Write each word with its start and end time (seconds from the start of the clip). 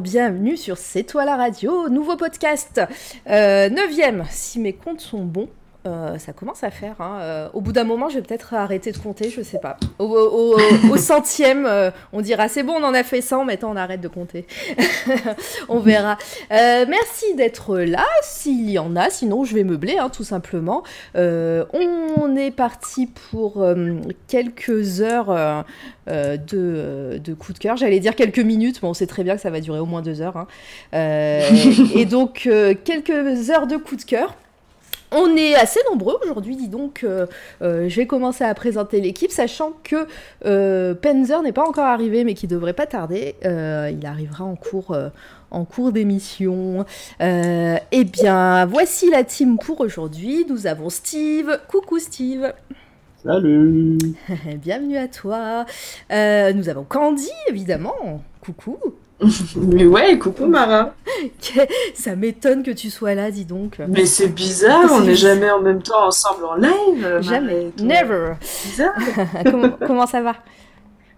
bienvenue 0.00 0.56
sur 0.56 0.78
C'est 0.78 1.04
toi 1.04 1.24
la 1.24 1.36
radio, 1.36 1.88
nouveau 1.88 2.16
podcast, 2.16 2.80
euh, 3.28 3.68
neuvième, 3.68 4.24
si 4.30 4.58
mes 4.58 4.72
comptes 4.72 5.00
sont 5.00 5.24
bons. 5.24 5.48
Euh, 5.86 6.16
ça 6.18 6.32
commence 6.32 6.64
à 6.64 6.70
faire. 6.70 6.94
hein. 7.00 7.18
Euh, 7.20 7.48
au 7.52 7.60
bout 7.60 7.72
d'un 7.72 7.84
moment, 7.84 8.08
je 8.08 8.14
vais 8.14 8.22
peut-être 8.22 8.54
arrêter 8.54 8.90
de 8.90 8.96
compter, 8.98 9.28
je 9.28 9.42
sais 9.42 9.58
pas. 9.58 9.76
Au, 9.98 10.04
au- 10.06 10.56
au- 10.56 10.58
au 10.92 10.96
centième, 10.96 11.66
euh, 11.66 11.90
on 12.14 12.22
dira 12.22 12.48
c'est 12.48 12.62
bon, 12.62 12.74
on 12.80 12.84
en 12.84 12.94
a 12.94 13.02
fait 13.02 13.20
100, 13.20 13.44
maintenant 13.44 13.70
on 13.72 13.76
arrête 13.76 14.00
de 14.00 14.08
compter. 14.08 14.46
on 15.68 15.80
verra. 15.80 16.16
Merci 16.50 17.34
d'être 17.36 17.76
là, 17.78 18.06
s'il 18.22 18.70
y 18.70 18.78
en 18.78 18.96
a, 18.96 19.10
sinon 19.10 19.44
je 19.44 19.54
vais 19.54 19.64
meubler, 19.64 19.98
hein, 19.98 20.08
tout 20.08 20.24
simplement. 20.24 20.82
On 21.14 22.36
est 22.36 22.50
parti 22.50 23.06
pour 23.30 23.64
quelques 24.28 25.00
heures 25.02 25.64
de, 26.06 26.44
euh, 26.58 27.18
de 27.18 27.34
coup 27.34 27.52
de 27.52 27.58
cœur. 27.58 27.76
J'allais 27.76 28.00
dire 28.00 28.16
quelques 28.16 28.38
minutes, 28.38 28.80
mais 28.82 28.88
on 28.88 28.94
sait 28.94 29.06
très 29.06 29.22
bien 29.22 29.34
que 29.36 29.42
ça 29.42 29.50
va 29.50 29.60
durer 29.60 29.80
au 29.80 29.86
moins 29.86 30.00
deux 30.02 30.20
heures. 30.22 30.36
hein. 30.38 30.46
Et 31.94 32.06
donc, 32.06 32.48
quelques 32.84 33.50
heures 33.50 33.66
de 33.66 33.76
coup 33.76 33.96
de 33.96 34.02
cœur. 34.02 34.34
On 35.12 35.36
est 35.36 35.54
assez 35.54 35.80
nombreux 35.88 36.18
aujourd'hui, 36.24 36.56
dis 36.56 36.68
donc. 36.68 37.04
euh, 37.04 37.26
euh, 37.62 37.88
je 37.88 37.96
vais 37.96 38.06
commencer 38.06 38.44
à 38.44 38.52
présenter 38.54 39.00
l'équipe, 39.00 39.30
sachant 39.30 39.72
que 39.84 40.06
euh, 40.44 40.94
Penzer 40.94 41.42
n'est 41.42 41.52
pas 41.52 41.66
encore 41.66 41.86
arrivé, 41.86 42.24
mais 42.24 42.34
qui 42.34 42.46
devrait 42.46 42.72
pas 42.72 42.86
tarder. 42.86 43.36
Il 43.42 44.06
arrivera 44.06 44.44
en 44.44 44.56
cours, 44.56 44.96
en 45.50 45.64
cours 45.64 45.92
d'émission. 45.92 46.84
Eh 47.20 48.04
bien, 48.04 48.66
voici 48.66 49.10
la 49.10 49.24
team 49.24 49.58
pour 49.58 49.80
aujourd'hui. 49.80 50.46
Nous 50.48 50.66
avons 50.66 50.90
Steve. 50.90 51.58
Coucou 51.68 51.98
Steve. 51.98 52.52
Salut 53.22 53.98
Bienvenue 54.56 54.96
à 54.96 55.08
toi. 55.08 55.64
Nous 56.10 56.68
avons 56.68 56.84
Candy, 56.84 57.30
évidemment. 57.48 58.22
Coucou. 58.40 58.78
Mais 59.56 59.86
ouais, 59.86 60.18
coucou 60.18 60.46
Mara. 60.46 60.94
Ça 61.94 62.16
m'étonne 62.16 62.62
que 62.62 62.70
tu 62.72 62.90
sois 62.90 63.14
là, 63.14 63.30
dis 63.30 63.44
donc. 63.44 63.78
Mais 63.88 64.06
c'est 64.06 64.28
bizarre, 64.28 64.90
on 64.92 65.00
n'est 65.00 65.14
jamais 65.14 65.50
en 65.50 65.60
même 65.60 65.82
temps 65.82 66.06
ensemble 66.06 66.44
en 66.44 66.54
live. 66.56 67.18
Jamais. 67.20 67.70
Never. 67.80 68.34
Bizarre. 68.64 68.92
comment, 69.44 69.70
comment 69.86 70.06
ça 70.06 70.20
va? 70.20 70.34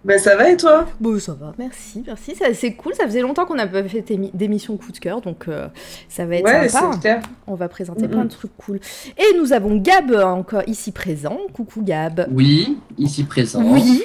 Ben 0.05 0.17
ça 0.19 0.37
va 0.37 0.49
et 0.51 0.55
toi? 0.55 0.85
Bon, 1.01 1.19
ça 1.19 1.33
va, 1.33 1.51
merci, 1.57 2.01
merci. 2.05 2.33
Ça- 2.35 2.53
C'est 2.53 2.73
cool, 2.75 2.93
ça 2.93 3.05
faisait 3.07 3.19
longtemps 3.19 3.45
qu'on 3.45 3.55
n'a 3.55 3.67
pas 3.67 3.83
fait 3.83 4.01
d'émi- 4.01 4.31
d'émission 4.33 4.77
coup 4.77 4.91
de 4.93 4.99
cœur, 4.99 5.19
donc 5.19 5.47
euh, 5.49 5.67
ça 6.07 6.25
va 6.25 6.35
être 6.35 6.45
Ouais, 6.45 6.69
sympa. 6.69 6.97
clair. 6.97 7.21
On 7.45 7.55
va 7.55 7.67
présenter 7.67 8.07
plein 8.07 8.23
de 8.23 8.29
trucs 8.29 8.55
cool. 8.57 8.79
Et 9.17 9.35
nous 9.37 9.51
avons 9.51 9.75
Gab 9.75 10.11
euh, 10.11 10.23
encore 10.23 10.61
ici 10.67 10.91
présent. 10.93 11.37
Coucou 11.51 11.81
Gab. 11.81 12.27
Oui, 12.31 12.77
ici 12.97 13.23
présent. 13.25 13.61
Oui, 13.65 14.03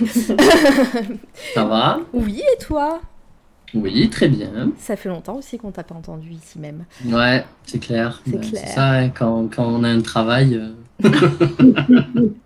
Ça 1.54 1.64
va? 1.64 2.00
Oui, 2.14 2.42
et 2.52 2.58
toi? 2.64 3.00
Oui, 3.74 4.08
très 4.10 4.28
bien. 4.28 4.70
Ça 4.78 4.96
fait 4.96 5.08
longtemps 5.08 5.36
aussi 5.36 5.56
qu'on 5.58 5.70
t'a 5.70 5.82
pas 5.82 5.94
entendu 5.94 6.30
ici 6.32 6.58
même. 6.58 6.84
Ouais, 7.06 7.44
c'est 7.64 7.78
clair. 7.78 8.20
C'est 8.26 8.32
Ben, 8.38 8.40
clair. 8.50 8.68
ça, 8.68 8.90
hein, 8.90 9.08
quand, 9.08 9.48
quand 9.54 9.64
on 9.66 9.82
a 9.84 9.88
un 9.88 10.00
travail. 10.00 10.56
euh, 10.56 10.68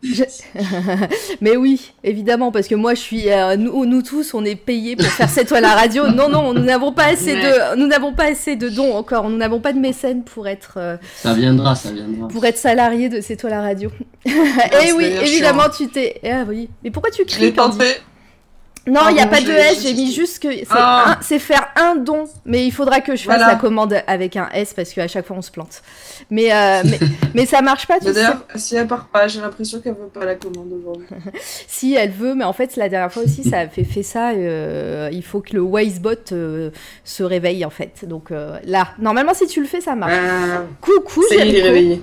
Je- 0.02 0.22
Mais 1.40 1.56
oui, 1.56 1.92
évidemment, 2.04 2.50
parce 2.52 2.68
que 2.68 2.74
moi 2.74 2.94
je 2.94 3.00
suis, 3.00 3.30
euh, 3.30 3.56
nous, 3.56 3.84
nous 3.84 4.02
tous, 4.02 4.34
on 4.34 4.44
est 4.44 4.54
payés 4.56 4.96
pour 4.96 5.06
faire 5.06 5.28
cette 5.28 5.48
toile 5.48 5.64
à 5.64 5.74
la 5.74 5.80
radio. 5.80 6.04
Non, 6.16 6.28
non, 6.28 6.54
nous 6.54 6.62
n'avons 6.64 6.92
pas 6.92 7.06
assez 7.06 7.34
de, 7.34 7.76
nous 7.76 7.86
n'avons 7.86 8.12
pas 8.14 8.30
assez 8.30 8.56
de 8.56 8.68
dons 8.68 8.94
encore. 8.94 9.28
Nous 9.28 9.36
n'avons 9.36 9.60
pas 9.60 9.72
de 9.72 9.78
mécènes 9.78 10.22
pour 10.24 10.46
être, 10.48 10.74
euh, 10.78 10.96
Ça 11.16 11.34
viendra, 11.34 11.74
ça 11.74 11.90
viendra. 11.92 12.28
pour 12.28 12.44
être 12.46 12.56
salarié 12.56 13.08
de 13.08 13.20
C'est 13.20 13.36
toi 13.36 13.50
la 13.50 13.60
radio. 13.60 13.90
Et 14.24 14.30
c'est 14.30 14.92
oui, 14.92 15.04
évidemment, 15.22 15.64
tu 15.76 15.88
t'es. 15.88 16.20
Ah 16.24 16.44
oui. 16.48 16.68
Mais 16.84 16.90
pourquoi 16.90 17.10
tu 17.10 17.22
Je 17.22 17.26
cries 17.34 17.40
l'ai 17.42 17.52
Candy 17.52 17.78
tenté. 17.78 17.90
Non, 18.86 19.08
il 19.08 19.14
n'y 19.14 19.20
a 19.20 19.26
pas 19.26 19.40
de 19.40 19.50
S, 19.50 19.82
j'ai 19.82 19.94
mis 19.94 20.12
juste 20.12 20.40
que 20.40 20.48
c'est 20.52 20.64
Ah. 20.70 21.18
c'est 21.20 21.38
faire 21.40 21.68
un 21.76 21.96
don. 21.96 22.28
Mais 22.44 22.64
il 22.66 22.70
faudra 22.70 23.00
que 23.00 23.16
je 23.16 23.24
fasse 23.24 23.38
Voilà. 23.38 23.52
la 23.54 23.58
commande 23.58 23.96
avec 24.06 24.36
un 24.36 24.48
S 24.54 24.74
parce 24.74 24.92
qu'à 24.92 25.08
chaque 25.08 25.26
fois 25.26 25.36
on 25.36 25.42
se 25.42 25.50
plante. 25.50 25.82
Mais, 26.30 26.52
euh, 26.52 26.82
mais, 26.84 26.98
mais 27.34 27.46
ça 27.46 27.62
marche 27.62 27.86
pas, 27.86 27.98
tu 27.98 28.06
Mais 28.06 28.12
sais. 28.12 28.20
D'ailleurs, 28.22 28.44
si 28.54 28.76
elle 28.76 28.86
part 28.86 29.06
pas, 29.06 29.26
j'ai 29.26 29.40
l'impression 29.40 29.80
qu'elle 29.80 29.94
veut 29.94 30.06
pas 30.12 30.24
la 30.24 30.36
commande 30.36 30.72
aujourd'hui. 30.72 31.06
Si 31.68 31.94
elle 31.94 32.10
veut, 32.12 32.34
mais 32.34 32.44
en 32.44 32.52
fait 32.52 32.76
la 32.76 32.88
dernière 32.88 33.12
fois 33.12 33.24
aussi 33.24 33.42
ça 33.42 33.58
a 33.60 33.68
fait, 33.68 33.84
fait 33.84 34.02
ça. 34.04 34.30
euh, 34.30 35.08
il 35.12 35.22
faut 35.24 35.40
que 35.40 35.54
le 35.54 35.62
Wisebot 35.62 36.10
euh, 36.32 36.70
se 37.04 37.22
réveille 37.24 37.64
en 37.64 37.70
fait. 37.70 38.04
Donc 38.06 38.30
là, 38.30 38.88
normalement 38.98 39.34
si 39.34 39.46
tu 39.46 39.60
le 39.60 39.66
fais 39.66 39.80
ça 39.80 39.94
marche. 39.96 40.12
Coucou, 40.80 41.22
ça 41.28 41.34
y 41.34 41.38
est, 41.38 41.42
il 41.48 41.48
est 41.48 41.58
Jericho. 41.58 41.66
réveillé. 41.74 42.02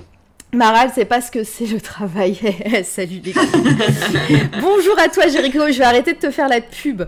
Mara, 0.54 0.84
elle 0.84 0.90
sait 0.90 1.04
pas 1.04 1.20
ce 1.20 1.30
que 1.30 1.42
c'est 1.42 1.66
le 1.66 1.80
travail. 1.80 2.38
Salut 2.84 3.20
les. 3.24 3.32
Bonjour 4.60 4.98
à 4.98 5.08
toi, 5.08 5.26
Jericho. 5.28 5.60
Je 5.68 5.78
vais 5.78 5.84
arrêter 5.84 6.12
de 6.12 6.18
te 6.18 6.30
faire 6.30 6.48
la 6.48 6.60
pub. 6.60 7.02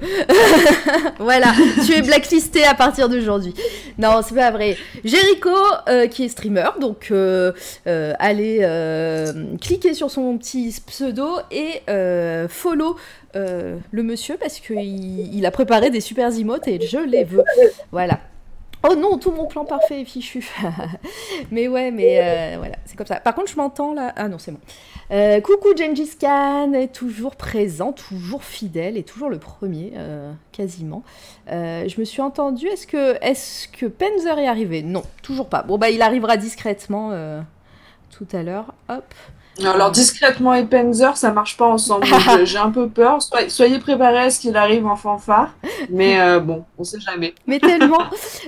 voilà, 1.18 1.52
tu 1.86 1.92
es 1.92 2.02
blacklisté 2.02 2.64
à 2.64 2.74
partir 2.74 3.08
d'aujourd'hui. 3.08 3.54
Non, 3.98 4.20
c'est 4.26 4.34
pas 4.34 4.50
vrai. 4.50 4.76
Jericho, 5.04 5.50
euh, 5.88 6.06
qui 6.08 6.24
est 6.24 6.28
streamer, 6.28 6.70
donc 6.80 7.08
euh, 7.10 7.52
euh, 7.86 8.12
allez 8.18 8.58
euh, 8.62 9.32
cliquer 9.60 9.94
sur 9.94 10.10
son 10.10 10.36
petit 10.38 10.74
pseudo 10.86 11.38
et 11.50 11.82
follow. 12.48 12.96
le 13.34 14.02
monsieur 14.02 14.36
parce 14.38 14.60
qu'il 14.60 15.34
il 15.34 15.46
a 15.46 15.50
préparé 15.50 15.90
des 15.90 16.00
super 16.00 16.36
emotes 16.36 16.66
et 16.68 16.80
je 16.84 16.98
les 16.98 17.24
veux. 17.24 17.44
Voilà. 17.92 18.18
Oh 18.84 18.94
non, 18.94 19.18
tout 19.18 19.32
mon 19.32 19.46
plan 19.46 19.64
parfait 19.64 20.02
est 20.02 20.04
fichu. 20.04 20.46
mais 21.50 21.66
ouais, 21.68 21.90
mais 21.90 22.18
euh, 22.20 22.56
voilà, 22.58 22.76
c'est 22.84 22.96
comme 22.96 23.06
ça. 23.06 23.20
Par 23.20 23.34
contre, 23.34 23.50
je 23.50 23.56
m'entends 23.56 23.94
là. 23.94 24.12
Ah 24.16 24.28
non, 24.28 24.38
c'est 24.38 24.52
bon. 24.52 24.60
Euh, 25.10 25.40
coucou 25.40 25.68
Gengis 25.76 26.16
Khan, 26.20 26.72
est 26.72 26.92
toujours 26.92 27.36
présent, 27.36 27.92
toujours 27.92 28.44
fidèle 28.44 28.96
et 28.96 29.02
toujours 29.02 29.28
le 29.28 29.38
premier, 29.38 29.92
euh, 29.96 30.32
quasiment. 30.52 31.02
Je 31.48 32.00
me 32.00 32.04
suis 32.04 32.22
entendue. 32.22 32.68
Est-ce 32.68 32.86
que, 32.86 33.16
est 33.22 33.70
que 33.72 33.86
Penzer 33.86 34.38
est 34.38 34.48
arrivé? 34.48 34.82
Non, 34.82 35.02
toujours 35.22 35.48
pas. 35.48 35.62
Bon 35.62 35.78
bah, 35.78 35.90
il 35.90 36.02
arrivera 36.02 36.36
discrètement 36.36 37.10
tout 38.10 38.28
à 38.32 38.42
l'heure. 38.42 38.74
Hop. 38.88 39.14
Alors 39.64 39.90
discrètement 39.90 40.52
et 40.54 40.64
Penzer, 40.64 41.16
ça 41.16 41.32
marche 41.32 41.56
pas 41.56 41.66
ensemble. 41.66 42.06
euh, 42.30 42.44
J'ai 42.44 42.58
un 42.58 42.70
peu 42.70 42.88
peur. 42.88 43.18
Soyez, 43.48 43.78
préparés 43.78 44.18
à 44.18 44.30
ce 44.30 44.40
qu'il 44.40 44.56
arrive 44.56 44.86
en 44.86 44.96
fanfare. 44.96 45.54
Mais 45.88 46.20
euh, 46.20 46.40
bon, 46.40 46.64
on 46.78 46.84
sait 46.84 47.00
jamais. 47.00 47.34
mais 47.46 47.58
tellement, 47.58 48.04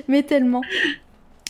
mais 0.07 0.23
tellement. 0.23 0.61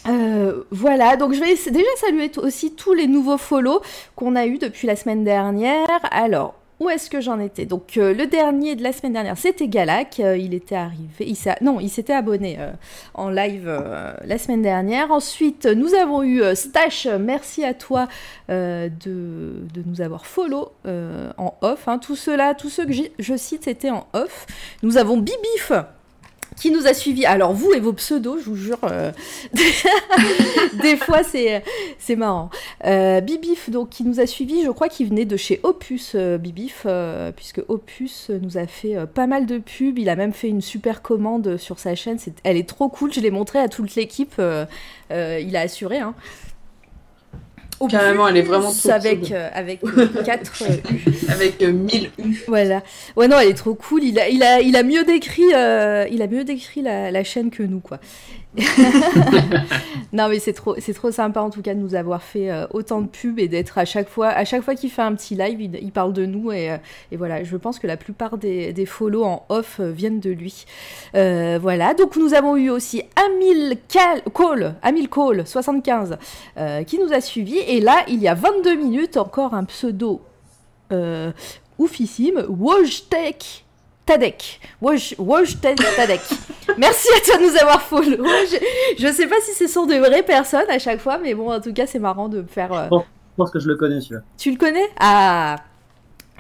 Euh, 0.09 0.63
voilà, 0.71 1.17
donc 1.17 1.35
je 1.35 1.41
vais 1.41 1.55
déjà 1.71 1.91
saluer 2.01 2.31
aussi 2.39 2.75
tous 2.75 2.95
les 2.95 3.07
nouveaux 3.09 3.37
follow 3.37 3.83
qu'on 4.15 4.37
a 4.37 4.47
eu 4.47 4.59
depuis 4.59 4.87
la 4.87 4.97
semaine 4.97 5.25
dernière. 5.25 5.87
Alors, 6.11 6.55
où 6.81 6.89
est-ce 6.89 7.11
que 7.11 7.21
j'en 7.21 7.41
étais 7.41 7.67
Donc, 7.67 7.97
euh, 7.97 8.15
le 8.15 8.27
dernier 8.27 8.77
de 8.77 8.83
la 8.83 8.93
semaine 8.93 9.13
dernière, 9.13 9.37
c'était 9.37 9.67
Galak. 9.69 10.21
Euh, 10.21 10.37
il 10.37 10.55
était 10.55 10.77
arrivé, 10.77 11.35
non, 11.61 11.81
il 11.81 11.89
s'était 11.89 12.13
abonné 12.13 12.57
euh, 12.61 12.71
en 13.15 13.31
live 13.31 13.69
la 14.25 14.39
semaine 14.39 14.63
dernière. 14.63 15.11
Ensuite, 15.11 15.67
nous 15.67 15.95
avons 15.95 16.23
eu 16.23 16.43
Stash. 16.55 17.07
Merci 17.07 17.65
à 17.65 17.75
toi 17.75 18.09
de, 18.49 18.81
nous 19.85 20.01
avoir 20.01 20.27
follow 20.27 20.73
en 20.85 21.55
off. 21.61 21.89
hein. 21.89 21.99
Tous 21.99 22.17
ceux-là, 22.17 22.55
tous 22.55 22.69
ceux 22.69 22.87
que 22.87 22.93
je 23.19 23.37
cite, 23.37 23.65
c'était 23.65 23.91
en 23.91 24.07
off. 24.13 24.47
Nous 24.83 24.97
avons 24.97 25.17
Bibif 25.17 25.73
qui 26.59 26.71
nous 26.71 26.87
a 26.87 26.95
suivis. 26.95 27.27
Alors 27.27 27.53
vous 27.53 27.73
et 27.73 27.81
vos 27.81 27.93
pseudos, 27.93 28.41
je 28.41 28.51
vous 28.51 28.57
jure, 28.57 28.79
euh, 28.85 29.13
des 30.83 30.97
fois 30.97 31.23
c'est 31.23 31.63
c'est 31.99 32.17
marrant. 32.17 32.51
Euh, 32.85 33.21
Bibif 33.21 33.71
donc 33.71 33.91
qui 33.91 34.05
nous 34.05 34.21
a 34.21 34.27
suivis, 34.27 34.65
je 34.65 34.71
crois 34.71 34.89
qu'il 34.89 35.09
venait 35.09 35.25
de 35.25 35.37
chez 35.37 35.61
Opus 35.63 36.13
euh, 36.15 36.39
Bibif 36.39 36.87
puisque 37.37 37.63
Opus 37.69 38.31
nous 38.31 38.59
a 38.59 38.67
fait 38.67 38.97
pas 39.07 39.27
mal 39.27 39.47
de 39.47 39.59
pubs. 39.59 39.99
Il 39.99 40.09
a 40.09 40.17
même 40.17 40.33
fait 40.33 40.49
une 40.49 40.63
super 40.63 41.03
commande 41.03 41.57
sur 41.57 41.79
sa 41.79 41.95
chaîne. 41.95 42.19
Elle 42.45 42.57
est 42.57 42.69
trop 42.69 42.89
cool. 42.89 43.13
Je 43.13 43.21
l'ai 43.21 43.31
montré 43.31 43.59
à 43.59 43.69
toute 43.69 43.95
l'équipe. 43.95 44.41
il 45.11 45.57
a 45.57 45.61
assuré. 45.61 45.99
Hein. 45.99 46.15
Carrément, 47.87 48.27
elle 48.27 48.37
est 48.39 48.43
vraiment 48.43 48.73
trop 48.73 48.91
avec 48.91 49.21
cool. 49.21 49.29
euh, 49.33 49.49
avec 49.53 49.81
4 50.25 50.63
Avec 51.29 51.63
euh, 51.63 51.71
1000 51.73 52.11
U. 52.19 52.45
voilà. 52.49 52.83
Ouais, 53.17 53.29
non, 53.29 53.39
elle 53.39 53.49
est 53.51 53.55
trop 53.55 53.75
cool. 53.75 54.03
Il 54.03 54.19
a, 54.19 54.29
il 54.29 54.43
a, 54.43 54.61
il 54.61 54.75
a 54.77 54.83
mieux 54.83 55.05
décrit, 55.05 55.55
euh, 55.55 56.07
il 56.11 56.23
a 56.23 56.27
mieux 56.27 56.45
décrit 56.45 56.83
la, 56.83 57.11
la 57.11 57.23
chaîne 57.25 57.51
que 57.51 57.63
nous, 57.63 57.81
quoi. 57.81 57.99
non, 60.13 60.29
mais 60.29 60.39
c'est 60.39 60.53
trop, 60.55 60.75
c'est 60.79 60.95
trop 60.95 61.11
sympa 61.11 61.41
en 61.41 61.51
tout 61.51 61.61
cas 61.63 61.75
de 61.75 61.81
nous 61.81 61.95
avoir 61.95 62.23
fait 62.23 62.51
euh, 62.51 62.67
autant 62.71 63.03
de 63.03 63.07
pubs 63.07 63.39
et 63.39 63.47
d'être 63.47 63.79
à 63.79 63.85
chaque 63.85 64.09
fois, 64.09 64.29
à 64.29 64.45
chaque 64.45 64.63
fois 64.63 64.75
qu'il 64.75 64.91
fait 64.91 65.03
un 65.03 65.15
petit 65.15 65.35
live, 65.35 65.61
il, 65.61 65.93
parle 65.93 66.13
de 66.13 66.25
nous 66.25 66.51
et, 66.51 66.71
euh, 66.73 66.77
et 67.13 67.17
voilà. 67.17 67.45
Je 67.45 67.57
pense 67.57 67.79
que 67.79 67.87
la 67.87 67.97
plupart 67.97 68.39
des, 68.39 68.73
des 68.73 68.87
follow 68.87 69.25
en 69.25 69.45
off 69.49 69.81
euh, 69.81 69.91
viennent 69.91 70.21
de 70.21 70.31
lui. 70.31 70.65
Voilà. 71.13 71.95
Donc 71.95 72.17
nous 72.17 72.35
avons 72.35 72.57
eu 72.57 72.71
aussi 72.71 73.03
Amil 73.17 73.77
Cal- 73.89 74.23
Cole, 74.33 74.75
Amil 74.83 75.09
Cole 75.09 75.47
75 75.47 76.17
euh, 76.57 76.83
qui 76.85 76.99
nous 76.99 77.13
a 77.13 77.21
suivis 77.21 77.59
et 77.59 77.81
là 77.81 78.05
il 78.09 78.21
y 78.21 78.29
a 78.29 78.35
22 78.35 78.77
minutes 78.77 79.17
encore 79.17 79.55
un 79.55 79.65
pseudo 79.65 80.23
oufissime, 81.79 82.45
Wojtek 82.49 83.65
Tadek. 84.09 84.59
Woj, 84.81 85.15
Woj 85.19 85.61
Tadek. 85.61 86.21
Merci 86.79 87.09
à 87.15 87.21
toi 87.27 87.37
de 87.37 87.43
nous 87.51 87.57
avoir 87.59 87.83
follow. 87.83 88.25
Je, 88.25 89.03
je 89.07 89.13
sais 89.13 89.27
pas 89.27 89.37
si 89.43 89.53
c'est 89.53 89.69
sur 89.69 89.87
de 89.87 89.95
vraies 89.97 90.23
personnes 90.23 90.69
à 90.71 90.79
chaque 90.79 91.01
fois, 91.01 91.19
mais 91.19 91.35
bon, 91.35 91.53
en 91.53 91.61
tout 91.61 91.75
cas, 91.75 91.87
c'est 91.87 91.99
marrant 91.99 92.29
de 92.31 92.41
me 92.41 92.47
faire. 92.47 92.73
euh, 92.73 92.87
Je 92.91 92.97
pense 93.37 93.51
que 93.51 93.59
je 93.61 93.69
le 93.69 93.77
connais, 93.77 94.01
celui-là. 94.01 94.23
Tu 94.39 94.51
le 94.51 94.57
connais? 94.57 94.89
Ah 94.99 95.57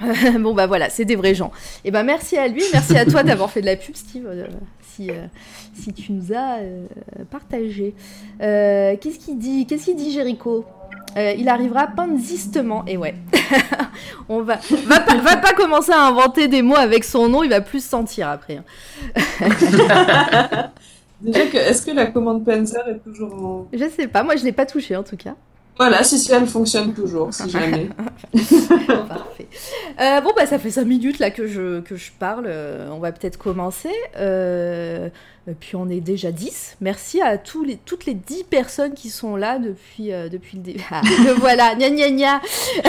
Bon 0.40 0.54
bah 0.54 0.66
voilà, 0.66 0.88
c'est 0.90 1.04
des 1.04 1.16
vrais 1.16 1.34
gens. 1.34 1.50
Et 1.84 1.90
ben 1.90 2.04
merci 2.04 2.38
à 2.38 2.48
lui, 2.48 2.62
merci 2.72 2.96
à 2.96 3.04
toi 3.04 3.22
d'avoir 3.22 3.50
fait 3.50 3.60
de 3.60 3.66
la 3.66 3.76
pub, 3.76 3.96
Steve, 3.96 4.26
euh, 4.28 4.46
si, 4.94 5.10
euh, 5.10 5.26
si 5.74 5.92
tu 5.92 6.12
nous 6.12 6.32
as 6.32 6.58
euh, 6.60 6.86
partagé. 7.30 7.94
Euh, 8.40 8.96
Qu'est-ce 9.00 9.18
qu'il 9.18 9.38
dit? 9.38 9.66
Qu'est-ce 9.66 9.84
qu'il 9.86 9.96
dit, 9.96 10.12
Jericho? 10.12 10.64
Euh, 11.16 11.32
il 11.36 11.48
arrivera 11.48 11.86
panzistement, 11.86 12.84
et 12.86 12.96
ouais. 12.96 13.14
On 14.28 14.42
va, 14.42 14.58
va, 14.84 15.00
pas, 15.00 15.16
va 15.16 15.36
pas 15.36 15.52
commencer 15.54 15.90
à 15.92 16.06
inventer 16.06 16.48
des 16.48 16.62
mots 16.62 16.76
avec 16.76 17.02
son 17.04 17.28
nom, 17.28 17.42
il 17.42 17.50
va 17.50 17.60
plus 17.60 17.82
se 17.82 17.88
sentir 17.88 18.28
après. 18.28 18.58
hein. 18.58 18.64
Déjà, 21.20 21.46
que, 21.46 21.56
est-ce 21.56 21.84
que 21.84 21.90
la 21.90 22.06
commande 22.06 22.44
Panzer 22.44 22.86
est 22.88 22.98
toujours 23.02 23.34
en. 23.34 23.68
Je 23.72 23.88
sais 23.88 24.06
pas, 24.06 24.22
moi 24.22 24.36
je 24.36 24.44
l'ai 24.44 24.52
pas 24.52 24.66
touché 24.66 24.94
en 24.94 25.02
tout 25.02 25.16
cas. 25.16 25.34
Voilà, 25.78 26.02
si, 26.02 26.30
elle 26.32 26.46
fonctionne 26.46 26.92
toujours, 26.92 27.32
si 27.32 27.48
jamais. 27.48 27.88
Parfait. 29.08 29.46
Euh, 30.00 30.20
bon, 30.20 30.32
bah, 30.36 30.44
ça 30.46 30.58
fait 30.58 30.72
5 30.72 30.84
minutes 30.84 31.20
là 31.20 31.30
que 31.30 31.46
je, 31.46 31.80
que 31.80 31.94
je 31.96 32.10
parle. 32.18 32.46
Euh, 32.48 32.88
on 32.90 32.98
va 32.98 33.12
peut-être 33.12 33.38
commencer. 33.38 33.94
Euh, 34.16 35.08
puis, 35.60 35.76
on 35.76 35.88
est 35.88 36.00
déjà 36.00 36.32
10. 36.32 36.78
Merci 36.80 37.22
à 37.22 37.38
tous 37.38 37.62
les, 37.62 37.76
toutes 37.76 38.06
les 38.06 38.14
10 38.14 38.44
personnes 38.44 38.94
qui 38.94 39.08
sont 39.08 39.36
là 39.36 39.58
depuis, 39.58 40.12
euh, 40.12 40.28
depuis 40.28 40.56
le 40.56 40.62
début. 40.64 40.84
Ah, 40.90 41.00
le 41.04 41.32
voilà, 41.34 41.74
gna 41.76 41.90
gna 41.90 42.10
gna. 42.10 42.40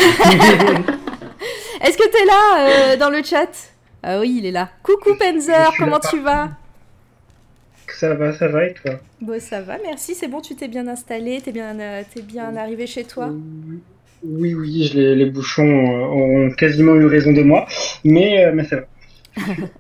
Est-ce 1.82 1.98
que 1.98 2.10
t'es 2.10 2.26
là 2.26 2.58
euh, 2.58 2.98
dans 2.98 3.10
le 3.10 3.22
chat? 3.24 3.50
Ah 4.02 4.20
oui, 4.20 4.38
il 4.40 4.46
est 4.46 4.52
là. 4.52 4.70
Coucou 4.82 5.16
Penzer, 5.16 5.72
comment 5.78 5.98
là. 5.98 6.10
tu 6.10 6.20
vas? 6.20 6.50
Ça 7.92 8.14
va, 8.16 8.32
ça 8.34 8.48
va 8.48 8.66
et 8.66 8.74
toi 8.74 9.00
Bon, 9.22 9.40
ça 9.40 9.62
va, 9.62 9.78
merci. 9.80 10.16
C'est 10.16 10.28
bon, 10.28 10.42
tu 10.42 10.56
t'es 10.56 10.68
bien 10.68 10.88
installé, 10.88 11.42
t'es 11.42 11.52
bien, 11.52 11.78
euh, 11.80 12.04
t'es 12.14 12.22
bien 12.22 12.56
arrivé 12.56 12.88
chez 12.88 13.04
toi? 13.06 13.36
Oui, 14.24 14.54
oui, 14.54 14.86
je- 14.92 15.00
les, 15.14 15.26
bouchons 15.26 15.64
ont 15.64 16.52
quasiment 16.52 16.96
eu 16.96 17.06
raison 17.06 17.32
de 17.32 17.42
moi, 17.42 17.68
mais, 18.04 18.46
euh, 18.46 18.52
mais 18.54 18.66
ça 18.66 18.78
va. 18.78 18.86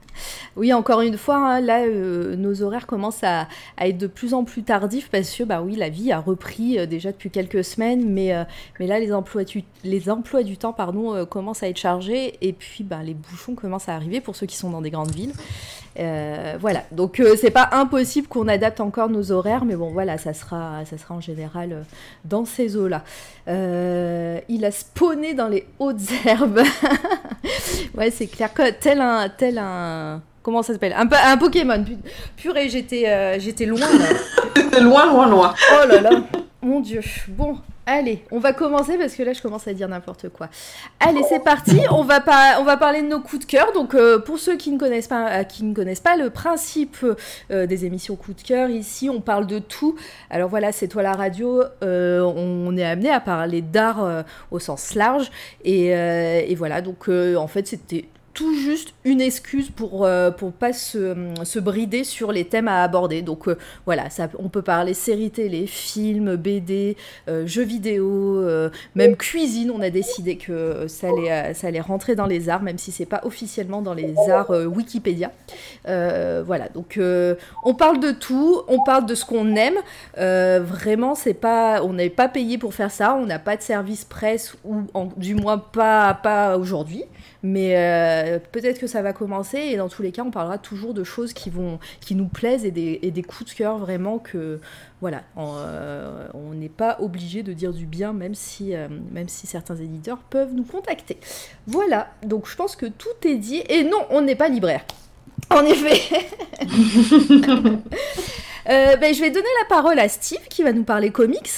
Oui, 0.59 0.73
encore 0.73 1.00
une 1.00 1.17
fois, 1.17 1.38
hein, 1.38 1.61
là, 1.61 1.83
euh, 1.83 2.35
nos 2.35 2.63
horaires 2.63 2.85
commencent 2.85 3.23
à, 3.23 3.47
être 3.79 3.97
de 3.97 4.07
plus 4.07 4.33
en 4.33 4.44
plus 4.44 4.61
tardifs 4.61 5.09
parce 5.09 5.33
que, 5.33 5.44
bah 5.44 5.61
oui, 5.61 5.77
la 5.77 5.88
vie 5.88 6.11
a 6.11 6.19
repris 6.19 6.77
euh, 6.77 6.85
déjà 6.85 7.13
depuis 7.13 7.29
quelques 7.29 7.63
semaines, 7.63 8.11
mais, 8.11 8.35
euh, 8.35 8.44
mais 8.77 8.85
là, 8.85 9.00
les 9.00 9.13
emplois 9.13 9.45
du, 9.45 9.63
les 9.85 10.09
emplois 10.09 10.44
du 10.44 10.57
temps, 10.57 10.73
pardon, 10.73 11.25
commencent 11.25 11.63
à 11.63 11.69
être 11.69 11.77
chargés 11.77 12.38
et 12.41 12.51
puis, 12.51 12.83
bah, 12.83 13.00
les 13.01 13.13
bouchons 13.13 13.56
commencent 13.56 13.88
à 13.88 13.95
arriver 13.95 14.19
pour 14.19 14.35
ceux 14.35 14.47
qui 14.47 14.57
sont 14.57 14.69
dans 14.69 14.81
des 14.81 14.91
grandes 14.91 15.11
villes. 15.11 15.31
Voilà, 16.59 16.83
donc 16.91 17.21
c'est 17.38 17.51
pas 17.51 17.69
impossible 17.73 18.27
qu'on 18.27 18.47
adapte 18.47 18.79
encore 18.79 19.09
nos 19.09 19.31
horaires, 19.31 19.65
mais 19.65 19.75
bon, 19.75 19.91
voilà, 19.91 20.17
ça 20.17 20.33
sera, 20.33 20.85
ça 20.85 20.97
sera 20.97 21.15
en 21.15 21.21
général 21.21 21.85
dans 22.23 22.45
ces 22.45 22.77
eaux-là. 22.77 23.03
Il 23.47 24.65
a 24.65 24.71
spawné 24.71 25.33
dans 25.33 25.47
les 25.47 25.67
hautes 25.79 26.00
herbes. 26.25 26.61
ouais, 27.97 28.11
c'est 28.11 28.27
clair, 28.27 28.50
un, 28.57 29.29
tel 29.29 29.57
un, 29.57 30.21
comment 30.49 30.63
ça 30.63 30.73
s'appelle, 30.73 30.95
un, 30.97 31.05
po- 31.05 31.15
un 31.23 31.37
Pokémon. 31.37 31.83
Pu- 31.83 31.97
Purée, 32.35 32.69
j'étais, 32.69 33.07
euh, 33.07 33.39
j'étais 33.39 33.65
loin 33.65 33.79
là. 33.79 34.05
C'était 34.55 34.81
loin, 34.81 35.05
loin, 35.05 35.27
loin. 35.29 35.53
Oh 35.73 35.87
là 35.87 36.01
là, 36.01 36.09
mon 36.61 36.79
dieu. 36.79 37.01
Bon, 37.29 37.57
allez, 37.85 38.23
on 38.31 38.39
va 38.39 38.51
commencer 38.53 38.97
parce 38.97 39.13
que 39.13 39.23
là 39.23 39.33
je 39.33 39.41
commence 39.41 39.67
à 39.67 39.73
dire 39.73 39.87
n'importe 39.87 40.29
quoi. 40.29 40.49
Allez, 40.99 41.21
c'est 41.29 41.43
parti. 41.43 41.79
On 41.91 42.03
va 42.03 42.19
pas, 42.19 42.57
on 42.59 42.63
va 42.63 42.77
parler 42.77 43.01
de 43.01 43.07
nos 43.07 43.19
coups 43.19 43.45
de 43.45 43.51
cœur. 43.51 43.71
Donc 43.73 43.93
euh, 43.95 44.19
pour 44.19 44.37
ceux 44.39 44.57
qui 44.57 44.71
ne 44.71 44.77
connaissent 44.79 45.07
pas, 45.07 45.29
euh, 45.29 45.43
qui 45.43 45.63
ne 45.63 45.73
connaissent 45.73 45.99
pas 46.01 46.17
le 46.17 46.29
principe 46.29 46.97
euh, 47.51 47.65
des 47.65 47.85
émissions 47.85 48.15
coup 48.15 48.33
de 48.33 48.41
cœur, 48.41 48.69
ici 48.69 49.09
on 49.09 49.21
parle 49.21 49.47
de 49.47 49.59
tout. 49.59 49.95
Alors 50.29 50.49
voilà, 50.49 50.71
c'est 50.71 50.87
toi 50.87 51.03
la 51.03 51.13
radio. 51.13 51.63
on 51.81 52.75
est 52.77 52.83
amené 52.85 53.11
à 53.11 53.19
parler 53.19 53.61
d'art 53.61 54.23
au 54.51 54.59
sens 54.59 54.95
large 54.95 55.29
et, 55.63 55.87
et 55.87 56.55
voilà. 56.55 56.81
Donc 56.81 57.07
en 57.09 57.47
fait 57.47 57.67
c'était 57.67 58.05
tout 58.39 58.56
juste 58.56 58.94
une 59.03 59.19
excuse 59.19 59.69
pour 59.69 60.06
euh, 60.06 60.31
pour 60.31 60.53
pas 60.53 60.71
se, 60.71 61.13
se 61.44 61.59
brider 61.59 62.06
sur 62.06 62.31
les 62.31 62.45
thèmes 62.45 62.69
à 62.69 62.83
aborder. 62.83 63.21
Donc 63.21 63.50
euh, 63.50 63.57
voilà, 63.86 64.09
ça, 64.09 64.30
on 64.39 64.47
peut 64.47 64.62
parler 64.62 64.94
séries 64.94 65.30
télé, 65.30 65.68
films, 65.68 66.38
BD, 66.38 66.95
euh, 67.27 67.45
jeux 67.45 67.65
vidéo, 67.65 68.41
même 68.95 69.18
cuisine. 69.18 69.71
On 69.71 69.81
a 69.81 69.89
décidé 69.89 70.38
que 70.38 70.88
ça 70.88 71.09
allait, 71.09 71.53
ça 71.53 71.68
allait 71.68 71.81
rentrer 71.81 72.15
dans 72.15 72.27
les 72.27 72.47
arts, 72.47 72.63
même 72.63 72.77
si 72.77 72.94
c'est 72.94 73.06
pas 73.06 73.19
officiellement 73.25 73.81
dans 73.81 73.94
les 73.94 74.15
arts 74.30 74.51
Wikipédia. 74.51 75.33
Voilà, 75.85 76.69
donc 76.74 76.97
on 77.65 77.74
parle 77.74 78.00
de 78.00 78.12
tout, 78.12 78.62
on 78.69 78.81
parle 78.85 79.06
de 79.06 79.15
ce 79.15 79.25
qu'on 79.25 79.57
aime. 79.57 79.80
Vraiment, 80.15 81.13
c'est 81.13 81.33
pas, 81.33 81.83
on 81.83 81.92
n'est 81.92 82.09
pas 82.09 82.30
payé 82.30 82.57
pour 82.57 82.74
faire 82.74 82.92
ça. 82.92 83.15
On 83.15 83.25
n'a 83.25 83.39
pas 83.39 83.57
de 83.57 83.62
service 83.62 84.06
presse 84.06 84.56
ou 84.63 84.83
du 85.18 85.35
moins 85.35 85.57
pas 85.57 86.13
pas 86.13 86.57
aujourd'hui. 86.57 87.03
Mais 87.42 88.28
peut-être 88.37 88.79
que 88.79 88.85
ça 88.87 89.01
va 89.01 89.13
commencer 89.13 89.57
et 89.57 89.77
dans 89.77 89.89
tous 89.89 90.01
les 90.01 90.11
cas, 90.11 90.23
on 90.23 90.31
parlera 90.31 90.57
toujours 90.57 90.93
de 90.93 91.03
choses 91.03 91.33
qui 91.33 91.49
vont, 91.49 91.79
qui 92.01 92.13
nous 92.15 92.27
plaisent 92.27 92.65
et 92.65 92.71
des, 92.71 92.99
et 93.01 93.11
des 93.11 93.23
coups 93.23 93.51
de 93.51 93.55
cœur 93.57 93.77
vraiment 93.77 94.19
que, 94.19 94.59
voilà, 95.01 95.23
on 95.35 95.55
euh, 95.57 96.27
on 96.33 96.53
n'est 96.53 96.69
pas 96.69 96.97
obligé 96.99 97.41
de 97.41 97.53
dire 97.53 97.73
du 97.73 97.85
bien, 97.85 98.13
même 98.13 98.35
si, 98.35 98.75
euh, 98.75 98.87
même 99.11 99.29
si 99.29 99.47
certains 99.47 99.77
éditeurs 99.77 100.19
peuvent 100.29 100.53
nous 100.53 100.63
contacter. 100.63 101.17
Voilà, 101.65 102.11
donc 102.23 102.47
je 102.47 102.55
pense 102.55 102.75
que 102.75 102.85
tout 102.85 103.07
est 103.25 103.37
dit. 103.37 103.63
Et 103.69 103.83
non, 103.83 104.05
on 104.09 104.21
n'est 104.21 104.35
pas 104.35 104.49
libraire. 104.49 104.83
En 105.49 105.63
effet. 105.65 106.27
Euh, 108.69 108.97
ben, 108.97 109.15
je 109.15 109.21
vais 109.21 109.31
donner 109.31 109.47
la 109.63 109.67
parole 109.67 109.97
à 109.97 110.07
Steve 110.07 110.47
qui 110.47 110.61
va 110.61 110.71
nous 110.73 110.83
parler 110.83 111.09
comics. 111.09 111.49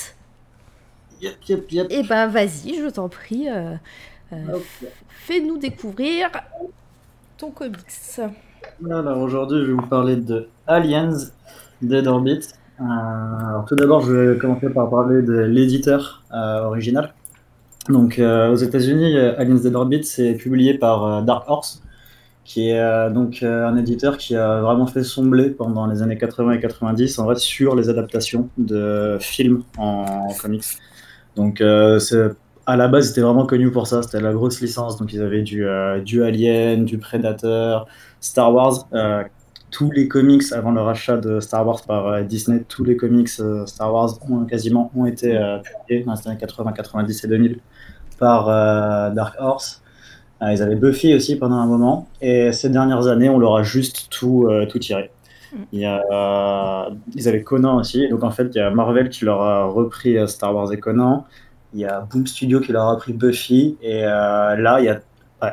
Yep, 1.22 1.44
yep, 1.50 1.72
yep. 1.72 1.88
Et 1.92 2.04
ben 2.04 2.28
vas-y, 2.28 2.76
je 2.76 2.90
t'en 2.90 3.10
prie. 3.10 3.50
euh, 3.50 3.76
euh. 4.32 4.60
Fais-nous 5.24 5.60
découvrir 5.60 6.32
ton 7.38 7.52
comics. 7.52 7.78
Alors 8.90 9.20
aujourd'hui, 9.20 9.60
je 9.62 9.66
vais 9.68 9.74
vous 9.74 9.88
parler 9.88 10.16
de 10.16 10.48
Aliens 10.66 11.16
Dead 11.84 12.08
Orbit. 12.08 12.40
Euh, 12.80 12.84
alors 12.84 13.66
tout 13.66 13.76
d'abord, 13.76 14.02
je 14.02 14.12
vais 14.12 14.38
commencer 14.40 14.70
par 14.72 14.90
parler 14.90 15.22
de 15.22 15.42
l'éditeur 15.42 16.24
euh, 16.34 16.64
original. 16.64 17.14
Donc 17.88 18.18
euh, 18.18 18.52
aux 18.52 18.56
États-Unis, 18.56 19.16
Aliens 19.16 19.62
Dead 19.62 19.76
Orbit 19.76 20.04
c'est 20.06 20.34
publié 20.34 20.74
par 20.80 21.22
Dark 21.22 21.48
Horse, 21.48 21.84
qui 22.44 22.72
est 22.72 23.12
donc 23.12 23.44
un 23.44 23.78
éditeur 23.78 24.18
qui 24.18 24.36
a 24.36 24.62
vraiment 24.62 24.88
fait 24.88 25.04
son 25.04 25.24
blé 25.24 25.52
pendant 25.52 25.86
les 25.86 26.02
années 26.02 26.18
80 26.18 26.54
et 26.54 26.60
90 26.60 27.20
en 27.20 27.30
fait 27.30 27.38
sur 27.38 27.76
les 27.76 27.90
adaptations 27.90 28.50
de 28.58 29.18
films 29.20 29.62
en, 29.78 30.30
en 30.30 30.34
comics. 30.34 30.66
Donc 31.36 31.64
c'est 32.00 32.32
à 32.66 32.78
la 32.78 32.88
base, 32.88 33.10
c'était 33.10 33.22
vraiment 33.22 33.46
connu 33.46 33.72
pour 33.72 33.88
ça. 33.88 34.04
C'était 34.04 34.22
la 34.22 34.34
grosse 34.34 34.62
licence. 34.62 34.98
Donc, 34.98 35.14
ils 35.14 35.22
avaient 35.22 35.42
du, 35.42 35.66
euh, 35.66 36.00
du 36.02 36.24
Alien, 36.24 36.86
du 36.86 36.98
Predator, 36.98 37.88
Star 38.20 38.54
Wars. 38.54 38.88
Euh, 38.94 39.24
tous 39.72 39.90
les 39.92 40.08
comics 40.08 40.44
avant 40.52 40.72
le 40.72 40.82
rachat 40.82 41.18
de 41.18 41.40
Star 41.40 41.66
Wars 41.66 41.82
par 41.88 42.08
euh, 42.08 42.22
Disney, 42.24 42.64
tous 42.68 42.84
les 42.84 42.98
comics 42.98 43.30
Star 43.66 43.94
Wars 43.94 44.20
ont, 44.30 44.46
quasiment 44.46 44.92
ont 44.96 45.06
été 45.06 45.30
publiés 45.64 46.04
dans 46.04 46.14
les 46.14 46.28
années 46.28 46.38
80, 46.38 46.74
90 46.74 47.24
et 47.24 47.28
2000 47.28 47.60
par 48.20 48.46
Dark 49.14 49.36
Horse. 49.40 49.82
Ils 50.42 50.62
avaient 50.62 50.76
Buffy 50.76 51.14
aussi 51.16 51.38
pendant 51.38 51.56
un 51.56 51.68
moment. 51.68 52.08
Et 52.20 52.52
ces 52.52 52.70
dernières 52.70 53.08
années, 53.08 53.30
on 53.30 53.40
leur 53.40 53.56
a 53.56 53.64
juste 53.64 54.08
tout, 54.10 54.50
tout 54.70 54.80
tiré. 54.80 55.12
Il 55.72 55.80
y 55.80 55.86
a, 55.86 56.90
ils 57.16 57.28
avaient 57.28 57.44
Conan 57.44 57.78
aussi. 57.78 58.08
Donc, 58.10 58.24
en 58.24 58.32
fait, 58.32 58.50
il 58.54 58.58
y 58.58 58.62
a 58.62 58.70
Marvel 58.72 59.10
qui 59.10 59.26
leur 59.26 59.42
a 59.42 59.66
repris 59.66 60.18
Star 60.28 60.54
Wars 60.54 60.72
et 60.74 60.78
Conan. 60.78 61.26
Il 61.74 61.80
y 61.80 61.86
a 61.86 62.02
Boom 62.02 62.28
Studio 62.28 62.60
qui 62.60 62.72
leur 62.72 62.88
a 62.88 62.98
pris 62.98 63.14
Buffy. 63.14 63.78
Et 63.82 64.06
euh, 64.06 64.56
là, 64.56 64.80
il 64.80 64.86
y 64.86 64.90
a, 64.90 65.02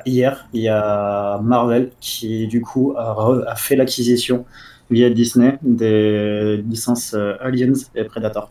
hier, 0.05 0.49
il 0.53 0.63
y 0.63 0.69
a 0.69 1.39
Marvel 1.43 1.91
qui, 2.01 2.47
du 2.47 2.61
coup, 2.61 2.95
a, 2.97 3.55
fait 3.57 3.77
l'acquisition 3.77 4.45
via 4.91 5.11
Disney 5.11 5.59
des 5.63 6.57
licences 6.67 7.15
euh, 7.15 7.37
Aliens 7.41 7.73
et 7.95 8.05
Predator. 8.05 8.51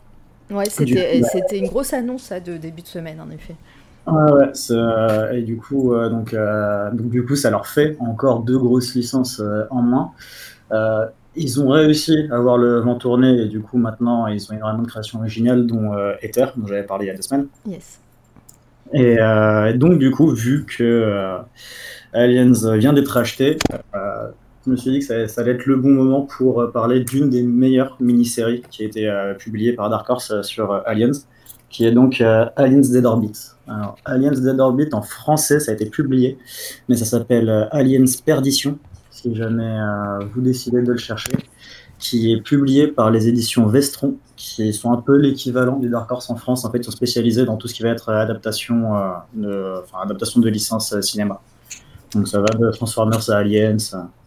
Ouais, 0.50 0.64
c'était 0.70 1.20
bah- 1.20 1.56
une 1.56 1.68
grosse 1.68 1.92
annonce 1.92 2.22
ça, 2.22 2.40
de 2.40 2.56
début 2.56 2.82
de 2.82 2.86
semaine 2.86 3.20
en 3.20 3.30
effet. 3.30 3.54
Ouais, 4.06 4.32
ouais, 4.32 4.52
euh, 4.70 5.32
et 5.32 5.42
du 5.42 5.58
coup, 5.58 5.92
euh, 5.92 6.08
donc, 6.08 6.32
euh, 6.32 6.90
donc, 6.92 7.10
du 7.10 7.26
coup, 7.26 7.36
ça 7.36 7.50
leur 7.50 7.66
fait 7.66 7.96
encore 8.00 8.40
deux 8.40 8.58
grosses 8.58 8.94
licences 8.94 9.42
en 9.70 9.82
moins. 9.82 10.12
Ils 11.36 11.60
ont 11.60 11.68
réussi 11.68 12.28
à 12.30 12.36
avoir 12.36 12.58
le 12.58 12.80
vent 12.80 12.96
tourné 12.96 13.42
et 13.42 13.46
du 13.46 13.60
coup, 13.60 13.78
maintenant, 13.78 14.26
ils 14.26 14.50
ont 14.50 14.56
énormément 14.56 14.82
de 14.82 14.88
créations 14.88 15.20
originales, 15.20 15.66
dont 15.66 15.92
euh, 15.92 16.14
Ether, 16.22 16.46
dont 16.56 16.66
j'avais 16.66 16.82
parlé 16.82 17.06
il 17.06 17.08
y 17.08 17.10
a 17.10 17.14
deux 17.14 17.22
semaines. 17.22 17.46
Yes. 17.66 18.00
Et 18.92 19.18
euh, 19.20 19.76
donc, 19.76 19.98
du 19.98 20.10
coup, 20.10 20.28
vu 20.30 20.64
que 20.64 20.82
euh, 20.82 21.38
Aliens 22.12 22.76
vient 22.76 22.92
d'être 22.92 23.16
acheté, 23.16 23.58
euh, 23.94 24.28
je 24.64 24.70
me 24.70 24.76
suis 24.76 24.90
dit 24.90 24.98
que 25.00 25.04
ça, 25.04 25.28
ça 25.28 25.42
allait 25.42 25.52
être 25.52 25.66
le 25.66 25.76
bon 25.76 25.90
moment 25.90 26.22
pour 26.22 26.70
parler 26.72 27.00
d'une 27.00 27.28
des 27.28 27.42
meilleures 27.42 27.96
mini-séries 28.00 28.62
qui 28.70 28.82
a 28.82 28.86
été 28.86 29.10
publiée 29.38 29.72
par 29.72 29.88
Dark 29.90 30.08
Horse 30.08 30.42
sur 30.42 30.82
Aliens, 30.86 31.12
qui 31.70 31.86
est 31.86 31.92
donc 31.92 32.20
Aliens 32.20 32.80
Dead 32.80 33.04
Orbit. 33.04 33.32
Alors, 33.66 33.96
Aliens 34.04 34.32
Dead 34.32 34.60
Orbit 34.60 34.88
en 34.92 35.02
français, 35.02 35.60
ça 35.60 35.70
a 35.70 35.74
été 35.74 35.86
publié, 35.86 36.38
mais 36.88 36.96
ça 36.96 37.04
s'appelle 37.04 37.68
Aliens 37.70 38.04
Perdition 38.24 38.78
si 39.22 39.34
jamais 39.34 39.64
euh, 39.64 40.24
vous 40.32 40.40
décidez 40.40 40.82
de 40.82 40.92
le 40.92 40.98
chercher, 40.98 41.32
qui 41.98 42.32
est 42.32 42.40
publié 42.40 42.86
par 42.86 43.10
les 43.10 43.28
éditions 43.28 43.66
Vestron, 43.66 44.16
qui 44.36 44.72
sont 44.72 44.92
un 44.92 45.00
peu 45.00 45.16
l'équivalent 45.16 45.78
du 45.78 45.88
Dark 45.88 46.10
Horse 46.10 46.30
en 46.30 46.36
France. 46.36 46.64
En 46.64 46.70
fait, 46.70 46.78
ils 46.78 46.84
sont 46.84 46.90
spécialisés 46.90 47.44
dans 47.44 47.56
tout 47.56 47.68
ce 47.68 47.74
qui 47.74 47.82
va 47.82 47.90
être 47.90 48.10
adaptation, 48.10 48.96
euh, 48.96 49.00
de, 49.34 49.82
enfin, 49.82 49.98
adaptation 50.02 50.40
de 50.40 50.48
licence 50.48 50.92
euh, 50.92 51.02
cinéma. 51.02 51.40
Donc 52.14 52.26
ça 52.26 52.40
va 52.40 52.46
de 52.46 52.70
Transformers 52.70 53.30
à 53.30 53.36
Aliens. 53.36 53.76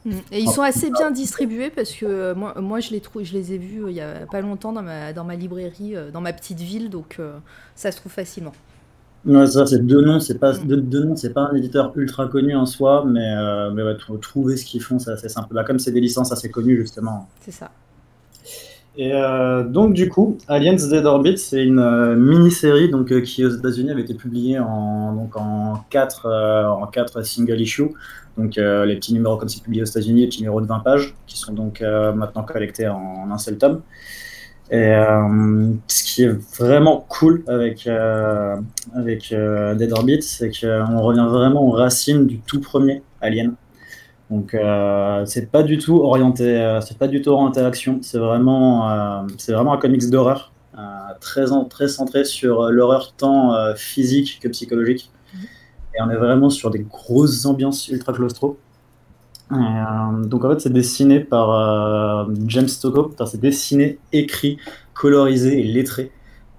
Mm. 0.06 0.12
Et 0.32 0.40
ils 0.40 0.50
sont 0.50 0.62
assez 0.62 0.92
bien 0.92 1.12
distribués 1.12 1.70
parce 1.70 1.92
que 1.92 2.06
euh, 2.06 2.36
moi, 2.36 2.54
moi 2.60 2.80
je, 2.80 2.92
les 2.92 3.02
je 3.24 3.34
les 3.34 3.54
ai 3.54 3.58
vus 3.58 3.84
euh, 3.84 3.92
il 3.92 3.96
y 3.96 4.02
a 4.02 4.26
pas 4.32 4.42
longtemps 4.42 4.72
dans 4.72 4.84
ma, 4.84 5.14
dans 5.14 5.24
ma 5.24 5.36
librairie, 5.36 5.96
euh, 5.96 6.12
dans 6.12 6.22
ma 6.22 6.34
petite 6.34 6.60
ville, 6.60 6.90
donc 6.90 7.18
euh, 7.20 7.38
ça 7.76 7.92
se 7.92 7.98
trouve 7.98 8.12
facilement. 8.12 8.54
Ouais, 9.26 9.46
ça, 9.46 9.68
c'est 9.68 9.86
deux 9.86 10.02
noms, 10.02 10.20
c'est 10.20 10.40
pas 10.40 10.54
Mm. 10.54 10.68
deux, 10.68 10.78
deux 10.78 11.04
noms, 11.04 11.16
c'est 11.16 11.32
pas 11.34 11.50
un 11.52 11.56
éditeur 11.56 11.92
ultra 11.96 12.28
connu 12.28 12.56
en 12.56 12.66
soi, 12.66 13.04
mais, 13.08 13.36
euh, 13.38 13.70
mais 13.72 13.84
ouais, 13.84 13.96
trou- 13.96 14.18
trouver 14.18 14.58
ce 14.58 14.66
qu'ils 14.66 14.82
font, 14.82 14.98
c'est 14.98 15.12
assez 15.12 15.30
simple. 15.30 15.54
Bah, 15.54 15.64
comme 15.64 15.78
c'est 15.78 15.92
des 15.92 16.02
licences 16.02 16.32
assez 16.32 16.50
connues 16.50 16.78
justement. 16.82 17.28
C'est 17.42 17.52
ça. 17.52 17.70
Et 18.98 19.14
euh, 19.14 19.64
donc 19.64 19.94
du 19.94 20.10
coup, 20.10 20.38
Aliens 20.50 20.74
Dead 20.76 21.06
Orbit, 21.06 21.38
c'est 21.38 21.64
une 21.64 21.80
euh, 21.80 22.16
mini-série 22.16 22.90
donc 22.90 23.22
qui 23.22 23.46
aux 23.46 23.50
États-Unis 23.50 23.92
avait 23.92 24.02
été 24.02 24.16
publiée 24.16 24.60
en 24.60 25.14
donc 25.14 25.38
en 25.38 25.86
quatre 25.90 26.26
en 26.28 26.88
quatre 26.88 27.22
single 27.24 27.62
issues. 27.62 27.92
Donc 28.38 28.56
les 28.58 28.96
petits 28.96 29.14
numéros 29.14 29.38
comme 29.38 29.48
c'est 29.50 29.62
publié 29.64 29.84
aux 29.84 29.86
États-Unis, 29.86 30.22
les 30.22 30.28
petits 30.28 30.42
numéros 30.42 30.60
de 30.62 30.66
20 30.66 30.80
pages 30.80 31.16
qui 31.28 31.38
sont 31.38 31.54
donc 31.54 31.80
maintenant 31.82 32.44
collectés 32.44 32.88
en, 32.90 33.30
un 33.32 33.38
seul 33.38 33.58
tome. 33.58 33.82
Et 34.72 34.88
euh, 34.88 35.74
ce 35.88 36.04
qui 36.04 36.24
est 36.24 36.58
vraiment 36.58 37.06
cool 37.10 37.44
avec 37.48 37.88
euh, 37.88 38.56
avec 38.96 39.34
euh, 39.34 39.76
Dead 39.76 39.92
Orbit, 39.92 40.22
c'est 40.22 40.50
qu'on 40.50 41.02
revient 41.02 41.28
vraiment 41.30 41.62
aux 41.68 41.72
racines 41.72 42.26
du 42.26 42.40
tout 42.40 42.62
premier 42.62 43.04
Alien. 43.20 43.56
Donc 44.30 44.56
c'est 45.26 45.52
pas 45.52 45.62
du 45.62 45.78
tout 45.78 45.98
orienté, 45.98 46.80
c'est 46.88 46.98
pas 46.98 47.10
du 47.10 47.22
tout 47.22 47.32
orienté 47.32 47.60
action. 47.60 48.00
C'est 48.02 48.18
vraiment, 48.18 49.28
c'est 49.38 49.52
vraiment 49.52 49.74
un 49.74 49.78
comics 49.78 50.10
d'horreur, 50.10 50.54
très 51.20 51.44
très 51.70 51.90
centré 51.90 52.24
sur 52.24 52.72
l'horreur 52.72 53.14
tant 53.18 53.76
physique 53.76 54.40
que 54.42 54.48
psychologique. 54.48 55.12
Et 55.94 56.02
on 56.02 56.10
est 56.10 56.16
vraiment 56.16 56.50
sur 56.50 56.70
des 56.70 56.80
grosses 56.80 57.46
ambiances 57.46 57.90
ultra 57.90 58.14
claustro. 58.14 58.58
Euh, 59.52 60.24
donc 60.26 60.46
en 60.46 60.50
fait 60.52 60.62
c'est 60.62 60.74
dessiné 60.74 61.20
par 61.20 61.52
euh, 61.52 62.34
James. 62.48 62.68
Enfin, 62.84 63.26
c'est 63.26 63.42
dessiné, 63.42 64.00
écrit, 64.14 64.58
colorisé 64.94 65.60
et 65.60 65.64
lettré 65.64 66.12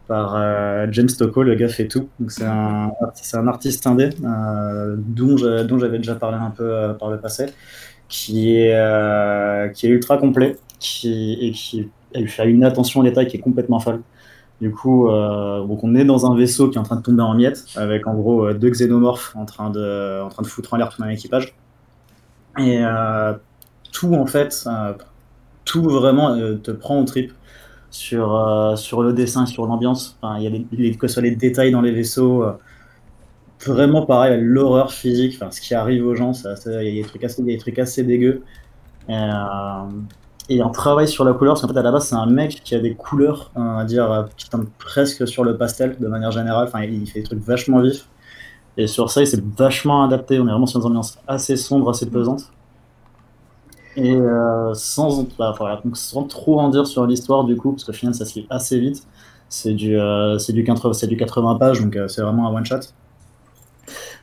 par 0.09 0.35
euh, 0.37 0.87
James 0.91 1.09
Stocco, 1.09 1.43
le 1.43 1.55
gars 1.55 1.69
fait 1.69 1.89
tout. 1.89 2.09
C'est 2.29 2.45
un, 2.45 2.91
artiste 3.47 3.87
indé 3.87 4.11
dont 4.21 5.37
j'avais 5.79 5.99
déjà 5.99 6.17
parlé 6.17 6.37
un 6.37 6.51
peu 6.51 6.95
par 6.99 7.11
le 7.11 7.19
passé, 7.19 7.47
qui 8.09 8.57
est, 8.57 9.85
ultra 9.85 10.19
complet 10.19 10.57
qui, 10.79 11.39
et 11.41 11.53
qui 11.53 11.89
fait 12.27 12.51
une 12.51 12.65
attention 12.65 13.01
au 13.01 13.05
détail 13.05 13.27
qui 13.27 13.37
est 13.39 13.41
complètement 13.41 13.81
folle. 13.81 14.03
Du 14.61 14.71
coup, 14.71 15.09
donc 15.09 15.83
on 15.83 15.95
est 15.95 16.05
dans 16.05 16.31
un 16.31 16.37
vaisseau 16.37 16.69
qui 16.69 16.77
est 16.77 16.81
en 16.81 16.85
train 16.85 16.97
de 16.97 17.03
tomber 17.03 17.23
en 17.23 17.35
miettes, 17.35 17.65
avec 17.77 18.07
en 18.07 18.15
gros 18.15 18.53
deux 18.53 18.71
xénomorphes 18.71 19.35
en 19.35 19.47
train 19.47 19.71
de, 19.71 20.21
en 20.23 20.29
train 20.29 20.43
de 20.43 20.49
foutre 20.49 20.75
en 20.75 20.77
l'air 20.77 20.91
tout 20.91 21.03
un 21.03 21.09
équipage. 21.09 21.55
Et 22.59 22.85
euh, 22.85 23.35
tout 23.93 24.15
en 24.15 24.27
fait, 24.27 24.67
tout 25.65 25.83
vraiment 25.83 26.31
euh, 26.37 26.57
te 26.57 26.71
prend 26.71 27.01
au 27.01 27.05
trip 27.05 27.33
sur, 27.91 28.37
euh, 28.37 28.77
sur 28.77 29.03
le 29.03 29.13
dessin, 29.13 29.47
sur 29.47 29.67
l'ambiance. 29.67 30.19
Enfin, 30.23 30.39
il 30.39 30.45
y 30.45 30.47
a 30.49 30.51
les- 30.73 30.97
que 30.97 31.09
ce 31.09 31.15
soit 31.15 31.23
les 31.23 31.37
détails 31.37 31.73
dans 31.73 31.83
les 31.83 31.93
vaisseaux, 31.93 32.45
vraiment 33.67 34.05
pareil, 34.07 34.41
l'horreur 34.41 34.93
physique, 34.93 35.35
enfin, 35.37 35.51
ce 35.51 35.61
qui 35.61 35.75
arrive 35.75 36.05
aux 36.07 36.15
gens, 36.15 36.33
il 36.67 36.73
y 36.73 37.01
a 37.01 37.03
des 37.03 37.09
trucs 37.09 37.25
assez, 37.25 37.43
des 37.43 37.59
trucs 37.59 37.79
assez 37.79 38.03
dégueux. 38.05 38.43
Et, 39.09 39.15
euh, 39.15 39.91
et 40.51 40.63
on 40.63 40.71
travaille 40.71 41.09
sur 41.09 41.25
la 41.25 41.35
couleur, 41.35 41.55
parce 41.55 41.63
qu'en 41.63 41.73
fait, 41.73 41.79
à 41.81 41.83
la 41.83 41.93
base, 41.93 42.09
c'est 42.09 42.17
un 42.17 42.27
mec 42.27 42.63
qui 42.65 42.75
a 42.77 42.81
des 42.81 42.95
couleurs, 42.97 43.53
on 43.57 43.85
dire, 43.85 44.29
qui 44.37 44.51
tendent 44.51 44.71
presque 44.79 45.29
sur 45.29 45.45
le 45.45 45.59
pastel, 45.59 45.99
de 46.01 46.09
manière 46.09 46.33
générale. 46.33 46.69
Enfin, 46.69 46.83
il 46.85 47.07
fait 47.09 47.21
des 47.21 47.27
trucs 47.27 47.41
vachement 47.45 47.81
vifs. 47.83 48.09
Et 48.77 48.87
sur 48.87 49.11
ça, 49.11 49.21
il 49.21 49.27
s'est 49.27 49.43
vachement 49.57 50.03
adapté. 50.05 50.39
On 50.41 50.47
est 50.47 50.51
vraiment 50.51 50.67
sur 50.67 50.81
une 50.81 50.87
ambiance 50.87 51.19
assez 51.27 51.57
sombre, 51.57 51.91
assez 51.91 52.09
pesante. 52.09 52.51
Et 53.97 54.15
euh, 54.15 54.73
sans, 54.73 55.27
bah, 55.39 55.55
donc 55.85 55.97
sans 55.97 56.25
trop 56.25 56.59
en 56.61 56.71
dire 56.71 56.87
sur 56.87 57.07
l'histoire, 57.07 57.45
du 57.45 57.57
coup, 57.57 57.73
parce 57.73 57.85
qu'au 57.85 57.93
final, 57.93 58.15
ça 58.15 58.25
se 58.25 58.39
lit 58.39 58.47
assez 58.49 58.79
vite. 58.79 59.07
C'est 59.53 59.75
du, 59.75 59.99
euh, 59.99 60.39
du, 60.49 60.65
80 60.65 60.95
c'est 60.95 61.07
du 61.07 61.19
80 61.19 61.57
pages, 61.57 61.83
donc 61.83 61.95
euh, 61.95 62.09
c'est 62.09 62.23
vraiment 62.23 62.49
un 62.49 62.57
one-shot. 62.57 62.81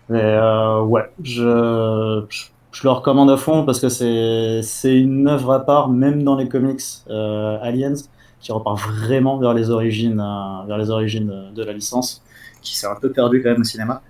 Et 0.10 0.13
euh, 0.13 0.82
ouais, 0.82 1.03
je, 1.22 2.24
je, 2.72 2.84
le 2.84 2.89
recommande 2.89 3.29
à 3.29 3.38
fond 3.38 3.63
parce 3.63 3.79
que 3.79 3.89
c'est 3.89 4.98
une 5.00 5.27
œuvre 5.27 5.53
à 5.53 5.60
part, 5.63 5.88
même 5.88 6.24
dans 6.24 6.36
les 6.36 6.50
comics 6.50 6.82
Aliens, 7.08 7.94
qui 8.41 8.51
repart 8.51 8.79
vraiment 8.79 9.38
vers 9.38 9.53
les 9.53 9.70
origines, 9.70 10.18
vers 10.65 10.79
les 10.79 10.89
origines 10.89 11.32
de, 11.53 11.63
la 11.63 11.74
licence, 11.74 12.24
qui 12.63 12.75
s'est 12.75 12.88
un 12.88 12.96
peu 13.00 13.12
perdu 13.12 13.44
quand 13.44 13.51
même 13.51 13.62
au 13.62 13.65
cinéma. 13.65 14.01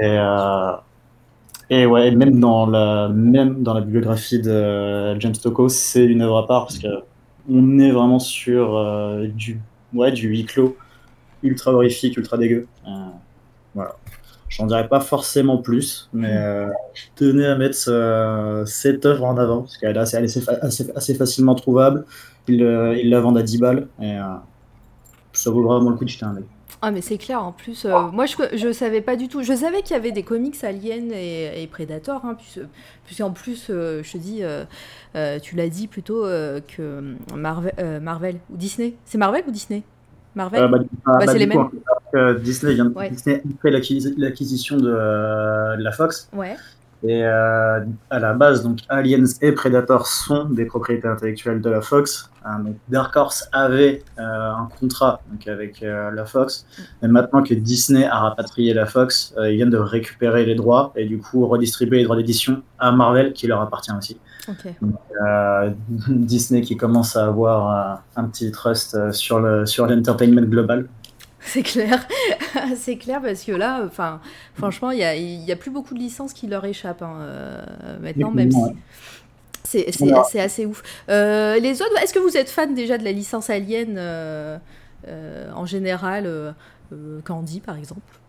Et, 0.00 0.04
euh, 0.18 0.72
et 1.70 1.86
ouais, 1.86 2.10
même 2.10 2.40
dans 2.40 2.66
la, 2.66 3.08
même 3.08 3.62
dans 3.62 3.74
la 3.74 3.80
bibliographie 3.80 4.40
de 4.40 5.18
James 5.20 5.34
Stocco, 5.34 5.68
c'est 5.68 6.04
une 6.04 6.22
œuvre 6.22 6.38
à 6.38 6.46
part 6.46 6.66
parce 6.66 6.78
que 6.78 6.88
on 7.50 7.78
est 7.78 7.90
vraiment 7.90 8.18
sur 8.20 8.76
euh, 8.76 9.26
du, 9.28 9.60
ouais, 9.94 10.12
du 10.12 10.28
huis 10.28 10.44
clos 10.44 10.76
ultra 11.42 11.72
horrifique, 11.72 12.16
ultra 12.18 12.38
dégueu. 12.38 12.66
Euh, 12.88 12.90
voilà. 13.74 13.96
J'en 14.50 14.66
dirais 14.66 14.88
pas 14.88 15.00
forcément 15.00 15.58
plus, 15.58 16.10
mais 16.12 16.30
euh, 16.36 16.68
tenais 17.16 17.46
à 17.46 17.56
mettre 17.56 17.76
ce- 17.76 18.64
cette 18.66 19.06
œuvre 19.06 19.24
en 19.24 19.36
avant 19.38 19.62
parce 19.62 19.78
qu'elle 19.78 19.96
est 19.96 20.00
assez, 20.00 21.14
facilement 21.16 21.54
trouvable. 21.56 22.06
Euh, 22.50 22.96
ils 23.02 23.10
la 23.10 23.20
vendent 23.20 23.38
à 23.38 23.42
10 23.42 23.58
balles 23.58 23.88
et 24.02 24.18
ça 25.32 25.50
vaut 25.50 25.62
vraiment 25.62 25.90
le 25.90 25.96
coup 25.96 26.04
de 26.04 26.10
jeter 26.10 26.24
un 26.24 26.36
œil. 26.36 26.44
Ah 26.84 26.90
mais 26.90 27.00
c'est 27.00 27.16
clair, 27.16 27.40
en 27.44 27.52
plus, 27.52 27.84
euh, 27.84 28.10
moi 28.12 28.26
je, 28.26 28.34
je 28.56 28.72
savais 28.72 29.00
pas 29.00 29.14
du 29.14 29.28
tout, 29.28 29.44
je 29.44 29.52
savais 29.54 29.82
qu'il 29.82 29.92
y 29.92 29.96
avait 29.96 30.10
des 30.10 30.24
comics 30.24 30.56
Alien 30.64 31.12
et, 31.12 31.62
et 31.62 31.66
Predator, 31.68 32.24
hein, 32.24 32.34
puisque, 32.36 32.66
puisqu'en 33.06 33.30
plus, 33.30 33.68
euh, 33.70 34.02
je 34.02 34.12
te 34.12 34.18
dis, 34.18 34.42
euh, 34.42 34.64
euh, 35.14 35.38
tu 35.38 35.54
l'as 35.54 35.68
dit 35.68 35.86
plutôt 35.86 36.24
que 36.24 37.14
Marvel, 37.36 38.00
Marvel 38.00 38.36
ou 38.50 38.56
Disney, 38.56 38.94
c'est 39.04 39.16
Marvel 39.16 39.44
ou 39.46 39.52
Disney? 39.52 39.82
Marvel? 40.34 40.68
Bah, 40.68 40.78
bah, 41.06 41.26
c'est 41.28 41.38
les 41.38 41.46
mêmes. 41.46 41.58
en 41.58 42.34
Disney 42.42 42.74
vient 42.74 42.86
de- 42.86 42.94
Ouais. 42.94 43.10
Disney 43.10 43.36
a 43.36 43.62
fait 43.62 43.70
l'acquis- 43.70 44.14
l'acquisition 44.16 44.76
de, 44.76 44.82
de 45.76 45.82
la 45.84 45.92
Fox. 45.92 46.28
Ouais, 46.32 46.56
et 47.04 47.24
euh, 47.24 47.80
à 48.10 48.18
la 48.20 48.32
base 48.32 48.62
donc 48.62 48.78
Aliens 48.88 49.24
et 49.40 49.52
Predator 49.52 50.06
sont 50.06 50.44
des 50.44 50.66
propriétés 50.66 51.08
intellectuelles 51.08 51.60
de 51.60 51.70
la 51.70 51.80
Fox. 51.80 52.30
Hein, 52.44 52.60
donc 52.60 52.76
Dark 52.88 53.16
Horse 53.16 53.48
avait 53.52 54.02
euh, 54.18 54.22
un 54.22 54.68
contrat 54.78 55.20
donc 55.30 55.46
avec 55.48 55.82
euh, 55.82 56.10
la 56.12 56.24
Fox, 56.24 56.66
mais 57.00 57.08
maintenant 57.08 57.42
que 57.42 57.54
Disney 57.54 58.04
a 58.04 58.18
rapatrié 58.18 58.72
la 58.74 58.86
Fox, 58.86 59.34
ils 59.38 59.56
viennent 59.56 59.70
de 59.70 59.78
récupérer 59.78 60.44
les 60.44 60.54
droits 60.54 60.92
et 60.94 61.06
du 61.06 61.18
coup 61.18 61.46
redistribuer 61.46 61.98
les 61.98 62.04
droits 62.04 62.16
d'édition 62.16 62.62
à 62.78 62.92
Marvel 62.92 63.32
qui 63.32 63.46
leur 63.46 63.60
appartient 63.60 63.92
aussi. 63.96 64.18
Disney 66.08 66.62
qui 66.62 66.76
commence 66.76 67.16
à 67.16 67.26
avoir 67.26 68.02
un 68.16 68.24
petit 68.24 68.50
trust 68.50 69.12
sur 69.12 69.38
le 69.38 69.66
sur 69.66 69.86
l'entertainment 69.86 70.42
global. 70.42 70.88
C'est 71.44 71.62
clair, 71.62 72.06
c'est 72.76 72.96
clair 72.96 73.20
parce 73.20 73.42
que 73.42 73.50
là, 73.50 73.82
enfin, 73.84 74.20
franchement, 74.54 74.92
il 74.92 74.98
y 74.98 75.04
a, 75.04 75.16
y 75.16 75.50
a 75.50 75.56
plus 75.56 75.72
beaucoup 75.72 75.92
de 75.92 75.98
licences 75.98 76.32
qui 76.32 76.46
leur 76.46 76.64
échappent 76.64 77.02
hein, 77.02 77.16
euh, 77.20 77.98
maintenant, 78.00 78.30
même 78.30 78.52
si 78.52 78.60
c'est, 79.64 79.90
c'est, 79.90 80.04
Voilà. 80.04 80.22
c'est 80.30 80.40
assez 80.40 80.66
ouf. 80.66 80.82
Euh, 81.08 81.58
les 81.58 81.82
autres, 81.82 82.00
est-ce 82.00 82.14
que 82.14 82.20
vous 82.20 82.36
êtes 82.36 82.48
fan 82.48 82.74
déjà 82.74 82.96
de 82.96 83.02
la 83.04 83.10
licence 83.10 83.50
Alien 83.50 83.96
euh, 83.98 84.58
en 85.54 85.66
général, 85.66 86.54
Candy 87.24 87.60
par 87.60 87.76
exemple? 87.76 88.21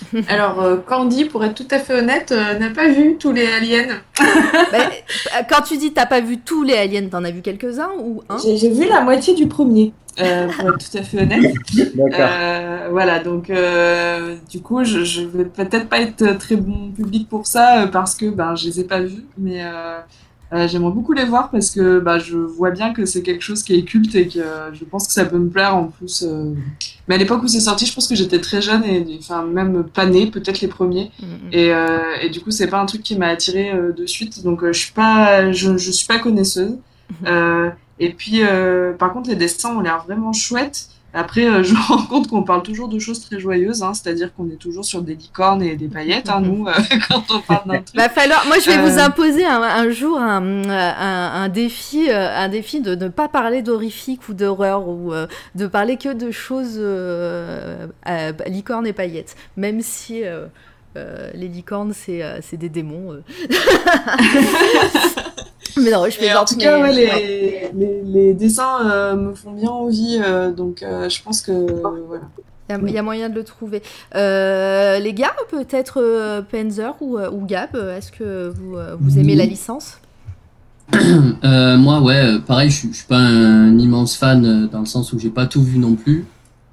Alors, 0.28 0.62
euh, 0.62 0.76
Candy, 0.76 1.24
pour 1.26 1.44
être 1.44 1.54
tout 1.54 1.68
à 1.70 1.78
fait 1.78 1.94
honnête, 1.98 2.32
euh, 2.32 2.58
n'a 2.58 2.70
pas 2.70 2.88
vu 2.88 3.16
tous 3.18 3.32
les 3.32 3.46
aliens. 3.46 4.00
Bah, 4.18 4.78
euh, 4.78 5.42
Quand 5.48 5.62
tu 5.62 5.76
dis 5.76 5.92
t'as 5.92 6.06
pas 6.06 6.20
vu 6.20 6.38
tous 6.38 6.62
les 6.62 6.74
Aliens, 6.74 7.08
t'en 7.10 7.24
as 7.24 7.30
vu 7.30 7.42
quelques-uns 7.42 7.90
ou 7.98 8.22
un? 8.28 8.38
J'ai 8.38 8.56
j'ai 8.56 8.70
vu 8.70 8.88
la 8.88 9.00
moitié 9.00 9.34
du 9.34 9.46
premier, 9.48 9.92
euh, 10.20 10.48
pour 10.48 10.68
être 10.68 10.90
tout 10.90 10.98
à 10.98 11.02
fait 11.02 11.22
honnête. 11.22 11.54
D'accord. 11.94 12.18
Euh, 12.20 12.88
voilà, 12.90 13.18
donc 13.20 13.50
euh, 13.50 14.36
du 14.50 14.60
coup, 14.60 14.84
je, 14.84 15.04
je 15.04 15.22
vais 15.22 15.44
peut-être 15.44 15.88
pas 15.88 16.00
être 16.00 16.38
très 16.38 16.56
bon 16.56 16.90
public 16.90 17.28
pour 17.28 17.46
ça 17.46 17.88
parce 17.92 18.14
que 18.14 18.26
ben, 18.26 18.54
je 18.54 18.66
les 18.66 18.80
ai 18.80 18.84
pas 18.84 19.00
vus, 19.00 19.24
mais 19.38 19.62
euh, 19.64 19.98
euh, 20.52 20.68
j'aimerais 20.68 20.92
beaucoup 20.92 21.12
les 21.12 21.24
voir 21.24 21.50
parce 21.50 21.70
que 21.70 21.98
bah, 21.98 22.18
je 22.18 22.36
vois 22.36 22.70
bien 22.70 22.92
que 22.92 23.04
c'est 23.06 23.22
quelque 23.22 23.42
chose 23.42 23.62
qui 23.62 23.74
est 23.74 23.84
culte 23.84 24.14
et 24.14 24.28
que 24.28 24.38
euh, 24.38 24.72
je 24.74 24.84
pense 24.84 25.06
que 25.06 25.12
ça 25.12 25.24
peut 25.24 25.38
me 25.38 25.48
plaire 25.48 25.74
en 25.76 25.86
plus. 25.86 26.22
euh. 26.26 26.52
Mais 27.08 27.14
à 27.14 27.18
l'époque 27.18 27.42
où 27.42 27.48
c'est 27.48 27.60
sorti, 27.60 27.86
je 27.86 27.94
pense 27.94 28.06
que 28.06 28.14
j'étais 28.14 28.40
très 28.40 28.60
jeune 28.60 28.84
et 28.84 29.04
enfin 29.18 29.44
même 29.44 29.84
pas 29.84 30.06
née, 30.06 30.26
peut-être 30.30 30.60
les 30.60 30.68
premiers. 30.68 31.10
Mm, 31.20 31.24
mm. 31.26 31.38
Et, 31.52 31.72
euh, 31.74 31.98
et 32.22 32.28
du 32.30 32.40
coup, 32.40 32.50
c'est 32.50 32.68
pas 32.68 32.80
un 32.80 32.86
truc 32.86 33.02
qui 33.02 33.16
m'a 33.16 33.28
attiré 33.28 33.72
euh, 33.72 33.92
de 33.92 34.06
suite, 34.06 34.42
donc 34.44 34.64
je 34.64 34.72
suis 34.78 34.92
pas, 34.92 35.50
je, 35.52 35.76
je 35.78 35.90
suis 35.90 36.06
pas 36.06 36.18
connaisseuse. 36.18 36.76
Euh, 37.26 37.70
Et 37.98 38.10
puis, 38.10 38.40
par 38.98 39.12
contre, 39.12 39.28
les 39.30 39.36
dessins 39.36 39.76
ont 39.76 39.80
l'air 39.80 40.02
vraiment 40.06 40.32
chouettes. 40.32 40.88
Après, 41.14 41.44
euh, 41.46 41.62
je 41.64 41.74
me 41.74 41.80
rends 41.80 42.02
compte 42.04 42.28
qu'on 42.28 42.42
parle 42.42 42.62
toujours 42.62 42.88
de 42.88 42.98
choses 42.98 43.20
très 43.28 43.38
joyeuses, 43.38 43.82
hein, 43.82 43.92
c'est-à-dire 43.94 44.34
qu'on 44.34 44.48
est 44.50 44.56
toujours 44.56 44.84
sur 44.84 45.02
des 45.02 45.14
licornes 45.14 45.62
et 45.62 45.76
des 45.76 45.88
paillettes, 45.88 46.28
hein, 46.28 46.40
nous, 46.40 46.66
euh, 46.66 46.72
quand 47.08 47.24
on 47.30 47.40
parle 47.40 47.66
d'un 47.68 47.82
truc. 47.82 47.96
Va 47.96 48.08
falloir. 48.08 48.44
Moi, 48.46 48.56
je 48.58 48.70
vais 48.70 48.78
vous 48.78 48.98
Euh. 48.98 49.04
imposer 49.04 49.44
un, 49.44 49.60
un 49.62 49.90
jour 49.90 50.18
un, 50.18 50.62
un, 50.68 51.42
un 51.42 51.48
défi, 51.48 52.10
un 52.10 52.48
défi 52.48 52.80
de 52.80 52.94
ne 52.94 53.08
pas 53.08 53.28
parler 53.28 53.62
d'horrifique 53.62 54.28
ou 54.28 54.34
d'horreur 54.34 54.88
ou 54.88 55.12
de 55.54 55.66
parler 55.66 55.96
que 55.96 56.12
de 56.12 56.30
choses 56.30 56.78
licornes 58.46 58.86
et 58.86 58.92
paillettes, 58.92 59.36
même 59.56 59.80
si. 59.80 60.22
Euh, 60.96 61.28
euh, 61.28 61.30
les 61.34 61.48
licornes, 61.48 61.92
c'est 61.94 62.22
euh, 62.22 62.38
c'est 62.42 62.56
des 62.56 62.68
démons. 62.68 63.12
euh. 63.12 63.20
mais 65.78 65.90
non, 65.90 66.04
je 66.08 66.18
Mais 66.20 66.34
en 66.34 66.44
plaisante. 66.44 66.48
tout 66.48 66.56
cas, 66.58 66.76
mais- 66.78 66.82
ouais, 66.82 66.92
les, 66.92 67.06
ouais. 67.06 67.70
les, 67.74 68.02
les 68.04 68.34
dessins 68.34 68.90
euh, 68.90 69.16
me 69.16 69.34
font 69.34 69.52
bien 69.52 69.70
envie, 69.70 70.20
euh, 70.24 70.50
donc 70.52 70.82
euh, 70.82 71.08
je 71.08 71.22
pense 71.22 71.40
que 71.40 71.52
voilà. 71.52 72.24
Il 72.68 72.72
y, 72.72 72.74
a- 72.78 72.88
il 72.88 72.94
y 72.94 72.98
a 72.98 73.02
moyen 73.02 73.28
de 73.28 73.34
le 73.34 73.44
trouver. 73.44 73.82
Euh, 74.14 74.98
les 74.98 75.12
gars, 75.12 75.34
peut-être 75.50 76.00
euh, 76.00 76.42
Panzer 76.42 76.94
ou, 77.00 77.18
euh, 77.18 77.30
ou 77.30 77.44
Gab, 77.44 77.70
euh, 77.74 77.96
est-ce 77.98 78.12
que 78.12 78.48
vous, 78.48 78.76
euh, 78.76 78.96
vous 78.98 79.18
aimez 79.18 79.32
Oui. 79.32 79.38
la 79.38 79.46
licence? 79.46 79.98
Euh, 81.44 81.76
moi, 81.76 82.00
ouais, 82.00 82.36
euh, 82.36 82.38
pareil, 82.38 82.70
je 82.70 82.76
suis- 82.76 82.88
je 82.92 82.98
suis 82.98 83.06
pas 83.06 83.18
un 83.18 83.76
immense 83.78 84.16
fan 84.16 84.44
euh, 84.44 84.66
dans 84.68 84.78
le 84.80 84.86
sens 84.86 85.12
où 85.12 85.18
j'ai 85.18 85.30
pas 85.30 85.46
tout 85.46 85.62
vu 85.62 85.78
non 85.78 85.94
plus. 85.96 86.24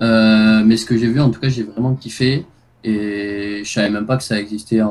Euh, 0.02 0.62
mais 0.66 0.78
ce 0.78 0.86
que 0.86 0.96
j'ai 0.98 1.08
vu, 1.08 1.20
en 1.20 1.30
tout 1.32 1.40
cas, 1.40 1.50
j'ai 1.50 1.64
vraiment 1.64 1.96
kiffé. 1.96 2.46
Et 2.84 3.62
je 3.66 3.70
savais 3.72 3.90
même 3.90 4.06
pas 4.06 4.16
que 4.18 4.24
ça 4.24 4.40
existait 4.40 4.82
en, 4.82 4.90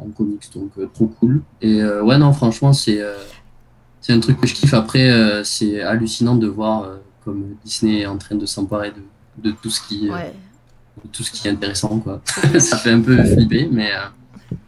en 0.00 0.06
comics, 0.16 0.42
donc 0.54 0.70
euh, 0.78 0.86
trop 0.92 1.06
cool. 1.06 1.42
Et 1.60 1.80
euh, 1.80 2.02
ouais, 2.02 2.18
non, 2.18 2.32
franchement, 2.32 2.72
c'est 2.72 3.00
euh, 3.00 3.14
c'est 4.00 4.12
un 4.12 4.20
truc 4.20 4.40
que 4.40 4.46
je 4.46 4.54
kiffe. 4.54 4.74
Après, 4.74 5.10
c'est 5.44 5.82
hallucinant 5.82 6.34
de 6.36 6.46
voir 6.46 6.88
comme 7.24 7.56
Disney 7.64 8.00
est 8.00 8.06
en 8.06 8.16
train 8.16 8.36
de 8.36 8.46
s'emparer 8.46 8.90
de, 8.92 9.50
de 9.50 9.54
tout 9.60 9.70
ce 9.70 9.80
qui, 9.86 10.08
Ouais. 10.08 10.32
de 11.04 11.10
tout 11.10 11.22
ce 11.22 11.30
qui 11.30 11.46
est 11.46 11.50
intéressant, 11.50 11.98
quoi. 11.98 12.22
ça 12.58 12.78
fait 12.78 12.92
un 12.92 13.00
peu 13.00 13.22
flipper, 13.22 13.68
mais, 13.70 13.90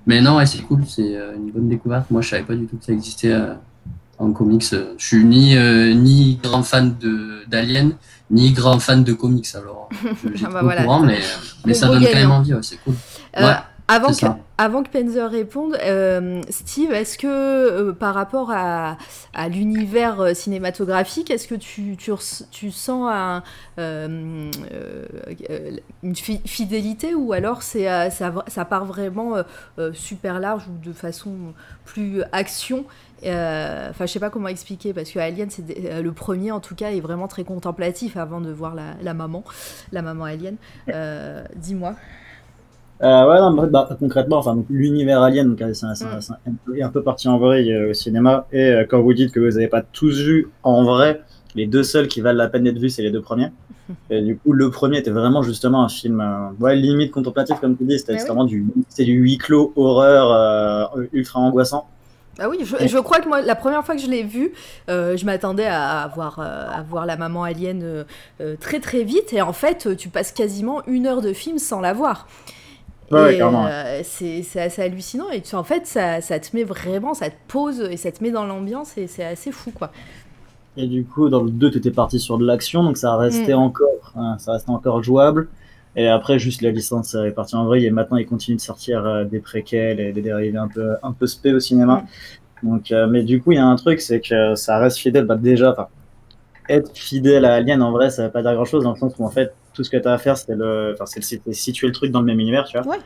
mais 0.06 0.20
non, 0.20 0.36
ouais, 0.36 0.46
c'est 0.46 0.60
cool, 0.62 0.82
c'est 0.86 1.14
une 1.36 1.50
bonne 1.52 1.68
découverte. 1.68 2.10
Moi, 2.10 2.20
je 2.22 2.28
savais 2.28 2.42
pas 2.42 2.54
du 2.54 2.66
tout 2.66 2.76
que 2.76 2.84
ça 2.84 2.92
existait 2.92 3.34
en 4.18 4.32
comics. 4.32 4.64
Je 4.98 5.04
suis 5.06 5.24
ni, 5.24 5.56
ni 5.96 6.38
grand 6.42 6.62
fan 6.64 6.96
de 7.00 7.44
d'Alien, 7.48 7.92
ni 8.30 8.52
grand 8.52 8.78
fan 8.78 9.02
de 9.04 9.12
comics, 9.12 9.48
alors 9.54 9.88
je- 10.34 10.44
Ah 10.46 10.50
bah 10.50 10.62
voilà. 10.62 10.82
courant, 10.82 11.00
mais, 11.00 11.18
mais 11.64 11.74
ça 11.74 11.88
donne 11.88 12.04
quand 12.04 12.14
même 12.14 12.30
envie, 12.30 12.54
ouais, 12.54 12.62
c'est 12.62 12.76
cool. 12.78 12.94
Euh, 13.38 13.46
Ouais, 13.46 13.54
avant, 13.88 14.08
que, 14.12 14.26
avant 14.56 14.82
que 14.84 14.88
Panzer 14.90 15.28
réponde, 15.28 15.76
euh, 15.82 16.40
Steve, 16.48 16.92
est-ce 16.92 17.18
que 17.18 17.26
euh, 17.26 17.92
par 17.92 18.14
rapport 18.14 18.52
à, 18.52 18.96
à 19.34 19.48
l'univers 19.48 20.36
cinématographique, 20.36 21.28
est-ce 21.30 21.48
que 21.48 21.56
tu, 21.56 21.96
tu, 21.96 22.12
tu 22.52 22.70
sens 22.70 23.10
un, 23.12 23.42
une 26.02 26.14
fi- 26.16 26.40
fidélité 26.44 27.14
ou 27.14 27.32
alors 27.32 27.62
c'est, 27.62 28.10
ça, 28.10 28.32
ça 28.46 28.64
part 28.64 28.84
vraiment 28.84 29.34
super 29.92 30.40
large 30.40 30.64
ou 30.68 30.86
de 30.86 30.92
façon 30.92 31.32
plus 31.84 32.22
action? 32.32 32.84
Enfin, 33.22 34.06
je 34.06 34.12
sais 34.12 34.20
pas 34.20 34.30
comment 34.30 34.48
expliquer 34.48 34.92
parce 34.92 35.10
que 35.10 35.18
Alien, 35.18 35.50
c'est 35.50 35.64
euh, 35.90 36.02
le 36.02 36.12
premier 36.12 36.52
en 36.52 36.60
tout 36.60 36.74
cas 36.74 36.90
est 36.90 37.00
vraiment 37.00 37.28
très 37.28 37.44
contemplatif 37.44 38.16
avant 38.16 38.40
de 38.40 38.50
voir 38.50 38.74
la, 38.74 38.94
la 39.02 39.14
maman, 39.14 39.44
la 39.92 40.02
maman 40.02 40.24
Alien. 40.24 40.56
Euh, 40.88 41.44
dis-moi. 41.56 41.94
Euh, 43.02 43.28
ouais, 43.28 43.38
non, 43.40 43.52
bah, 43.52 43.66
bah, 43.66 43.96
concrètement, 43.98 44.38
enfin, 44.38 44.62
l'univers 44.68 45.22
Alien, 45.22 45.56
c'est 45.72 45.86
un, 45.86 45.92
un- 45.92 46.18
un 46.18 46.74
est 46.74 46.82
un 46.82 46.90
peu 46.90 47.02
parti 47.02 47.28
en 47.28 47.40
euh, 47.42 47.90
au 47.90 47.94
cinéma. 47.94 48.46
Et 48.52 48.60
euh, 48.62 48.84
quand 48.88 49.00
vous 49.00 49.14
dites 49.14 49.32
que 49.32 49.40
vous 49.40 49.52
n'avez 49.52 49.68
pas 49.68 49.82
tous 49.82 50.20
vu 50.20 50.48
en 50.62 50.84
vrai, 50.84 51.22
les 51.54 51.66
deux 51.66 51.82
seuls 51.82 52.08
qui 52.08 52.20
valent 52.20 52.36
la 52.38 52.48
peine 52.48 52.64
d'être 52.64 52.78
vus, 52.78 52.90
c'est 52.90 53.02
les 53.02 53.10
deux 53.10 53.22
premiers. 53.22 53.50
Et 54.10 54.20
du 54.22 54.36
coup, 54.36 54.52
le 54.52 54.70
premier 54.70 54.98
était 54.98 55.10
vraiment 55.10 55.42
justement 55.42 55.82
un 55.82 55.88
film, 55.88 56.20
euh, 56.20 56.50
ouais, 56.60 56.76
limite 56.76 57.10
contemplatif, 57.10 57.58
comme 57.60 57.76
tu 57.76 57.84
dis. 57.84 57.98
C'était 57.98 58.12
Ah 58.12 58.16
oui. 58.20 58.26
vraiment 58.26 58.44
du, 58.44 58.66
huis 58.98 59.38
clos, 59.38 59.72
horreur, 59.76 60.92
euh, 60.96 61.04
ultra 61.12 61.40
angoissant. 61.40 61.88
Ah 62.40 62.48
oui, 62.48 62.58
je, 62.64 62.86
je 62.86 62.98
crois 62.98 63.20
que 63.20 63.28
moi, 63.28 63.42
la 63.42 63.54
première 63.54 63.84
fois 63.84 63.94
que 63.94 64.00
je 64.00 64.08
l'ai 64.08 64.22
vu, 64.22 64.52
euh, 64.88 65.16
je 65.16 65.26
m'attendais 65.26 65.66
à 65.66 66.10
voir, 66.14 66.38
euh, 66.38 66.68
à 66.72 66.82
voir 66.82 67.04
la 67.04 67.16
maman 67.16 67.44
alien 67.44 67.82
euh, 68.40 68.56
très 68.58 68.80
très 68.80 69.04
vite, 69.04 69.32
et 69.34 69.42
en 69.42 69.52
fait, 69.52 69.94
tu 69.96 70.08
passes 70.08 70.32
quasiment 70.32 70.82
une 70.86 71.06
heure 71.06 71.20
de 71.20 71.32
film 71.34 71.58
sans 71.58 71.80
la 71.80 71.92
voir. 71.92 72.26
Ouais, 73.10 73.40
euh, 73.42 74.02
c'est 74.04 74.60
assez 74.60 74.82
hallucinant, 74.82 75.28
et 75.30 75.42
tu, 75.42 75.54
en 75.56 75.64
fait, 75.64 75.86
ça, 75.86 76.20
ça 76.20 76.38
te 76.38 76.56
met 76.56 76.62
vraiment, 76.64 77.12
ça 77.12 77.28
te 77.28 77.34
pose, 77.48 77.80
et 77.90 77.96
ça 77.96 78.10
te 78.12 78.22
met 78.22 78.30
dans 78.30 78.46
l'ambiance, 78.46 78.96
et 78.96 79.06
c'est 79.06 79.24
assez 79.24 79.50
fou, 79.52 79.72
quoi. 79.72 79.90
Et 80.76 80.86
du 80.86 81.04
coup, 81.04 81.28
dans 81.28 81.42
le 81.42 81.50
2, 81.50 81.70
tu 81.72 81.78
étais 81.78 81.90
parti 81.90 82.20
sur 82.20 82.38
de 82.38 82.46
l'action, 82.46 82.84
donc 82.84 82.96
ça 82.96 83.16
restait 83.16 83.54
Mm. 83.54 83.58
encore, 83.58 84.12
hein, 84.16 84.36
ça 84.38 84.52
restait 84.52 84.70
encore 84.70 85.02
jouable. 85.02 85.48
Et 85.96 86.06
après, 86.08 86.38
juste 86.38 86.62
la 86.62 86.70
licence 86.70 87.14
est 87.14 87.32
partie 87.32 87.56
en 87.56 87.64
vrille, 87.64 87.84
et 87.86 87.90
maintenant, 87.90 88.16
ils 88.16 88.26
continuent 88.26 88.56
de 88.56 88.60
sortir 88.60 89.04
euh, 89.04 89.24
des 89.24 89.40
préquels 89.40 89.98
et 89.98 90.12
des 90.12 90.22
dérivés 90.22 90.56
un 90.58 90.68
peu, 90.68 90.94
un 91.02 91.12
peu 91.12 91.26
spé 91.26 91.52
au 91.52 91.60
cinéma. 91.60 92.04
Donc, 92.62 92.92
euh, 92.92 93.06
mais 93.08 93.22
du 93.24 93.40
coup, 93.42 93.52
il 93.52 93.56
y 93.56 93.58
a 93.58 93.66
un 93.66 93.76
truc, 93.76 94.00
c'est 94.00 94.20
que 94.20 94.54
ça 94.54 94.78
reste 94.78 94.98
fidèle. 94.98 95.24
Bah, 95.24 95.36
déjà, 95.36 95.88
être 96.68 96.96
fidèle 96.96 97.44
à 97.44 97.54
Alien, 97.54 97.82
en 97.82 97.90
vrai, 97.90 98.10
ça 98.10 98.24
veut 98.24 98.30
pas 98.30 98.42
dire 98.42 98.54
grand 98.54 98.64
chose, 98.64 98.84
dans 98.84 98.92
le 98.92 98.98
sens 98.98 99.14
où, 99.18 99.24
en 99.24 99.30
fait, 99.30 99.52
tout 99.74 99.82
ce 99.82 99.90
que 99.90 99.96
tu 99.96 100.06
as 100.06 100.12
à 100.12 100.18
faire, 100.18 100.36
c'est 100.36 100.54
le, 100.54 100.94
le- 100.96 101.52
situer 101.52 101.86
le 101.88 101.92
truc 101.92 102.12
dans 102.12 102.20
le 102.20 102.26
même 102.26 102.40
univers, 102.40 102.64
tu 102.66 102.78
vois. 102.78 102.86
Ouais. 102.86 102.98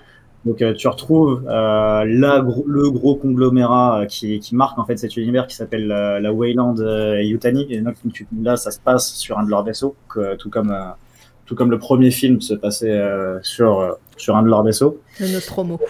Donc, 0.44 0.60
euh, 0.60 0.74
tu 0.74 0.86
retrouves 0.88 1.42
euh, 1.48 2.04
la 2.06 2.40
gro- 2.42 2.66
le 2.66 2.90
gros 2.90 3.14
conglomérat 3.14 4.00
euh, 4.02 4.06
qui, 4.06 4.40
qui 4.40 4.54
marque 4.54 4.78
en 4.78 4.84
fait 4.84 4.98
cet 4.98 5.16
univers 5.16 5.46
qui 5.46 5.56
s'appelle 5.56 5.90
euh, 5.90 6.20
la 6.20 6.32
Wayland 6.34 6.76
euh, 6.80 7.16
et 7.16 7.26
Yutani. 7.26 7.66
Et 7.70 7.80
donc, 7.80 7.94
là, 8.42 8.56
ça 8.58 8.70
se 8.70 8.78
passe 8.78 9.14
sur 9.14 9.38
un 9.38 9.44
de 9.44 9.48
leurs 9.50 9.64
vaisseaux, 9.64 9.96
tout 10.38 10.50
comme 10.50 10.70
euh, 10.70 10.90
tout 11.46 11.54
comme 11.54 11.70
le 11.70 11.78
premier 11.78 12.10
film 12.10 12.40
se 12.40 12.54
passait 12.54 12.90
euh, 12.90 13.38
sur 13.42 13.80
euh, 13.80 13.92
sur 14.16 14.36
un 14.36 14.42
de 14.42 14.48
leurs 14.48 14.62
vaisseaux. 14.62 15.00
Le 15.20 15.32
Nostromo. 15.32 15.80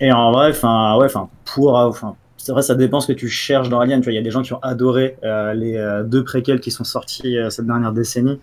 Et 0.00 0.12
en 0.12 0.32
vrai, 0.32 0.50
enfin, 0.50 0.96
ouais, 0.96 1.06
enfin, 1.06 1.28
pour, 1.44 1.78
euh, 1.78 1.88
enfin, 1.88 2.14
c'est 2.36 2.52
vrai, 2.52 2.62
ça 2.62 2.74
dépend 2.74 3.00
ce 3.00 3.06
que 3.06 3.12
tu 3.12 3.28
cherches 3.28 3.68
dans 3.68 3.80
Alien. 3.80 4.00
Tu 4.00 4.04
vois, 4.04 4.12
il 4.12 4.16
y 4.16 4.18
a 4.18 4.22
des 4.22 4.30
gens 4.30 4.42
qui 4.42 4.52
ont 4.52 4.62
adoré 4.62 5.16
euh, 5.24 5.52
les 5.54 5.76
euh, 5.76 6.02
deux 6.04 6.24
préquels 6.24 6.60
qui 6.60 6.70
sont 6.70 6.84
sortis 6.84 7.36
euh, 7.38 7.50
cette 7.50 7.66
dernière 7.66 7.92
décennie. 7.92 8.40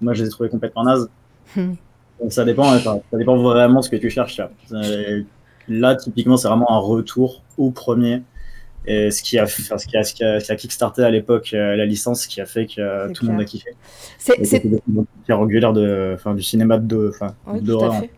Moi, 0.00 0.14
je 0.14 0.22
les 0.22 0.28
ai 0.28 0.30
trouvés 0.30 0.48
complètement 0.48 0.84
nazes. 0.84 1.08
Hmm. 1.56 1.74
Donc, 2.20 2.32
ça 2.32 2.44
dépend, 2.44 2.78
ça 2.78 3.00
dépend 3.12 3.36
vraiment 3.36 3.82
ce 3.82 3.90
que 3.90 3.96
tu 3.96 4.10
cherches. 4.10 4.36
tu 4.36 4.42
vois. 4.42 4.80
Euh, 4.84 5.22
Là, 5.68 5.94
typiquement, 5.94 6.36
c'est 6.36 6.48
vraiment 6.48 6.70
un 6.72 6.78
retour 6.78 7.40
au 7.56 7.70
premier. 7.70 8.22
Et 8.86 9.10
ce 9.12 9.22
qui 9.22 9.38
a, 9.38 9.44
enfin, 9.44 9.78
ce 9.78 9.86
qui 9.86 9.96
a, 9.96 10.02
ce 10.02 10.12
qui 10.12 10.24
a, 10.24 10.40
ce 10.40 10.46
qui 10.46 10.52
a 10.52 10.56
kickstarté 10.56 11.02
à 11.04 11.10
l'époque 11.10 11.50
euh, 11.54 11.76
la 11.76 11.86
licence, 11.86 12.22
ce 12.22 12.28
qui 12.28 12.40
a 12.40 12.46
fait 12.46 12.66
que 12.66 12.80
euh, 12.80 13.08
tout 13.12 13.24
le 13.26 13.32
monde 13.32 13.40
a 13.40 13.44
kiffé. 13.44 13.70
C'est 14.18 14.44
c'est- 14.44 14.62
de, 14.66 14.80
enfin, 16.14 16.34
du 16.34 16.42
cinéma 16.42 16.78
de, 16.78 17.10
enfin, 17.14 17.34
Oui, 17.46 17.60
tout 17.60 17.64
d'horreur. 17.66 17.92
à 17.94 18.00
fait. 18.00 18.10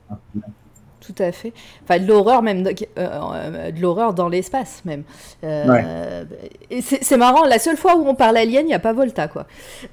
Tout 1.07 1.23
à 1.23 1.33
fait. 1.33 1.53
Enfin, 1.83 1.99
de 2.01 2.07
l'horreur 2.07 2.41
même, 2.41 2.63
de, 2.63 2.75
euh, 2.99 3.71
de 3.71 3.79
l'horreur 3.79 4.15
dans 4.15 4.31
l'espace 4.31 4.81
même. 4.87 5.03
Euh, 5.45 6.25
Et 6.71 6.81
c'est 6.81 7.17
marrant, 7.19 7.45
la 7.45 7.59
seule 7.59 7.77
fois 7.77 7.97
où 7.97 8.09
on 8.09 8.15
parle 8.15 8.39
alien, 8.39 8.63
il 8.65 8.69
n'y 8.69 8.75
a 8.75 8.79
pas 8.79 8.95
Volta, 8.95 9.29
quoi. 9.29 9.47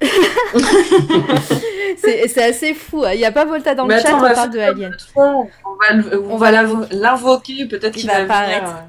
c'est 1.98 2.42
assez 2.42 2.72
fou, 2.74 3.04
hein. 3.04 3.12
il 3.12 3.18
n'y 3.18 3.24
a 3.24 3.32
pas 3.32 3.44
Volta 3.44 3.74
dans 3.74 3.86
Mais 3.86 3.96
le 3.96 4.00
attends, 4.00 4.20
chat, 4.20 4.30
on 4.30 4.34
parle 4.34 4.50
de 4.50 4.58
Alien. 4.58 4.96
Fois, 5.12 5.34
on 5.36 5.44
va, 5.44 6.18
on 6.30 6.36
va 6.36 6.50
va 6.50 6.62
l'invo- 6.62 6.86
l'invoquer, 6.92 7.66
peut-être 7.66 7.96
Il 7.96 8.00
qu'il 8.00 8.06
va 8.10 8.24
va, 8.24 8.38
apparaître. 8.38 8.70
venir. 8.72 8.84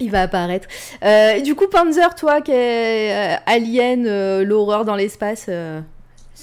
Il 0.00 0.10
va 0.10 0.22
apparaître. 0.22 0.68
Euh, 1.04 1.40
du 1.40 1.54
coup, 1.54 1.66
Panzer, 1.66 2.14
toi, 2.14 2.40
qui 2.40 2.52
est 2.52 3.36
euh, 3.36 3.40
Alien, 3.46 4.06
euh, 4.06 4.44
l'horreur 4.44 4.84
dans 4.84 4.94
l'espace, 4.94 5.50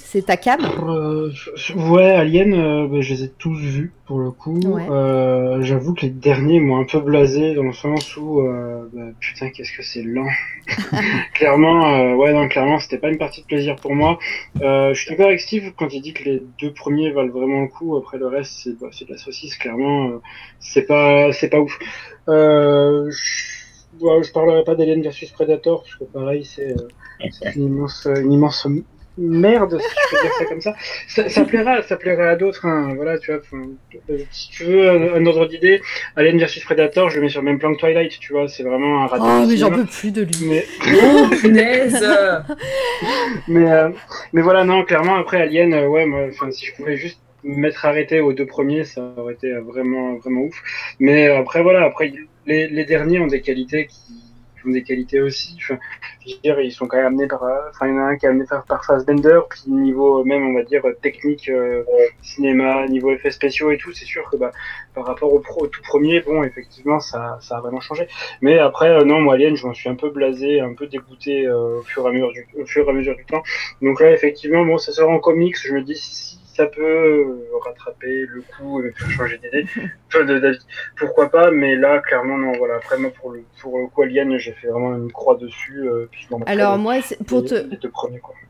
c'est 0.06 0.26
ta 0.26 0.36
cam 0.36 0.60
Euh, 0.88 1.30
ouais, 1.74 2.12
Alien, 2.12 2.54
euh, 2.54 2.86
bah, 2.86 3.00
je 3.00 3.12
les 3.12 3.24
ai 3.24 3.28
tous 3.28 3.58
vus 3.58 3.92
pour 4.06 4.20
le 4.20 4.30
coup. 4.30 4.60
Ouais. 4.60 4.86
Euh, 4.88 5.60
J'avoue 5.62 5.94
que 5.94 6.02
les 6.02 6.10
derniers 6.10 6.60
m'ont 6.60 6.78
un 6.78 6.84
peu 6.84 7.00
blasé 7.00 7.54
dans 7.54 7.64
le 7.64 7.72
sens 7.72 8.16
où, 8.16 8.40
euh, 8.40 8.88
bah, 8.92 9.02
putain, 9.18 9.50
qu'est-ce 9.50 9.76
que 9.76 9.82
c'est 9.82 10.02
lent. 10.02 10.28
clairement, 11.34 11.92
euh, 11.92 12.14
ouais, 12.14 12.32
non, 12.32 12.46
clairement, 12.46 12.78
c'était 12.78 12.98
pas 12.98 13.08
une 13.08 13.18
partie 13.18 13.42
de 13.42 13.46
plaisir 13.46 13.74
pour 13.76 13.96
moi. 13.96 14.18
Euh, 14.62 14.94
je 14.94 15.00
suis 15.00 15.10
d'accord 15.10 15.26
avec 15.26 15.40
Steve 15.40 15.72
quand 15.76 15.92
il 15.92 16.00
dit 16.00 16.12
que 16.12 16.22
les 16.22 16.42
deux 16.60 16.72
premiers 16.72 17.10
valent 17.10 17.32
vraiment 17.32 17.62
le 17.62 17.68
coup. 17.68 17.96
Après 17.96 18.16
le 18.16 18.28
reste, 18.28 18.52
c'est 18.62 18.78
bah, 18.78 18.88
c'est 18.92 19.06
de 19.06 19.12
la 19.12 19.18
saucisse. 19.18 19.56
Clairement, 19.56 20.08
euh, 20.08 20.20
c'est 20.60 20.86
pas, 20.86 21.32
c'est 21.32 21.48
pas 21.48 21.58
ouf. 21.58 21.76
Euh, 22.28 23.10
je, 23.10 24.32
parlerai 24.32 24.62
pas 24.62 24.76
d'Alien 24.76 25.02
versus 25.02 25.30
Predator 25.32 25.82
parce 25.82 25.96
que 25.96 26.04
pareil, 26.04 26.44
c'est 26.44 26.70
euh, 26.70 27.28
c'est 27.32 27.56
une 27.56 27.64
immense, 27.64 28.06
une 28.06 28.32
immense 28.32 28.64
merde, 29.18 29.78
si 29.80 29.86
je 29.88 30.16
peux 30.16 30.22
dire 30.22 30.32
ça 30.38 30.44
comme 30.44 30.60
ça. 30.60 30.74
Ça, 31.08 31.28
ça 31.28 31.44
plaira, 31.44 31.82
ça 31.82 31.96
plaira 31.96 32.28
à 32.30 32.36
d'autres, 32.36 32.66
hein, 32.66 32.92
voilà, 32.96 33.18
tu 33.18 33.32
vois. 33.32 33.40
enfin, 33.40 33.62
euh, 34.10 34.18
Si 34.30 34.50
tu 34.50 34.64
veux 34.64 34.88
un, 34.90 35.14
un 35.14 35.26
ordre 35.26 35.46
d'idée, 35.46 35.80
Alien 36.16 36.38
versus 36.38 36.62
Predator, 36.64 37.10
je 37.10 37.16
le 37.16 37.22
mets 37.22 37.28
sur 37.28 37.40
le 37.40 37.46
même 37.46 37.58
plan 37.58 37.74
que 37.74 37.78
Twilight, 37.80 38.18
tu 38.18 38.32
vois, 38.32 38.48
c'est 38.48 38.62
vraiment 38.62 39.02
un 39.02 39.06
raté. 39.06 39.24
Oh, 39.26 39.46
mais 39.48 39.56
j'en 39.56 39.70
peux 39.70 39.84
plus 39.84 40.10
de 40.12 40.22
lui. 40.22 40.46
Mais, 40.48 40.64
Oh, 41.02 41.28
punaise 41.40 42.04
mais, 43.48 43.70
euh, 43.70 43.88
mais 44.32 44.42
voilà, 44.42 44.64
non, 44.64 44.84
clairement, 44.84 45.16
après 45.16 45.40
Alien, 45.40 45.72
euh, 45.74 45.88
ouais, 45.88 46.06
moi, 46.06 46.26
enfin, 46.28 46.50
si 46.50 46.66
je 46.66 46.74
pouvais 46.74 46.96
juste 46.96 47.20
me 47.44 47.56
mettre 47.56 47.84
arrêté 47.86 48.20
aux 48.20 48.32
deux 48.32 48.46
premiers, 48.46 48.84
ça 48.84 49.14
aurait 49.16 49.34
été 49.34 49.52
vraiment, 49.52 50.16
vraiment 50.16 50.42
ouf. 50.42 50.62
Mais 50.98 51.28
euh, 51.28 51.38
après, 51.38 51.62
voilà, 51.62 51.84
après, 51.84 52.12
les, 52.46 52.68
les 52.68 52.84
derniers 52.84 53.20
ont 53.20 53.26
des 53.26 53.40
qualités 53.40 53.86
qui, 53.86 54.02
des 54.72 54.82
qualités 54.82 55.20
aussi. 55.20 55.56
Je 55.58 55.74
veux 55.74 55.78
dire, 56.42 56.60
ils 56.60 56.72
sont 56.72 56.86
quand 56.86 56.96
même 56.96 57.06
amenés 57.06 57.26
par, 57.26 57.42
enfin, 57.70 57.86
il 57.86 57.94
y 57.94 57.98
en 57.98 57.98
a 57.98 58.02
un 58.02 58.16
qui 58.16 58.26
est 58.26 58.28
amené 58.28 58.44
par, 58.44 58.64
par 58.64 58.84
Fassbender, 58.84 59.40
puis 59.48 59.62
niveau 59.66 60.24
même, 60.24 60.46
on 60.46 60.54
va 60.54 60.62
dire, 60.62 60.82
technique, 61.02 61.50
cinéma, 62.22 62.86
niveau 62.88 63.12
effets 63.12 63.30
spéciaux 63.30 63.70
et 63.70 63.78
tout, 63.78 63.92
c'est 63.92 64.04
sûr 64.04 64.28
que 64.30 64.36
bah, 64.36 64.52
par 64.94 65.06
rapport 65.06 65.32
au, 65.32 65.40
tout 65.40 65.82
premier, 65.82 66.20
bon, 66.20 66.42
effectivement, 66.42 67.00
ça, 67.00 67.38
ça 67.40 67.58
a 67.58 67.60
vraiment 67.60 67.80
changé. 67.80 68.08
Mais 68.40 68.58
après, 68.58 69.04
non, 69.04 69.20
moi, 69.20 69.34
Alien, 69.34 69.56
je 69.56 69.66
m'en 69.66 69.74
suis 69.74 69.88
un 69.88 69.94
peu 69.94 70.10
blasé, 70.10 70.60
un 70.60 70.74
peu 70.74 70.86
dégoûté 70.86 71.48
au, 71.48 71.82
fur 71.82 72.04
et 72.06 72.08
à 72.08 72.12
mesure 72.12 72.32
du, 72.32 72.46
au 72.60 72.66
fur 72.66 72.86
et 72.86 72.90
à 72.90 72.92
mesure 72.92 73.16
du 73.16 73.24
temps. 73.24 73.42
Donc 73.82 74.00
là, 74.00 74.12
effectivement, 74.12 74.64
bon, 74.64 74.78
ça 74.78 74.92
sort 74.92 75.10
en 75.10 75.18
comics, 75.18 75.56
je 75.62 75.72
me 75.72 75.82
dis, 75.82 75.96
si 75.96 76.38
ça 76.56 76.66
peut 76.66 76.82
euh, 76.82 77.58
rattraper 77.62 78.24
le 78.26 78.42
coup 78.42 78.82
et 78.82 78.90
faire 78.92 79.10
changer 79.10 79.38
d'idée, 79.38 79.66
Pourquoi 80.96 81.30
pas, 81.30 81.50
mais 81.50 81.76
là, 81.76 82.00
clairement, 82.00 82.38
non. 82.38 82.52
Voilà. 82.58 82.76
Après, 82.76 82.96
moi, 82.98 83.10
pour 83.20 83.30
le, 83.30 83.44
pour 83.60 83.78
le 83.78 83.86
coup, 83.86 84.02
Alien, 84.02 84.38
j'ai 84.38 84.52
fait 84.52 84.68
vraiment 84.68 84.96
une 84.96 85.12
croix 85.12 85.36
dessus. 85.36 85.88
Euh, 85.88 86.08
puis 86.10 86.26
Alors, 86.46 86.78
moi, 86.78 86.96
pour 87.26 87.44
te, 87.44 87.66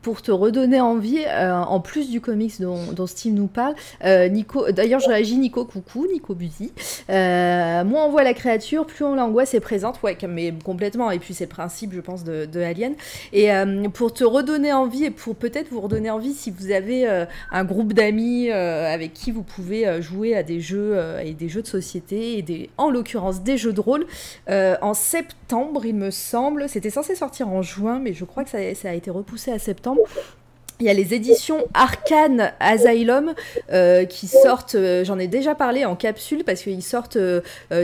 pour 0.01 0.21
te 0.21 0.31
redonner 0.31 0.79
envie, 0.79 1.23
euh, 1.27 1.53
en 1.53 1.79
plus 1.79 2.09
du 2.09 2.21
comics 2.21 2.61
dont, 2.61 2.91
dont 2.93 3.07
Steve 3.07 3.33
nous 3.33 3.47
parle, 3.47 3.75
Nico, 4.03 4.71
d'ailleurs, 4.71 4.99
je 4.99 5.09
réagis, 5.09 5.37
Nico, 5.37 5.65
coucou, 5.65 6.07
Nico 6.11 6.35
Buzy. 6.35 6.71
moins 7.09 8.05
on 8.05 8.09
voit 8.09 8.23
la 8.23 8.33
créature, 8.33 8.85
plus 8.85 9.03
on 9.03 9.15
l'angoisse 9.15 9.53
est 9.53 9.59
présente, 9.59 10.01
ouais, 10.03 10.17
mais 10.27 10.53
complètement. 10.63 11.11
Et 11.11 11.19
puis, 11.19 11.33
c'est 11.33 11.45
le 11.45 11.49
principe, 11.49 11.93
je 11.93 12.01
pense, 12.01 12.23
de, 12.23 12.45
de 12.45 12.61
Alien. 12.61 12.93
Et 13.33 13.49
pour 13.93 14.13
te 14.13 14.23
redonner 14.23 14.73
envie 14.73 15.05
et 15.05 15.11
pour 15.11 15.35
peut-être 15.35 15.69
vous 15.69 15.81
redonner 15.81 16.11
envie, 16.11 16.33
si 16.33 16.51
vous 16.51 16.71
avez 16.71 17.07
un 17.51 17.63
groupe 17.63 17.93
d'amis 17.93 18.49
euh, 18.49 18.93
avec 18.93 19.13
qui 19.13 19.31
vous 19.31 19.43
pouvez 19.43 19.87
euh, 19.87 20.01
jouer 20.01 20.35
à 20.35 20.43
des 20.43 20.59
jeux 20.59 20.91
euh, 20.93 21.19
et 21.19 21.33
des 21.33 21.49
jeux 21.49 21.56
de 21.61 21.67
société 21.67 22.37
et 22.37 22.41
des, 22.41 22.69
en 22.77 22.89
l'occurrence 22.89 23.41
des 23.41 23.57
jeux 23.57 23.73
de 23.73 23.81
rôle. 23.81 24.05
en 24.47 24.93
septembre, 24.93 25.85
il 25.85 25.95
me 25.95 26.11
semble, 26.11 26.69
c'était 26.69 26.89
censé 26.89 27.15
sortir 27.15 27.47
en 27.47 27.61
juin, 27.61 27.99
mais 27.99 28.13
je 28.13 28.25
crois 28.25 28.43
que 28.43 28.49
ça, 28.49 28.59
ça 28.75 28.89
a 28.89 28.93
été 28.93 29.09
repoussé 29.09 29.51
à 29.51 29.59
septembre. 29.59 30.01
Il 30.79 30.85
y 30.85 30.89
a 30.89 30.93
les 30.93 31.15
éditions 31.15 31.65
Arcane 31.73 32.51
Asylum 32.59 33.33
euh, 33.71 34.05
qui 34.05 34.27
sortent, 34.27 34.75
euh, 34.75 35.03
j'en 35.03 35.17
ai 35.17 35.27
déjà 35.27 35.55
parlé 35.55 35.85
en 35.85 35.95
capsule 35.95 36.43
parce 36.43 36.61
qu'ils 36.61 36.83
sortent 36.83 37.15
euh, 37.15 37.41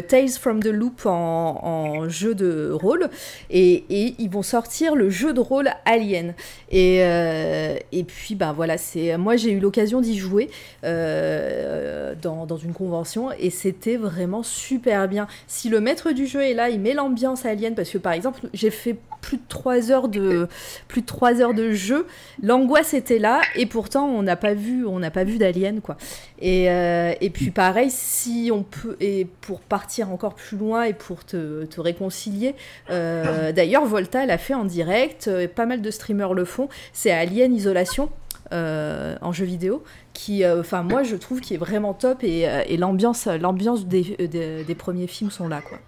Tales 0.08 0.30
from 0.30 0.62
the 0.62 0.68
Loop 0.68 1.08
en, 1.08 2.08
jeu 2.08 2.36
de 2.36 2.70
rôle 2.72 3.10
et, 3.50 3.84
ils 3.90 4.30
vont 4.30 4.44
sortir 4.44 4.94
le 4.94 5.10
jeu 5.10 5.34
de 5.34 5.40
rôle 5.40 5.70
Alien. 5.86 6.36
Et, 6.70 7.00
et 7.00 8.04
puis, 8.04 8.36
ben 8.36 8.54
voilà, 8.54 8.78
c'est 8.78 9.18
moi 9.18 9.38
j'ai 9.38 9.52
eu 9.52 9.60
l'occasion 9.60 10.02
d'y 10.02 10.18
jouer 10.18 10.50
dans, 10.84 12.46
dans, 12.46 12.58
une 12.58 12.74
convention 12.74 13.32
et 13.40 13.50
c'était 13.50 13.96
vraiment 13.96 14.44
super 14.44 15.08
bien. 15.08 15.28
Si 15.48 15.70
le 15.70 15.80
maître 15.80 16.12
du 16.12 16.28
jeu 16.28 16.42
est 16.44 16.54
là, 16.54 16.70
il 16.70 16.80
met 16.80 16.94
l'ambiance 16.94 17.46
Alien 17.46 17.74
parce 17.74 17.90
que 17.90 17.98
par 17.98 18.14
exemple, 18.14 18.42
j'ai 18.54 18.70
fait 18.70 18.98
plus 19.24 19.38
de 19.38 19.44
3 19.48 19.92
heures 19.92 20.10
de, 20.10 20.48
plus 20.88 21.02
de 21.02 21.06
3 21.08 21.42
heures 21.42 21.54
de 21.54 21.72
jeu. 21.72 22.06
L'angoisse 22.44 22.83
était 22.92 23.20
là 23.20 23.42
et 23.56 23.66
pourtant 23.66 24.06
on 24.08 24.24
n'a 24.24 24.36
pas 24.36 24.54
vu, 24.54 24.86
on 24.86 25.00
n'a 25.00 25.12
pas 25.12 25.24
vu 25.24 25.38
d'alien 25.38 25.82
quoi. 25.82 25.98
Et, 26.40 26.70
euh, 26.70 27.14
et, 27.22 27.30
puis 27.30 27.52
pareil, 27.52 27.90
si 27.90 28.50
on 28.54 28.64
peut, 28.64 28.98
et 29.00 29.28
pour 29.42 29.62
partir 29.62 30.12
encore 30.12 30.36
plus 30.36 30.58
loin 30.58 30.84
et 30.84 30.94
pour 30.94 31.24
te, 31.24 31.64
te 31.66 31.80
réconcilier, 31.80 32.56
euh, 32.90 33.52
d'ailleurs 33.54 33.86
Volta 33.86 34.26
l'a 34.26 34.38
fait 34.38 34.54
en 34.54 34.66
direct, 34.66 35.28
euh, 35.28 35.48
pas 35.48 35.66
mal 35.66 35.82
de 35.82 35.92
streamers 35.92 36.34
le 36.34 36.46
font, 36.46 36.68
c'est 36.92 37.12
Alien 37.12 37.54
Isolation. 37.56 38.10
en 38.52 39.32
jeu 39.32 39.46
vidéo 39.46 39.84
qui 40.14 40.46
enfin 40.46 40.84
moi 40.84 41.02
je 41.02 41.16
trouve 41.16 41.40
qui 41.42 41.56
est 41.56 41.58
vraiment 41.58 41.96
top 41.96 42.24
et, 42.24 42.42
et 42.68 42.78
l'ambiance 42.78 43.26
l'ambiance 43.26 43.88
des, 43.88 44.16
des, 44.20 44.64
des, 44.64 44.76
premiers 44.76 45.08
films 45.08 45.32
sont 45.32 45.48
là 45.48 45.62
quoi 45.62 45.80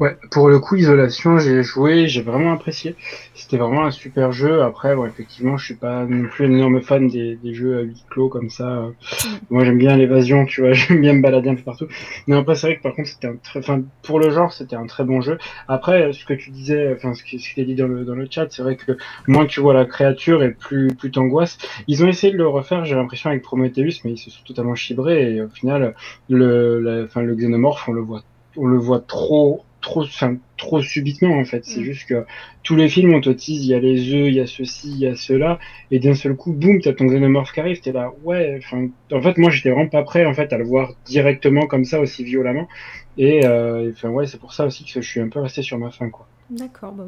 Ouais, 0.00 0.16
pour 0.30 0.48
le 0.48 0.58
coup, 0.58 0.76
Isolation, 0.76 1.38
j'ai 1.38 1.62
joué, 1.62 2.06
j'ai 2.06 2.22
vraiment 2.22 2.52
apprécié. 2.52 2.94
C'était 3.34 3.56
vraiment 3.56 3.84
un 3.84 3.90
super 3.90 4.32
jeu. 4.32 4.62
Après, 4.62 4.94
bon, 4.94 5.06
effectivement, 5.06 5.56
je 5.56 5.64
suis 5.64 5.74
pas 5.74 6.04
non 6.04 6.28
plus 6.28 6.46
un 6.46 6.52
énorme 6.52 6.80
fan 6.82 7.08
des, 7.08 7.36
des 7.36 7.54
jeux 7.54 7.78
à 7.78 7.80
huis 7.82 8.04
clos 8.10 8.28
comme 8.28 8.50
ça. 8.50 8.64
Mm. 8.64 8.94
Moi, 9.50 9.64
j'aime 9.64 9.78
bien 9.78 9.96
l'évasion, 9.96 10.44
tu 10.44 10.60
vois, 10.60 10.72
j'aime 10.74 11.00
bien 11.00 11.14
me 11.14 11.22
balader 11.22 11.50
un 11.50 11.54
peu 11.54 11.62
partout. 11.62 11.88
Mais 12.26 12.36
après, 12.36 12.54
c'est 12.54 12.68
vrai 12.68 12.76
que 12.76 12.82
par 12.82 12.94
contre, 12.94 13.08
c'était 13.08 13.28
un 13.28 13.36
très, 13.36 13.58
enfin, 13.60 13.82
pour 14.02 14.20
le 14.20 14.30
genre, 14.30 14.52
c'était 14.52 14.76
un 14.76 14.86
très 14.86 15.04
bon 15.04 15.20
jeu. 15.20 15.38
Après, 15.66 16.12
ce 16.12 16.24
que 16.24 16.34
tu 16.34 16.50
disais, 16.50 16.92
enfin, 16.94 17.14
ce 17.14 17.22
qui, 17.22 17.38
ce 17.38 17.54
qui 17.54 17.60
est 17.60 17.64
dit 17.64 17.74
dans 17.74 17.88
le, 17.88 18.04
dans 18.04 18.14
le 18.14 18.28
chat, 18.30 18.46
c'est 18.50 18.62
vrai 18.62 18.76
que 18.76 18.92
moins 19.26 19.46
tu 19.46 19.60
vois 19.60 19.74
la 19.74 19.84
créature 19.84 20.42
et 20.42 20.50
plus, 20.50 20.88
plus 20.88 21.10
t'angoisses. 21.10 21.58
Ils 21.86 22.04
ont 22.04 22.08
essayé 22.08 22.32
de 22.32 22.38
le 22.38 22.48
refaire, 22.48 22.84
j'ai 22.84 22.94
l'impression, 22.94 23.30
avec 23.30 23.42
Prometheus, 23.42 24.00
mais 24.04 24.12
ils 24.12 24.18
se 24.18 24.30
sont 24.30 24.44
totalement 24.44 24.74
chibrés 24.74 25.34
et 25.34 25.42
au 25.42 25.48
final, 25.48 25.94
le, 26.28 27.04
enfin, 27.04 27.22
le 27.22 27.34
xénomorphe, 27.34 27.88
on 27.88 27.92
le 27.92 28.02
voit 28.02 28.22
on 28.56 28.66
le 28.66 28.78
voit 28.78 29.00
trop 29.00 29.64
trop 29.80 30.04
trop 30.56 30.82
subitement 30.82 31.38
en 31.38 31.44
fait 31.44 31.64
c'est 31.64 31.80
mm. 31.80 31.84
juste 31.84 32.08
que 32.08 32.24
tous 32.64 32.74
les 32.74 32.88
films 32.88 33.14
on 33.14 33.20
te 33.20 33.30
tease 33.30 33.64
il 33.64 33.70
y 33.70 33.74
a 33.74 33.78
les 33.78 34.12
œufs 34.12 34.26
il 34.28 34.34
y 34.34 34.40
a 34.40 34.46
ceci 34.46 34.90
il 34.90 34.98
y 34.98 35.06
a 35.06 35.14
cela 35.14 35.58
et 35.90 36.00
d'un 36.00 36.14
seul 36.14 36.34
coup 36.34 36.52
boum 36.52 36.80
t'as 36.80 36.92
ton 36.92 37.06
xénomorphe 37.06 37.52
qui 37.52 37.60
arrive 37.60 37.80
t'es 37.80 37.92
là 37.92 38.12
ouais 38.24 38.58
enfin 38.58 38.88
en 39.12 39.22
fait 39.22 39.38
moi 39.38 39.50
j'étais 39.50 39.70
vraiment 39.70 39.88
pas 39.88 40.02
prêt 40.02 40.24
en 40.26 40.34
fait 40.34 40.52
à 40.52 40.58
le 40.58 40.64
voir 40.64 40.94
directement 41.06 41.66
comme 41.66 41.84
ça 41.84 42.00
aussi 42.00 42.24
violemment 42.24 42.68
et 43.16 43.46
euh, 43.46 43.90
enfin 43.92 44.08
ouais 44.08 44.26
c'est 44.26 44.40
pour 44.40 44.52
ça 44.52 44.66
aussi 44.66 44.84
que 44.84 45.00
je 45.00 45.08
suis 45.08 45.20
un 45.20 45.28
peu 45.28 45.40
resté 45.40 45.62
sur 45.62 45.78
ma 45.78 45.90
fin 45.90 46.10
quoi 46.10 46.26
D'accord, 46.50 46.92
bah, 46.92 47.04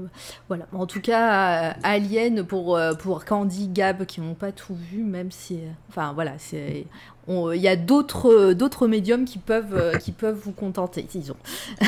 voilà. 0.49 0.67
En 0.73 0.87
tout 0.87 1.01
cas, 1.01 1.75
Alien 1.83 2.45
pour, 2.45 2.77
euh, 2.77 2.93
pour 2.93 3.25
Candy, 3.25 3.69
Gab 3.69 4.05
qui 4.05 4.21
n'ont 4.21 4.35
pas 4.35 4.53
tout 4.53 4.75
vu, 4.75 5.03
même 5.03 5.31
si. 5.31 5.55
Euh, 5.55 5.71
enfin 5.89 6.13
voilà, 6.15 6.33
c'est. 6.39 6.85
Il 7.29 7.61
y 7.61 7.69
a 7.69 7.77
d'autres 7.77 8.55
d'autres 8.55 8.89
médiums 8.89 9.25
qui 9.25 9.39
peuvent, 9.39 9.77
euh, 9.77 9.95
qui 9.95 10.11
peuvent 10.11 10.39
vous 10.43 10.51
contenter, 10.51 11.07
disons. 11.09 11.37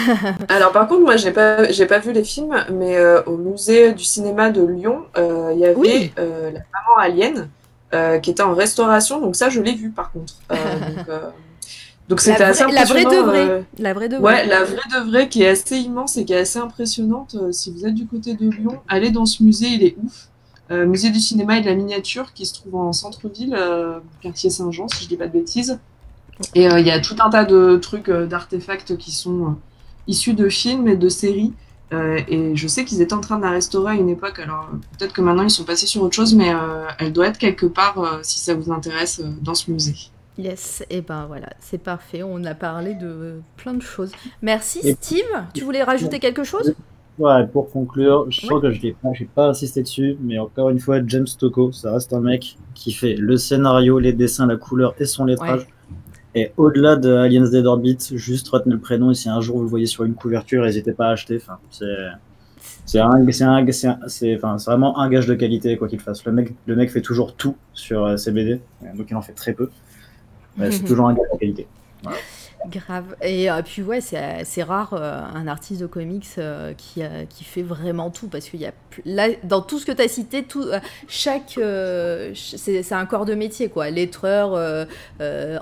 Alors 0.49 0.71
par 0.71 0.87
contre, 0.87 1.03
moi 1.03 1.17
j'ai 1.17 1.33
pas 1.33 1.69
j'ai 1.71 1.87
pas 1.87 1.99
vu 1.99 2.13
les 2.13 2.23
films, 2.23 2.55
mais 2.71 2.97
au 3.27 3.37
musée 3.37 3.93
du 3.93 4.05
cinéma 4.05 4.51
de 4.51 4.63
Lyon, 4.63 5.07
il 5.17 5.59
y 5.59 5.67
avait 5.67 6.13
la 6.17 6.61
maman 6.61 6.97
Alien 6.99 7.49
qui 8.23 8.31
était 8.31 8.43
en 8.43 8.55
restauration, 8.55 9.21
donc 9.21 9.35
ça 9.35 9.49
je 9.49 9.61
l'ai 9.61 9.75
vu 9.75 9.91
par 9.91 10.13
contre. 10.13 10.35
donc, 10.49 11.07
donc 12.09 12.21
c'était 12.21 12.43
assez 12.43 12.63
impressionnant. 12.63 13.01
La 13.01 13.05
vraie 13.07 13.17
de 13.17 13.23
vraie. 13.23 13.51
Euh, 13.51 13.63
la 13.79 13.95
vraie 13.95 14.09
de 14.09 14.17
vraie. 14.17 14.25
Ouais, 14.25 14.47
la 14.47 14.65
vraie 14.65 14.77
de 14.93 15.09
vraie 15.09 15.29
qui 15.29 15.43
est 15.43 15.49
assez 15.49 15.79
immense 15.79 16.17
et 16.17 16.25
qui 16.25 16.33
est 16.33 16.39
assez 16.39 16.59
impressionnante. 16.59 17.37
Euh, 17.41 17.53
si 17.53 17.71
vous 17.71 17.87
êtes 17.87 17.95
du 17.95 18.07
côté 18.07 18.35
de 18.35 18.51
Lyon, 18.51 18.81
allez 18.89 19.11
dans 19.11 19.27
ce 19.27 19.43
musée, 19.43 19.69
il 19.69 19.83
est 19.85 19.97
ouf. 20.03 20.29
Euh, 20.71 20.87
musée 20.87 21.11
du 21.11 21.21
cinéma 21.21 21.59
et 21.59 21.61
de 21.61 21.67
la 21.67 21.75
miniature 21.75 22.33
qui 22.33 22.47
se 22.47 22.55
trouve 22.55 22.77
en 22.77 22.93
centre-ville, 22.93 23.57
quartier 24.21 24.49
Saint-Jean, 24.49 24.89
si 24.89 25.05
je 25.05 25.09
dis 25.09 25.17
pas 25.17 25.27
de 25.27 25.33
bêtises. 25.33 25.79
Et 26.55 26.65
il 26.65 26.87
y 26.87 26.91
a 26.91 26.99
tout 26.99 27.17
un 27.21 27.31
tas 27.31 27.45
de 27.45 27.77
trucs, 27.77 28.11
d'artefacts 28.11 28.97
qui 28.97 29.13
sont 29.13 29.57
issus 30.07 30.35
de 30.35 30.49
films 30.49 30.89
et 30.89 30.97
de 30.97 31.09
séries. 31.09 31.53
et 31.93 32.57
je 32.57 32.69
sais 32.69 32.87
qu'ils 32.87 33.03
étaient 33.03 33.13
en 33.13 33.21
train 33.21 33.37
de 33.37 33.43
la 33.43 33.51
restaurer 33.51 33.93
à 33.93 33.97
une 33.97 34.09
époque. 34.09 34.39
Alors 34.39 34.71
peut-être 34.99 35.13
que 35.13 35.21
maintenant 35.21 35.43
ils 35.43 35.51
sont 35.51 35.65
passés 35.65 35.87
sur 35.87 36.03
autre 36.03 36.15
chose, 36.15 36.35
mais 36.35 36.53
elle 36.99 37.13
doit 37.13 37.27
être 37.27 37.39
quelque 37.39 37.67
part, 37.67 38.21
si 38.23 38.39
ça 38.39 38.55
vous 38.55 38.73
intéresse, 38.73 39.21
dans 39.43 39.55
ce 39.55 39.71
musée. 39.71 40.12
Yes, 40.39 40.85
et 40.89 41.03
ben 41.03 41.27
voilà, 41.27 41.49
c'est 41.61 41.83
parfait. 41.83 42.23
On 42.23 42.43
a 42.45 42.55
parlé 42.55 42.95
de 42.95 43.41
plein 43.57 43.75
de 43.75 43.83
choses. 43.83 44.13
Merci 44.41 44.93
Steve. 44.95 45.25
Tu 45.53 45.63
voulais 45.63 45.83
rajouter 45.83 46.19
quelque 46.19 46.45
chose? 46.45 46.75
Ouais, 47.19 47.47
pour 47.47 47.71
conclure, 47.71 48.31
je 48.31 48.47
sens 48.47 48.63
que 48.63 48.71
je 48.71 48.81
n'ai 48.81 48.93
pas, 48.93 49.11
pas 49.35 49.49
insisté 49.49 49.83
dessus, 49.83 50.17
mais 50.21 50.39
encore 50.39 50.71
une 50.71 50.81
fois, 50.81 51.01
James 51.07 51.27
Tocco, 51.39 51.71
ça 51.71 51.93
reste 51.93 52.15
un 52.15 52.21
mec 52.21 52.57
qui 52.75 52.93
fait 52.93 53.15
le 53.15 53.37
scénario, 53.37 53.99
les 53.99 54.15
dessins, 54.15 54.47
la 54.47 54.57
couleur 54.57 54.95
et 54.99 55.05
son 55.05 55.27
lettrage. 55.27 55.67
Et 56.35 56.53
au-delà 56.57 56.97
de 56.97 57.13
Aliens 57.13 57.51
Dead 57.51 57.67
Orbit, 57.67 57.99
juste 58.15 58.49
retenez 58.49 58.75
le 58.75 58.81
prénom 58.81 59.11
et 59.11 59.15
si 59.15 59.29
un 59.29 59.43
jour 59.43 59.59
vous 59.59 59.65
le 59.65 59.69
voyez 59.69 59.85
sur 59.85 60.05
une 60.05 60.15
couverture, 60.15 60.65
n'hésitez 60.65 60.93
pas 60.93 61.09
à 61.09 61.11
acheter. 61.11 61.37
Enfin, 61.37 61.59
c'est 61.71 61.85
c'est 62.87 62.99
vraiment 64.37 64.99
un 64.99 65.09
gage 65.09 65.27
de 65.27 65.35
qualité 65.35 65.77
quoi 65.77 65.89
qu'il 65.89 66.01
fasse. 66.01 66.25
Le 66.25 66.33
mec, 66.33 66.55
le 66.67 66.75
mec 66.75 66.91
fait 66.91 67.03
toujours 67.03 67.37
tout 67.37 67.57
sur 67.75 68.05
euh, 68.05 68.17
ses 68.17 68.33
BD, 68.33 68.61
donc 68.97 69.11
il 69.11 69.17
en 69.17 69.23
fait 69.23 69.35
très 69.35 69.53
peu 69.53 69.69
c'est 70.59 70.85
toujours 70.85 71.09
un 71.09 71.15
gars 71.15 71.23
de 71.33 71.39
qualité. 71.39 71.67
Grave. 72.69 73.17
Et 73.23 73.51
euh, 73.51 73.61
puis 73.63 73.83
ouais, 73.83 74.01
c'est 74.01 74.63
rare 74.63 74.93
euh, 74.93 75.21
un 75.35 75.49
artiste 75.49 75.81
de 75.81 75.87
comics 75.87 76.27
euh, 76.39 76.73
qui, 76.75 77.03
qui 77.29 77.43
fait 77.43 77.63
vraiment 77.63 78.11
tout 78.11 78.29
parce 78.29 78.49
qu'il 78.49 78.61
y 78.61 78.67
a 78.67 78.73
là 79.05 79.29
dans 79.43 79.63
tout 79.63 79.81
ce 79.81 79.87
que 79.87 79.91
tu 79.91 80.03
as 80.03 80.07
cité, 80.07 80.45
tout 80.45 80.65
chaque 81.09 81.59
c'est 82.35 82.93
un 82.93 83.07
corps 83.07 83.25
de 83.25 83.35
métier 83.35 83.69
quoi, 83.69 83.91
lettreur, 83.91 84.87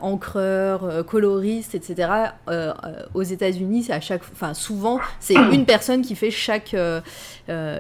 encreur, 0.03 1.07
coloriste, 1.07 1.75
etc. 1.75 2.11
aux 3.15 3.23
États-Unis, 3.23 3.85
c'est 3.85 3.93
à 3.93 4.01
chaque, 4.01 4.23
enfin 4.33 4.53
souvent 4.53 4.99
c'est 5.21 5.35
une 5.35 5.65
personne 5.65 6.03
qui 6.03 6.17
fait 6.17 6.31
chaque 6.31 6.77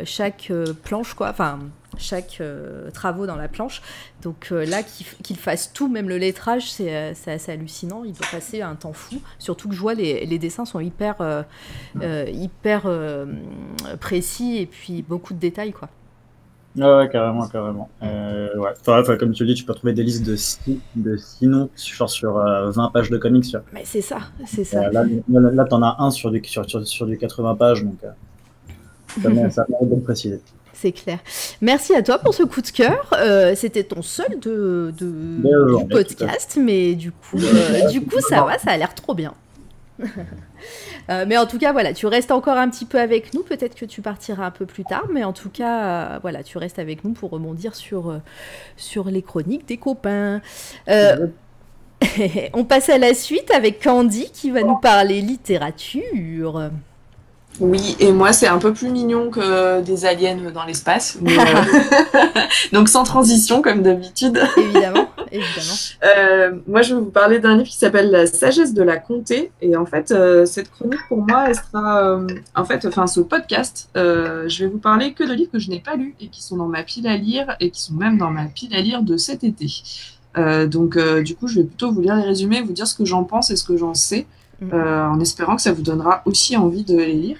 chaque 0.05 0.53
planche 0.83 1.15
quoi, 1.15 1.29
enfin 1.31 1.59
chaque 1.99 2.39
euh, 2.41 2.91
travaux 2.91 3.27
dans 3.27 3.37
la 3.37 3.49
planche. 3.49 3.83
Donc 4.23 4.49
euh, 4.53 4.65
là, 4.65 4.83
qu'il 4.83 5.37
fasse 5.37 5.73
tout, 5.73 5.89
même 5.89 6.09
le 6.09 6.19
lettrage, 6.19 6.71
c'est 6.71 6.95
euh, 6.95 7.13
assez 7.27 7.53
hallucinant. 7.53 8.05
Il 8.05 8.13
doit 8.13 8.27
passer 8.31 8.63
un 8.63 8.75
temps 8.75 8.93
fou. 8.93 9.17
Surtout 9.39 9.69
que 9.69 9.75
je 9.75 9.81
vois 9.81 9.95
les, 9.95 10.27
les 10.27 10.39
dessins 10.39 10.65
sont 10.65 10.81
hyper, 10.81 11.45
hyper 12.03 12.83
précis 14.01 14.59
et 14.59 14.67
puis 14.67 15.03
beaucoup 15.03 15.35
de 15.35 15.39
détails, 15.39 15.73
quoi. 15.73 15.89
ouais, 16.77 17.09
carrément, 17.11 17.49
carrément. 17.49 17.89
ouais. 18.03 18.73
Enfin, 18.87 19.17
comme 19.17 19.33
tu 19.33 19.45
le 19.45 19.53
dis, 19.53 19.55
tu 19.55 19.65
peux 19.65 19.75
trouver 19.75 19.93
des 19.93 20.03
listes 20.03 20.27
de 20.27 20.37
six, 20.37 20.81
de 20.95 21.17
six 21.17 21.47
noms 21.47 21.69
genre 21.77 22.11
sur 22.11 22.35
20 22.35 22.91
pages 22.91 23.11
de 23.11 23.19
comics. 23.19 23.57
Mais 23.73 23.83
c'est 23.85 24.03
ça, 24.03 24.19
c'est 24.47 24.65
ça. 24.65 24.91
là, 24.91 25.05
là, 25.29 25.65
t'en 25.65 25.83
as 25.83 25.97
un 25.99 26.11
sur 26.11 26.31
du, 26.31 26.43
sur, 26.45 26.65
sur, 26.87 27.07
du 27.07 27.19
80 27.19 27.55
pages, 27.57 27.85
donc 27.85 27.99
Ça 29.23 29.29
mérite 29.29 29.89
d'être 29.89 30.05
précisé. 30.05 30.41
C'est 30.81 30.93
clair. 30.93 31.19
Merci 31.61 31.95
à 31.95 32.03
toi 32.03 32.19
pour 32.19 32.33
ce 32.33 32.43
coup 32.43 32.63
de 32.63 32.69
cœur. 32.69 33.11
Euh, 33.13 33.55
C'était 33.55 33.85
ton 33.85 34.01
seul 34.01 34.39
de, 34.41 34.95
de- 34.99 35.43
journée, 35.69 35.85
du 35.85 35.89
podcast, 35.91 36.59
mais 36.59 36.95
du 36.95 37.13
coup, 37.13 37.37
euh, 37.39 37.89
du 37.91 38.01
coup, 38.01 38.19
ça 38.21 38.43
va, 38.45 38.59
ça 38.59 38.71
a 38.71 38.77
l'air 38.77 38.95
trop 38.95 39.15
bien. 39.15 39.35
Euh, 41.09 41.25
mais 41.27 41.37
en 41.39 41.47
tout 41.47 41.59
cas, 41.59 41.73
voilà, 41.73 41.93
tu 41.95 42.07
restes 42.07 42.31
encore 42.31 42.57
un 42.59 42.69
petit 42.69 42.85
peu 42.85 43.01
avec 43.01 43.33
nous. 43.35 43.43
Peut-être 43.43 43.75
que 43.75 43.87
tu 43.87 44.03
partiras 44.03 44.45
un 44.45 44.51
peu 44.51 44.67
plus 44.67 44.85
tard, 44.85 45.07
mais 45.11 45.25
en 45.25 45.33
tout 45.33 45.49
cas, 45.49 45.85
euh, 45.85 46.19
voilà, 46.21 46.45
tu 46.45 46.59
restes 46.59 46.79
avec 46.79 47.03
nous 47.03 47.13
pour 47.13 47.31
rebondir 47.31 47.75
sur, 47.75 48.11
euh, 48.11 48.19
sur 48.77 49.09
les 49.09 49.23
chroniques 49.23 49.67
des 49.67 49.79
copains. 49.79 50.41
On 52.55 52.65
passe 52.65 52.89
à 52.91 52.99
la 52.99 53.15
suite 53.15 53.51
avec 53.51 53.83
Candy 53.83 54.31
qui 54.33 54.51
va 54.51 54.63
nous 54.63 54.77
parler 54.77 55.21
littérature. 55.23 56.71
Oui, 57.59 57.97
et 57.99 58.13
moi, 58.13 58.33
c'est 58.33 58.47
un 58.47 58.59
peu 58.59 58.73
plus 58.73 58.91
mignon 58.91 59.29
que 59.29 59.81
des 59.83 60.07
aliens 60.07 60.51
dans 60.55 60.65
l'espace. 60.65 61.19
mais, 61.21 61.37
euh, 61.39 62.43
Donc, 62.73 62.89
sans 62.89 63.03
transition, 63.03 63.61
comme 63.61 63.83
d'habitude. 63.83 64.41
Évidemment, 64.57 65.09
évidemment. 65.33 65.75
Euh, 66.05 66.53
moi, 66.67 66.83
je 66.83 66.95
vais 66.95 67.01
vous 67.01 67.11
parler 67.11 67.39
d'un 67.39 67.57
livre 67.57 67.69
qui 67.69 67.77
s'appelle 67.77 68.11
La 68.11 68.27
sagesse 68.27 68.73
de 68.73 68.83
la 68.83 68.97
comté. 68.97 69.51
Et 69.61 69.77
en 69.77 69.85
fait, 69.85 70.11
euh, 70.11 70.47
cette 70.47 70.71
chronique, 70.71 71.01
pour 71.09 71.19
moi, 71.27 71.47
elle 71.49 71.57
sera. 71.57 72.13
euh, 72.15 72.27
en 72.55 72.65
fait, 72.65 72.87
enfin, 72.87 73.07
ce 73.07 73.21
podcast, 73.21 73.91
je 73.95 74.65
vais 74.65 74.71
vous 74.71 74.79
parler 74.79 75.13
que 75.13 75.25
de 75.25 75.33
livres 75.33 75.53
que 75.53 75.59
je 75.59 75.71
n'ai 75.71 75.81
pas 75.81 75.97
lus 75.97 76.15
et 76.21 76.29
qui 76.29 76.43
sont 76.43 76.57
dans 76.57 76.69
ma 76.69 76.83
pile 76.83 77.07
à 77.09 77.17
lire 77.17 77.57
et 77.61 77.71
qui 77.71 77.83
sont 77.83 77.95
même 77.95 78.17
dans 78.17 78.31
ma 78.31 78.45
pile 78.45 78.75
à 78.75 78.81
lire 78.81 79.03
de 79.03 79.17
cet 79.17 79.45
été. 79.45 79.67
Donc, 80.37 80.97
du 81.23 81.35
coup, 81.35 81.49
je 81.49 81.57
vais 81.57 81.65
plutôt 81.67 81.91
vous 81.91 82.01
lire 82.01 82.15
les 82.17 82.23
résumés, 82.23 82.63
vous 82.63 82.73
dire 82.73 82.87
ce 82.87 82.95
que 82.95 83.05
j'en 83.05 83.25
pense 83.25 83.51
et 83.51 83.57
ce 83.57 83.65
que 83.65 83.77
j'en 83.77 83.93
sais. 83.95 84.27
Euh, 84.73 85.07
en 85.07 85.21
espérant 85.21 85.57
que 85.57 85.63
ça 85.63 85.73
vous 85.73 85.83
donnera 85.83 86.23
aussi 86.27 86.57
envie 86.57 86.85
de 86.85 86.97
les 86.97 87.13
lire. 87.13 87.39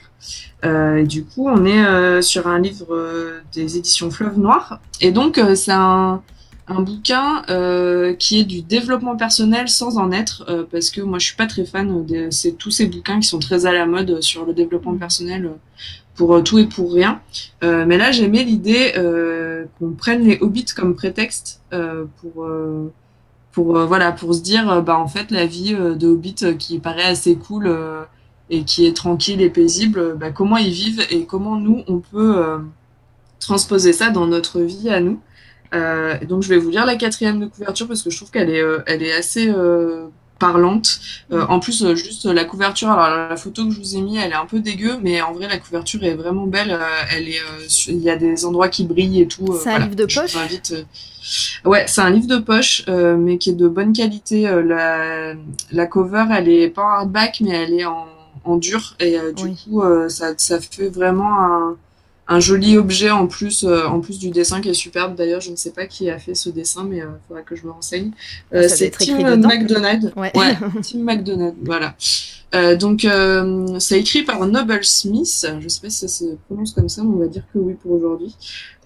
Euh, 0.65 0.97
et 0.97 1.05
du 1.05 1.25
coup, 1.25 1.49
on 1.49 1.65
est 1.65 1.85
euh, 1.85 2.21
sur 2.23 2.47
un 2.47 2.59
livre 2.59 2.95
euh, 2.95 3.41
des 3.55 3.77
éditions 3.77 4.11
Fleuve 4.11 4.39
Noir. 4.39 4.81
Et 5.01 5.11
donc, 5.13 5.39
euh, 5.39 5.55
c'est 5.55 5.73
un, 5.73 6.23
un 6.69 6.81
bouquin 6.83 7.43
euh, 7.49 8.15
qui 8.15 8.41
est 8.41 8.45
du 8.45 8.63
développement 8.63 9.17
personnel 9.17 9.69
sans 9.69 9.99
en 9.99 10.13
être, 10.13 10.45
euh, 10.49 10.65
parce 10.71 10.91
que 10.91 11.01
moi, 11.01 11.19
je 11.19 11.27
suis 11.27 11.37
pas 11.37 11.47
très 11.47 11.65
fan 11.65 12.05
de 12.05 12.29
c'est 12.31 12.53
tous 12.53 12.71
ces 12.71 12.87
bouquins 12.87 13.21
qui 13.21 13.29
sont 13.29 13.39
très 13.39 13.67
à 13.67 13.73
la 13.73 13.87
mode 13.87 14.21
sur 14.21 14.45
le 14.45 14.53
développement 14.53 14.95
personnel 14.95 15.47
euh, 15.47 15.55
pour 16.15 16.43
tout 16.43 16.59
et 16.59 16.67
pour 16.67 16.93
rien. 16.93 17.21
Euh, 17.65 17.87
mais 17.87 17.97
là, 17.97 18.13
j'aimais 18.13 18.45
l'idée 18.45 18.93
euh, 18.99 19.65
qu'on 19.79 19.93
prenne 19.93 20.23
les 20.25 20.39
hobbits 20.43 20.67
comme 20.77 20.95
prétexte 20.95 21.63
euh, 21.73 22.05
pour 22.21 22.45
euh, 22.45 22.93
pour 23.53 23.77
euh, 23.77 23.87
voilà 23.87 24.13
pour 24.13 24.35
se 24.35 24.41
dire 24.41 24.71
euh, 24.71 24.81
bah 24.81 24.99
en 24.99 25.09
fait 25.09 25.31
la 25.31 25.47
vie 25.47 25.75
euh, 25.75 25.95
de 25.95 26.09
hobbit 26.09 26.37
euh, 26.43 26.55
qui 26.55 26.79
paraît 26.79 27.05
assez 27.05 27.37
cool 27.37 27.67
euh, 27.67 28.05
et 28.49 28.65
qui 28.65 28.87
est 28.87 28.97
tranquille 28.97 29.41
et 29.41 29.51
paisible 29.51 30.17
bah, 30.17 30.31
comment 30.31 30.57
ils 30.57 30.73
vivent 30.73 31.03
et 31.11 31.25
comment 31.27 31.57
nous 31.57 31.83
on 31.89 31.99
peut 31.99 32.39
euh, 32.39 32.59
transposer 33.41 33.93
ça 33.93 34.11
dans 34.11 34.27
notre 34.27 34.61
vie 34.61 34.91
à 34.91 35.01
nous. 35.01 35.21
Donc 36.29 36.43
je 36.43 36.49
vais 36.49 36.59
vous 36.59 36.71
lire 36.71 36.85
la 36.85 36.97
quatrième 36.97 37.39
de 37.41 37.47
couverture 37.47 37.87
parce 37.87 38.03
que 38.03 38.11
je 38.11 38.17
trouve 38.17 38.31
qu'elle 38.31 38.51
est 38.51 38.63
elle 38.87 39.03
est 39.05 39.13
assez 39.13 39.53
parlante 40.47 40.89
Euh, 41.33 41.45
en 41.55 41.59
plus 41.65 41.79
euh, 41.85 41.95
juste 42.05 42.25
la 42.41 42.45
couverture 42.53 42.91
alors 42.91 43.09
la 43.31 43.37
photo 43.45 43.59
que 43.67 43.73
je 43.75 43.79
vous 43.83 43.93
ai 43.97 44.01
mis 44.09 44.17
elle 44.23 44.33
est 44.33 44.43
un 44.47 44.47
peu 44.53 44.59
dégueu 44.71 44.95
mais 45.05 45.17
en 45.29 45.33
vrai 45.37 45.47
la 45.57 45.59
couverture 45.65 46.03
est 46.11 46.15
vraiment 46.23 46.47
belle 46.57 46.73
Euh, 46.73 47.15
elle 47.15 47.29
est 47.35 47.39
euh, 47.39 47.67
il 47.99 48.03
y 48.09 48.11
a 48.11 48.17
des 48.17 48.37
endroits 48.49 48.71
qui 48.75 48.83
brillent 48.93 49.21
et 49.27 49.29
tout 49.35 49.47
euh, 49.53 49.61
C'est 49.63 49.71
un 49.77 49.79
livre 49.87 49.95
de 50.05 50.07
poche 50.17 50.37
euh, 50.73 50.83
Ouais, 51.65 51.85
c'est 51.87 52.01
un 52.09 52.11
livre 52.11 52.27
de 52.27 52.39
poche, 52.39 52.83
euh, 52.89 53.17
mais 53.17 53.39
qui 53.39 53.51
est 53.51 53.59
de 53.65 53.69
bonne 53.69 53.93
qualité. 53.93 54.49
Euh, 54.49 54.63
la, 54.63 55.35
la 55.71 55.87
cover, 55.87 56.25
elle 56.37 56.49
est 56.49 56.69
pas 56.71 56.83
en 56.83 56.89
hardback, 56.99 57.41
mais 57.43 57.51
elle 57.63 57.75
est 57.75 57.85
en, 57.85 58.07
en 58.45 58.57
dur. 58.57 58.83
Et 59.01 59.19
euh, 59.19 59.33
du 59.33 59.45
Oui. 59.45 59.57
coup, 59.65 59.83
euh, 59.83 60.09
ça, 60.09 60.33
ça 60.39 60.59
fait 60.61 60.89
vraiment 60.89 61.33
un, 61.41 61.77
un 62.31 62.41
joli 62.41 62.79
objet 62.79 63.11
en 63.11 63.27
plus, 63.27 63.65
euh, 63.65 63.85
en 63.87 64.01
plus 64.01 64.19
du 64.19 64.31
dessin 64.31 64.61
qui 64.61 64.71
est 64.71 64.75
superbe. 64.75 65.17
D'ailleurs, 65.17 65.41
je 65.41 65.51
ne 65.51 65.57
sais 65.57 65.73
pas 65.73 65.87
qui 65.87 66.09
a 66.09 66.19
fait 66.19 66.35
ce 66.35 66.49
dessin, 66.49 66.85
mais 66.85 66.99
il 66.99 67.07
faudra 67.29 67.43
que 67.43 67.57
je 67.57 67.67
me 67.67 67.73
renseigne. 67.73 68.13
Euh, 68.55 68.63
Ça 68.63 68.69
doit 68.69 68.77
c'est 68.77 68.91
Tim. 68.91 69.37
McDonald. 69.37 70.13
Ouais. 70.17 70.31
Ouais, 70.35 70.57
Tim 70.83 71.01
McDonald, 71.01 71.57
voilà. 71.63 71.95
Euh, 72.55 72.77
donc, 72.77 73.05
euh, 73.05 73.79
c'est 73.79 73.99
écrit 73.99 74.23
par 74.23 74.45
Noble 74.47 74.85
Smith. 74.85 75.47
Je 75.61 75.69
sais 75.69 75.81
pas 75.81 75.91
si 75.91 75.99
ça 75.99 76.09
se 76.09 76.25
prononce 76.47 76.73
comme 76.73 76.89
ça, 76.89 77.03
mais 77.03 77.15
on 77.15 77.19
va 77.19 77.27
dire 77.27 77.45
que 77.53 77.59
oui 77.59 77.75
pour 77.75 77.93
aujourd'hui. 77.93 78.35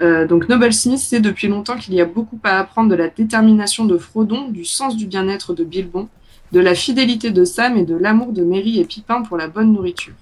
Euh, 0.02 0.26
donc, 0.26 0.48
Noble 0.48 0.72
Smith 0.72 0.98
sait 0.98 1.20
depuis 1.20 1.48
longtemps 1.48 1.76
qu'il 1.76 1.94
y 1.94 2.00
a 2.00 2.04
beaucoup 2.04 2.38
à 2.44 2.58
apprendre 2.58 2.90
de 2.90 2.94
la 2.94 3.08
détermination 3.08 3.84
de 3.84 3.96
Frodon, 3.96 4.48
du 4.48 4.64
sens 4.64 4.96
du 4.96 5.06
bien-être 5.06 5.54
de 5.54 5.64
Bilbon, 5.64 6.08
de 6.52 6.60
la 6.60 6.74
fidélité 6.74 7.30
de 7.30 7.44
Sam 7.44 7.76
et 7.76 7.84
de 7.84 7.94
l'amour 7.94 8.32
de 8.32 8.42
Merry 8.42 8.80
et 8.80 8.84
Pipin 8.84 9.22
pour 9.22 9.36
la 9.36 9.48
bonne 9.48 9.72
nourriture. 9.72 10.14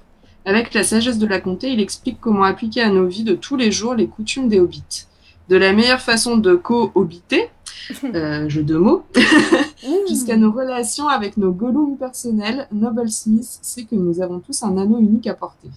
Avec 0.45 0.75
la 0.75 0.85
sagesse 0.85 1.19
de 1.19 1.27
la 1.27 1.41
comté, 1.41 1.71
il 1.71 1.81
explique 1.81 2.19
comment 2.21 2.45
appliquer 2.45 2.83
à 2.83 2.91
nos 2.91 3.07
vies 3.07 3.25
de 3.25 3.35
tous 3.35 3.57
les 3.57 3.71
jours 3.71 3.95
les 3.95 4.09
coutumes 4.09 4.49
des 4.49 4.61
hobbits. 4.61 5.07
De 5.49 5.57
la 5.57 5.73
meilleure 5.73 6.01
façon 6.01 6.37
de 6.37 6.55
co-hobbiter, 6.55 7.49
euh, 8.15 8.49
jeu 8.49 8.63
de 8.63 8.77
mots, 8.77 9.05
Jusqu'à 10.09 10.37
nos 10.37 10.53
relations 10.53 11.09
avec 11.09 11.37
nos 11.37 11.53
gollums 11.53 11.97
personnels, 11.97 12.69
Noble 12.73 13.09
Smith 13.09 13.59
sait 13.63 13.85
que 13.85 13.97
nous 13.97 14.21
avons 14.21 14.41
tous 14.41 14.63
un 14.63 14.77
anneau 14.79 14.99
unique 14.99 15.27
à 15.27 15.35
porter. 15.35 15.69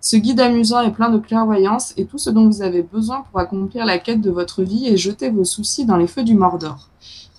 Ce 0.00 0.16
guide 0.16 0.40
amusant 0.40 0.82
est 0.82 0.90
plein 0.90 1.08
de 1.08 1.18
clairvoyance 1.18 1.94
et 1.96 2.04
tout 2.04 2.18
ce 2.18 2.28
dont 2.28 2.46
vous 2.46 2.60
avez 2.60 2.82
besoin 2.82 3.24
pour 3.30 3.40
accomplir 3.40 3.86
la 3.86 3.98
quête 3.98 4.20
de 4.20 4.30
votre 4.30 4.62
vie 4.62 4.86
et 4.86 4.98
jeter 4.98 5.30
vos 5.30 5.44
soucis 5.44 5.86
dans 5.86 5.96
les 5.96 6.06
feux 6.06 6.24
du 6.24 6.34
Mordor. 6.34 6.90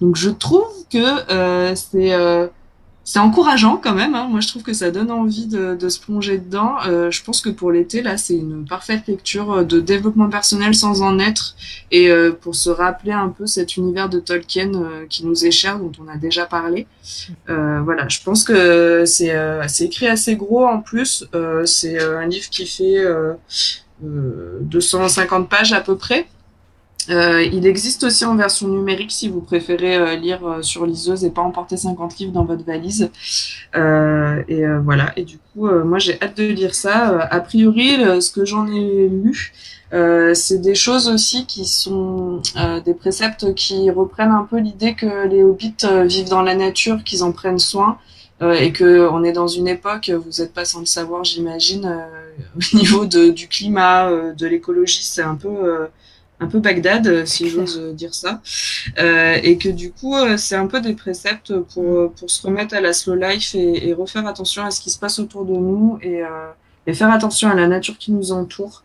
Donc 0.01 0.15
je 0.15 0.31
trouve 0.31 0.73
que 0.89 1.31
euh, 1.31 1.75
c'est 1.75 2.13
euh, 2.13 2.47
c'est 3.05 3.19
encourageant 3.19 3.77
quand 3.77 3.93
même. 3.93 4.15
Hein. 4.15 4.27
Moi 4.29 4.41
je 4.41 4.47
trouve 4.47 4.63
que 4.63 4.73
ça 4.73 4.91
donne 4.91 5.11
envie 5.11 5.45
de, 5.45 5.75
de 5.75 5.89
se 5.89 5.99
plonger 5.99 6.39
dedans. 6.39 6.75
Euh, 6.87 7.11
je 7.11 7.23
pense 7.23 7.39
que 7.39 7.49
pour 7.49 7.71
l'été 7.71 8.01
là 8.01 8.17
c'est 8.17 8.33
une 8.35 8.65
parfaite 8.65 9.03
lecture 9.07 9.53
euh, 9.53 9.63
de 9.63 9.79
développement 9.79 10.27
personnel 10.27 10.73
sans 10.73 11.03
en 11.03 11.19
être 11.19 11.55
et 11.91 12.09
euh, 12.09 12.31
pour 12.31 12.55
se 12.55 12.69
rappeler 12.69 13.11
un 13.11 13.29
peu 13.29 13.45
cet 13.45 13.77
univers 13.77 14.09
de 14.09 14.19
Tolkien 14.19 14.73
euh, 14.73 15.05
qui 15.07 15.25
nous 15.25 15.45
est 15.45 15.51
cher, 15.51 15.79
dont 15.79 15.91
on 16.03 16.07
a 16.11 16.17
déjà 16.17 16.45
parlé. 16.45 16.87
Euh, 17.49 17.79
voilà, 17.83 18.07
je 18.09 18.19
pense 18.23 18.43
que 18.43 19.03
c'est 19.05 19.85
écrit 19.85 20.07
assez 20.07 20.35
gros 20.35 20.65
en 20.65 20.79
plus. 20.79 21.27
C'est 21.65 22.01
un 22.01 22.25
livre 22.25 22.49
qui 22.49 22.65
fait 22.65 22.97
euh, 22.97 23.33
euh, 24.03 24.57
250 24.61 25.49
pages 25.49 25.73
à 25.73 25.81
peu 25.81 25.95
près. 25.95 26.27
Euh, 27.09 27.43
il 27.43 27.67
existe 27.67 28.03
aussi 28.03 28.25
en 28.25 28.35
version 28.35 28.67
numérique 28.67 29.11
si 29.11 29.29
vous 29.29 29.41
préférez 29.41 29.95
euh, 29.95 30.15
lire 30.15 30.45
euh, 30.45 30.61
sur 30.61 30.85
liseuse 30.85 31.23
et 31.23 31.29
pas 31.29 31.41
emporter 31.41 31.77
50 31.77 32.17
livres 32.17 32.31
dans 32.31 32.45
votre 32.45 32.63
valise. 32.63 33.11
Euh, 33.75 34.43
et 34.47 34.63
voilà, 34.83 35.13
et 35.15 35.23
du 35.23 35.37
coup, 35.37 35.67
moi 35.67 35.99
j'ai 35.99 36.21
hâte 36.21 36.37
de 36.37 36.45
lire 36.45 36.73
ça. 36.73 37.19
A 37.19 37.39
priori, 37.39 37.97
ce 38.21 38.31
que 38.31 38.45
j'en 38.45 38.67
ai 38.67 39.07
lu, 39.07 39.53
c'est 40.33 40.61
des 40.61 40.75
choses 40.75 41.07
aussi 41.09 41.45
qui 41.45 41.65
sont 41.65 42.41
des 42.83 42.93
préceptes 42.93 43.53
qui 43.53 43.89
reprennent 43.91 44.31
un 44.31 44.47
peu 44.49 44.57
l'idée 44.57 44.95
que 44.95 45.27
les 45.27 45.43
hobbits 45.43 45.75
vivent 46.05 46.29
dans 46.29 46.41
la 46.41 46.55
nature, 46.55 47.03
qu'ils 47.03 47.23
en 47.23 47.31
prennent 47.31 47.59
soin. 47.59 47.97
et 48.41 48.71
que 48.71 49.07
on 49.09 49.23
est 49.23 49.33
dans 49.33 49.47
une 49.47 49.67
époque, 49.67 50.09
vous 50.09 50.41
n'êtes 50.41 50.53
pas 50.53 50.65
sans 50.65 50.79
le 50.79 50.85
savoir, 50.85 51.23
j'imagine, 51.23 52.05
au 52.55 52.77
niveau 52.77 53.05
de, 53.05 53.29
du 53.29 53.47
climat, 53.47 54.09
de 54.33 54.47
l'écologie, 54.47 55.03
c'est 55.03 55.23
un 55.23 55.35
peu 55.35 55.87
un 56.39 56.47
peu 56.47 56.59
Bagdad, 56.59 57.07
euh, 57.07 57.25
si 57.25 57.49
j'ose 57.49 57.79
dire 57.93 58.13
ça, 58.13 58.41
Euh, 58.99 59.37
et 59.43 59.57
que 59.57 59.69
du 59.69 59.91
coup, 59.91 60.15
euh, 60.15 60.37
c'est 60.37 60.55
un 60.55 60.67
peu 60.67 60.81
des 60.81 60.93
préceptes 60.93 61.53
pour 61.73 61.83
euh, 61.99 62.13
pour 62.17 62.29
se 62.29 62.45
remettre 62.45 62.75
à 62.75 62.81
la 62.81 62.93
slow 62.93 63.15
life 63.15 63.55
et, 63.55 63.87
et 63.89 63.93
refaire 63.93 64.25
attention 64.27 64.63
à 64.65 64.71
ce 64.71 64.79
qui 64.81 64.89
se 64.91 64.99
passe 64.99 65.19
autour 65.19 65.45
de 65.45 65.53
nous 65.53 65.97
et 66.01 66.23
euh, 66.23 66.27
et 66.87 66.93
faire 66.93 67.11
attention 67.11 67.49
à 67.49 67.55
la 67.55 67.67
nature 67.67 67.97
qui 67.97 68.11
nous 68.11 68.31
entoure. 68.31 68.83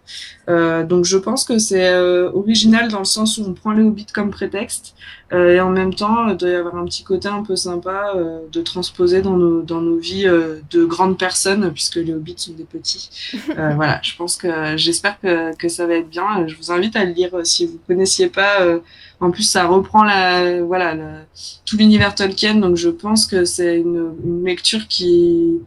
Euh, 0.49 0.85
donc 0.85 1.05
je 1.05 1.19
pense 1.19 1.45
que 1.45 1.59
c'est 1.59 1.89
euh, 1.93 2.31
original 2.33 2.89
dans 2.89 3.01
le 3.01 3.05
sens 3.05 3.37
où 3.39 3.45
on 3.45 3.53
prend 3.53 3.73
les 3.73 3.83
hobbits 3.83 4.07
comme 4.07 4.31
prétexte 4.31 4.95
euh, 5.33 5.55
et 5.55 5.61
en 5.61 5.71
même 5.71 5.95
temps 5.95 6.29
il 6.29 6.37
doit 6.37 6.49
y 6.51 6.55
avoir 6.55 6.77
un 6.77 6.85
petit 6.85 7.05
côté 7.05 7.29
un 7.29 7.43
peu 7.45 7.55
sympa 7.57 8.13
euh, 8.17 8.41
de 8.51 8.61
transposer 8.63 9.23
dans 9.23 9.37
nos, 9.37 9.63
dans 9.63 9.81
nos 9.81 9.97
vies 9.99 10.27
euh, 10.27 10.61
de 10.71 10.85
grandes 10.85 11.19
personnes 11.19 11.73
puisque 11.73 11.97
les 11.97 12.13
hobbits 12.13 12.35
sont 12.37 12.53
des 12.55 12.65
petits. 12.65 13.11
Euh, 13.59 13.75
voilà, 13.75 14.01
je 14.03 14.15
pense 14.17 14.37
que 14.37 14.77
j'espère 14.77 15.21
que, 15.21 15.55
que 15.57 15.69
ça 15.69 15.87
va 15.87 15.95
être 15.95 16.09
bien. 16.09 16.47
Je 16.47 16.57
vous 16.57 16.71
invite 16.73 16.97
à 16.97 17.05
le 17.05 17.13
lire 17.13 17.35
euh, 17.35 17.45
si 17.45 17.67
vous 17.67 17.79
connaissiez 17.87 18.29
pas. 18.29 18.63
euh, 18.63 18.81
en 19.21 19.31
plus, 19.31 19.43
ça 19.43 19.67
reprend 19.67 20.03
la, 20.05 20.63
voilà, 20.63 20.95
la- 20.95 21.27
tout 21.67 21.77
l'univers 21.77 22.15
Tolkien, 22.15 22.55
donc 22.57 22.77
je 22.77 22.89
pense 22.89 23.27
que 23.27 23.45
c'est 23.45 23.79
une, 23.79 24.15
une 24.25 24.45
lecture 24.45 24.87
qui 24.89 25.61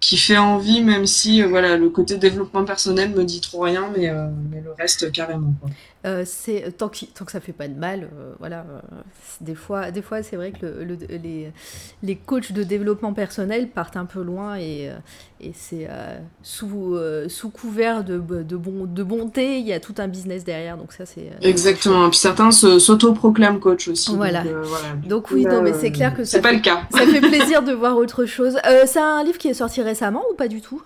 qui 0.00 0.16
fait 0.18 0.36
envie, 0.38 0.82
même 0.82 1.06
si 1.06 1.42
euh, 1.42 1.48
voilà 1.48 1.76
le 1.76 1.88
côté 1.90 2.18
développement 2.18 2.64
personnel 2.64 3.10
me 3.10 3.24
dit 3.24 3.40
trop 3.40 3.60
rien, 3.60 3.90
mais, 3.96 4.08
euh, 4.10 4.28
mais 4.50 4.60
le 4.60 4.72
reste 4.72 5.10
carrément. 5.10 5.54
Quoi. 5.60 5.70
Euh, 6.06 6.22
c'est 6.24 6.72
tant, 6.76 6.88
qu'il- 6.88 7.08
tant 7.08 7.24
que 7.24 7.32
ça 7.32 7.40
fait 7.40 7.52
pas 7.52 7.66
de 7.68 7.74
mal, 7.74 8.04
euh, 8.04 8.32
voilà. 8.38 8.64
des 9.40 9.54
fois, 9.54 9.90
des 9.90 10.02
fois, 10.02 10.22
c'est 10.22 10.36
vrai 10.36 10.52
que 10.52 10.64
le- 10.66 10.84
le- 10.84 10.96
les, 11.16 11.52
les 12.02 12.16
coachs 12.16 12.52
de 12.52 12.62
développement 12.62 13.12
personnel 13.12 13.68
partent 13.68 13.96
un 13.96 14.04
peu 14.04 14.22
loin 14.22 14.54
et, 14.56 14.88
euh, 14.88 14.94
et 15.40 15.52
c'est 15.54 15.88
sous, 16.42 16.96
sous 17.28 17.50
couvert 17.50 18.04
de, 18.04 18.18
de, 18.18 18.56
bon, 18.56 18.84
de 18.86 19.02
bonté, 19.02 19.58
il 19.58 19.66
y 19.66 19.72
a 19.72 19.80
tout 19.80 19.94
un 19.98 20.08
business 20.08 20.44
derrière. 20.44 20.76
Donc 20.76 20.92
ça, 20.92 21.06
c'est 21.06 21.30
Exactement. 21.42 22.08
Puis 22.08 22.18
certains 22.18 22.50
s'auto-proclament 22.50 23.58
coach 23.58 23.88
aussi. 23.88 24.14
Voilà. 24.14 24.42
Donc, 24.44 24.64
voilà. 24.64 24.88
Oui, 25.32 25.44
non, 25.44 25.62
mais 25.62 25.72
c'est 25.74 25.90
clair 25.90 26.14
que 26.14 26.24
ça 26.24 26.36
c'est 26.36 26.40
pas 26.40 26.50
fait- 26.50 26.54
le 26.56 26.60
cas. 26.62 26.82
Ça 26.92 27.06
fait 27.06 27.20
plaisir 27.28 27.62
de 27.62 27.72
voir 27.72 27.96
autre 27.96 28.26
chose. 28.26 28.56
C'est 28.86 29.00
un 29.00 29.24
livre 29.24 29.38
qui 29.38 29.48
est 29.48 29.54
sorti 29.54 29.82
récemment 29.82 30.22
ou 30.32 30.34
pas 30.34 30.48
du 30.48 30.60
tout? 30.60 30.80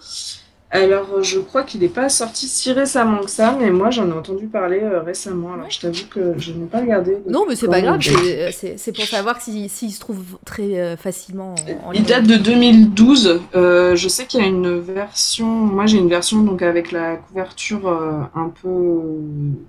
Alors, 0.72 1.20
je 1.22 1.40
crois 1.40 1.64
qu'il 1.64 1.80
n'est 1.80 1.88
pas 1.88 2.09
sorti 2.09 2.46
si 2.46 2.72
récemment 2.72 3.22
que 3.22 3.30
ça, 3.30 3.56
mais 3.61 3.70
moi 3.72 3.90
j'en 3.90 4.09
ai 4.09 4.12
entendu 4.12 4.46
parler 4.46 4.78
euh, 4.80 5.00
récemment. 5.02 5.54
Alors, 5.54 5.68
je 5.68 5.80
t'avoue 5.80 6.06
que 6.09 6.35
je 6.38 6.52
n'ai 6.52 6.66
pas 6.66 6.78
regardé. 6.80 7.18
Non, 7.28 7.44
mais 7.48 7.56
c'est 7.56 7.66
pas 7.66 7.80
grave, 7.80 8.00
c'est- 8.00 8.42
euh, 8.42 8.50
c'est 8.52 8.78
c'est 8.78 8.92
pour 8.92 9.04
savoir 9.04 9.40
s'il 9.40 9.68
s'il 9.68 9.90
se 9.92 9.98
trouve 9.98 10.22
très 10.44 10.78
euh, 10.78 10.96
facilement 10.96 11.56
en, 11.85 11.88
en 11.88 11.92
Il 11.92 12.04
date 12.04 12.24
de 12.24 12.37
2012. 12.37 13.40
Euh, 13.56 13.96
je 13.96 14.09
sais 14.09 14.26
qu'il 14.26 14.40
y 14.40 14.44
a 14.44 14.46
une 14.46 14.78
version. 14.78 15.46
Moi, 15.48 15.87
j'ai 15.87 15.98
une 15.98 16.09
version 16.09 16.42
donc 16.42 16.62
avec 16.62 16.92
la 16.92 17.16
couverture 17.16 17.88
euh, 17.88 18.20
un 18.37 18.48
peu 18.62 19.00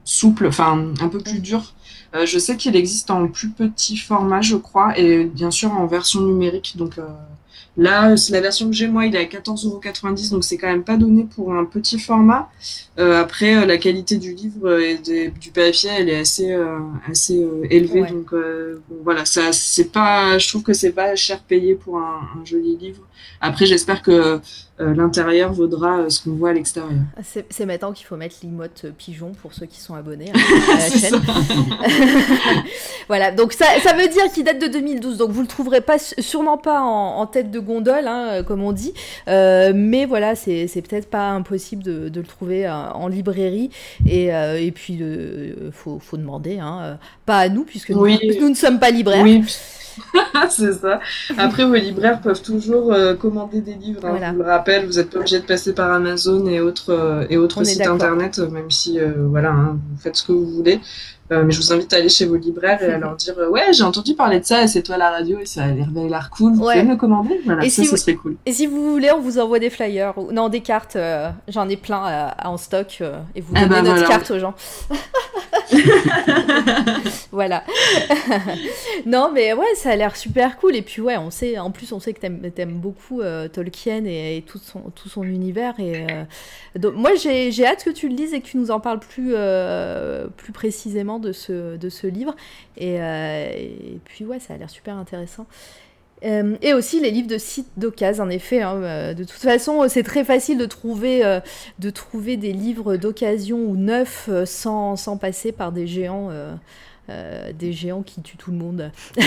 souple, 0.03 0.45
enfin 0.47 0.85
un 1.01 1.07
peu 1.07 1.17
plus 1.17 1.39
dure. 1.39 1.73
Euh, 2.13 2.25
je 2.27 2.37
sais 2.37 2.57
qu'il 2.57 2.75
existe 2.75 3.09
en 3.09 3.27
plus 3.27 3.49
petit 3.49 3.97
format, 3.97 4.41
je 4.41 4.55
crois, 4.57 4.97
et 4.99 5.23
bien 5.23 5.49
sûr 5.49 5.71
en 5.71 5.87
version 5.87 6.21
numérique. 6.21 6.75
Donc 6.77 6.99
euh, 6.99 7.03
là, 7.77 8.15
c'est 8.17 8.33
la 8.33 8.41
version 8.41 8.67
que 8.67 8.73
j'ai 8.75 8.87
moi, 8.87 9.05
il 9.05 9.15
est 9.15 9.19
à 9.19 9.25
14,90€, 9.25 10.29
donc 10.31 10.43
c'est 10.43 10.57
quand 10.57 10.67
même 10.67 10.83
pas 10.83 10.97
donné 10.97 11.25
pour 11.35 11.53
un 11.53 11.65
petit 11.65 11.99
format. 11.99 12.49
Euh, 12.99 13.19
après, 13.21 13.55
euh, 13.55 13.65
la 13.65 13.77
qualité 13.77 14.17
du 14.17 14.33
livre 14.33 14.79
et 14.79 14.97
des- 14.97 15.29
du 15.29 15.51
papier, 15.51 15.89
elle 15.97 16.09
est 16.09 16.19
assez 16.19 16.51
euh, 16.51 16.77
assez 17.09 17.41
euh, 17.41 17.65
élevée, 17.69 18.01
Ouais. 18.01 18.09
donc 18.11 18.33
euh, 18.33 18.81
bon, 18.89 18.97
voilà, 19.03 19.25
ça 19.25 19.51
c'est 19.53 19.91
pas, 19.91 20.37
je 20.37 20.47
trouve 20.49 20.63
que 20.63 20.73
c'est 20.73 20.91
pas 20.91 21.15
cher 21.15 21.39
payé 21.41 21.75
pour 21.75 21.97
un, 21.99 22.19
un 22.41 22.45
joli 22.45 22.75
livre. 22.77 23.03
Après, 23.39 23.65
j'espère 23.65 24.01
que 24.01 24.39
euh, 24.81 24.95
l'intérieur 24.95 25.53
vaudra 25.53 25.99
euh, 25.99 26.09
ce 26.09 26.23
qu'on 26.23 26.31
voit 26.31 26.49
à 26.49 26.53
l'extérieur. 26.53 26.91
C'est 27.23 27.45
c'est 27.49 27.65
maintenant 27.65 27.91
qu'il 27.91 28.05
faut 28.05 28.15
mettre 28.15 28.35
l'imote 28.41 28.83
euh, 28.85 28.91
pigeon 28.97 29.31
pour 29.41 29.53
ceux 29.53 29.65
qui 29.67 29.79
sont 29.79 29.93
abonnés 29.93 30.31
hein, 30.33 30.39
à 30.73 30.77
la 30.77 30.89
chaîne. 30.89 31.21
voilà, 33.07 33.31
donc 33.31 33.53
ça, 33.53 33.65
ça 33.83 33.93
veut 33.93 34.07
dire 34.07 34.31
qu'il 34.33 34.43
date 34.43 34.59
de 34.59 34.67
2012, 34.67 35.17
donc 35.17 35.31
vous 35.31 35.41
le 35.41 35.47
trouverez 35.47 35.81
pas, 35.81 35.97
sûrement 35.99 36.57
pas 36.57 36.81
en, 36.81 37.19
en 37.19 37.27
tête 37.27 37.51
de 37.51 37.59
gondole, 37.59 38.07
hein, 38.07 38.43
comme 38.43 38.63
on 38.63 38.71
dit, 38.71 38.93
Euh, 39.27 39.71
mais 39.75 40.05
voilà, 40.05 40.35
c'est 40.35 40.67
peut-être 40.87 41.09
pas 41.09 41.29
impossible 41.29 41.83
de, 41.83 42.09
de 42.09 42.19
le 42.19 42.27
trouver 42.27 42.65
euh, 42.65 42.91
en 42.91 43.07
librairie, 43.07 43.69
et, 44.07 44.33
euh, 44.33 44.59
et 44.59 44.71
puis 44.71 44.93
il 44.93 45.71
faut, 45.71 45.99
faut 45.99 46.17
demander, 46.17 46.59
hein, 46.59 46.97
pas 47.25 47.37
à 47.37 47.49
nous, 47.49 47.63
puisque 47.63 47.91
nous, 47.91 48.07
nous 48.07 48.49
ne 48.49 48.55
sommes 48.55 48.79
pas 48.79 48.89
libraires. 48.89 49.23
Oui, 49.23 49.43
c'est 50.49 50.73
ça. 50.73 50.99
Après, 51.37 51.65
vos 51.65 51.75
libraires 51.75 52.21
peuvent 52.21 52.41
toujours 52.41 52.93
euh, 52.93 53.13
commander 53.15 53.61
des 53.61 53.73
livres. 53.73 54.05
hein. 54.05 54.09
Voilà. 54.11 54.29
Je 54.31 54.35
vous 54.35 54.43
le 54.43 54.49
rappelle, 54.49 54.85
vous 54.85 54.93
n'êtes 54.93 55.09
pas 55.09 55.19
obligé 55.19 55.39
de 55.39 55.45
passer 55.45 55.73
par 55.73 55.91
Amazon 55.91 56.45
et 56.47 56.59
autres, 56.61 56.91
euh, 56.91 57.25
et 57.29 57.37
autres 57.37 57.63
sites 57.63 57.85
internet, 57.87 58.39
même 58.39 58.71
si 58.71 58.99
euh, 58.99 59.11
voilà, 59.29 59.51
hein, 59.51 59.79
vous 59.91 59.97
faites 60.01 60.15
ce 60.15 60.23
que 60.25 60.31
vous 60.31 60.45
voulez. 60.49 60.79
Euh, 61.31 61.43
mais 61.45 61.51
je 61.53 61.59
vous 61.61 61.71
invite 61.71 61.93
à 61.93 61.97
aller 61.97 62.09
chez 62.09 62.25
vos 62.25 62.35
libraires 62.35 62.81
et 62.83 62.91
à 62.91 62.97
leur 62.97 63.15
dire 63.15 63.35
euh, 63.39 63.47
Ouais, 63.49 63.71
j'ai 63.71 63.83
entendu 63.83 64.15
parler 64.15 64.41
de 64.41 64.45
ça 64.45 64.63
et 64.63 64.67
c'est 64.67 64.81
toi 64.83 64.97
la 64.97 65.11
radio 65.11 65.39
et 65.39 65.45
ça 65.45 65.63
a 65.63 65.67
l'air 65.71 66.29
cool. 66.29 66.53
Vous 66.53 66.63
Ouais. 66.65 66.73
pouvez 66.73 66.83
me 66.83 66.91
le 66.91 66.97
commander? 66.97 67.39
Voilà, 67.45 67.63
Et 67.63 67.69
ça, 67.69 67.83
si 67.83 67.85
ça 67.87 67.91
vous- 67.91 67.97
serait 68.01 68.15
cool. 68.15 68.35
Et 68.45 68.51
si 68.51 68.67
vous 68.67 68.91
voulez, 68.91 69.11
on 69.11 69.21
vous 69.21 69.39
envoie 69.39 69.59
des 69.59 69.69
flyers, 69.69 70.17
ou 70.17 70.31
non, 70.33 70.49
des 70.49 70.59
cartes, 70.59 70.97
euh, 70.97 71.29
j'en 71.47 71.69
ai 71.69 71.77
plein 71.77 72.33
en 72.43 72.57
stock, 72.57 72.97
euh, 72.99 73.17
et 73.33 73.39
vous 73.41 73.53
Eh 73.55 73.61
donnez 73.61 73.69
ben 73.69 73.81
notre 73.83 73.99
voilà. 73.99 74.07
carte 74.09 74.31
aux 74.31 74.39
gens. 74.39 74.53
voilà. 77.31 77.63
non, 79.05 79.31
mais 79.33 79.53
ouais, 79.53 79.73
ça 79.75 79.91
a 79.91 79.95
l'air 79.95 80.15
super 80.15 80.57
cool. 80.57 80.75
Et 80.75 80.81
puis 80.81 81.01
ouais, 81.01 81.17
on 81.17 81.29
sait, 81.31 81.57
en 81.57 81.71
plus, 81.71 81.91
on 81.93 81.99
sait 81.99 82.13
que 82.13 82.19
t'aimes 82.19 82.41
aimes 82.57 82.79
beaucoup 82.79 83.21
Tolkien 83.53 84.03
et, 84.05 84.37
et 84.37 84.41
tout, 84.41 84.59
son, 84.59 84.81
tout 84.95 85.09
son 85.09 85.23
univers. 85.23 85.75
Et 85.79 86.05
donc, 86.77 86.95
moi, 86.95 87.11
j'ai 87.15 87.51
j'ai 87.51 87.65
hâte 87.65 87.83
que 87.83 87.89
tu 87.89 88.09
le 88.09 88.15
lises 88.15 88.33
et 88.33 88.41
que 88.41 88.47
tu 88.47 88.57
nous 88.57 88.71
en 88.71 88.79
parles 88.79 88.99
plus, 88.99 89.33
plus 90.37 90.51
précisément 90.51 91.19
de 91.21 91.31
ce, 91.31 92.07
livre. 92.07 92.35
Et, 92.77 93.01
euh, 93.01 93.51
et 93.53 93.99
puis 94.05 94.25
ouais, 94.25 94.39
ça 94.39 94.53
a 94.53 94.57
l'air 94.57 94.69
super 94.69 94.95
intéressant. 94.97 95.45
Euh, 96.23 96.55
et 96.61 96.73
aussi 96.73 96.99
les 96.99 97.09
livres 97.09 97.27
de 97.27 97.37
sites 97.37 97.71
d'occasion, 97.77 98.25
en 98.25 98.29
effet. 98.29 98.61
hein, 98.61 98.75
euh, 98.75 99.13
de 99.13 99.23
toute 99.23 99.41
façon, 99.41 99.87
c'est 99.87 100.03
très 100.03 100.23
facile 100.23 100.57
de 100.57 100.65
trouver, 100.65 101.39
de 101.79 101.89
trouver 101.89 102.37
des 102.37 102.53
livres 102.53 102.97
d'occasion 102.97 103.57
ou 103.57 103.75
neufs 103.75 104.29
sans, 104.45 104.95
sans 104.95 105.17
passer 105.17 105.51
par 105.51 105.71
des 105.71 105.87
géants, 105.87 106.29
euh, 107.11 107.51
des 107.53 107.73
géants 107.73 108.03
qui 108.03 108.21
tuent 108.21 108.37
tout 108.37 108.51
le 108.51 108.57
monde. 108.57 108.91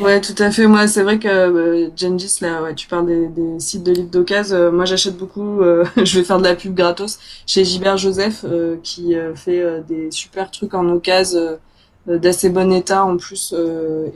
Ouais, 0.00 0.20
tout 0.20 0.34
à 0.38 0.50
fait. 0.50 0.66
Moi, 0.66 0.86
c'est 0.88 1.02
vrai 1.02 1.18
que 1.18 1.28
euh, 1.28 1.90
Gengis, 1.96 2.38
là, 2.40 2.62
ouais, 2.62 2.74
tu 2.74 2.88
parles 2.88 3.06
des, 3.06 3.60
sites 3.60 3.82
de 3.84 3.92
livres 3.92 4.10
d'occasion. 4.10 4.56
Euh, 4.56 4.70
moi, 4.70 4.84
j'achète 4.84 5.16
beaucoup. 5.16 5.60
euh, 5.60 5.84
je 6.04 6.18
vais 6.18 6.24
faire 6.24 6.38
de 6.38 6.44
la 6.44 6.54
pub 6.54 6.74
gratos 6.74 7.18
chez 7.46 7.64
Gilbert 7.64 7.96
Joseph, 7.98 8.44
qui 8.82 9.14
fait 9.34 9.82
des 9.88 10.10
super 10.10 10.50
trucs 10.50 10.74
en 10.74 10.88
occasion, 10.88 11.58
d'assez 12.06 12.50
bon 12.50 12.72
état 12.72 13.04
en 13.04 13.16
plus. 13.16 13.54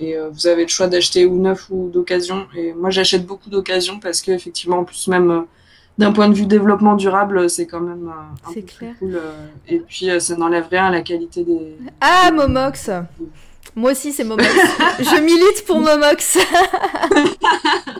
et 0.01 0.17
vous 0.33 0.47
avez 0.47 0.63
le 0.63 0.69
choix 0.69 0.89
d'acheter 0.89 1.27
ou 1.27 1.39
neuf 1.39 1.67
ou 1.71 1.89
d'occasion. 1.89 2.47
Et 2.57 2.73
moi, 2.73 2.91
j'achète 2.91 3.27
beaucoup 3.27 3.51
d'occasion 3.51 4.01
parce 4.01 4.23
que 4.23 4.33
effectivement, 4.33 4.79
en 4.79 4.85
plus 4.85 5.09
même. 5.09 5.47
D'un 5.99 6.13
point 6.13 6.29
de 6.29 6.35
vue 6.35 6.47
développement 6.47 6.95
durable, 6.95 7.49
c'est 7.49 7.67
quand 7.67 7.81
même 7.81 8.09
euh, 8.09 8.49
un 8.49 8.53
C'est 8.53 8.61
peu 8.61 8.67
plus 8.67 8.77
clair. 8.77 8.95
cool. 8.99 9.15
euh, 9.17 9.33
et 9.69 9.79
puis, 9.81 10.11
euh, 10.11 10.21
ça 10.21 10.37
n'enlève 10.37 10.67
rien 10.71 10.87
à 10.87 10.91
la 10.91 11.01
qualité 11.03 11.43
des. 11.45 11.77
Ah, 12.01 12.31
Momox 12.33 12.91
Moi 13.75 13.93
aussi, 13.93 14.13
c'est 14.13 14.25
Momox. 14.25 14.49
Je 15.01 15.21
milite 15.21 15.65
pour 15.67 15.81
Momox. 15.81 16.39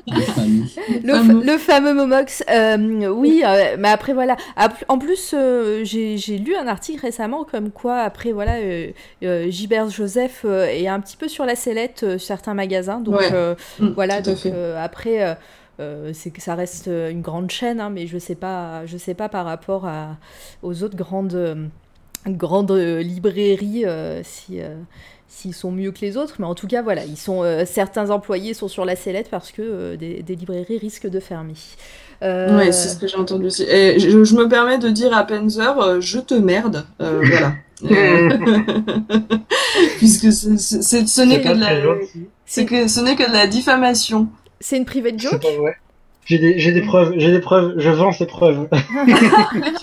Le, 0.09 1.15
fameux. 1.15 1.41
fa- 1.43 1.53
le 1.53 1.59
fameux 1.59 1.95
Momox, 1.95 2.43
euh, 2.51 3.09
oui, 3.09 3.43
euh, 3.45 3.77
mais 3.79 3.89
après 3.89 4.13
voilà. 4.15 4.37
En 4.89 4.99
plus, 4.99 5.33
euh, 5.35 5.83
j'ai 5.85 6.39
lu 6.39 6.55
un 6.57 6.67
article 6.69 7.01
récemment 7.03 7.45
comme 7.45 7.71
quoi, 7.71 7.97
après 7.99 8.33
voilà, 8.33 8.55
euh, 8.57 8.89
euh, 9.25 9.51
Gilbert 9.51 9.91
Joseph 9.91 10.43
euh, 10.45 10.67
est 10.67 10.89
un 10.89 11.01
petit 11.01 11.17
peu 11.17 11.29
sur 11.29 11.45
la 11.45 11.55
sellette 11.57 12.03
euh, 12.05 12.19
certains 12.19 12.55
magasins. 12.55 13.01
Donc 13.01 13.17
Ouais. 13.19 13.31
euh, 13.33 13.55
Mm, 13.81 13.89
voilà, 13.95 14.23
tout 14.23 14.31
donc 14.31 14.47
euh, 14.47 14.83
après, 14.83 15.37
euh, 15.81 16.11
c'est 16.15 16.31
que 16.31 16.43
ça 16.43 16.55
reste 16.55 16.87
une 16.89 17.21
grande 17.23 17.51
chaîne, 17.51 17.81
hein, 17.81 17.91
mais 17.91 18.07
je 18.07 18.19
sais 18.19 18.35
pas, 18.35 18.85
je 18.87 18.97
sais 18.97 19.15
pas 19.15 19.29
par 19.29 19.45
rapport 19.47 19.87
à, 19.87 20.17
aux 20.63 20.83
autres 20.83 20.97
grandes, 20.97 21.69
grandes 22.27 22.73
librairies 22.73 23.85
euh, 23.87 24.23
si. 24.25 24.61
euh, 24.61 24.75
S'ils 25.29 25.55
sont 25.55 25.73
mieux 25.73 25.91
que 25.91 26.01
les 26.03 26.17
autres, 26.17 26.37
mais 26.39 26.47
en 26.47 26.55
tout 26.55 26.69
cas, 26.69 26.83
voilà, 26.83 27.05
ils 27.05 27.17
sont, 27.17 27.43
euh, 27.43 27.65
certains 27.67 28.11
employés 28.11 28.55
sont 28.55 28.69
sur 28.69 28.85
la 28.85 28.95
sellette 28.95 29.29
parce 29.29 29.51
que 29.51 29.61
euh, 29.61 29.97
des, 29.97 30.23
des 30.23 30.37
librairies 30.37 30.79
risquent 30.79 31.09
de 31.09 31.19
fermer. 31.19 31.55
Euh, 32.23 32.57
Ouais, 32.57 32.71
c'est 32.73 32.89
ce 32.89 32.97
que 32.97 33.07
j'ai 33.09 33.17
entendu 33.17 33.47
aussi. 33.47 33.65
Et 33.65 33.99
je, 33.99 34.23
je 34.25 34.35
me 34.37 34.49
permets 34.49 34.79
de 34.79 34.89
dire 34.89 35.13
à 35.15 35.25
Penzer, 35.27 36.01
je 36.01 36.21
te 36.21 36.33
merde. 36.35 36.87
Euh, 37.03 37.23
voilà. 37.27 37.55
Puisque 39.99 40.33
ce 40.33 41.23
n'est 41.23 41.43
que 41.43 41.53
de 41.53 41.61
la, 41.61 42.65
que 42.65 42.89
ce 42.89 43.01
n'est 43.01 43.17
que 43.17 43.27
de 43.29 43.33
la 43.33 43.47
diffamation. 43.47 44.29
C'est 44.61 44.77
une 44.77 44.85
private 44.85 45.15
C'est 45.19 45.29
joke 45.31 45.43
pas 45.43 45.51
vrai. 45.59 45.77
J'ai 46.25 46.39
des, 46.39 46.59
j'ai 46.59 46.73
des 46.73 46.83
preuves, 46.83 47.15
j'ai 47.17 47.31
des 47.31 47.39
preuves, 47.41 47.75
je 47.77 47.89
vends 47.91 48.11
ces 48.11 48.27
preuves. 48.27 48.69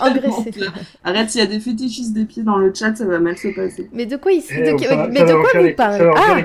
Arrête, 1.04 1.30
s'il 1.30 1.40
y 1.40 1.44
a 1.44 1.46
des 1.46 1.58
fétichistes 1.60 2.12
des 2.12 2.24
pieds 2.26 2.42
dans 2.42 2.58
le 2.58 2.72
chat, 2.74 2.94
ça 2.94 3.06
va 3.06 3.18
mal 3.18 3.36
se 3.38 3.48
passer. 3.48 3.88
Mais 3.92 4.04
de 4.06 4.16
quoi 4.16 4.32
il 4.32 4.42
Eh, 4.50 4.72
de- 4.72 4.78
ça 4.78 4.94
va- 4.96 5.08
mais 5.08 5.20
de 5.24 5.32
quoi 5.34 5.50
vous 5.54 5.62
les- 5.64 5.72
parlez 5.72 6.06
Ah, 6.14 6.36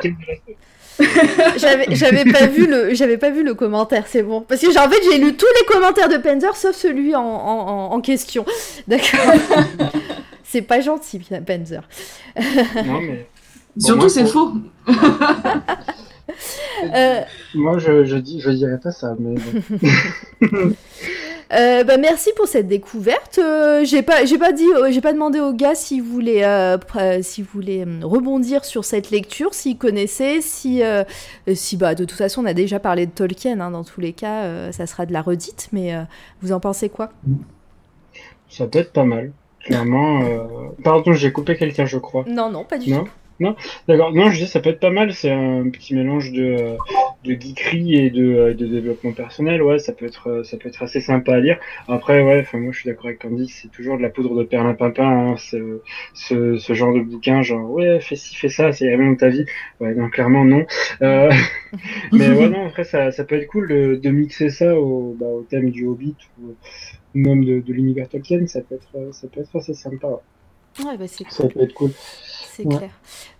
j'avais 1.57 1.85
j'avais 1.95 2.25
pas 2.29 2.45
vu 2.47 2.67
le 2.67 2.93
j'avais 2.93 3.17
pas 3.17 3.29
vu 3.29 3.41
le 3.43 3.53
commentaire, 3.53 4.03
c'est 4.07 4.21
bon. 4.23 4.41
Parce 4.41 4.59
que 4.61 4.69
j'ai- 4.71 4.79
en 4.79 4.89
fait 4.89 5.01
j'ai 5.09 5.17
lu 5.17 5.35
tous 5.37 5.45
les 5.59 5.65
commentaires 5.65 6.09
de 6.09 6.17
Panzer 6.17 6.53
sauf 6.57 6.75
celui 6.75 7.15
en, 7.15 7.21
en, 7.21 7.67
en- 7.67 7.91
en 7.93 8.01
question. 8.01 8.45
D'accord. 8.87 9.19
c'est 10.43 10.61
pas 10.61 10.81
gentil, 10.81 11.19
Panzer. 11.45 11.81
Non, 12.85 12.99
mais 13.01 13.27
Surtout, 13.77 13.99
moi, 13.99 14.09
c'est 14.09 14.25
faux. 14.25 14.51
Euh, 16.95 17.21
moi, 17.55 17.77
je, 17.79 18.03
je 18.05 18.15
dis, 18.17 18.39
je 18.41 18.49
dirais 18.51 18.79
pas 18.81 18.91
ça, 18.91 19.15
mais 19.19 19.35
bon. 19.35 20.49
Euh, 21.51 21.83
bah, 21.83 21.97
merci 21.97 22.29
pour 22.35 22.45
cette 22.47 22.67
découverte. 22.67 23.39
Euh, 23.39 23.83
j'ai 23.83 24.03
pas, 24.03 24.23
j'ai 24.23 24.37
pas 24.37 24.51
dit, 24.51 24.67
euh, 24.75 24.91
j'ai 24.91 25.01
pas 25.01 25.13
demandé 25.13 25.39
aux 25.39 25.51
gars 25.51 25.73
s'ils 25.73 26.03
voulaient, 26.03 26.43
pr- 26.43 27.23
s'ils 27.23 27.43
voulaient 27.43 27.83
euh, 27.87 28.01
rebondir 28.05 28.63
sur 28.63 28.85
cette 28.85 29.09
lecture, 29.09 29.55
s'ils 29.55 29.75
connaissaient, 29.79 30.41
si, 30.41 30.83
si 31.55 31.75
bah 31.77 31.95
de 31.95 32.05
toute 32.05 32.19
façon 32.19 32.43
on 32.43 32.45
a 32.45 32.53
déjà 32.53 32.79
parlé 32.79 33.07
de 33.07 33.11
Tolkien. 33.11 33.59
hein, 33.61 33.71
dans 33.71 33.83
tous 33.83 33.99
les 33.99 34.13
cas, 34.13 34.71
ça 34.71 34.85
sera 34.85 35.07
de 35.07 35.11
la 35.13 35.23
redite. 35.23 35.69
Mais 35.71 35.95
vous 36.43 36.51
en 36.51 36.59
pensez 36.59 36.87
quoi? 36.87 37.09
Ça 38.47 38.67
peut 38.67 38.77
être 38.77 38.93
pas 38.93 39.05
mal. 39.05 39.31
Clairement. 39.65 40.21
Pardon, 40.83 41.13
j'ai 41.13 41.31
coupé 41.31 41.57
quelqu'un, 41.57 41.87
je 41.87 41.97
crois. 41.97 42.25
Non, 42.27 42.51
non, 42.51 42.63
pas 42.63 42.77
du 42.77 42.91
Non? 42.91 43.05
tout. 43.05 43.11
Non 43.39 43.55
D'accord. 43.87 44.13
Non, 44.13 44.29
je 44.31 44.39
dis 44.39 44.47
ça 44.47 44.59
peut 44.59 44.69
être 44.69 44.79
pas 44.79 44.89
mal. 44.89 45.13
C'est 45.13 45.31
un 45.31 45.69
petit 45.69 45.95
mélange 45.95 46.31
de, 46.31 46.75
de 47.23 47.31
geekerie 47.33 47.95
et 47.95 48.09
de, 48.09 48.53
de 48.53 48.65
développement 48.67 49.13
personnel. 49.13 49.61
Ouais, 49.61 49.79
ça 49.79 49.93
peut 49.93 50.05
être, 50.05 50.43
ça 50.43 50.57
peut 50.57 50.67
être 50.67 50.83
assez 50.83 50.99
sympa 51.01 51.35
à 51.35 51.39
lire. 51.39 51.57
Après, 51.87 52.21
ouais, 52.21 52.39
enfin, 52.41 52.57
moi, 52.59 52.71
je 52.73 52.79
suis 52.79 52.89
d'accord 52.89 53.05
avec 53.07 53.19
Candy. 53.19 53.47
C'est 53.47 53.69
toujours 53.71 53.97
de 53.97 54.01
la 54.01 54.09
poudre 54.09 54.35
de 54.35 54.43
perlimpinpin. 54.43 55.31
Hein, 55.31 55.35
ce, 55.37 55.81
ce, 56.13 56.57
ce 56.57 56.73
genre 56.73 56.93
de 56.93 56.99
bouquin, 57.01 57.41
genre, 57.41 57.69
ouais, 57.71 57.99
fais 58.01 58.15
ci, 58.15 58.35
fais 58.35 58.49
ça, 58.49 58.71
ira 58.81 58.97
bien 58.97 59.09
dans 59.11 59.15
ta 59.15 59.29
vie. 59.29 59.45
Ouais, 59.79 59.93
non, 59.95 60.09
clairement, 60.09 60.43
non. 60.43 60.65
Euh, 61.01 61.31
mais 62.11 62.29
ouais, 62.31 62.49
non, 62.49 62.67
après, 62.67 62.83
ça, 62.83 63.11
ça 63.11 63.23
peut 63.23 63.35
être 63.35 63.47
cool 63.47 63.69
de, 63.69 63.95
de 63.95 64.09
mixer 64.09 64.49
ça 64.49 64.77
au, 64.79 65.15
bah, 65.19 65.27
au 65.27 65.43
thème 65.43 65.69
du 65.69 65.85
Hobbit 65.85 66.15
ou 66.41 66.55
même 67.13 67.45
de, 67.45 67.59
de 67.61 67.73
l'univers 67.73 68.09
Tolkien. 68.09 68.45
Ça 68.47 68.61
peut 68.61 68.75
être, 68.75 69.13
ça 69.13 69.27
peut 69.27 69.41
être 69.41 69.55
assez 69.55 69.73
sympa. 69.73 70.07
ouais. 70.07 70.85
Ouais, 70.85 70.97
bah, 70.97 71.07
c'est 71.07 71.29
Ça 71.29 71.47
peut 71.47 71.61
être 71.61 71.73
cool. 71.73 71.91
C'est 72.55 72.65
Ouais. 72.65 72.77
clair. 72.77 72.89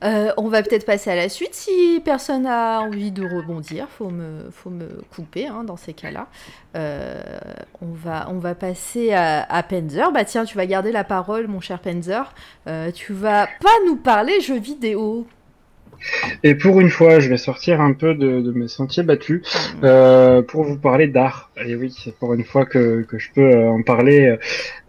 Euh, 0.04 0.32
on 0.38 0.48
va 0.48 0.64
peut-être 0.64 0.86
passer 0.86 1.10
à 1.12 1.16
la 1.16 1.30
suite 1.30 1.54
si 1.54 2.02
personne 2.04 2.46
a 2.46 2.80
envie 2.82 3.12
de 3.12 3.24
rebondir. 3.24 3.88
Faut 3.90 4.10
me, 4.10 4.50
faut 4.52 4.70
me 4.70 5.02
couper 5.14 5.48
hein, 5.48 5.64
dans 5.64 5.78
ces 5.78 5.94
cas-là. 5.94 6.28
Euh, 6.76 7.22
on, 7.82 7.92
va, 7.94 8.28
on 8.30 8.40
va 8.40 8.56
passer 8.56 9.12
à, 9.14 9.44
à 9.44 9.64
Penzer. 9.64 10.12
Bah 10.12 10.24
tiens, 10.26 10.46
tu 10.46 10.56
vas 10.56 10.66
garder 10.66 10.92
la 10.92 11.04
parole, 11.04 11.48
mon 11.48 11.60
cher 11.60 11.80
Penzer. 11.80 12.34
Euh, 12.68 12.92
tu 12.92 13.14
vas 13.14 13.48
pas 13.62 13.70
nous 13.88 13.96
parler 13.98 14.40
jeux 14.42 14.60
vidéo. 14.60 15.26
Et 16.44 16.56
pour 16.56 16.80
une 16.82 16.90
fois, 16.90 17.20
je 17.20 17.30
vais 17.30 17.38
sortir 17.38 17.82
un 17.82 17.94
peu 17.94 18.14
de, 18.14 18.42
de 18.42 18.52
mes 18.52 18.68
sentiers 18.68 19.04
battus 19.04 19.42
euh, 19.84 20.42
pour 20.42 20.64
vous 20.64 20.78
parler 20.78 21.08
d'art. 21.08 21.50
Et 21.66 21.76
oui, 21.76 21.94
c'est 22.04 22.16
pour 22.16 22.34
une 22.34 22.44
fois 22.46 22.66
que, 22.66 23.02
que 23.10 23.18
je 23.20 23.28
peux 23.36 23.42
euh, 23.42 23.70
en 23.70 23.82
parler, 23.82 24.38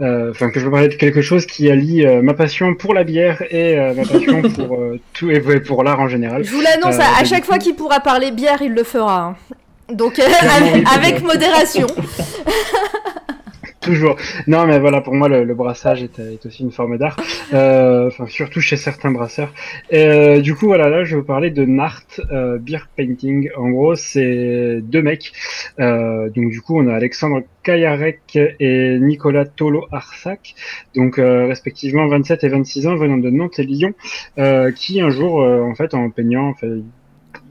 euh, 0.00 0.30
enfin 0.30 0.50
que 0.50 0.60
je 0.60 0.64
peux 0.64 0.70
parler 0.70 0.88
de 0.88 0.94
quelque 0.94 1.22
chose 1.22 1.46
qui 1.46 1.70
allie 1.70 2.06
euh, 2.06 2.22
ma 2.22 2.34
passion 2.34 2.74
pour 2.74 2.94
la 2.94 3.04
bière 3.04 3.42
et 3.50 3.78
euh, 3.78 3.92
ma 3.94 4.04
passion 4.04 4.42
pour 4.56 4.76
euh, 4.80 5.00
tout 5.14 5.30
et 5.30 5.40
pour 5.60 5.82
l'art 5.82 6.00
en 6.00 6.08
général. 6.08 6.44
Je 6.44 6.50
vous 6.52 6.60
l'annonce, 6.60 6.96
Euh, 6.96 7.02
à, 7.02 7.18
à 7.18 7.20
bah, 7.20 7.24
chaque 7.24 7.44
fois 7.44 7.58
qu'il 7.58 7.74
pourra 7.74 8.00
parler 8.00 8.30
bière, 8.30 8.62
il 8.62 8.72
le 8.74 8.84
fera. 8.84 9.20
hein. 9.24 9.36
Donc 9.92 10.20
euh, 10.20 10.22
avec 10.94 11.22
modération. 11.22 11.86
Toujours. 13.80 14.16
Non, 14.46 14.66
mais 14.66 14.78
voilà, 14.78 15.00
pour 15.00 15.14
moi, 15.14 15.26
le, 15.30 15.42
le 15.42 15.54
brassage 15.54 16.02
est, 16.02 16.18
est 16.18 16.44
aussi 16.44 16.62
une 16.62 16.70
forme 16.70 16.98
d'art. 16.98 17.16
Euh, 17.52 18.06
Enfin, 18.06 18.26
surtout 18.28 18.60
chez 18.60 18.76
certains 18.76 19.10
brasseurs. 19.10 19.52
Et, 19.90 20.04
euh, 20.04 20.40
du 20.40 20.54
coup, 20.54 20.66
voilà, 20.66 20.88
là, 20.88 21.02
je 21.02 21.16
vais 21.16 21.20
vous 21.20 21.26
parler 21.26 21.50
de 21.50 21.64
Nart 21.64 22.04
euh, 22.30 22.58
Beer 22.58 22.86
Painting. 22.96 23.50
En 23.56 23.70
gros, 23.70 23.96
c'est 23.96 24.80
deux 24.82 25.02
mecs. 25.02 25.32
Euh, 25.80 26.28
donc, 26.30 26.50
du 26.50 26.60
coup, 26.60 26.78
on 26.78 26.86
a 26.86 26.94
Alexandre 26.94 27.42
Kayarek 27.64 28.38
et 28.60 28.98
Nicolas 29.00 29.46
Tolo 29.46 29.86
Arsac, 29.90 30.54
donc 30.94 31.18
euh, 31.18 31.46
respectivement 31.46 32.06
27 32.06 32.44
et 32.44 32.48
26 32.48 32.86
ans, 32.86 32.94
venant 32.96 33.18
de 33.18 33.30
Nantes 33.30 33.58
et 33.58 33.64
Lyon, 33.64 33.92
euh, 34.38 34.70
qui 34.70 35.00
un 35.00 35.10
jour, 35.10 35.42
euh, 35.42 35.62
en 35.62 35.74
fait, 35.74 35.92
en 35.94 36.08
peignant, 36.10 36.54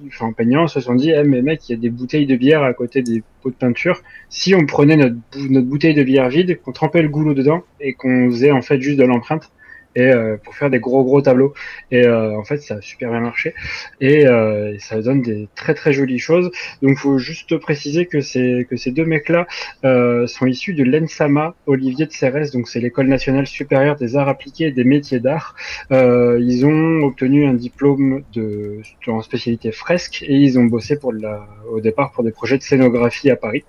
enfin, 0.07 0.27
en 0.27 0.33
peignant, 0.33 0.67
se 0.67 0.79
sont 0.79 0.95
dit, 0.95 1.11
eh, 1.11 1.23
mais 1.23 1.41
mec, 1.41 1.67
il 1.67 1.73
y 1.73 1.75
a 1.75 1.79
des 1.79 1.89
bouteilles 1.89 2.25
de 2.25 2.35
bière 2.35 2.63
à 2.63 2.73
côté 2.73 3.01
des 3.01 3.23
pots 3.41 3.49
de 3.49 3.55
peinture. 3.55 4.01
Si 4.29 4.55
on 4.55 4.65
prenait 4.65 4.97
notre, 4.97 5.17
notre 5.49 5.67
bouteille 5.67 5.93
de 5.93 6.03
bière 6.03 6.29
vide, 6.29 6.59
qu'on 6.61 6.71
trempait 6.71 7.01
le 7.01 7.09
goulot 7.09 7.33
dedans 7.33 7.63
et 7.79 7.93
qu'on 7.93 8.29
faisait 8.29 8.51
en 8.51 8.61
fait 8.61 8.81
juste 8.81 8.99
de 8.99 9.03
l'empreinte 9.03 9.51
et 9.95 10.11
euh, 10.11 10.37
pour 10.37 10.55
faire 10.55 10.69
des 10.69 10.79
gros 10.79 11.03
gros 11.03 11.21
tableaux. 11.21 11.53
Et 11.91 12.05
euh, 12.05 12.37
en 12.37 12.43
fait 12.43 12.57
ça 12.57 12.75
a 12.75 12.81
super 12.81 13.11
bien 13.11 13.21
marché. 13.21 13.53
Et, 14.01 14.25
euh, 14.25 14.73
et 14.75 14.79
ça 14.79 15.01
donne 15.01 15.21
des 15.21 15.47
très 15.55 15.73
très 15.73 15.93
jolies 15.93 16.19
choses. 16.19 16.51
Donc 16.81 16.97
faut 16.97 17.17
juste 17.17 17.57
préciser 17.57 18.05
que 18.05 18.21
ces 18.21 18.65
que 18.69 18.77
ces 18.77 18.91
deux 18.91 19.05
mecs 19.05 19.29
là 19.29 19.47
euh, 19.83 20.27
sont 20.27 20.45
issus 20.45 20.73
de 20.73 20.83
l'ENSAMA 20.83 21.55
Olivier 21.65 22.05
de 22.05 22.11
Cérès. 22.11 22.51
Donc 22.51 22.67
c'est 22.67 22.79
l'école 22.79 23.07
nationale 23.07 23.47
supérieure 23.47 23.95
des 23.95 24.15
arts 24.15 24.29
appliqués 24.29 24.65
et 24.65 24.71
des 24.71 24.83
métiers 24.83 25.19
d'art 25.19 25.55
ils 25.91 26.65
ont 26.65 27.01
obtenu 27.03 27.45
un 27.45 27.53
diplôme 27.53 28.23
de 28.33 28.81
en 29.07 29.21
spécialité 29.21 29.71
fresque 29.71 30.23
et 30.27 30.35
ils 30.35 30.59
ont 30.59 30.65
bossé 30.65 30.97
pour 30.97 31.13
la 31.13 31.47
au 31.69 31.79
départ 31.81 32.11
pour 32.11 32.23
des 32.23 32.31
projets 32.31 32.57
de 32.57 32.63
scénographie 32.63 33.29
à 33.29 33.35
Paris. 33.35 33.63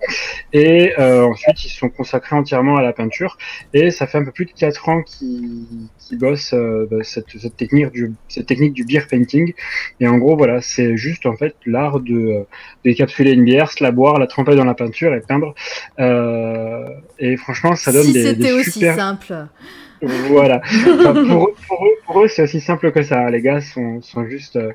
Et 0.53 0.93
euh, 0.99 1.25
ensuite, 1.25 1.63
ils 1.65 1.69
se 1.69 1.77
sont 1.77 1.89
consacrés 1.89 2.35
entièrement 2.35 2.77
à 2.77 2.81
la 2.81 2.93
peinture. 2.93 3.37
Et 3.73 3.91
ça 3.91 4.07
fait 4.07 4.17
un 4.17 4.25
peu 4.25 4.31
plus 4.31 4.45
de 4.45 4.51
4 4.51 4.89
ans 4.89 5.01
qu'ils 5.03 6.10
qu'ils 6.11 6.19
bossent 6.19 6.53
euh, 6.53 6.85
bah, 6.91 6.97
cette, 7.03 7.25
cette, 7.39 7.55
technique 7.55 7.91
du, 7.91 8.11
cette 8.27 8.45
technique 8.45 8.73
du 8.73 8.83
beer 8.83 9.07
painting. 9.09 9.53
Et 9.99 10.07
en 10.07 10.17
gros, 10.17 10.35
voilà, 10.35 10.61
c'est 10.61 10.97
juste 10.97 11.25
en 11.25 11.35
fait 11.37 11.55
l'art 11.65 11.99
de 12.01 12.13
euh, 12.13 12.43
décapsuler 12.83 13.31
une 13.31 13.45
bière, 13.45 13.71
se 13.71 13.81
la 13.83 13.91
boire, 13.91 14.19
la 14.19 14.27
tremper 14.27 14.55
dans 14.55 14.65
la 14.65 14.73
peinture 14.73 15.13
et 15.13 15.21
peindre. 15.21 15.55
Euh, 15.99 16.85
et 17.19 17.37
franchement, 17.37 17.75
ça 17.75 17.91
donne 17.91 18.03
si 18.03 18.13
des, 18.13 18.33
des 18.33 18.51
aussi 18.51 18.71
super... 18.71 18.95
simple. 18.95 19.47
Voilà. 20.01 20.61
Enfin, 20.99 21.13
pour, 21.13 21.47
eux- 21.47 21.53
pour 21.67 21.85
eux, 21.85 21.97
pour 22.05 22.23
eux, 22.23 22.27
c'est 22.27 22.41
aussi 22.43 22.59
simple 22.59 22.91
que 22.91 23.03
ça. 23.03 23.29
Les 23.29 23.41
gars 23.41 23.61
sont, 23.61 24.01
sont 24.01 24.25
juste, 24.25 24.55
euh, 24.55 24.71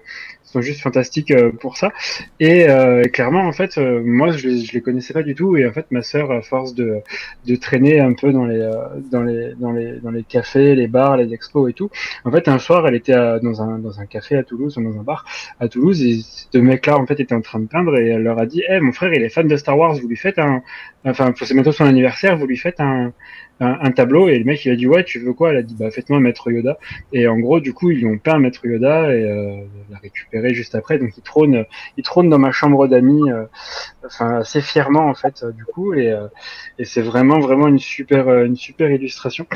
juste 0.61 0.81
fantastiques 0.81 1.31
euh, 1.31 1.51
pour 1.53 1.77
ça. 1.77 1.93
Et 2.41 2.69
euh, 2.69 3.05
clairement, 3.05 3.43
en 3.43 3.53
fait, 3.53 3.79
euh, 3.79 4.03
moi, 4.05 4.31
je 4.33 4.49
les, 4.49 4.81
connaissais 4.81 5.13
pas 5.13 5.23
du 5.23 5.35
tout. 5.35 5.57
Et 5.57 5.67
en 5.67 5.73
fait, 5.73 5.87
ma 5.91 6.03
sœur, 6.03 6.31
à 6.31 6.43
force 6.43 6.75
de, 6.75 7.01
de 7.47 7.57
traîner 7.57 8.01
un 8.01 8.13
peu 8.13 8.33
dans 8.33 8.45
les, 8.45 8.71
dans 9.11 9.23
les, 9.23 9.55
dans 9.55 9.73
les, 9.73 10.01
dans 10.01 10.11
les 10.11 10.23
cafés, 10.23 10.75
les 10.75 10.89
bars, 10.89 11.17
les 11.17 11.33
expos 11.33 11.71
et 11.71 11.73
tout. 11.73 11.91
En 12.25 12.31
fait, 12.31 12.49
un 12.49 12.59
soir, 12.59 12.87
elle 12.87 12.95
était 12.95 13.15
dans 13.43 13.63
un, 13.63 13.79
dans 13.79 14.01
un 14.01 14.07
café 14.07 14.37
à 14.37 14.43
Toulouse, 14.43 14.75
dans 14.77 14.99
un 14.99 15.03
bar 15.03 15.25
à 15.61 15.69
Toulouse, 15.69 16.03
et 16.03 16.21
ces 16.23 16.47
deux 16.53 16.63
mecs-là, 16.63 16.97
en 16.99 17.07
fait, 17.07 17.21
étaient 17.21 17.35
en 17.35 17.41
train 17.41 17.61
de 17.61 17.67
peindre. 17.67 17.97
Et 17.99 18.09
elle 18.09 18.23
leur 18.23 18.39
a 18.39 18.47
dit, 18.47 18.63
eh, 18.69 18.81
mon 18.81 18.93
frère, 18.93 19.13
il 19.13 19.23
est 19.23 19.29
fan 19.29 19.49
de 19.49 19.57
Star 19.57 19.79
Wars. 19.79 19.95
Vous 19.95 20.09
lui 20.09 20.17
faites 20.17 20.39
un, 20.39 20.63
enfin, 21.05 21.33
c'est 21.37 21.55
bientôt 21.55 21.73
son 21.73 21.85
anniversaire. 21.85 22.37
Vous 22.37 22.47
lui 22.47 22.57
faites 22.57 22.81
un 22.81 23.13
un, 23.61 23.79
un 23.81 23.91
tableau 23.91 24.29
et 24.29 24.39
le 24.39 24.45
mec 24.45 24.65
il 24.65 24.73
a 24.73 24.77
dit 24.77 24.87
ouais 24.87 25.05
tu 25.05 25.19
veux 25.19 25.33
quoi? 25.33 25.51
Elle 25.51 25.59
a 25.59 25.63
dit 25.63 25.75
bah 25.79 25.91
faites-moi 25.91 26.21
maître 26.21 26.51
Yoda. 26.51 26.79
Et 27.13 27.27
en 27.27 27.39
gros 27.39 27.61
du 27.61 27.73
coup 27.73 27.91
ils 27.91 27.99
lui 27.99 28.07
ont 28.07 28.19
peint 28.19 28.39
maître 28.39 28.67
Yoda 28.67 29.15
et 29.15 29.25
euh, 29.25 29.65
l'a 29.91 29.99
récupéré 29.99 30.55
juste 30.55 30.75
après. 30.75 30.99
Donc 30.99 31.17
il 31.17 31.23
trône 31.23 31.65
il 31.97 32.05
trône 32.05 32.29
dans 32.29 32.39
ma 32.39 32.53
chambre 32.53 32.87
d'amis 32.87 33.31
euh, 33.31 33.45
enfin 34.05 34.39
assez 34.39 34.61
fièrement 34.61 35.07
en 35.07 35.15
fait 35.15 35.43
euh, 35.43 35.53
du 35.53 35.65
coup. 35.65 35.95
Et, 35.95 36.13
euh, 36.13 36.29
et 36.79 36.85
c'est 36.85 37.03
vraiment 37.03 37.41
vraiment 37.41 37.69
une 37.69 37.79
super 37.79 38.29
euh, 38.29 38.45
une 38.45 38.57
super 38.57 38.91
illustration. 38.91 39.47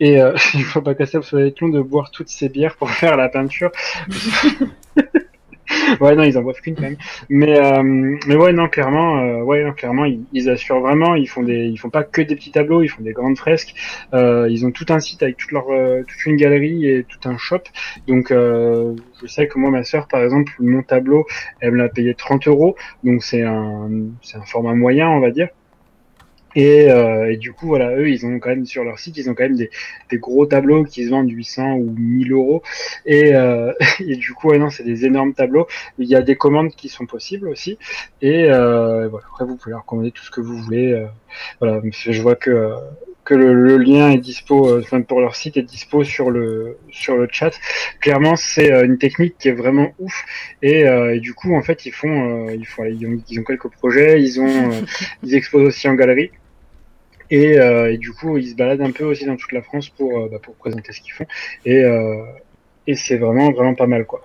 Et 0.00 0.18
il 0.54 0.64
faut 0.64 0.82
pas 0.82 0.94
casser 0.94 1.18
le 1.32 1.54
long 1.60 1.68
de 1.68 1.80
boire 1.80 2.10
toutes 2.10 2.28
ces 2.28 2.48
bières 2.48 2.76
pour 2.76 2.90
faire 2.90 3.16
la 3.16 3.28
peinture 3.28 3.70
ouais 6.00 6.14
non 6.14 6.22
ils 6.22 6.36
en 6.36 6.42
boivent 6.42 6.60
qu'une 6.60 6.74
quand 6.74 6.82
même. 6.82 6.96
Mais 7.28 7.58
euh, 7.58 7.82
mais 7.82 8.36
ouais 8.36 8.52
non 8.52 8.68
clairement 8.68 9.18
euh, 9.18 9.42
ouais 9.42 9.64
non, 9.64 9.72
clairement 9.72 10.04
ils, 10.04 10.50
assurent 10.50 10.80
vraiment. 10.80 11.14
Ils 11.14 11.28
font 11.28 11.42
des 11.42 11.66
ils 11.66 11.76
font 11.76 11.90
pas 11.90 12.04
que 12.04 12.22
des 12.22 12.36
petits 12.36 12.50
tableaux 12.50 12.82
ils 12.82 12.88
font 12.88 13.02
des 13.02 13.12
grandes 13.12 13.38
fresques. 13.38 13.74
Euh, 14.12 14.48
ils 14.50 14.66
ont 14.66 14.70
tout 14.70 14.86
un 14.90 15.00
site 15.00 15.22
avec 15.22 15.36
toute 15.36 15.52
leur 15.52 15.70
euh, 15.70 16.02
toute 16.02 16.26
une 16.26 16.36
galerie 16.36 16.88
et 16.88 17.04
tout 17.04 17.28
un 17.28 17.38
shop. 17.38 17.62
Donc 18.06 18.30
euh, 18.30 18.94
je 19.22 19.26
sais 19.26 19.48
que 19.48 19.58
moi 19.58 19.70
ma 19.70 19.84
sœur 19.84 20.08
par 20.08 20.22
exemple 20.22 20.52
mon 20.58 20.82
tableau 20.82 21.26
elle 21.60 21.72
me 21.72 21.78
l'a 21.78 21.88
payé 21.88 22.14
30 22.14 22.48
euros. 22.48 22.76
Donc 23.02 23.22
c'est 23.22 23.42
un 23.42 23.90
c'est 24.22 24.36
un 24.36 24.44
format 24.44 24.74
moyen 24.74 25.08
on 25.08 25.20
va 25.20 25.30
dire 25.30 25.48
et, 26.54 26.90
euh, 26.90 27.30
et 27.32 27.36
du 27.36 27.52
coup, 27.52 27.66
voilà, 27.66 27.94
eux, 27.96 28.08
ils 28.08 28.24
ont 28.26 28.38
quand 28.38 28.50
même 28.50 28.66
sur 28.66 28.84
leur 28.84 28.98
site, 28.98 29.16
ils 29.16 29.28
ont 29.30 29.34
quand 29.34 29.44
même 29.44 29.56
des, 29.56 29.70
des 30.10 30.18
gros 30.18 30.46
tableaux 30.46 30.84
qui 30.84 31.04
se 31.04 31.10
vendent 31.10 31.30
800 31.30 31.74
ou 31.74 31.90
1000 31.98 32.32
euros. 32.32 32.62
Et, 33.06 33.34
euh, 33.34 33.72
et 34.00 34.16
du 34.16 34.32
coup, 34.34 34.48
ouais, 34.48 34.58
non, 34.58 34.70
c'est 34.70 34.84
des 34.84 35.04
énormes 35.04 35.34
tableaux. 35.34 35.66
Il 35.98 36.08
y 36.08 36.14
a 36.14 36.22
des 36.22 36.36
commandes 36.36 36.70
qui 36.74 36.88
sont 36.88 37.06
possibles 37.06 37.48
aussi. 37.48 37.78
Et 38.22 38.44
euh, 38.50 39.08
voilà, 39.08 39.26
après, 39.30 39.44
vous 39.44 39.56
pouvez 39.56 39.72
leur 39.72 39.84
commander 39.84 40.10
tout 40.12 40.24
ce 40.24 40.30
que 40.30 40.40
vous 40.40 40.56
voulez. 40.58 40.92
euh, 40.92 41.06
voilà, 41.60 41.80
je 41.92 42.22
vois 42.22 42.36
que 42.36 42.72
que 43.24 43.34
le, 43.34 43.54
le 43.54 43.78
lien 43.78 44.10
est 44.10 44.18
dispo, 44.18 44.68
euh, 44.68 44.80
enfin 44.82 45.00
pour 45.00 45.20
leur 45.20 45.34
site 45.34 45.56
est 45.56 45.62
dispo 45.62 46.04
sur 46.04 46.30
le 46.30 46.76
sur 46.90 47.16
le 47.16 47.26
chat. 47.30 47.52
Clairement, 48.00 48.36
c'est 48.36 48.70
euh, 48.72 48.84
une 48.84 48.98
technique 48.98 49.36
qui 49.38 49.48
est 49.48 49.52
vraiment 49.52 49.94
ouf. 49.98 50.24
Et, 50.62 50.84
euh, 50.86 51.14
et 51.14 51.20
du 51.20 51.32
coup, 51.34 51.54
en 51.56 51.62
fait, 51.62 51.86
ils 51.86 51.92
font, 51.92 52.48
euh, 52.48 52.54
ils 52.54 52.66
font, 52.66 52.84
ils 52.84 53.06
ont, 53.06 53.22
ils 53.28 53.40
ont 53.40 53.44
quelques 53.44 53.70
projets, 53.70 54.20
ils 54.22 54.40
ont, 54.40 54.70
ils 55.22 55.34
exposent 55.34 55.66
aussi 55.68 55.88
en 55.88 55.94
galerie. 55.94 56.30
Et, 57.34 57.58
euh, 57.58 57.92
et 57.92 57.98
du 57.98 58.12
coup, 58.12 58.36
ils 58.38 58.50
se 58.50 58.54
baladent 58.54 58.82
un 58.82 58.92
peu 58.92 59.04
aussi 59.04 59.24
dans 59.26 59.36
toute 59.36 59.52
la 59.52 59.62
France 59.62 59.88
pour, 59.88 60.10
euh, 60.18 60.28
bah, 60.30 60.38
pour 60.40 60.54
présenter 60.54 60.92
ce 60.92 61.00
qu'ils 61.00 61.12
font. 61.12 61.26
Et, 61.64 61.82
euh, 61.82 62.22
et 62.86 62.94
c'est 62.94 63.16
vraiment, 63.16 63.50
vraiment 63.50 63.74
pas 63.74 63.86
mal, 63.88 64.04
quoi. 64.06 64.20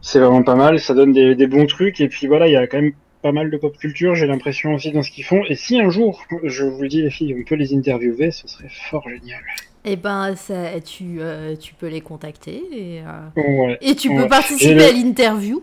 C'est 0.00 0.20
vraiment 0.20 0.42
pas 0.44 0.54
mal, 0.54 0.78
ça 0.78 0.94
donne 0.94 1.12
des, 1.12 1.34
des 1.34 1.46
bons 1.48 1.66
trucs. 1.66 2.00
Et 2.00 2.08
puis 2.08 2.26
voilà, 2.28 2.46
il 2.46 2.52
y 2.52 2.56
a 2.56 2.66
quand 2.68 2.80
même 2.80 2.92
pas 3.22 3.32
mal 3.32 3.50
de 3.50 3.56
pop 3.56 3.76
culture, 3.76 4.14
j'ai 4.14 4.26
l'impression 4.28 4.74
aussi 4.74 4.92
dans 4.92 5.02
ce 5.02 5.10
qu'ils 5.10 5.24
font. 5.24 5.42
Et 5.48 5.56
si 5.56 5.80
un 5.80 5.90
jour, 5.90 6.24
je 6.44 6.64
vous 6.64 6.82
le 6.82 6.88
dis, 6.88 7.02
les 7.02 7.10
filles, 7.10 7.34
on 7.40 7.42
peut 7.48 7.56
les 7.56 7.74
interviewer, 7.74 8.30
ce 8.30 8.46
serait 8.46 8.68
fort 8.90 9.08
génial. 9.08 9.40
Eh 9.84 9.96
ben, 9.96 10.36
ça, 10.36 10.80
tu, 10.80 11.16
euh, 11.20 11.56
tu 11.56 11.74
peux 11.74 11.88
les 11.88 12.00
contacter 12.02 12.62
et, 12.72 13.00
euh, 13.00 13.40
Ouais. 13.40 13.78
et 13.80 13.94
tu 13.96 14.08
Ouais. 14.10 14.22
peux 14.22 14.28
participer 14.28 14.70
Et 14.70 14.74
le- 14.74 14.84
à 14.84 14.92
l'interview, 14.92 15.62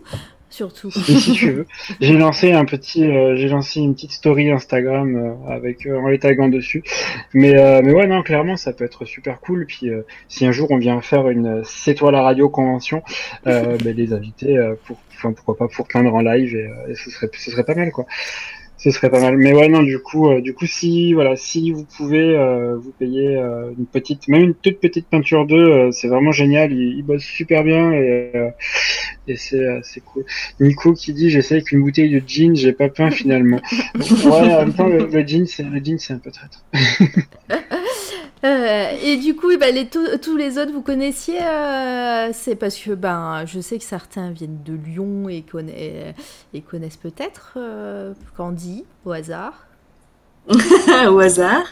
surtout. 0.53 0.89
Et 0.89 1.15
si 1.15 1.33
tu 1.33 1.51
veux. 1.51 1.67
J'ai 1.99 2.13
lancé 2.13 2.51
un 2.51 2.65
petit, 2.65 3.03
euh, 3.03 3.35
j'ai 3.35 3.49
lancé 3.49 3.79
une 3.79 3.93
petite 3.95 4.11
story 4.11 4.51
Instagram 4.51 5.15
euh, 5.15 5.53
avec 5.53 5.85
euh, 5.85 5.97
en 5.99 6.07
les 6.07 6.19
taguant 6.19 6.47
dessus. 6.47 6.83
Mais 7.33 7.57
euh, 7.57 7.81
mais 7.83 7.93
ouais 7.93 8.07
non 8.07 8.21
clairement 8.21 8.55
ça 8.55 8.71
peut 8.71 8.85
être 8.85 9.05
super 9.05 9.39
cool. 9.39 9.65
Puis 9.65 9.89
euh, 9.89 10.05
si 10.27 10.45
un 10.45 10.51
jour 10.51 10.71
on 10.71 10.77
vient 10.77 11.01
faire 11.01 11.27
une 11.29 11.47
euh, 11.47 11.61
c'est 11.65 11.95
toi 11.95 12.11
la 12.11 12.21
radio 12.21 12.49
convention, 12.49 13.03
euh, 13.47 13.77
ben, 13.83 13.95
les 13.95 14.13
inviter 14.13 14.57
euh, 14.57 14.75
pour, 14.85 14.97
enfin 15.15 15.33
pourquoi 15.33 15.57
pas 15.57 15.67
pour 15.67 15.87
peindre 15.87 16.13
en 16.13 16.21
live 16.21 16.55
et, 16.55 16.67
euh, 16.67 16.91
et 16.91 16.95
ce 16.95 17.09
serait 17.09 17.29
ce 17.33 17.51
serait 17.51 17.65
pas 17.65 17.75
mal 17.75 17.91
quoi. 17.91 18.05
Ce 18.83 18.91
serait 18.91 19.09
pas 19.09 19.21
mal. 19.21 19.37
Mais 19.37 19.53
ouais 19.53 19.69
non 19.69 19.81
du 19.81 19.97
coup 19.99 20.29
euh, 20.29 20.41
du 20.41 20.53
coup 20.53 20.65
si 20.65 21.13
voilà 21.13 21.37
si 21.37 21.71
vous 21.71 21.85
pouvez 21.85 22.35
euh, 22.35 22.75
vous 22.75 22.91
payer 22.91 23.37
euh, 23.37 23.71
une 23.77 23.85
petite 23.85 24.27
même 24.27 24.41
une 24.41 24.53
toute 24.55 24.81
petite 24.81 25.07
peinture 25.07 25.45
d'eux 25.45 25.55
euh, 25.55 25.91
c'est 25.91 26.09
vraiment 26.09 26.33
génial. 26.33 26.73
Ils, 26.73 26.97
ils 26.97 27.01
bossent 27.01 27.23
super 27.23 27.63
bien 27.63 27.93
et 27.93 28.31
euh, 28.35 28.49
et 29.29 29.37
c'est 29.37 29.55
euh, 29.55 29.79
c'est 29.83 30.01
cool. 30.01 30.25
Nico 30.59 30.91
qui 30.91 31.13
dit 31.13 31.29
j'essaie 31.29 31.55
avec 31.55 31.71
une 31.71 31.81
bouteille 31.81 32.09
de 32.09 32.21
gin, 32.27 32.57
j'ai 32.57 32.73
pas 32.73 32.89
peint 32.89 33.09
finalement. 33.09 33.61
ouais, 33.95 34.53
en 34.53 34.65
même 34.65 34.73
temps 34.73 34.87
le, 34.89 35.05
le 35.07 35.21
gin 35.25 35.45
c'est 35.45 35.63
le 35.63 35.79
gin 35.79 35.97
c'est 35.97 36.11
un 36.11 36.19
peu 36.19 36.31
traître. 36.31 36.65
Euh, 38.43 38.91
et 39.01 39.17
du 39.17 39.35
coup, 39.35 39.47
bah, 39.57 39.71
les, 39.71 39.87
tous 39.87 40.35
les 40.35 40.57
autres, 40.57 40.73
vous 40.73 40.81
connaissiez 40.81 41.41
euh, 41.41 42.29
C'est 42.33 42.55
parce 42.55 42.77
que 42.77 42.91
ben, 42.91 43.45
je 43.45 43.61
sais 43.61 43.77
que 43.77 43.85
certains 43.85 44.31
viennent 44.31 44.61
de 44.65 44.73
Lyon 44.73 45.29
et, 45.29 45.45
et 46.53 46.61
connaissent 46.61 46.97
peut-être 46.97 47.53
euh, 47.55 48.13
Candy, 48.35 48.83
au 49.05 49.11
hasard. 49.11 49.67
au 51.07 51.19
hasard. 51.19 51.63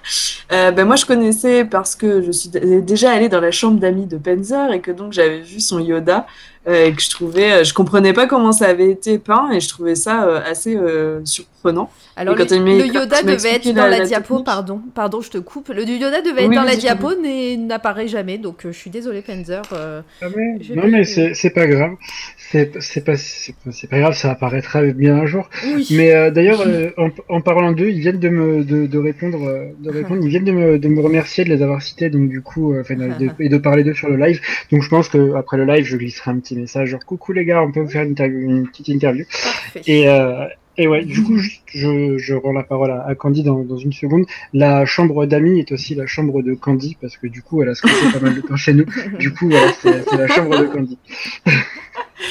Ben 0.50 0.86
moi, 0.86 0.96
je 0.96 1.06
connaissais 1.06 1.66
parce 1.66 1.94
que 1.96 2.22
je 2.22 2.32
suis 2.32 2.50
déjà 2.50 3.12
allée 3.12 3.28
dans 3.28 3.42
la 3.42 3.52
chambre 3.52 3.80
d'amis 3.80 4.06
de 4.06 4.18
Penzer 4.18 4.72
et 4.72 4.80
que 4.80 4.92
donc 4.92 5.12
j'avais 5.12 5.42
vu 5.42 5.60
son 5.60 5.80
Yoda 5.80 6.26
et 6.68 6.92
que 6.94 7.02
je 7.02 7.10
trouvais, 7.10 7.52
euh, 7.52 7.64
je 7.64 7.74
comprenais 7.74 8.14
pas 8.14 8.28
comment 8.28 8.52
ça 8.52 8.68
avait 8.68 8.90
été 8.92 9.18
peint 9.18 9.50
et 9.52 9.60
je 9.60 9.68
trouvais 9.70 9.96
ça 9.96 10.26
euh, 10.26 10.40
assez 10.46 10.76
euh, 10.76 11.20
surprenant. 11.26 11.90
Alors, 12.16 12.36
le, 12.36 12.42
Yoda 12.88 13.24
devait 13.24 13.56
être 13.56 13.68
dans 13.74 13.84
la- 13.84 13.90
la, 13.90 13.98
la 14.00 14.06
diapo, 14.06 14.36
technique. 14.36 14.46
pardon. 14.46 14.82
Pardon, 14.94 15.22
je 15.22 15.30
te 15.32 15.38
coupe. 15.40 15.70
Le 15.70 15.84
Yoda 15.84 16.22
devait 16.22 16.42
être 16.44 16.50
Oui, 16.50 16.56
dans 16.56 16.64
la 16.64 16.76
diapo, 16.76 17.12
mais 17.22 17.56
n'apparaît 17.58 18.08
jamais. 18.08 18.38
Donc, 18.38 18.66
euh, 18.66 18.72
je 18.72 18.78
suis 18.78 18.90
désolée, 18.90 19.22
Panzer. 19.22 19.62
euh, 19.74 20.02
Ah 20.22 20.28
ouais, 20.28 20.58
non 20.76 20.84
mais 20.88 21.00
vu. 21.00 21.06
c'est 21.06 21.34
c'est 21.34 21.50
pas 21.52 21.66
grave, 21.68 21.92
c'est 22.38 22.66
pas 23.06 23.16
c'est 23.16 23.88
pas, 23.90 24.00
grave, 24.00 24.14
ça 24.14 24.32
apparaîtra 24.32 24.82
bien 24.84 25.16
un 25.16 25.26
jour. 25.26 25.50
Oui. 25.74 25.88
Mais 25.92 26.14
euh, 26.14 26.32
d'ailleurs, 26.32 26.62
euh, 26.66 26.90
en, 26.98 27.10
en 27.30 27.42
parlant 27.42 27.72
d'eux, 27.72 27.90
ils 27.90 28.00
viennent 28.02 28.20
de 28.20 28.30
me 28.30 28.64
de, 28.64 28.86
de 28.88 28.98
répondre, 28.98 29.48
euh, 29.48 29.66
de 29.80 29.90
répondre, 29.90 30.22
ils 30.24 30.30
viennent 30.30 30.44
de 30.46 30.52
me, 30.52 30.80
de 30.80 30.88
me 30.90 31.02
remercier 31.02 31.44
de 31.44 31.50
les 31.50 31.62
avoir 31.64 31.82
cités, 31.82 32.10
donc 32.10 32.30
du 32.30 32.42
coup, 32.42 32.74
euh, 32.74 32.84
de- 32.90 33.30
et 33.40 33.50
de 33.50 33.58
parler 33.58 33.84
d'eux 33.84 33.94
sur 33.94 34.10
le 34.10 34.18
live. 34.18 34.42
Donc 34.72 34.82
je 34.84 34.90
pense 34.90 35.08
que 35.10 35.34
après 35.36 35.58
le 35.58 35.66
live, 35.66 35.86
je 35.86 35.96
glisserai 35.98 36.32
un 36.32 36.40
petit 36.40 36.51
message 36.56 36.90
genre 36.90 37.06
coucou 37.06 37.32
les 37.34 37.46
gars, 37.46 37.62
on 37.64 37.72
peut 37.72 37.82
vous 37.82 37.90
faire 37.90 38.04
une, 38.04 38.12
interview- 38.12 38.40
une 38.40 38.68
petite 38.68 38.88
interview. 38.90 39.26
Parfait. 39.26 39.82
Et 39.88 40.08
euh, 40.10 40.46
et 40.78 40.88
ouais, 40.88 41.04
du 41.04 41.22
coup, 41.22 41.38
juste, 41.38 41.62
je, 41.68 42.18
je 42.18 42.34
rends 42.34 42.54
la 42.54 42.64
parole 42.64 42.92
à, 42.92 43.06
à 43.06 43.14
Candy 43.14 43.44
dans, 43.44 43.60
dans 43.60 43.78
une 43.78 43.92
seconde. 43.92 44.26
La 44.54 44.86
chambre 44.86 45.26
d'amis 45.26 45.60
est 45.60 45.72
aussi 45.74 45.96
la 45.96 46.08
chambre 46.08 46.42
de 46.42 46.54
Candy 46.54 46.98
parce 47.00 47.18
que 47.18 47.28
du 47.28 47.42
coup, 47.42 47.62
elle 47.62 47.70
a 47.70 47.76
squatté 47.76 47.98
pas 48.14 48.20
mal 48.22 48.36
de 48.36 48.42
temps 48.42 48.56
chez 48.56 48.74
nous. 48.74 48.86
Du 49.20 49.34
coup, 49.34 49.50
voilà, 49.50 49.72
c'est 49.82 50.18
la 50.18 50.28
chambre 50.28 50.58
de 50.58 50.66
Candy. 50.68 50.98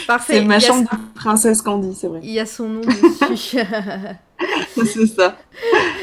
Parfait. 0.06 0.34
C'est 0.38 0.44
ma 0.44 0.58
chambre 0.58 0.88
de 0.90 0.96
princesse 1.14 1.60
Candy, 1.62 1.94
c'est 1.94 2.06
vrai. 2.08 2.20
Il 2.22 2.30
y 2.30 2.40
a 2.40 2.46
son 2.46 2.68
nom 2.68 2.80
dessus. 2.80 3.58
c'est 4.84 5.06
ça. 5.06 5.36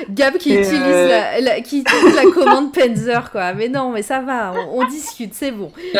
Gab 0.09 0.37
qui 0.37 0.53
utilise, 0.53 0.81
euh, 0.81 1.07
la, 1.07 1.41
la- 1.41 1.61
qui 1.61 1.79
utilise 1.81 2.15
la 2.15 2.23
commande 2.31 2.71
Panzer, 2.73 3.31
quoi. 3.31 3.53
Mais 3.53 3.69
non, 3.69 3.91
mais 3.91 4.01
ça 4.03 4.19
va, 4.21 4.53
on, 4.55 4.81
on 4.81 4.87
discute, 4.87 5.33
c'est 5.33 5.51
bon. 5.51 5.71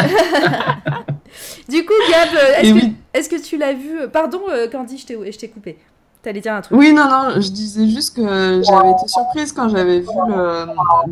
du 1.70 1.86
coup, 1.86 1.94
Gab, 2.12 2.30
euh, 2.36 2.62
est-ce 2.62 2.70
que, 2.74 2.76
oui. 2.76 2.96
est-ce 3.14 3.30
que 3.30 3.42
tu 3.42 3.58
l'as 3.58 3.74
vu? 3.74 4.08
Pardon, 4.12 4.42
euh, 4.50 4.68
Candy, 4.68 4.98
je 4.98 5.38
t'ai 5.38 5.48
coupé. 5.50 5.78
T'allais 6.24 6.42
dire 6.42 6.54
un 6.54 6.62
truc. 6.62 6.78
Oui, 6.78 6.92
non, 6.94 7.06
non, 7.06 7.40
je 7.40 7.50
disais 7.50 7.88
juste 7.88 8.16
que 8.16 8.24
j'avais 8.24 8.90
été 8.92 9.08
surprise 9.08 9.54
quand 9.54 9.70
j'avais 9.70 10.00
vu 10.00 10.08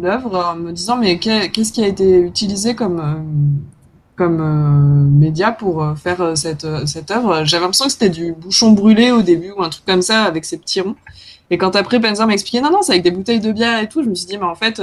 l'œuvre 0.02 0.46
en 0.54 0.56
me 0.56 0.72
disant 0.72 0.98
mais 0.98 1.20
qu'est- 1.20 1.50
qu'est-ce 1.50 1.72
qui 1.72 1.84
a 1.84 1.88
été 1.88 2.18
utilisé 2.20 2.76
comme, 2.76 3.62
comme 4.16 4.40
euh, 4.42 5.20
média 5.20 5.52
pour 5.52 5.84
euh, 5.84 5.96
faire 5.96 6.22
euh, 6.22 6.36
cette, 6.36 6.66
cette 6.88 7.12
œuvre. 7.12 7.44
J'avais 7.44 7.62
l'impression 7.62 7.86
que 7.86 7.92
c'était 7.92 8.10
du 8.10 8.34
bouchon 8.34 8.72
brûlé 8.72 9.12
au 9.12 9.22
début 9.22 9.52
ou 9.52 9.62
un 9.62 9.70
truc 9.70 9.86
comme 9.86 10.02
ça 10.02 10.24
avec 10.24 10.46
ces 10.46 10.58
petits 10.58 10.82
ronds. 10.82 10.96
Et 11.50 11.58
quand 11.58 11.76
après 11.76 12.00
Panzer 12.00 12.26
m'a 12.26 12.34
expliqué 12.34 12.62
non, 12.62 12.72
non, 12.72 12.82
c'est 12.82 12.94
avec 12.94 13.04
des 13.04 13.12
bouteilles 13.12 13.40
de 13.40 13.52
bière 13.52 13.80
et 13.80 13.88
tout, 13.88 14.04
je 14.04 14.10
me 14.10 14.16
suis 14.16 14.26
dit 14.26 14.38
mais 14.38 14.46
en 14.46 14.56
fait, 14.56 14.82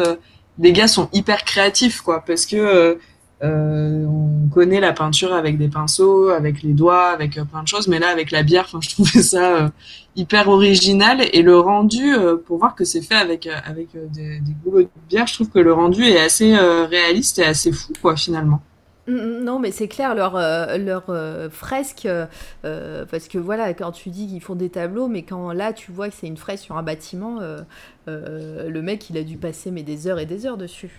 les 0.59 0.73
gars 0.73 0.87
sont 0.87 1.09
hyper 1.13 1.45
créatifs 1.45 2.03
quoi 2.03 2.25
parce 2.25 2.47
que 2.47 2.99
euh, 3.43 4.07
on 4.07 4.49
connaît 4.49 4.79
la 4.79 4.93
peinture 4.93 5.33
avec 5.33 5.59
des 5.59 5.67
pinceaux, 5.67 6.29
avec 6.29 6.63
les 6.63 6.73
doigts, 6.73 7.09
avec 7.09 7.33
plein 7.33 7.63
de 7.65 7.67
choses, 7.67 7.89
mais 7.89 7.99
là 7.99 8.11
avec 8.11 8.31
la 8.31 8.45
bière, 8.45 8.67
enfin 8.69 8.79
je 8.81 8.91
trouvais 8.91 9.23
ça 9.23 9.57
euh, 9.57 9.69
hyper 10.15 10.47
original 10.49 11.27
et 11.33 11.43
le 11.43 11.59
rendu 11.59 12.15
pour 12.47 12.59
voir 12.59 12.77
que 12.77 12.85
c'est 12.85 13.03
fait 13.03 13.17
avec 13.17 13.49
avec 13.49 13.89
des, 14.13 14.39
des 14.39 14.53
goulots 14.65 14.83
de 14.83 14.89
bière, 15.09 15.27
je 15.27 15.35
trouve 15.35 15.49
que 15.51 15.59
le 15.59 15.73
rendu 15.73 16.05
est 16.05 16.21
assez 16.21 16.55
réaliste 16.55 17.41
et 17.41 17.45
assez 17.45 17.73
fou 17.73 17.93
quoi 18.01 18.17
finalement. 18.17 18.63
Mm, 19.09 19.13
mm, 19.15 19.45
Non, 19.45 19.59
mais 19.59 19.73
c'est 19.73 19.89
clair, 19.89 20.15
leur, 20.15 20.37
euh, 20.37 20.79
leur 20.79 21.05
euh, 21.11 21.51
fresque, 21.51 22.07
euh, 22.07 22.27
euh, 22.65 23.05
parce 23.11 23.27
que 23.29 23.39
voilà, 23.39 23.75
quand 23.75 23.91
tu 23.93 24.11
dis 24.11 24.29
qu'ils 24.29 24.41
font 24.43 24.55
des 24.55 24.71
tableaux, 24.71 25.09
mais 25.09 25.25
quand 25.25 25.53
là 25.53 25.73
tu 25.73 25.91
vois 25.93 26.09
que 26.09 26.15
c'est 26.19 26.29
une 26.29 26.37
fresque 26.37 26.65
sur 26.65 26.77
un 26.77 26.83
bâtiment, 26.85 27.41
euh, 27.41 27.63
euh, 28.09 28.69
le 28.69 28.83
mec 28.83 29.11
il 29.11 29.19
a 29.19 29.25
dû 29.25 29.39
passer 29.39 29.71
mais 29.73 29.83
des 29.83 30.07
heures 30.07 30.21
et 30.21 30.27
des 30.27 30.47
heures 30.47 30.57
dessus. 30.59 30.91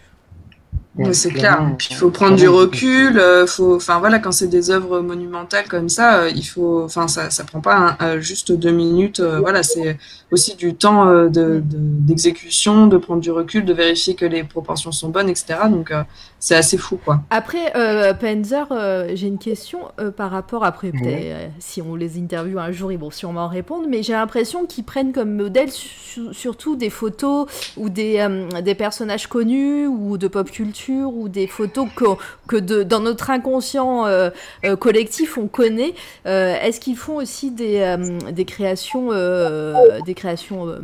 Ouais, 0.95 1.11
c'est 1.11 1.31
clair. 1.31 1.73
Puis 1.79 1.87
il 1.89 1.95
faut 1.95 2.11
prendre 2.11 2.35
du 2.35 2.47
recul. 2.47 3.17
euh, 3.17 3.47
faut, 3.47 3.75
enfin 3.77 3.97
voilà, 3.97 4.19
quand 4.19 4.31
c'est 4.31 4.47
des 4.47 4.69
œuvres 4.69 4.99
monumentales 5.01 5.67
comme 5.67 5.89
ça, 5.89 6.19
euh, 6.21 6.29
il 6.29 6.43
faut, 6.43 6.83
enfin 6.83 7.07
ça, 7.07 7.31
ça 7.31 7.43
prend 7.45 7.61
pas 7.61 7.97
un- 7.99 8.05
euh, 8.17 8.21
juste 8.21 8.51
deux 8.51 8.69
minutes. 8.71 9.19
euh, 9.19 9.39
voilà, 9.39 9.63
c'est 9.63 9.97
aussi 10.29 10.55
du 10.55 10.75
temps 10.75 11.07
euh, 11.09 11.29
de, 11.29 11.61
de- 11.65 11.77
d'exécution, 11.79 12.85
de 12.85 12.97
prendre 12.97 13.21
du 13.21 13.31
recul, 13.31 13.65
de 13.65 13.73
vérifier 13.73 14.13
que 14.13 14.25
les 14.25 14.43
proportions 14.43 14.91
sont 14.91 15.09
bonnes, 15.09 15.29
etc. 15.29 15.67
Donc 15.67 15.89
euh, 15.89 16.03
c'est 16.45 16.55
assez 16.55 16.77
fou 16.77 16.97
quoi. 16.97 17.21
Après, 17.29 17.71
euh, 17.77 18.13
Panzer, 18.13 18.67
euh, 18.71 19.11
j'ai 19.13 19.27
une 19.27 19.37
question 19.37 19.79
euh, 20.01 20.11
par 20.11 20.29
rapport, 20.29 20.65
après, 20.65 20.91
peut-être, 20.91 21.05
euh, 21.07 21.47
si 21.59 21.81
on 21.81 21.95
les 21.95 22.19
interviewe 22.19 22.57
un 22.59 22.73
jour, 22.73 22.91
ils 22.91 22.97
vont 22.99 23.11
sûrement 23.11 23.47
répondre, 23.47 23.85
mais 23.89 24.03
j'ai 24.03 24.11
l'impression 24.11 24.65
qu'ils 24.65 24.83
prennent 24.83 25.13
comme 25.13 25.33
modèle 25.35 25.71
su- 25.71 26.33
surtout 26.33 26.75
des 26.75 26.89
photos 26.89 27.47
ou 27.77 27.87
des, 27.87 28.19
euh, 28.19 28.61
des 28.61 28.75
personnages 28.75 29.27
connus 29.27 29.87
ou 29.87 30.17
de 30.17 30.27
pop 30.27 30.51
culture 30.51 31.13
ou 31.15 31.29
des 31.29 31.47
photos 31.47 31.87
que, 31.95 32.03
que 32.49 32.57
de, 32.57 32.83
dans 32.83 32.99
notre 32.99 33.29
inconscient 33.29 34.05
euh, 34.05 34.29
euh, 34.65 34.75
collectif 34.75 35.37
on 35.37 35.47
connaît. 35.47 35.93
Euh, 36.25 36.55
Est-ce 36.61 36.81
qu'ils 36.81 36.97
font 36.97 37.15
aussi 37.15 37.51
des, 37.51 37.77
euh, 37.79 38.31
des 38.33 38.43
créations, 38.43 39.11
euh, 39.13 40.01
des 40.05 40.13
créations 40.13 40.67
euh, 40.67 40.79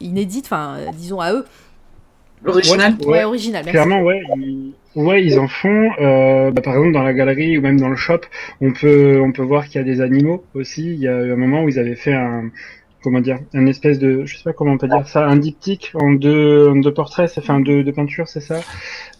inédites, 0.00 0.44
enfin, 0.46 0.76
disons 0.96 1.20
à 1.20 1.32
eux? 1.32 1.44
Original. 2.46 2.94
Ouais, 3.00 3.06
Ouais, 3.06 3.12
ouais. 3.18 3.24
originales, 3.24 3.64
merci. 3.64 3.72
Clairement, 3.72 4.02
ouais, 4.02 4.22
ils, 4.36 4.72
ouais, 4.94 5.24
ils 5.24 5.38
en 5.38 5.48
font. 5.48 5.90
Euh, 6.00 6.50
bah, 6.50 6.62
par 6.62 6.74
exemple, 6.74 6.92
dans 6.92 7.02
la 7.02 7.14
galerie 7.14 7.58
ou 7.58 7.62
même 7.62 7.78
dans 7.80 7.88
le 7.88 7.96
shop, 7.96 8.20
on 8.60 8.72
peut, 8.72 9.20
on 9.22 9.32
peut 9.32 9.42
voir 9.42 9.66
qu'il 9.66 9.76
y 9.76 9.82
a 9.82 9.84
des 9.84 10.00
animaux 10.00 10.44
aussi. 10.54 10.92
Il 10.92 11.00
y 11.00 11.08
a 11.08 11.22
eu 11.22 11.32
un 11.32 11.36
moment 11.36 11.64
où 11.64 11.68
ils 11.68 11.78
avaient 11.78 11.96
fait 11.96 12.12
un, 12.12 12.50
comment 13.02 13.20
dire, 13.20 13.38
un 13.54 13.66
espèce 13.66 13.98
de, 13.98 14.24
je 14.26 14.36
sais 14.36 14.44
pas 14.44 14.52
comment 14.52 14.72
on 14.72 14.78
peut 14.78 14.88
dire 14.88 15.06
ça, 15.08 15.26
un 15.26 15.36
diptyque 15.36 15.92
en 15.94 16.12
deux, 16.12 16.68
en 16.68 16.76
deux 16.76 16.92
portraits, 16.94 17.28
ça 17.30 17.40
fait 17.42 17.52
un 17.52 17.60
deux, 17.60 17.82
deux 17.84 17.92
peintures, 17.92 18.28
c'est 18.28 18.40
ça? 18.40 18.60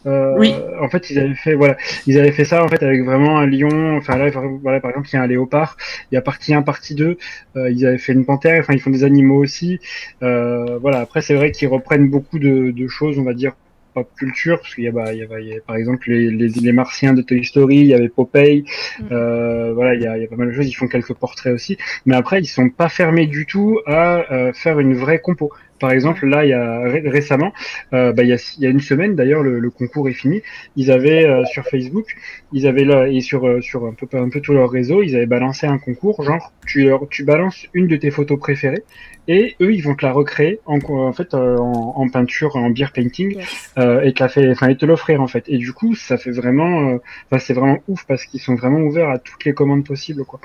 Euh, 0.07 0.35
Oui. 0.39 0.55
En 0.81 0.89
fait, 0.89 1.11
ils 1.11 1.19
avaient 1.19 1.35
fait, 1.35 1.55
voilà, 1.55 1.77
ils 2.07 2.19
avaient 2.19 2.33
fait 2.33 2.45
ça 2.45 2.65
en 2.65 2.69
fait 2.69 2.83
avec 2.83 3.03
vraiment 3.05 3.39
un 3.39 3.47
lion. 3.47 3.97
Enfin 3.97 4.17
là, 4.17 4.31
voilà, 4.63 4.81
par 4.81 4.91
exemple, 4.91 5.09
il 5.13 5.17
y 5.17 5.19
a 5.19 5.23
un 5.23 5.27
léopard. 5.27 5.77
Il 6.11 6.15
y 6.15 6.19
a 6.19 6.23
partie 6.23 6.55
1, 6.55 6.63
partie 6.63 6.95
2. 6.95 7.19
Euh, 7.57 7.71
ils 7.71 7.87
avaient 7.87 7.99
fait 7.99 8.13
une 8.13 8.25
panthère. 8.25 8.61
Enfin, 8.61 8.73
ils 8.75 8.81
font 8.81 8.91
des 8.91 9.05
animaux 9.05 9.39
aussi. 9.43 9.79
Euh, 10.23 10.79
voilà. 10.81 11.01
Après, 11.01 11.21
c'est 11.23 11.35
vrai 11.35 11.51
qu'ils 11.53 11.69
reprennent 11.69 12.09
beaucoup 12.09 12.39
de, 12.39 12.71
de 12.71 12.89
choses, 12.89 13.19
on 13.19 13.25
va 13.25 13.35
dire 13.35 13.53
pop 13.95 14.09
culture, 14.19 14.59
parce 14.61 14.75
qu'il 14.75 14.85
y 14.85 14.89
a, 14.89 14.93
bah, 14.93 15.13
il 15.13 15.19
y 15.19 15.23
a, 15.23 15.41
il 15.41 15.49
y 15.49 15.53
a, 15.57 15.61
par 15.67 15.77
exemple 15.77 16.09
les, 16.11 16.31
les, 16.31 16.49
les 16.49 16.73
martiens 16.73 17.13
de 17.13 17.23
Toy 17.23 17.45
Story, 17.45 17.77
il 17.79 17.87
y 17.87 17.95
avait 17.95 18.09
Popeye, 18.09 18.65
Mhm. 19.01 19.09
euh, 19.13 19.73
voilà, 19.75 19.95
il 19.95 20.03
y, 20.03 20.07
a, 20.07 20.17
il 20.17 20.23
y 20.23 20.25
a 20.25 20.29
pas 20.29 20.37
mal 20.37 20.49
de 20.49 20.53
choses, 20.53 20.69
ils 20.69 20.73
font 20.73 20.89
quelques 20.89 21.15
portraits 21.15 21.53
aussi, 21.53 21.77
mais 22.07 22.15
après 22.17 22.41
ils 22.41 22.47
sont 22.47 22.69
pas 22.71 22.89
fermés 22.89 23.27
du 23.27 23.47
tout 23.47 23.81
à 23.87 24.33
euh, 24.33 24.53
faire 24.53 24.81
une 24.81 24.95
vraie 24.95 25.21
compo. 25.21 25.51
Par 25.79 25.93
exemple, 25.93 26.27
là, 26.27 26.45
il 26.45 26.51
y 26.51 26.53
a 26.53 26.81
ré- 26.81 27.03
récemment, 27.07 27.55
euh, 27.95 28.13
bah, 28.13 28.23
il, 28.23 28.29
y 28.29 28.35
a, 28.35 28.55
il 28.59 28.63
y 28.65 28.67
a 28.67 28.69
une 28.71 28.81
semaine 28.81 29.15
d'ailleurs, 29.17 29.43
le, 29.43 29.59
le 29.59 29.71
concours 29.71 30.11
est 30.11 30.13
fini. 30.13 30.43
Ils 30.77 30.91
avaient 30.91 31.25
euh, 31.25 31.43
sur 31.47 31.65
Facebook, 31.65 32.05
ils 32.53 32.67
avaient 32.67 32.85
là 32.85 33.09
et 33.09 33.23
sur 33.23 33.47
euh, 33.49 33.63
sur 33.63 33.87
un 33.87 33.95
peu 33.95 34.07
un 34.19 34.29
peu 34.29 34.41
tout 34.43 34.53
leur 34.53 34.71
réseau, 34.71 35.03
ils 35.03 35.17
avaient 35.17 35.25
balancé 35.25 35.67
un 35.67 35.79
concours, 35.79 36.23
genre 36.23 36.53
tu 36.67 36.85
leur 36.85 37.09
tu 37.09 37.25
balances 37.25 37.67
une 37.73 37.87
de 37.87 37.97
tes 37.97 38.11
photos 38.11 38.39
préférées 38.39 38.83
et 39.29 39.57
eux 39.61 39.73
ils 39.73 39.83
vont 39.83 39.95
te 39.95 40.05
la 40.05 40.13
recréer 40.13 40.61
en 40.67 40.79
en 40.89 41.13
fait 41.13 41.35
euh, 41.35 41.57
en, 41.59 41.95
en 41.97 42.09
peinture, 42.09 42.57
en 42.57 42.71
beer 42.71 42.91
painting 42.93 43.37
Yes. 43.37 43.71
euh, 43.79 44.01
et 44.03 44.13
te 44.13 44.23
la 44.23 44.29
fait, 44.29 44.51
enfin 44.51 44.69
et 44.69 44.77
te 44.77 44.87
l'offrir 44.87 45.21
en 45.21 45.29
fait. 45.29 45.45
Et 45.47 45.59
du 45.59 45.73
coup, 45.73 45.95
ça 45.95 46.17
fait 46.17 46.31
vraiment, 46.31 46.91
euh, 46.91 46.99
enfin 47.27 47.39
c'est 47.39 47.55
vraiment 47.55 47.79
ouf 47.89 48.05
parce 48.07 48.25
qu'ils 48.25 48.41
sont 48.41 48.55
vraiment 48.55 48.81
ouverts 48.81 49.11
à 49.11 49.19
toutes 49.19 49.45
les 49.45 49.55
commandes 49.55 49.85
possibles 49.85 50.25
quoi. 50.25 50.41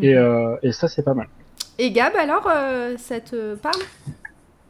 Et 0.00 0.14
euh, 0.14 0.56
et 0.62 0.72
ça 0.72 0.88
c'est 0.88 1.02
pas 1.02 1.14
mal. 1.14 1.28
Et 1.78 1.90
Gab, 1.90 2.12
alors, 2.16 2.48
euh, 2.50 2.96
ça 2.96 3.20
te 3.20 3.54
parle? 3.56 3.82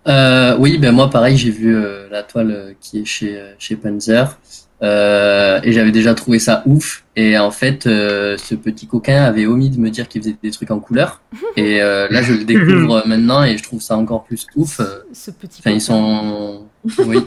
Euh, 0.08 0.56
oui, 0.58 0.78
ben 0.78 0.92
moi 0.92 1.10
pareil, 1.10 1.36
j'ai 1.36 1.50
vu 1.50 1.74
euh, 1.74 2.08
la 2.10 2.22
toile 2.22 2.74
qui 2.80 3.00
est 3.00 3.04
chez 3.04 3.40
chez 3.58 3.76
Panzer 3.76 4.38
euh, 4.82 5.58
et 5.62 5.72
j'avais 5.72 5.92
déjà 5.92 6.14
trouvé 6.14 6.38
ça 6.38 6.62
ouf. 6.66 7.04
Et 7.16 7.38
en 7.38 7.50
fait, 7.50 7.86
euh, 7.86 8.36
ce 8.36 8.54
petit 8.54 8.86
coquin 8.86 9.22
avait 9.22 9.46
omis 9.46 9.70
de 9.70 9.78
me 9.80 9.88
dire 9.90 10.06
qu'il 10.08 10.22
faisait 10.22 10.36
des 10.42 10.50
trucs 10.50 10.70
en 10.70 10.78
couleur. 10.80 11.22
Et 11.56 11.80
euh, 11.82 12.06
là, 12.10 12.20
je 12.22 12.34
le 12.34 12.44
découvre 12.44 13.02
maintenant 13.06 13.42
et 13.42 13.56
je 13.56 13.62
trouve 13.62 13.80
ça 13.80 13.96
encore 13.96 14.24
plus 14.24 14.46
ouf. 14.54 14.80
Euh, 14.80 15.00
Ce 15.14 15.30
petit 15.30 15.60
Enfin, 15.60 15.70
ils 15.70 15.80
sont, 15.80 16.66
oui, 17.06 17.18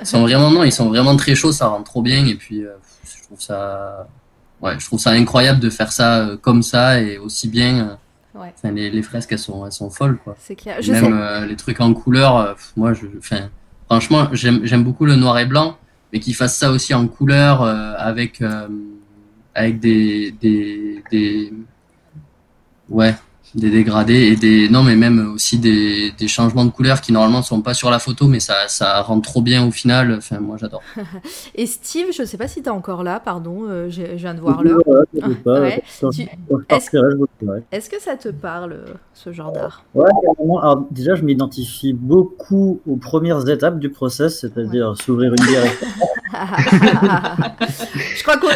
ils 0.00 0.06
sont 0.06 0.22
vraiment 0.22 0.50
non, 0.50 0.64
ils 0.64 0.72
sont 0.72 0.88
vraiment 0.88 1.14
très 1.16 1.34
chauds, 1.34 1.52
ça 1.52 1.66
rend 1.66 1.82
trop 1.82 2.00
bien. 2.00 2.24
Et 2.26 2.34
puis, 2.34 2.64
euh, 2.64 2.70
je 3.04 3.22
trouve 3.24 3.40
ça, 3.40 4.08
ouais, 4.62 4.72
je 4.78 4.86
trouve 4.86 4.98
ça 4.98 5.10
incroyable 5.10 5.60
de 5.60 5.68
faire 5.68 5.92
ça 5.92 6.20
euh, 6.20 6.36
comme 6.38 6.62
ça 6.62 7.00
et 7.00 7.18
aussi 7.18 7.48
bien. 7.48 7.88
euh, 7.90 7.94
Ouais. 8.38 8.52
Enfin, 8.54 8.70
les, 8.70 8.90
les 8.90 9.00
fresques, 9.02 9.32
elles 9.32 9.38
sont, 9.38 9.64
elles 9.64 9.72
sont 9.72 9.88
folles, 9.88 10.18
quoi. 10.22 10.36
C'est 10.38 10.56
clair. 10.56 10.76
Je 10.82 10.92
Même 10.92 11.04
sais. 11.06 11.10
euh, 11.10 11.46
les 11.46 11.56
trucs 11.56 11.80
en 11.80 11.94
couleur, 11.94 12.36
euh, 12.36 12.52
moi, 12.76 12.92
je, 12.92 13.06
enfin, 13.18 13.48
franchement, 13.86 14.28
j'aime, 14.32 14.60
j'aime 14.64 14.84
beaucoup 14.84 15.06
le 15.06 15.16
noir 15.16 15.38
et 15.38 15.46
blanc, 15.46 15.78
mais 16.12 16.20
qu'ils 16.20 16.34
fassent 16.34 16.56
ça 16.56 16.70
aussi 16.70 16.94
en 16.94 17.08
couleur 17.08 17.62
euh, 17.62 17.94
avec, 17.98 18.40
euh, 18.40 18.68
avec 19.54 19.80
des, 19.80 20.32
des, 20.32 21.02
des, 21.10 21.52
ouais, 22.88 23.14
des 23.54 23.70
dégradés 23.70 24.26
et 24.32 24.36
des 24.36 24.68
non 24.68 24.82
mais 24.82 24.96
même 24.96 25.32
aussi 25.34 25.58
des, 25.58 26.10
des 26.18 26.28
changements 26.28 26.64
de 26.64 26.70
couleurs 26.70 27.00
qui 27.00 27.12
normalement 27.12 27.42
sont 27.42 27.62
pas 27.62 27.72
sur 27.74 27.90
la 27.90 27.98
photo 27.98 28.26
mais 28.26 28.40
ça 28.40 28.54
ça 28.68 29.00
rend 29.00 29.20
trop 29.20 29.40
bien 29.40 29.66
au 29.66 29.70
final 29.70 30.14
enfin 30.18 30.40
moi 30.40 30.56
j'adore 30.60 30.82
Et 31.54 31.66
Steve, 31.66 32.06
je 32.16 32.24
sais 32.24 32.36
pas 32.36 32.48
si 32.48 32.60
tu 32.62 32.68
es 32.68 32.72
encore 32.72 33.02
là, 33.02 33.18
pardon, 33.20 33.64
euh, 33.68 33.88
je 33.88 34.02
je 34.02 34.14
viens 34.16 34.34
de 34.34 34.40
voir 34.40 34.62
l'heure. 34.62 34.80
Ouais, 34.86 35.00
Ouais. 35.46 35.82
quand 36.00 36.10
Tu- 36.10 36.22
je- 36.22 36.28
quand 36.50 36.58
je 36.60 36.64
partirai, 36.64 37.08
je 37.12 37.16
vous 37.16 37.26
dirai. 37.40 37.62
Est-ce 37.72 37.88
que 37.88 38.00
ça 38.00 38.16
te 38.16 38.28
parle, 38.28 38.84
ce 39.14 39.32
genre 39.32 39.52
d'art? 39.52 39.84
Ouais. 39.94 40.10
Alors, 40.60 40.84
déjà, 40.90 41.14
je 41.14 41.22
m'identifie 41.22 41.92
beaucoup 41.94 42.80
aux 42.86 42.96
premières 42.96 43.48
étapes 43.48 43.78
du 43.78 43.88
process, 43.90 44.40
c'est-à-dire 44.40 44.94
s'ouvrir 45.02 45.32
une 45.32 45.46
bière. 45.46 45.72
Je 48.16 48.22
crois 48.22 48.36
qu'on 48.38 48.48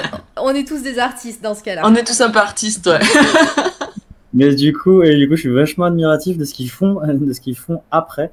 on 0.42 0.50
est 0.50 0.66
tous 0.66 0.82
des 0.82 0.98
artistes 0.98 1.42
dans 1.42 1.54
ce 1.54 1.62
cas-là. 1.62 1.82
On 1.84 1.94
est 1.94 2.04
tous 2.04 2.20
un 2.20 2.30
peu 2.30 2.38
artistes, 2.38 2.86
ouais. 2.86 2.98
Mais 4.32 4.54
du 4.54 4.72
coup, 4.72 5.02
et 5.02 5.16
du 5.16 5.28
coup, 5.28 5.34
je 5.36 5.40
suis 5.40 5.50
vachement 5.52 5.86
admiratif 5.86 6.38
de 6.38 6.44
ce 6.44 6.54
qu'ils 6.54 6.70
font, 6.70 7.00
de 7.06 7.32
ce 7.32 7.40
qu'ils 7.40 7.56
font 7.56 7.82
après. 7.90 8.30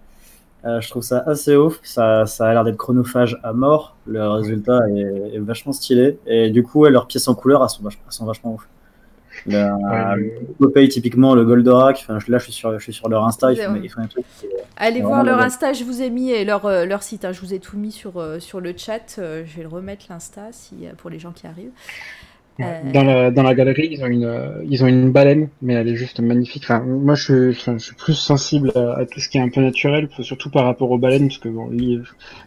Euh, 0.66 0.82
je 0.82 0.90
trouve 0.90 1.04
ça 1.04 1.20
assez 1.28 1.56
ouf. 1.56 1.80
Ça, 1.84 2.26
ça 2.26 2.48
a 2.48 2.54
l'air 2.54 2.64
d'être 2.64 2.78
chronophage 2.78 3.40
à 3.44 3.54
mort. 3.54 3.96
Le 4.06 4.28
résultat 4.28 4.80
est, 4.90 5.36
est 5.36 5.40
vachement 5.40 5.72
stylé. 5.72 6.18
Et 6.28 6.50
du 6.50 6.64
coup, 6.64 6.82
ouais, 6.82 6.90
leurs 6.90 7.08
pièces 7.08 7.28
en 7.28 7.36
couleur, 7.36 7.64
elles 7.64 7.70
sont, 7.70 7.84
vach- 7.84 7.98
elles 8.06 8.12
sont 8.14 8.26
vachement 8.26 8.54
ouf. 8.56 8.68
Le, 9.46 9.68
Ouais, 10.60 10.88
typiquement, 10.90 11.36
le 11.36 11.46
Goldorak. 11.46 12.00
Enfin, 12.02 12.18
là, 12.28 12.38
je 12.40 12.44
suis 12.46 12.54
sur, 12.54 12.78
je 12.78 12.84
suis 12.84 12.94
sur 12.94 13.08
leur 13.08 13.24
Insta. 13.26 13.52
Ils 13.52 13.58
C'est 13.58 13.66
font, 13.66 13.72
vrai. 13.72 13.82
ils 13.84 13.90
font 13.90 14.02
un 14.02 14.08
truc. 14.08 14.26
qui 14.40 14.48
est- 14.48 14.50
Allez 14.76 15.02
voir 15.02 15.24
leur. 15.24 15.40
Insta, 15.40 15.74
je 15.74 15.84
vous 15.84 16.02
ai 16.02 16.10
mis 16.10 16.32
et 16.32 16.44
leur, 16.44 16.66
euh, 16.66 16.86
leur 16.86 17.04
site, 17.04 17.24
hein, 17.24 17.32
je 17.32 17.40
vous 17.42 17.54
ai 17.54 17.60
tout 17.60 17.78
mis 17.78 17.92
sur, 17.92 18.18
euh, 18.18 18.40
sur 18.40 18.60
le 18.60 18.74
chat. 18.76 19.16
je 19.18 19.56
vais 19.56 19.62
le 19.62 19.68
remettre 19.68 20.06
l'Insta 20.10 20.48
si, 20.52 20.76
pour 20.98 21.10
les 21.10 21.20
gens 21.20 21.32
qui 21.32 21.48
arrivent. 21.48 21.72
Euh, 22.60 22.92
Dans 22.92 23.04
la, 23.04 23.30
dans 23.30 23.44
la 23.44 23.54
galerie, 23.54 23.90
ils 23.92 24.04
ont 24.04 24.08
une, 24.08 24.24
euh, 24.26 24.64
ils 24.68 24.84
ont 24.84 24.88
une 24.88 25.12
baleine, 25.12 25.50
mais 25.62 25.76
elle 25.76 25.88
est 25.90 25.96
juste 25.96 26.20
magnifique. 26.20 26.64
Enfin, 26.64 26.80
moi, 26.80 27.14
je, 27.14 27.52
je 27.52 27.78
suis 27.78 27.96
plus 27.96 28.16
sensible 28.16 28.72
à, 28.76 28.94
à 29.00 29.06
tout 29.06 29.20
ce 29.20 29.30
qui 29.30 29.38
est 29.38 29.42
un 29.42 29.50
peu 29.50 29.62
naturel, 29.62 30.10
surtout 30.22 30.50
par 30.50 30.66
rapport 30.66 30.90
aux 30.90 30.98
baleines, 30.98 31.28
parce 31.28 31.38
que 31.38 31.50
bon, 31.50 31.70
l'I- 31.70 32.02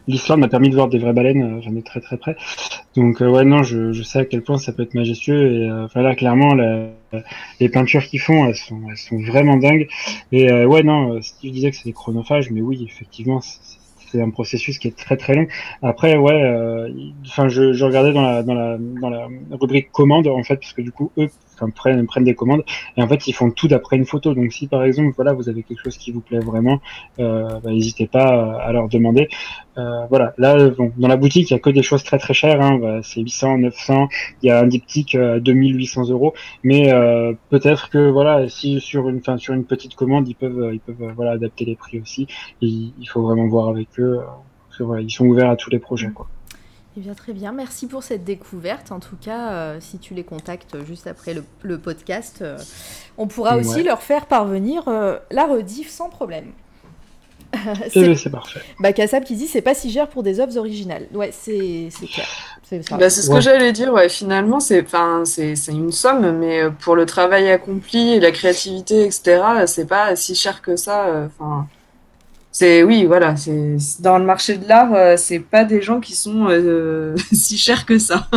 l'Islande 0.07 0.41
m'a 0.41 0.49
permis 0.49 0.69
de 0.69 0.75
voir 0.75 0.89
des 0.89 0.97
vraies 0.97 1.13
baleines, 1.13 1.59
euh, 1.59 1.61
j'en 1.61 1.73
ai 1.77 1.81
très 1.81 2.01
très 2.01 2.17
près. 2.17 2.35
Donc, 2.95 3.21
euh, 3.21 3.29
ouais, 3.29 3.45
non, 3.45 3.63
je, 3.63 3.93
je 3.93 4.03
sais 4.03 4.19
à 4.19 4.25
quel 4.25 4.43
point 4.43 4.57
ça 4.57 4.73
peut 4.73 4.83
être 4.83 4.95
majestueux. 4.95 5.53
Et 5.53 5.69
euh, 5.69 5.85
enfin, 5.85 6.01
là, 6.01 6.15
clairement, 6.15 6.53
la- 6.55 6.89
les 7.59 7.69
peintures 7.69 8.03
qu'ils 8.05 8.19
font, 8.21 8.45
elles 8.47 8.55
sont, 8.55 8.81
elles 8.89 8.97
sont 8.97 9.19
vraiment 9.21 9.57
dingues. 9.57 9.87
Et 10.31 10.51
euh, 10.51 10.65
ouais, 10.65 10.83
non, 10.83 11.15
euh, 11.15 11.21
Steve 11.21 11.51
disait 11.53 11.71
que 11.71 11.77
c'est 11.77 11.85
des 11.89 11.93
chronophages, 11.93 12.51
mais 12.51 12.61
oui, 12.61 12.83
effectivement, 12.89 13.41
c'est 13.41 13.59
c'est 14.11 14.21
un 14.21 14.29
processus 14.29 14.77
qui 14.79 14.87
est 14.87 14.97
très 14.97 15.17
très 15.17 15.35
long. 15.35 15.47
Après, 15.81 16.17
ouais, 16.17 16.43
euh, 16.43 16.89
enfin, 17.25 17.47
je, 17.47 17.73
je 17.73 17.85
regardais 17.85 18.13
dans 18.13 18.21
la, 18.21 18.43
dans 18.43 18.53
la 18.53 18.77
dans 18.79 19.09
la 19.09 19.27
rubrique 19.51 19.91
commande 19.91 20.27
en 20.27 20.43
fait, 20.43 20.57
parce 20.57 20.73
que 20.73 20.81
du 20.81 20.91
coup, 20.91 21.11
eux, 21.17 21.29
prennent 21.69 22.23
des 22.23 22.35
commandes 22.35 22.63
et 22.97 23.01
en 23.01 23.07
fait, 23.07 23.27
ils 23.27 23.33
font 23.33 23.51
tout 23.51 23.67
d'après 23.67 23.97
une 23.97 24.05
photo. 24.05 24.33
Donc, 24.33 24.51
si 24.51 24.67
par 24.67 24.83
exemple, 24.83 25.13
voilà, 25.15 25.33
vous 25.33 25.49
avez 25.49 25.63
quelque 25.63 25.83
chose 25.83 25.97
qui 25.97 26.11
vous 26.11 26.21
plaît 26.21 26.39
vraiment, 26.39 26.79
euh, 27.19 27.59
bah, 27.63 27.71
n'hésitez 27.71 28.07
pas 28.07 28.55
à 28.61 28.71
leur 28.71 28.89
demander. 28.89 29.27
Euh, 29.77 30.05
voilà, 30.09 30.33
là, 30.37 30.69
bon, 30.69 30.91
dans 30.97 31.07
la 31.07 31.17
boutique, 31.17 31.49
il 31.49 31.53
y 31.53 31.55
a 31.55 31.59
que 31.59 31.69
des 31.69 31.83
choses 31.83 32.03
très 32.03 32.17
très 32.17 32.33
chères. 32.33 32.61
Hein, 32.61 32.77
bah, 32.79 32.99
c'est 33.03 33.21
800, 33.21 33.59
900. 33.59 34.07
Il 34.41 34.47
y 34.47 34.49
a 34.49 34.59
un 34.59 34.67
diptyque 34.67 35.15
à 35.15 35.39
2800 35.39 36.09
euros. 36.09 36.33
Mais 36.63 36.91
euh, 36.93 37.33
peut-être 37.49 37.89
que 37.89 38.09
voilà, 38.09 38.49
si 38.49 38.79
sur 38.81 39.09
une, 39.09 39.17
enfin, 39.17 39.37
sur 39.37 39.53
une 39.53 39.65
petite 39.65 39.95
commande, 39.95 40.27
ils 40.27 40.35
peuvent, 40.35 40.71
ils 40.73 40.79
peuvent, 40.79 41.01
euh, 41.01 41.13
voilà, 41.15 41.31
adapter 41.31 41.65
les 41.65 41.75
prix 41.75 41.99
aussi. 41.99 42.27
Il 42.61 43.05
faut 43.09 43.21
vraiment 43.21 43.47
voir 43.47 43.69
avec 43.69 43.87
eux. 43.99 44.19
euh, 44.19 44.23
parce 44.71 44.77
que, 44.77 44.83
voilà, 44.83 45.01
ils 45.01 45.11
sont 45.11 45.25
ouverts 45.25 45.49
à 45.49 45.57
tous 45.57 45.69
les 45.69 45.79
projets. 45.79 46.11
Quoi. 46.11 46.27
Eh 46.97 46.99
bien, 46.99 47.13
très 47.13 47.31
bien. 47.31 47.53
Merci 47.53 47.87
pour 47.87 48.03
cette 48.03 48.25
découverte. 48.25 48.91
En 48.91 48.99
tout 48.99 49.15
cas, 49.15 49.51
euh, 49.53 49.77
si 49.79 49.97
tu 49.97 50.13
les 50.13 50.23
contactes 50.25 50.75
juste 50.85 51.07
après 51.07 51.33
le, 51.33 51.43
le 51.61 51.77
podcast, 51.77 52.39
euh, 52.41 52.57
on 53.17 53.27
pourra 53.27 53.55
aussi 53.55 53.81
leur 53.83 54.01
faire 54.01 54.25
parvenir 54.25 54.87
euh, 54.87 55.17
la 55.31 55.45
rediff 55.45 55.89
sans 55.89 56.09
problème. 56.09 56.51
Eh 57.85 57.89
c'est 57.89 58.15
c'est 58.15 58.29
parfait. 58.29 58.61
bah, 58.79 58.93
Kassab 58.93 59.23
qui 59.25 59.35
dit 59.35 59.45
c'est 59.47 59.61
pas 59.61 59.73
si 59.73 59.91
cher 59.91 60.07
pour 60.07 60.23
des 60.23 60.39
œuvres 60.39 60.57
originales. 60.57 61.07
Ouais, 61.13 61.31
c'est 61.33 61.89
c'est 61.91 62.07
clair. 62.07 62.27
C'est. 62.63 62.79
Bah, 62.91 63.09
c'est 63.09 63.21
ce 63.21 63.29
Ouais. 63.29 63.35
que 63.35 63.41
j'allais 63.41 63.73
dire, 63.73 63.91
ouais. 63.91 64.07
Finalement, 64.07 64.61
c'est, 64.61 64.81
enfin, 64.83 65.23
c'est, 65.25 65.57
c'est 65.57 65.73
une 65.73 65.91
somme, 65.91 66.37
mais 66.39 66.61
pour 66.79 66.95
le 66.95 67.05
travail 67.05 67.49
accompli 67.51 68.13
et 68.13 68.19
la 68.21 68.31
créativité, 68.31 69.03
etc., 69.05 69.41
c'est 69.67 69.85
pas 69.85 70.15
si 70.15 70.33
cher 70.35 70.61
que 70.61 70.77
ça. 70.77 71.07
euh, 71.07 71.27
Enfin, 71.27 71.67
c'est, 72.51 72.83
oui, 72.83 73.05
voilà, 73.05 73.37
c'est, 73.37 73.77
dans 74.01 74.17
le 74.17 74.25
marché 74.25 74.57
de 74.57 74.67
l'art, 74.67 74.93
euh, 74.93 75.15
c'est 75.17 75.39
pas 75.39 75.63
des 75.63 75.81
gens 75.81 76.01
qui 76.01 76.15
sont 76.15 76.47
euh, 76.49 77.15
si 77.31 77.57
chers 77.57 77.85
que 77.85 77.97
ça. 77.97 78.27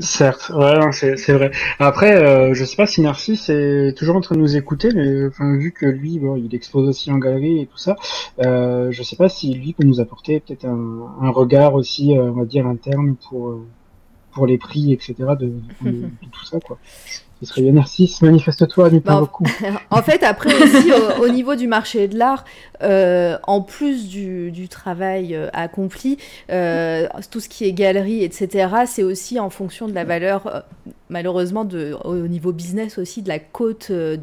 Certes, 0.00 0.50
ouais, 0.54 0.92
c'est 0.92 1.16
c'est 1.16 1.32
vrai. 1.32 1.50
Après, 1.78 2.16
euh, 2.16 2.52
je 2.54 2.64
sais 2.64 2.76
pas 2.76 2.86
si 2.86 3.00
Narcisse 3.00 3.48
est 3.48 3.96
toujours 3.96 4.16
en 4.16 4.20
train 4.20 4.34
de 4.34 4.40
nous 4.40 4.56
écouter, 4.56 4.88
mais 4.94 5.26
enfin, 5.26 5.56
vu 5.56 5.72
que 5.72 5.86
lui, 5.86 6.18
bon, 6.18 6.36
il 6.36 6.52
expose 6.54 6.88
aussi 6.88 7.10
en 7.12 7.18
galerie 7.18 7.60
et 7.60 7.66
tout 7.66 7.78
ça, 7.78 7.96
euh, 8.40 8.90
je 8.90 9.02
sais 9.02 9.16
pas 9.16 9.28
si 9.28 9.54
lui 9.54 9.72
peut 9.72 9.84
nous 9.84 10.00
apporter 10.00 10.40
peut-être 10.40 10.64
un, 10.64 11.16
un 11.20 11.30
regard 11.30 11.74
aussi, 11.74 12.16
euh, 12.16 12.30
on 12.30 12.40
va 12.40 12.44
dire 12.44 12.66
interne 12.66 13.16
pour 13.28 13.48
euh, 13.50 13.66
pour 14.32 14.46
les 14.46 14.58
prix, 14.58 14.92
etc. 14.92 15.14
De, 15.38 15.52
de, 15.80 15.90
de 15.90 16.28
tout 16.32 16.44
ça, 16.44 16.58
quoi. 16.60 16.78
Ce 17.40 17.46
serait 17.46 17.62
bien. 17.62 17.72
Narcisse, 17.72 18.20
manifeste-toi, 18.22 18.90
nous 18.90 19.00
Bah, 19.00 19.12
pas 19.14 19.20
beaucoup. 19.20 19.44
En 19.90 20.02
fait, 20.02 20.22
après 20.24 20.52
aussi, 20.60 20.90
au, 20.92 21.22
au 21.24 21.28
niveau 21.28 21.54
du 21.54 21.68
marché 21.68 22.08
de 22.08 22.18
l'art, 22.18 22.44
euh, 22.82 23.38
en 23.46 23.60
plus 23.60 24.08
du, 24.08 24.50
du 24.50 24.68
travail 24.68 25.34
euh, 25.36 25.48
accompli, 25.52 26.18
euh, 26.50 27.06
tout 27.30 27.38
ce 27.40 27.48
qui 27.48 27.64
est 27.64 27.72
galerie, 27.72 28.24
etc., 28.24 28.68
c'est 28.86 29.04
aussi 29.04 29.38
en 29.38 29.50
fonction 29.50 29.86
de 29.86 29.94
la 29.94 30.04
valeur, 30.04 30.64
malheureusement, 31.10 31.64
de, 31.64 31.96
au 32.04 32.16
niveau 32.26 32.52
business 32.52 32.98
aussi, 32.98 33.22
de 33.22 33.28
la 33.28 33.38
cote 33.38 33.92
de, 33.92 34.16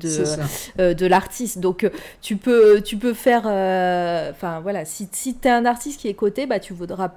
euh, 0.80 0.94
de 0.94 1.06
l'artiste. 1.06 1.60
Donc, 1.60 1.90
tu 2.22 2.36
peux, 2.36 2.82
tu 2.82 2.98
peux 2.98 3.14
faire. 3.14 3.44
euh, 3.46 4.32
Enfin, 4.32 4.60
voilà, 4.62 4.84
si, 4.86 5.08
si 5.12 5.36
tu 5.38 5.48
es 5.48 5.52
un 5.52 5.66
artiste 5.66 6.02
qui 6.02 6.08
est 6.10 6.14
coté, 6.16 6.48
bah, 6.48 6.60
tu 6.60 6.74
vaudras 6.74 7.12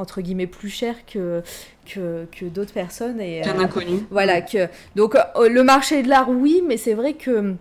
entre 0.00 0.20
guillemets 0.20 0.46
plus 0.46 0.70
cher 0.70 0.94
que, 1.06 1.42
que, 1.86 2.26
que 2.32 2.46
d'autres 2.46 2.72
personnes. 2.72 3.20
Et, 3.20 3.46
euh, 3.46 3.52
inconnu. 3.58 4.06
voilà, 4.10 4.40
que 4.40 4.68
donc 4.96 5.14
euh, 5.14 5.48
le 5.48 5.62
marché 5.62 6.02
de 6.02 6.08
l'art, 6.08 6.30
oui, 6.30 6.62
mais 6.66 6.76
c'est 6.76 6.94
vrai 6.94 7.14
que 7.14 7.30
hum, 7.30 7.56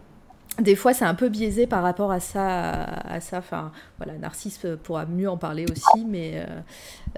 des 0.59 0.75
fois 0.75 0.93
c'est 0.93 1.05
un 1.05 1.15
peu 1.15 1.29
biaisé 1.29 1.67
par 1.67 1.83
rapport 1.83 2.11
à 2.11 2.19
ça, 2.19 2.71
à 2.83 3.19
ça. 3.21 3.37
Enfin, 3.37 3.71
voilà, 3.97 4.17
Narcisse 4.17 4.59
pourra 4.83 5.05
mieux 5.05 5.29
en 5.29 5.37
parler 5.37 5.65
aussi, 5.69 6.05
mais 6.05 6.43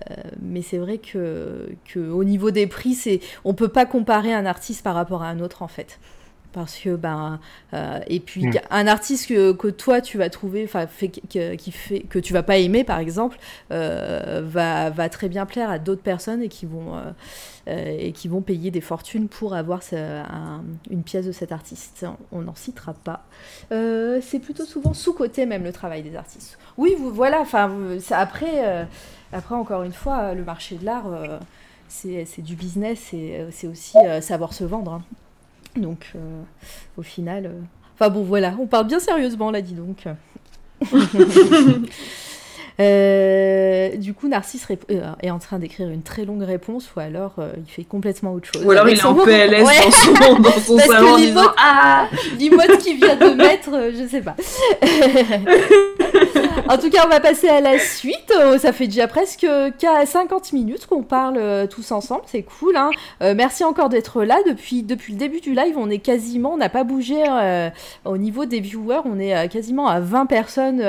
euh, 0.10 0.16
mais 0.42 0.62
c'est 0.62 0.78
vrai 0.78 0.98
que, 0.98 1.70
que 1.86 2.00
au 2.00 2.24
niveau 2.24 2.52
des 2.52 2.68
prix, 2.68 2.94
c'est 2.94 3.20
on 3.46 3.54
peut 3.54 3.70
pas 3.70 3.86
comparer 3.86 4.34
un 4.34 4.46
artiste 4.46 4.84
par 4.84 4.96
rapport 4.96 5.24
à 5.24 5.28
un 5.28 5.40
autre 5.40 5.62
en 5.62 5.68
fait. 5.68 6.00
Parce 6.54 6.76
que 6.78 6.96
ben 6.96 7.40
euh, 7.74 8.00
et 8.08 8.20
puis 8.20 8.46
Mm. 8.48 8.54
un 8.72 8.88
artiste 8.88 9.28
que, 9.30 9.54
que 9.54 9.70
toi 9.70 10.02
tu 10.02 10.18
vas 10.18 10.30
trouver 10.30 10.64
enfin 10.66 10.86
fait 10.88 11.08
que- 11.08 11.56
qui 11.56 11.72
fait 11.72 12.02
que 12.02 12.20
tu 12.20 12.34
vas 12.34 12.44
pas 12.44 12.58
aimer 12.58 12.84
par 12.84 13.00
exemple 13.00 13.38
euh, 13.72 14.42
va, 14.46 14.90
va 14.90 15.08
très 15.08 15.30
bien 15.30 15.46
plaire 15.46 15.70
à 15.70 15.80
d'autres 15.80 16.02
personnes 16.02 16.42
et 16.44 16.50
qui 16.50 16.66
vont 16.66 16.98
euh, 16.98 17.98
et 17.98 18.12
qui 18.12 18.28
vont 18.28 18.42
payer 18.42 18.70
des 18.72 18.82
fortunes 18.82 19.28
pour 19.30 19.54
avoir 19.54 19.82
ce- 19.82 19.96
un- 19.96 20.64
une 20.90 21.04
pièce 21.04 21.26
de 21.28 21.32
cet 21.32 21.52
artiste. 21.52 22.06
On 22.32 22.42
n'en 22.42 22.56
citera 22.56 22.94
pas. 22.96 23.24
C'est 23.70 24.40
plutôt 24.40 24.66
souvent 24.66 24.94
sous-côté 24.94 25.46
même 25.46 25.64
le 25.64 25.72
travail 25.72 26.02
des 26.04 26.16
artistes. 26.16 26.58
Oui, 26.78 26.96
vous, 26.98 27.12
voilà. 27.12 27.40
Enfin, 27.40 27.72
après, 28.12 28.86
après 29.32 29.56
encore 29.56 29.84
une 29.84 29.94
fois, 29.94 30.34
le 30.34 30.44
marché 30.44 30.76
de 30.76 30.86
l'art, 30.86 31.06
c'est 31.88 32.26
du 32.42 32.56
business 32.56 33.14
et 33.14 33.46
c'est 33.52 33.68
aussi 33.68 33.96
savoir 34.22 34.54
se 34.54 34.64
vendre. 34.64 34.94
hein. 34.94 35.04
Donc, 35.76 36.12
euh, 36.16 36.20
au 36.98 37.02
final, 37.02 37.46
euh, 37.46 37.60
enfin 37.96 38.10
bon, 38.10 38.24
voilà, 38.24 38.54
on 38.60 38.66
parle 38.68 38.88
bien 38.88 39.00
sérieusement 39.00 39.52
là, 39.52 39.62
dis 39.62 39.74
donc. 39.74 40.04
Euh, 42.80 43.96
du 43.98 44.14
coup, 44.16 44.28
Narcisse 44.28 44.66
euh, 44.90 45.02
est 45.22 45.30
en 45.30 45.38
train 45.38 45.60
d'écrire 45.60 45.90
une 45.90 46.02
très 46.02 46.26
longue 46.26 46.42
réponse, 46.42 46.90
ou 46.96 47.00
alors 47.00 47.34
euh, 47.38 47.52
il 47.58 47.70
fait 47.72 47.84
complètement 47.84 48.34
autre 48.34 48.50
chose. 48.52 48.66
Ou 48.66 48.72
alors 48.72 48.90
il 48.90 48.98
est 48.98 49.06
en 49.06 49.14
PLS 49.14 49.64
Ouais. 49.64 49.80
dans 49.84 49.92
son, 49.92 50.40
dans 50.40 50.52
son 50.52 50.76
Parce 50.78 50.88
que 50.88 50.94
salon 50.94 51.10
en 51.14 51.18
l'imote- 51.18 51.28
disant 51.28 51.52
Ah 51.60 52.08
vient 52.96 53.16
de 53.18 53.36
mettre, 53.36 53.70
je 53.94 54.08
sais 54.10 54.22
pas. 54.22 54.36
en 56.72 56.78
tout 56.78 56.90
cas, 56.90 57.04
on 57.06 57.10
va 57.10 57.20
passer 57.20 57.50
à 57.50 57.60
la 57.60 57.78
suite. 57.78 58.32
Euh, 58.40 58.58
Ça 58.58 58.72
fait 58.72 58.88
déjà 58.88 59.06
presque 59.06 59.46
qu'à 59.78 60.06
50 60.06 60.54
minutes 60.54 60.86
qu'on 60.88 61.04
parle 61.04 61.36
euh, 61.38 61.68
tous 61.68 61.92
ensemble. 61.92 62.22
C'est 62.28 62.44
cool. 62.44 62.78
Hein 62.78 62.92
Euh, 63.22 63.34
merci 63.36 63.66
encore 63.66 63.90
d'être 63.90 64.24
là. 64.24 64.38
Depuis, 64.48 64.82
depuis 64.82 65.12
le 65.12 65.20
début 65.20 65.42
du 65.42 65.54
live, 65.54 65.76
on 65.78 65.90
est 65.90 65.98
quasiment, 66.00 66.56
n'a 66.56 66.70
pas 66.70 66.86
bougé 66.86 67.26
euh, 67.28 67.70
au 68.06 68.18
niveau 68.18 68.46
des 68.46 68.62
viewers. 68.62 69.02
On 69.04 69.20
est 69.20 69.50
quasiment 69.50 69.88
à 69.88 70.00
20 70.00 70.28
personnes 70.28 70.82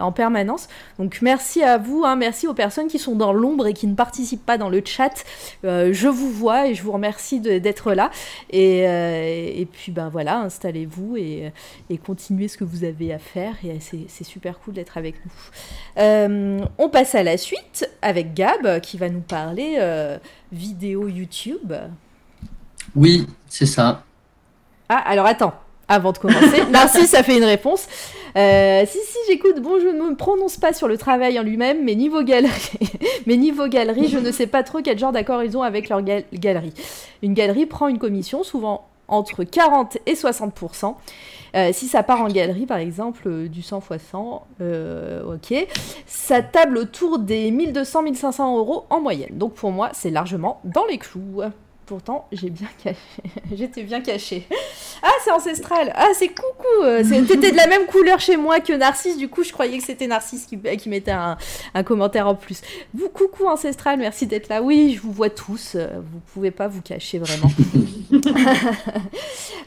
en 0.00 0.12
permanence. 0.12 0.68
Donc 0.98 1.18
merci 1.22 1.62
à 1.62 1.78
vous. 1.78 2.02
Hein, 2.04 2.16
merci 2.16 2.46
aux 2.46 2.54
personnes 2.54 2.88
qui 2.88 2.98
sont 2.98 3.16
dans 3.16 3.32
l'ombre 3.32 3.66
et 3.68 3.72
qui 3.72 3.86
ne 3.86 3.94
participent 3.94 4.44
pas 4.44 4.58
dans 4.58 4.68
le 4.68 4.82
chat. 4.84 5.24
Je 5.62 6.08
vous 6.08 6.30
vois 6.30 6.68
et 6.68 6.74
je 6.74 6.82
vous 6.82 6.92
remercie 6.92 7.40
d'être 7.40 7.92
là. 7.94 8.10
Et, 8.50 8.80
et 8.80 9.66
puis 9.70 9.92
ben 9.92 10.10
voilà, 10.10 10.40
installez-vous 10.40 11.16
et, 11.16 11.52
et 11.88 11.98
continuez 11.98 12.48
ce 12.48 12.58
que 12.58 12.64
vous 12.64 12.84
avez 12.84 13.14
à 13.14 13.18
faire. 13.18 13.54
Et 13.64 13.78
c'est 13.80 14.24
super 14.24 14.58
cool 14.60 14.74
d'être 14.74 14.98
avec 14.98 15.05
nous. 15.24 16.02
Euh, 16.02 16.58
on 16.78 16.88
passe 16.88 17.14
à 17.14 17.22
la 17.22 17.36
suite 17.36 17.88
avec 18.02 18.34
Gab 18.34 18.80
qui 18.80 18.98
va 18.98 19.08
nous 19.08 19.20
parler 19.20 19.76
euh, 19.78 20.18
vidéo 20.52 21.08
YouTube. 21.08 21.72
Oui, 22.94 23.26
c'est 23.48 23.66
ça. 23.66 24.02
Ah, 24.88 24.98
alors 25.06 25.26
attends. 25.26 25.54
avant 25.88 26.12
de 26.12 26.18
commencer. 26.18 26.64
Narcisse 26.70 27.14
a 27.14 27.22
fait 27.22 27.36
une 27.36 27.44
réponse. 27.44 27.86
Euh, 28.36 28.84
si, 28.86 28.98
si, 28.98 29.18
j'écoute. 29.28 29.60
Bon, 29.62 29.80
je 29.80 29.86
ne 29.88 30.10
me 30.10 30.14
prononce 30.16 30.56
pas 30.58 30.72
sur 30.72 30.88
le 30.88 30.98
travail 30.98 31.38
en 31.38 31.42
lui-même, 31.42 31.84
mais 31.84 31.94
niveau 31.94 32.22
galerie, 32.22 32.78
mais 33.26 33.36
niveau 33.36 33.66
galerie, 33.66 34.08
je 34.08 34.18
ne 34.18 34.30
sais 34.30 34.46
pas 34.46 34.62
trop 34.62 34.80
quel 34.82 34.98
genre 34.98 35.12
d'accord 35.12 35.42
ils 35.42 35.56
ont 35.56 35.62
avec 35.62 35.88
leur 35.88 36.02
gal- 36.02 36.24
galerie. 36.34 36.74
Une 37.22 37.32
galerie 37.34 37.66
prend 37.66 37.88
une 37.88 37.98
commission, 37.98 38.42
souvent 38.44 38.88
entre 39.08 39.44
40 39.44 39.98
et 40.06 40.14
60% 40.14 40.94
euh, 41.56 41.70
si 41.72 41.88
ça 41.88 42.02
part 42.02 42.20
en 42.20 42.28
galerie, 42.28 42.66
par 42.66 42.78
exemple, 42.78 43.22
euh, 43.26 43.48
du 43.48 43.62
100 43.62 43.82
x 43.90 44.04
100, 44.10 44.46
euh, 44.60 45.34
ok, 45.34 45.54
ça 46.06 46.42
table 46.42 46.76
autour 46.76 47.18
des 47.18 47.50
1200-1500 47.50 48.58
euros 48.58 48.84
en 48.90 49.00
moyenne. 49.00 49.38
Donc 49.38 49.54
pour 49.54 49.70
moi, 49.70 49.90
c'est 49.94 50.10
largement 50.10 50.60
dans 50.64 50.84
les 50.84 50.98
clous. 50.98 51.42
Pourtant, 51.86 52.26
j'ai 52.32 52.50
bien 52.50 52.66
caché. 52.82 52.98
J'étais 53.54 53.84
bien 53.84 54.00
caché. 54.00 54.44
Ah, 55.04 55.10
c'est 55.22 55.30
ancestral. 55.30 55.92
Ah, 55.94 56.08
c'est 56.14 56.26
coucou. 56.28 56.82
euh, 56.82 57.04
T'étais 57.28 57.52
de 57.52 57.56
la 57.56 57.68
même 57.68 57.86
couleur 57.86 58.18
chez 58.18 58.36
moi 58.36 58.58
que 58.58 58.72
Narcisse. 58.72 59.16
Du 59.16 59.28
coup, 59.28 59.44
je 59.44 59.52
croyais 59.52 59.78
que 59.78 59.84
c'était 59.84 60.08
Narcisse 60.08 60.46
qui, 60.46 60.58
qui 60.58 60.88
mettait 60.88 61.12
un, 61.12 61.36
un 61.74 61.82
commentaire 61.84 62.26
en 62.26 62.34
plus. 62.34 62.60
Vous, 62.92 63.08
coucou 63.08 63.46
ancestral. 63.46 64.00
Merci 64.00 64.26
d'être 64.26 64.48
là. 64.48 64.62
Oui, 64.62 64.94
je 64.96 65.00
vous 65.00 65.12
vois 65.12 65.30
tous. 65.30 65.76
euh, 65.76 66.00
Vous 66.12 66.18
pouvez 66.34 66.50
pas 66.50 66.66
vous 66.66 66.82
cacher 66.82 67.18
vraiment. 67.20 67.50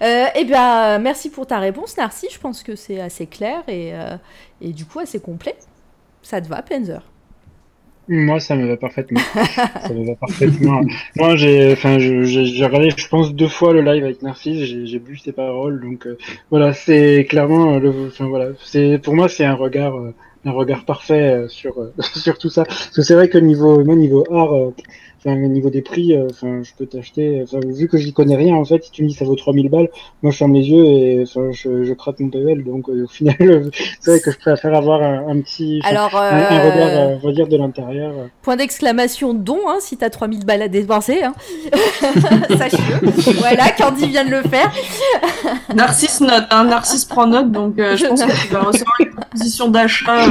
Euh, 0.01 0.27
eh 0.33 0.45
bien, 0.45 0.97
merci 0.99 1.29
pour 1.29 1.45
ta 1.45 1.59
réponse, 1.59 1.97
Narcisse. 1.97 2.33
Je 2.33 2.39
pense 2.39 2.63
que 2.63 2.75
c'est 2.77 3.01
assez 3.01 3.27
clair 3.27 3.63
et, 3.67 3.93
euh, 3.93 4.15
et 4.61 4.71
du 4.71 4.85
coup 4.85 4.99
assez 4.99 5.19
complet. 5.19 5.55
Ça 6.21 6.39
te 6.39 6.47
va, 6.47 6.61
Penzer? 6.61 7.01
Moi, 8.11 8.39
ça 8.39 8.55
me 8.55 8.67
va 8.67 8.75
parfaitement. 8.75 9.19
ça 9.35 9.93
me 9.93 10.03
va 10.07 10.15
parfaitement. 10.15 10.81
Moi, 11.15 11.35
j'ai, 11.35 11.71
enfin, 11.73 11.99
je- 11.99 12.23
j'ai 12.23 12.65
regardé, 12.65 12.89
je 12.95 13.07
pense, 13.07 13.35
deux 13.35 13.47
fois 13.47 13.71
le 13.71 13.81
live 13.81 14.03
avec 14.03 14.23
Narcisse. 14.23 14.63
J'ai 14.85 14.97
bu 14.99 15.15
ses 15.17 15.31
paroles, 15.31 15.79
donc 15.79 16.07
euh, 16.07 16.17
voilà, 16.49 16.73
c'est 16.73 17.25
clairement, 17.29 17.75
euh, 17.75 17.79
le, 17.79 18.07
enfin 18.07 18.27
voilà, 18.27 18.47
c'est 18.65 18.97
pour 18.97 19.13
moi, 19.15 19.29
c'est 19.29 19.45
un 19.45 19.53
regard, 19.53 19.95
euh, 19.95 20.13
un 20.45 20.51
regard 20.51 20.85
parfait 20.85 21.33
euh, 21.43 21.47
sur 21.49 21.79
euh, 21.79 21.93
sur 22.15 22.39
tout 22.39 22.49
ça. 22.49 22.63
Parce 22.65 22.89
que 22.95 23.03
c'est 23.03 23.13
vrai 23.13 23.29
que 23.29 23.37
niveau, 23.37 23.83
moi, 23.85 23.95
niveau 23.95 24.25
art, 24.33 24.55
euh, 24.55 24.73
enfin, 25.19 25.35
au 25.35 25.47
niveau 25.47 25.69
des 25.69 25.81
prix, 25.81 26.13
euh, 26.13 26.27
enfin, 26.29 26.61
je 26.63 26.71
peux 26.77 26.85
t'acheter. 26.85 27.41
Enfin, 27.43 27.59
vu 27.65 27.87
que 27.87 27.97
j'y 27.97 28.13
connais 28.13 28.35
rien, 28.35 28.55
en 28.55 28.65
fait, 28.65 28.83
si 28.83 28.91
tu 28.91 29.03
me 29.03 29.07
dis 29.09 29.13
ça 29.13 29.25
vaut 29.25 29.35
3000 29.35 29.69
balles, 29.69 29.89
moi, 30.23 30.31
je 30.31 30.37
ferme 30.37 30.53
les 30.53 30.69
yeux 30.69 30.83
et 30.85 31.21
enfin, 31.23 31.51
je, 31.51 31.83
je 31.83 31.93
craque 31.93 32.19
mon 32.19 32.29
PVL. 32.29 32.63
Donc, 32.63 32.89
euh, 32.89 33.03
au 33.03 33.07
final, 33.07 33.35
euh, 33.41 33.69
c'est 33.99 34.11
vrai 34.11 34.19
que 34.19 34.31
je 34.31 34.37
préfère 34.37 34.73
avoir 34.73 35.01
un, 35.03 35.27
un 35.29 35.39
petit, 35.41 35.81
Alors, 35.83 36.15
un, 36.15 36.29
un 36.29 36.41
euh, 36.41 36.71
regard, 36.71 36.87
euh, 36.87 37.15
on 37.21 37.27
va 37.27 37.33
dire, 37.33 37.47
de 37.47 37.57
l'intérieur. 37.57 38.11
euh. 38.17 38.27
point 38.41 38.55
d'exclamation 38.55 39.33
don, 39.33 39.59
hein, 39.67 39.77
si 39.79 39.97
t'as 39.97 40.09
3000 40.09 40.45
balles 40.45 40.61
à 40.61 40.67
dépenser. 40.67 41.21
Hein. 41.23 41.33
Sache-le. 42.57 43.09
voilà, 43.39 43.71
Candy 43.71 44.07
vient 44.07 44.25
de 44.25 44.31
le 44.31 44.41
faire. 44.43 44.71
Narcisse 45.75 46.21
note, 46.21 46.45
hein, 46.51 46.65
Narcisse 46.65 47.05
prend 47.05 47.27
note, 47.27 47.51
donc 47.51 47.77
euh, 47.79 47.95
je 47.95 48.05
pense 48.07 48.23
que 48.23 48.47
tu 48.47 48.53
vas 48.53 48.61
recevoir 48.61 48.95
une 48.99 49.09
proposition 49.11 49.67
d'achat. 49.69 50.25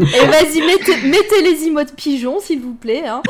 Et 0.00 0.26
vas-y, 0.26 0.60
mettez, 0.60 1.06
mettez 1.06 1.42
les 1.42 1.66
emotes 1.66 1.94
pigeons, 1.94 2.38
s'il 2.40 2.60
vous 2.60 2.74
plaît. 2.74 3.04
Hein. 3.06 3.22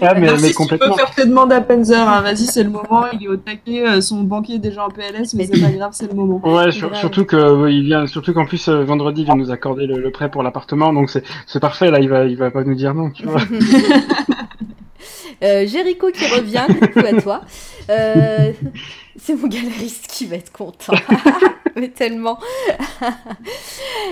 Ah, 0.00 0.14
mais, 0.14 0.22
Narcisse, 0.26 0.42
mais 0.42 0.48
tu 0.48 0.54
complètement. 0.54 0.94
peux 0.94 1.00
faire 1.00 1.14
tes 1.14 1.24
demandes 1.26 1.52
à 1.52 1.60
Penzer, 1.60 1.96
hein. 2.08 2.20
vas-y, 2.22 2.46
c'est 2.46 2.64
le 2.64 2.70
moment, 2.70 3.04
il 3.12 3.24
est 3.24 3.28
au 3.28 3.36
taquet, 3.36 3.86
euh, 3.86 4.00
son 4.00 4.22
banquier 4.22 4.56
est 4.56 4.58
déjà 4.58 4.84
en 4.84 4.88
PLS, 4.88 5.34
mais 5.34 5.46
c'est 5.46 5.60
pas 5.60 5.70
grave, 5.70 5.90
c'est 5.92 6.08
le 6.10 6.14
moment. 6.14 6.40
Ouais, 6.44 6.72
sur- 6.72 6.94
surtout 6.96 7.24
que 7.24 7.36
euh, 7.36 7.70
il 7.70 7.84
vient, 7.84 8.06
surtout 8.06 8.32
qu'en 8.34 8.44
plus 8.44 8.68
euh, 8.68 8.82
vendredi 8.84 9.22
il 9.22 9.24
vient 9.26 9.36
nous 9.36 9.50
accorder 9.50 9.86
le, 9.86 9.98
le 10.00 10.10
prêt 10.10 10.30
pour 10.30 10.42
l'appartement, 10.42 10.92
donc 10.92 11.10
c'est 11.10 11.22
c'est 11.46 11.60
parfait 11.60 11.90
là, 11.90 12.00
il 12.00 12.08
va 12.08 12.24
il 12.24 12.36
va 12.36 12.50
pas 12.50 12.64
nous 12.64 12.74
dire 12.74 12.92
non, 12.94 13.10
tu 13.10 13.24
vois. 13.26 13.40
Euh, 15.42 15.66
Jericho 15.66 16.10
qui 16.10 16.26
revient, 16.26 16.64
coucou 16.80 17.00
à 17.06 17.20
toi. 17.20 17.40
Euh, 17.90 18.52
c'est 19.16 19.34
mon 19.34 19.48
galeriste 19.48 20.06
qui 20.08 20.26
va 20.26 20.36
être 20.36 20.52
content. 20.52 20.94
Mais 21.76 21.88
tellement. 21.88 22.38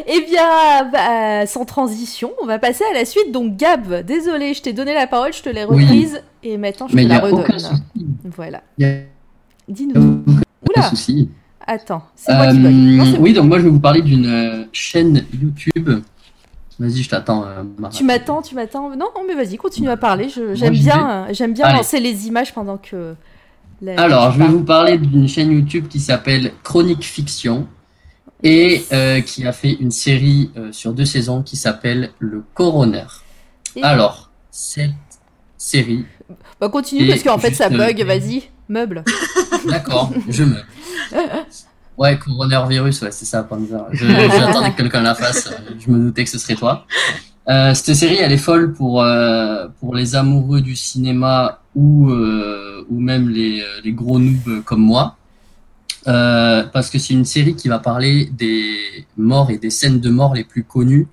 eh 0.07 0.21
bien, 0.23 0.91
bah, 0.93 1.47
sans 1.47 1.65
transition, 1.65 2.33
on 2.43 2.47
va 2.47 2.59
passer 2.59 2.85
à 2.91 2.95
la 2.95 3.05
suite. 3.05 3.31
Donc, 3.31 3.57
Gab, 3.57 4.05
désolé, 4.05 4.53
je 4.55 4.63
t'ai 4.63 4.73
donné 4.73 4.95
la 4.95 5.07
parole, 5.07 5.33
je 5.33 5.43
te 5.43 5.49
l'ai 5.49 5.65
Oui. 5.65 5.85
reprise. 5.85 6.23
Et 6.43 6.57
maintenant, 6.57 6.89
je 6.89 6.97
Mais 6.97 7.05
te 7.05 7.09
la 7.09 7.21
redonne. 7.21 7.47
Voilà. 8.25 8.63
A 8.83 8.85
Dis-nous. 9.69 10.25
Oula, 10.69 10.89
souci. 10.89 11.31
attends, 11.67 12.03
c'est 12.17 12.35
moi 12.35 12.49
qui 12.49 12.59
bug. 12.59 12.73
Euh, 12.73 13.17
oui, 13.21 13.33
donc 13.33 13.47
moi 13.47 13.59
je 13.59 13.65
vais 13.65 13.71
vous 13.71 13.81
parler 13.81 14.03
d'une 14.03 14.27
euh, 14.27 14.65
chaîne 14.73 15.25
YouTube. 15.41 15.89
Vas-y, 16.79 17.03
je 17.03 17.09
t'attends. 17.09 17.45
euh. 17.45 17.63
Tu 17.93 18.03
m'attends, 18.05 18.43
tu 18.43 18.55
m'attends. 18.55 18.91
Non, 18.91 19.09
non, 19.15 19.23
mais 19.27 19.35
vas-y, 19.35 19.57
continue 19.57 19.89
à 19.91 19.97
parler. 19.97 20.29
Je- 20.29 20.55
J'aime 20.55 20.73
bien, 20.75 21.11
euh, 21.11 21.27
j'aime 21.33 21.53
bien 21.55 21.67
Allez. 21.67 21.77
lancer 21.79 22.01
les 22.01 22.27
images 22.27 22.53
pendant 22.55 22.79
que. 22.79 23.15
la- 23.83 24.01
Alors, 24.01 24.33
je 24.33 24.39
vais 24.39 24.47
vous 24.49 24.65
parler 24.65 24.99
d'une 24.99 25.29
chaîne 25.29 25.51
YouTube 25.53 25.87
qui 25.89 26.01
s'appelle 26.01 26.53
Chronique 26.63 27.05
Fiction 27.05 27.67
et 28.43 28.85
euh, 28.93 29.21
qui 29.21 29.47
a 29.47 29.53
fait 29.53 29.73
une 29.73 29.91
série 29.91 30.51
euh, 30.57 30.73
sur 30.73 30.93
deux 30.93 31.05
saisons 31.05 31.43
qui 31.43 31.57
s'appelle 31.57 32.11
Le 32.19 32.43
Coroner. 32.55 33.05
Et- 33.77 33.83
Alors, 33.83 34.31
cette 34.51 34.91
série, 35.59 36.05
Bah, 36.61 36.69
continue 36.69 37.07
parce 37.09 37.23
qu'en 37.23 37.39
fait 37.39 37.55
ça 37.55 37.69
bug. 37.69 38.01
euh, 38.01 38.05
Vas-y, 38.05 38.45
meuble. 38.69 39.05
d'accord, 39.67 40.11
je 40.29 40.45
me. 40.45 40.57
Ouais, 42.03 42.19
Coroner 42.19 42.63
Virus, 42.69 43.01
ouais, 43.03 43.13
c'est 43.13 43.25
ça, 43.27 43.45
Panzer. 43.45 43.87
J'attendais 43.93 44.73
que 44.73 44.79
quelqu'un 44.79 45.03
la 45.03 45.15
fasse, 45.15 45.55
je 45.79 45.89
me 45.89 46.07
doutais 46.07 46.25
que 46.25 46.31
ce 46.31 46.37
serait 46.37 46.57
toi. 46.57 46.85
Euh, 47.49 47.75
cette 47.75 47.95
série, 47.95 48.17
elle 48.17 48.33
est 48.33 48.39
folle 48.39 48.73
pour, 48.73 49.05
euh, 49.05 49.69
pour 49.79 49.95
les 49.95 50.17
amoureux 50.17 50.63
du 50.63 50.75
cinéma 50.75 51.61
ou, 51.77 52.11
euh, 52.11 52.85
ou 52.91 52.99
même 52.99 53.29
les, 53.29 53.63
les 53.85 53.93
gros 53.93 54.19
noobs 54.19 54.65
comme 54.65 54.81
moi. 54.81 55.17
Parce 56.05 56.91
que 56.91 56.99
c'est 56.99 57.15
une 57.15 57.25
série 57.25 57.55
qui 57.55 57.69
va 57.69 57.79
parler 57.79 58.29
des 58.33 59.07
morts 59.17 59.53
et 59.53 59.59
des 59.59 59.71
scènes 59.71 60.01
de 60.01 60.11
mort 60.11 60.35
les 60.35 60.43
plus 60.43 60.65
connues 60.65 61.07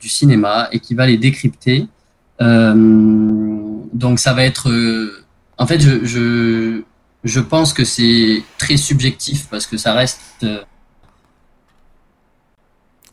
du 0.00 0.08
cinéma 0.08 0.68
et 0.72 0.80
qui 0.80 0.94
va 0.94 1.06
les 1.06 1.18
décrypter. 1.18 1.88
Donc 2.40 4.18
ça 4.18 4.32
va 4.32 4.44
être... 4.44 4.70
en 5.58 5.66
fait, 5.66 5.80
je, 5.80 6.84
je 7.24 7.40
pense 7.40 7.72
que 7.72 7.84
c'est 7.84 8.42
très 8.58 8.76
subjectif 8.76 9.48
parce 9.48 9.66
que 9.66 9.76
ça 9.76 9.92
reste... 9.94 10.20
euh, 10.42 10.62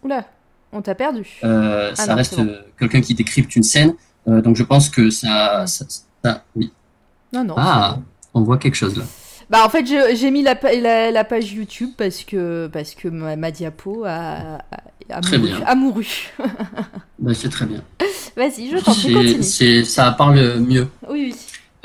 Oula, 0.04 0.26
on 0.72 0.82
t'a 0.82 0.96
perdu. 0.96 1.28
euh, 1.44 1.92
Ah 1.92 1.96
ça 1.96 2.08
non, 2.08 2.16
reste 2.16 2.36
bon. 2.38 2.48
euh, 2.48 2.62
quelqu'un 2.80 3.02
qui 3.02 3.14
décrypte 3.14 3.56
une 3.56 3.64
scène. 3.64 3.94
Euh, 4.28 4.42
donc 4.42 4.56
je 4.56 4.64
pense 4.64 4.90
que 4.90 5.10
ça... 5.10 5.66
ça, 5.68 5.86
ça- 6.24 6.44
oui. 6.56 6.72
Non, 7.34 7.44
non. 7.44 7.56
Ah, 7.58 7.96
bon. 7.98 8.42
on 8.42 8.44
voit 8.44 8.58
quelque 8.58 8.76
chose 8.76 8.98
là. 8.98 9.04
Bah 9.50 9.66
en 9.66 9.70
fait 9.70 9.86
j'ai 9.86 10.32
mis 10.32 10.44
la, 10.44 10.56
pa- 10.56 10.74
la, 10.76 11.12
la 11.12 11.24
page 11.26 11.52
YouTube 11.52 11.90
parce 11.98 12.24
que 12.24 12.68
parce 12.72 12.96
que 12.96 13.10
ma, 13.10 13.36
ma 13.36 13.52
diapo 13.52 14.06
a, 14.06 14.10
a, 14.10 14.62
a 15.10 15.20
Très 15.22 15.38
mouru. 15.38 15.52
bien. 15.58 15.66
A 15.66 15.76
mouru. 15.76 16.08
Bah, 17.20 17.34
c'est 17.34 17.50
très 17.50 17.66
bien. 17.66 17.84
Vas-y, 18.38 18.70
je 18.72 18.78
t'en 18.78 18.94
prie, 18.94 19.14
continue. 19.36 19.84
ça 19.84 20.12
parle 20.14 20.60
mieux. 20.60 20.88
Oui, 21.10 21.34
oui. 21.34 21.36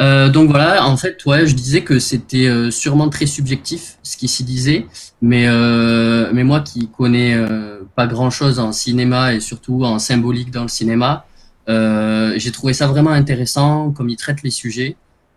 Euh, 0.01 0.29
donc 0.29 0.51
voilà, 0.51 0.87
en 0.87 0.97
fait, 0.99 1.25
ouais, 1.25 1.47
je 1.47 1.55
disais 1.55 1.83
que 1.83 1.99
c'était 1.99 2.47
euh, 2.49 2.71
sûrement 2.71 3.09
très 3.09 3.25
subjectif 3.25 3.97
ce 4.03 4.19
qui 4.19 4.29
s'y 4.29 4.45
disait, 4.45 4.87
mais 5.23 5.47
euh, 5.49 6.31
mais 6.35 6.45
moi 6.45 6.61
qui 6.61 6.91
connais 6.91 7.35
euh, 7.35 7.81
pas 7.95 8.07
grand 8.07 8.29
chose 8.29 8.59
en 8.59 8.73
cinéma 8.73 9.33
et 9.35 9.41
surtout 9.41 9.85
en 9.85 9.99
symbolique 9.99 10.51
dans 10.51 10.63
le 10.63 10.69
cinéma, 10.69 11.25
euh, 11.71 12.35
j'ai 12.37 12.53
trouvé 12.53 12.75
ça 12.75 12.87
vraiment 12.89 13.11
intéressant 13.11 13.91
comme 13.91 14.11
ils 14.11 14.17
traitent 14.19 14.43
les 14.43 14.51
sujets. 14.51 14.97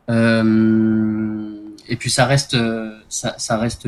Euh, 0.09 1.53
et 1.87 1.95
puis 1.95 2.09
ça 2.09 2.25
reste 2.25 2.57
ça, 3.07 3.35
ça 3.37 3.57
reste 3.57 3.87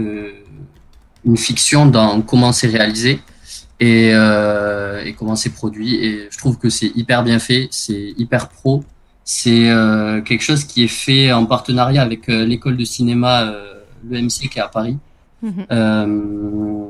une 1.26 1.38
fiction 1.38 1.86
dans 1.86 2.22
comment 2.22 2.54
c'est 2.54 2.68
réalisé 2.68 3.20
et, 3.82 4.12
et 4.12 5.14
comment 5.18 5.36
c'est 5.36 5.50
produit. 5.50 5.96
Et 5.96 6.28
je 6.32 6.38
trouve 6.38 6.58
que 6.58 6.70
c'est 6.70 6.92
hyper 6.96 7.24
bien 7.24 7.40
fait, 7.40 7.68
c'est 7.72 8.14
hyper 8.18 8.48
pro. 8.48 8.84
C'est 9.24 9.70
euh, 9.70 10.22
quelque 10.22 10.42
chose 10.42 10.64
qui 10.64 10.84
est 10.84 10.88
fait 10.88 11.32
en 11.32 11.46
partenariat 11.46 12.02
avec 12.02 12.28
euh, 12.30 12.46
l'école 12.46 12.76
de 12.76 12.84
cinéma, 12.84 13.44
euh, 13.44 13.74
l'EMC 14.10 14.50
qui 14.50 14.58
est 14.58 14.62
à 14.62 14.68
Paris. 14.68 14.98
Mhm. 15.42 15.66
Euh, 15.72 16.86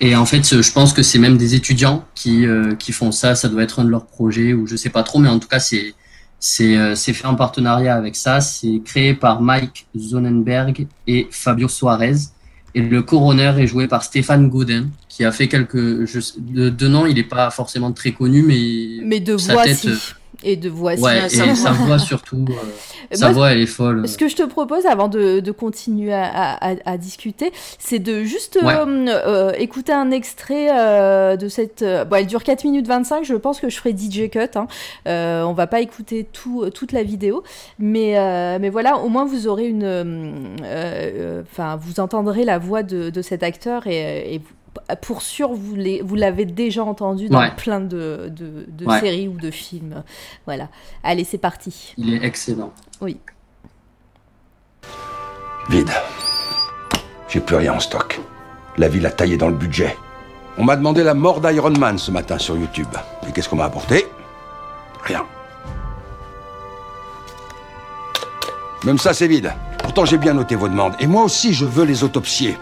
et 0.00 0.16
en 0.16 0.24
fait, 0.24 0.62
je 0.62 0.72
pense 0.72 0.92
que 0.92 1.02
c'est 1.02 1.18
même 1.18 1.36
des 1.36 1.54
étudiants 1.54 2.04
qui, 2.14 2.46
euh, 2.46 2.74
qui 2.74 2.92
font 2.92 3.12
ça. 3.12 3.34
Ça 3.34 3.48
doit 3.48 3.62
être 3.62 3.80
un 3.80 3.84
de 3.84 3.90
leurs 3.90 4.06
projets 4.06 4.54
ou 4.54 4.66
je 4.66 4.74
sais 4.76 4.88
pas 4.88 5.02
trop, 5.02 5.18
mais 5.18 5.28
en 5.28 5.38
tout 5.38 5.48
cas, 5.48 5.60
c'est 5.60 5.94
c'est 6.42 6.74
euh, 6.78 6.94
c'est 6.94 7.12
fait 7.12 7.26
en 7.26 7.34
partenariat 7.34 7.94
avec 7.94 8.16
ça. 8.16 8.40
C'est 8.40 8.80
créé 8.82 9.12
par 9.12 9.42
Mike 9.42 9.86
Zonenberg 9.96 10.86
et 11.06 11.28
Fabio 11.30 11.68
Suarez. 11.68 12.16
Et 12.74 12.80
le 12.80 13.02
coroner 13.02 13.52
est 13.58 13.66
joué 13.66 13.88
par 13.88 14.04
Stéphane 14.04 14.48
Godin, 14.48 14.86
qui 15.08 15.24
a 15.24 15.32
fait 15.32 15.48
quelques. 15.48 16.06
Je, 16.06 16.20
de, 16.38 16.70
de 16.70 16.88
nom, 16.88 17.04
il 17.04 17.16
n'est 17.16 17.24
pas 17.24 17.50
forcément 17.50 17.92
très 17.92 18.12
connu, 18.12 18.42
mais 18.42 19.04
Mais 19.04 19.20
de 19.20 19.36
sa 19.36 19.54
voix 19.54 19.64
tête, 19.64 19.76
si. 19.76 19.90
Euh, 20.44 20.48
Et 20.48 20.56
de 20.56 20.68
voix 20.68 20.94
Ouais, 20.94 21.26
et 21.26 21.28
sa 21.28 21.72
voix 21.72 21.98
surtout. 22.12 22.44
euh, 22.48 22.54
sa 23.16 23.26
Moi, 23.26 23.34
voix, 23.34 23.52
elle 23.52 23.60
est 23.60 23.66
folle. 23.66 24.06
Ce 24.08 24.16
que 24.18 24.28
je 24.28 24.36
te 24.36 24.42
propose 24.42 24.86
avant 24.86 25.08
de, 25.08 25.40
de 25.40 25.50
continuer 25.52 26.12
à, 26.12 26.24
à- 26.54 26.74
à 26.84 26.96
discuter, 26.98 27.52
c'est 27.78 27.98
de 27.98 28.22
juste 28.24 28.58
Ouais. 28.62 28.74
euh, 28.74 29.06
euh, 29.08 29.52
écouter 29.58 29.92
un 29.92 30.10
extrait 30.10 30.68
euh, 30.72 31.36
de 31.36 31.48
cette. 31.48 31.82
euh, 31.82 32.04
bon, 32.04 32.16
elle 32.16 32.26
dure 32.26 32.42
4 32.44 32.64
minutes 32.64 32.86
25, 32.86 33.24
je 33.24 33.34
pense 33.34 33.60
que 33.60 33.68
je 33.68 33.76
ferai 33.76 33.92
DJ 33.96 34.28
Cut. 34.30 34.38
Hein. 34.56 34.66
Euh, 35.08 35.42
on 35.42 35.52
va 35.52 35.66
pas 35.66 35.80
écouter 35.80 36.26
tout, 36.32 36.68
toute 36.74 36.92
la 36.92 37.02
vidéo, 37.02 37.42
mais, 37.78 38.18
euh, 38.18 38.58
mais 38.60 38.68
voilà, 38.70 38.98
au 38.98 39.08
moins 39.08 39.24
vous 39.24 39.46
aurez 39.48 39.66
une. 39.66 39.82
euh, 39.84 40.32
euh, 40.64 41.42
Enfin, 41.50 41.76
vous 41.80 42.00
entendrez 42.00 42.44
la 42.44 42.58
voix 42.58 42.82
de, 42.82 43.10
de 43.10 43.22
cet 43.22 43.42
acteur 43.42 43.86
et, 43.86 44.34
et 44.34 44.38
vous- 44.38 44.44
pour 45.02 45.22
sûr, 45.22 45.52
vous 45.52 46.14
l'avez 46.16 46.44
déjà 46.44 46.84
entendu 46.84 47.28
dans 47.28 47.40
Ouais. 47.40 47.54
plein 47.56 47.80
de, 47.80 48.30
de, 48.30 48.66
de 48.68 48.86
Ouais. 48.86 49.00
séries 49.00 49.28
ou 49.28 49.36
de 49.36 49.50
films. 49.50 50.02
Voilà. 50.46 50.68
Allez, 51.02 51.24
c'est 51.24 51.38
parti. 51.38 51.94
Il 51.96 52.14
est 52.14 52.24
excellent. 52.24 52.72
Vide. 55.68 55.90
J'ai 57.28 57.40
plus 57.40 57.56
rien 57.56 57.74
en 57.74 57.80
stock. 57.80 58.20
La 58.76 58.88
ville 58.88 59.06
a 59.06 59.10
taillé 59.10 59.36
dans 59.36 59.48
le 59.48 59.54
budget. 59.54 59.96
On 60.58 60.64
m'a 60.64 60.76
demandé 60.76 61.02
la 61.04 61.14
mort 61.14 61.40
d'Iron 61.40 61.70
Man 61.78 61.96
ce 61.98 62.10
matin 62.10 62.38
sur 62.38 62.56
YouTube. 62.56 62.88
Et 63.28 63.32
qu'est-ce 63.32 63.48
qu'on 63.48 63.56
m'a 63.56 63.64
apporté? 63.66 64.06
Rien. 65.04 65.24
Même 68.84 68.98
ça, 68.98 69.12
c'est 69.14 69.28
vide. 69.28 69.52
Pourtant, 69.78 70.04
j'ai 70.04 70.18
bien 70.18 70.34
noté 70.34 70.54
vos 70.56 70.68
demandes. 70.68 70.94
Et 71.00 71.06
moi 71.06 71.22
aussi, 71.24 71.52
je 71.52 71.64
veux 71.64 71.84
les 71.84 72.02
autopsier. 72.04 72.56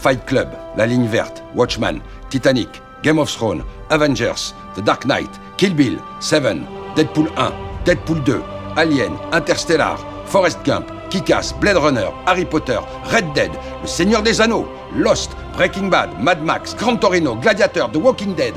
Fight 0.00 0.24
Club, 0.24 0.48
La 0.76 0.86
Ligne 0.86 1.06
Verte, 1.06 1.42
Watchman, 1.54 2.00
Titanic, 2.30 2.68
Game 3.02 3.18
of 3.18 3.30
Thrones, 3.30 3.62
Avengers, 3.90 4.54
The 4.74 4.80
Dark 4.80 5.04
Knight, 5.04 5.28
Kill 5.58 5.74
Bill, 5.74 5.98
Seven, 6.20 6.64
Deadpool 6.96 7.28
1, 7.36 7.52
Deadpool 7.84 8.22
2, 8.24 8.42
Alien, 8.78 9.12
Interstellar, 9.32 9.98
Forrest 10.24 10.58
Gump, 10.64 10.90
Kick-Ass, 11.10 11.52
Blade 11.60 11.76
Runner, 11.76 12.08
Harry 12.26 12.46
Potter, 12.46 12.78
Red 13.10 13.32
Dead, 13.34 13.50
Le 13.82 13.86
Seigneur 13.86 14.22
des 14.22 14.40
Anneaux, 14.40 14.66
Lost, 14.96 15.32
Breaking 15.54 15.88
Bad, 15.88 16.18
Mad 16.18 16.42
Max, 16.42 16.74
Gran 16.74 16.96
Torino, 16.96 17.34
Gladiator, 17.34 17.90
The 17.90 17.96
Walking 17.96 18.34
Dead 18.34 18.54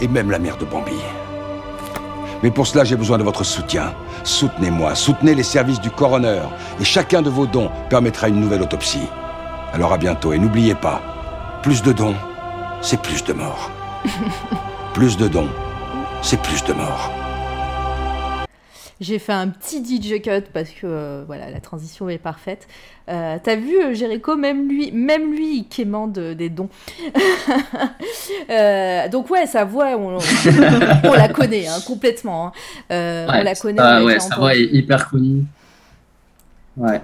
et 0.00 0.08
même 0.08 0.30
La 0.30 0.38
Mère 0.38 0.56
de 0.56 0.64
Bambi. 0.64 0.96
Mais 2.42 2.50
pour 2.50 2.66
cela, 2.66 2.84
j'ai 2.84 2.96
besoin 2.96 3.18
de 3.18 3.24
votre 3.24 3.44
soutien. 3.44 3.92
Soutenez-moi, 4.24 4.94
soutenez 4.94 5.34
les 5.34 5.42
services 5.42 5.80
du 5.80 5.90
coroner, 5.90 6.40
et 6.80 6.84
chacun 6.84 7.20
de 7.20 7.28
vos 7.28 7.46
dons 7.46 7.70
permettra 7.90 8.28
une 8.28 8.40
nouvelle 8.40 8.62
autopsie. 8.62 9.08
Alors 9.72 9.92
à 9.92 9.98
bientôt, 9.98 10.32
et 10.32 10.38
n'oubliez 10.38 10.74
pas, 10.74 11.00
plus 11.62 11.82
de 11.82 11.92
dons, 11.92 12.14
c'est 12.80 13.00
plus 13.00 13.22
de 13.24 13.32
morts. 13.32 13.70
plus 14.94 15.16
de 15.16 15.28
dons, 15.28 15.48
c'est 16.22 16.40
plus 16.40 16.64
de 16.64 16.72
morts. 16.72 17.12
J'ai 19.00 19.20
fait 19.20 19.32
un 19.32 19.46
petit 19.46 19.78
DJ 19.84 20.20
cut 20.20 20.48
parce 20.52 20.70
que 20.70 20.84
euh, 20.84 21.22
voilà, 21.24 21.50
la 21.50 21.60
transition 21.60 22.08
est 22.08 22.18
parfaite. 22.18 22.66
Euh, 23.08 23.36
T'as 23.40 23.54
vu, 23.54 23.76
euh, 23.80 23.94
Jericho, 23.94 24.34
même 24.36 24.68
lui, 24.68 24.90
même 24.90 25.32
lui, 25.32 25.58
il 25.58 25.68
quémande 25.68 26.18
des 26.18 26.48
dons. 26.50 26.68
Euh, 28.50 29.08
donc 29.08 29.28
ouais, 29.30 29.46
sa 29.46 29.64
voix, 29.64 29.88
on, 29.96 30.18
on 31.04 31.12
la 31.12 31.28
connaît 31.28 31.66
hein, 31.66 31.78
complètement. 31.86 32.46
hein. 32.48 32.52
Euh, 32.90 33.26
on 33.28 33.42
la 33.42 33.54
connaît. 33.54 33.80
ah 33.82 34.02
ouais, 34.02 34.18
sa 34.20 34.36
voix 34.36 34.54
est 34.54 34.62
hyper 34.64 35.08
connue. 35.10 35.44
Ouais. 36.76 37.00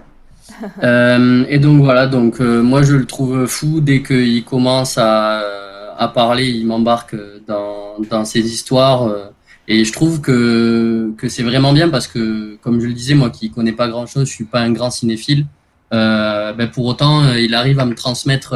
Euh, 0.83 1.45
et 1.49 1.59
donc 1.59 1.83
voilà, 1.83 2.07
donc 2.07 2.41
euh, 2.41 2.63
moi 2.63 2.83
je 2.83 2.95
le 2.95 3.07
trouve 3.07 3.47
fou 3.47 3.81
dès 3.81 4.03
qu'il 4.03 4.45
commence 4.45 4.99
à, 4.99 5.43
parler, 6.15 6.49
il 6.49 6.67
m'embarque 6.67 7.17
dans, 7.47 7.95
dans 8.11 8.25
ses 8.25 8.41
histoires. 8.41 9.05
euh, 9.05 9.27
et 9.69 9.85
je 9.87 9.93
trouve 9.93 10.21
que, 10.21 11.13
que 11.17 11.29
c'est 11.31 11.43
vraiment 11.43 11.73
bien 11.73 11.89
parce 11.89 12.07
que, 12.07 12.57
comme 12.63 12.81
je 12.81 12.87
le 12.87 12.93
disais, 12.93 13.15
moi 13.15 13.31
qui 13.31 13.51
connais 13.51 13.73
pas 13.73 13.89
grand 13.89 14.07
chose, 14.07 14.29
je 14.29 14.33
suis 14.33 14.45
pas 14.45 14.61
un 14.61 14.73
grand 14.73 14.91
cinéphile. 14.91 15.47
Euh, 15.95 16.53
ben 16.53 16.69
pour 16.69 16.85
autant, 16.85 17.33
il 17.35 17.55
arrive 17.55 17.79
à 17.81 17.87
me 17.87 17.95
transmettre, 17.95 18.53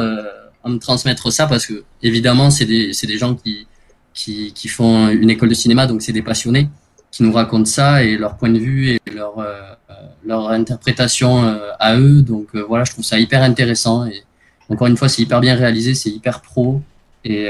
à 0.63 0.69
me 0.69 0.77
transmettre 0.77 1.31
ça 1.33 1.47
parce 1.47 1.65
que 1.65 1.83
évidemment, 2.03 2.51
c'est 2.51 2.65
des, 2.65 2.93
c'est 2.93 3.07
des 3.07 3.17
gens 3.17 3.33
qui, 3.33 3.65
qui, 4.13 4.53
qui 4.53 4.67
font 4.67 5.09
une 5.09 5.31
école 5.31 5.49
de 5.49 5.55
cinéma, 5.55 5.87
donc 5.87 6.03
c'est 6.03 6.13
des 6.13 6.21
passionnés 6.21 6.69
qui 7.11 7.23
nous 7.23 7.33
racontent 7.33 7.65
ça 7.65 8.03
et 8.03 8.17
leur 8.17 8.37
point 8.37 8.49
de 8.49 8.59
vue 8.59 8.89
et 8.89 8.99
leur, 9.13 9.39
euh, 9.39 9.61
euh, 9.89 9.93
leur 10.25 10.49
interprétation 10.49 11.43
euh, 11.43 11.71
à 11.79 11.97
eux. 11.97 12.21
Donc 12.21 12.55
voilà, 12.55 12.83
je 12.83 12.91
trouve 12.91 13.05
ça 13.05 13.19
hyper 13.19 13.43
intéressant 13.43 14.05
et 14.05 14.23
encore 14.69 14.87
une 14.87 14.97
fois, 14.97 15.09
c'est 15.09 15.21
hyper 15.21 15.39
bien 15.39 15.55
réalisé, 15.55 15.95
c'est 15.95 16.09
hyper 16.09 16.41
pro 16.41 16.81
et, 17.25 17.47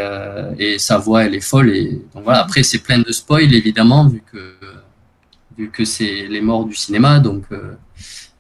et 0.57 0.80
sa 0.80 0.97
voix, 0.97 1.26
elle 1.26 1.36
est 1.36 1.41
folle. 1.41 1.70
Et 1.76 2.01
donc 2.14 2.24
voilà, 2.24 2.39
après, 2.39 2.64
c'est 2.64 2.80
plein 2.80 2.99
de 2.99 3.12
spoil 3.12 3.53
évidemment, 3.53 4.07
vu 4.07 4.24
que, 4.32 4.53
vu 5.57 5.70
que 5.70 5.84
c'est 5.84 6.28
les 6.28 6.39
morts 6.39 6.64
du 6.64 6.76
cinéma. 6.76 7.20
Donc, 7.20 7.43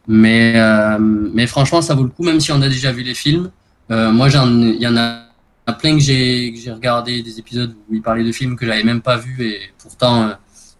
mais, 0.07 0.55
mais 0.97 1.45
franchement, 1.45 1.81
ça 1.81 1.93
vaut 1.93 2.03
le 2.03 2.09
coup, 2.09 2.23
même 2.23 2.39
si 2.39 2.53
on 2.53 2.61
a 2.61 2.69
déjà 2.69 2.93
vu 2.93 3.03
les 3.03 3.15
films. 3.15 3.51
Moi, 3.89 4.29
il 4.29 4.77
y 4.79 4.87
en 4.87 4.95
a 4.95 5.73
plein 5.77 5.95
que 5.95 5.99
j'ai, 6.01 6.53
regardé 6.73 7.21
des 7.21 7.37
épisodes 7.37 7.75
où 7.89 7.95
ils 7.95 8.01
parlaient 8.01 8.23
de 8.23 8.31
films 8.31 8.55
que 8.55 8.65
j'avais 8.65 8.83
même 8.83 9.01
pas 9.01 9.17
vus 9.17 9.43
et 9.43 9.59
pourtant, 9.77 10.31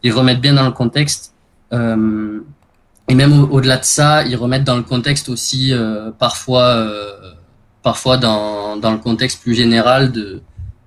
ils 0.04 0.12
remettent 0.14 0.41
bien 0.41 0.54
dans 0.54 0.66
le 0.66 0.72
contexte. 0.72 1.34
Euh, 1.74 2.39
et 3.08 3.16
même 3.16 3.34
au- 3.43 3.47
au-delà 3.47 3.78
de 3.78 3.84
ça, 3.86 4.24
ils 4.24 4.36
remettent 4.36 4.64
dans 4.64 4.78
le 4.78 4.84
contexte 4.84 5.30
aussi 5.30 5.74
euh, 5.74 6.12
parfois, 6.18 6.64
euh, 6.64 7.12
parfois 7.84 8.18
dans, 8.18 8.78
dans 8.78 8.91
le 8.91 8.97
contexte 8.97 9.41
plus 9.41 9.54
général 9.56 10.12
de 10.12 10.41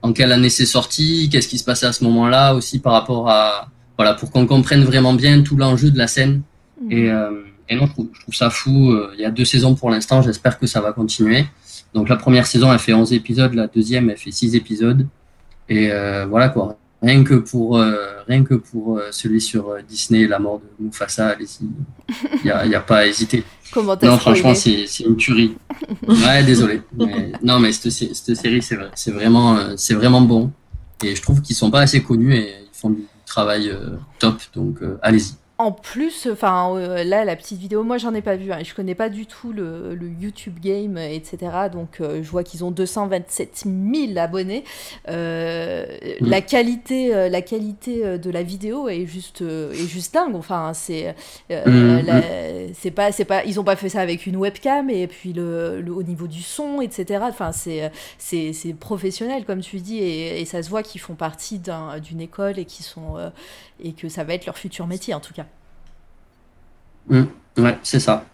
en 0.04 0.12
quelle 0.12 0.32
année 0.32 0.50
c'est 0.50 0.66
sorti, 0.66 1.28
qu'est-ce 1.30 1.46
qui 1.48 1.58
se 1.58 1.64
passait 1.64 1.86
à 1.86 1.92
ce 1.92 2.02
moment-là 2.04 2.54
aussi 2.54 2.80
par 2.80 2.92
rapport 2.92 3.30
à 3.30 3.68
voilà 3.96 4.14
pour 4.14 4.30
qu'on 4.32 4.46
comprenne 4.46 4.82
vraiment 4.84 5.12
bien 5.14 5.42
tout 5.42 5.56
l'enjeu 5.56 5.90
de 5.92 5.98
la 5.98 6.08
scène. 6.08 6.42
Et, 6.90 7.08
euh, 7.10 7.30
et 7.68 7.76
non, 7.76 7.86
je 7.86 7.92
trouve, 7.92 8.08
je 8.12 8.20
trouve 8.20 8.34
ça 8.34 8.50
fou. 8.50 8.90
Euh, 8.90 9.12
Il 9.14 9.20
y 9.20 9.24
a 9.24 9.30
deux 9.30 9.44
saisons 9.44 9.74
pour 9.76 9.90
l'instant, 9.90 10.20
j'espère 10.22 10.58
que 10.58 10.66
ça 10.66 10.80
va 10.80 10.92
continuer. 10.92 11.44
Donc 11.94 12.08
la 12.08 12.16
première 12.16 12.46
saison, 12.46 12.72
elle 12.72 12.78
fait 12.80 12.94
11 12.94 13.12
épisodes, 13.12 13.54
la 13.54 13.68
deuxième, 13.68 14.10
elle 14.10 14.16
fait 14.16 14.32
6 14.32 14.56
épisodes. 14.56 15.06
Et 15.68 15.92
euh, 15.92 16.26
voilà 16.28 16.48
quoi. 16.48 16.76
Rien 17.02 17.24
que 17.24 17.34
pour, 17.34 17.78
euh, 17.78 17.94
rien 18.28 18.44
que 18.44 18.54
pour 18.54 18.98
euh, 18.98 19.08
celui 19.10 19.40
sur 19.40 19.70
euh, 19.70 19.80
Disney, 19.86 20.26
la 20.28 20.38
mort 20.38 20.60
de 20.60 20.84
Mufasa, 20.84 21.28
allez-y. 21.28 21.66
Il 22.36 22.44
n'y 22.44 22.50
a, 22.50 22.64
y 22.66 22.74
a 22.76 22.80
pas 22.80 22.98
à 22.98 23.06
hésiter. 23.06 23.42
Comment 23.72 23.96
Non, 24.00 24.18
franchement, 24.18 24.54
c'est 24.54 25.00
une 25.00 25.16
tuerie. 25.16 25.56
Ouais, 26.06 26.44
désolé. 26.44 26.82
Mais, 26.96 27.32
non, 27.42 27.58
mais 27.58 27.72
cette, 27.72 27.90
sé- 27.90 28.12
cette 28.14 28.36
série, 28.36 28.62
c'est 28.62 28.76
vrai- 28.76 28.90
c'est 28.94 29.10
vraiment, 29.10 29.76
c'est 29.76 29.94
vraiment 29.94 30.20
bon. 30.20 30.52
Et 31.02 31.16
je 31.16 31.22
trouve 31.22 31.40
qu'ils 31.42 31.56
sont 31.56 31.70
pas 31.70 31.80
assez 31.80 32.02
connus 32.02 32.34
et 32.34 32.52
ils 32.62 32.78
font 32.78 32.90
du 32.90 33.02
travail 33.26 33.72
top. 34.20 34.36
Donc, 34.54 34.78
allez-y. 35.02 35.32
En 35.58 35.70
plus, 35.70 36.26
enfin 36.32 36.74
euh, 36.76 37.04
là, 37.04 37.24
la 37.24 37.36
petite 37.36 37.60
vidéo, 37.60 37.84
moi 37.84 37.96
j'en 37.96 38.12
ai 38.14 38.22
pas 38.22 38.34
vu, 38.34 38.50
hein, 38.52 38.58
je 38.64 38.74
connais 38.74 38.96
pas 38.96 39.08
du 39.08 39.26
tout 39.26 39.52
le, 39.52 39.94
le 39.94 40.08
YouTube 40.08 40.58
Game, 40.60 40.96
euh, 40.96 41.08
etc. 41.08 41.38
Donc 41.72 42.00
euh, 42.00 42.20
je 42.20 42.28
vois 42.30 42.42
qu'ils 42.42 42.64
ont 42.64 42.72
227 42.72 43.64
000 43.66 44.18
abonnés. 44.18 44.64
Euh, 45.08 45.86
Mm. 46.20 46.26
La 46.28 46.40
qualité, 46.40 47.28
la 47.30 47.42
qualité 47.42 48.18
de 48.18 48.30
la 48.30 48.42
vidéo 48.42 48.88
est 48.88 49.06
juste, 49.06 49.42
est 49.42 49.86
juste 49.86 50.14
dingue. 50.14 50.34
Enfin, 50.34 50.72
c'est, 50.74 51.14
euh, 51.50 52.00
Mm, 52.00 52.06
la- 52.06 52.22
c'est 52.74 52.90
pas, 52.90 53.12
c'est 53.12 53.24
pas, 53.24 53.44
ils 53.44 53.60
ont 53.60 53.64
pas 53.64 53.76
fait 53.76 53.88
ça 53.88 54.00
avec 54.00 54.26
une 54.26 54.36
webcam 54.36 54.90
et 54.90 55.06
puis 55.06 55.32
le, 55.32 55.80
le- 55.80 55.92
au 55.92 56.02
niveau 56.02 56.26
du 56.26 56.42
son, 56.42 56.80
etc. 56.80 57.20
Enfin, 57.28 57.52
c'est, 57.52 57.90
c'est, 58.18 58.52
c'est 58.52 58.72
professionnel 58.74 59.44
comme 59.44 59.60
tu 59.60 59.78
dis 59.80 59.98
et, 59.98 60.40
et 60.40 60.44
ça 60.44 60.62
se 60.62 60.70
voit 60.70 60.82
qu'ils 60.82 61.00
font 61.00 61.14
partie 61.14 61.58
d'un- 61.58 61.98
d'une 61.98 62.20
école 62.20 62.58
et 62.58 62.64
qui 62.64 62.82
sont 62.82 63.16
et 63.82 63.92
que 63.92 64.08
ça 64.08 64.24
va 64.24 64.34
être 64.34 64.46
leur 64.46 64.56
futur 64.56 64.86
métier 64.86 65.14
en 65.14 65.20
tout 65.20 65.34
cas. 65.34 65.46
Ouais, 67.10 67.78
c'est 67.82 68.00
ça. 68.00 68.24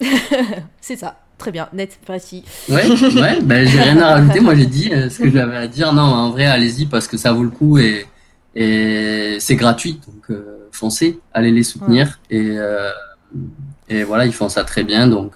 C'est 0.80 0.96
ça, 0.96 1.16
très 1.38 1.50
bien, 1.50 1.68
net, 1.72 1.98
précis. 2.04 2.44
Ouais, 2.68 2.86
ouais, 2.86 3.40
ben 3.42 3.66
j'ai 3.66 3.80
rien 3.80 3.98
à 4.02 4.14
rajouter. 4.16 4.40
Moi, 4.40 4.54
j'ai 4.54 4.66
dit 4.66 4.92
euh, 4.92 5.08
ce 5.08 5.18
que 5.18 5.30
j'avais 5.30 5.56
à 5.56 5.66
dire. 5.66 5.92
Non, 5.92 6.02
en 6.02 6.30
vrai, 6.30 6.44
allez-y 6.44 6.86
parce 6.86 7.06
que 7.08 7.16
ça 7.16 7.32
vaut 7.32 7.44
le 7.44 7.50
coup 7.50 7.78
et, 7.78 8.06
et 8.54 9.38
c'est 9.40 9.56
gratuit. 9.56 10.00
Donc, 10.06 10.30
euh, 10.30 10.68
foncez, 10.72 11.20
allez 11.32 11.52
les 11.52 11.62
soutenir. 11.62 12.20
Et, 12.28 12.58
euh, 12.58 12.90
et 13.88 14.02
voilà, 14.02 14.26
ils 14.26 14.34
font 14.34 14.48
ça 14.48 14.64
très 14.64 14.84
bien. 14.84 15.06
Donc, 15.06 15.34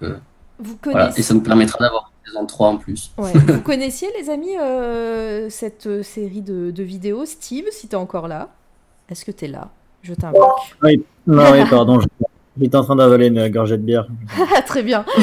voilà. 0.85 1.13
Et 1.17 1.23
ça 1.23 1.33
nous 1.33 1.43
permettra 1.43 1.79
d'avoir 1.79 2.13
saison 2.27 2.45
3 2.45 2.69
en 2.69 2.77
plus. 2.77 3.13
ouais, 3.17 3.33
vous 3.47 3.61
connaissiez 3.61 4.09
les 4.19 4.29
amis 4.29 4.57
cette 5.51 6.03
série 6.03 6.43
de, 6.43 6.71
de 6.73 6.83
vidéos, 6.83 7.25
Steve, 7.25 7.67
si 7.71 7.89
t'es 7.89 7.97
encore 7.97 8.29
là? 8.29 8.51
Est-ce 9.09 9.25
que 9.25 9.31
t'es 9.31 9.47
là? 9.49 9.69
Je 10.03 10.15
t'invoque. 10.15 10.43
Non, 11.27 11.45
oui, 11.53 11.61
pardon, 11.71 12.01
j'étais 12.61 12.77
en 12.77 12.85
train 12.85 12.97
d'avaler 12.97 13.27
une 13.29 13.49
gorgée 13.49 13.77
de 13.77 13.83
bière. 13.83 14.07
Ah, 14.57 14.63
très 14.63 14.83
bien. 14.83 15.05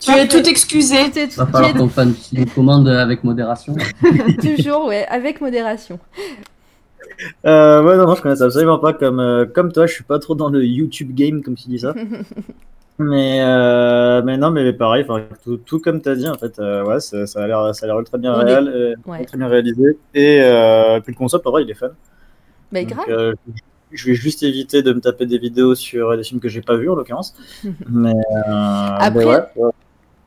Tu 0.00 0.10
es 0.10 0.28
tout 0.28 0.48
excusé. 0.48 1.10
Tu 1.12 1.18
es- 1.20 1.24
Il 1.26 1.36
va 1.36 1.46
tu 1.46 1.52
falloir 1.52 1.70
es 1.70 1.74
qu'on 1.74 1.88
fasse 1.88 2.32
une 2.32 2.46
commande 2.48 2.88
avec 2.88 3.22
modération. 3.24 3.74
toujours, 4.42 4.86
ouais, 4.86 5.06
avec 5.06 5.40
modération. 5.40 5.98
Euh, 7.46 7.82
ouais, 7.84 7.96
non, 7.96 8.06
non, 8.06 8.14
je 8.16 8.22
connais 8.22 8.36
ça 8.36 8.44
absolument 8.46 8.78
pas. 8.78 8.92
Comme, 8.92 9.20
euh, 9.20 9.46
comme 9.46 9.70
toi, 9.72 9.86
je 9.86 9.94
suis 9.94 10.04
pas 10.04 10.18
trop 10.18 10.34
dans 10.34 10.48
le 10.48 10.64
YouTube 10.64 11.14
game, 11.14 11.42
comme 11.42 11.54
tu 11.54 11.68
dis 11.68 11.78
ça. 11.78 11.94
Mais, 12.98 13.40
euh, 13.40 14.22
mais 14.22 14.36
non, 14.36 14.50
mais 14.50 14.72
pareil, 14.72 15.04
tout, 15.42 15.56
tout 15.56 15.80
comme 15.80 16.00
tu 16.00 16.08
as 16.08 16.14
dit, 16.14 16.28
en 16.28 16.34
fait, 16.36 16.58
euh, 16.58 16.84
ouais, 16.84 17.00
ça, 17.00 17.26
ça 17.26 17.42
a 17.42 17.46
l'air 17.46 17.74
ça 17.74 17.86
a 17.86 17.88
l'air 17.88 17.98
ultra 17.98 18.18
bien, 18.18 18.34
réel, 18.34 18.68
euh, 18.68 18.94
Ouais. 19.06 19.24
très 19.24 19.38
bien 19.38 19.48
réalisé. 19.48 19.98
Et 20.14 20.40
euh, 20.42 21.00
puis 21.00 21.12
le 21.12 21.18
concept, 21.18 21.46
en 21.46 21.50
vrai, 21.50 21.62
il 21.64 21.70
est 21.70 21.74
fun. 21.74 21.90
Mais 22.70 22.84
Donc, 22.84 22.94
grave. 22.94 23.06
euh, 23.08 23.34
je 23.90 24.06
vais 24.06 24.14
juste 24.14 24.42
éviter 24.42 24.82
de 24.82 24.92
me 24.92 25.00
taper 25.00 25.26
des 25.26 25.38
vidéos 25.38 25.74
sur 25.74 26.16
des 26.16 26.22
films 26.22 26.40
que 26.40 26.48
j'ai 26.48 26.62
pas 26.62 26.76
vus 26.76 26.90
en 26.90 26.94
l'occurrence. 26.94 27.34
mais, 27.88 28.12
Après- 28.44 29.10
mais 29.10 29.24
ouais, 29.24 29.40
ouais. 29.56 29.70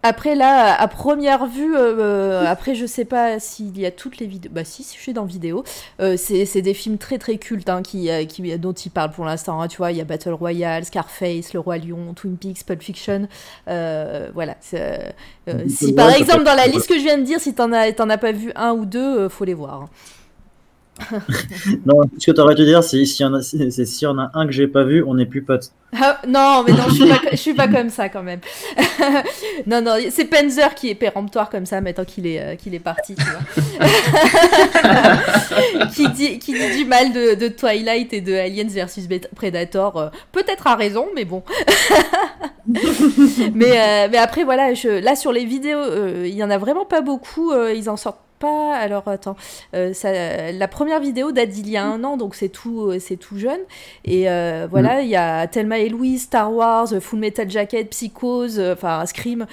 Après 0.07 0.35
là, 0.35 0.79
à 0.79 0.87
première 0.87 1.47
vue, 1.47 1.75
euh, 1.75 2.45
après 2.45 2.75
je 2.75 2.85
sais 2.85 3.05
pas 3.05 3.39
s'il 3.39 3.75
y 3.79 3.87
a 3.87 3.91
toutes 3.91 4.19
les 4.19 4.27
vidéos. 4.27 4.51
Bah 4.53 4.63
si, 4.63 4.83
si 4.83 4.95
je 4.97 5.01
suis 5.01 5.13
dans 5.13 5.25
vidéo, 5.25 5.63
euh, 5.99 6.15
c'est 6.15 6.61
des 6.61 6.75
films 6.75 6.99
très 6.99 7.17
très 7.17 7.37
cultes 7.39 7.69
hein, 7.69 7.81
qui, 7.81 8.11
euh, 8.11 8.23
qui, 8.25 8.55
dont 8.59 8.71
ils 8.73 8.91
parlent 8.91 9.09
pour 9.09 9.25
l'instant. 9.25 9.59
hein. 9.61 9.67
tu 9.67 9.77
vois, 9.77 9.91
il 9.91 9.97
y 9.97 10.01
a 10.01 10.03
Battle 10.03 10.33
Royale, 10.33 10.85
Scarface, 10.85 11.53
Le 11.53 11.59
Roi 11.59 11.79
Lion, 11.79 12.13
Twin 12.15 12.37
Peaks, 12.37 12.63
Pulp 12.67 12.83
Fiction. 12.83 13.27
Euh, 13.67 14.29
voilà. 14.35 14.55
euh, 14.75 15.63
si 15.67 15.93
par 15.93 16.11
exemple 16.11 16.43
dans 16.43 16.53
la 16.55 16.67
liste 16.67 16.87
que 16.87 16.99
je 16.99 17.03
viens 17.03 17.17
de 17.17 17.23
dire, 17.23 17.39
si 17.39 17.55
t'en 17.55 17.71
as 17.73 17.87
as 17.99 18.17
pas 18.19 18.31
vu 18.31 18.51
un 18.55 18.73
ou 18.73 18.85
deux, 18.85 18.99
euh, 19.21 19.29
faut 19.29 19.45
les 19.45 19.55
voir. 19.55 19.73
hein. 19.83 19.89
Non, 21.85 22.01
ce 22.17 22.25
que 22.25 22.31
t'aurais 22.31 22.55
dû 22.55 22.65
dire, 22.65 22.83
c'est 22.83 23.03
s'il 23.05 23.25
y 23.25 23.29
en 23.29 23.33
a, 23.33 23.41
s'il 23.41 23.61
y 23.61 24.05
a 24.05 24.31
un 24.33 24.45
que 24.45 24.51
j'ai 24.51 24.67
pas 24.67 24.83
vu, 24.83 25.03
on 25.03 25.15
n'est 25.15 25.25
plus 25.25 25.43
potes. 25.43 25.71
Ah, 25.99 26.19
non, 26.27 26.63
mais 26.65 26.73
non, 26.73 26.83
je 26.89 26.95
suis 26.95 27.09
pas, 27.09 27.35
suis 27.37 27.53
pas 27.53 27.67
comme 27.67 27.89
ça 27.89 28.09
quand 28.09 28.23
même. 28.23 28.39
non, 29.67 29.81
non, 29.81 29.95
c'est 30.09 30.25
Penzer 30.25 30.73
qui 30.75 30.89
est 30.89 30.95
péremptoire 30.95 31.49
comme 31.49 31.65
ça 31.65 31.81
maintenant 31.81 32.05
qu'il 32.05 32.27
est, 32.27 32.41
euh, 32.41 32.55
qu'il 32.55 32.73
est 32.75 32.79
parti, 32.79 33.15
tu 33.15 33.23
vois. 33.23 33.87
qui, 35.95 36.09
dit, 36.09 36.39
qui 36.39 36.53
dit 36.53 36.77
du 36.77 36.85
mal 36.85 37.13
de, 37.13 37.47
Twilight 37.47 38.13
et 38.13 38.21
de 38.21 38.33
Aliens 38.33 38.67
versus 38.67 39.07
Predator. 39.35 39.97
euh, 39.97 40.09
Peut-être 40.31 40.67
à 40.67 40.75
raison, 40.75 41.07
mais 41.15 41.25
bon. 41.25 41.43
mais, 42.67 43.71
euh, 43.77 44.07
mais 44.11 44.17
après, 44.17 44.43
voilà, 44.43 44.71
là 45.01 45.15
sur 45.15 45.31
les 45.31 45.45
vidéos, 45.45 45.79
euh, 45.79 46.25
il 46.27 46.35
y 46.35 46.43
en 46.43 46.49
a 46.49 46.57
vraiment 46.57 46.85
pas 46.85 47.01
beaucoup. 47.01 47.51
euh, 47.51 47.73
ils 47.73 47.89
en 47.89 47.97
sortent 47.97 48.24
pas. 48.39 48.75
Alors 48.75 49.07
attends, 49.07 49.35
euh, 49.73 49.93
ça, 49.93 50.51
la 50.51 50.67
première 50.67 50.99
vidéo 50.99 51.31
date 51.31 51.49
d'il 51.49 51.69
y 51.69 51.77
a 51.77 51.85
un 51.85 52.03
an, 52.03 52.17
donc 52.17 52.35
c'est 52.35 52.49
tout, 52.49 52.87
euh, 52.87 52.99
c'est 52.99 53.17
tout 53.17 53.37
jeune. 53.37 53.61
Et 54.03 54.29
euh, 54.29 54.67
voilà, 54.69 55.01
il 55.01 55.09
y 55.09 55.15
a 55.15 55.47
Thelma 55.47 55.79
et 55.79 55.89
Louise, 55.89 56.23
Star 56.23 56.53
Wars, 56.53 56.87
Full 56.99 57.19
Metal 57.19 57.49
Jacket, 57.49 57.89
Psychose, 57.89 58.59
enfin 58.59 59.05
Scream, 59.05 59.45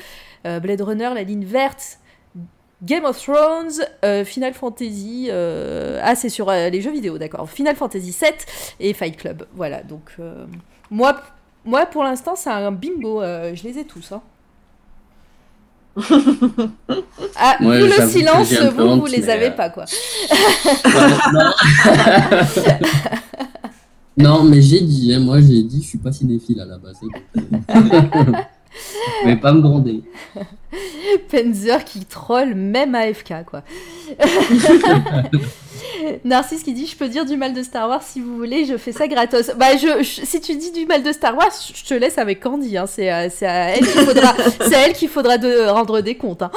Blade 0.45 0.81
Runner, 0.81 1.11
La 1.15 1.23
Ligne 1.23 1.45
Verte. 1.45 1.99
Game 2.85 3.05
of 3.05 3.17
Thrones, 3.17 4.25
Final 4.25 4.55
Fantasy, 4.55 5.31
ah 5.31 6.17
c'est 6.17 6.29
sur 6.29 6.51
les 6.51 6.81
jeux 6.81 6.91
vidéo, 6.91 7.17
d'accord. 7.17 7.49
Final 7.49 7.77
Fantasy 7.77 8.11
7 8.11 8.75
et 8.81 8.93
Fight 8.93 9.17
Club, 9.17 9.47
voilà. 9.55 9.85
Donc 9.85 10.17
moi, 10.91 11.21
moi 11.65 11.87
pour 11.87 12.03
l'instant 12.03 12.35
c'est 12.35 12.51
un 12.51 12.73
bingo, 12.73 13.23
je 13.23 13.63
les 13.63 13.79
ai 13.79 13.85
tous. 13.85 14.11
Hein. 14.11 14.21
ah, 17.37 17.57
Ouais, 17.61 17.81
vous 17.81 17.87
le 17.87 18.09
silence, 18.09 18.53
vous 18.53 18.83
honte, 18.83 19.01
vous 19.01 19.07
les 19.07 19.29
avez 19.29 19.49
euh, 19.49 19.51
pas 19.51 19.69
quoi. 19.69 19.85
non. 21.35 21.53
non, 24.17 24.45
mais 24.45 24.63
j'ai 24.63 24.81
dit, 24.81 25.13
hein, 25.15 25.21
moi 25.21 25.41
j'ai 25.41 25.63
dit, 25.63 25.83
je 25.83 25.89
suis 25.89 25.99
pas 25.99 26.13
cinéphile 26.13 26.61
à 26.61 26.65
la 26.65 26.79
base. 26.79 26.97
Mais 29.25 29.37
pas 29.37 29.53
me 29.53 29.61
gronder. 29.61 30.03
Penzer 31.31 31.85
qui 31.85 32.05
troll 32.05 32.55
même 32.55 32.95
AFK 32.95 33.45
quoi. 33.47 33.63
Narcisse 36.25 36.63
qui 36.63 36.73
dit 36.73 36.87
je 36.87 36.97
peux 36.97 37.09
dire 37.09 37.25
du 37.25 37.37
mal 37.37 37.53
de 37.53 37.63
Star 37.63 37.89
Wars 37.89 38.03
si 38.03 38.21
vous 38.21 38.37
voulez, 38.37 38.65
je 38.65 38.77
fais 38.77 38.93
ça 38.93 39.07
gratos. 39.09 39.51
Bah 39.57 39.77
je, 39.77 40.03
je- 40.03 40.25
si 40.25 40.41
tu 40.41 40.57
dis 40.57 40.73
du 40.73 40.87
mal 40.87 41.03
de 41.03 41.13
Star 41.13 41.37
Wars, 41.37 41.51
je 41.75 41.85
te 41.85 41.95
laisse 41.95 42.19
avec 42.19 42.41
Candy. 42.41 42.77
Hein. 42.79 42.87
C'est 42.87 43.09
à, 43.11 43.29
c'est 43.31 43.47
à 43.47 43.77
elle 43.77 43.87
qu'il 43.87 44.01
faudra, 44.03 44.35
elle 44.73 44.93
qu'il 44.95 45.09
faudra 45.09 45.39
de, 45.39 45.69
rendre 45.69 46.01
des 46.01 46.17
comptes. 46.17 46.43
Hein. 46.43 46.51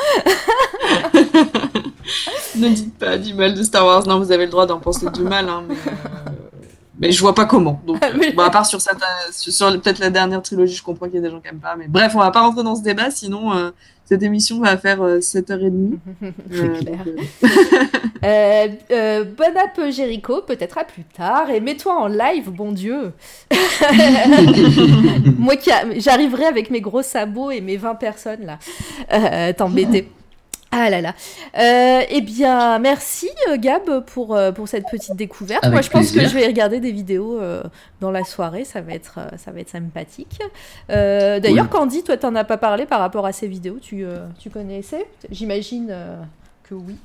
Ne 2.55 2.69
dites 2.69 2.97
pas 2.97 3.17
du 3.17 3.33
mal 3.33 3.53
de 3.53 3.63
Star 3.63 3.85
Wars. 3.85 4.07
Non, 4.07 4.19
vous 4.19 4.31
avez 4.31 4.45
le 4.45 4.51
droit 4.51 4.65
d'en 4.65 4.79
penser 4.79 5.07
du 5.13 5.21
mal, 5.23 5.49
hein, 5.49 5.63
mais, 5.67 5.75
euh, 5.75 6.44
mais 6.99 7.11
je 7.11 7.19
vois 7.21 7.35
pas 7.35 7.45
comment. 7.45 7.81
Donc, 7.85 7.99
Mais- 8.19 8.31
bon, 8.31 8.43
à 8.43 8.49
part 8.49 8.65
sur, 8.65 8.79
certains- 8.81 9.05
sur, 9.31 9.81
peut-être 9.81 9.99
la 9.99 10.09
dernière 10.09 10.41
trilogie, 10.41 10.75
je 10.75 10.83
comprends 10.83 11.05
qu'il 11.07 11.15
y 11.15 11.19
a 11.19 11.21
des 11.21 11.29
gens 11.29 11.39
qui 11.39 11.47
aiment 11.47 11.59
pas. 11.59 11.75
Mais 11.77 11.87
bref, 11.87 12.13
on 12.15 12.19
va 12.19 12.31
pas 12.31 12.41
rentrer 12.41 12.63
dans 12.63 12.75
ce 12.75 12.83
débat, 12.83 13.11
sinon 13.11 13.53
euh, 13.53 13.71
cette 14.05 14.21
émission 14.23 14.59
va 14.61 14.77
faire 14.77 15.01
euh, 15.01 15.19
7h30. 15.19 15.97
Euh, 16.53 16.79
clair. 16.79 17.05
euh, 18.91 19.23
bon 19.37 19.57
app 19.57 19.91
Jericho, 19.91 20.41
peut-être 20.41 20.77
à 20.77 20.83
plus 20.83 21.03
tard. 21.03 21.49
Et 21.49 21.59
mets-toi 21.59 21.93
en 21.93 22.07
live, 22.07 22.49
bon 22.49 22.71
Dieu. 22.71 23.11
Moi 25.37 25.55
qui 25.57 25.71
a- 25.71 25.85
j'arriverai 25.99 26.45
avec 26.45 26.69
mes 26.69 26.81
gros 26.81 27.01
sabots 27.01 27.51
et 27.51 27.61
mes 27.61 27.77
20 27.77 27.95
personnes 27.95 28.45
là. 28.45 29.53
T'embêter. 29.53 30.09
Ah 30.71 30.89
là 30.89 30.99
là. 30.99 31.13
Euh, 31.57 32.01
eh 32.09 32.21
bien, 32.21 32.79
merci 32.79 33.29
euh, 33.49 33.57
Gab 33.57 34.01
pour, 34.07 34.35
euh, 34.35 34.51
pour 34.51 34.67
cette 34.67 34.85
petite 34.91 35.15
découverte. 35.15 35.63
Avec 35.63 35.73
Moi, 35.73 35.81
je 35.81 35.89
pense 35.89 36.11
que 36.11 36.19
je 36.19 36.33
vais 36.35 36.45
regarder 36.45 36.79
des 36.81 36.91
vidéos 36.91 37.39
euh, 37.39 37.63
dans 38.01 38.11
la 38.11 38.23
soirée. 38.25 38.65
Ça 38.65 38.81
va 38.81 38.93
être, 38.93 39.19
ça 39.37 39.51
va 39.51 39.61
être 39.61 39.69
sympathique. 39.69 40.41
Euh, 40.89 41.39
D'ailleurs, 41.39 41.69
Candy, 41.69 42.03
toi, 42.03 42.17
t'en 42.17 42.35
as 42.35 42.43
pas 42.43 42.57
parlé 42.57 42.85
par 42.85 42.99
rapport 42.99 43.25
à 43.25 43.31
ces 43.31 43.47
vidéos. 43.47 43.77
Tu, 43.81 44.03
euh, 44.03 44.25
tu 44.37 44.49
connaissais? 44.49 45.07
J'imagine 45.31 45.87
euh, 45.91 46.17
que 46.63 46.75
oui. 46.75 46.97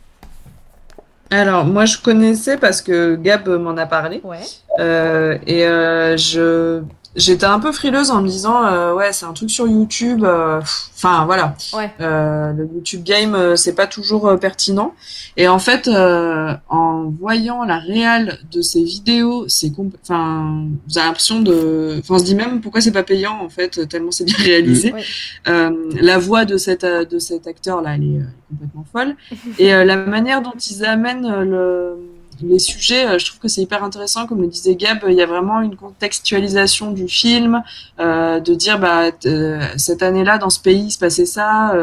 Alors, 1.31 1.65
moi, 1.65 1.85
je 1.85 1.97
connaissais 1.99 2.57
parce 2.57 2.83
que 2.83 3.15
Gab 3.15 3.49
m'en 3.49 3.77
a 3.77 3.87
parlé. 3.87 4.21
Ouais. 4.25 4.41
Euh, 4.81 5.39
et 5.47 5.65
euh, 5.65 6.17
je 6.17 6.83
j'étais 7.17 7.47
un 7.47 7.59
peu 7.59 7.73
frileuse 7.73 8.11
en 8.11 8.23
me 8.23 8.29
disant 8.29 8.65
euh, 8.65 8.95
ouais 8.95 9.13
c'est 9.13 9.27
un 9.27 9.33
truc 9.33 9.51
sur 9.51 9.67
YouTube 9.67 10.23
euh, 10.25 10.61
enfin 10.95 11.25
voilà 11.25 11.55
Ouais. 11.75 11.91
Euh, 12.01 12.53
le 12.53 12.69
YouTube 12.73 13.03
game 13.03 13.35
euh, 13.35 13.57
c'est 13.57 13.75
pas 13.75 13.87
toujours 13.89 14.29
euh, 14.29 14.37
pertinent 14.37 14.95
et 15.37 15.49
en 15.49 15.59
fait 15.59 15.89
euh, 15.89 16.53
en 16.69 17.11
voyant 17.21 17.65
la 17.65 17.79
réal 17.79 18.39
de 18.53 18.63
ces 18.63 18.85
vidéos 18.85 19.45
c'est 19.49 19.73
enfin 20.03 20.67
vous 20.89 20.99
avez 20.99 21.07
l'impression 21.09 21.41
de 21.41 21.97
enfin 21.99 22.15
on 22.15 22.19
se 22.19 22.25
dit 22.25 22.35
même 22.37 22.61
pourquoi 22.61 22.81
c'est 22.81 22.93
pas 22.93 23.03
payant 23.03 23.41
en 23.43 23.49
fait 23.49 23.89
tellement 23.89 24.13
c'est 24.13 24.25
bien 24.25 24.37
réalisé 24.39 24.93
Ouais. 24.93 25.05
euh, 25.49 25.71
la 26.01 26.19
voix 26.19 26.45
de 26.45 26.57
cet 26.57 26.85
euh, 26.85 27.05
de 27.05 27.19
cet 27.19 27.47
acteur 27.49 27.83
là 27.83 27.97
elle 27.97 28.05
est 28.05 28.21
complètement 28.51 28.85
folle 28.93 29.17
et 29.59 29.71
la 29.85 29.97
manière 29.97 30.43
dont 30.43 30.53
ils 30.71 30.85
amènent 30.85 31.29
le 31.43 31.97
les 32.43 32.59
sujets, 32.59 33.07
euh, 33.07 33.19
je 33.19 33.27
trouve 33.27 33.39
que 33.41 33.49
c'est 33.49 33.61
hyper 33.63 33.83
intéressant, 33.85 34.27
comme 34.27 34.41
le 34.43 34.49
disait 34.49 34.75
Gab, 34.77 34.99
il 35.09 35.15
y 35.15 35.23
a 35.23 35.27
vraiment 35.27 35.61
une 35.61 35.77
contextualisation 35.77 36.91
du 36.93 37.09
film, 37.09 37.63
euh, 37.99 38.41
de 38.41 38.55
dire 38.55 38.79
bah 38.79 39.11
euh, 39.27 39.61
cette 39.77 40.03
année-là 40.03 40.39
dans 40.39 40.51
ce 40.51 40.61
pays 40.61 40.85
il 40.87 40.91
se 40.91 40.99
passait 40.99 41.27
ça, 41.27 41.75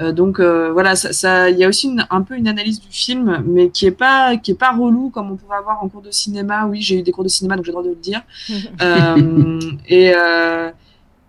euh, 0.00 0.12
donc 0.12 0.40
euh, 0.40 0.70
voilà, 0.72 0.96
ça, 0.96 1.12
ça, 1.12 1.50
il 1.50 1.58
y 1.58 1.64
a 1.64 1.68
aussi 1.68 1.88
une- 1.88 2.06
un 2.10 2.22
peu 2.22 2.34
une 2.36 2.48
analyse 2.48 2.80
du 2.80 2.88
film, 2.90 3.42
mais 3.46 3.70
qui 3.70 3.86
est 3.86 3.90
pas 3.90 4.36
qui 4.36 4.52
est 4.52 4.54
pas 4.54 4.72
relou 4.72 5.10
comme 5.10 5.30
on 5.30 5.36
pourrait 5.36 5.58
avoir 5.58 5.82
en 5.82 5.88
cours 5.88 6.02
de 6.02 6.10
cinéma. 6.10 6.66
Oui, 6.66 6.80
j'ai 6.82 6.98
eu 6.98 7.02
des 7.02 7.12
cours 7.12 7.24
de 7.24 7.28
cinéma, 7.28 7.56
donc 7.56 7.64
j'ai 7.64 7.72
le 7.72 7.78
droit 7.78 7.84
de 7.84 7.90
le 7.90 7.96
dire. 7.96 8.22
Et 9.88 10.12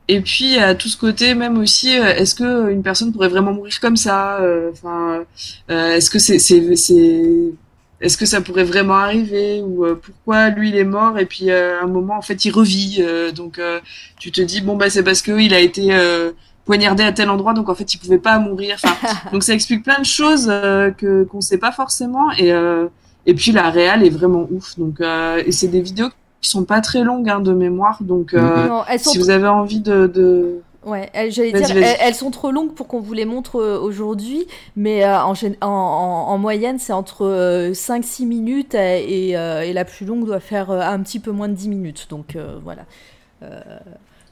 et 0.09 0.21
puis 0.21 0.57
à 0.57 0.73
tout 0.73 0.88
ce 0.88 0.95
côté 0.95 1.36
même 1.36 1.57
aussi, 1.57 1.89
est-ce 1.89 2.34
que 2.34 2.71
une 2.71 2.82
personne 2.82 3.11
pourrait 3.11 3.28
vraiment 3.28 3.51
mourir 3.53 3.78
comme 3.82 3.97
ça 3.97 4.39
Enfin, 4.71 5.25
est-ce 5.67 6.09
que 6.09 6.17
c'est 6.19 6.38
est-ce 7.99 8.17
que 8.17 8.25
ça 8.25 8.41
pourrait 8.41 8.63
vraiment 8.63 8.95
arriver 8.95 9.61
ou 9.61 9.85
euh, 9.85 9.99
pourquoi 10.01 10.49
lui 10.49 10.69
il 10.69 10.75
est 10.75 10.83
mort 10.83 11.17
et 11.17 11.25
puis 11.25 11.49
euh, 11.49 11.79
à 11.79 11.83
un 11.83 11.87
moment 11.87 12.15
en 12.15 12.21
fait 12.21 12.45
il 12.45 12.51
revit 12.51 12.97
euh, 12.99 13.31
donc 13.31 13.57
euh, 13.57 13.79
tu 14.19 14.31
te 14.31 14.41
dis 14.41 14.61
bon 14.61 14.75
bah 14.75 14.89
c'est 14.89 15.03
parce 15.03 15.21
que 15.21 15.31
il 15.39 15.53
a 15.53 15.59
été 15.59 15.93
euh, 15.93 16.31
poignardé 16.67 17.01
à 17.01 17.11
tel 17.11 17.29
endroit 17.29 17.53
donc 17.53 17.69
en 17.69 17.75
fait 17.75 17.91
il 17.95 17.97
pouvait 17.97 18.19
pas 18.19 18.37
mourir. 18.37 18.77
Enfin 18.83 18.95
donc 19.31 19.41
ça 19.41 19.53
explique 19.53 19.83
plein 19.83 19.99
de 19.99 20.05
choses 20.05 20.47
euh, 20.49 20.91
que 20.91 21.23
qu'on 21.23 21.41
sait 21.41 21.57
pas 21.57 21.71
forcément 21.71 22.31
et 22.37 22.53
euh, 22.53 22.87
et 23.25 23.33
puis 23.33 23.51
la 23.51 23.71
réal 23.71 24.05
est 24.05 24.09
vraiment 24.09 24.47
ouf. 24.51 24.77
Donc 24.77 25.01
euh, 25.01 25.41
et 25.45 25.51
c'est 25.51 25.67
des 25.67 25.81
vidéos 25.81 26.09
qui 26.41 26.49
sont 26.49 26.65
pas 26.65 26.81
très 26.81 27.03
longues 27.03 27.29
hein, 27.29 27.39
de 27.39 27.53
mémoire. 27.53 27.97
Donc 28.01 28.33
euh, 28.33 28.67
Non, 28.67 28.83
si 28.97 29.17
vous 29.17 29.29
avez 29.29 29.47
envie 29.47 29.79
de, 29.79 30.07
de... 30.07 30.61
Ouais, 30.88 31.09
elles- 31.13 31.31
j'allais 31.31 31.51
dire, 31.51 31.75
elles, 31.83 31.97
elles 31.99 32.15
sont 32.15 32.31
trop 32.31 32.49
longues 32.51 32.73
pour 32.73 32.88
qu'on 32.88 32.99
vous 33.01 33.13
les 33.13 33.25
montre 33.25 33.57
euh, 33.61 33.77
aujourd'hui, 33.79 34.47
mais 34.75 35.03
euh, 35.03 35.19
en, 35.21 35.33
gén- 35.33 35.57
en, 35.61 35.67
en- 35.67 36.31
en 36.33 36.38
moyenne, 36.38 36.79
c'est 36.79 36.93
entre 36.93 37.25
euh, 37.25 37.73
5-6 37.73 38.25
minutes 38.25 38.73
euh, 38.73 38.99
et, 39.05 39.38
euh, 39.38 39.61
et 39.63 39.73
la 39.73 39.83
plus 39.85 40.05
longue 40.05 40.25
doit 40.25 40.39
faire 40.39 40.71
euh, 40.71 40.79
un 40.79 40.99
petit 41.01 41.19
peu 41.19 41.31
moins 41.31 41.49
de 41.49 41.53
10 41.55 41.67
minutes. 41.69 42.07
Donc 42.09 42.35
euh, 42.35 42.57
voilà. 42.63 42.83
Euh, 43.43 43.59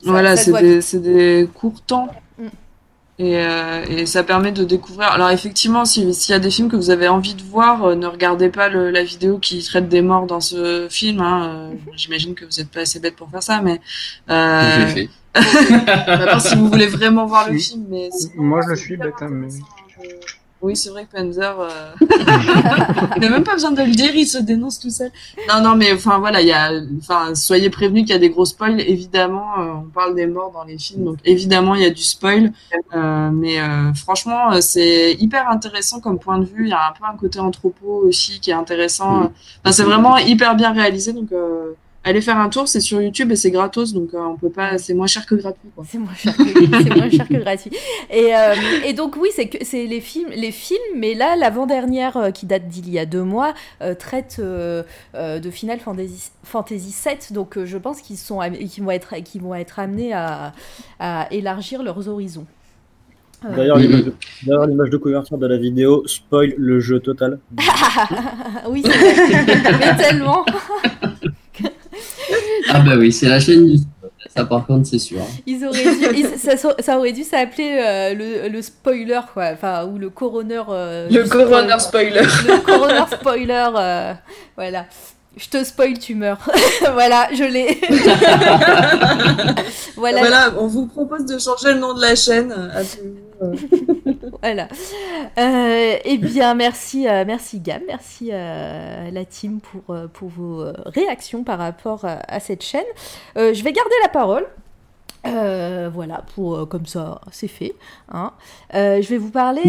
ça- 0.01 0.11
voilà 0.11 0.35
c'est 0.37 0.51
voit 0.51 0.61
des, 0.61 0.79
des 0.99 1.49
courts 1.53 1.81
temps. 1.85 2.07
Mm. 2.39 2.47
et, 3.19 3.37
euh, 3.39 3.83
et 3.89 4.05
ça 4.05 4.23
permet 4.23 4.51
de 4.51 4.63
découvrir. 4.63 5.07
Alors 5.09 5.29
effectivement 5.31 5.85
si- 5.85 6.13
s'il 6.13 6.33
y 6.33 6.35
a 6.35 6.39
des 6.39 6.49
films 6.51 6.69
que 6.69 6.75
vous 6.77 6.89
avez 6.89 7.07
envie 7.07 7.33
de 7.33 7.43
voir 7.43 7.83
euh, 7.85 7.95
ne 7.95 8.07
regardez 8.07 8.49
pas 8.49 8.67
le- 8.69 8.91
la 8.91 9.03
vidéo 9.03 9.39
qui 9.39 9.61
traite 9.63 9.87
des 9.89 10.01
morts 10.01 10.25
dans 10.25 10.41
ce 10.41 10.87
film 10.89 11.19
hein, 11.21 11.71
euh, 11.71 11.73
j'imagine 11.95 12.33
que 12.35 12.43
vous 12.45 12.59
êtes 12.59 12.69
pas 12.69 12.81
assez 12.81 12.99
bête 12.99 13.15
pour 13.15 13.29
faire 13.29 13.43
ça 13.43 13.61
mais 13.61 13.79
Maintenant, 16.07 16.39
si 16.39 16.55
vous 16.55 16.67
voulez 16.69 16.87
vraiment 16.87 17.25
voir 17.25 17.49
le 17.51 17.57
film, 17.57 17.85
mais 17.89 18.09
sinon, 18.11 18.43
Moi, 18.43 18.61
je 18.63 18.69
le 18.69 18.75
suis 18.75 18.97
bête, 18.97 19.13
hein, 19.21 19.29
mais- 19.29 19.47
Oui, 20.61 20.75
c'est 20.75 20.89
vrai 20.89 21.05
que 21.05 21.15
Panzer, 21.15 21.55
euh... 21.59 21.91
il 23.17 23.21
n'a 23.21 23.29
même 23.29 23.43
pas 23.43 23.53
besoin 23.53 23.71
de 23.71 23.83
le 23.83 23.91
dire, 23.91 24.15
il 24.15 24.25
se 24.25 24.39
dénonce 24.39 24.79
tout 24.79 24.89
seul. 24.89 25.11
Non, 25.47 25.61
non, 25.61 25.75
mais 25.75 25.93
enfin 25.93 26.17
voilà, 26.17 26.41
il 26.41 26.47
y 26.47 26.53
a, 26.53 26.71
enfin, 26.97 27.35
soyez 27.35 27.69
prévenus 27.69 28.03
qu'il 28.03 28.13
y 28.13 28.15
a 28.15 28.19
des 28.19 28.29
gros 28.31 28.45
spoils. 28.45 28.79
Évidemment, 28.81 29.59
euh, 29.59 29.73
on 29.85 29.89
parle 29.89 30.15
des 30.15 30.25
morts 30.25 30.51
dans 30.51 30.63
les 30.63 30.79
films, 30.79 31.03
donc 31.05 31.17
évidemment 31.23 31.75
il 31.75 31.83
y 31.83 31.85
a 31.85 31.91
du 31.91 32.01
spoil. 32.01 32.51
Euh, 32.95 33.29
mais 33.31 33.59
euh, 33.59 33.93
franchement, 33.93 34.53
euh, 34.53 34.61
c'est 34.61 35.13
hyper 35.19 35.49
intéressant 35.49 35.99
comme 35.99 36.17
point 36.17 36.39
de 36.39 36.45
vue. 36.45 36.63
Il 36.65 36.69
y 36.69 36.73
a 36.73 36.89
un 36.89 36.93
peu 36.93 37.05
un 37.05 37.15
côté 37.17 37.39
anthropo 37.39 38.01
aussi 38.07 38.39
qui 38.39 38.49
est 38.49 38.53
intéressant. 38.53 39.31
Enfin, 39.63 39.71
c'est 39.71 39.83
vraiment 39.83 40.17
hyper 40.17 40.55
bien 40.55 40.71
réalisé, 40.73 41.13
donc. 41.13 41.29
Allez 42.07 42.21
faire 42.21 42.37
un 42.37 42.49
tour, 42.49 42.67
c'est 42.67 42.81
sur 42.81 43.01
YouTube 43.01 43.31
et 43.31 43.35
c'est 43.35 43.49
gratos, 43.49 43.91
donc 43.91 44.13
euh, 44.13 44.19
on 44.19 44.37
peut 44.37 44.51
pas, 44.51 44.77
c'est 44.77 44.93
moins 44.93 45.07
cher 45.07 45.25
que 45.25 45.33
gratuit. 45.33 45.69
C'est 45.87 45.97
moins 45.97 46.13
cher 46.13 46.37
que, 46.37 46.43
c'est 46.83 46.95
moins 46.95 47.09
cher 47.09 47.27
que 47.27 47.33
gratuit. 47.33 47.71
Et, 48.11 48.35
euh, 48.35 48.53
et 48.85 48.93
donc 48.93 49.15
oui, 49.15 49.29
c'est 49.33 49.47
que 49.47 49.57
c'est 49.65 49.87
les 49.87 50.01
films, 50.01 50.29
les 50.29 50.51
films, 50.51 50.79
mais 50.95 51.15
là 51.15 51.35
l'avant-dernière 51.35 52.15
euh, 52.15 52.29
qui 52.29 52.45
date 52.45 52.67
d'il 52.67 52.91
y 52.91 52.99
a 52.99 53.07
deux 53.07 53.23
mois 53.23 53.55
euh, 53.81 53.95
traite 53.95 54.37
euh, 54.37 54.83
euh, 55.15 55.39
de 55.39 55.49
Final 55.49 55.79
Fantasy, 55.79 56.29
Fantasy 56.43 56.91
7, 56.91 57.33
donc 57.33 57.57
euh, 57.57 57.65
je 57.65 57.77
pense 57.79 58.01
qu'ils 58.01 58.17
sont, 58.17 58.37
vont 58.37 58.91
être, 58.91 59.15
vont 59.41 59.55
être 59.55 59.79
amenés 59.79 60.13
à, 60.13 60.53
à 60.99 61.27
élargir 61.31 61.81
leurs 61.81 62.07
horizons. 62.07 62.45
D'ailleurs, 63.43 63.77
l'image 63.77 64.03
de, 64.03 64.13
d'ailleurs, 64.45 64.67
l'image 64.67 64.89
de 64.91 64.97
couverture 64.97 65.37
de 65.39 65.47
la 65.47 65.57
vidéo 65.57 66.03
spoil 66.07 66.53
le 66.57 66.79
jeu 66.79 66.99
total. 66.99 67.39
oui, 68.69 68.83
c'est 68.85 68.91
vrai. 68.91 69.45
mais 69.79 69.95
tellement. 69.97 70.45
Ah 72.69 72.79
bah 72.79 72.93
oui, 72.97 73.11
c'est 73.11 73.27
la 73.29 73.39
chaîne 73.39 73.65
du 73.67 73.77
ça 74.35 74.43
par 74.43 74.65
contre 74.65 74.87
c'est 74.87 74.99
sûr. 74.99 75.19
Ils 75.45 75.63
auraient 75.65 75.83
dû, 75.83 76.05
ils- 76.17 76.37
ça, 76.39 76.57
ça 76.57 76.97
aurait 76.97 77.13
dû 77.13 77.23
s'appeler 77.23 77.77
euh, 77.79 78.13
le, 78.13 78.49
le 78.49 78.61
spoiler, 78.61 79.19
quoi, 79.33 79.51
enfin, 79.53 79.85
ou 79.85 79.97
le 79.97 80.09
coroner. 80.09 80.61
euh, 80.69 81.07
Le 81.09 81.23
du 81.23 81.29
coroner 81.29 81.79
spoil. 81.79 82.09
spoiler. 82.11 82.21
Le 82.47 82.61
coroner 82.65 83.03
spoiler, 83.19 83.69
euh, 83.77 84.13
voilà. 84.57 84.85
Je 85.37 85.49
te 85.49 85.63
spoil, 85.63 85.99
tu 85.99 86.15
meurs. 86.15 86.39
voilà, 86.93 87.27
je 87.33 87.43
l'ai. 87.43 87.79
voilà, 89.97 90.19
Voilà, 90.19 90.53
on 90.57 90.67
vous 90.67 90.87
propose 90.87 91.25
de 91.25 91.37
changer 91.37 91.73
le 91.73 91.79
nom 91.79 91.93
de 91.93 92.01
la 92.01 92.15
chaîne. 92.15 92.51
euh, 93.41 93.41
voilà. 94.41 94.67
Euh, 95.37 95.97
eh 96.05 96.17
bien, 96.17 96.55
merci, 96.55 97.07
euh, 97.07 97.25
merci 97.27 97.59
Gam, 97.59 97.81
merci 97.85 98.29
euh, 98.31 99.11
la 99.11 99.25
team 99.25 99.59
pour, 99.59 99.93
pour 100.13 100.29
vos 100.29 100.63
réactions 100.85 101.43
par 101.43 101.59
rapport 101.59 102.05
à, 102.05 102.19
à 102.27 102.39
cette 102.39 102.63
chaîne. 102.63 102.85
Je 103.35 103.61
vais 103.63 103.73
garder 103.73 103.95
la 104.03 104.09
parole. 104.09 104.47
Euh, 105.27 105.89
voilà, 105.93 106.23
pour 106.35 106.55
euh, 106.55 106.65
comme 106.65 106.85
ça, 106.85 107.21
c'est 107.31 107.47
fait. 107.47 107.73
hein. 108.11 108.33
Euh, 108.73 109.01
je 109.01 109.09
vais 109.09 109.17
vous 109.17 109.31
parler 109.31 109.63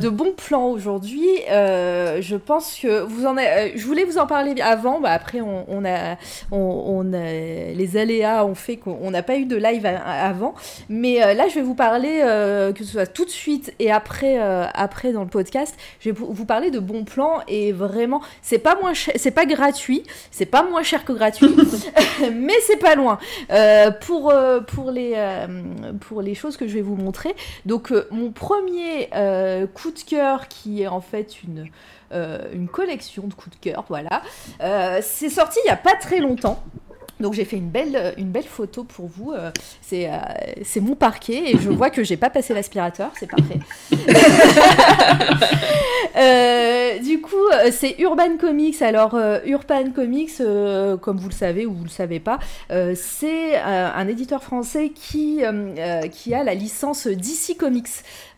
de 0.00 0.08
bons 0.08 0.32
plans 0.32 0.66
aujourd'hui. 0.66 1.26
Je 1.48 2.36
pense 2.36 2.78
que 2.80 3.02
vous 3.02 3.26
en 3.26 3.36
avez, 3.36 3.76
je 3.76 3.86
voulais 3.86 4.04
vous 4.04 4.18
en 4.18 4.26
parler 4.26 4.60
avant. 4.60 5.00
Bah, 5.00 5.10
après, 5.10 5.40
on, 5.40 5.84
a, 5.84 6.16
on, 6.50 7.02
les 7.12 7.96
aléas 7.96 8.44
ont 8.44 8.54
fait 8.54 8.76
qu'on 8.76 9.10
n'a 9.10 9.22
pas 9.22 9.36
eu 9.36 9.46
de 9.46 9.56
live 9.56 9.86
avant. 9.86 10.54
Mais 10.88 11.34
là, 11.34 11.48
je 11.48 11.56
vais 11.56 11.62
vous 11.62 11.74
parler 11.74 12.20
que 12.74 12.84
ce 12.84 12.92
soit 12.92 13.06
tout 13.06 13.24
de 13.24 13.30
suite 13.30 13.74
et 13.78 13.90
après, 13.90 14.38
après 14.74 15.12
dans 15.12 15.22
le 15.22 15.28
podcast. 15.28 15.74
Je 16.00 16.10
vais 16.10 16.16
vous 16.18 16.44
parler 16.44 16.70
de 16.70 16.78
bons 16.78 17.04
plans 17.04 17.40
et 17.48 17.72
vraiment, 17.72 18.20
c'est 18.42 18.58
pas 18.58 18.76
moins 18.80 18.92
c'est 18.94 19.30
pas 19.30 19.46
gratuit, 19.46 20.02
c'est 20.30 20.46
pas 20.46 20.62
moins 20.62 20.82
cher 20.82 21.04
que 21.04 21.12
gratuit, 21.12 21.54
mais 22.32 22.54
c'est 22.66 22.78
pas 22.78 22.94
loin. 22.94 23.18
Pour, 24.06 24.32
pour, 24.66 24.90
les, 24.90 24.99
euh, 25.14 25.92
pour 26.00 26.22
les 26.22 26.34
choses 26.34 26.56
que 26.56 26.66
je 26.66 26.74
vais 26.74 26.82
vous 26.82 26.96
montrer. 26.96 27.34
Donc, 27.66 27.92
euh, 27.92 28.06
mon 28.10 28.32
premier 28.32 29.08
euh, 29.14 29.66
coup 29.66 29.90
de 29.90 30.00
cœur, 30.00 30.48
qui 30.48 30.82
est 30.82 30.86
en 30.86 31.00
fait 31.00 31.42
une, 31.42 31.68
une 32.52 32.68
collection 32.68 33.28
de 33.28 33.34
coups 33.34 33.56
de 33.56 33.70
cœur, 33.70 33.84
voilà, 33.88 34.22
c'est 35.00 35.30
sorti 35.30 35.60
il 35.64 35.68
n'y 35.68 35.72
a 35.72 35.76
pas 35.76 35.94
très 35.94 36.18
longtemps. 36.18 36.62
Donc 37.20 37.34
j'ai 37.34 37.44
fait 37.44 37.56
une 37.56 37.68
belle, 37.70 38.14
une 38.16 38.30
belle 38.30 38.44
photo 38.44 38.84
pour 38.84 39.06
vous. 39.06 39.32
euh, 39.32 39.50
c'est 39.82 40.08
euh, 40.08 40.16
c'est 40.64 40.80
mon 40.80 40.94
parquet 40.94 41.52
et 41.52 41.58
je 41.58 41.68
vois 41.80 41.90
que 41.90 42.02
j'ai 42.04 42.16
pas 42.16 42.30
passé 42.30 42.54
l'aspirateur, 42.54 43.12
c'est 43.18 43.28
parfait. 43.30 43.60
Euh, 46.16 46.98
du 46.98 47.20
coup, 47.20 47.36
euh, 47.54 47.70
c'est 47.70 47.94
Urban 48.00 48.36
Comics. 48.38 48.82
Alors, 48.82 49.14
euh, 49.14 49.38
Urban 49.46 49.90
Comics, 49.94 50.32
euh, 50.40 50.96
comme 50.96 51.18
vous 51.18 51.28
le 51.28 51.34
savez 51.34 51.66
ou 51.66 51.72
vous 51.72 51.84
le 51.84 51.88
savez 51.90 52.18
pas, 52.18 52.38
euh, 52.72 52.94
c'est 52.96 53.56
euh, 53.56 53.88
un 53.94 54.08
éditeur 54.08 54.42
français 54.42 54.90
qui, 54.92 55.44
euh, 55.44 55.52
euh, 55.78 56.08
qui 56.08 56.34
a 56.34 56.42
la 56.42 56.54
licence 56.54 57.06
DC 57.06 57.56
Comics. 57.56 57.86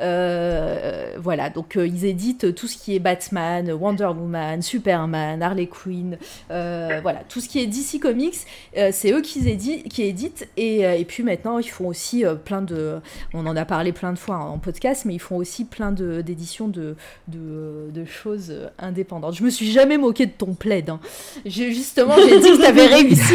Euh, 0.01 1.15
voilà, 1.19 1.49
donc 1.51 1.77
euh, 1.77 1.87
ils 1.87 2.05
éditent 2.05 2.55
tout 2.55 2.67
ce 2.67 2.77
qui 2.77 2.95
est 2.95 2.99
Batman, 2.99 3.73
Wonder 3.73 4.07
Woman, 4.07 4.61
Superman, 4.61 5.43
Harley 5.43 5.67
Quinn, 5.67 6.19
euh, 6.51 7.01
voilà, 7.03 7.21
tout 7.29 7.41
ce 7.41 7.49
qui 7.49 7.61
est 7.61 7.67
DC 7.67 8.01
Comics, 8.01 8.37
euh, 8.77 8.91
c'est 8.93 9.13
eux 9.13 9.21
qui, 9.21 9.41
édi- 9.41 9.83
qui 9.89 10.03
éditent. 10.03 10.49
Et, 10.57 10.87
euh, 10.87 10.95
et 10.97 11.05
puis 11.05 11.23
maintenant, 11.23 11.59
ils 11.59 11.69
font 11.69 11.87
aussi 11.89 12.25
euh, 12.25 12.35
plein 12.35 12.63
de. 12.63 13.01
On 13.35 13.47
en 13.47 13.57
a 13.57 13.65
parlé 13.65 13.93
plein 13.93 14.13
de 14.13 14.19
fois 14.19 14.37
en 14.37 14.59
podcast, 14.59 15.05
mais 15.05 15.15
ils 15.15 15.21
font 15.21 15.37
aussi 15.37 15.65
plein 15.65 15.93
de- 15.93 16.21
d'éditions 16.21 16.69
de, 16.69 16.97
de, 17.29 17.91
de 17.93 18.05
choses 18.05 18.49
euh, 18.51 18.69
indépendantes. 18.79 19.35
Je 19.37 19.43
me 19.45 19.51
suis 19.51 19.71
jamais 19.71 19.99
moqué 19.99 20.27
de 20.27 20.33
ton 20.33 20.55
plaid. 20.55 20.91
hein. 20.91 21.01
J'ai- 21.45 21.73
Justement, 21.73 22.15
j'ai 22.17 22.39
dit 22.41 22.51
que 22.51 22.61
t'avais 22.63 22.87
réussi, 22.95 23.35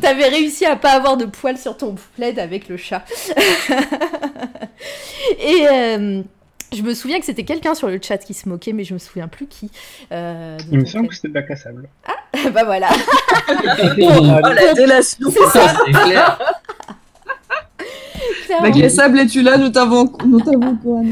t'avais 0.00 0.28
réussi 0.28 0.64
à 0.64 0.76
pas 0.76 0.90
avoir 0.92 1.16
de 1.16 1.24
poils 1.26 1.58
sur 1.58 1.76
ton 1.76 1.94
plaid 2.16 2.38
avec 2.38 2.68
le 2.68 2.76
chat. 2.76 3.04
Et 5.40 5.66
euh, 5.70 6.22
je 6.74 6.82
me 6.82 6.94
souviens 6.94 7.18
que 7.18 7.24
c'était 7.24 7.44
quelqu'un 7.44 7.74
sur 7.74 7.88
le 7.88 7.98
chat 8.02 8.18
qui 8.18 8.34
se 8.34 8.48
moquait, 8.48 8.72
mais 8.72 8.84
je 8.84 8.94
me 8.94 8.98
souviens 8.98 9.28
plus 9.28 9.46
qui. 9.46 9.70
Euh, 10.12 10.56
Il 10.70 10.78
me 10.80 10.84
semble 10.84 11.08
que 11.08 11.14
c'était 11.14 11.28
bac 11.28 11.50
à 11.50 11.56
sable. 11.56 11.88
plaid. 12.32 12.52
bah 12.52 12.64
voilà. 12.64 12.88
Oh 14.00 14.50
la 14.54 14.74
délation 14.74 15.30
C'est 15.30 15.46
ça, 15.58 15.74
C'est 15.86 15.92
clair. 15.92 16.38
Bac 18.62 18.76
et 18.76 18.88
sable, 18.88 19.18
es-tu 19.20 19.42
là? 19.42 19.56
Nous 19.56 19.70
t'avons 19.70 20.10
nouveau. 20.24 21.02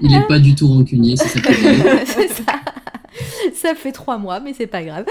Il 0.00 0.14
est 0.14 0.26
pas 0.26 0.38
du 0.38 0.54
tout 0.54 0.68
rancunier, 0.68 1.16
c'est 1.16 1.28
ça 1.28 1.40
c'est 2.06 2.28
ça. 2.28 2.42
Ça 3.54 3.74
fait 3.74 3.92
trois 3.92 4.18
mois, 4.18 4.40
mais 4.40 4.52
c'est 4.56 4.66
pas 4.66 4.82
grave. 4.82 5.04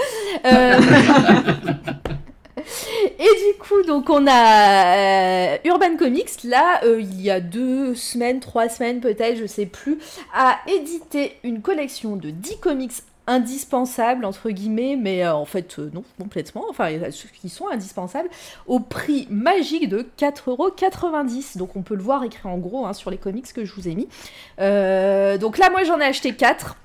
Euh, 0.44 0.80
Et 3.18 3.52
du 3.52 3.58
coup, 3.58 3.82
donc 3.82 4.10
on 4.10 4.26
a 4.26 4.96
euh, 4.96 5.56
Urban 5.64 5.96
Comics, 5.96 6.44
là, 6.44 6.80
euh, 6.84 7.00
il 7.00 7.20
y 7.20 7.30
a 7.30 7.40
deux 7.40 7.94
semaines, 7.94 8.40
trois 8.40 8.68
semaines 8.68 9.00
peut-être, 9.00 9.36
je 9.36 9.46
sais 9.46 9.66
plus, 9.66 9.98
a 10.34 10.58
édité 10.68 11.38
une 11.42 11.60
collection 11.60 12.16
de 12.16 12.30
10 12.30 12.58
comics 12.58 12.92
indispensables, 13.26 14.24
entre 14.24 14.50
guillemets, 14.50 14.96
mais 14.96 15.24
euh, 15.24 15.34
en 15.34 15.46
fait, 15.46 15.78
non, 15.78 16.04
complètement, 16.18 16.64
enfin, 16.68 16.88
qui 17.40 17.48
sont 17.48 17.68
indispensables, 17.68 18.28
au 18.66 18.80
prix 18.80 19.26
magique 19.30 19.88
de 19.88 20.06
4,90€. 20.18 21.56
Donc 21.56 21.76
on 21.76 21.82
peut 21.82 21.94
le 21.94 22.02
voir 22.02 22.24
écrit 22.24 22.48
en 22.48 22.58
gros 22.58 22.86
hein, 22.86 22.92
sur 22.92 23.10
les 23.10 23.18
comics 23.18 23.50
que 23.52 23.64
je 23.64 23.72
vous 23.74 23.88
ai 23.88 23.94
mis. 23.94 24.08
Donc 25.38 25.58
là, 25.58 25.70
moi, 25.70 25.84
j'en 25.84 25.98
ai 26.00 26.04
acheté 26.04 26.34
4 26.34 26.76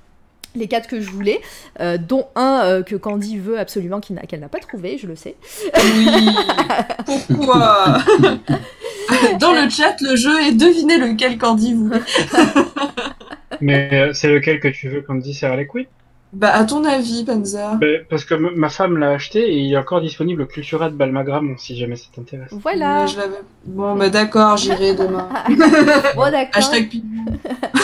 les 0.54 0.66
quatre 0.68 0.88
que 0.88 1.00
je 1.00 1.10
voulais, 1.10 1.40
euh, 1.80 1.96
dont 1.98 2.26
un 2.34 2.62
euh, 2.64 2.82
que 2.82 2.96
Candy 2.96 3.38
veut 3.38 3.58
absolument 3.58 4.00
qu'il 4.00 4.16
n'a- 4.16 4.22
qu'elle 4.22 4.40
n'a 4.40 4.48
pas 4.48 4.58
trouvé, 4.58 4.98
je 4.98 5.06
le 5.06 5.16
sais. 5.16 5.36
Oui. 5.74 6.08
Pourquoi? 7.06 7.98
Dans 9.38 9.52
le 9.52 9.68
chat, 9.70 9.96
le 10.00 10.16
jeu 10.16 10.40
est 10.42 10.52
devinez 10.52 10.98
lequel 10.98 11.38
Candy 11.38 11.74
voulait. 11.74 12.00
Mais 13.60 13.88
euh, 13.92 14.12
c'est 14.12 14.28
lequel 14.28 14.60
que 14.60 14.68
tu 14.68 14.88
veux 14.88 15.02
te 15.02 15.12
dise 15.18 15.42
Harley 15.44 15.66
Quinn? 15.66 15.86
Bah, 16.32 16.54
à 16.54 16.64
ton 16.64 16.84
avis, 16.84 17.24
Panzer 17.24 17.74
Ben, 17.80 18.04
Parce 18.08 18.24
que 18.24 18.34
ma 18.34 18.68
femme 18.68 18.96
l'a 18.98 19.10
acheté 19.10 19.40
et 19.52 19.58
il 19.58 19.72
est 19.72 19.76
encore 19.76 20.00
disponible 20.00 20.42
au 20.42 20.46
Cultura 20.46 20.88
de 20.88 20.94
Balmagramont 20.94 21.56
si 21.58 21.76
jamais 21.76 21.96
ça 21.96 22.06
t'intéresse. 22.14 22.50
Voilà. 22.52 23.04
Bon, 23.64 23.96
bah 23.96 24.10
d'accord, 24.10 24.56
j'irai 24.56 24.94
demain. 24.94 25.28
Bon, 26.14 26.30
d'accord. 26.30 26.50
Hashtag 26.54 26.88
pi- 26.88 27.02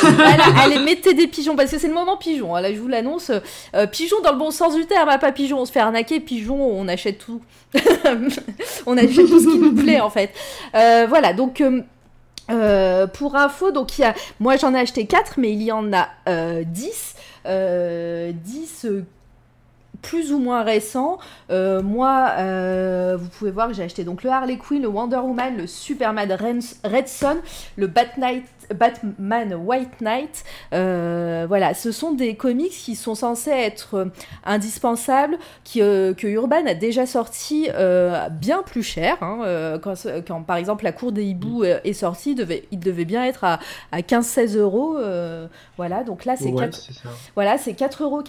Voilà, 0.01 0.44
allez, 0.62 0.78
mettez 0.78 1.12
des 1.14 1.26
pigeons, 1.26 1.57
parce 1.57 1.72
que 1.72 1.78
c'est 1.78 1.88
le 1.88 1.94
moment 1.94 2.16
pigeon. 2.16 2.55
hein. 2.55 2.61
Là, 2.61 2.72
je 2.72 2.78
vous 2.78 2.86
l'annonce. 2.86 3.32
Euh, 3.74 3.86
pigeon 3.88 4.20
dans 4.22 4.30
le 4.32 4.38
bon 4.38 4.53
sens 4.53 4.76
du 4.76 4.86
terme, 4.86 5.09
hein, 5.09 5.18
pas 5.18 5.32
pigeon, 5.32 5.59
on 5.59 5.64
se 5.64 5.72
fait 5.72 5.80
arnaquer. 5.80 6.20
Pigeon, 6.20 6.55
on 6.61 6.86
achète 6.86 7.18
tout. 7.18 7.40
on 8.86 8.97
achète 8.97 9.26
tout 9.26 9.40
ce 9.40 9.49
qui 9.51 9.59
nous 9.59 9.74
plaît, 9.74 10.01
en 10.01 10.11
fait. 10.11 10.30
Euh, 10.76 11.07
voilà, 11.09 11.32
donc. 11.32 11.61
euh, 11.61 11.80
euh, 12.49 13.09
pour 13.09 13.34
info, 13.34 13.72
donc 13.72 13.99
il 13.99 14.03
y 14.03 14.05
a, 14.05 14.14
moi 14.38 14.57
j'en 14.57 14.72
ai 14.72 14.78
acheté 14.78 15.05
4, 15.07 15.32
mais 15.36 15.53
il 15.53 15.62
y 15.64 15.72
en 15.72 15.92
a 15.92 16.07
euh, 16.28 16.62
10. 16.64 17.15
Euh, 17.47 18.32
10 18.34 18.84
euh, 18.86 19.05
plus 20.03 20.32
ou 20.32 20.38
moins 20.38 20.62
récents. 20.62 21.18
Euh, 21.51 21.82
moi, 21.82 22.30
euh, 22.38 23.16
vous 23.18 23.28
pouvez 23.28 23.51
voir 23.51 23.68
que 23.68 23.74
j'ai 23.74 23.82
acheté 23.82 24.05
donc 24.05 24.22
le 24.22 24.30
Harley 24.30 24.57
Quinn, 24.59 24.82
le 24.82 24.88
Wonder 24.88 25.16
Woman, 25.16 25.57
le 25.57 25.66
Superman 25.66 26.30
Ren- 26.32 26.76
Red 26.84 27.09
Son, 27.09 27.38
le 27.76 27.86
Bat 27.86 28.16
Knight, 28.18 28.44
Batman 28.74 29.54
White 29.54 30.00
Knight. 30.00 30.44
voilà, 30.72 31.74
ce 31.74 31.93
sont 31.93 32.12
des 32.12 32.34
comics 32.34 32.72
qui 32.72 32.94
sont 32.94 33.14
censés 33.14 33.51
être 33.51 34.09
indispensables, 34.44 35.38
qui, 35.64 35.80
que 35.80 36.26
Urban 36.26 36.66
a 36.66 36.74
déjà 36.74 37.06
sorti 37.06 37.68
bien 38.32 38.62
plus 38.62 38.82
cher. 38.82 39.22
Hein, 39.22 39.78
quand, 39.82 40.43
par 40.43 40.56
exemple 40.56 40.84
la 40.84 40.93
Cour 40.93 41.12
des 41.12 41.24
hiboux 41.24 41.64
est 41.64 41.93
sortie, 41.93 42.32
il 42.32 42.36
devait, 42.36 42.64
il 42.70 42.78
devait 42.78 43.05
bien 43.05 43.24
être 43.24 43.44
à, 43.44 43.59
à 43.93 44.01
15-16 44.01 44.56
euros. 44.56 44.97
voilà, 45.76 46.05
donc 46.05 46.24
là 46.24 46.36
c'est 46.36 46.52
ouais, 46.52 46.70
4... 46.70 46.90
voilà, 47.34 47.59
c'est 47.59 47.72
4,90 47.72 48.02
euros, 48.02 48.22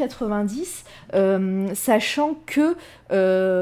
sachant 1.74 2.36
que 2.46 2.76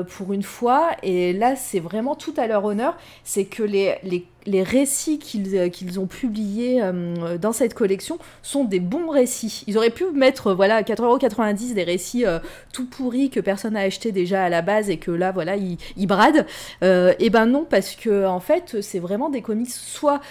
pour 0.03 0.33
une 0.33 0.43
fois, 0.43 0.91
et 1.03 1.33
là 1.33 1.55
c'est 1.55 1.79
vraiment 1.79 2.15
tout 2.15 2.33
à 2.37 2.47
leur 2.47 2.65
honneur, 2.65 2.97
c'est 3.23 3.45
que 3.45 3.63
les, 3.63 3.95
les, 4.03 4.27
les 4.45 4.63
récits 4.63 5.19
qu'ils 5.19 5.55
euh, 5.55 5.99
ont 5.99 6.07
publiés 6.07 6.81
euh, 6.81 7.37
dans 7.37 7.51
cette 7.51 7.73
collection 7.73 8.19
sont 8.41 8.63
des 8.63 8.79
bons 8.79 9.09
récits. 9.09 9.63
Ils 9.67 9.77
auraient 9.77 9.89
pu 9.89 10.05
mettre 10.13 10.53
voilà 10.53 10.81
4,90€ 10.83 11.73
des 11.73 11.83
récits 11.83 12.25
euh, 12.25 12.39
tout 12.71 12.85
pourris 12.85 13.29
que 13.29 13.39
personne 13.39 13.73
n'a 13.73 13.81
acheté 13.81 14.11
déjà 14.11 14.43
à 14.43 14.49
la 14.49 14.61
base 14.61 14.89
et 14.89 14.97
que 14.97 15.11
là 15.11 15.31
voilà 15.31 15.55
ils, 15.55 15.77
ils 15.97 16.07
bradent. 16.07 16.45
et 16.81 17.29
ben 17.29 17.45
non 17.45 17.65
parce 17.67 17.95
que 17.95 18.25
en 18.25 18.39
fait 18.39 18.81
c'est 18.81 18.99
vraiment 18.99 19.29
des 19.29 19.41
comics 19.41 19.71
soit 19.71 20.21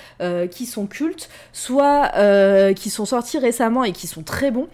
qui 0.50 0.66
sont 0.66 0.86
cultes, 0.86 1.28
soit 1.52 2.12
qui 2.74 2.90
sont 2.90 3.04
sortis 3.04 3.38
récemment 3.38 3.84
et 3.84 3.92
qui 3.92 4.06
sont 4.06 4.22
très 4.22 4.50
bons. 4.50 4.68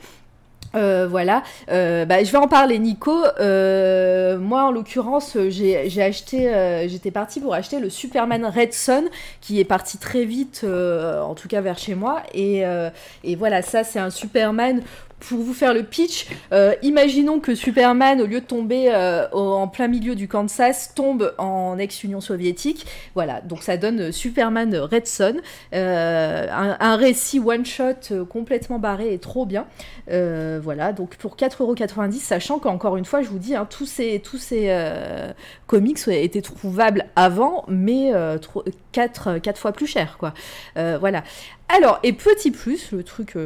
Euh, 0.75 1.07
voilà, 1.09 1.43
euh, 1.71 2.05
bah, 2.05 2.23
je 2.23 2.31
vais 2.31 2.39
en 2.39 2.49
parler, 2.49 2.79
Nico. 2.79 3.25
Euh, 3.41 4.39
moi, 4.39 4.65
en 4.65 4.71
l'occurrence, 4.71 5.37
j'ai 5.49 6.03
acheté, 6.03 6.87
j'étais 6.89 7.11
partie 7.11 7.41
pour 7.41 7.55
acheter 7.55 7.81
le 7.81 7.91
Superman 7.91 8.45
Red 8.47 8.73
Son, 8.73 9.05
qui 9.41 9.61
est 9.61 9.65
parti 9.65 9.99
très 9.99 10.25
vite, 10.25 10.65
en 10.65 11.35
tout 11.35 11.49
cas 11.49 11.61
vers 11.61 11.79
chez 11.79 11.95
moi. 11.95 12.23
Et, 12.35 12.63
et 13.25 13.37
voilà, 13.37 13.63
ça, 13.63 13.85
c'est 13.85 13.99
un 13.99 14.11
Superman 14.11 14.83
pour 15.21 15.39
vous 15.39 15.55
faire 15.55 15.75
le 15.75 15.83
pitch, 15.83 16.27
euh, 16.53 16.75
imaginons 16.83 17.41
que 17.41 17.55
Superman, 17.55 18.21
au 18.21 18.27
lieu 18.27 18.41
de 18.41 18.47
tomber 18.47 18.91
euh, 18.91 19.29
en 19.31 19.69
plein 19.69 19.87
milieu 19.87 20.15
du 20.15 20.27
Kansas, 20.27 20.95
tombe 20.95 21.35
en 21.39 21.79
ex-Union 21.79 22.21
soviétique. 22.21 22.87
Voilà, 23.15 23.41
donc 23.43 23.63
ça 23.63 23.77
donne 23.77 24.13
Superman 24.13 24.75
Red 24.75 25.07
Son, 25.07 25.37
euh, 25.75 26.47
un, 26.51 26.97
récit 26.97 27.39
one-shot 27.39 28.25
complètement 28.29 28.79
barré 28.79 29.15
et 29.15 29.19
trop 29.19 29.47
bien. 29.47 29.67
voilà, 30.09 30.93
donc 30.93 31.17
pour 31.17 31.37
4,90€, 31.37 32.13
sachant 32.15 32.59
qu'encore 32.59 32.97
une 32.97 33.05
fois, 33.05 33.23
je 33.23 33.29
vous 33.29 33.39
dis, 33.39 33.55
hein, 33.55 33.67
tous 33.69 33.87
ces, 33.87 34.21
tous 34.21 34.39
ces 34.39 34.75
comics 35.67 36.01
étaient 36.09 36.43
trouvables 36.43 37.07
avant, 37.15 37.65
mais 37.69 38.13
4, 38.93 39.39
4 39.39 39.59
fois 39.59 39.73
plus 39.73 39.87
cher, 39.87 40.17
quoi. 40.19 40.35
voilà. 40.75 41.23
Alors, 41.69 42.01
et 42.03 42.13
petit 42.13 42.51
plus, 42.51 42.91
le 42.91 43.05
truc 43.05 43.37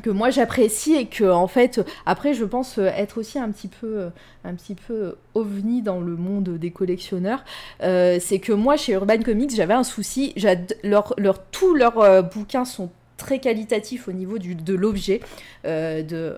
que 0.00 0.10
moi 0.10 0.30
j'apprécie 0.30 0.94
et 0.94 1.06
que 1.06 1.24
en 1.24 1.46
fait 1.46 1.80
après 2.06 2.34
je 2.34 2.44
pense 2.44 2.78
être 2.78 3.18
aussi 3.18 3.38
un 3.38 3.50
petit 3.50 3.68
peu 3.68 4.08
un 4.44 4.54
petit 4.54 4.74
peu 4.74 5.16
ovni 5.34 5.82
dans 5.82 6.00
le 6.00 6.16
monde 6.16 6.50
des 6.58 6.70
collectionneurs 6.70 7.44
euh, 7.82 8.18
c'est 8.20 8.38
que 8.38 8.52
moi 8.52 8.76
chez 8.76 8.92
Urban 8.92 9.18
Comics 9.22 9.54
j'avais 9.54 9.74
un 9.74 9.84
souci. 9.84 10.34
Leur, 10.82 11.14
tous 11.50 11.74
leurs 11.74 11.98
euh, 11.98 12.22
bouquins 12.22 12.64
sont 12.64 12.90
très 13.20 13.38
qualitatif 13.38 14.08
au 14.08 14.12
niveau 14.12 14.38
du, 14.38 14.54
de 14.54 14.74
l'objet. 14.74 15.20
Euh, 15.66 16.02
de, 16.02 16.34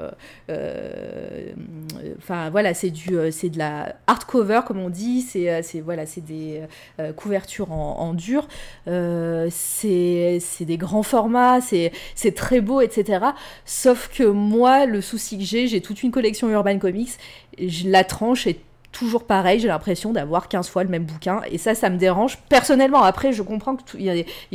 euh, 0.51 1.53
enfin 2.19 2.51
voilà, 2.51 2.75
c'est 2.75 2.91
du, 2.91 3.17
euh, 3.17 3.31
c'est 3.31 3.49
de 3.49 3.59
la 3.59 3.95
hardcover 4.07 4.61
comme 4.67 4.79
on 4.79 4.91
dit. 4.91 5.23
C'est, 5.23 5.63
c'est 5.63 5.81
voilà, 5.81 6.05
c'est 6.07 6.21
des 6.21 6.63
couvertures 7.17 7.73
en, 7.73 8.13
dur. 8.15 8.49
c'est, 8.87 10.39
c'est 10.41 10.65
des 10.65 10.77
grands 10.77 11.03
formats. 11.03 11.61
C'est, 11.61 11.93
c'est 12.15 12.35
très 12.35 12.61
beau, 12.61 12.81
etc. 12.81 13.25
Sauf 13.65 14.11
que 14.15 14.25
moi, 14.25 14.87
le 14.87 15.01
souci 15.01 15.39
que 15.39 15.45
j'ai, 15.45 15.67
j'ai 15.69 15.81
toute 15.81 16.03
une 16.03 16.11
collection 16.11 16.51
Urban 16.51 16.79
Comics. 16.79 17.13
Je, 17.59 17.89
la 17.89 18.05
tranche 18.05 18.47
est 18.47 18.59
toujours 18.93 19.25
pareil, 19.25 19.59
j'ai 19.59 19.69
l'impression 19.69 20.13
d'avoir 20.13 20.49
15 20.49 20.69
fois 20.69 20.85
le 20.85 20.91
même 20.91 21.05
bouquin. 21.05 21.41
Et 21.51 21.59
ça, 21.59 21.75
ça 21.75 21.91
me 21.91 21.97
dérange. 21.97 22.39
Personnellement, 22.49 23.03
après, 23.03 23.33
je 23.33 23.43
comprends 23.43 23.75
qu'il 23.75 24.03
y, 24.03 24.11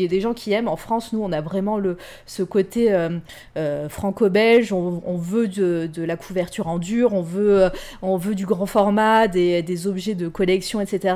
a 0.05 0.07
des 0.07 0.21
gens 0.21 0.33
qui 0.33 0.53
aiment. 0.53 0.67
En 0.67 0.75
France, 0.75 1.11
nous, 1.11 1.21
on 1.21 1.31
a 1.31 1.41
vraiment 1.41 1.77
le, 1.77 1.97
ce 2.27 2.43
côté 2.43 2.93
euh, 2.93 3.17
euh, 3.57 3.89
franco-belge. 3.89 4.71
On, 4.71 5.17
veut 5.17 5.47
de, 5.47 5.89
la 5.97 6.15
couverture 6.15 6.67
en 6.67 6.77
dur, 6.77 7.13
on 7.13 7.21
veut, 7.21 7.63
euh, 7.63 7.69
on 8.01 8.17
veut 8.17 8.35
du 8.35 8.45
grand 8.45 8.67
format, 8.67 9.27
des, 9.27 9.87
objets 9.87 10.15
de 10.15 10.27
collection, 10.27 10.79
etc. 10.79 11.15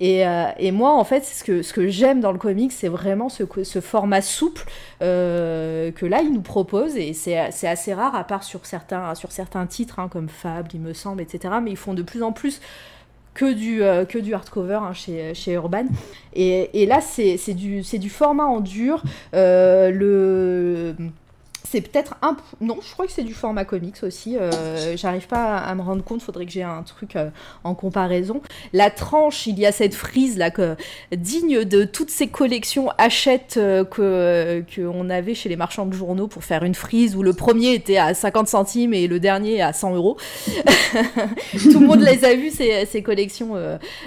Et, 0.00 0.70
moi, 0.70 0.92
en 0.92 1.04
fait, 1.04 1.24
ce 1.24 1.42
que, 1.42 1.62
ce 1.62 1.72
que 1.72 1.88
j'aime 1.88 2.20
dans 2.20 2.32
le 2.32 2.38
comic, 2.38 2.70
c'est 2.70 2.88
vraiment 2.88 3.28
ce, 3.28 3.44
ce 3.62 3.80
format 3.80 4.20
souple 4.20 4.64
que 5.00 6.06
là, 6.06 6.20
il 6.22 6.32
nous 6.32 6.42
propose. 6.42 6.96
Et 6.96 7.14
c'est 7.14 7.38
assez 7.38 7.94
rare, 7.94 8.14
à 8.14 8.24
part 8.24 8.44
sur 8.44 8.66
certains, 8.66 9.14
sur 9.14 9.32
certains 9.32 9.66
titres, 9.66 9.98
hein, 9.98 10.08
comme 10.08 10.28
Fable, 10.28 10.68
il 10.74 10.80
me 10.80 10.92
semble, 10.92 11.22
etc. 11.22 11.54
Mais 11.62 11.70
ils 11.70 11.76
font 11.76 11.94
de 11.94 12.02
plus 12.02 12.22
en 12.22 12.32
plus 12.32 12.57
que 13.38 13.52
du, 13.52 13.82
euh, 13.82 14.04
que 14.04 14.18
du 14.18 14.34
hardcover 14.34 14.80
hein, 14.82 14.92
chez, 14.92 15.52
Urban. 15.52 15.84
Et, 16.34 16.82
et 16.82 16.86
là, 16.86 17.00
c'est 17.00 17.54
du, 17.54 17.82
du 17.82 18.10
format 18.10 18.46
en 18.46 18.60
dur. 18.60 19.02
Euh, 19.34 19.90
le 19.90 20.96
c'est 21.70 21.82
peut-être 21.82 22.14
un. 22.22 22.36
Non, 22.60 22.78
je 22.82 22.90
crois 22.92 23.06
que 23.06 23.12
c'est 23.12 23.24
du 23.24 23.34
format 23.34 23.64
comics 23.64 24.02
aussi. 24.02 24.36
Euh, 24.36 24.96
j'arrive 24.96 25.26
pas 25.26 25.58
à, 25.58 25.74
me 25.74 25.82
rendre 25.82 26.02
compte, 26.02 26.22
faudrait 26.22 26.46
que 26.46 26.52
j'ai 26.52 26.62
un 26.62 26.82
truc 26.82 27.14
euh, 27.16 27.28
en 27.62 27.74
comparaison. 27.74 28.40
La 28.72 28.90
tranche, 28.90 29.46
il 29.46 29.58
y 29.58 29.66
a 29.66 29.72
cette 29.72 29.94
frise 29.94 30.38
là, 30.38 30.50
digne 31.14 31.64
de 31.64 31.84
toutes 31.84 32.10
ces 32.10 32.28
collections 32.28 32.88
achètes 32.96 33.56
euh, 33.58 33.84
que 33.84 34.64
qu'on 34.74 35.10
avait 35.10 35.34
chez 35.34 35.48
les 35.48 35.56
marchands 35.56 35.84
de 35.84 35.92
journaux 35.92 36.26
pour 36.26 36.42
faire 36.42 36.62
une 36.62 36.74
frise 36.74 37.16
où 37.16 37.22
le 37.22 37.34
premier 37.34 37.74
était 37.74 37.98
à 37.98 38.14
50 38.14 38.48
centimes 38.48 38.94
et 38.94 39.06
le 39.06 39.20
dernier 39.20 39.60
à 39.60 39.72
100 39.74 39.94
euros. 39.94 40.16
Tout 41.52 41.80
le 41.80 41.86
monde 41.86 42.00
les 42.00 42.24
a 42.24 42.34
vus, 42.34 42.50
ces, 42.50 43.02
collections 43.02 43.56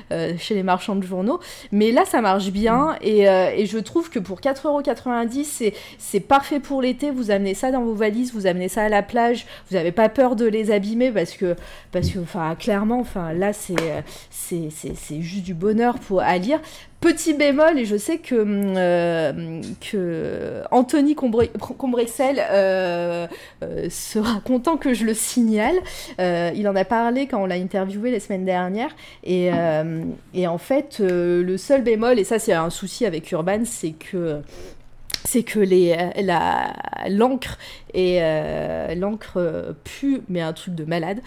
chez 0.10 0.56
les 0.56 0.64
marchands 0.64 0.96
de 0.96 1.06
journaux. 1.06 1.40
Mais 1.72 1.92
là, 1.92 2.06
ça 2.06 2.22
marche 2.22 2.50
bien 2.50 2.96
et, 3.02 3.22
et 3.22 3.66
je 3.66 3.78
trouve 3.78 4.10
que 4.10 4.20
pour 4.20 4.40
4,90€, 4.42 5.74
c'est 5.98 6.20
parfait 6.20 6.60
pour 6.60 6.82
l'été. 6.82 7.12
Vous 7.12 7.30
amenez 7.32 7.51
ça 7.54 7.72
dans 7.72 7.84
vos 7.84 7.94
valises, 7.94 8.34
vous 8.34 8.48
amenez 8.48 8.70
ça 8.70 8.84
à 8.84 8.90
la 8.90 9.04
plage, 9.04 9.46
vous 9.70 9.78
n'avez 9.78 9.92
pas 9.92 10.10
peur 10.10 10.36
de 10.36 10.46
les 10.46 10.72
abîmer 10.72 11.12
parce 11.12 11.34
que, 11.34 11.56
parce 11.92 12.10
que 12.10 12.20
enfin, 12.20 12.56
clairement, 12.56 13.00
enfin, 13.00 13.34
là, 13.34 13.54
c'est, 13.54 13.76
c'est, 14.30 14.70
c'est, 14.70 15.22
juste 15.22 15.44
du 15.44 15.54
bonheur 15.54 16.00
pour, 16.00 16.22
à 16.22 16.38
lire. 16.38 16.60
Petit 17.00 17.34
bémol, 17.34 17.80
et 17.80 17.86
je 17.86 17.98
sais 17.98 18.20
que, 18.20 18.36
euh, 18.38 19.62
que 19.80 20.62
Anthony 20.70 21.16
Combrexel 21.16 22.40
euh, 22.40 23.26
euh, 23.64 23.90
sera 23.90 24.40
content 24.42 24.78
que 24.78 24.94
je 24.94 25.06
le 25.06 25.16
signale. 25.16 25.76
il 26.20 26.68
en 26.68 26.76
a 26.76 26.86
parlé 26.86 27.26
quand 27.26 27.42
on 27.42 27.48
l'a 27.48 27.56
interviewé 27.56 28.12
la 28.12 28.20
semaine 28.20 28.46
dernière. 28.46 28.92
Et, 29.24 29.50
et 30.36 30.48
en 30.48 30.58
fait, 30.60 31.00
le 31.00 31.58
seul 31.58 31.82
bémol, 31.82 32.20
et 32.20 32.24
ça 32.24 32.38
c'est 32.38 32.54
un 32.54 32.70
souci 32.70 33.08
avec 33.08 33.32
Urban, 33.32 33.62
c'est 33.66 33.94
que 33.94 34.42
c'est 35.32 35.44
que 35.44 35.60
les, 35.60 35.96
la, 36.22 36.74
l'encre 37.10 37.58
et 37.94 38.20
euh, 38.22 38.96
l'encre 38.96 39.76
pue, 39.84 40.22
mais 40.30 40.42
un 40.42 40.54
truc 40.54 40.76
de 40.76 40.84
malade. 40.84 41.22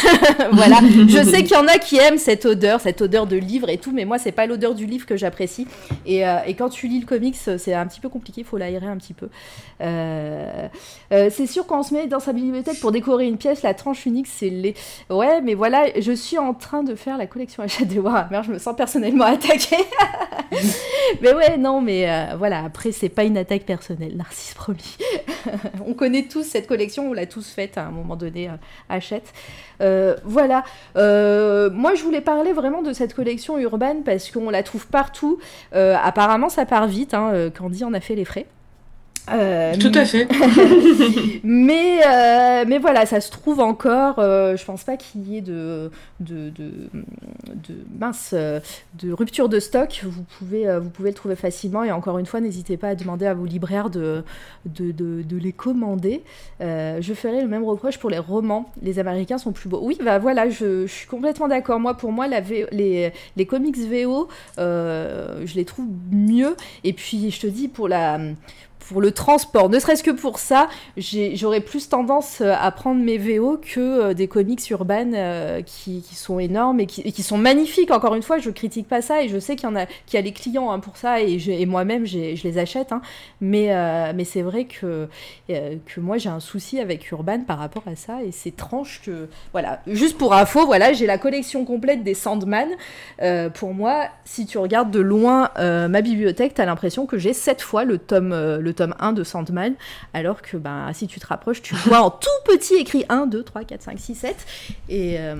voilà. 0.52 0.78
Je 1.08 1.22
sais 1.22 1.42
qu'il 1.42 1.56
y 1.56 1.56
en 1.56 1.66
a 1.66 1.78
qui 1.78 1.96
aiment 1.96 2.18
cette 2.18 2.44
odeur, 2.44 2.80
cette 2.80 3.00
odeur 3.02 3.26
de 3.26 3.36
livre 3.36 3.68
et 3.68 3.78
tout, 3.78 3.92
mais 3.92 4.04
moi, 4.04 4.18
c'est 4.18 4.32
pas 4.32 4.46
l'odeur 4.46 4.74
du 4.74 4.86
livre 4.86 5.06
que 5.06 5.16
j'apprécie. 5.16 5.66
Et, 6.06 6.26
euh, 6.26 6.38
et, 6.46 6.54
quand 6.54 6.68
tu 6.68 6.88
lis 6.88 7.00
le 7.00 7.06
comics, 7.06 7.36
c'est 7.36 7.74
un 7.74 7.86
petit 7.86 8.00
peu 8.00 8.08
compliqué, 8.08 8.42
il 8.42 8.46
faut 8.46 8.58
l'aérer 8.58 8.86
un 8.86 8.96
petit 8.96 9.14
peu. 9.14 9.28
Euh, 9.80 10.68
c'est 11.10 11.46
sûr, 11.46 11.66
quand 11.66 11.80
on 11.80 11.82
se 11.82 11.94
met 11.94 12.06
dans 12.06 12.20
sa 12.20 12.32
bibliothèque 12.32 12.80
pour 12.80 12.92
décorer 12.92 13.26
une 13.26 13.38
pièce, 13.38 13.62
la 13.62 13.74
tranche 13.74 14.06
unique, 14.06 14.26
c'est 14.26 14.50
les. 14.50 14.74
Ouais, 15.10 15.40
mais 15.40 15.54
voilà, 15.54 15.86
je 16.00 16.12
suis 16.12 16.38
en 16.38 16.54
train 16.54 16.82
de 16.82 16.94
faire 16.94 17.16
la 17.16 17.26
collection 17.26 17.62
Achat 17.62 17.84
des 17.84 17.98
Warhammer, 17.98 18.40
je 18.44 18.52
me 18.52 18.58
sens 18.58 18.76
personnellement 18.76 19.24
attaquée. 19.24 19.84
mais 21.22 21.32
ouais, 21.32 21.56
non, 21.58 21.80
mais 21.80 22.08
voilà, 22.36 22.64
après, 22.64 22.92
c'est 22.92 23.08
pas 23.08 23.24
une 23.24 23.36
personnelle, 23.64 24.16
narcisse 24.16 24.54
promis. 24.54 24.96
on 25.86 25.94
connaît 25.94 26.24
tous 26.24 26.44
cette 26.44 26.66
collection, 26.66 27.10
on 27.10 27.12
l'a 27.12 27.26
tous 27.26 27.48
faite 27.48 27.78
à 27.78 27.86
un 27.86 27.90
moment 27.90 28.16
donné, 28.16 28.50
achète. 28.88 29.32
Euh, 29.80 29.98
euh, 29.98 30.16
voilà. 30.24 30.64
Euh, 30.96 31.70
moi, 31.70 31.94
je 31.94 32.02
voulais 32.02 32.20
parler 32.20 32.52
vraiment 32.52 32.82
de 32.82 32.92
cette 32.92 33.14
collection 33.14 33.58
urbaine 33.58 34.02
parce 34.04 34.30
qu'on 34.30 34.50
la 34.50 34.62
trouve 34.62 34.86
partout. 34.86 35.38
apparemment, 35.72 36.48
ça 36.48 36.66
part 36.66 36.86
vite. 36.86 37.14
Hein, 37.14 37.50
Candy 37.56 37.84
en 37.84 37.94
a 37.94 38.00
fait 38.00 38.14
les 38.14 38.24
frais. 38.24 38.46
Euh, 39.32 39.74
Tout 39.78 39.92
à 39.94 40.04
fait. 40.04 40.28
mais, 41.44 42.00
euh, 42.06 42.64
mais 42.66 42.78
voilà, 42.78 43.06
ça 43.06 43.20
se 43.20 43.30
trouve 43.30 43.60
encore. 43.60 44.18
Euh, 44.18 44.56
je 44.56 44.64
pense 44.64 44.84
pas 44.84 44.96
qu'il 44.96 45.28
y 45.28 45.38
ait 45.38 45.40
de, 45.40 45.90
de, 46.20 46.50
de, 46.50 46.70
de, 47.46 47.74
mince, 47.98 48.34
de 48.34 49.12
rupture 49.12 49.48
de 49.48 49.60
stock. 49.60 50.00
Vous 50.04 50.24
pouvez, 50.38 50.78
vous 50.78 50.90
pouvez 50.90 51.10
le 51.10 51.14
trouver 51.14 51.36
facilement. 51.36 51.84
Et 51.84 51.92
encore 51.92 52.18
une 52.18 52.26
fois, 52.26 52.40
n'hésitez 52.40 52.76
pas 52.76 52.88
à 52.88 52.94
demander 52.94 53.26
à 53.26 53.34
vos 53.34 53.44
libraires 53.44 53.90
de, 53.90 54.24
de, 54.66 54.92
de 54.92 55.36
les 55.36 55.52
commander. 55.52 56.22
je 56.60 57.12
ferai 57.14 57.42
le 57.42 57.48
même 57.48 57.64
reproche 57.64 57.98
pour 57.98 58.10
les 58.10 58.18
romans. 58.18 58.70
Les 58.82 58.98
Américains 58.98 59.38
sont 59.38 59.52
plus 59.52 59.68
beaux. 59.68 59.80
Oui, 59.82 59.98
bah 60.02 60.18
voilà, 60.18 60.48
je, 60.48 60.86
je 60.86 60.92
suis 60.92 61.06
complètement 61.06 61.48
d'accord. 61.48 61.80
Moi, 61.80 61.94
pour 61.94 62.12
moi, 62.12 62.26
la 62.26 62.40
les, 62.72 63.12
les 63.36 63.46
comics 63.46 63.76
VO, 63.76 64.28
je 64.58 65.54
les 65.54 65.64
trouve 65.64 65.86
mieux. 66.10 66.56
Et 66.84 66.92
puis, 66.92 67.30
je 67.30 67.40
te 67.40 67.46
dis, 67.46 67.68
pour 67.68 67.88
la 67.88 68.18
pour 68.88 69.02
le 69.02 69.12
transport, 69.12 69.68
ne 69.68 69.78
serait-ce 69.78 70.02
que 70.02 70.10
pour 70.10 70.38
ça, 70.38 70.68
j'aurais 70.96 71.60
plus 71.60 71.88
tendance 71.88 72.40
à 72.40 72.70
prendre 72.70 73.00
mes 73.02 73.18
VO 73.18 73.58
que 73.58 74.14
des 74.14 74.28
comics 74.28 74.70
urbaines 74.70 75.62
qui, 75.64 76.02
qui, 76.02 76.14
sont 76.14 76.38
énormes 76.38 76.80
et 76.80 76.86
qui, 76.86 77.22
sont 77.22 77.36
magnifiques. 77.36 77.90
Encore 77.90 78.14
une 78.14 78.22
fois, 78.22 78.38
je 78.38 78.48
critique 78.50 78.88
pas 78.88 79.02
ça 79.02 79.22
et 79.22 79.28
je 79.28 79.38
sais 79.38 79.56
qu'il 79.56 79.68
y 79.68 79.72
en 79.72 79.76
a, 79.76 79.84
qu'il 79.84 80.14
y 80.14 80.16
a 80.16 80.22
les 80.22 80.32
clients 80.32 80.70
hein, 80.70 80.78
pour 80.80 80.96
ça 80.96 81.20
et, 81.20 81.66
moi-même 81.66 82.06
je 82.06 82.42
les 82.42 82.58
achète. 82.58 82.92
Hein. 82.92 83.02
mais 83.40 84.24
c'est 84.24 84.42
vrai 84.42 84.64
que, 84.64 85.08
moi 85.98 86.16
j'ai 86.16 86.30
un 86.30 86.40
souci 86.40 86.80
avec 86.80 87.10
Urban 87.10 87.40
par 87.46 87.58
rapport 87.58 87.84
à 87.86 87.96
ça 87.96 88.22
et 88.22 88.32
c'est 88.32 88.56
tranche 88.56 89.02
que 89.04 89.28
voilà. 89.52 89.80
Juste 89.86 90.16
pour 90.16 90.32
info, 90.32 90.64
voilà, 90.64 90.92
j'ai 90.92 91.06
la 91.06 91.18
collection 91.18 91.64
complète 91.64 92.02
des 92.02 92.14
Sandman. 92.14 92.68
pour 93.54 93.74
moi, 93.74 94.06
si 94.24 94.46
tu 94.46 94.56
regardes 94.56 94.90
de 94.90 95.00
loin 95.00 95.50
ma 95.58 96.00
bibliothèque, 96.00 96.54
tu 96.54 96.62
as 96.62 96.66
l'impression 96.66 97.04
que 97.04 97.18
j'ai 97.18 97.34
sept 97.34 97.60
fois 97.60 97.84
le 97.84 97.98
tome, 97.98 98.32
euh, 98.32 98.58
le 98.58 98.72
tome 98.78 98.94
1 99.00 99.12
de 99.12 99.24
Sandman, 99.24 99.74
alors 100.14 100.40
que 100.40 100.56
ben, 100.56 100.90
si 100.94 101.06
tu 101.06 101.18
te 101.20 101.26
rapproches, 101.26 101.62
tu 101.62 101.74
vois 101.74 102.00
en 102.00 102.10
tout 102.10 102.28
petit 102.44 102.74
écrit 102.74 103.04
1, 103.08 103.26
2, 103.26 103.42
3, 103.42 103.64
4, 103.64 103.82
5, 103.82 103.98
6, 103.98 104.14
7. 104.14 104.36
Et, 104.88 105.16
euh, 105.18 105.34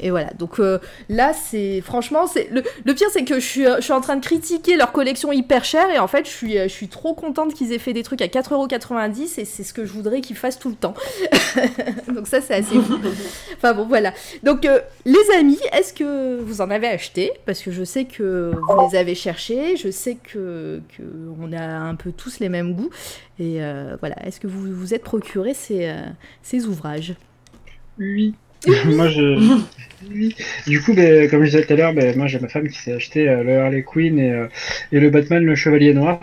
et 0.00 0.10
voilà. 0.10 0.30
Donc 0.38 0.58
euh, 0.58 0.78
là, 1.08 1.32
c'est 1.32 1.80
franchement, 1.82 2.26
c'est 2.26 2.48
le, 2.50 2.62
le, 2.84 2.94
pire, 2.94 3.08
c'est 3.12 3.24
que 3.24 3.34
je 3.34 3.46
suis, 3.46 3.64
je 3.64 3.80
suis 3.82 3.92
en 3.92 4.00
train 4.00 4.16
de 4.16 4.24
critiquer 4.24 4.76
leur 4.76 4.92
collection 4.92 5.30
hyper 5.32 5.64
chère, 5.64 5.90
et 5.90 5.98
en 5.98 6.08
fait, 6.08 6.24
je 6.24 6.30
suis, 6.30 6.54
je 6.54 6.68
suis 6.68 6.88
trop 6.88 7.14
contente 7.14 7.54
qu'ils 7.54 7.72
aient 7.72 7.78
fait 7.78 7.92
des 7.92 8.02
trucs 8.02 8.22
à 8.22 8.26
4,90€, 8.26 9.40
et 9.40 9.44
c'est 9.44 9.62
ce 9.62 9.72
que 9.72 9.84
je 9.84 9.92
voudrais 9.92 10.20
qu'ils 10.20 10.36
fassent 10.36 10.58
tout 10.58 10.70
le 10.70 10.76
temps. 10.76 10.94
Donc 12.14 12.26
ça, 12.26 12.40
c'est 12.40 12.54
assez 12.54 12.80
fou. 12.80 12.98
enfin 13.56 13.74
bon, 13.74 13.84
voilà. 13.86 14.12
Donc 14.42 14.66
les 15.04 15.30
amis, 15.38 15.60
est-ce 15.72 15.92
que 15.92 16.40
vous 16.40 16.60
en 16.60 16.70
avez 16.70 16.88
acheté? 16.88 17.32
Parce 17.44 17.60
que 17.60 17.70
je 17.70 17.84
sais 17.84 18.06
que 18.06 18.52
vous 18.56 18.88
les 18.90 18.96
avez 18.96 19.14
cherchés, 19.14 19.76
je 19.76 19.90
sais 19.90 20.16
que, 20.16 20.80
que 20.96 21.02
on 21.40 21.52
a 21.52 21.62
un 21.62 21.94
peu 21.94 22.12
tous 22.12 22.40
les 22.40 22.48
mêmes 22.48 22.74
Et 23.38 23.62
euh, 23.62 23.96
voilà, 24.00 24.16
est-ce 24.26 24.40
que 24.40 24.46
vous 24.46 24.72
vous 24.72 24.94
êtes 24.94 25.02
procuré 25.02 25.54
ces, 25.54 25.86
euh, 25.86 26.02
ces 26.42 26.66
ouvrages? 26.66 27.14
Oui. 27.98 28.34
moi, 28.86 29.08
je. 29.08 29.60
Du 30.66 30.82
coup, 30.82 30.94
ben, 30.94 31.28
comme 31.30 31.44
je 31.44 31.50
disais 31.50 31.64
tout 31.64 31.72
à 31.72 31.76
l'heure, 31.76 31.94
ben, 31.94 32.16
moi 32.16 32.26
j'ai 32.26 32.38
ma 32.38 32.48
femme 32.48 32.68
qui 32.68 32.78
s'est 32.78 32.92
acheté 32.92 33.28
euh, 33.28 33.42
le 33.42 33.58
Harley 33.58 33.82
Quinn 33.82 34.18
et, 34.18 34.46
et, 34.92 35.00
le 35.00 35.10
Batman, 35.10 35.44
le 35.44 35.54
Chevalier 35.54 35.94
Noir. 35.94 36.20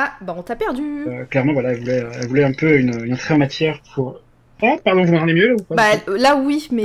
Ah, 0.00 0.12
bah 0.20 0.34
on 0.38 0.42
t'a 0.42 0.54
perdu. 0.54 1.06
clairement, 1.28 1.52
voilà, 1.54 1.72
elle 1.72 1.80
voulait, 1.80 2.04
elle 2.20 2.28
voulait 2.28 2.44
un 2.44 2.52
peu 2.52 2.78
une, 2.78 3.04
une 3.04 3.14
entrée 3.14 3.34
en 3.34 3.38
matière 3.38 3.80
pour. 3.94 4.20
Oh, 4.62 4.76
pardon, 4.84 5.04
vous 5.04 5.12
m'entendez 5.12 5.34
mieux 5.34 5.48
là 5.48 5.54
ou 5.54 5.62
pas? 5.62 5.74
Bah, 5.74 6.16
Là, 6.16 6.36
oui, 6.36 6.68
mais 6.70 6.84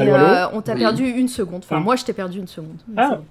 on 0.54 0.62
t'a 0.62 0.76
perdu 0.76 1.06
une 1.06 1.28
seconde. 1.28 1.62
Enfin, 1.64 1.78
ah. 1.78 1.84
moi, 1.84 1.96
je 1.96 2.06
t'ai 2.06 2.14
perdu 2.14 2.40
une 2.40 2.48
seconde. 2.48 2.80
ah, 2.98 3.22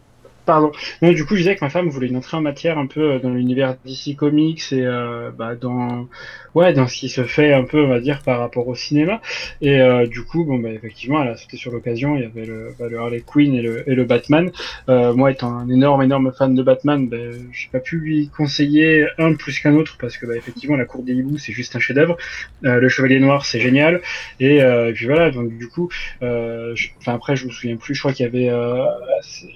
Pardon. 0.44 0.72
Non, 1.02 1.12
du 1.12 1.24
coup, 1.24 1.34
je 1.34 1.40
disais 1.42 1.54
que 1.54 1.64
ma 1.64 1.70
femme 1.70 1.88
voulait 1.88 2.08
une 2.08 2.16
entrée 2.16 2.36
en 2.36 2.40
matière 2.40 2.76
un 2.76 2.86
peu 2.86 3.12
euh, 3.12 3.18
dans 3.20 3.30
l'univers 3.30 3.76
DC 3.84 4.16
Comics 4.16 4.72
et 4.72 4.84
euh, 4.84 5.30
bah, 5.30 5.54
dans 5.54 6.08
ouais 6.54 6.72
dans 6.72 6.88
ce 6.88 6.96
qui 6.96 7.08
se 7.08 7.22
fait 7.22 7.52
un 7.52 7.62
peu, 7.62 7.80
on 7.84 7.88
va 7.88 8.00
dire, 8.00 8.22
par 8.22 8.40
rapport 8.40 8.66
au 8.66 8.74
cinéma. 8.74 9.20
Et 9.60 9.80
euh, 9.80 10.06
du 10.06 10.22
coup, 10.24 10.44
bon, 10.44 10.58
bah, 10.58 10.70
effectivement, 10.70 11.22
elle 11.22 11.28
a 11.28 11.36
sauté 11.36 11.56
sur 11.56 11.70
l'occasion. 11.70 12.16
Il 12.16 12.22
y 12.22 12.24
avait 12.24 12.44
le, 12.44 12.74
bah, 12.76 12.88
le, 12.88 12.98
Harley 12.98 13.22
Quinn 13.24 13.54
et 13.54 13.62
le, 13.62 13.88
et 13.88 13.94
le 13.94 14.04
Batman. 14.04 14.50
Euh, 14.88 15.14
moi, 15.14 15.30
étant 15.30 15.52
un 15.52 15.68
énorme, 15.68 16.02
énorme 16.02 16.32
fan 16.32 16.56
de 16.56 16.62
Batman, 16.62 17.08
bah, 17.08 17.16
j'ai 17.52 17.68
pas 17.70 17.80
pu 17.80 17.98
lui 17.98 18.28
conseiller 18.28 19.06
un 19.18 19.34
plus 19.34 19.60
qu'un 19.60 19.74
autre 19.74 19.96
parce 20.00 20.16
que, 20.16 20.26
bah, 20.26 20.36
effectivement, 20.36 20.76
la 20.76 20.86
Cour 20.86 21.04
des 21.04 21.12
hiboux, 21.12 21.38
c'est 21.38 21.52
juste 21.52 21.76
un 21.76 21.78
chef-d'œuvre. 21.78 22.16
le 22.62 22.88
Chevalier 22.88 23.20
Noir, 23.20 23.46
c'est 23.46 23.60
génial. 23.60 24.00
Et, 24.40 24.56
et, 24.56 24.92
puis 24.92 25.06
voilà. 25.06 25.30
Donc, 25.30 25.56
du 25.56 25.68
coup, 25.68 25.88
enfin 26.20 27.14
après, 27.14 27.36
je 27.36 27.46
me 27.46 27.52
souviens 27.52 27.76
plus. 27.76 27.94
Je 27.94 28.00
crois 28.00 28.12
qu'il 28.12 28.26
y 28.26 28.28
avait, 28.28 28.50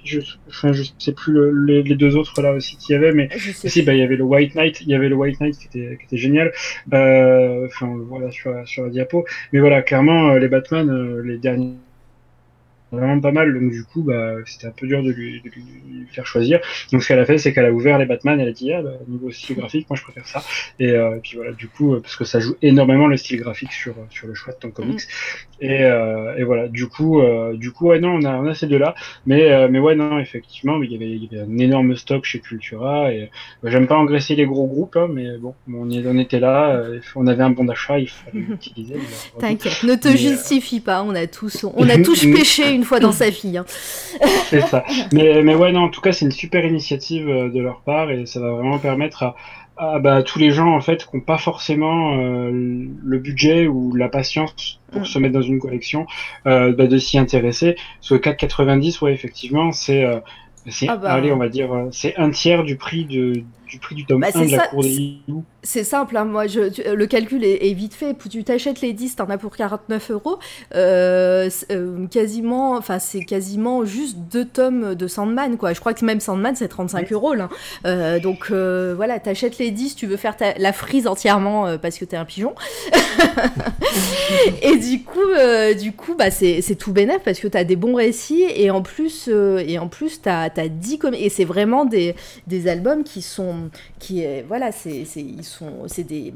je, 0.05 0.19
je 0.83 0.91
sais 0.97 1.13
plus 1.13 1.65
les, 1.65 1.83
deux 1.95 2.15
autres 2.15 2.41
là 2.41 2.53
aussi 2.53 2.77
qu'il 2.77 2.93
y 2.93 2.97
avait, 2.97 3.11
mais 3.11 3.29
si, 3.37 3.81
bah, 3.81 3.93
il 3.93 3.99
y 3.99 4.03
avait 4.03 4.15
le 4.15 4.23
White 4.23 4.55
Knight, 4.55 4.81
il 4.81 4.89
y 4.89 4.95
avait 4.95 5.09
le 5.09 5.15
White 5.15 5.39
Knight 5.39 5.57
qui 5.57 5.67
était, 5.67 5.97
qui 5.97 6.05
était 6.05 6.17
génial. 6.17 6.51
Euh, 6.93 7.65
enfin, 7.65 7.95
voilà, 8.07 8.31
sur, 8.31 8.53
sur 8.67 8.83
la 8.83 8.89
diapo. 8.89 9.25
Mais 9.51 9.59
voilà, 9.59 9.81
clairement, 9.81 10.29
euh, 10.29 10.39
les 10.39 10.47
Batman, 10.47 10.89
euh, 10.89 11.21
les 11.23 11.37
derniers 11.37 11.75
vraiment 12.91 13.19
pas 13.19 13.31
mal, 13.31 13.53
donc 13.53 13.71
du 13.71 13.83
coup, 13.83 14.01
bah, 14.01 14.35
c'était 14.45 14.67
un 14.67 14.71
peu 14.71 14.87
dur 14.87 15.03
de 15.03 15.11
lui, 15.11 15.41
de 15.41 15.49
lui, 15.49 15.63
faire 16.11 16.25
choisir. 16.25 16.59
Donc 16.91 17.03
ce 17.03 17.09
qu'elle 17.09 17.19
a 17.19 17.25
fait, 17.25 17.37
c'est 17.37 17.53
qu'elle 17.53 17.65
a 17.65 17.71
ouvert 17.71 17.97
les 17.97 18.05
Batman, 18.05 18.39
elle 18.39 18.49
a 18.49 18.51
dit, 18.51 18.71
ah, 18.71 18.81
bah, 18.81 18.91
niveau 19.07 19.31
style 19.31 19.57
graphique, 19.57 19.89
moi 19.89 19.97
je 19.97 20.03
préfère 20.03 20.27
ça. 20.27 20.43
Et, 20.79 20.91
euh, 20.91 21.17
puis 21.21 21.37
voilà, 21.37 21.51
du 21.51 21.67
coup, 21.67 21.99
parce 22.01 22.15
que 22.15 22.25
ça 22.25 22.39
joue 22.39 22.55
énormément 22.61 23.07
le 23.07 23.17
style 23.17 23.39
graphique 23.39 23.71
sur, 23.71 23.95
sur 24.09 24.27
le 24.27 24.33
choix 24.33 24.53
de 24.53 24.59
ton 24.59 24.71
comics. 24.71 25.01
Mm. 25.01 25.47
Et, 25.59 25.83
euh, 25.83 26.37
et 26.37 26.43
voilà, 26.43 26.67
du 26.67 26.87
coup, 26.87 27.19
euh, 27.19 27.55
du 27.55 27.71
coup, 27.71 27.87
ouais, 27.87 27.99
non, 27.99 28.19
on 28.21 28.23
a, 28.23 28.35
on 28.35 28.45
a 28.45 28.53
ces 28.53 28.67
deux-là. 28.67 28.93
Mais, 29.25 29.51
euh, 29.51 29.67
mais 29.69 29.79
ouais, 29.79 29.95
non, 29.95 30.19
effectivement, 30.19 30.81
il 30.83 30.91
y, 30.91 30.95
avait, 30.95 31.09
il 31.09 31.23
y 31.23 31.27
avait 31.39 31.49
un 31.49 31.57
énorme 31.57 31.95
stock 31.95 32.25
chez 32.25 32.39
Cultura. 32.39 33.11
Et 33.11 33.29
bah, 33.63 33.69
j'aime 33.71 33.87
pas 33.87 33.95
engraisser 33.95 34.35
les 34.35 34.45
gros 34.45 34.67
groupes, 34.67 34.95
hein, 34.97 35.07
mais 35.11 35.37
bon, 35.37 35.55
on, 35.67 35.89
on 35.89 36.17
était 36.19 36.39
là, 36.39 36.75
euh, 36.75 36.99
on 37.15 37.25
avait 37.25 37.43
un 37.43 37.49
bon 37.49 37.65
d'achat, 37.65 37.99
il 37.99 38.09
fallait 38.09 38.39
l'utiliser. 38.49 38.95
T'inquiète, 39.39 39.83
ne 39.83 39.95
te 39.95 40.09
justifie 40.09 40.79
pas, 40.79 41.03
on 41.03 41.15
a 41.15 41.25
tous, 41.25 41.65
on 41.75 41.89
a 41.89 41.97
tous 41.97 42.21
péché 42.33 42.71
une 42.77 42.83
fois 42.83 42.99
dans 42.99 43.11
sa 43.11 43.29
vie. 43.29 43.57
Hein. 43.57 43.65
c'est 44.49 44.61
ça. 44.61 44.85
Mais, 45.11 45.41
mais 45.43 45.55
ouais, 45.55 45.71
non, 45.71 45.81
en 45.81 45.89
tout 45.89 46.01
cas, 46.01 46.13
c'est 46.13 46.25
une 46.25 46.31
super 46.31 46.63
initiative 46.63 47.27
euh, 47.27 47.49
de 47.49 47.59
leur 47.59 47.81
part 47.81 48.11
et 48.11 48.25
ça 48.25 48.39
va 48.39 48.51
vraiment 48.51 48.77
permettre 48.77 49.23
à, 49.23 49.35
à 49.77 49.99
bah, 49.99 50.23
tous 50.23 50.39
les 50.39 50.51
gens 50.51 50.73
en 50.73 50.81
fait 50.81 51.05
qui 51.05 51.17
n'ont 51.17 51.23
pas 51.23 51.37
forcément 51.37 52.17
euh, 52.17 52.51
le 52.51 53.19
budget 53.19 53.67
ou 53.67 53.93
la 53.95 54.09
patience 54.09 54.79
pour 54.91 55.01
mm. 55.01 55.05
se 55.05 55.19
mettre 55.19 55.33
dans 55.33 55.41
une 55.41 55.59
collection 55.59 56.05
euh, 56.45 56.73
bah, 56.73 56.87
de 56.87 56.97
s'y 56.97 57.17
intéresser. 57.17 57.75
Ce 57.99 58.13
4,90, 58.13 59.03
ouais, 59.03 59.13
effectivement, 59.13 59.71
c'est 59.71 60.05
c'est, 60.69 60.89
ah 60.89 60.97
bah. 60.97 61.13
allez, 61.13 61.31
on 61.31 61.37
va 61.37 61.47
dire, 61.47 61.69
c'est 61.91 62.17
un 62.17 62.29
tiers 62.29 62.65
du 62.65 62.75
prix 62.75 63.05
de, 63.05 63.41
du 63.67 63.79
prix 63.79 63.95
du 63.95 64.05
tome 64.05 64.23
1 64.23 64.31
bah, 64.31 64.45
de 64.45 64.51
la 64.51 64.67
cour 64.67 64.83
des 64.83 64.89
hiboux. 64.89 65.43
C'est 65.63 65.83
simple, 65.83 66.15
hein, 66.15 66.23
moi, 66.23 66.47
je, 66.47 66.93
le 66.93 67.07
calcul 67.07 67.43
est, 67.43 67.73
vite 67.73 67.93
fait. 67.93 68.15
Tu 68.29 68.43
t'achètes 68.45 68.79
les 68.79 68.93
10, 68.93 69.17
t'en 69.17 69.29
as 69.29 69.37
pour 69.37 69.55
49 69.55 70.11
euros. 70.11 70.39
Euh, 70.75 71.49
euh, 71.71 72.07
quasiment, 72.07 72.77
enfin, 72.77 72.99
c'est 72.99 73.25
quasiment 73.25 73.83
juste 73.83 74.17
deux 74.31 74.45
tomes 74.45 74.95
de 74.95 75.07
Sandman, 75.07 75.57
quoi. 75.57 75.73
Je 75.73 75.81
crois 75.81 75.93
que 75.93 76.05
même 76.05 76.21
Sandman, 76.21 76.55
c'est 76.55 76.69
35 76.69 77.11
euros, 77.11 77.33
là. 77.33 77.49
Euh, 77.85 78.19
donc, 78.19 78.49
voilà, 78.49 79.19
t'achètes 79.19 79.57
les 79.57 79.71
10, 79.71 79.95
tu 79.95 80.07
veux 80.07 80.15
faire 80.15 80.35
la 80.57 80.71
frise 80.71 81.05
entièrement 81.05 81.77
parce 81.77 81.97
que 81.97 82.05
t'es 82.05 82.15
un 82.15 82.25
pigeon. 82.25 82.55
et 84.61 84.77
du 84.77 85.03
coup, 85.03 85.19
du 85.79 85.91
coup 85.91 86.15
bah, 86.15 86.31
c'est 86.31 86.75
tout 86.77 86.93
bénef 86.93 87.21
parce 87.25 87.39
que 87.39 87.47
t'as 87.47 87.63
des 87.63 87.75
bons 87.75 87.95
récits 87.95 88.45
et 88.55 88.71
en 88.71 88.81
plus, 88.81 89.27
et 89.27 89.79
en 89.79 89.87
plus 89.87 90.21
t'as 90.21 90.49
as 90.55 90.69
10 90.69 90.99
Et 91.13 91.29
c'est 91.29 91.45
vraiment 91.45 91.83
des, 91.83 92.15
des 92.47 92.67
albums 92.69 93.03
qui 93.03 93.21
sont 93.21 93.56
qui 93.99 94.21
est, 94.21 94.43
voilà, 94.43 94.71
c'est, 94.71 95.03
ils 95.15 95.43
sont, 95.43 95.87
c'est 95.87 96.03
des 96.03 96.33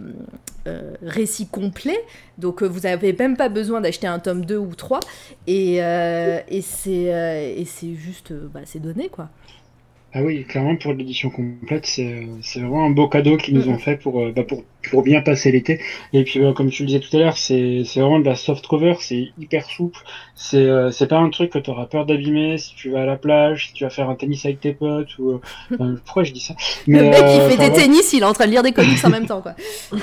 euh, 0.68 0.94
récits 1.02 1.48
complets, 1.48 2.00
donc 2.38 2.62
euh, 2.62 2.68
vous 2.68 2.82
n'avez 2.82 3.14
même 3.14 3.38
pas 3.38 3.50
besoin 3.50 3.82
d'acheter 3.82 4.08
un 4.08 4.20
tome 4.20 4.46
2 4.46 4.58
ou 4.58 4.76
3, 4.76 5.00
et, 5.48 5.84
euh, 5.84 6.40
et, 6.48 6.62
c'est, 6.62 7.56
et 7.58 7.66
c'est 7.66 7.96
juste, 7.96 8.34
bah, 8.34 8.62
c'est 8.66 8.82
donné, 8.82 9.10
quoi. 9.10 9.30
Ah 10.14 10.24
oui, 10.24 10.44
clairement 10.44 10.76
pour 10.76 10.94
l'édition 10.94 11.30
complète, 11.30 11.86
c'est, 11.86 12.28
c'est 12.42 12.60
vraiment 12.60 12.86
un 12.86 12.90
beau 12.90 13.08
cadeau 13.08 13.38
qu'ils 13.38 13.56
nous 13.56 13.70
ont 13.70 13.78
fait 13.78 13.96
pour, 13.98 14.32
bah, 14.34 14.44
pour 14.44 14.64
pour 14.90 15.04
bien 15.04 15.22
passer 15.22 15.52
l'été. 15.52 15.82
Et 16.14 16.24
puis, 16.24 16.40
comme 16.56 16.70
tu 16.70 16.84
le 16.84 16.88
disais 16.88 17.00
tout 17.00 17.16
à 17.16 17.20
l'heure, 17.20 17.38
c'est 17.38 17.84
vraiment 17.96 18.20
de 18.20 18.26
la 18.26 18.36
soft 18.36 18.68
cover, 18.68 18.96
c'est 19.00 19.30
hyper 19.40 19.66
souple. 19.66 20.00
C'est 20.44 20.58
euh, 20.58 20.90
c'est 20.90 21.08
pas 21.08 21.18
un 21.18 21.30
truc 21.30 21.52
que 21.52 21.60
tu 21.60 21.70
auras 21.70 21.86
peur 21.86 22.08
d'abîmer 22.08 22.58
si 22.58 22.74
tu 22.74 22.90
vas 22.90 23.04
à 23.04 23.06
la 23.06 23.16
plage, 23.16 23.68
si 23.68 23.74
tu 23.74 23.84
vas 23.84 23.92
faire 23.92 24.10
un 24.10 24.16
tennis 24.16 24.44
avec 24.46 24.60
tes 24.60 24.74
potes. 24.74 25.18
ou 25.20 25.40
euh, 25.80 25.96
Pourquoi 26.06 26.24
je 26.24 26.34
dis 26.34 26.40
ça? 26.40 26.56
Mais, 26.88 27.00
Le 27.00 27.10
mec, 27.10 27.20
il 27.20 27.42
euh, 27.42 27.50
fait 27.50 27.58
des 27.58 27.72
tennis, 27.72 28.12
il 28.14 28.24
est 28.24 28.26
en 28.26 28.34
train 28.34 28.48
de 28.48 28.52
lire 28.52 28.64
des 28.64 28.72
comics 28.72 29.04
en 29.06 29.10
même 29.10 29.28
temps. 29.28 29.42
quoi. 29.42 29.54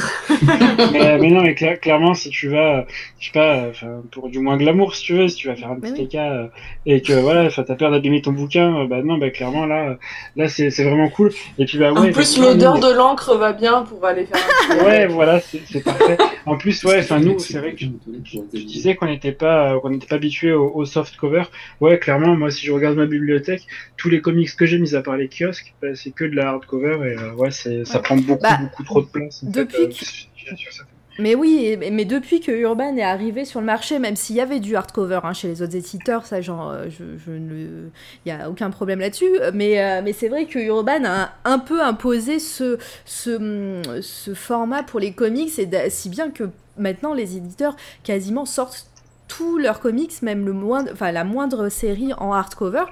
mais, 0.92 1.18
mais, 1.18 1.30
non, 1.30 1.42
mais 1.42 1.55
clairement, 1.55 2.14
si 2.14 2.30
tu 2.30 2.48
vas, 2.48 2.86
je 3.18 3.26
sais 3.26 3.32
pas, 3.32 3.72
pour 4.12 4.28
du 4.28 4.38
moins 4.38 4.56
glamour, 4.56 4.94
si 4.94 5.02
tu 5.02 5.14
veux, 5.14 5.26
si 5.26 5.36
tu 5.36 5.48
vas 5.48 5.56
faire 5.56 5.72
un 5.72 5.80
petit 5.80 6.02
écart 6.02 6.50
et 6.86 7.02
que 7.02 7.14
voilà, 7.14 7.50
t'as 7.50 7.74
peur 7.74 7.90
d'abîmer 7.90 8.22
ton 8.22 8.32
bouquin, 8.32 8.84
bah 8.84 9.02
non, 9.02 9.18
bah 9.18 9.30
clairement, 9.30 9.66
là, 9.66 9.96
là 10.36 10.48
c'est 10.48 10.70
vraiment 10.70 11.09
cool. 11.09 11.32
Et 11.59 11.64
puis, 11.64 11.78
bah 11.78 11.92
ouais. 11.92 12.10
En 12.10 12.12
plus, 12.12 12.38
l'odeur 12.38 12.78
de 12.78 12.92
l'encre 12.92 13.36
va 13.36 13.52
bien 13.52 13.82
pour 13.82 14.05
aller 14.05 14.24
faire 14.24 14.38
un 14.68 14.68
ouais, 14.85 15.07
voilà, 15.07 15.40
c'est 15.40 15.82
parfait. 15.82 16.16
En 16.47 16.57
plus, 16.57 16.82
ouais, 16.85 17.01
enfin 17.01 17.20
nous, 17.20 17.39
c'est 17.39 17.59
vrai 17.59 17.74
que 17.74 17.81
je, 17.81 18.40
disais 18.53 18.95
qu'on 18.95 19.07
n'était 19.07 19.32
pas, 19.32 19.78
qu'on 19.81 19.90
n'était 19.90 20.07
pas 20.07 20.16
habitué 20.16 20.53
au, 20.53 20.85
soft 20.85 21.16
cover. 21.16 21.45
Ouais, 21.81 21.99
clairement, 21.99 22.36
moi, 22.36 22.51
si 22.51 22.66
je 22.66 22.73
regarde 22.73 22.97
ma 22.97 23.07
bibliothèque, 23.07 23.66
tous 23.97 24.09
les 24.09 24.20
comics 24.20 24.55
que 24.57 24.66
j'ai 24.66 24.78
mis 24.78 24.95
à 24.95 25.03
part 25.03 25.16
les 25.16 25.28
kiosques, 25.28 25.74
bah, 25.82 25.95
c'est 25.95 26.11
que 26.11 26.24
de 26.24 26.35
la 26.35 26.49
hardcover 26.49 26.99
et 27.07 27.19
euh, 27.19 27.35
ouais, 27.35 27.51
c'est, 27.51 27.85
ça 27.85 27.99
prend 27.99 28.16
beaucoup, 28.16 28.43
bah, 28.43 28.59
beaucoup 28.61 28.85
trop 28.85 29.03
de 29.03 29.07
place. 29.07 29.45
depuis 29.45 30.28
euh, 30.53 30.57
mais 31.19 31.35
oui, 31.35 31.77
mais 31.77 32.05
depuis 32.05 32.40
que 32.40 32.53
Urban 32.53 32.97
est 32.97 33.03
arrivé 33.03 33.45
sur 33.45 33.59
le 33.59 33.66
marché, 33.66 33.99
même 33.99 34.15
s'il 34.15 34.36
y 34.36 34.40
avait 34.40 34.61
du 34.61 34.77
hardcover 34.77 35.20
hein, 35.24 35.32
chez 35.32 35.49
les 35.49 35.62
autres 35.62 35.74
éditeurs, 35.74 36.24
ça, 36.27 36.40
genre, 36.40 36.70
euh, 36.70 36.85
je, 36.89 37.05
je 37.27 37.32
il 37.32 37.90
n'y 38.27 38.32
a 38.32 38.49
aucun 38.49 38.70
problème 38.70 39.01
là-dessus. 39.01 39.31
Mais, 39.53 39.82
euh, 39.82 40.01
mais 40.05 40.12
c'est 40.12 40.28
vrai 40.28 40.47
que 40.47 40.61
Urban 40.61 41.05
a 41.05 41.32
un 41.45 41.59
peu 41.59 41.82
imposé 41.82 42.39
ce, 42.39 42.78
format 44.35 44.85
pour 44.85 45.01
les 45.01 45.12
comics, 45.12 45.51
si 45.89 46.09
bien 46.09 46.31
que 46.31 46.51
maintenant 46.77 47.15
les 47.15 47.36
éditeurs 47.36 47.77
quasiment 48.05 48.45
sortent 48.45 48.86
tous 49.27 49.59
leurs 49.59 49.81
comics, 49.81 50.23
même 50.23 50.47
le 50.47 50.55
enfin, 50.93 51.12
la 51.12 51.24
moindre 51.24 51.69
série 51.69 52.12
en 52.15 52.32
hardcover. 52.32 52.85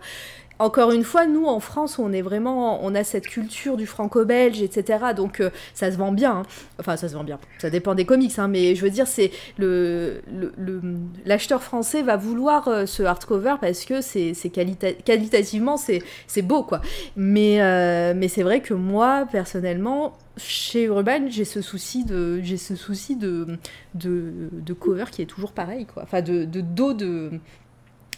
Encore 0.58 0.92
une 0.92 1.04
fois, 1.04 1.26
nous 1.26 1.46
en 1.46 1.60
France, 1.60 1.98
on 1.98 2.12
est 2.12 2.22
vraiment, 2.22 2.84
on 2.84 2.94
a 2.94 3.04
cette 3.04 3.26
culture 3.26 3.76
du 3.76 3.86
franco-belge, 3.86 4.62
etc. 4.62 4.98
Donc 5.14 5.40
euh, 5.40 5.50
ça 5.74 5.90
se 5.90 5.96
vend 5.96 6.12
bien. 6.12 6.38
Hein. 6.38 6.42
Enfin, 6.78 6.96
ça 6.96 7.08
se 7.08 7.14
vend 7.14 7.24
bien. 7.24 7.38
Ça 7.58 7.70
dépend 7.70 7.94
des 7.94 8.06
comics, 8.06 8.38
hein, 8.38 8.48
mais 8.48 8.74
je 8.74 8.82
veux 8.82 8.90
dire, 8.90 9.06
c'est 9.06 9.30
le 9.58 10.22
l'acheteur 11.24 11.62
français 11.62 12.02
va 12.02 12.16
vouloir 12.16 12.68
euh, 12.68 12.86
ce 12.86 13.02
hardcover 13.02 13.56
parce 13.60 13.84
que 13.84 14.00
c'est 14.00 14.32
qualitativement 15.04 15.76
c'est 15.76 16.42
beau 16.42 16.62
quoi. 16.62 16.80
Mais 17.16 17.60
euh, 17.60 18.14
mais 18.16 18.28
c'est 18.28 18.42
vrai 18.42 18.60
que 18.60 18.74
moi 18.74 19.26
personnellement, 19.30 20.16
chez 20.36 20.84
Urban, 20.84 21.26
j'ai 21.28 21.44
ce 21.44 21.60
souci 21.60 22.04
de 22.04 22.40
j'ai 22.42 22.56
ce 22.56 22.76
souci 22.76 23.16
de, 23.16 23.58
de, 23.94 24.72
cover 24.72 25.06
qui 25.10 25.22
est 25.22 25.26
toujours 25.26 25.52
pareil 25.52 25.86
quoi. 25.86 26.02
Enfin 26.02 26.22
de, 26.22 26.44
de 26.44 26.60
dos 26.60 26.92
de 26.92 27.30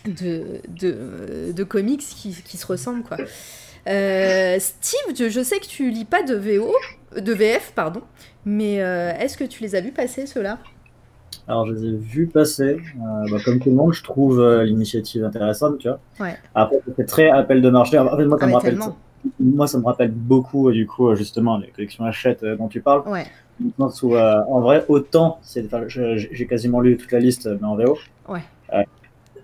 de, 0.07 0.61
de, 0.69 1.53
de 1.53 1.65
comics 1.65 2.01
qui, 2.01 2.35
qui, 2.45 2.57
se 2.57 2.67
ressemblent 2.67 3.03
quoi. 3.03 3.19
Euh, 3.89 4.57
Steve, 4.59 5.31
je 5.31 5.43
sais 5.43 5.59
que 5.59 5.67
tu 5.67 5.91
lis 5.91 6.05
pas 6.05 6.23
de 6.23 6.35
VO, 6.35 6.73
de 7.19 7.33
VF 7.33 7.73
pardon, 7.75 8.03
mais 8.45 8.83
euh, 8.83 9.13
est-ce 9.19 9.37
que 9.37 9.45
tu 9.45 9.63
les 9.63 9.75
as 9.75 9.81
vus 9.81 9.93
passer 9.93 10.27
ceux-là? 10.27 10.59
Alors 11.47 11.67
je 11.67 11.73
les 11.73 11.85
ai 11.87 11.97
vus 11.97 12.27
passer. 12.27 12.79
Euh, 12.97 13.31
bah, 13.31 13.39
comme 13.45 13.61
tout 13.61 13.71
le 13.71 13.77
monde, 13.77 13.95
je 13.95 14.03
trouve 14.03 14.45
l'initiative 14.63 15.25
intéressante, 15.25 15.79
tu 15.79 15.89
vois. 15.89 16.01
Ouais. 16.21 16.37
Après, 16.55 16.77
c'est 16.97 17.07
très 17.07 17.31
appel 17.31 17.63
de 17.63 17.71
marché. 17.71 17.99
En 17.99 18.17
fait, 18.17 18.27
moi, 18.27 18.39
ça 18.39 18.45
ah, 18.45 18.49
me 18.49 18.55
rappelle. 18.55 18.79
Moi, 19.41 19.67
ça 19.67 19.79
me 19.79 19.85
rappelle 19.85 20.13
beaucoup, 20.13 20.71
du 20.71 20.87
coup, 20.87 21.15
justement, 21.17 21.59
les 21.59 21.69
collections 21.69 22.05
Hachette 22.05 22.45
dont 22.45 22.69
tu 22.69 22.81
parles. 22.81 23.03
Ouais. 23.07 23.27
Où, 23.61 24.17
en 24.17 24.61
vrai, 24.61 24.85
autant, 24.89 25.41
j'ai 25.51 26.47
quasiment 26.47 26.81
lu 26.81 26.97
toute 26.97 27.11
la 27.11 27.19
liste, 27.19 27.49
mais 27.61 27.67
en 27.67 27.75
VO. 27.75 27.99
Ouais. 28.29 28.43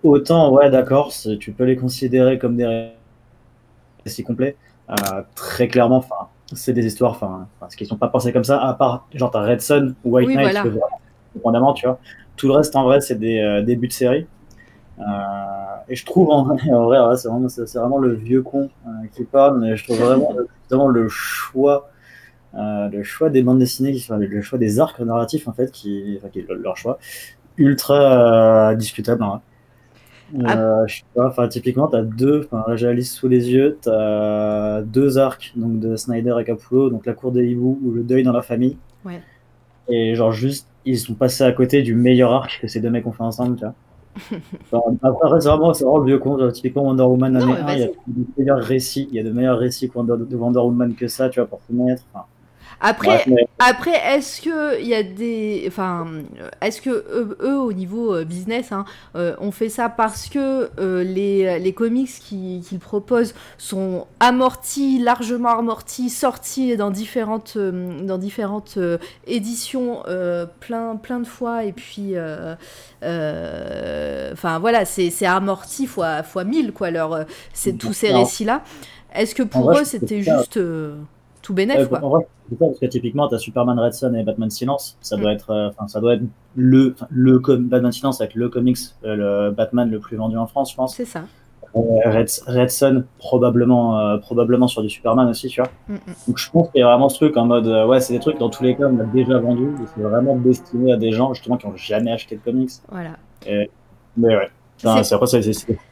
Autant, 0.05 0.53
ouais, 0.53 0.69
d'accord, 0.69 1.15
tu 1.41 1.53
peux 1.53 1.65
les 1.65 1.77
considérer 1.77 2.39
comme 2.39 2.57
des 2.57 2.91
récits 4.05 4.23
complets. 4.23 4.55
Euh, 4.91 5.23
très 5.35 5.67
clairement, 5.67 5.97
enfin, 5.97 6.29
c'est 6.53 6.75
des 6.75 6.85
histoires, 6.85 7.13
enfin, 7.13 7.49
ce 7.71 7.77
qui 7.79 7.87
sont 7.87 7.97
pas 7.97 8.09
pensés 8.09 8.31
comme 8.31 8.45
ça, 8.45 8.61
à 8.63 8.75
part, 8.75 9.09
genre, 9.15 9.31
t'as 9.31 9.41
Red 9.41 9.63
Sun 9.63 9.95
ou 10.05 10.11
White 10.11 10.29
Knight, 10.29 10.59
voilà. 11.43 11.73
tu 11.75 11.87
vois. 11.87 11.99
Tout 12.37 12.49
le 12.49 12.53
reste, 12.53 12.77
en 12.77 12.85
vrai, 12.85 13.01
c'est 13.01 13.19
des 13.19 13.41
euh, 13.41 13.63
débuts 13.63 13.89
de 13.89 13.95
série. 13.95 14.27
Euh, 14.99 15.03
et 15.89 15.97
je 15.97 16.05
trouve, 16.05 16.29
en, 16.31 16.45
vrai, 16.45 17.17
c'est 17.17 17.29
vraiment, 17.29 17.49
vraiment, 17.49 17.99
le 17.99 18.13
vieux 18.13 18.43
con 18.43 18.69
qui 19.15 19.25
parle, 19.25 19.59
mais 19.59 19.75
je 19.75 19.85
trouve 19.85 20.01
vraiment, 20.01 20.35
vraiment 20.69 20.89
le 20.89 21.09
choix. 21.09 21.89
le 22.53 23.03
choix 23.05 23.31
des 23.31 23.43
bandes 23.43 23.59
dessinées, 23.59 23.97
enfin, 23.97 24.19
le 24.19 24.43
choix 24.43 24.59
des 24.59 24.81
arcs 24.81 25.01
narratifs 25.01 25.49
en 25.49 25.53
fait, 25.55 25.73
qui, 25.73 26.19
enfin, 26.19 26.29
qui 26.29 26.45
leur 26.47 26.77
choix, 26.77 26.99
ultra 27.57 28.75
discutable. 28.75 29.23
Hein. 29.23 29.41
Euh, 30.35 30.87
je 30.87 30.97
sais 30.97 31.05
pas, 31.15 31.29
enfin, 31.29 31.49
typiquement, 31.49 31.89
tu 31.89 31.97
as 31.97 32.03
deux, 32.03 32.49
enfin, 32.51 32.77
j'ai 32.77 32.87
la 32.87 32.95
liste 32.95 33.15
sous 33.15 33.29
les 33.29 33.51
yeux, 33.51 33.79
tu 33.83 33.89
as 33.89 34.83
deux 34.85 35.19
arcs 35.19 35.53
donc 35.57 35.79
de 35.81 35.97
Snyder 35.97 36.35
et 36.41 36.45
Capullo, 36.45 36.91
donc 36.91 37.07
la 37.07 37.13
cour 37.13 37.31
des 37.31 37.47
hiboux 37.47 37.79
ou 37.83 37.91
le 37.93 38.03
deuil 38.03 38.23
dans 38.23 38.33
la 38.33 38.43
famille. 38.43 38.77
Ouais. 39.05 39.21
Et 39.89 40.15
genre, 40.15 40.33
juste, 40.33 40.69
ils 40.85 40.99
sont 40.99 41.15
passés 41.15 41.45
à 41.45 41.53
côté 41.53 41.83
du 41.83 41.95
meilleur 41.95 42.33
arc 42.33 42.59
que 42.61 42.69
ces 42.69 42.81
deux 42.81 42.91
mecs 42.91 43.07
ont 43.07 43.13
fait 43.13 43.23
ensemble, 43.23 43.57
tu 43.57 43.65
vois. 43.65 43.75
après, 45.03 45.41
c'est 45.41 45.49
vraiment, 45.49 45.73
vraiment 45.73 45.99
le 45.99 46.07
vieux 46.07 46.19
con. 46.19 46.39
Genre, 46.39 46.53
typiquement, 46.53 46.85
Wonder 46.85 47.03
Woman 47.03 47.37
année 47.37 47.53
1, 47.53 47.75
il 47.75 47.81
y 47.81 47.83
a 47.83 47.87
de 47.89 48.25
meilleurs 48.39 48.61
récits, 48.61 49.09
il 49.11 49.17
y 49.17 49.21
a 49.21 49.25
de 49.25 49.31
meilleurs 49.31 49.59
récits 49.59 49.89
de 49.89 50.37
Wonder 50.37 50.61
Woman 50.61 50.95
que 50.95 51.09
ça, 51.09 51.29
tu 51.29 51.41
vois, 51.41 51.49
pour 51.49 51.61
te 51.61 51.73
mettre. 51.73 52.05
Enfin, 52.13 52.25
après, 52.81 53.25
après 53.59 53.97
est-ce 54.15 54.43
que 54.43 54.81
il 54.81 54.87
y 54.87 54.95
a 54.95 55.03
des, 55.03 55.65
enfin, 55.67 56.07
est-ce 56.61 56.81
que 56.81 56.91
eux, 56.91 57.59
au 57.59 57.73
niveau 57.73 58.15
euh, 58.15 58.25
business, 58.25 58.73
hein, 58.73 58.85
euh, 59.17 59.35
on 59.41 59.51
fait 59.51 59.69
ça 59.69 59.89
parce 59.89 60.29
que 60.29 60.71
euh, 60.79 61.03
les, 61.03 61.59
les 61.59 61.73
comics 61.73 62.11
qu'ils 62.11 62.79
proposent 62.81 63.35
sont 63.59 64.07
amortis, 64.21 64.99
largement 64.99 65.59
amortis, 65.59 66.11
sortis 66.11 66.77
dans 66.77 66.91
différentes, 66.91 67.57
dans 67.57 68.19
différentes 68.19 68.79
éditions, 69.27 70.03
plein, 70.61 70.97
plein 70.97 71.21
de 71.21 71.27
fois, 71.27 71.65
et 71.65 71.73
puis, 71.73 72.15
enfin 73.03 74.59
voilà, 74.59 74.85
c'est 74.85 75.27
amorti 75.27 75.87
fois, 75.87 76.23
fois 76.23 76.45
1000 76.45 76.73
quoi, 76.73 76.91
leur, 76.91 77.25
c'est 77.53 77.79
tous 77.79 77.93
ces 77.93 78.13
récits 78.13 78.45
là. 78.45 78.63
Est-ce 79.15 79.35
que 79.35 79.45
pour 79.45 79.71
eux 79.73 79.85
c'était 79.85 80.23
juste 80.23 80.59
tout 81.45 81.55
bénéf, 81.55 81.89
quoi. 81.89 82.03
En 82.03 82.21
parce 82.59 82.79
que 82.79 82.87
typiquement, 82.87 83.29
tu 83.29 83.35
as 83.35 83.39
Superman 83.39 83.79
Red 83.79 83.93
Son 83.93 84.15
et 84.15 84.23
Batman 84.23 84.51
Silence. 84.51 84.97
Ça 85.01 85.17
doit 85.17 85.31
mm. 85.31 85.35
être, 85.35 85.51
euh, 85.51 85.71
ça 85.87 86.01
doit 86.01 86.15
être 86.15 86.23
le, 86.57 86.97
le 87.11 87.39
Batman 87.39 87.93
Silence 87.93 88.21
avec 88.21 88.35
le 88.35 88.49
comics, 88.49 88.79
euh, 89.05 89.49
le 89.49 89.51
Batman 89.53 89.91
le 89.91 90.01
plus 90.01 90.17
vendu 90.17 90.37
en 90.37 90.47
France, 90.47 90.73
je 90.73 90.77
pense. 90.77 90.97
C'est 90.97 91.05
ça. 91.05 91.25
Euh, 91.77 91.81
Red, 92.07 92.29
Red, 92.47 92.71
Son, 92.71 93.05
probablement, 93.19 94.19
probablement 94.21 94.69
sur 94.69 94.83
du 94.83 94.89
Superman 94.89 95.29
aussi, 95.29 95.49
tu 95.49 95.61
vois. 95.61 95.71
Mm, 95.89 95.95
mm. 95.95 95.99
Donc 96.29 96.39
je 96.39 96.51
pense 96.51 96.71
qu'il 96.71 96.81
y 96.81 96.83
a 96.83 96.87
vraiment 96.87 97.09
ce 97.09 97.17
truc 97.17 97.37
en 97.37 97.47
mode, 97.47 97.67
ouais, 97.89 98.01
c'est 98.01 98.15
des 98.15 98.21
trucs 98.21 98.39
dans 98.39 98.51
tous 98.51 98.63
les 98.63 98.77
cas, 98.77 98.85
on 98.87 98.99
a 99.01 99.05
déjà 99.05 99.39
vendu, 99.39 99.69
c'est 99.95 100.03
vraiment 100.03 100.37
destiné 100.37 100.93
à 100.93 100.97
des 100.97 101.11
gens 101.11 101.35
justement 101.35 101.57
qui 101.57 101.67
n'ont 101.67 101.77
jamais 101.77 102.13
acheté 102.13 102.37
de 102.37 102.41
comics. 102.41 102.71
Voilà. 102.91 103.17
mais 104.17 104.37
ouais. 104.37 104.51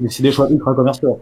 C'est 0.08 0.22
des 0.22 0.32
choix 0.32 0.48
ultra 0.50 0.74
commerciaux. 0.74 1.18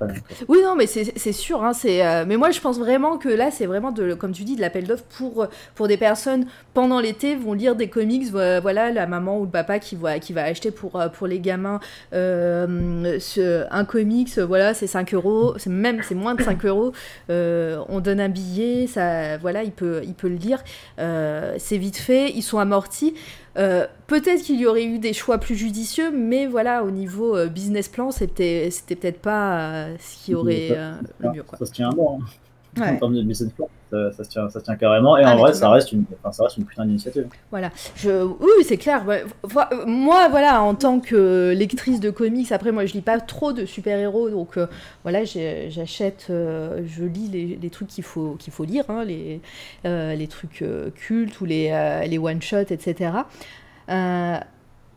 Oui, 0.49 0.59
non, 0.63 0.75
mais 0.77 0.87
c'est 0.87 1.33
sûr. 1.33 1.63
Hein, 1.63 1.73
euh, 1.85 2.25
mais 2.27 2.37
moi, 2.37 2.51
je 2.51 2.61
pense 2.61 2.79
vraiment 2.79 3.19
que 3.19 3.29
là, 3.29 3.51
c'est 3.51 3.67
vraiment, 3.67 3.93
de, 3.93 4.15
comme 4.15 4.33
tu 4.33 4.45
dis, 4.45 4.57
de 4.57 4.61
l'appel 4.61 4.87
d'offres 4.87 5.05
pour, 5.17 5.47
pour 5.75 5.89
des 5.89 5.97
personnes 5.97 6.47
pendant 6.75 7.01
l'été 7.01 7.37
vont 7.37 7.53
lire 7.53 7.77
des 7.77 7.89
comics. 7.89 8.31
Voilà, 8.31 8.91
la 8.91 9.07
maman 9.07 9.39
ou 9.39 9.45
le 9.45 9.51
papa 9.51 9.79
qui 9.79 9.97
va, 9.97 10.19
qui 10.19 10.33
va 10.33 10.45
acheter 10.45 10.71
pour, 10.71 10.97
euh, 10.97 11.09
pour 11.09 11.27
les 11.27 11.41
gamins 11.41 11.81
euh, 12.15 13.19
un 13.71 13.85
comics. 13.85 14.39
Voilà, 14.39 14.75
c'est 14.75 14.87
5 14.87 15.15
euros. 15.15 15.55
C'est 15.59 15.71
même 15.71 16.01
c'est 16.03 16.15
moins 16.15 16.35
de 16.35 16.43
5 16.43 16.65
euros. 16.65 16.93
on 17.29 18.01
donne 18.01 18.21
un 18.21 18.29
billet. 18.29 18.87
Ça, 18.87 19.39
voilà, 19.39 19.63
il 19.63 19.73
peut, 19.73 20.01
il 20.05 20.15
peut 20.15 20.29
le 20.29 20.37
lire. 20.37 20.63
c'est 20.99 21.79
vite 21.79 21.99
fait. 21.99 22.31
Ils 22.31 22.43
sont 22.43 22.59
amortis. 22.59 23.15
Euh, 23.57 23.87
peut-être 24.07 24.43
qu'il 24.43 24.61
y 24.61 24.67
aurait 24.67 24.85
eu 24.85 24.99
des 24.99 25.13
choix 25.13 25.39
plus 25.39 25.57
judicieux, 25.57 26.11
mais 26.13 26.47
voilà, 26.47 26.85
au 26.85 26.91
niveau 26.91 27.37
euh, 27.37 27.49
business 27.49 27.89
plan, 27.89 28.11
c'était, 28.11 28.71
c'était 28.71 28.95
peut-être 28.95 29.21
pas 29.21 29.59
euh, 29.59 29.97
ce 29.99 30.25
qui 30.25 30.35
aurait 30.35 30.71
le 31.19 31.33
mieux. 31.33 31.43
Quoi. 31.43 31.59
Ça 31.59 31.67
se 31.67 31.73
tient 31.73 31.91
bon. 31.91 32.21
Hein. 32.77 32.95
En 32.95 32.97
termes 32.97 33.17
de 33.17 33.23
business 33.23 33.53
plan, 33.53 33.69
ça, 33.91 34.25
se 34.25 34.29
tient, 34.29 34.49
ça 34.49 34.61
tient 34.61 34.77
carrément. 34.77 35.17
Et 35.17 35.23
ah, 35.25 35.35
en 35.35 35.37
vrai, 35.37 35.53
ça 35.53 35.71
reste, 35.71 35.93
une, 35.93 36.05
ça 36.31 36.45
reste 36.45 36.57
une 36.57 36.65
putain 36.65 36.85
d'initiative. 36.85 37.27
Voilà. 37.51 37.71
Je, 37.97 38.25
oui, 38.25 38.65
c'est 38.65 38.77
clair. 38.77 39.05
Moi, 39.87 40.29
voilà, 40.29 40.63
en 40.63 40.75
tant 40.75 41.01
que 41.01 41.53
lectrice 41.57 42.01
de 42.01 42.11
comics, 42.11 42.53
après, 42.53 42.73
moi, 42.73 42.87
je 42.87 42.95
lis 42.95 43.01
pas 43.01 43.19
trop 43.21 43.53
de 43.53 43.65
super-héros. 43.65 44.31
Donc, 44.31 44.59
voilà, 45.03 45.25
j'achète, 45.25 46.27
je 46.29 47.05
lis 47.05 47.29
les, 47.29 47.59
les, 47.61 47.71
trucs 47.71 47.89
qu'il 47.89 48.05
faut, 48.05 48.37
qu'il 48.39 48.53
faut 48.53 48.65
lire, 48.65 48.85
hein, 48.89 49.05
les, 49.05 49.41
les 49.85 50.27
trucs 50.29 50.65
cultes 50.95 51.41
ou 51.41 51.45
les, 51.45 52.05
les 52.09 52.19
one-shots, 52.19 52.71
etc. 52.71 53.11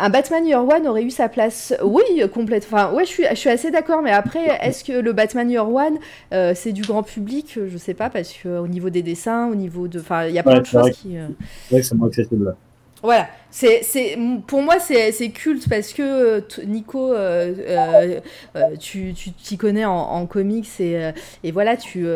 Un 0.04 0.10
Batman 0.10 0.46
Year 0.46 0.62
One 0.62 0.86
aurait 0.86 1.04
eu 1.04 1.12
sa 1.12 1.30
place. 1.30 1.74
Oui, 1.82 2.04
complète. 2.34 2.68
Enfin, 2.70 2.92
ouais, 2.92 3.06
je 3.06 3.10
suis, 3.10 3.24
je 3.30 3.36
suis 3.36 3.50
assez 3.50 3.72
d'accord. 3.72 4.02
Mais 4.02 4.12
après, 4.12 4.60
est-ce 4.62 4.84
que 4.84 4.92
le 4.92 5.14
Batman 5.14 5.50
Year 5.50 5.66
One, 5.74 5.98
euh, 6.34 6.52
c'est 6.54 6.74
du 6.74 6.82
grand 6.82 7.04
public? 7.04 7.58
Je 7.66 7.78
sais 7.78 7.94
pas, 7.94 8.10
parce 8.10 8.34
qu'au 8.34 8.68
niveau 8.68 8.90
des 8.90 9.02
dessins, 9.02 9.48
au 9.48 9.56
niveau 9.56 9.88
de. 9.88 10.02
Enfin, 10.02 10.26
il 10.26 10.34
y 10.34 10.40
a 10.40 10.44
plein 10.44 10.60
de 10.60 10.66
choses 10.66 10.90
qui. 10.92 11.18
Euh, 11.18 11.28
c'est 11.70 11.76
vrai 11.76 11.82
que 11.82 11.88
c'est 11.88 11.96
moins 11.96 12.10
accessible. 12.10 12.54
Voilà, 13.02 13.30
c'est, 13.54 14.18
pour 14.48 14.64
moi 14.64 14.80
c'est, 14.80 15.30
culte 15.30 15.70
parce 15.70 15.94
que 15.94 16.02
euh, 16.02 16.42
Nico, 16.66 17.14
euh, 17.14 18.20
euh, 18.56 18.76
tu, 18.80 19.14
tu 19.14 19.32
t'y 19.32 19.58
connais 19.58 19.86
en, 19.86 20.26
comics 20.26 20.68
et, 20.80 21.12
et, 21.44 21.52
voilà, 21.52 21.78
tu, 21.78 22.08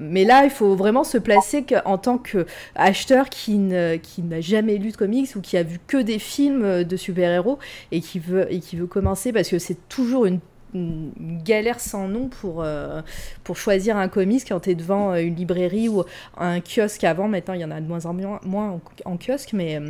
mais 0.00 0.24
là 0.24 0.44
il 0.44 0.50
faut 0.50 0.74
vraiment 0.74 1.04
se 1.04 1.16
placer 1.18 1.64
en 1.84 1.96
tant 1.96 2.18
qu'acheteur 2.18 3.28
qui, 3.28 3.60
qui 4.02 4.22
n'a 4.22 4.40
jamais 4.40 4.78
lu 4.78 4.90
de 4.90 4.96
comics 4.96 5.28
ou 5.36 5.40
qui 5.40 5.56
a 5.56 5.62
vu 5.62 5.78
que 5.86 5.98
des 5.98 6.18
films 6.18 6.82
de 6.82 6.96
super-héros 6.96 7.58
et 7.92 8.00
qui 8.00 8.18
veut, 8.18 8.52
et 8.52 8.58
qui 8.58 8.76
veut 8.76 8.86
commencer 8.86 9.32
parce 9.32 9.48
que 9.48 9.58
c'est 9.58 9.88
toujours 9.88 10.26
une 10.26 10.40
une 10.74 11.12
galère 11.44 11.80
sans 11.80 12.08
nom 12.08 12.28
pour, 12.28 12.62
euh, 12.62 13.02
pour 13.44 13.56
choisir 13.56 13.96
un 13.96 14.08
comics 14.08 14.42
quand 14.48 14.60
tu 14.60 14.70
es 14.70 14.74
devant 14.74 15.12
euh, 15.12 15.22
une 15.22 15.34
librairie 15.34 15.88
ou 15.88 16.04
un 16.36 16.60
kiosque 16.60 17.04
avant. 17.04 17.28
Maintenant, 17.28 17.54
il 17.54 17.60
y 17.60 17.64
en 17.64 17.70
a 17.70 17.80
de 17.80 17.86
moins 17.86 18.06
en 18.06 18.14
moins, 18.44 18.80
en, 19.04 19.16
kiosque, 19.16 19.52
mais 19.52 19.80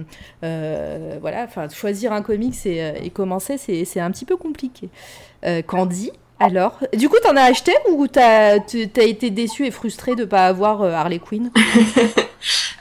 euh, 0.44 1.18
voilà, 1.20 1.48
choisir 1.70 2.12
un 2.12 2.22
comics 2.22 2.66
et, 2.66 2.92
et 3.04 3.10
commencer, 3.10 3.58
c'est 3.58 4.00
un 4.00 4.10
petit 4.10 4.24
peu 4.24 4.36
compliqué. 4.36 4.88
Candy, 5.66 6.12
alors, 6.40 6.78
du 6.94 7.08
coup, 7.08 7.16
t'en 7.22 7.36
as 7.36 7.42
acheté 7.42 7.72
ou 7.90 8.08
t'as 8.08 8.56
as 8.56 9.02
été 9.02 9.30
déçu 9.30 9.66
et 9.66 9.70
frustré 9.70 10.16
de 10.16 10.24
pas 10.24 10.46
avoir 10.46 10.82
Harley 10.82 11.20
Quinn 11.20 11.50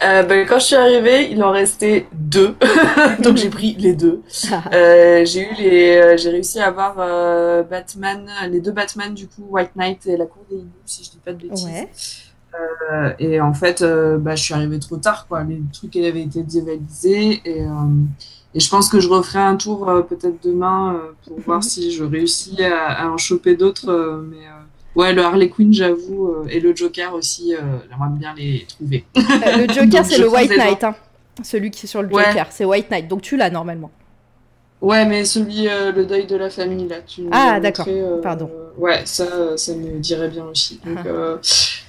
Euh, 0.02 0.23
ben, 0.23 0.48
quand 0.48 0.60
je 0.60 0.65
suis 0.65 0.76
arrivée, 0.76 1.30
il 1.30 1.44
en 1.44 1.52
restait 1.52 2.07
deux, 2.14 2.56
donc 3.19 3.36
j'ai 3.36 3.49
pris 3.49 3.76
les 3.77 3.94
deux. 3.94 4.22
Euh, 4.73 5.26
j'ai 5.26 5.41
eu 5.41 5.53
les, 5.56 5.98
euh, 5.98 6.18
j'ai 6.18 6.30
réussi 6.30 6.60
à 6.60 6.68
avoir 6.68 6.95
euh, 6.99 7.64
Batman, 7.64 8.30
les 8.49 8.61
deux 8.61 8.72
Batman 8.72 9.14
du 9.14 9.27
coup, 9.27 9.45
White 9.49 9.76
Knight 9.76 10.07
et 10.07 10.15
la 10.15 10.26
Cour 10.26 10.44
des 10.49 10.57
Hiboux, 10.57 10.69
si 10.86 11.03
je 11.03 11.11
dis 11.11 11.19
pas 11.23 11.34
de 11.34 11.48
bêtises. 11.48 11.65
Ouais. 11.65 11.90
Euh, 12.91 13.14
et 13.19 13.41
en 13.41 13.53
fait, 13.53 13.84
bah, 13.84 14.36
je 14.36 14.44
suis 14.44 14.53
arrivée 14.53 14.80
trop 14.80 14.98
tard, 14.98 15.27
quoi. 15.27 15.44
Les 15.44 15.61
trucs 15.72 15.95
avaient 15.98 16.22
été 16.22 16.44
dévalisés 16.44 17.41
et, 17.45 17.65
et 18.55 18.59
je 18.59 18.69
pense 18.69 18.89
que 18.89 18.99
je 18.99 19.07
referai 19.07 19.39
un 19.39 19.55
tour 19.55 19.85
peut-être 20.09 20.43
demain 20.43 20.99
pour 21.26 21.39
voir 21.39 21.57
mhm. 21.57 21.63
si 21.63 21.91
je 21.91 22.03
réussis 22.03 22.63
à, 22.63 23.03
à 23.03 23.07
en 23.07 23.17
choper 23.17 23.55
d'autres, 23.55 24.23
mais 24.30 24.45
Ouais, 24.95 25.13
le 25.13 25.21
Harley 25.21 25.49
Quinn, 25.49 25.71
j'avoue, 25.71 26.43
et 26.49 26.59
le 26.59 26.76
Joker 26.76 27.13
aussi, 27.13 27.53
j'aimerais 27.53 28.09
bien 28.17 28.34
les 28.35 28.65
trouver. 28.67 29.05
le 29.15 29.71
Joker, 29.71 30.03
c'est 30.05 30.17
le 30.17 30.27
White 30.27 30.49
Knight, 30.57 30.84
hein. 30.84 30.95
celui 31.43 31.69
qui 31.69 31.85
est 31.85 31.88
sur 31.88 32.01
le 32.01 32.09
Joker, 32.09 32.47
c'est 32.49 32.65
White 32.65 32.89
Knight, 32.89 33.07
donc 33.07 33.21
tu 33.21 33.38
l'as 33.38 33.51
normalement. 33.51 33.91
Ouais, 34.81 35.06
mais 35.06 35.26
celui, 35.26 35.68
euh, 35.68 35.91
le 35.91 36.06
deuil 36.06 36.26
de 36.26 36.38
la 36.38 36.49
famille, 36.49 36.88
là. 36.88 36.97
Tu 37.06 37.23
ah, 37.31 37.60
d'accord, 37.60 37.85
euh, 37.89 38.22
pardon. 38.22 38.49
Ouais, 38.77 39.01
ça, 39.03 39.57
ça 39.57 39.73
me 39.73 39.99
dirait 39.99 40.30
bien 40.30 40.45
aussi. 40.45 40.80
Donc, 40.85 40.99
ah. 41.03 41.07
euh, 41.07 41.38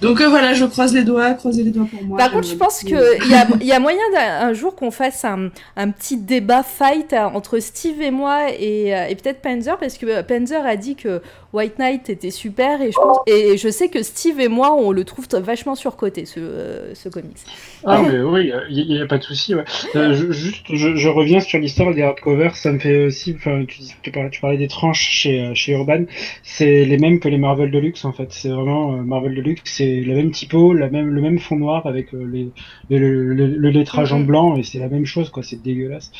donc 0.00 0.20
voilà, 0.20 0.54
je 0.54 0.64
croise 0.64 0.92
les 0.92 1.04
doigts, 1.04 1.34
croisez 1.34 1.62
les 1.62 1.70
doigts 1.70 1.86
pour 1.88 2.02
moi. 2.02 2.18
Par 2.18 2.32
contre, 2.32 2.48
je 2.48 2.56
pense 2.56 2.80
qu'il 2.80 2.90
y 2.90 3.34
a, 3.34 3.46
y 3.60 3.72
a 3.72 3.78
moyen 3.78 4.00
un 4.18 4.52
jour 4.54 4.74
qu'on 4.74 4.90
fasse 4.90 5.24
un, 5.24 5.50
un, 5.76 5.90
petit 5.90 6.16
débat 6.16 6.64
fight 6.64 7.12
entre 7.12 7.60
Steve 7.60 8.02
et 8.02 8.10
moi 8.10 8.50
et, 8.50 8.88
et 8.88 9.14
peut-être 9.14 9.40
Panzer, 9.40 9.78
parce 9.78 9.96
que 9.96 10.22
Panzer 10.22 10.66
a 10.66 10.74
dit 10.74 10.96
que 10.96 11.22
White 11.52 11.78
Knight 11.78 12.09
était 12.10 12.31
super 12.31 12.81
et 12.81 12.93
je, 12.93 12.97
pense, 12.97 13.18
et 13.27 13.56
je 13.56 13.68
sais 13.68 13.89
que 13.89 14.02
Steve 14.02 14.39
et 14.39 14.48
moi, 14.48 14.72
on 14.72 14.93
le 14.93 15.05
trouve 15.05 15.27
vachement 15.32 15.74
surcoté, 15.74 16.24
ce, 16.24 16.90
ce 16.94 17.09
comics. 17.09 17.39
Ah, 17.85 18.02
mais 18.02 18.20
oui, 18.20 18.52
il 18.70 18.86
n'y 18.86 19.01
a, 19.01 19.06
pas 19.06 19.18
de 19.18 19.24
souci. 19.24 19.55
Ouais. 19.55 19.64
juste, 20.14 20.66
je, 20.72 20.94
je, 20.94 21.09
reviens 21.09 21.40
sur 21.40 21.59
l'histoire 21.59 21.93
des 21.93 22.02
hardcovers, 22.02 22.55
ça 22.55 22.70
me 22.72 22.78
fait 22.78 23.06
aussi, 23.06 23.35
enfin, 23.36 23.64
tu, 23.66 23.81
tu, 24.02 24.10
parlais, 24.12 24.31
tu 24.31 24.40
parlais 24.40 24.59
des 24.59 24.68
tranches 24.68 25.09
chez, 25.10 25.40
euh, 25.40 25.55
chez 25.55 25.72
Urban, 25.72 26.05
c'est 26.43 26.85
les 26.85 26.98
mêmes 26.98 27.18
que 27.18 27.28
les 27.28 27.39
Marvel 27.39 27.70
Deluxe 27.70 28.05
en 28.05 28.12
fait. 28.12 28.28
C'est 28.31 28.48
vraiment 28.48 28.94
euh, 28.94 29.02
Marvel 29.02 29.35
Deluxe, 29.35 29.62
c'est 29.64 30.01
le 30.01 30.14
même 30.14 30.31
typo, 30.31 30.72
la 30.72 30.89
même, 30.89 31.09
le 31.09 31.20
même 31.20 31.39
fond 31.39 31.56
noir 31.56 31.86
avec 31.86 32.14
euh, 32.14 32.24
les, 32.24 32.51
le, 32.97 33.35
le, 33.35 33.70
lettrage 33.70 34.12
en 34.12 34.20
blanc 34.20 34.56
et 34.56 34.62
c'est 34.62 34.78
la 34.78 34.89
même 34.89 35.06
chose 35.06 35.31
quoi. 35.31 35.43
C'est 35.43 35.60
dégueulasse. 35.60 36.12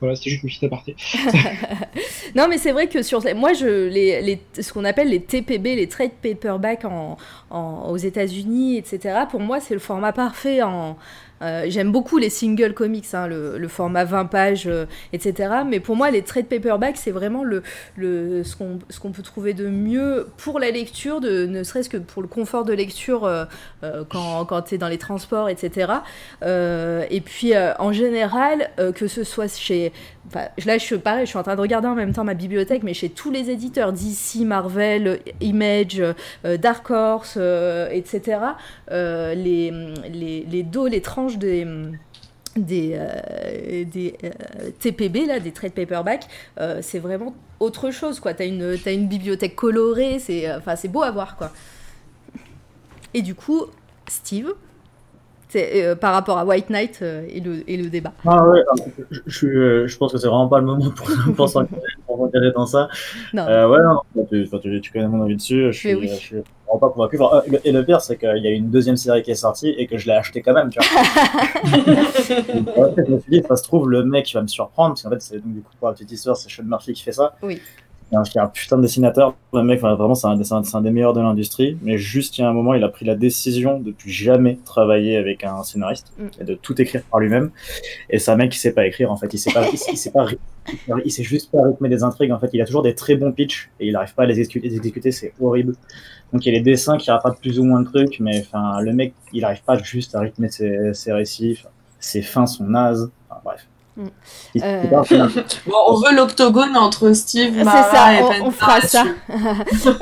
Voilà, 0.00 0.16
c'était 0.16 0.30
juste 0.30 0.42
une 0.44 0.48
petite 0.48 0.64
aparté. 0.64 0.96
non, 2.34 2.46
mais 2.48 2.58
c'est 2.58 2.72
vrai 2.72 2.86
que 2.86 3.02
sur 3.02 3.22
moi, 3.34 3.52
je 3.52 3.88
les, 3.88 4.40
appelle 4.84 5.08
les 5.08 5.20
TPB, 5.20 5.76
les 5.76 5.88
trade 5.88 6.12
paperback 6.22 6.84
aux 7.50 7.96
États-Unis, 7.96 8.76
etc. 8.76 9.20
Pour 9.30 9.40
moi, 9.40 9.60
c'est 9.60 9.74
le 9.74 9.80
format 9.80 10.12
parfait 10.12 10.62
en 10.62 10.96
euh, 11.42 11.66
j'aime 11.68 11.92
beaucoup 11.92 12.18
les 12.18 12.30
single 12.30 12.74
comics, 12.74 13.06
hein, 13.12 13.28
le, 13.28 13.68
format 13.68 14.04
20 14.04 14.26
pages, 14.26 14.66
euh, 14.66 14.86
etc. 15.12 15.50
Mais 15.66 15.80
pour 15.80 15.96
moi, 15.96 16.10
les 16.10 16.22
trade 16.22 16.46
paperback, 16.46 16.96
c'est 16.96 17.10
vraiment 17.10 17.44
ce 17.96 18.56
qu'on 18.56 19.12
peut 19.12 19.22
trouver 19.22 19.54
de 19.54 19.68
mieux 19.68 20.28
pour 20.36 20.58
la 20.58 20.70
lecture, 20.70 21.20
de, 21.20 21.46
ne 21.46 21.62
serait-ce 21.62 21.88
que 21.88 21.96
pour 21.96 22.22
le 22.22 22.28
confort 22.28 22.64
de 22.64 22.72
lecture 22.72 23.24
euh, 23.24 23.44
quand, 24.08 24.44
quand 24.46 24.62
tu 24.62 24.74
es 24.74 24.78
dans 24.78 24.88
les 24.88 24.98
transports, 24.98 25.48
etc. 25.48 25.92
et 26.42 27.20
puis, 27.20 27.52
en 27.78 27.92
général, 27.92 28.70
que 28.94 29.06
ce 29.06 29.24
soit 29.24 29.54
chez 29.56 29.92
Là, 30.34 30.78
je, 30.78 30.94
pareil, 30.96 31.26
je 31.26 31.30
suis 31.30 31.38
en 31.38 31.42
train 31.42 31.56
de 31.56 31.60
regarder 31.60 31.88
en 31.88 31.94
même 31.94 32.12
temps 32.12 32.24
ma 32.24 32.34
bibliothèque, 32.34 32.82
mais 32.82 32.94
chez 32.94 33.08
tous 33.08 33.30
les 33.30 33.50
éditeurs 33.50 33.92
DC, 33.92 34.40
Marvel, 34.44 35.20
Image, 35.40 36.02
Dark 36.44 36.90
Horse, 36.90 37.36
etc., 37.90 38.38
les, 38.90 39.72
les, 40.10 40.62
dos, 40.62 40.86
les 40.86 41.00
tranches 41.00 41.38
des 41.38 41.66
des, 42.58 42.92
euh, 42.94 43.84
des 43.84 44.14
euh, 44.24 44.70
TPB, 44.78 45.26
là, 45.26 45.40
des 45.40 45.52
trade 45.52 45.72
paperback, 45.72 46.26
euh, 46.60 46.80
c'est 46.82 46.98
vraiment 46.98 47.34
autre 47.60 47.90
chose, 47.90 48.20
quoi. 48.20 48.34
T'as 48.34 48.46
une, 48.46 48.76
as 48.84 48.92
une 48.92 49.08
bibliothèque 49.08 49.56
colorée, 49.56 50.18
c'est 50.18 50.88
beau 50.88 51.02
à 51.02 51.10
voir. 51.10 51.36
Et 53.14 53.22
du 53.22 53.34
coup, 53.34 53.66
Steve, 54.08 54.54
par 56.00 56.12
rapport 56.12 56.38
à 56.38 56.44
White 56.44 56.70
Knight 56.70 57.02
et, 57.02 57.40
le, 57.40 57.68
et 57.68 57.76
le 57.76 57.88
débat. 57.88 58.12
Ah 58.26 58.46
ouais, 58.46 58.62
je, 59.10 59.20
je, 59.26 59.86
je 59.86 59.96
pense 59.98 60.12
que 60.12 60.18
c'est 60.18 60.28
vraiment 60.28 60.48
pas 60.48 60.60
le 60.60 60.66
moment 60.66 60.90
pour, 60.90 61.08
pour 61.36 61.48
s'engager 61.48 62.52
dans 62.54 62.66
ça. 62.66 62.88
Non. 63.32 63.44
ouais, 63.46 63.78
non, 63.82 64.26
tu, 64.28 64.48
tu, 64.48 64.80
tu, 64.80 64.92
connais 64.92 65.08
mon 65.08 65.22
avis 65.22 65.36
dessus. 65.36 65.72
Je 65.72 65.78
suis, 65.78 65.94
oui. 65.94 66.08
je 66.08 66.14
suis 66.14 66.42
pas 66.78 66.90
convaincu. 66.90 67.18
et 67.64 67.72
le 67.72 67.84
pire, 67.84 68.00
c'est 68.00 68.18
qu'il 68.18 68.42
y 68.42 68.46
a 68.46 68.50
une 68.50 68.70
deuxième 68.70 68.96
série 68.96 69.22
qui 69.22 69.30
est 69.30 69.36
sortie 69.36 69.70
et 69.70 69.86
que 69.86 69.96
je 69.96 70.06
l'ai 70.06 70.12
acheté 70.12 70.42
quand 70.42 70.52
même, 70.52 70.70
tu 70.70 70.78
vois. 70.78 71.02
je 71.64 73.12
me 73.12 73.20
suis 73.20 73.30
dit, 73.30 73.42
ça 73.46 73.56
se 73.56 73.62
trouve, 73.62 73.88
le 73.88 74.04
mec 74.04 74.30
va 74.34 74.42
me 74.42 74.46
surprendre, 74.46 74.90
parce 74.90 75.02
qu'en 75.02 75.10
fait, 75.10 75.22
c'est 75.22 75.38
donc 75.38 75.54
du 75.54 75.60
coup, 75.62 75.72
pour 75.78 75.88
la 75.88 75.94
petite 75.94 76.12
histoire, 76.12 76.36
c'est 76.36 76.50
Sean 76.50 76.64
Murphy 76.64 76.92
qui 76.92 77.02
fait 77.02 77.12
ça. 77.12 77.34
Oui. 77.42 77.60
A 78.10 78.22
un 78.42 78.46
putain 78.48 78.78
de 78.78 78.82
dessinateur. 78.82 79.34
Le 79.52 79.62
mec, 79.62 79.80
vraiment, 79.80 80.14
c'est 80.14 80.26
un, 80.26 80.40
un, 80.40 80.80
des 80.80 80.90
meilleurs 80.90 81.12
de 81.12 81.20
l'industrie. 81.20 81.76
Mais 81.82 81.98
juste, 81.98 82.38
il 82.38 82.40
y 82.40 82.44
a 82.44 82.48
un 82.48 82.52
moment, 82.54 82.72
il 82.72 82.82
a 82.82 82.88
pris 82.88 83.04
la 83.04 83.14
décision 83.14 83.80
de 83.80 83.90
plus 83.90 84.10
jamais 84.10 84.58
travailler 84.64 85.16
avec 85.16 85.44
un 85.44 85.62
scénariste 85.62 86.12
mm. 86.18 86.26
et 86.40 86.44
de 86.44 86.54
tout 86.54 86.80
écrire 86.80 87.02
par 87.10 87.20
lui-même. 87.20 87.50
Et 88.08 88.18
c'est 88.18 88.30
un 88.30 88.36
mec 88.36 88.52
qui 88.52 88.58
sait 88.58 88.72
pas 88.72 88.86
écrire, 88.86 89.12
en 89.12 89.16
fait. 89.16 89.32
Il 89.34 89.38
sait 89.38 89.52
pas, 89.52 89.68
il, 89.70 89.78
sait 89.78 90.10
pas, 90.10 90.26
il 91.04 91.10
sait 91.10 91.22
juste 91.22 91.50
pas 91.50 91.62
rythmer 91.62 91.90
des 91.90 92.02
intrigues. 92.02 92.32
En 92.32 92.38
fait, 92.38 92.50
il 92.52 92.62
a 92.62 92.64
toujours 92.64 92.82
des 92.82 92.94
très 92.94 93.16
bons 93.16 93.32
pitchs 93.32 93.70
et 93.78 93.88
il 93.88 93.96
arrive 93.96 94.14
pas 94.14 94.22
à 94.22 94.26
les 94.26 94.40
exécuter. 94.40 95.10
C'est 95.10 95.34
horrible. 95.40 95.74
Donc 96.32 96.44
il 96.44 96.52
y 96.52 96.56
a 96.56 96.58
les 96.58 96.64
dessins 96.64 96.98
qui 96.98 97.10
rattrapent 97.10 97.40
plus 97.40 97.58
ou 97.58 97.64
moins 97.64 97.80
le 97.80 97.86
truc, 97.86 98.18
mais 98.20 98.40
enfin 98.40 98.80
le 98.80 98.92
mec 98.92 99.14
il 99.32 99.44
arrive 99.44 99.62
pas 99.62 99.78
juste 99.78 100.14
à 100.14 100.20
rythmer 100.20 100.50
ses, 100.50 100.92
ses 100.92 101.12
récits, 101.12 101.64
ses 102.00 102.22
fins 102.22 102.46
sont 102.46 102.64
nazes. 102.64 103.10
Euh, 103.98 104.82
bon, 105.66 105.76
on 105.88 105.94
veut 105.94 106.14
l'octogone 106.14 106.76
entre 106.76 107.12
Steve, 107.12 107.64
Mara 107.64 107.90
ça, 107.90 108.14
et 108.14 108.22
on, 108.22 108.46
on 108.46 108.50
fera 108.50 108.80
ça. 108.80 109.04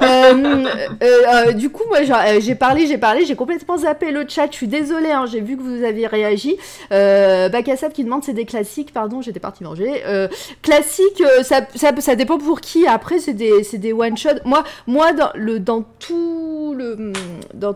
Euh, 0.02 0.64
euh, 1.02 1.52
du 1.52 1.70
coup, 1.70 1.82
moi, 1.88 1.98
j'ai 2.38 2.54
parlé, 2.54 2.86
j'ai 2.86 2.98
parlé, 2.98 3.24
j'ai 3.24 3.36
complètement 3.36 3.78
zappé 3.78 4.10
le 4.10 4.24
chat. 4.28 4.46
Je 4.50 4.56
suis 4.56 4.68
désolée, 4.68 5.10
hein, 5.10 5.24
j'ai 5.26 5.40
vu 5.40 5.56
que 5.56 5.62
vous 5.62 5.84
aviez 5.84 6.06
réagi. 6.06 6.56
Euh, 6.92 7.48
Bakassab 7.48 7.92
qui 7.92 8.04
demande 8.04 8.24
c'est 8.24 8.32
des 8.32 8.44
classiques. 8.44 8.92
Pardon, 8.92 9.20
j'étais 9.20 9.40
partie 9.40 9.64
manger. 9.64 10.02
classique, 10.62 11.22
ça, 11.42 11.60
ça, 11.74 11.92
ça, 11.98 12.14
dépend 12.14 12.38
pour 12.38 12.60
qui. 12.60 12.86
Après, 12.86 13.18
c'est 13.18 13.32
des, 13.34 13.62
des 13.74 13.92
one 13.92 14.16
shot. 14.16 14.30
Moi, 14.44 14.64
moi, 14.86 15.12
dans 15.12 15.30
le, 15.34 15.58
dans 15.60 15.82
tout 15.98 16.74
le, 16.76 17.12
dans 17.54 17.74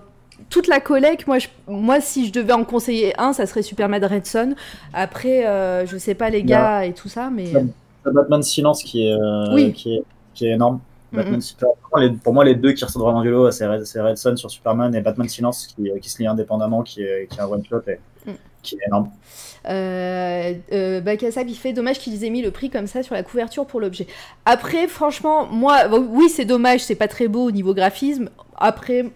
toute 0.50 0.66
la 0.66 0.80
collecte, 0.80 1.26
moi, 1.26 1.38
moi, 1.68 2.00
si 2.00 2.26
je 2.26 2.32
devais 2.32 2.52
en 2.52 2.64
conseiller 2.64 3.18
un, 3.18 3.32
ça 3.32 3.46
serait 3.46 3.62
Superman 3.62 4.04
Red 4.04 4.26
Son. 4.26 4.54
Après, 4.92 5.46
euh, 5.46 5.86
je 5.86 5.96
sais 5.96 6.14
pas 6.14 6.28
les 6.28 6.42
gars 6.42 6.84
et 6.84 6.92
tout 6.92 7.08
ça, 7.08 7.30
mais. 7.30 7.52
Batman 8.04 8.42
Silence 8.42 8.82
qui 8.82 9.06
est, 9.06 9.12
euh, 9.12 9.70
qui 9.72 9.96
est, 9.96 10.02
qui 10.34 10.46
est 10.46 10.52
énorme. 10.52 10.80
pour 12.24 12.34
moi, 12.34 12.44
les 12.44 12.54
deux 12.54 12.72
qui 12.72 12.84
ressortent 12.84 13.04
vraiment 13.04 13.22
du 13.22 13.30
lot, 13.30 13.50
c'est 13.50 13.66
Red, 13.66 14.16
Son 14.16 14.36
sur 14.36 14.50
Superman 14.50 14.94
et 14.94 15.00
Batman 15.00 15.28
Silence 15.28 15.66
qui, 15.66 15.90
qui 16.00 16.10
se 16.10 16.18
lie 16.18 16.26
indépendamment, 16.26 16.82
qui 16.82 17.02
est, 17.02 17.28
qui 17.30 17.38
est 17.38 17.42
un 17.42 17.46
one-shot 17.46 17.82
et 17.88 18.00
mm. 18.26 18.34
qui 18.62 18.76
est 18.76 18.86
énorme. 18.86 19.10
Euh, 19.68 20.54
euh, 20.72 21.00
Bakassab, 21.00 21.48
il 21.48 21.54
fait 21.54 21.72
dommage 21.72 21.98
qu'ils 21.98 22.24
aient 22.24 22.30
mis 22.30 22.42
le 22.42 22.50
prix 22.50 22.70
comme 22.70 22.86
ça 22.86 23.02
sur 23.02 23.14
la 23.14 23.22
couverture 23.22 23.66
pour 23.66 23.80
l'objet. 23.80 24.06
Après, 24.46 24.88
franchement, 24.88 25.46
moi, 25.46 25.86
oui, 25.90 26.28
c'est 26.28 26.44
dommage, 26.44 26.80
c'est 26.80 26.94
pas 26.94 27.08
très 27.08 27.28
beau 27.28 27.44
au 27.44 27.50
niveau 27.50 27.74
graphisme. 27.74 28.30
Après, 28.56 29.10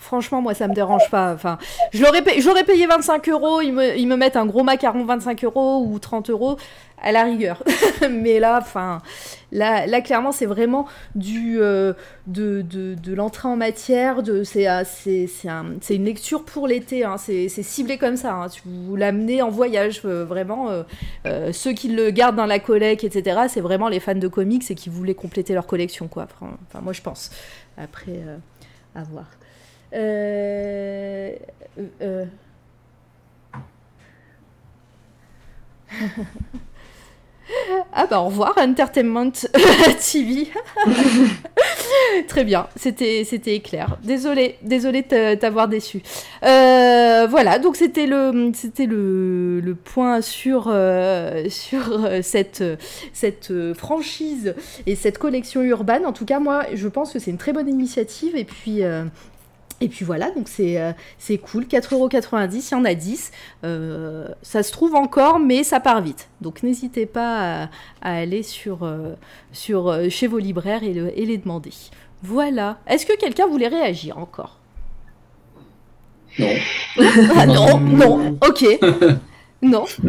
franchement, 0.00 0.42
moi, 0.42 0.54
ça 0.54 0.68
me 0.68 0.74
dérange 0.74 1.08
pas. 1.10 1.32
Enfin, 1.32 1.58
j'aurais 1.92 2.22
payé 2.22 2.86
25 2.86 3.28
euros, 3.28 3.60
ils 3.60 3.72
me, 3.72 3.96
ils 3.96 4.06
me 4.06 4.16
mettent 4.16 4.36
un 4.36 4.46
gros 4.46 4.62
macaron 4.62 5.04
25 5.04 5.44
euros 5.44 5.84
ou 5.86 5.98
30 5.98 6.30
euros 6.30 6.56
à 7.02 7.12
la 7.12 7.24
rigueur. 7.24 7.62
Mais 8.10 8.40
là, 8.40 8.58
enfin, 8.60 9.02
là, 9.52 9.86
là, 9.86 10.00
clairement, 10.00 10.32
c'est 10.32 10.46
vraiment 10.46 10.86
du 11.14 11.58
euh, 11.60 11.92
de, 12.26 12.62
de, 12.62 12.94
de 12.94 13.14
l'entrée 13.14 13.48
en 13.48 13.56
matière. 13.56 14.22
C'est, 14.44 14.68
euh, 14.68 14.82
c'est, 14.84 15.26
c'est, 15.26 15.48
un, 15.48 15.66
c'est 15.80 15.96
une 15.96 16.04
lecture 16.04 16.44
pour 16.44 16.66
l'été. 16.66 17.04
Hein, 17.04 17.16
c'est, 17.18 17.48
ciblé 17.48 17.98
comme 17.98 18.16
ça. 18.16 18.34
Hein, 18.34 18.46
vous 18.64 18.96
l'amenez 18.96 19.42
en 19.42 19.50
voyage, 19.50 20.02
euh, 20.04 20.24
vraiment. 20.24 20.68
ceux 21.52 21.72
qui 21.72 21.88
le 21.88 22.10
gardent 22.10 22.36
dans 22.36 22.46
la 22.46 22.58
collecte, 22.58 23.04
etc. 23.04 23.42
C'est 23.48 23.60
vraiment 23.60 23.88
les 23.88 24.00
fans 24.00 24.14
de 24.14 24.28
comics 24.28 24.68
et 24.70 24.74
qui 24.74 24.88
voulaient 24.88 25.14
compléter 25.14 25.54
leur 25.54 25.66
collection, 25.66 26.08
quoi. 26.08 26.26
Enfin, 26.40 26.80
moi, 26.80 26.92
je 26.92 27.02
pense. 27.02 27.30
Après, 27.76 28.20
à 28.94 29.02
voir. 29.04 29.26
Euh, 29.94 31.36
Ah 37.92 38.06
bah 38.06 38.20
au 38.20 38.26
revoir 38.26 38.54
Entertainment 38.58 39.30
TV. 40.00 40.48
Très 42.28 42.44
bien, 42.44 42.66
c'était 42.76 43.24
c'était 43.24 43.60
clair. 43.60 43.96
Désolé, 44.02 44.56
désolé 44.62 45.02
de 45.02 45.34
t'avoir 45.34 45.68
déçu. 45.68 46.02
Euh, 46.42 47.26
voilà, 47.30 47.58
donc 47.58 47.76
c'était 47.76 48.06
le 48.06 48.50
c'était 48.54 48.86
le, 48.86 49.60
le, 49.60 49.74
point 49.74 50.20
sur 50.20 50.66
euh, 50.68 51.48
sur 51.48 52.04
euh, 52.04 52.20
cette 52.22 52.64
cette 53.12 53.52
franchise 53.74 54.54
et 54.86 54.96
cette 54.96 55.18
collection 55.18 55.62
urbaine. 55.62 56.04
En 56.04 56.12
tout 56.12 56.24
cas, 56.24 56.40
moi, 56.40 56.64
je 56.74 56.88
pense 56.88 57.12
que 57.12 57.18
c'est 57.18 57.30
une 57.30 57.38
très 57.38 57.52
bonne 57.52 57.68
initiative 57.68 58.36
et 58.36 58.44
puis 58.44 58.82
et 59.80 59.88
puis 59.88 60.04
voilà, 60.04 60.30
donc 60.30 60.48
c'est 60.48 60.80
euh, 60.80 60.92
cool, 61.42 61.64
4,90€, 61.64 62.68
il 62.70 62.72
y 62.72 62.74
en 62.74 62.84
a 62.84 62.94
10. 62.94 63.30
Euh, 63.64 64.26
ça 64.42 64.62
se 64.62 64.72
trouve 64.72 64.94
encore, 64.94 65.38
mais 65.38 65.64
ça 65.64 65.80
part 65.80 66.00
vite. 66.00 66.28
Donc 66.40 66.62
n'hésitez 66.62 67.04
pas 67.04 67.64
à, 67.64 67.68
aller 68.00 68.42
sur, 68.42 68.84
euh, 68.84 69.14
sur, 69.52 69.94
chez 70.10 70.26
vos 70.26 70.38
libraires 70.38 70.82
et, 70.82 70.94
le, 70.94 71.18
et 71.18 71.26
les 71.26 71.36
demander. 71.36 71.72
Voilà. 72.22 72.78
Est-ce 72.86 73.04
que 73.04 73.16
quelqu'un 73.16 73.46
voulait 73.46 73.68
réagir 73.68 74.16
encore? 74.16 74.58
Non. 76.38 76.48
ah, 77.36 77.46
non, 77.46 77.80
non, 77.80 78.38
ok. 78.46 78.64
Non. 79.62 79.84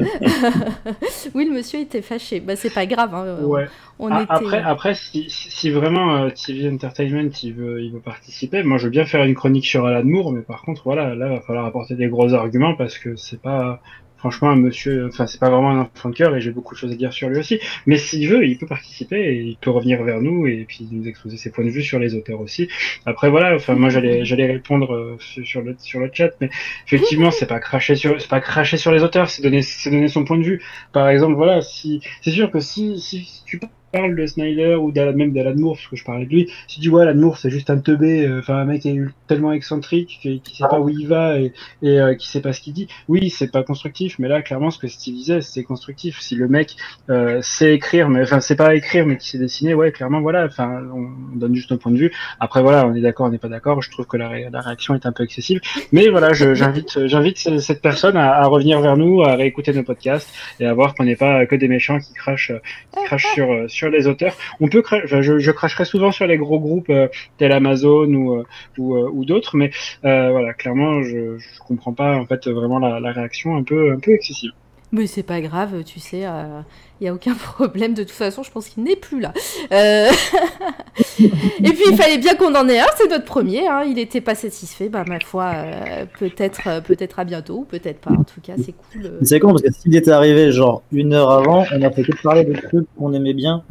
oui, 1.34 1.46
le 1.46 1.54
monsieur 1.54 1.80
était 1.80 2.02
fâché. 2.02 2.40
Bah, 2.42 2.56
c'est 2.56 2.74
pas 2.74 2.86
grave. 2.86 3.16
Hein. 3.16 3.44
Ouais. 3.44 3.66
On 3.98 4.12
ah, 4.12 4.26
Après, 4.28 4.62
après 4.62 4.94
si, 4.94 5.26
si 5.30 5.70
vraiment 5.70 6.18
euh, 6.18 6.30
TV 6.30 6.70
Entertainment 6.70 7.32
il 7.42 7.54
veut, 7.54 7.82
il 7.82 7.94
veut 7.94 8.00
participer, 8.00 8.62
moi 8.62 8.78
je 8.78 8.86
veux 8.86 8.90
bien 8.92 9.06
faire 9.06 9.24
une 9.24 9.34
chronique 9.34 9.66
sur 9.66 9.86
Alan 9.86 10.04
Moore, 10.04 10.34
mais 10.34 10.42
par 10.42 10.62
contre, 10.62 10.84
voilà, 10.84 11.16
là, 11.16 11.28
il 11.28 11.36
va 11.36 11.42
falloir 11.42 11.66
apporter 11.66 11.96
des 11.96 12.08
gros 12.08 12.34
arguments 12.34 12.76
parce 12.76 12.98
que 12.98 13.16
c'est 13.16 13.42
pas, 13.42 13.82
franchement, 14.18 14.50
un 14.50 14.56
monsieur, 14.56 15.08
enfin, 15.08 15.28
c'est 15.28 15.40
pas 15.40 15.50
vraiment 15.50 15.72
un 15.72 15.80
enfant 15.82 16.10
de 16.10 16.16
cœur 16.16 16.36
et 16.36 16.42
j'ai 16.42 16.52
beaucoup 16.52 16.74
de 16.74 16.80
choses 16.80 16.92
à 16.92 16.96
dire 16.96 17.14
sur 17.14 17.30
lui 17.30 17.40
aussi. 17.40 17.60
Mais 17.86 17.98
s'il 17.98 18.28
veut, 18.28 18.46
il 18.46 18.58
peut 18.58 18.66
participer 18.66 19.18
et 19.18 19.42
il 19.42 19.58
peut 19.58 19.70
revenir 19.70 20.04
vers 20.04 20.22
nous 20.22 20.48
et 20.48 20.66
puis 20.68 20.88
nous 20.92 21.08
exposer 21.08 21.38
ses 21.38 21.52
points 21.52 21.66
de 21.66 21.70
vue 21.70 21.84
sur 21.84 22.00
les 22.00 22.16
auteurs 22.16 22.42
aussi. 22.42 22.68
Après, 23.06 23.30
voilà, 23.30 23.56
enfin, 23.56 23.76
moi, 23.76 23.90
j'allais, 23.90 24.26
j'allais 24.26 24.48
répondre 24.48 24.94
euh, 24.94 25.18
sur 25.20 25.62
le, 25.62 25.76
sur 25.80 26.00
le 26.00 26.10
chat, 26.12 26.32
mais 26.42 26.50
effectivement, 26.86 27.32
c'est 27.32 27.48
pas 27.48 27.60
cracher 27.60 27.96
sur, 27.96 28.20
c'est 28.20 28.30
pas 28.30 28.42
cracher 28.42 28.78
sur 28.78 28.92
les 28.92 29.04
auteurs, 29.04 29.30
c'est 29.30 29.42
donner, 29.42 29.62
c'est 29.62 29.90
donner 29.90 30.08
son 30.08 30.26
point 30.26 30.38
de 30.38 30.44
vue. 30.44 30.62
Par 30.94 31.10
exemple, 31.10 31.36
voilà, 31.36 31.62
si, 31.62 32.02
c'est 32.22 32.32
sûr 32.32 32.52
que 32.52 32.60
si, 32.60 33.00
si 33.00 33.44
tu 33.46 33.60
parle 33.92 34.16
de 34.16 34.26
Snyder 34.26 34.76
ou 34.76 34.92
même 34.92 35.32
d'Alan 35.34 35.56
Moore, 35.56 35.76
parce 35.76 35.88
que 35.88 35.96
je 35.96 36.04
parlais 36.04 36.26
de 36.26 36.30
lui, 36.30 36.52
tu 36.68 36.80
dis 36.80 36.90
ouais, 36.90 37.04
Alan 37.04 37.34
c'est 37.36 37.50
juste 37.50 37.70
un 37.70 37.80
teubé, 37.80 38.26
euh, 38.26 38.40
enfin 38.40 38.56
un 38.56 38.66
mec 38.66 38.86
est 38.86 39.00
tellement 39.28 39.52
excentrique 39.52 40.20
qui, 40.22 40.42
qui 40.42 40.56
sait 40.58 40.68
pas 40.70 40.80
où 40.80 40.90
il 40.90 41.08
va 41.08 41.40
et, 41.40 41.54
et 41.82 42.00
euh, 42.00 42.16
sait 42.20 42.42
pas 42.42 42.54
ce 42.54 42.62
qu'il 42.62 42.74
dit. 42.74 42.88
Oui, 43.08 43.30
c'est 43.30 43.52
pas 43.52 43.64
constructif, 43.64 44.20
mais 44.20 44.28
là 44.28 44.42
clairement 44.42 44.72
ce 44.72 44.80
que 44.80 44.88
Steve 44.88 45.16
disait, 45.16 45.42
c'est 45.42 45.64
constructif. 45.64 46.20
Si 46.20 46.36
le 46.36 46.48
mec 46.48 46.76
euh, 47.10 47.42
sait 47.42 47.74
écrire, 47.74 48.10
mais 48.10 48.22
enfin 48.22 48.40
c'est 48.40 48.56
pas 48.56 48.76
écrire, 48.76 49.06
mais 49.06 49.18
qui 49.18 49.30
sait 49.30 49.38
dessiner, 49.38 49.74
ouais, 49.74 49.92
clairement 49.92 50.22
voilà, 50.22 50.46
enfin 50.46 50.82
on 50.94 51.38
donne 51.38 51.56
juste 51.56 51.72
un 51.72 51.78
point 51.78 51.92
de 51.92 51.98
vue. 51.98 52.12
Après 52.40 52.62
voilà, 52.62 52.86
on 52.88 52.94
est 52.94 53.02
d'accord, 53.02 53.28
on 53.28 53.30
n'est 53.30 53.38
pas 53.38 53.50
d'accord. 53.50 53.82
Je 53.82 53.92
trouve 53.92 54.06
que 54.06 54.18
la, 54.18 54.30
réaction 54.30 54.96
est 54.96 55.06
un 55.06 55.12
peu 55.12 55.24
excessive, 55.24 55.62
mais 55.92 56.10
voilà, 56.10 56.34
j'invite 56.34 57.08
j'invite 57.08 57.60
cette 57.60 57.82
personne 57.82 58.18
à, 58.18 58.46
revenir 58.48 58.82
vers 58.82 58.98
nous, 58.98 59.22
à 59.22 59.36
réécouter 59.36 59.74
nos 59.74 59.84
podcasts 59.84 60.30
et 60.60 60.66
à 60.66 60.74
voir 60.74 60.94
qu'on 60.94 61.04
n'est 61.04 61.16
pas 61.16 61.46
que 61.46 61.56
des 61.56 61.68
méchants 61.68 62.00
qui 62.00 62.14
crachent 62.14 62.52
qui 62.92 63.04
crachent 63.06 63.34
sur 63.34 63.70
sur 63.70 63.77
les 63.84 64.08
auteurs. 64.08 64.36
On 64.60 64.68
peut, 64.68 64.84
je, 65.06 65.40
je, 65.40 65.52
cracherai 65.52 65.86
souvent 65.86 66.12
sur 66.12 66.28
les 66.28 66.38
gros 66.38 66.60
groupes 66.60 66.90
euh, 66.90 67.08
tel 67.38 67.52
Amazon 67.52 68.12
ou 68.14 68.36
euh, 68.36 68.44
euh, 68.80 69.10
ou, 69.12 69.26
d'autres, 69.26 69.58
mais 69.58 69.72
voilà, 70.04 70.54
clairement, 70.54 71.04
je, 71.04 71.38
je 71.38 71.60
comprends 71.60 71.94
pas 71.94 72.16
en 72.16 72.26
fait 72.26 72.48
vraiment 72.48 72.80
la, 72.80 73.00
la 73.00 73.12
réaction 73.12 73.56
un 73.56 73.64
peu 73.64 73.92
un 73.92 74.00
peu 74.00 74.12
excessive. 74.14 74.52
Mais 74.94 75.06
c'est 75.06 75.24
pas 75.24 75.42
grave, 75.42 75.84
tu 75.84 76.00
sais, 76.00 76.20
il 76.20 76.26
euh, 76.26 76.62
n'y 77.02 77.10
a 77.10 77.14
aucun 77.14 77.34
problème. 77.54 77.94
De 77.94 78.04
toute 78.04 78.12
façon, 78.12 78.42
je 78.42 78.52
pense 78.52 78.70
qu'il 78.70 78.84
n'est 78.84 78.96
plus 78.96 79.20
là. 79.20 79.34
Euh, 79.74 80.10
et 81.20 81.70
puis, 81.72 81.84
il 81.92 81.98
fallait 81.98 82.18
bien 82.18 82.36
qu'on 82.36 82.56
en 82.56 82.70
ait 82.70 82.80
un, 82.80 82.86
c'est 82.96 83.10
notre 83.10 83.26
premier. 83.26 83.68
Hein. 83.68 83.84
Il 83.86 83.96
n'était 83.96 84.22
pas 84.22 84.34
satisfait. 84.34 84.88
Bah, 84.88 85.04
ma 85.06 85.20
foi, 85.20 85.52
euh, 85.56 86.06
peut-être 86.18 86.82
peut-être 86.84 87.20
à 87.20 87.26
bientôt, 87.26 87.58
ou 87.58 87.64
peut-être 87.66 88.00
pas. 88.00 88.12
En 88.12 88.24
tout 88.24 88.40
cas, 88.42 88.54
c'est 88.64 88.74
cool. 88.74 89.12
C'est 89.24 89.42
con, 89.42 89.50
parce 89.50 89.64
que 89.64 89.74
s'il 89.74 89.94
était 89.94 90.12
arrivé 90.12 90.54
genre 90.54 90.84
une 90.94 91.14
heure 91.14 91.32
avant, 91.32 91.66
on 91.74 91.82
a 91.82 91.92
fait 91.92 92.04
que 92.04 92.22
parler 92.24 92.46
de 92.46 92.54
trucs 92.54 92.88
qu'on 92.98 93.12
aimait 93.12 93.34
bien. 93.34 93.64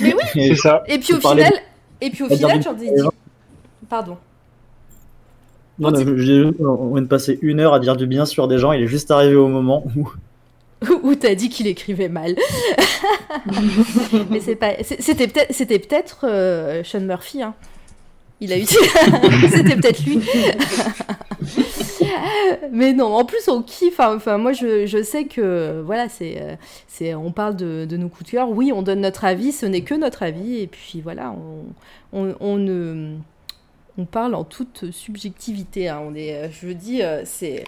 Mais 0.00 0.14
oui, 0.14 0.22
c'est 0.32 0.54
ça. 0.54 0.82
Et 0.86 0.98
puis 0.98 1.12
au 1.12 1.20
final, 1.20 1.52
et 2.00 2.08
puis 2.08 2.22
au 2.24 2.28
final, 2.28 2.62
j'en 2.62 2.72
dit. 2.72 2.88
Pardon. 3.90 4.16
Non, 5.78 5.90
non, 5.90 6.78
on 6.80 6.94
vient 6.94 7.02
de 7.02 7.08
passer 7.08 7.38
une 7.42 7.60
heure 7.60 7.74
à 7.74 7.80
dire 7.80 7.96
du 7.96 8.06
bien 8.06 8.24
sur 8.24 8.48
des 8.48 8.58
gens, 8.58 8.72
il 8.72 8.84
est 8.84 8.86
juste 8.86 9.10
arrivé 9.10 9.34
au 9.34 9.48
moment 9.48 9.84
où 9.96 10.08
où 11.02 11.14
t'as 11.14 11.34
dit 11.34 11.48
qu'il 11.48 11.66
écrivait 11.66 12.08
mal. 12.08 12.36
Mais 14.30 14.40
c'est 14.40 14.56
pas, 14.56 14.72
c'était 14.82 15.28
peut-être, 15.28 15.52
c'était 15.54 15.78
peut-être 15.78 16.26
euh, 16.28 16.84
Sean 16.84 17.00
Murphy. 17.00 17.42
Hein. 17.42 17.54
Il 18.40 18.52
a 18.52 18.58
eu, 18.58 18.64
c'était 19.50 19.76
peut-être 19.76 20.04
lui. 20.04 20.20
Mais 22.72 22.92
non, 22.92 23.14
en 23.14 23.24
plus 23.24 23.48
on 23.48 23.62
kiffe. 23.62 24.00
Hein. 24.00 24.14
Enfin, 24.16 24.38
moi 24.38 24.52
je, 24.52 24.86
je, 24.86 25.02
sais 25.02 25.24
que 25.24 25.82
voilà, 25.84 26.08
c'est, 26.08 26.36
euh, 26.40 26.56
c'est, 26.88 27.14
on 27.14 27.32
parle 27.32 27.56
de, 27.56 27.86
de, 27.88 27.96
nos 27.96 28.08
coups 28.08 28.24
de 28.24 28.30
cœur. 28.32 28.50
Oui, 28.50 28.72
on 28.74 28.82
donne 28.82 29.00
notre 29.00 29.24
avis. 29.24 29.52
Ce 29.52 29.66
n'est 29.66 29.82
que 29.82 29.94
notre 29.94 30.22
avis. 30.22 30.58
Et 30.58 30.66
puis 30.66 31.00
voilà, 31.00 31.32
on, 31.32 31.64
on, 32.12 32.34
on 32.40 32.56
ne 32.56 33.16
on 33.96 34.04
parle 34.04 34.34
en 34.34 34.44
toute 34.44 34.90
subjectivité. 34.90 35.88
Hein. 35.88 36.02
On 36.04 36.14
est, 36.14 36.34
euh, 36.34 36.48
je 36.50 36.68
dis, 36.68 37.02
euh, 37.02 37.22
c'est, 37.24 37.64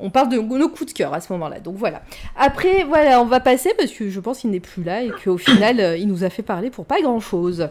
on 0.00 0.10
parle 0.10 0.28
de 0.28 0.38
nos 0.38 0.68
coups 0.68 0.92
de 0.92 0.96
cœur 0.96 1.12
à 1.12 1.20
ce 1.20 1.32
moment-là. 1.34 1.60
Donc 1.60 1.76
voilà. 1.76 2.02
Après, 2.36 2.84
voilà, 2.84 3.20
on 3.20 3.26
va 3.26 3.40
passer 3.40 3.72
parce 3.76 3.90
que 3.90 4.08
je 4.08 4.20
pense 4.20 4.40
qu'il 4.40 4.50
n'est 4.50 4.60
plus 4.60 4.82
là 4.82 5.02
et 5.02 5.10
qu'au 5.10 5.36
final, 5.36 5.80
euh, 5.80 5.96
il 5.96 6.08
nous 6.08 6.24
a 6.24 6.30
fait 6.30 6.42
parler 6.42 6.70
pour 6.70 6.86
pas 6.86 7.00
grand-chose. 7.00 7.68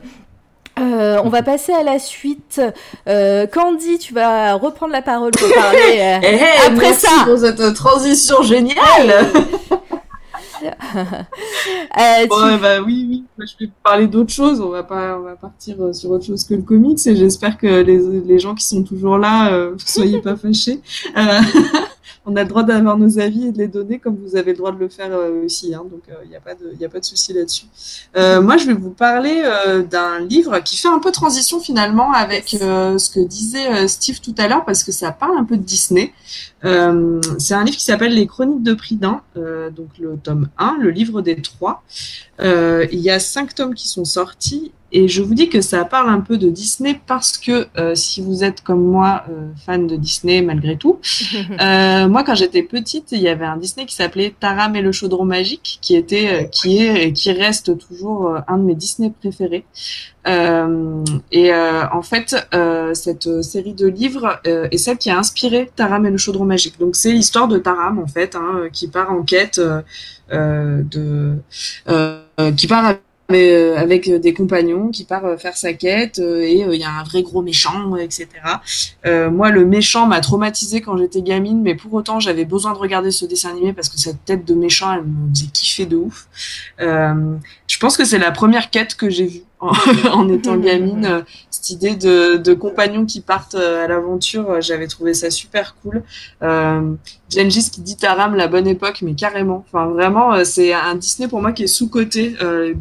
on 0.78 1.30
va 1.30 1.42
passer 1.42 1.74
à 1.74 1.84
la 1.84 1.98
suite. 2.00 2.62
Candy, 3.06 3.98
tu 3.98 4.14
vas 4.14 4.54
reprendre 4.54 4.92
la 4.92 5.02
parole 5.02 5.32
pour 5.32 5.52
parler. 5.54 5.80
Eh, 6.24 6.40
eh, 6.40 6.68
après 6.68 6.94
ça, 6.94 7.26
pour 7.26 7.40
cette 7.40 7.74
transition 7.74 8.44
géniale. 8.44 8.76
euh, 10.96 12.58
bah, 12.58 12.82
oui, 12.82 13.06
oui. 13.10 13.24
je 13.40 13.66
vais 13.66 13.72
parler 13.84 14.08
d'autre 14.08 14.32
chose. 14.32 14.62
On 14.62 14.70
va 14.70 14.84
pas, 14.84 15.18
on 15.18 15.24
va 15.24 15.36
partir 15.36 15.82
euh, 15.82 15.94
sur 15.94 16.12
autre 16.12 16.26
chose 16.26 16.44
que 16.44 16.54
le 16.54 16.62
comics 16.62 17.06
et 17.06 17.16
j'espère 17.16 17.58
que 17.58 17.68
les, 17.68 18.00
les 18.22 18.40
gens 18.40 18.56
qui 18.56 18.66
sont 18.66 18.84
toujours 18.84 19.18
là, 19.18 19.54
euh, 19.54 19.76
soyez 19.86 20.22
pas 20.22 20.36
fâchés. 20.36 20.82
Euh, 22.06 22.22
on 22.26 22.36
a 22.36 22.44
le 22.44 22.50
droit 22.50 22.64
d'avoir 22.64 22.98
nos 22.98 23.20
avis 23.20 23.48
et 23.48 23.52
de 23.52 23.58
les 23.58 23.68
donner 23.68 24.00
comme 24.00 24.18
vous 24.18 24.36
avez 24.36 24.52
le 24.52 24.58
droit 24.58 24.72
de 24.72 24.80
le 24.80 24.90
faire 24.90 25.12
euh, 25.12 25.46
aussi. 25.46 25.74
Hein, 25.74 25.84
donc 25.90 26.04
il 26.24 26.30
n'y 26.30 26.36
a 26.36 26.40
pas 26.40 26.56
de, 26.56 27.00
de 27.00 27.06
souci 27.06 27.34
là-dessus. 27.34 27.66
moi, 28.16 28.58
je 28.58 28.68
vais 28.68 28.74
vous 28.74 28.92
parler 28.92 29.44
d'un 29.90 30.20
livre 30.20 30.60
qui 30.60 30.78
fait 30.78 30.88
un 30.88 31.00
peu 31.00 31.12
transition 31.12 31.60
finalement 31.60 32.12
avec 32.12 32.50
ce 32.50 33.10
que 33.10 33.20
disait 33.26 33.88
Steve 33.88 34.22
tout 34.22 34.36
à 34.38 34.48
l'heure 34.48 34.66
parce 34.66 34.84
que 34.84 34.92
ça 34.92 35.12
parle 35.12 35.38
un 35.38 35.44
peu 35.44 35.58
de 35.58 35.64
Disney. 35.64 36.14
Euh, 36.66 37.22
c'est 37.38 37.54
un 37.54 37.64
livre 37.64 37.78
qui 37.78 37.84
s'appelle 37.84 38.14
Les 38.14 38.26
Chroniques 38.26 38.64
de 38.64 38.74
Pridin, 38.74 39.22
euh, 39.38 39.70
donc 39.70 39.90
le 40.00 40.18
tome 40.18 40.50
1, 40.58 40.78
le 40.80 40.90
livre 40.90 41.22
des 41.22 41.40
trois. 41.42 41.84
Euh, 42.40 42.88
il 42.92 43.00
y 43.00 43.10
a 43.10 43.20
cinq 43.20 43.54
tomes 43.54 43.76
qui 43.76 43.88
sont 43.88 44.06
sortis 44.06 44.72
et 44.96 45.10
je 45.10 45.22
vous 45.22 45.34
dis 45.34 45.50
que 45.50 45.60
ça 45.60 45.84
parle 45.84 46.10
un 46.10 46.22
peu 46.22 46.38
de 46.38 46.50
Disney 46.50 47.02
parce 47.06 47.38
que 47.38 47.68
euh, 47.78 47.96
si 47.96 48.22
vous 48.22 48.46
êtes 48.46 48.62
comme 48.62 48.82
moi 48.82 49.26
euh, 49.30 49.50
fan 49.66 49.88
de 49.88 49.98
Disney 49.98 50.42
malgré 50.42 50.78
tout, 50.78 51.02
euh, 51.62 52.08
moi 52.08 52.24
quand 52.24 52.34
j'étais 52.34 52.64
petite, 52.64 53.12
il 53.12 53.20
y 53.20 53.28
avait 53.28 53.46
un 53.46 53.58
Disney 53.58 53.86
qui 53.86 53.94
s'appelait 53.94 54.34
Taram 54.40 54.74
et 54.74 54.82
le 54.82 54.94
chaudron 54.94 55.26
magique, 55.26 55.80
qui 55.82 55.98
était, 55.98 56.50
qui 56.50 56.78
est 56.78 57.08
et 57.08 57.12
qui 57.12 57.34
reste 57.34 57.78
toujours 57.78 58.38
un 58.48 58.58
de 58.58 58.64
mes 58.64 58.76
Disney 58.76 59.12
préférés. 59.20 59.66
et 60.26 61.54
en 61.54 62.02
fait, 62.02 62.36
cette 62.94 63.44
série 63.44 63.74
de 63.74 63.88
livres 63.88 64.40
est 64.46 64.78
celle 64.78 64.98
qui 64.98 65.10
a 65.10 65.18
inspiré 65.18 65.70
Taram 65.76 66.06
et 66.06 66.10
le 66.10 66.18
chaudron 66.18 66.46
magique. 66.46 66.80
Donc 66.80 66.96
c'est 66.96 67.12
l'histoire 67.12 67.50
de 67.50 67.58
Taram 67.58 68.00
en 68.00 68.08
fait, 68.08 68.36
hein, 68.36 68.70
qui 68.72 68.88
part 68.88 69.12
en 69.12 69.24
quête 69.24 69.60
de, 70.32 71.38
qui 72.56 72.68
part 72.68 72.96
euh, 73.32 73.76
avec 73.76 74.08
des 74.08 74.34
compagnons 74.36 74.90
qui 74.90 75.04
part 75.04 75.26
euh, 75.26 75.36
faire 75.36 75.58
sa 75.58 75.74
quête 75.74 76.20
euh, 76.20 76.42
et 76.42 76.64
il 76.72 76.80
y 76.80 76.84
a 76.84 76.92
un 76.92 77.04
vrai 77.04 77.24
gros 77.24 77.42
méchant, 77.42 77.96
etc. 77.96 78.28
moi, 79.32 79.50
le 79.50 79.66
méchant 79.66 80.06
m'a 80.06 80.22
traumatisé 80.22 80.82
quand 80.82 80.96
j'étais 80.98 81.24
gamine, 81.24 81.62
mais 81.62 81.74
pour 81.74 81.94
autant, 81.94 82.20
j'avais 82.20 82.46
besoin 82.46 82.74
de 82.74 82.78
regarder 82.78 83.10
ce 83.10 83.26
dessin 83.26 83.50
animé 83.50 83.74
parce 83.74 83.90
que 83.90 83.98
cette 83.98 84.24
tête 84.26 84.46
de 84.46 84.54
méchant, 84.54 84.94
elle 84.94 85.04
me 85.04 85.34
faisait 85.34 85.48
kiffer 85.48 85.86
de 85.88 85.98
ouf. 85.98 86.28
je 86.80 87.78
pense 87.80 87.98
que 87.98 88.06
c'est 88.06 88.20
la 88.20 88.32
première 88.32 88.70
quête 88.70 88.96
que 88.96 89.10
j'ai 89.10 89.26
vue 89.26 89.44
en, 89.62 90.30
étant 90.30 90.58
gamine. 90.58 91.06
Euh, 91.06 91.22
cette 91.50 91.70
idée 91.70 91.96
de, 91.96 92.38
de, 92.38 92.54
compagnons 92.54 93.06
qui 93.06 93.22
partent 93.22 93.56
euh, 93.56 93.86
à 93.86 93.88
l'aventure, 93.88 94.50
euh, 94.50 94.62
j'avais 94.62 94.88
trouvé 94.88 95.14
ça 95.14 95.30
super 95.30 95.76
cool. 95.82 96.04
Euh, 96.44 96.94
Gengis 97.30 97.70
qui 97.72 97.82
dit 97.82 97.98
Taram, 97.98 98.36
la 98.36 98.48
bonne 98.48 98.68
époque, 98.68 99.02
mais 99.02 99.14
carrément. 99.14 99.66
Enfin, 99.68 99.88
vraiment, 99.88 100.44
c'est 100.44 100.74
un 100.74 100.96
Disney 100.96 101.28
pour 101.28 101.42
moi 101.42 101.52
qui 101.54 101.64
est 101.64 101.68
sous-coté. 101.68 102.36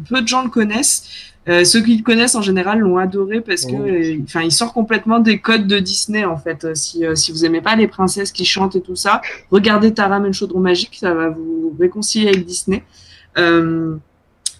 peu 0.09 0.21
de 0.21 0.27
gens 0.27 0.43
le 0.43 0.49
connaissent. 0.49 1.07
ceux 1.47 1.81
qui 1.81 1.97
le 1.97 2.03
connaissent 2.03 2.35
en 2.35 2.41
général 2.41 2.79
l'ont 2.79 2.97
adoré 2.97 3.41
parce 3.41 3.65
que, 3.65 4.21
enfin, 4.23 4.41
il 4.41 4.51
sort 4.51 4.73
complètement 4.73 5.19
des 5.19 5.39
codes 5.39 5.67
de 5.67 5.79
Disney 5.79 6.25
en 6.25 6.37
fait. 6.37 6.75
Si, 6.75 7.03
si 7.15 7.31
vous 7.31 7.43
aimez 7.43 7.61
pas 7.61 7.75
les 7.75 7.87
princesses 7.87 8.31
qui 8.31 8.45
chantent 8.45 8.75
et 8.75 8.81
tout 8.81 8.95
ça, 8.95 9.21
regardez 9.49 9.93
Taram 9.93 10.23
et 10.25 10.27
le 10.27 10.33
chaudron 10.33 10.59
magique, 10.59 10.97
ça 10.99 11.13
va 11.13 11.29
vous 11.29 11.75
réconcilier 11.79 12.29
avec 12.29 12.45
Disney. 12.45 12.83
Euh, 13.37 13.97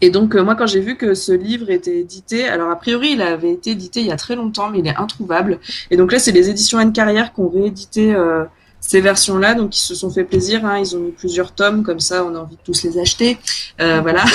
et 0.06 0.12
donc, 0.12 0.36
euh, 0.36 0.44
moi, 0.44 0.54
quand 0.54 0.68
j'ai 0.68 0.82
vu 0.82 0.98
que 0.98 1.16
ce 1.16 1.32
livre 1.32 1.72
était 1.72 1.98
édité, 1.98 2.48
alors 2.48 2.70
a 2.70 2.76
priori, 2.76 3.14
il 3.14 3.24
avait 3.24 3.52
été 3.52 3.72
édité 3.72 4.02
il 4.02 4.06
y 4.06 4.12
a 4.12 4.18
très 4.18 4.36
longtemps, 4.36 4.70
mais 4.70 4.78
il 4.78 4.88
est 4.88 4.96
introuvable. 4.96 5.60
Et 5.90 5.98
donc 5.98 6.12
là, 6.12 6.20
c'est 6.20 6.32
les 6.32 6.48
éditions 6.48 6.78
Anne 6.78 6.94
Carrière 6.94 7.34
qui 7.34 7.42
ont 7.42 7.50
réédité 7.50 8.14
euh, 8.14 8.44
ces 8.82 9.02
versions-là, 9.02 9.56
donc 9.56 9.76
ils 9.76 9.82
se 9.82 9.96
sont 9.96 10.12
fait 10.12 10.24
plaisir. 10.24 10.64
Hein, 10.64 10.78
ils 10.78 10.96
ont 10.96 11.00
mis 11.00 11.12
plusieurs 11.12 11.54
tomes, 11.54 11.82
comme 11.82 12.00
ça, 12.00 12.24
on 12.24 12.36
a 12.36 12.40
envie 12.40 12.56
de 12.56 12.62
tous 12.64 12.84
les 12.84 13.00
acheter. 13.00 13.40
Euh, 13.82 14.00
voilà. 14.02 14.26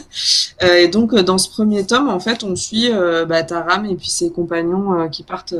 euh, 0.62 0.74
et 0.74 0.88
donc, 0.88 1.14
dans 1.14 1.38
ce 1.38 1.48
premier 1.48 1.86
tome, 1.86 2.10
en 2.10 2.20
fait, 2.20 2.44
on 2.44 2.54
suit 2.54 2.90
bah, 3.26 3.42
Taram 3.44 3.86
et 3.86 3.94
puis 3.94 4.10
ses 4.10 4.30
compagnons 4.30 5.08
qui 5.08 5.22
partent 5.22 5.54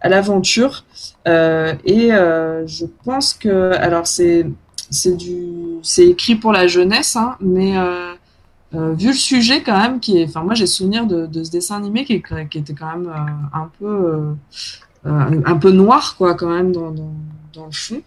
à 0.00 0.08
l'aventure. 0.08 0.84
et 1.26 2.10
je 2.10 2.84
pense 3.04 3.34
que, 3.34 3.72
alors, 3.72 4.06
c'est 4.06 4.46
c'est 4.90 5.16
du, 5.16 5.78
c'est 5.82 6.06
écrit 6.06 6.36
pour 6.36 6.52
la 6.52 6.66
jeunesse, 6.66 7.16
hein, 7.16 7.36
mais 7.40 7.74
euh, 8.74 8.94
vu 8.94 9.08
le 9.08 9.12
sujet 9.14 9.62
quand 9.62 9.78
même, 9.78 10.00
qui 10.00 10.18
est, 10.18 10.24
enfin 10.24 10.42
moi 10.42 10.54
j'ai 10.54 10.66
souvenir 10.66 11.06
de, 11.06 11.26
de, 11.26 11.44
ce 11.44 11.50
dessin 11.50 11.76
animé 11.76 12.04
qui, 12.04 12.22
qui 12.50 12.58
était 12.58 12.72
quand 12.72 12.96
même 12.96 13.08
euh, 13.08 13.58
un 13.58 13.70
peu 13.78 14.34
euh, 15.06 15.42
un 15.44 15.56
peu 15.56 15.72
noir 15.72 16.16
quoi 16.16 16.34
quand 16.34 16.48
même 16.48 16.72
dans, 16.72 16.90
dans, 16.90 17.12
dans 17.52 17.66
le 17.66 17.72
fond. 17.72 18.00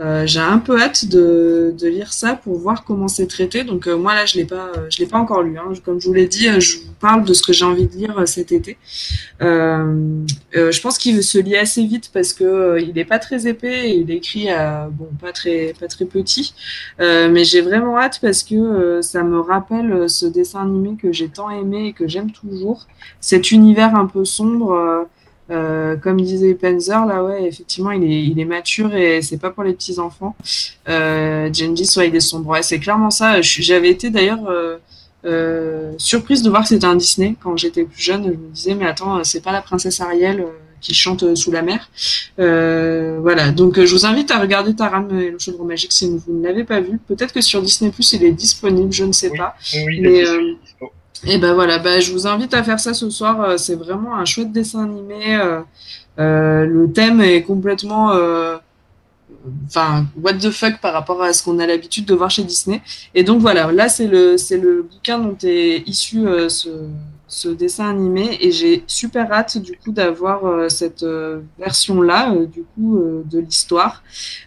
Euh, 0.00 0.26
j'ai 0.26 0.38
un 0.38 0.58
peu 0.58 0.80
hâte 0.80 1.06
de, 1.06 1.74
de, 1.76 1.88
lire 1.88 2.12
ça 2.12 2.34
pour 2.34 2.56
voir 2.56 2.84
comment 2.84 3.08
c'est 3.08 3.26
traité. 3.26 3.64
Donc 3.64 3.88
euh, 3.88 3.96
moi 3.96 4.14
là, 4.14 4.26
je 4.26 4.36
l'ai 4.36 4.44
pas, 4.44 4.70
je 4.90 4.98
l'ai 4.98 5.06
pas 5.06 5.18
encore 5.18 5.42
lu. 5.42 5.58
Hein. 5.58 5.72
Comme 5.84 6.00
je 6.00 6.06
vous 6.06 6.14
l'ai 6.14 6.28
dit, 6.28 6.48
je 6.60 6.78
vous 6.78 6.92
parle 7.00 7.24
de 7.24 7.34
ce 7.34 7.42
que 7.42 7.52
j'ai 7.52 7.64
envie 7.64 7.88
de 7.88 7.94
lire 7.94 8.22
cet 8.26 8.52
été. 8.52 8.78
je 9.40 10.80
pense 10.80 10.98
qu'il 10.98 11.22
se 11.24 11.38
lit 11.38 11.56
assez 11.56 11.84
vite 11.84 12.10
parce 12.12 12.32
que 12.32 12.78
il 12.80 12.96
est 12.96 13.04
pas 13.04 13.18
très 13.18 13.48
épais 13.48 13.90
et 13.90 13.96
il 13.96 14.10
écrit 14.10 14.50
à, 14.50 14.88
bon 14.90 15.08
pas 15.20 15.32
très 15.32 15.74
pas 15.78 15.88
très 15.88 16.04
petit. 16.04 16.54
mais 16.98 17.44
j'ai 17.44 17.60
vraiment 17.60 17.98
hâte 17.98 18.20
parce 18.22 18.44
que 18.44 19.00
ça 19.02 19.24
me 19.24 19.40
rappelle 19.40 20.08
ce 20.08 20.26
dessin 20.26 20.62
animé 20.62 20.96
que 21.00 21.12
j'ai 21.12 21.28
tant 21.28 21.50
aimé 21.50 21.88
et 21.88 21.92
que 21.92 22.06
j'aime 22.06 22.30
toujours. 22.30 22.86
Cet 23.20 23.50
univers 23.50 23.96
un 23.96 24.06
peu 24.06 24.24
sombre. 24.24 25.08
Euh, 25.50 25.96
comme 25.96 26.20
disait 26.20 26.54
Penzer, 26.54 27.06
là, 27.06 27.24
ouais, 27.24 27.44
effectivement, 27.44 27.90
il 27.90 28.04
est, 28.04 28.24
il 28.24 28.38
est 28.38 28.44
mature 28.44 28.94
et 28.94 29.22
c'est 29.22 29.38
pas 29.38 29.50
pour 29.50 29.64
les 29.64 29.72
petits 29.72 29.98
enfants. 29.98 30.36
Euh, 30.88 31.52
Gengis, 31.52 31.94
ouais, 31.96 32.08
il 32.08 32.16
est 32.16 32.20
sombre. 32.20 32.50
Ouais, 32.50 32.62
c'est 32.62 32.78
clairement 32.78 33.10
ça. 33.10 33.40
J'avais 33.40 33.90
été 33.90 34.10
d'ailleurs 34.10 34.46
euh, 34.48 34.76
euh, 35.24 35.92
surprise 35.98 36.42
de 36.42 36.50
voir 36.50 36.62
que 36.62 36.68
c'était 36.68 36.86
un 36.86 36.96
Disney 36.96 37.34
quand 37.42 37.56
j'étais 37.56 37.84
plus 37.84 38.00
jeune. 38.02 38.24
Je 38.24 38.30
me 38.30 38.50
disais, 38.52 38.74
mais 38.74 38.86
attends, 38.86 39.24
c'est 39.24 39.42
pas 39.42 39.52
la 39.52 39.62
princesse 39.62 40.00
Ariel 40.00 40.40
euh, 40.40 40.46
qui 40.80 40.94
chante 40.94 41.34
sous 41.34 41.50
la 41.50 41.62
mer. 41.62 41.90
Euh, 42.38 43.18
voilà, 43.20 43.50
donc 43.50 43.82
je 43.82 43.92
vous 43.92 44.06
invite 44.06 44.30
à 44.30 44.38
regarder 44.38 44.76
Taram 44.76 45.08
et 45.18 45.30
le 45.30 45.38
chaudron 45.38 45.64
magique 45.64 45.92
si 45.92 46.08
vous 46.08 46.32
ne 46.32 46.44
l'avez 46.44 46.64
pas 46.64 46.80
vu. 46.80 46.98
Peut-être 47.08 47.32
que 47.32 47.40
sur 47.40 47.62
Disney 47.62 47.90
Plus 47.90 48.12
il 48.12 48.22
est 48.24 48.32
disponible, 48.32 48.92
je 48.92 49.04
ne 49.04 49.12
sais 49.12 49.30
pas. 49.30 49.56
Oui, 49.86 50.00
mais, 50.00 50.24
et 51.26 51.38
ben 51.38 51.54
voilà, 51.54 51.78
ben 51.78 52.00
je 52.00 52.12
vous 52.12 52.26
invite 52.26 52.54
à 52.54 52.62
faire 52.62 52.78
ça 52.78 52.94
ce 52.94 53.10
soir. 53.10 53.40
Euh, 53.42 53.56
c'est 53.56 53.74
vraiment 53.74 54.16
un 54.16 54.24
chouette 54.24 54.52
dessin 54.52 54.84
animé. 54.84 55.36
Euh, 55.36 55.60
euh, 56.18 56.64
le 56.64 56.92
thème 56.92 57.20
est 57.20 57.42
complètement, 57.42 58.12
enfin, 59.66 60.06
what 60.22 60.34
the 60.34 60.50
fuck 60.50 60.80
par 60.80 60.92
rapport 60.92 61.22
à 61.22 61.32
ce 61.32 61.42
qu'on 61.42 61.58
a 61.58 61.66
l'habitude 61.66 62.04
de 62.04 62.14
voir 62.14 62.30
chez 62.30 62.44
Disney. 62.44 62.82
Et 63.14 63.24
donc 63.24 63.40
voilà, 63.40 63.72
là 63.72 63.88
c'est 63.88 64.06
le 64.06 64.36
c'est 64.36 64.58
le 64.58 64.82
bouquin 64.82 65.18
dont 65.18 65.36
est 65.42 65.82
issu 65.86 66.26
ce 66.48 66.88
ce 67.28 67.48
dessin 67.48 67.90
animé 67.90 68.38
et 68.40 68.50
j'ai 68.50 68.82
super 68.86 69.30
hâte 69.30 69.58
du 69.58 69.76
coup 69.76 69.92
d'avoir 69.92 70.46
euh, 70.46 70.70
cette 70.70 71.02
euh, 71.02 71.40
version 71.58 72.00
là 72.00 72.32
euh, 72.32 72.46
du 72.46 72.64
coup 72.74 72.98
de 73.24 73.38
l'histoire. 73.38 74.02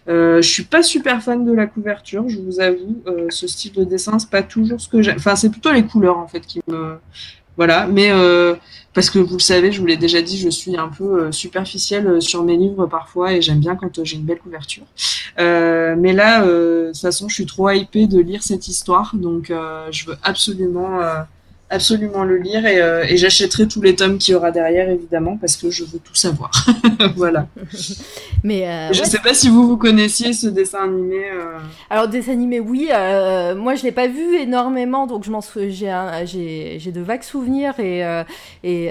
je 0.08 0.40
suis 0.42 0.64
pas 0.64 0.82
super 0.82 1.22
fan 1.22 1.44
de 1.44 1.52
la 1.52 1.66
couverture, 1.66 2.28
je 2.28 2.40
vous 2.40 2.60
avoue. 2.60 3.02
ce 3.30 3.46
style 3.46 3.72
de 3.72 3.84
dessin 3.84 4.18
c'est 4.18 4.30
pas 4.30 4.42
toujours 4.42 4.80
ce 4.80 4.88
que 4.88 5.00
j'aime. 5.00 5.16
Enfin 5.16 5.36
c'est 5.36 5.50
plutôt 5.50 5.70
les 5.70 5.84
couleurs 5.84 6.18
en 6.18 6.26
fait 6.26 6.40
qui 6.40 6.60
me 6.66 6.96
voilà. 7.56 7.86
Mais 7.86 8.10
parce 8.94 9.10
que 9.10 9.18
vous 9.18 9.34
le 9.34 9.40
savez, 9.40 9.72
je 9.72 9.80
vous 9.80 9.86
l'ai 9.86 9.96
déjà 9.96 10.22
dit, 10.22 10.38
je 10.38 10.48
suis 10.48 10.76
un 10.76 10.88
peu 10.88 11.32
superficielle 11.32 12.20
sur 12.20 12.44
mes 12.44 12.56
livres 12.56 12.86
parfois 12.86 13.32
et 13.32 13.40
j'aime 13.40 13.60
bien 13.60 13.76
quand 13.76 14.04
j'ai 14.04 14.16
une 14.16 14.24
belle 14.24 14.38
couverture. 14.38 14.84
mais 15.38 16.12
là, 16.12 16.44
de 16.44 16.90
toute 16.92 17.00
façon, 17.00 17.28
je 17.28 17.34
suis 17.34 17.46
trop 17.46 17.70
hypée 17.70 18.06
de 18.06 18.20
lire 18.20 18.42
cette 18.42 18.68
histoire, 18.68 19.14
donc 19.14 19.52
je 19.90 20.06
veux 20.06 20.16
absolument 20.22 21.00
absolument 21.72 22.24
le 22.24 22.36
lire 22.36 22.66
et, 22.66 22.80
euh, 22.80 23.04
et 23.08 23.16
j'achèterai 23.16 23.66
tous 23.66 23.80
les 23.80 23.96
tomes 23.96 24.18
qu'il 24.18 24.32
y 24.32 24.34
aura 24.34 24.50
derrière 24.50 24.90
évidemment 24.90 25.38
parce 25.38 25.56
que 25.56 25.70
je 25.70 25.84
veux 25.84 25.98
tout 25.98 26.14
savoir. 26.14 26.50
voilà. 27.16 27.46
Mais 28.44 28.68
euh, 28.68 28.92
je 28.92 29.00
ne 29.00 29.06
sais 29.06 29.18
pas 29.18 29.32
si 29.32 29.48
vous 29.48 29.66
vous 29.66 29.76
connaissiez 29.76 30.32
ce 30.32 30.48
dessin 30.48 30.84
animé. 30.84 31.24
Euh... 31.32 31.58
Alors 31.88 32.08
dessin 32.08 32.32
animé 32.32 32.60
oui, 32.60 32.88
moi 33.56 33.74
je 33.74 33.82
l'ai 33.84 33.92
pas 33.92 34.06
vu 34.06 34.36
énormément 34.36 35.06
donc 35.06 35.24
je 35.24 35.30
m'en 35.30 35.40
j'ai 35.40 36.78
j'ai 36.78 36.92
de 36.92 37.00
vagues 37.00 37.22
souvenirs 37.22 37.80
et 37.80 38.02
et 38.62 38.90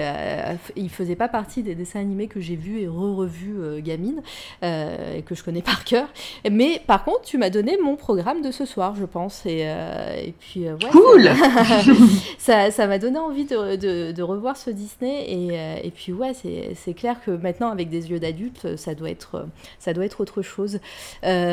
il 0.76 0.90
faisait 0.90 1.16
pas 1.16 1.28
partie 1.28 1.62
des 1.62 1.74
dessins 1.74 2.00
animés 2.00 2.26
que 2.26 2.40
j'ai 2.40 2.56
vus 2.56 2.80
et 2.80 2.88
re-revus 2.88 3.80
gamine 3.80 4.22
et 4.62 5.22
que 5.22 5.34
je 5.34 5.44
connais 5.44 5.62
par 5.72 5.84
cœur. 5.84 6.08
Mais 6.50 6.80
par 6.86 7.04
contre 7.04 7.22
tu 7.22 7.38
m'as 7.38 7.50
donné 7.50 7.78
mon 7.82 7.94
programme 7.94 8.42
de 8.42 8.50
ce 8.50 8.64
soir 8.64 8.94
je 8.98 9.04
pense 9.04 9.46
et 9.46 9.60
et 9.62 10.34
puis 10.38 10.64
ouais, 10.64 10.90
cool. 10.90 11.30
ça 12.38 12.71
ça 12.72 12.86
m'a 12.86 12.98
donné 12.98 13.18
envie 13.18 13.44
de, 13.44 14.22
revoir 14.22 14.56
ce 14.56 14.70
Disney. 14.70 15.24
Et, 15.28 15.48
euh, 15.52 15.90
puis, 15.94 16.12
ouais, 16.12 16.32
c'est 16.34 16.94
clair 16.94 17.16
que 17.24 17.30
maintenant, 17.30 17.70
avec 17.70 17.88
des 17.88 18.10
yeux 18.10 18.18
d'adulte, 18.18 18.76
ça, 18.76 18.94
doit 18.94 19.10
être, 19.10 19.46
autre 20.18 20.42
chose. 20.42 20.80
Euh, 21.24 21.52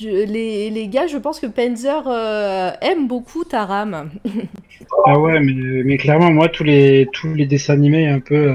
les, 0.00 0.88
gars, 0.88 1.06
je 1.06 1.16
pense 1.16 1.40
que 1.40 1.46
Penzer 1.46 2.04
euh, 2.06 2.70
aime 2.80 3.08
beaucoup 3.08 3.44
Taram. 3.44 4.10
ah 5.06 5.18
ouais, 5.18 5.40
mais, 5.40 5.96
clairement, 5.96 6.30
moi, 6.30 6.48
tous 6.48 6.64
les, 6.64 7.08
dessins 7.48 7.74
animés 7.74 8.06
un 8.06 8.20
peu, 8.20 8.54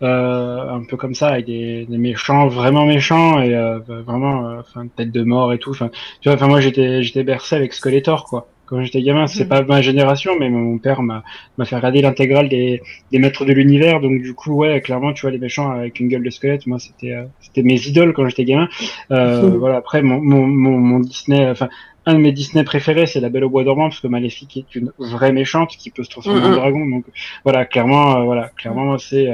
comme 0.00 1.14
ça, 1.14 1.28
avec 1.28 1.46
des, 1.46 1.86
méchants, 1.88 2.46
vraiment 2.48 2.84
méchants, 2.84 3.40
et 3.40 3.54
vraiment, 3.88 4.62
tête 4.96 5.10
de 5.10 5.22
mort 5.22 5.52
et 5.52 5.58
tout. 5.58 5.74
Tu 6.20 6.30
vois, 6.30 6.46
moi, 6.46 6.60
j'étais 6.60 7.24
bercé 7.24 7.56
avec 7.56 7.72
Skeletor, 7.72 8.24
quoi 8.24 8.48
quand 8.66 8.82
j'étais 8.82 9.02
gamin. 9.02 9.26
C'est 9.26 9.44
mm. 9.44 9.48
pas 9.48 9.62
ma 9.62 9.80
génération, 9.80 10.32
mais 10.38 10.50
mon 10.50 10.78
père 10.78 11.02
m'a 11.02 11.22
fait 11.64 11.76
regarder 11.76 12.02
l'intégrale 12.02 12.48
des, 12.48 12.82
des 13.10 13.18
maîtres 13.18 13.44
de 13.44 13.52
l'univers. 13.52 14.00
Donc 14.00 14.20
du 14.20 14.34
coup, 14.34 14.54
ouais, 14.54 14.80
clairement, 14.80 15.12
tu 15.12 15.22
vois 15.22 15.30
les 15.30 15.38
méchants 15.38 15.70
avec 15.70 16.00
une 16.00 16.08
gueule 16.08 16.22
de 16.22 16.30
squelette. 16.30 16.66
Moi, 16.66 16.78
c'était 16.78 17.12
euh, 17.12 17.24
c'était 17.40 17.62
mes 17.62 17.80
idoles 17.86 18.12
quand 18.12 18.28
j'étais 18.28 18.44
gamin. 18.44 18.68
Euh, 19.10 19.42
mm. 19.42 19.56
Voilà. 19.56 19.76
Après, 19.76 20.02
mon, 20.02 20.20
mon, 20.20 20.46
mon, 20.46 21.00
Disney, 21.00 21.48
enfin. 21.48 21.68
Un 22.08 22.14
de 22.14 22.20
mes 22.20 22.30
Disney 22.30 22.62
préférés, 22.62 23.06
c'est 23.06 23.18
La 23.18 23.30
Belle 23.30 23.42
au 23.42 23.50
Bois 23.50 23.64
dormant, 23.64 23.88
parce 23.88 23.98
que 23.98 24.06
Maléfique 24.06 24.56
est 24.56 24.76
une 24.76 24.92
vraie 24.96 25.32
méchante 25.32 25.70
qui 25.70 25.90
peut 25.90 26.04
se 26.04 26.08
transformer 26.08 26.40
en 26.40 26.52
dragon. 26.52 26.86
Donc 26.86 27.04
voilà, 27.42 27.64
clairement, 27.64 28.18
euh, 28.18 28.22
voilà, 28.22 28.48
clairement, 28.56 28.96
c'est 28.96 29.28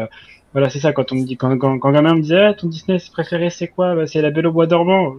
voilà, 0.55 0.71
c'est 0.71 0.81
ça. 0.81 0.95
Quand 0.95 1.13
on 1.13 1.17
me 1.17 1.25
dit, 1.27 1.37
quand, 1.37 1.59
quand, 1.59 1.79
quand 1.79 1.93
gamin 1.93 2.15
me 2.15 2.23
disait, 2.23 2.39
ah, 2.39 2.55
ton 2.55 2.69
Disney 2.69 2.97
préféré, 3.13 3.51
c'est 3.51 3.69
quoi? 3.69 3.95
Bah, 3.95 4.07
C'est 4.07 4.23
La 4.23 4.31
Belle 4.31 4.47
au 4.47 4.53
Bois 4.53 4.67
dormant 4.67 5.17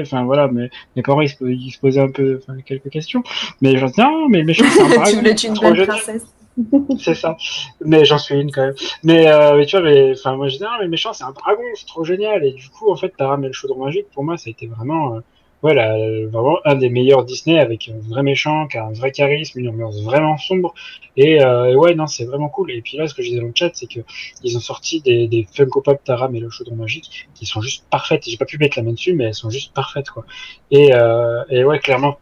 enfin 0.00 0.24
voilà, 0.24 0.48
mais 0.48 0.70
mes 0.96 1.02
parents 1.02 1.20
ils 1.20 1.28
se, 1.28 1.78
posaient 1.78 2.00
un 2.00 2.10
peu 2.10 2.40
quelques 2.66 2.90
questions, 2.90 3.22
mais 3.60 3.76
j'en 3.76 3.86
dis 3.86 4.00
non, 4.00 4.28
mais 4.28 4.42
méchant 4.42 4.64
c'est 4.70 4.82
un 4.82 4.88
dragon. 4.88 5.34
tu 5.34 5.48
voulais 5.48 5.68
une 5.68 5.74
belle 5.74 5.86
princesse. 5.86 6.26
c'est 6.98 7.14
ça, 7.14 7.36
mais 7.84 8.04
j'en 8.04 8.18
suis 8.18 8.34
une 8.34 8.50
quand 8.50 8.62
même. 8.62 8.74
Mais, 9.02 9.28
euh, 9.28 9.56
mais 9.56 9.66
tu 9.66 9.78
vois, 9.78 9.88
mais 9.88 10.12
enfin 10.12 10.36
moi 10.36 10.48
je 10.48 10.56
dis 10.56 10.62
non, 10.62 10.70
mais 10.80 10.88
méchant 10.88 11.12
c'est 11.12 11.24
un 11.24 11.32
dragon, 11.32 11.62
c'est 11.74 11.86
trop 11.86 12.04
génial. 12.04 12.44
Et 12.44 12.52
du 12.52 12.68
coup 12.68 12.90
en 12.90 12.96
fait, 12.96 13.12
t'as 13.16 13.28
ramené 13.28 13.48
le 13.48 13.54
chaudron 13.54 13.84
magique. 13.84 14.06
Pour 14.12 14.24
moi, 14.24 14.36
ça 14.36 14.48
a 14.48 14.50
été 14.50 14.66
vraiment 14.66 15.16
euh, 15.16 15.20
voilà, 15.62 15.96
vraiment 16.28 16.58
un 16.64 16.74
des 16.74 16.88
meilleurs 16.88 17.24
Disney 17.24 17.58
avec 17.58 17.88
un 17.88 17.98
vrai 18.08 18.22
méchant, 18.22 18.66
qui 18.66 18.78
a 18.78 18.86
un 18.86 18.92
vrai 18.92 19.12
charisme, 19.12 19.58
une 19.58 19.68
ambiance 19.68 20.00
vraiment 20.02 20.38
sombre. 20.38 20.74
Et 21.16 21.42
euh, 21.42 21.74
ouais, 21.74 21.94
non, 21.94 22.06
c'est 22.06 22.24
vraiment 22.24 22.48
cool. 22.48 22.70
Et 22.70 22.80
puis 22.80 22.96
là, 22.96 23.06
ce 23.06 23.14
que 23.14 23.22
je 23.22 23.28
disais 23.28 23.40
dans 23.40 23.46
le 23.46 23.52
chat, 23.54 23.70
c'est 23.74 23.86
que 23.86 24.00
ils 24.42 24.56
ont 24.56 24.60
sorti 24.60 25.00
des, 25.00 25.28
des 25.28 25.46
Funko 25.52 25.82
Pop 25.82 26.02
Taram 26.02 26.34
et 26.34 26.40
le 26.40 26.50
chaudron 26.50 26.76
magique 26.76 27.28
qui 27.34 27.46
sont 27.46 27.60
juste 27.60 27.84
parfaites. 27.90 28.24
J'ai 28.26 28.36
pas 28.36 28.46
pu 28.46 28.58
mettre 28.58 28.78
la 28.78 28.84
main 28.84 28.92
dessus, 28.92 29.14
mais 29.14 29.24
elles 29.24 29.34
sont 29.34 29.50
juste 29.50 29.74
parfaites, 29.74 30.10
quoi. 30.10 30.24
Et, 30.70 30.94
euh, 30.94 31.42
et 31.50 31.64
ouais, 31.64 31.78
clairement, 31.78 32.16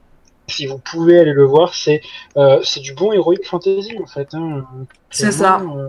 si 0.48 0.66
vous 0.66 0.78
pouvez 0.78 1.20
aller 1.20 1.32
le 1.32 1.44
voir, 1.44 1.74
c'est 1.74 2.00
euh, 2.36 2.60
c'est 2.62 2.80
du 2.80 2.94
bon 2.94 3.12
Heroic 3.12 3.44
Fantasy 3.44 3.96
en 4.02 4.06
fait. 4.06 4.34
Hein. 4.34 4.66
C'est 5.10 5.32
ça. 5.32 5.60
Euh, 5.60 5.88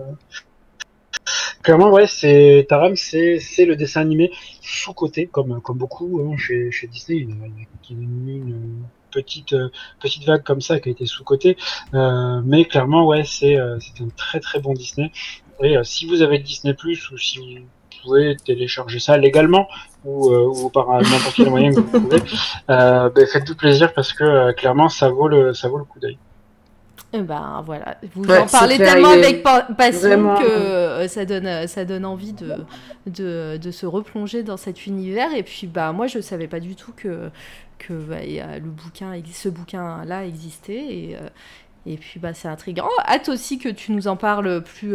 Clairement, 1.62 1.90
ouais, 1.90 2.06
c'est 2.06 2.66
Taram, 2.68 2.96
c'est 2.96 3.38
le 3.66 3.76
dessin 3.76 4.00
animé 4.00 4.30
sous 4.62 4.94
côté 4.94 5.26
comme 5.26 5.60
comme 5.60 5.76
beaucoup 5.76 6.20
hein, 6.22 6.36
chez, 6.38 6.70
chez 6.70 6.86
Disney. 6.86 7.18
Il 7.18 7.28
y 7.28 7.32
a, 7.32 7.46
une, 7.90 8.84
petite 9.10 9.56
petite 10.00 10.24
vague 10.24 10.42
comme 10.42 10.60
ça 10.60 10.78
qui 10.80 10.88
a 10.88 10.92
été 10.92 11.04
sous 11.04 11.24
côté, 11.24 11.56
euh, 11.94 12.40
mais 12.44 12.64
clairement, 12.64 13.06
ouais, 13.06 13.24
c'est 13.24 13.56
euh, 13.56 13.78
c'est 13.80 14.02
un 14.02 14.08
très 14.16 14.40
très 14.40 14.60
bon 14.60 14.72
Disney. 14.72 15.10
Et 15.62 15.76
euh, 15.76 15.84
si 15.84 16.06
vous 16.06 16.22
avez 16.22 16.38
Disney 16.38 16.74
Plus 16.74 17.10
ou 17.10 17.18
si 17.18 17.38
vous 17.38 17.44
pouvez 18.02 18.36
télécharger 18.36 18.98
ça 18.98 19.18
légalement 19.18 19.68
ou, 20.04 20.32
ou 20.32 20.70
par 20.70 20.86
n'importe 21.02 21.34
quel 21.34 21.50
moyen 21.50 21.70
que 21.74 21.80
vous 21.80 22.00
pouvez, 22.00 22.22
ben, 22.68 23.26
faites-vous 23.30 23.56
plaisir 23.56 23.92
parce 23.92 24.14
que 24.14 24.52
clairement 24.52 24.88
ça 24.88 25.10
vaut 25.10 25.28
le 25.28 25.52
ça 25.52 25.68
vaut 25.68 25.78
le 25.78 25.84
coup 25.84 25.98
d'œil. 25.98 26.18
Eh 27.12 27.22
ben 27.22 27.62
voilà, 27.66 27.96
vous 28.14 28.24
en 28.30 28.46
parlez 28.46 28.78
tellement 28.78 29.08
avec 29.08 29.42
passion 29.42 30.36
que 30.36 30.44
euh, 30.44 31.08
ça 31.08 31.24
donne, 31.24 31.46
euh, 31.46 31.66
ça 31.66 31.84
donne 31.84 32.04
envie 32.04 32.32
de, 32.32 32.54
de, 33.06 33.56
de, 33.56 33.70
se 33.72 33.84
replonger 33.84 34.44
dans 34.44 34.56
cet 34.56 34.86
univers. 34.86 35.34
Et 35.34 35.42
puis 35.42 35.66
bah 35.66 35.90
moi 35.92 36.06
je 36.06 36.20
savais 36.20 36.46
pas 36.46 36.60
du 36.60 36.76
tout 36.76 36.92
que, 36.96 37.30
que 37.78 37.94
bah, 37.94 38.20
le 38.22 38.70
bouquin, 38.70 39.20
ce 39.32 39.48
bouquin-là 39.48 40.24
existait. 40.24 40.86
Et, 40.88 41.16
euh, 41.16 41.28
et 41.84 41.96
puis 41.96 42.20
bah 42.20 42.32
c'est 42.32 42.46
intriguant. 42.46 42.88
Hâte 43.08 43.28
aussi 43.28 43.58
que 43.58 43.68
tu 43.68 43.90
nous 43.90 44.06
en 44.06 44.14
parles 44.14 44.62
plus, 44.62 44.94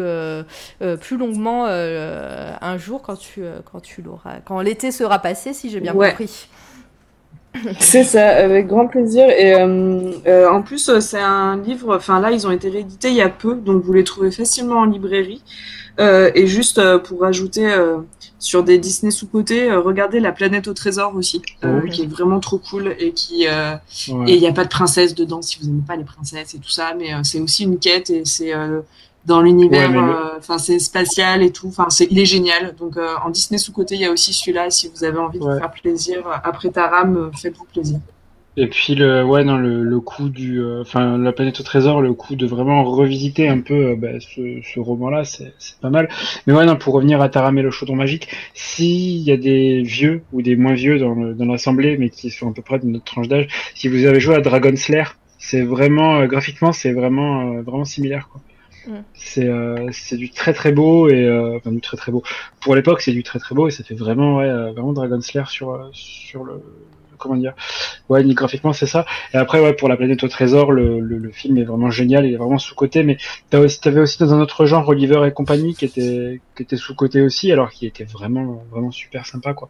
plus 1.02 1.18
longuement 1.18 1.66
un 1.66 2.78
jour 2.78 3.02
quand 3.02 3.18
tu, 3.18 3.42
quand 3.70 3.82
tu 3.82 4.02
l'auras, 4.04 4.40
quand 4.46 4.62
l'été 4.62 4.92
sera 4.92 5.20
passé, 5.20 5.54
si 5.54 5.70
j'ai 5.70 5.82
bien 5.82 5.92
compris. 5.94 6.48
C'est 7.80 8.03
ça, 8.03 8.30
avec 8.30 8.68
grand 8.68 8.88
plaisir. 8.88 9.26
Et 9.30 9.56
euh, 9.56 10.11
euh, 10.27 10.49
en 10.49 10.61
plus, 10.61 10.90
euh, 10.90 10.99
c'est 10.99 11.19
un 11.19 11.57
livre. 11.57 11.95
Enfin 11.95 12.19
là, 12.19 12.32
ils 12.32 12.48
ont 12.48 12.52
été 12.52 12.69
réédités 12.69 13.10
il 13.10 13.15
y 13.15 13.22
a 13.22 13.30
peu, 13.30 13.56
donc 13.56 13.84
vous 13.84 13.94
les 13.94 14.03
trouvez 14.03 14.32
facilement 14.32 14.80
en 14.80 14.86
librairie. 14.86 15.44
et 15.99 16.48
juste 16.48 16.82
pour 17.03 17.23
ajouter 17.23 17.73
sur 18.38 18.64
des 18.64 18.77
Disney 18.77 19.11
sous 19.11 19.27
côté, 19.27 19.73
regardez 19.73 20.19
La 20.19 20.34
planète 20.34 20.68
au 20.68 20.73
trésor 20.73 21.15
aussi, 21.15 21.41
qui 21.91 22.02
est 22.03 22.07
vraiment 22.07 22.41
trop 22.41 22.57
cool 22.57 22.95
et 22.99 23.14
qui 23.14 23.45
et 23.45 24.34
il 24.34 24.40
n'y 24.40 24.48
a 24.48 24.52
pas 24.52 24.65
de 24.65 24.69
princesse 24.69 25.15
dedans 25.15 25.41
si 25.41 25.57
vous 25.60 25.68
n'aimez 25.68 25.84
pas 25.88 25.95
les 25.95 26.03
princesses 26.03 26.53
et 26.53 26.60
tout 26.60 26.69
ça, 26.69 26.94
mais 26.99 27.11
c'est 27.23 27.40
aussi 27.40 27.64
une 27.64 27.80
quête 27.80 28.10
et 28.10 28.26
c'est 28.26 28.53
dans 29.26 29.41
l'univers. 29.41 29.91
Enfin, 30.38 30.57
c'est 30.57 30.80
spatial 30.80 31.41
et 31.41 31.52
tout. 31.52 31.68
Enfin, 31.68 31.89
c'est 31.89 32.07
il 32.11 32.19
est 32.19 32.26
génial. 32.26 32.76
Donc 32.76 32.97
en 32.97 33.30
Disney 33.30 33.57
sous 33.57 33.72
côté, 33.72 33.95
il 33.95 34.02
y 34.02 34.06
a 34.06 34.11
aussi 34.11 34.34
celui-là. 34.34 34.69
Si 34.69 34.91
vous 34.93 35.03
avez 35.03 35.19
envie 35.19 35.39
de 35.39 35.43
vous 35.43 35.57
faire 35.57 35.72
plaisir 35.72 36.23
après 36.43 36.69
Taram, 36.69 37.31
faites-vous 37.34 37.65
plaisir. 37.65 37.99
Et 38.57 38.68
puis 38.68 38.95
le 38.95 39.23
ouais 39.26 39.43
non 39.43 39.57
le, 39.57 39.84
le 39.84 39.99
coup 39.99 40.30
du 40.30 40.61
euh, 40.61 40.81
enfin 40.81 41.18
la 41.18 41.34
planète 41.34 41.60
au 41.60 41.64
trésor 41.64 42.02
le 42.02 42.14
coup 42.14 42.38
de 42.38 42.47
vraiment 42.47 42.85
revisiter 42.85 43.49
un 43.49 43.60
peu 43.60 43.73
euh, 43.73 43.95
bah, 43.97 44.18
ce, 44.22 44.61
ce 44.64 44.80
roman 44.80 45.10
là 45.10 45.26
c'est 45.26 45.52
pas 45.81 45.89
mal 45.89 46.07
mais 46.47 46.53
ouais 46.53 46.65
non 46.65 46.77
pour 46.77 46.93
revenir 46.93 47.19
à 47.22 47.27
Taram 47.27 47.57
et 47.57 47.61
le 47.61 47.69
chaudron 47.69 47.97
magique 47.97 48.30
s'il 48.53 49.22
y 49.23 49.31
a 49.31 49.35
des 49.35 49.81
vieux 49.81 50.23
ou 50.31 50.41
des 50.41 50.56
moins 50.56 50.73
vieux 50.73 50.99
dans 50.99 51.15
dans 51.15 51.45
l'assemblée 51.45 51.97
mais 51.97 52.10
qui 52.10 52.30
sont 52.30 52.49
à 52.49 52.53
peu 52.53 52.61
près 52.61 52.80
de 52.80 52.85
notre 52.85 53.03
tranche 53.03 53.27
d'âge 53.27 53.49
si 53.76 53.89
vous 53.89 54.06
avez 54.06 54.22
joué 54.22 54.35
à 54.35 54.39
Dragon 54.39 54.76
Slayer 54.77 55.03
c'est 55.38 55.64
vraiment 55.64 56.19
euh, 56.19 56.27
graphiquement 56.27 56.72
c'est 56.72 56.93
vraiment 56.93 57.61
vraiment 57.61 57.84
similaire 57.84 58.30
quoi 58.31 58.39
mm. 58.88 59.03
c'est 59.14 59.49
c'est 59.91 60.18
du 60.18 60.30
très 60.30 60.53
très 60.53 60.72
beau 60.72 61.10
et 61.10 61.30
enfin 61.57 61.72
du 61.72 61.82
très 61.82 61.98
très 61.98 62.12
beau. 62.12 62.24
Pour 62.60 62.76
l'époque 62.76 63.02
c'est 63.02 63.12
du 63.12 63.24
très 63.24 63.40
très 63.40 63.56
beau 63.56 63.68
et 63.68 63.72
ça 63.72 63.84
fait 63.84 63.95
vraiment 63.95 64.38
ouais 64.38 64.49
vraiment 64.72 64.94
Dragon 64.94 65.22
Slayer 65.22 65.45
sur 65.48 65.90
sur 65.94 66.44
le 66.44 66.62
comment 67.18 67.36
dire 67.36 67.53
ouais 68.10 68.24
graphiquement 68.34 68.74
c'est 68.74 68.86
ça. 68.86 69.06
Et 69.34 69.38
après 69.38 69.60
ouais 69.60 69.74
pour 69.74 69.90
la 69.90 69.98
planète 69.98 70.24
au 70.24 70.28
trésor 70.28 70.72
le, 70.72 70.99
le, 70.99 71.32
film 71.32 71.57
est 71.57 71.64
vraiment 71.64 71.90
génial 71.90 72.26
il 72.26 72.34
est 72.34 72.38
vraiment 72.38 72.57
sous 72.57 72.76
côté 72.76 73.03
mais 73.03 73.18
t'avais 73.49 73.99
aussi 73.99 74.20
dans 74.20 74.34
un 74.34 74.40
autre 74.40 74.66
genre 74.66 74.88
Oliver 74.88 75.26
et 75.28 75.32
compagnie 75.32 75.76
qui 75.76 75.86
était 75.86 76.41
qui 76.56 76.64
était 76.64 76.78
sous 76.78 76.95
côté 76.95 77.22
aussi 77.22 77.52
alors 77.52 77.72
qui 77.72 77.86
était 77.86 78.06
vraiment 78.06 78.64
vraiment 78.72 78.91
super 78.91 79.26
sympa 79.26 79.53
quoi 79.53 79.70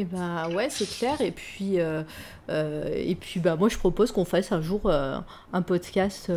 et 0.00 0.06
eh 0.10 0.16
bah 0.16 0.48
ouais, 0.56 0.68
c'est 0.70 0.88
clair. 0.88 1.20
Et 1.20 1.30
puis, 1.30 1.78
euh, 1.78 2.02
euh, 2.48 2.88
et 2.94 3.14
puis 3.14 3.38
bah, 3.38 3.56
moi, 3.56 3.68
je 3.68 3.76
propose 3.76 4.12
qu'on 4.12 4.24
fasse 4.24 4.50
un 4.50 4.62
jour 4.62 4.80
euh, 4.86 5.18
un 5.52 5.60
podcast 5.60 6.32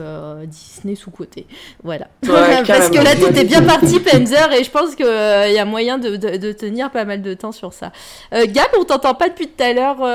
Disney 0.48 0.96
sous-côté. 0.96 1.48
Voilà. 1.82 2.08
Parce 2.28 2.90
que 2.90 3.02
là, 3.02 3.16
tu 3.16 3.40
es 3.40 3.46
bien 3.46 3.62
parti, 3.62 4.02
Penzer, 4.02 4.52
et 4.52 4.66
je 4.66 4.70
pense 4.70 4.96
qu'il 4.96 5.06
y 5.06 5.58
a 5.58 5.66
moyen 5.66 5.98
de, 5.98 6.18
de, 6.18 6.52
tenir 6.52 6.92
pas 6.92 7.06
mal 7.06 7.22
de 7.22 7.34
temps 7.34 7.54
sur 7.54 7.72
ça. 7.72 7.94
Gab, 8.34 8.68
on 8.78 8.84
t'entend 8.84 9.14
pas 9.14 9.30
depuis 9.30 9.48
tout 9.48 9.64
à 9.64 9.72
l'heure. 9.72 10.06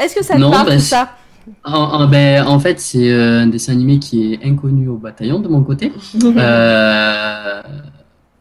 Est-ce 0.00 0.14
que 0.14 0.24
ça 0.24 0.36
te 0.36 0.40
parle, 0.40 0.66
bah, 0.66 0.74
tout 0.76 0.80
ça? 0.80 1.10
en, 1.64 2.06
ben, 2.08 2.46
en, 2.46 2.58
fait, 2.58 2.80
c'est 2.80 3.12
un 3.12 3.48
dessin 3.48 3.72
animé 3.72 3.98
qui 3.98 4.32
est 4.32 4.46
inconnu 4.46 4.88
au 4.88 4.96
bataillon 4.96 5.40
de 5.40 5.48
mon 5.48 5.62
côté. 5.62 5.92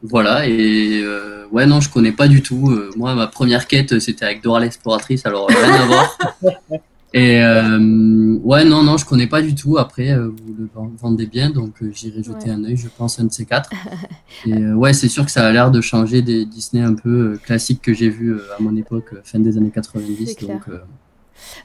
Voilà, 0.03 0.47
et 0.47 1.03
Ouais, 1.51 1.65
non, 1.65 1.81
je 1.81 1.89
connais 1.89 2.13
pas 2.13 2.29
du 2.29 2.41
tout. 2.41 2.69
Euh, 2.69 2.89
moi, 2.95 3.13
ma 3.13 3.27
première 3.27 3.67
quête, 3.67 3.99
c'était 3.99 4.23
avec 4.23 4.41
Dora 4.41 4.61
l'exploratrice, 4.61 5.25
alors 5.25 5.47
rien 5.49 5.73
à 5.73 5.85
voir. 5.85 6.17
Et 7.13 7.43
euh, 7.43 8.37
ouais, 8.41 8.63
non, 8.63 8.83
non, 8.83 8.95
je 8.95 9.05
connais 9.05 9.27
pas 9.27 9.41
du 9.41 9.53
tout. 9.53 9.77
Après, 9.77 10.11
euh, 10.11 10.29
vous 10.29 10.55
le 10.57 10.69
vendez 10.97 11.25
bien, 11.25 11.49
donc 11.49 11.73
j'irai 11.91 12.23
jeter 12.23 12.49
un 12.49 12.63
œil, 12.63 12.77
je 12.77 12.87
pense, 12.87 13.19
un 13.19 13.25
de 13.25 13.33
ces 13.33 13.43
quatre. 13.43 13.69
Et 14.45 14.71
ouais, 14.71 14.93
c'est 14.93 15.09
sûr 15.09 15.25
que 15.25 15.31
ça 15.31 15.45
a 15.45 15.51
l'air 15.51 15.71
de 15.71 15.81
changer 15.81 16.21
des 16.21 16.45
Disney 16.45 16.81
un 16.81 16.93
peu 16.93 17.37
classiques 17.43 17.81
que 17.81 17.93
j'ai 17.93 18.09
vus 18.09 18.37
à 18.57 18.61
mon 18.61 18.73
époque, 18.77 19.13
fin 19.25 19.39
des 19.39 19.57
années 19.57 19.71
90. 19.71 20.37
Donc, 20.37 20.61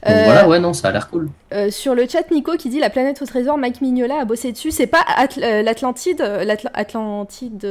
voilà, 0.05 0.47
ouais, 0.47 0.59
non, 0.59 0.73
ça 0.73 0.89
a 0.89 0.91
l'air 0.91 1.09
cool. 1.09 1.29
sur 1.69 1.95
le 1.95 2.07
chat, 2.07 2.29
Nico 2.31 2.55
qui 2.57 2.69
dit 2.69 2.79
La 2.79 2.89
planète 2.89 3.21
au 3.21 3.25
trésor, 3.25 3.57
Mike 3.57 3.81
Mignola 3.81 4.21
a 4.21 4.25
bossé 4.25 4.51
dessus. 4.51 4.71
C'est 4.71 4.87
pas 4.87 5.05
l'Atlantide 5.37 6.21
L'Atlantide. 6.21 7.67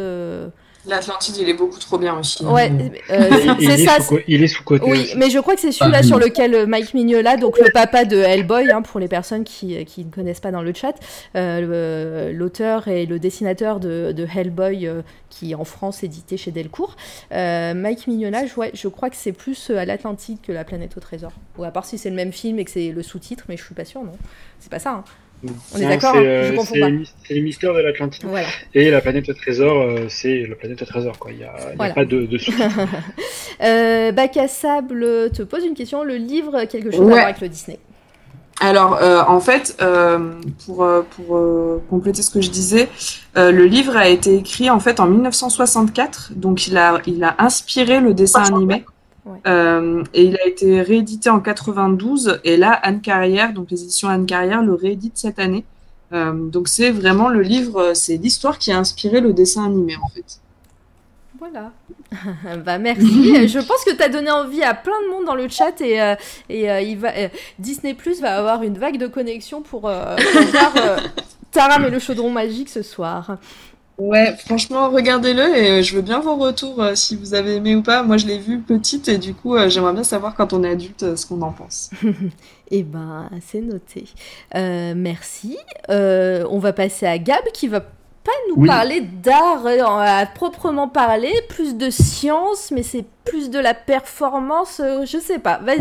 L'Atlantide, 0.87 1.37
il 1.39 1.49
est 1.49 1.55
beaucoup 1.55 1.79
trop 1.79 1.99
bien 1.99 2.19
aussi. 2.19 2.45
Ouais, 2.45 2.71
euh, 3.11 3.55
c'est 3.61 3.79
ça. 3.79 3.99
il 4.29 4.43
est 4.43 4.49
sous 4.49 4.63
côté. 4.63 4.85
Oui, 4.89 5.11
mais 5.17 5.31
je 5.31 5.39
crois 5.41 5.55
que 5.55 5.61
c'est 5.61 5.73
celui-là 5.73 6.03
sur 6.03 6.19
lequel 6.19 6.55
euh, 6.55 6.67
Mike 6.67 6.95
Mignola, 6.95 7.37
donc 7.37 7.59
le 7.59 7.71
papa 7.73 8.05
de 8.05 8.17
Hellboy, 8.17 8.71
hein, 8.71 8.83
pour 8.83 9.01
les 9.01 9.09
personnes 9.09 9.45
qui, 9.45 9.85
qui 9.85 10.05
ne 10.05 10.11
connaissent 10.11 10.41
pas 10.41 10.53
dans 10.53 10.63
le 10.63 10.73
chat, 10.73 10.95
euh, 11.35 12.33
l'auteur 12.33 12.87
et 12.89 13.07
le 13.07 13.19
dessinateur 13.19 13.81
de, 13.81 14.13
de 14.13 14.27
Hellboy, 14.27 14.89
qui 15.29 15.55
en 15.55 15.65
France 15.65 16.05
édité 16.05 16.37
chez 16.37 16.53
Delcourt. 16.53 16.97
Mike 17.33 18.07
Mignola, 18.07 18.47
je, 18.47 18.53
je 18.73 18.89
crois 18.89 19.11
que 19.11 19.17
c'est 19.17 19.33
plus 19.33 19.71
à 19.71 19.85
l'Atlantide 19.85 20.39
que 20.41 20.53
la 20.53 20.65
planète 20.65 20.97
au 20.97 21.01
trésor. 21.01 21.33
Ou 21.59 21.65
à 21.65 21.71
part 21.71 21.85
si 21.85 21.99
c'est 21.99 22.11
le 22.11 22.17
même 22.17 22.33
film 22.33 22.59
et 22.59 22.65
que 22.65 22.71
c'est 22.71 22.93
le 22.93 23.03
sous-titre, 23.03 23.45
mais 23.49 23.57
je 23.57 23.65
suis 23.65 23.75
pas 23.75 23.85
sûre, 23.85 24.03
non. 24.03 24.13
C'est 24.61 24.71
pas 24.71 24.79
ça. 24.79 24.91
Hein. 24.93 25.05
On 25.45 25.79
est 25.79 25.89
d'accord 25.89 26.15
euh, 26.17 26.57
C'est 27.25 27.35
les 27.35 27.41
mystères 27.41 27.75
de 27.75 27.81
l'Atlantide. 27.81 28.25
Et 28.75 28.91
la 28.91 29.01
planète 29.01 29.29
au 29.29 29.35
trésor, 29.35 29.77
euh, 29.77 30.07
c'est 30.09 30.47
la 30.47 30.55
planète 30.55 30.83
au 30.83 30.87
trésor. 30.87 31.19
Quoi. 31.19 31.33
Il 31.33 31.39
n'y 31.39 31.45
a, 31.45 31.93
pas 31.93 32.05
de, 32.05 32.27
de 32.27 32.39
euh, 33.63 34.13
Bac 34.13 34.37
à 34.37 34.49
sable 34.49 35.31
te 35.31 35.43
pose 35.43 35.65
une 35.65 35.75
question. 35.75 36.05
Le 36.05 36.17
livre, 36.17 36.65
quelque 36.65 36.91
chose 36.91 37.01
à 37.01 37.05
voir 37.05 37.25
avec 37.25 37.41
le 37.41 37.49
Disney 37.49 37.79
alors, 38.59 38.99
en 39.29 39.39
fait, 39.39 39.77
pour, 40.65 40.89
pour 41.11 41.83
compléter 41.91 42.23
ce 42.23 42.31
que 42.31 42.41
je 42.41 42.49
disais, 42.49 42.89
le 43.35 43.67
livre 43.67 43.95
a 43.99 44.09
été 44.09 44.35
écrit 44.35 44.71
en 44.71 44.81
fait 44.81 44.99
en 44.99 45.05
1964, 45.05 46.33
donc 46.37 46.67
il 46.67 46.79
a, 46.79 47.03
il 47.07 47.23
a 47.23 47.37
inspiré 47.39 48.01
le 48.01 48.15
dessin 48.15 48.45
animé. 48.45 48.87
Euh, 49.47 50.05
et 50.15 50.25
il 50.25 50.37
a 50.37 50.47
été 50.47 50.83
réédité 50.83 51.31
en 51.31 51.41
92. 51.41 52.41
Et 52.45 52.57
là, 52.57 52.73
Anne 52.73 53.01
Carrière, 53.01 53.53
donc 53.53 53.71
les 53.71 53.83
éditions 53.83 54.09
Anne 54.09 54.27
Carrière, 54.27 54.63
le 54.63 54.75
réédite 54.75 55.17
cette 55.17 55.39
année. 55.39 55.65
Euh, 56.13 56.33
donc 56.33 56.69
c'est 56.69 56.91
vraiment 56.91 57.29
le 57.29 57.43
livre, 57.43 57.93
c'est 57.95 58.17
l'histoire 58.17 58.59
qui 58.59 58.71
a 58.71 58.79
inspiré 58.79 59.21
le 59.21 59.33
dessin 59.33 59.65
animé 59.65 59.97
en 59.97 60.09
fait. 60.09 60.41
Voilà. 61.39 61.73
bah 62.65 62.79
merci. 62.79 63.49
Je 63.49 63.59
pense 63.59 63.85
que 63.85 63.93
tu 63.93 64.03
as 64.03 64.09
donné 64.09 64.31
envie 64.31 64.63
à 64.63 64.75
plein 64.75 65.03
de 65.03 65.11
monde 65.11 65.25
dans 65.25 65.35
le 65.35 65.49
chat 65.49 65.81
et, 65.81 66.01
euh, 66.01 66.15
et 66.49 66.83
il 66.89 66.99
va, 66.99 67.11
Disney 67.59 67.95
Plus 67.95 68.21
va 68.21 68.39
avoir 68.39 68.63
une 68.63 68.79
vague 68.79 68.99
de 68.99 69.09
connexion 69.09 69.63
pour, 69.63 69.83
pour 69.83 69.91
voir 69.91 70.73
Taram 71.51 71.85
et 71.87 71.91
le 71.91 71.99
chaudron 71.99 72.31
magique 72.31 72.69
ce 72.69 72.83
soir. 72.83 73.39
Ouais, 73.99 74.37
franchement, 74.37 74.91
regardez-le 74.91 75.57
et 75.57 75.71
euh, 75.71 75.83
je 75.83 75.97
veux 75.97 76.03
bien 76.03 76.21
vos 76.21 76.37
retours 76.37 76.83
euh, 76.83 76.95
si 76.95 77.17
vous 77.17 77.33
avez 77.33 77.57
aimé 77.57 77.75
ou 77.75 77.83
pas. 77.83 78.03
Moi, 78.03 78.19
je 78.19 78.27
l'ai 78.27 78.39
vu 78.39 78.61
petite 78.61 79.09
et 79.09 79.17
du 79.17 79.33
coup, 79.33 79.57
euh, 79.57 79.71
j'aimerais 79.71 79.95
bien 79.95 80.05
savoir 80.05 80.35
quand 80.35 80.53
on 80.53 80.63
est 80.65 80.71
adulte 80.71 81.17
ce 81.17 81.25
qu'on 81.25 81.41
en 81.41 81.53
pense. 81.53 81.91
eh 82.71 82.83
ben, 82.83 83.31
c'est 83.41 83.63
noté. 83.63 84.05
merci. 84.53 85.57
on 85.89 86.59
va 86.59 86.73
passer 86.75 87.07
à 87.07 87.17
Gab 87.19 87.43
qui 87.55 87.69
va 87.69 87.81
pas 88.27 88.33
nous 88.49 88.67
parler 88.67 89.01
d'art 89.01 89.65
euh, 89.65 89.81
à 89.83 90.27
proprement 90.27 90.89
parler, 90.89 91.33
plus 91.49 91.77
de 91.77 91.91
science, 91.91 92.73
mais 92.73 92.83
c'est 92.83 93.05
plus 93.25 93.51
de 93.51 93.59
la 93.59 93.73
performance, 93.73 94.81
euh, 94.85 95.05
je 95.07 95.19
sais 95.19 95.39
pas. 95.39 95.59
Vas-y. 95.59 95.79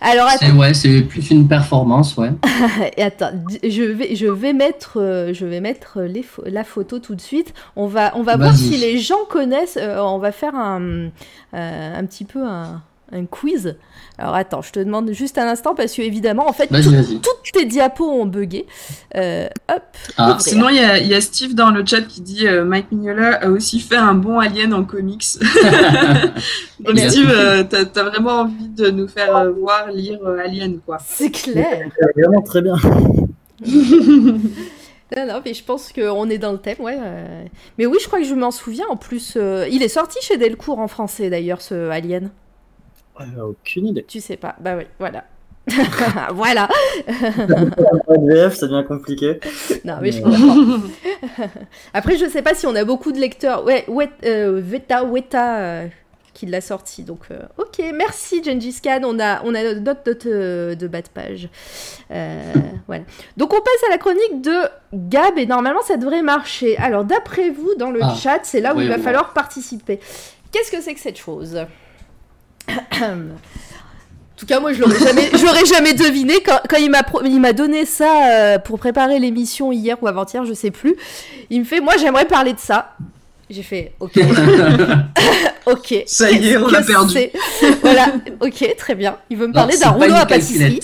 Alors 0.00 0.28
c'est 0.38 0.50
ouais, 0.50 0.74
c'est 0.74 1.02
plus 1.02 1.30
une 1.30 1.46
performance, 1.46 2.16
ouais. 2.16 2.32
Et 2.96 3.02
attends, 3.02 3.30
je 3.62 3.82
vais 3.82 4.16
je 4.16 4.26
vais 4.26 4.52
mettre 4.52 5.00
euh, 5.00 5.32
je 5.32 5.46
vais 5.46 5.60
mettre 5.60 6.00
les 6.00 6.24
la 6.44 6.64
photo 6.64 6.98
tout 6.98 7.14
de 7.14 7.20
suite. 7.20 7.54
On 7.76 7.86
va 7.86 8.12
on 8.16 8.22
va 8.22 8.36
voir 8.36 8.54
si 8.54 8.76
les 8.76 8.98
gens 8.98 9.24
connaissent. 9.28 9.78
on 9.80 10.18
va 10.18 10.32
faire 10.32 10.56
un 10.56 11.10
un 11.52 12.04
petit 12.04 12.24
peu 12.24 12.44
un 12.44 12.82
un 13.12 13.24
quiz. 13.26 13.76
Alors 14.18 14.34
attends, 14.34 14.62
je 14.62 14.72
te 14.72 14.80
demande 14.80 15.10
juste 15.12 15.38
un 15.38 15.46
instant 15.46 15.74
parce 15.74 15.92
que 15.92 16.02
évidemment, 16.02 16.48
en 16.48 16.52
fait, 16.52 16.68
toutes 16.68 17.52
tes 17.52 17.66
diapos 17.66 18.08
ont 18.08 18.26
bugué. 18.26 18.66
Euh, 19.14 19.48
hop. 19.70 19.82
Ah. 20.16 20.36
Sinon, 20.40 20.68
il 20.70 20.76
y, 20.76 21.14
a 21.14 21.20
Steve 21.20 21.54
dans 21.54 21.70
le 21.70 21.84
chat 21.84 22.02
qui 22.02 22.22
dit 22.22 22.48
euh, 22.48 22.64
Mike 22.64 22.90
Mignola 22.92 23.44
a 23.44 23.48
aussi 23.48 23.80
fait 23.80 23.96
un 23.96 24.14
bon 24.14 24.38
Alien 24.38 24.72
en 24.72 24.84
comics. 24.84 25.24
Donc 26.80 26.98
Steve, 26.98 27.30
euh, 27.30 27.62
t'as 27.64 27.84
as 28.00 28.04
vraiment 28.04 28.40
envie 28.40 28.68
de 28.68 28.90
nous 28.90 29.08
faire 29.08 29.52
voir 29.52 29.90
lire 29.92 30.18
Alien, 30.42 30.78
quoi. 30.84 30.98
C'est 31.04 31.30
clair. 31.30 31.88
Vraiment 32.16 32.42
très 32.42 32.62
bien. 32.62 32.76
Non, 35.16 35.24
non, 35.24 35.40
mais 35.44 35.54
je 35.54 35.62
pense 35.62 35.92
qu'on 35.92 36.28
est 36.30 36.36
dans 36.36 36.50
le 36.50 36.58
thème, 36.58 36.78
ouais. 36.80 36.98
Mais 37.78 37.86
oui, 37.86 37.96
je 38.02 38.08
crois 38.08 38.18
que 38.18 38.24
je 38.24 38.34
m'en 38.34 38.50
souviens. 38.50 38.86
En 38.88 38.96
plus, 38.96 39.38
il 39.70 39.80
est 39.80 39.88
sorti 39.88 40.18
chez 40.20 40.36
Delcourt 40.36 40.80
en 40.80 40.88
français, 40.88 41.30
d'ailleurs, 41.30 41.62
ce 41.62 41.90
Alien. 41.90 42.32
Aucune 43.42 43.88
idée. 43.88 44.04
Tu 44.04 44.20
sais 44.20 44.36
pas. 44.36 44.56
Bah 44.60 44.76
oui, 44.76 44.84
voilà. 44.98 45.24
voilà. 46.34 46.68
ça 48.06 48.66
devient 48.66 48.84
compliqué. 48.86 49.40
Non, 49.84 49.94
mais 50.00 50.12
je 50.12 50.22
comprends. 50.22 50.86
Après, 51.94 52.16
je 52.16 52.26
sais 52.26 52.42
pas 52.42 52.54
si 52.54 52.66
on 52.66 52.74
a 52.76 52.84
beaucoup 52.84 53.12
de 53.12 53.18
lecteurs. 53.18 53.64
Ouais, 53.64 53.84
euh, 54.24 54.60
Veta, 54.62 55.04
Weta 55.04 55.58
euh, 55.58 55.86
qui 56.34 56.46
l'a 56.46 56.60
sorti. 56.60 57.02
Donc, 57.02 57.22
euh, 57.30 57.40
ok, 57.58 57.82
merci 57.94 58.44
Gengis 58.44 58.80
Khan. 58.80 59.00
On 59.02 59.18
a, 59.18 59.42
on 59.44 59.54
a 59.56 59.74
d'autres 59.74 60.02
notes 60.06 60.28
de 60.28 60.86
bas 60.86 61.02
de 61.02 61.08
page. 61.08 61.48
voilà. 62.86 63.02
Donc, 63.36 63.52
on 63.52 63.58
passe 63.60 63.84
à 63.88 63.90
la 63.90 63.98
chronique 63.98 64.42
de 64.42 64.56
Gab 64.94 65.36
et 65.36 65.46
normalement, 65.46 65.82
ça 65.82 65.96
devrait 65.96 66.22
marcher. 66.22 66.76
Alors, 66.78 67.04
d'après 67.04 67.50
vous, 67.50 67.74
dans 67.76 67.90
le 67.90 68.00
ah. 68.02 68.14
chat, 68.14 68.40
c'est 68.44 68.60
là 68.60 68.74
où 68.74 68.80
il 68.80 68.88
va 68.88 68.98
falloir 68.98 69.32
participer. 69.32 69.98
Qu'est-ce 70.52 70.70
que 70.70 70.80
c'est 70.80 70.94
que 70.94 71.00
cette 71.00 71.18
chose? 71.18 71.66
En 72.68 74.38
tout 74.38 74.46
cas, 74.46 74.60
moi, 74.60 74.74
je 74.74 74.80
l'aurais 74.80 74.98
jamais, 74.98 75.30
j'aurais 75.32 75.64
jamais 75.64 75.94
deviné 75.94 76.34
quand, 76.44 76.60
quand 76.68 76.76
il 76.76 76.90
m'a, 76.90 77.02
il 77.24 77.40
m'a 77.40 77.54
donné 77.54 77.86
ça 77.86 78.28
euh, 78.28 78.58
pour 78.58 78.78
préparer 78.78 79.18
l'émission 79.18 79.72
hier 79.72 79.96
ou 80.02 80.06
avant-hier, 80.06 80.44
je 80.44 80.52
sais 80.52 80.70
plus. 80.70 80.94
Il 81.48 81.60
me 81.60 81.64
fait, 81.64 81.80
moi, 81.80 81.94
j'aimerais 81.98 82.26
parler 82.26 82.52
de 82.52 82.58
ça. 82.58 82.94
J'ai 83.48 83.62
fait, 83.62 83.92
ok, 84.00 84.18
ok. 85.66 86.02
Ça 86.06 86.30
y 86.30 86.48
est, 86.48 86.56
on 86.56 86.66
l'a 86.66 86.82
perdu. 86.82 87.16
voilà, 87.80 88.08
ok, 88.40 88.74
très 88.76 88.94
bien. 88.94 89.16
Il 89.30 89.36
veut 89.36 89.46
me 89.46 89.52
parler 89.52 89.78
d'un 89.78 89.90
rouleau 89.90 90.14
à 90.14 90.26
pâtisserie, 90.26 90.80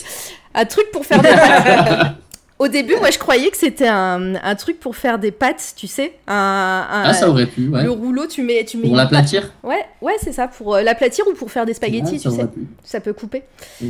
un 0.54 0.64
truc 0.64 0.90
pour 0.92 1.04
faire 1.04 1.20
des 1.20 1.28
Au 2.62 2.68
début, 2.68 2.94
moi, 2.94 3.10
je 3.10 3.18
croyais 3.18 3.50
que 3.50 3.56
c'était 3.56 3.88
un, 3.88 4.36
un, 4.36 4.54
truc 4.54 4.78
pour 4.78 4.94
faire 4.94 5.18
des 5.18 5.32
pâtes, 5.32 5.74
tu 5.76 5.88
sais. 5.88 6.14
Un, 6.28 6.86
ah, 6.88 7.12
ça 7.12 7.28
aurait 7.28 7.46
pu, 7.46 7.68
ouais. 7.68 7.82
Le 7.82 7.90
rouleau, 7.90 8.28
tu 8.28 8.44
mets. 8.44 8.64
Tu 8.64 8.76
mets 8.76 8.86
pour 8.86 8.94
l'aplatir 8.94 9.52
Ouais, 9.64 9.84
ouais, 10.00 10.12
c'est 10.22 10.30
ça. 10.30 10.46
Pour 10.46 10.76
euh, 10.76 10.82
l'aplatir 10.82 11.24
ou 11.26 11.34
pour 11.34 11.50
faire 11.50 11.66
des 11.66 11.74
spaghettis, 11.74 12.20
tu 12.20 12.30
sais. 12.30 12.46
Ça 12.84 13.00
peut 13.00 13.14
couper. 13.14 13.42
Ça, 13.80 13.86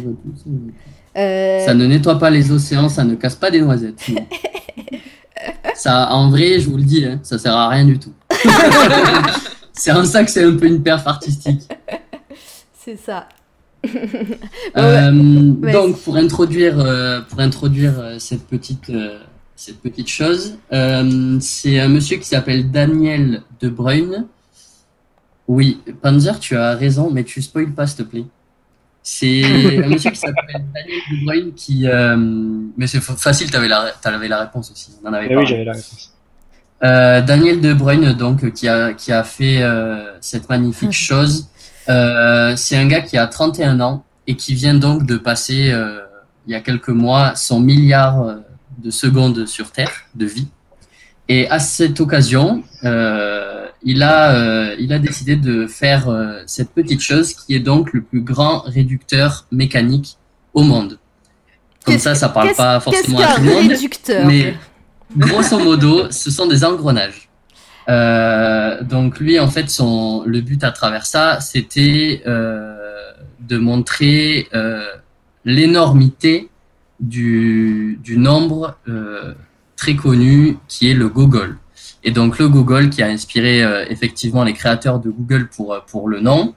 euh... 1.18 1.66
ça 1.66 1.74
ne 1.74 1.86
nettoie 1.86 2.18
pas 2.18 2.30
les 2.30 2.50
océans, 2.50 2.88
ça 2.88 3.04
ne 3.04 3.14
casse 3.14 3.36
pas 3.36 3.50
des 3.50 3.60
noisettes. 3.60 4.06
ça, 5.74 6.08
en 6.10 6.30
vrai, 6.30 6.58
je 6.58 6.70
vous 6.70 6.78
le 6.78 6.84
dis, 6.84 7.04
hein, 7.04 7.20
ça 7.22 7.38
sert 7.38 7.54
à 7.54 7.68
rien 7.68 7.84
du 7.84 7.98
tout. 7.98 8.14
c'est 9.74 9.92
en 9.92 10.06
ça 10.06 10.24
que 10.24 10.30
c'est 10.30 10.44
un 10.44 10.56
peu 10.56 10.64
une 10.64 10.82
perf 10.82 11.06
artistique. 11.06 11.68
C'est 12.72 12.96
ça. 12.96 13.28
Euh, 14.76 15.10
donc 15.10 16.00
pour 16.00 16.16
introduire, 16.16 16.78
euh, 16.78 17.20
pour 17.20 17.40
introduire 17.40 17.98
euh, 17.98 18.18
cette 18.18 18.46
petite, 18.46 18.90
cette 19.56 19.80
petite 19.80 20.08
chose, 20.08 20.56
c'est 21.40 21.78
un 21.78 21.88
monsieur 21.88 22.16
qui 22.16 22.26
s'appelle 22.26 22.70
Daniel 22.70 23.42
De 23.60 23.68
Bruyne. 23.68 24.26
Oui, 25.48 25.80
Panzer, 26.00 26.38
tu 26.38 26.56
as 26.56 26.74
raison, 26.74 27.10
mais 27.10 27.24
tu 27.24 27.42
spoil 27.42 27.72
pas, 27.72 27.86
s'il 27.86 28.04
te 28.04 28.10
plaît. 28.10 28.24
C'est 29.02 29.44
un 29.44 29.88
monsieur 29.88 30.10
qui 30.10 30.18
s'appelle 30.18 30.64
Daniel 30.72 31.00
De 31.10 31.24
Bruyne 31.24 31.52
qui. 31.54 31.86
mais 32.76 32.86
c'est 32.86 33.00
facile, 33.00 33.50
tu 33.50 33.56
avais, 33.56 33.68
la, 33.68 33.92
avais 34.04 34.28
la 34.28 34.40
réponse 34.40 34.70
aussi. 34.70 34.92
On 35.04 35.08
en 35.08 35.12
avait 35.12 35.28
eh 35.30 35.36
oui, 35.36 35.46
j'avais 35.46 35.64
la 35.64 35.72
réponse. 35.72 36.12
Daniel 36.80 37.60
De 37.60 37.74
Bruyne, 37.74 38.12
donc, 38.14 38.52
qui 38.52 38.68
a, 38.68 38.94
qui 38.94 39.12
a 39.12 39.24
fait 39.24 39.62
cette 40.20 40.48
magnifique 40.48 40.92
chose. 40.92 41.48
Euh, 41.88 42.54
c'est 42.56 42.76
un 42.76 42.86
gars 42.86 43.00
qui 43.00 43.18
a 43.18 43.26
31 43.26 43.80
ans 43.80 44.04
et 44.26 44.36
qui 44.36 44.54
vient 44.54 44.74
donc 44.74 45.04
de 45.06 45.16
passer, 45.16 45.70
euh, 45.70 46.00
il 46.46 46.52
y 46.52 46.54
a 46.54 46.60
quelques 46.60 46.88
mois, 46.88 47.34
son 47.34 47.60
milliard 47.60 48.22
euh, 48.22 48.36
de 48.78 48.90
secondes 48.90 49.46
sur 49.46 49.70
Terre 49.70 49.92
de 50.14 50.26
vie. 50.26 50.48
Et 51.28 51.48
à 51.48 51.58
cette 51.58 52.00
occasion, 52.00 52.62
euh, 52.84 53.66
il, 53.82 54.02
a, 54.02 54.34
euh, 54.34 54.76
il 54.78 54.92
a 54.92 54.98
décidé 54.98 55.36
de 55.36 55.66
faire 55.66 56.08
cette 56.46 56.70
petite 56.70 57.00
chose 57.00 57.32
qui 57.32 57.54
est 57.54 57.60
donc 57.60 57.92
le 57.92 58.02
plus 58.02 58.22
grand 58.22 58.60
réducteur 58.60 59.46
mécanique 59.50 60.18
au 60.52 60.62
monde. 60.62 60.98
Comme 61.84 61.98
ça, 61.98 62.14
ça 62.14 62.28
parle 62.28 62.54
pas 62.54 62.80
forcément 62.80 63.18
à 63.20 63.34
tout 63.36 63.42
le 63.42 63.50
monde. 63.50 63.70
Réducteur? 63.70 64.26
mais 64.26 64.54
grosso 65.16 65.58
modo, 65.58 66.10
ce 66.10 66.30
sont 66.30 66.46
des 66.46 66.64
engrenages. 66.64 67.28
Euh, 67.88 68.82
donc 68.82 69.18
lui, 69.18 69.38
en 69.38 69.48
fait, 69.48 69.68
son 69.70 70.22
le 70.26 70.40
but 70.40 70.62
à 70.64 70.70
travers 70.70 71.06
ça, 71.06 71.40
c'était 71.40 72.22
euh, 72.26 72.76
de 73.40 73.58
montrer 73.58 74.48
euh, 74.54 74.84
l'énormité 75.44 76.48
du, 77.00 77.98
du 78.02 78.16
nombre 78.16 78.76
euh, 78.88 79.34
très 79.76 79.96
connu 79.96 80.58
qui 80.68 80.90
est 80.90 80.94
le 80.94 81.08
Google. 81.08 81.56
Et 82.04 82.10
donc 82.10 82.38
le 82.38 82.48
Google 82.48 82.90
qui 82.90 83.02
a 83.02 83.06
inspiré 83.06 83.62
euh, 83.62 83.84
effectivement 83.88 84.44
les 84.44 84.52
créateurs 84.52 84.98
de 85.00 85.10
Google 85.10 85.48
pour 85.48 85.76
pour 85.86 86.08
le 86.08 86.20
nom. 86.20 86.54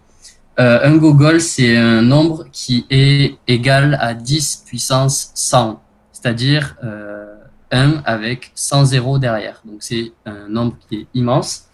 un 0.58 0.96
Google, 0.96 1.42
c'est 1.42 1.76
un 1.76 2.02
nombre 2.02 2.46
qui 2.52 2.86
est 2.90 3.38
égal 3.48 3.98
à 4.00 4.14
10 4.14 4.64
puissance 4.66 5.32
100, 5.36 5.82
c'est-à-dire 6.14 6.78
euh, 6.84 7.35
1 7.72 8.02
avec 8.06 8.52
100 8.56 8.86
zéros 8.86 9.20
derrière. 9.20 9.62
Donc 9.66 9.78
c'est 9.80 10.12
un 10.26 10.48
nombre 10.48 10.76
qui 10.88 10.96
est 10.98 11.08
immense. 11.14 11.66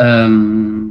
Euh, 0.00 0.86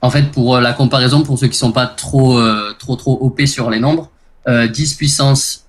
en 0.00 0.10
fait, 0.10 0.30
pour 0.32 0.58
la 0.58 0.72
comparaison, 0.72 1.22
pour 1.22 1.38
ceux 1.38 1.48
qui 1.48 1.56
sont 1.56 1.72
pas 1.72 1.86
trop 1.86 2.38
euh, 2.38 2.72
trop 2.78 2.96
trop 2.96 3.18
OP 3.20 3.42
sur 3.42 3.70
les 3.70 3.80
nombres, 3.80 4.10
10 4.46 4.50
euh, 4.52 4.96
puissance 4.96 5.66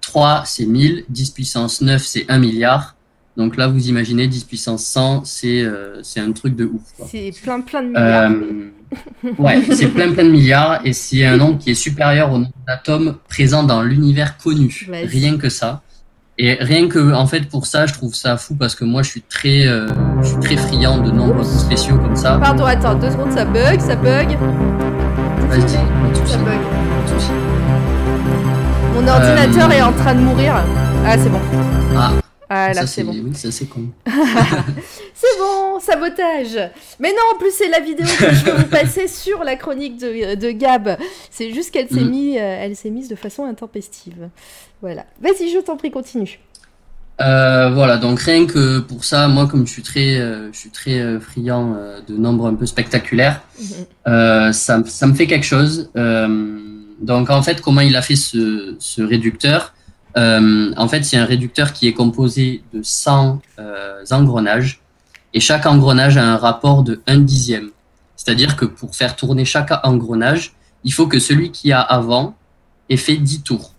3 0.00 0.42
c'est 0.46 0.66
1000, 0.66 1.04
10 1.08 1.30
puissance 1.30 1.80
9 1.80 2.02
c'est 2.02 2.26
1 2.28 2.38
milliard. 2.38 2.94
Donc 3.36 3.56
là, 3.56 3.68
vous 3.68 3.88
imaginez 3.88 4.26
10 4.26 4.44
puissance 4.44 4.84
100, 4.84 5.24
c'est 5.24 5.64
c'est 6.02 6.20
un 6.20 6.32
truc 6.32 6.56
de 6.56 6.66
ouf. 6.66 6.82
C'est 7.08 7.32
plein 7.42 7.60
plein 7.60 7.82
de 7.82 7.88
milliards. 7.88 8.32
ouais, 9.38 9.62
c'est 9.72 9.88
plein 9.88 10.12
plein 10.12 10.24
de 10.24 10.30
milliards 10.30 10.80
et 10.84 10.92
c'est 10.92 11.24
un 11.24 11.36
nombre 11.36 11.58
qui 11.58 11.70
est 11.70 11.74
supérieur 11.74 12.32
au 12.32 12.38
nombre 12.38 12.52
d'atomes 12.66 13.16
présents 13.28 13.62
dans 13.62 13.82
l'univers 13.82 14.36
connu. 14.38 14.88
Rien 14.90 15.38
que 15.38 15.48
ça. 15.48 15.82
Et 16.40 16.54
rien 16.60 16.88
que, 16.88 17.12
en 17.14 17.26
fait, 17.26 17.48
pour 17.48 17.66
ça, 17.66 17.86
je 17.86 17.94
trouve 17.94 18.14
ça 18.14 18.36
fou 18.36 18.54
parce 18.54 18.76
que 18.76 18.84
moi, 18.84 19.02
je 19.02 19.10
suis 19.10 19.22
très, 19.22 19.66
euh, 19.66 19.88
je 20.22 20.28
suis 20.28 20.38
très 20.38 20.56
friand 20.56 20.98
de 20.98 21.10
nombres 21.10 21.42
spéciaux 21.44 21.96
comme 21.96 22.14
ça. 22.14 22.38
Pardon, 22.40 22.64
attends, 22.64 22.94
deux 22.94 23.10
secondes, 23.10 23.32
ça 23.32 23.44
bug, 23.44 23.80
ça 23.80 23.96
bug. 23.96 24.38
Vas-y, 25.48 25.68
ça 25.68 26.38
bug. 26.38 26.60
Mon 28.94 29.08
ordinateur 29.08 29.72
est 29.72 29.82
en 29.82 29.92
train 29.92 30.14
de 30.14 30.20
mourir. 30.20 30.54
Ah, 31.04 31.16
c'est 31.18 31.28
bon. 31.28 31.40
Ah. 31.96 32.12
Ah 32.50 32.72
là, 32.72 32.86
c'est 32.86 33.04
bon. 33.04 33.12
Oui, 33.12 33.34
ça 33.34 33.50
c'est 33.50 33.66
con. 33.66 33.88
c'est 34.06 35.38
bon, 35.38 35.78
sabotage. 35.80 36.58
Mais 36.98 37.10
non, 37.10 37.34
en 37.34 37.38
plus 37.38 37.52
c'est 37.52 37.68
la 37.68 37.80
vidéo 37.80 38.06
que 38.06 38.34
je 38.34 38.44
vais 38.44 38.52
vous 38.52 38.68
passer 38.68 39.06
sur 39.08 39.44
la 39.44 39.56
chronique 39.56 39.98
de, 39.98 40.34
de 40.34 40.50
Gab. 40.50 40.96
C'est 41.30 41.52
juste 41.52 41.72
qu'elle 41.72 41.88
s'est 41.88 42.04
mm. 42.04 42.10
mis, 42.10 42.38
euh, 42.38 42.58
elle 42.60 42.76
s'est 42.76 42.90
mise 42.90 43.08
de 43.08 43.16
façon 43.16 43.44
intempestive. 43.44 44.30
Voilà. 44.80 45.04
Vas-y, 45.20 45.50
je 45.50 45.58
t'en 45.58 45.76
prie, 45.76 45.90
continue. 45.90 46.40
Euh, 47.20 47.70
voilà, 47.70 47.96
donc 47.96 48.20
rien 48.20 48.46
que 48.46 48.78
pour 48.78 49.04
ça, 49.04 49.26
moi 49.26 49.48
comme 49.48 49.66
je 49.66 49.72
suis 49.72 49.82
très, 49.82 50.20
euh, 50.20 50.52
je 50.52 50.58
suis 50.58 50.70
très 50.70 51.00
euh, 51.00 51.18
friand 51.18 51.76
de 52.06 52.16
nombres 52.16 52.46
un 52.46 52.54
peu 52.54 52.64
spectaculaires, 52.64 53.42
mm-hmm. 53.60 54.52
ça, 54.52 54.82
ça, 54.86 55.06
me 55.06 55.14
fait 55.14 55.26
quelque 55.26 55.46
chose. 55.46 55.90
donc 55.94 57.30
en 57.30 57.42
fait, 57.42 57.60
comment 57.60 57.80
il 57.80 57.96
a 57.96 58.02
fait 58.02 58.16
ce, 58.16 58.76
ce 58.78 59.02
réducteur? 59.02 59.74
Euh, 60.16 60.72
en 60.76 60.88
fait, 60.88 61.14
a 61.14 61.22
un 61.22 61.24
réducteur 61.24 61.72
qui 61.72 61.86
est 61.86 61.92
composé 61.92 62.62
de 62.72 62.80
100 62.82 63.40
euh, 63.58 64.04
engrenages 64.10 64.80
et 65.34 65.40
chaque 65.40 65.66
engrenage 65.66 66.16
a 66.16 66.24
un 66.24 66.36
rapport 66.36 66.82
de 66.82 67.00
1 67.06 67.18
dixième. 67.18 67.70
C'est-à-dire 68.16 68.56
que 68.56 68.64
pour 68.64 68.96
faire 68.96 69.16
tourner 69.16 69.44
chaque 69.44 69.72
engrenage, 69.84 70.54
il 70.84 70.92
faut 70.92 71.06
que 71.06 71.18
celui 71.18 71.52
qui 71.52 71.72
a 71.72 71.80
avant 71.80 72.34
ait 72.88 72.96
fait 72.96 73.16
10 73.16 73.42
tours 73.42 73.74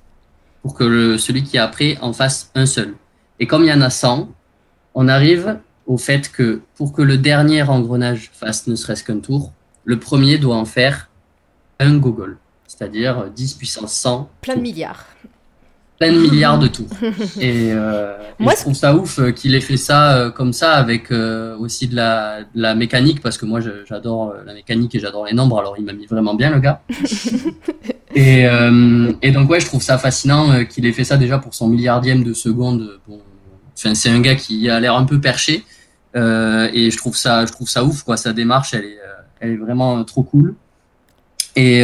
pour 0.61 0.73
que 0.75 1.17
celui 1.17 1.43
qui 1.43 1.57
a 1.57 1.63
après 1.63 1.97
en 2.01 2.13
fasse 2.13 2.51
un 2.55 2.65
seul. 2.65 2.95
Et 3.39 3.47
comme 3.47 3.63
il 3.63 3.69
y 3.69 3.73
en 3.73 3.81
a 3.81 3.89
100, 3.89 4.29
on 4.93 5.07
arrive 5.07 5.59
au 5.87 5.97
fait 5.97 6.31
que 6.31 6.61
pour 6.75 6.93
que 6.93 7.01
le 7.01 7.17
dernier 7.17 7.63
engrenage 7.63 8.29
fasse 8.33 8.67
ne 8.67 8.75
serait-ce 8.75 9.03
qu'un 9.03 9.19
tour, 9.19 9.51
le 9.85 9.99
premier 9.99 10.37
doit 10.37 10.57
en 10.57 10.65
faire 10.65 11.09
un 11.79 11.97
gogol, 11.97 12.37
c'est-à-dire 12.67 13.29
10 13.35 13.53
puissance 13.55 13.93
100. 13.93 14.29
Plein 14.41 14.55
de 14.55 14.61
milliards 14.61 15.05
plein 15.99 16.13
de 16.13 16.17
milliards 16.17 16.57
de 16.57 16.67
tout. 16.67 16.87
Et, 17.39 17.71
euh, 17.73 18.17
Moi, 18.39 18.53
je 18.55 18.61
trouve 18.61 18.73
ça 18.73 18.95
ouf 18.95 19.19
euh, 19.19 19.31
qu'il 19.31 19.53
ait 19.53 19.59
fait 19.59 19.77
ça 19.77 20.15
euh, 20.15 20.31
comme 20.31 20.53
ça 20.53 20.71
avec 20.71 21.11
euh, 21.11 21.57
aussi 21.57 21.87
de 21.87 21.95
la, 21.95 22.39
de 22.39 22.61
la, 22.61 22.73
mécanique 22.73 23.21
parce 23.21 23.37
que 23.37 23.45
moi 23.45 23.59
j'adore 23.87 24.33
la 24.45 24.53
mécanique 24.53 24.95
et 24.95 24.99
j'adore 24.99 25.25
les 25.25 25.33
nombres. 25.33 25.59
Alors 25.59 25.75
il 25.77 25.83
m'a 25.83 25.91
mis 25.91 26.05
vraiment 26.05 26.35
bien 26.35 26.49
le 26.49 26.59
gars. 26.59 26.81
et, 28.15 28.45
et 29.21 29.31
donc 29.31 29.49
ouais, 29.49 29.59
je 29.59 29.65
trouve 29.65 29.83
ça 29.83 29.97
fascinant 29.97 30.63
qu'il 30.65 30.85
ait 30.85 30.93
fait 30.93 31.03
ça 31.03 31.17
déjà 31.17 31.37
pour 31.37 31.53
son 31.53 31.67
milliardième 31.67 32.23
de 32.23 32.33
seconde. 32.33 32.99
Bon, 33.07 33.19
enfin 33.77 33.93
c'est 33.93 34.09
un 34.09 34.21
gars 34.21 34.35
qui 34.35 34.69
a 34.69 34.79
l'air 34.79 34.95
un 34.95 35.03
peu 35.03 35.19
perché 35.19 35.65
et 36.15 36.91
je 36.91 36.97
trouve 36.97 37.17
ça, 37.17 37.45
je 37.45 37.51
trouve 37.51 37.67
ça 37.67 37.83
ouf 37.83 38.03
quoi. 38.03 38.15
Sa 38.15 38.31
démarche, 38.31 38.73
elle 38.73 38.85
est, 38.85 38.99
elle 39.41 39.51
est 39.51 39.57
vraiment 39.57 40.01
trop 40.05 40.23
cool. 40.23 40.55
Et, 41.55 41.79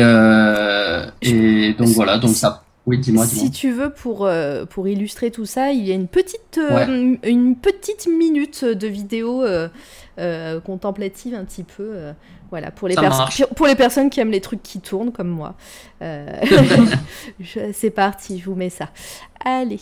et 1.21 1.73
donc 1.73 1.87
voilà, 1.89 2.17
donc 2.17 2.35
ça 2.35 2.64
oui, 2.85 2.99
dis-moi. 2.99 3.25
si 3.25 3.49
tu 3.49 3.71
veux, 3.71 3.91
pour, 3.91 4.25
euh, 4.25 4.65
pour 4.65 4.87
illustrer 4.87 5.31
tout 5.31 5.45
ça, 5.45 5.71
il 5.71 5.85
y 5.85 5.91
a 5.91 5.95
une 5.95 6.07
petite, 6.07 6.59
euh, 6.59 7.15
une 7.23 7.55
petite 7.55 8.07
minute 8.07 8.63
de 8.63 8.87
vidéo 8.87 9.43
euh, 9.43 10.59
contemplative 10.61 11.33
un 11.33 11.45
petit 11.45 11.63
peu. 11.63 12.13
voilà, 12.51 12.71
pour 12.71 12.87
les, 12.87 12.95
pour 13.55 13.65
les 13.65 13.75
personnes 13.75 14.09
qui 14.09 14.19
aiment 14.19 14.31
les 14.31 14.41
trucs 14.41 14.61
qui 14.61 14.79
tournent 14.81 15.11
comme 15.11 15.29
moi. 15.29 15.55
C'est 17.73 17.91
parti, 17.91 18.39
je 18.39 18.45
vous 18.45 18.55
mets 18.55 18.69
ça. 18.69 18.89
Allez. 19.43 19.79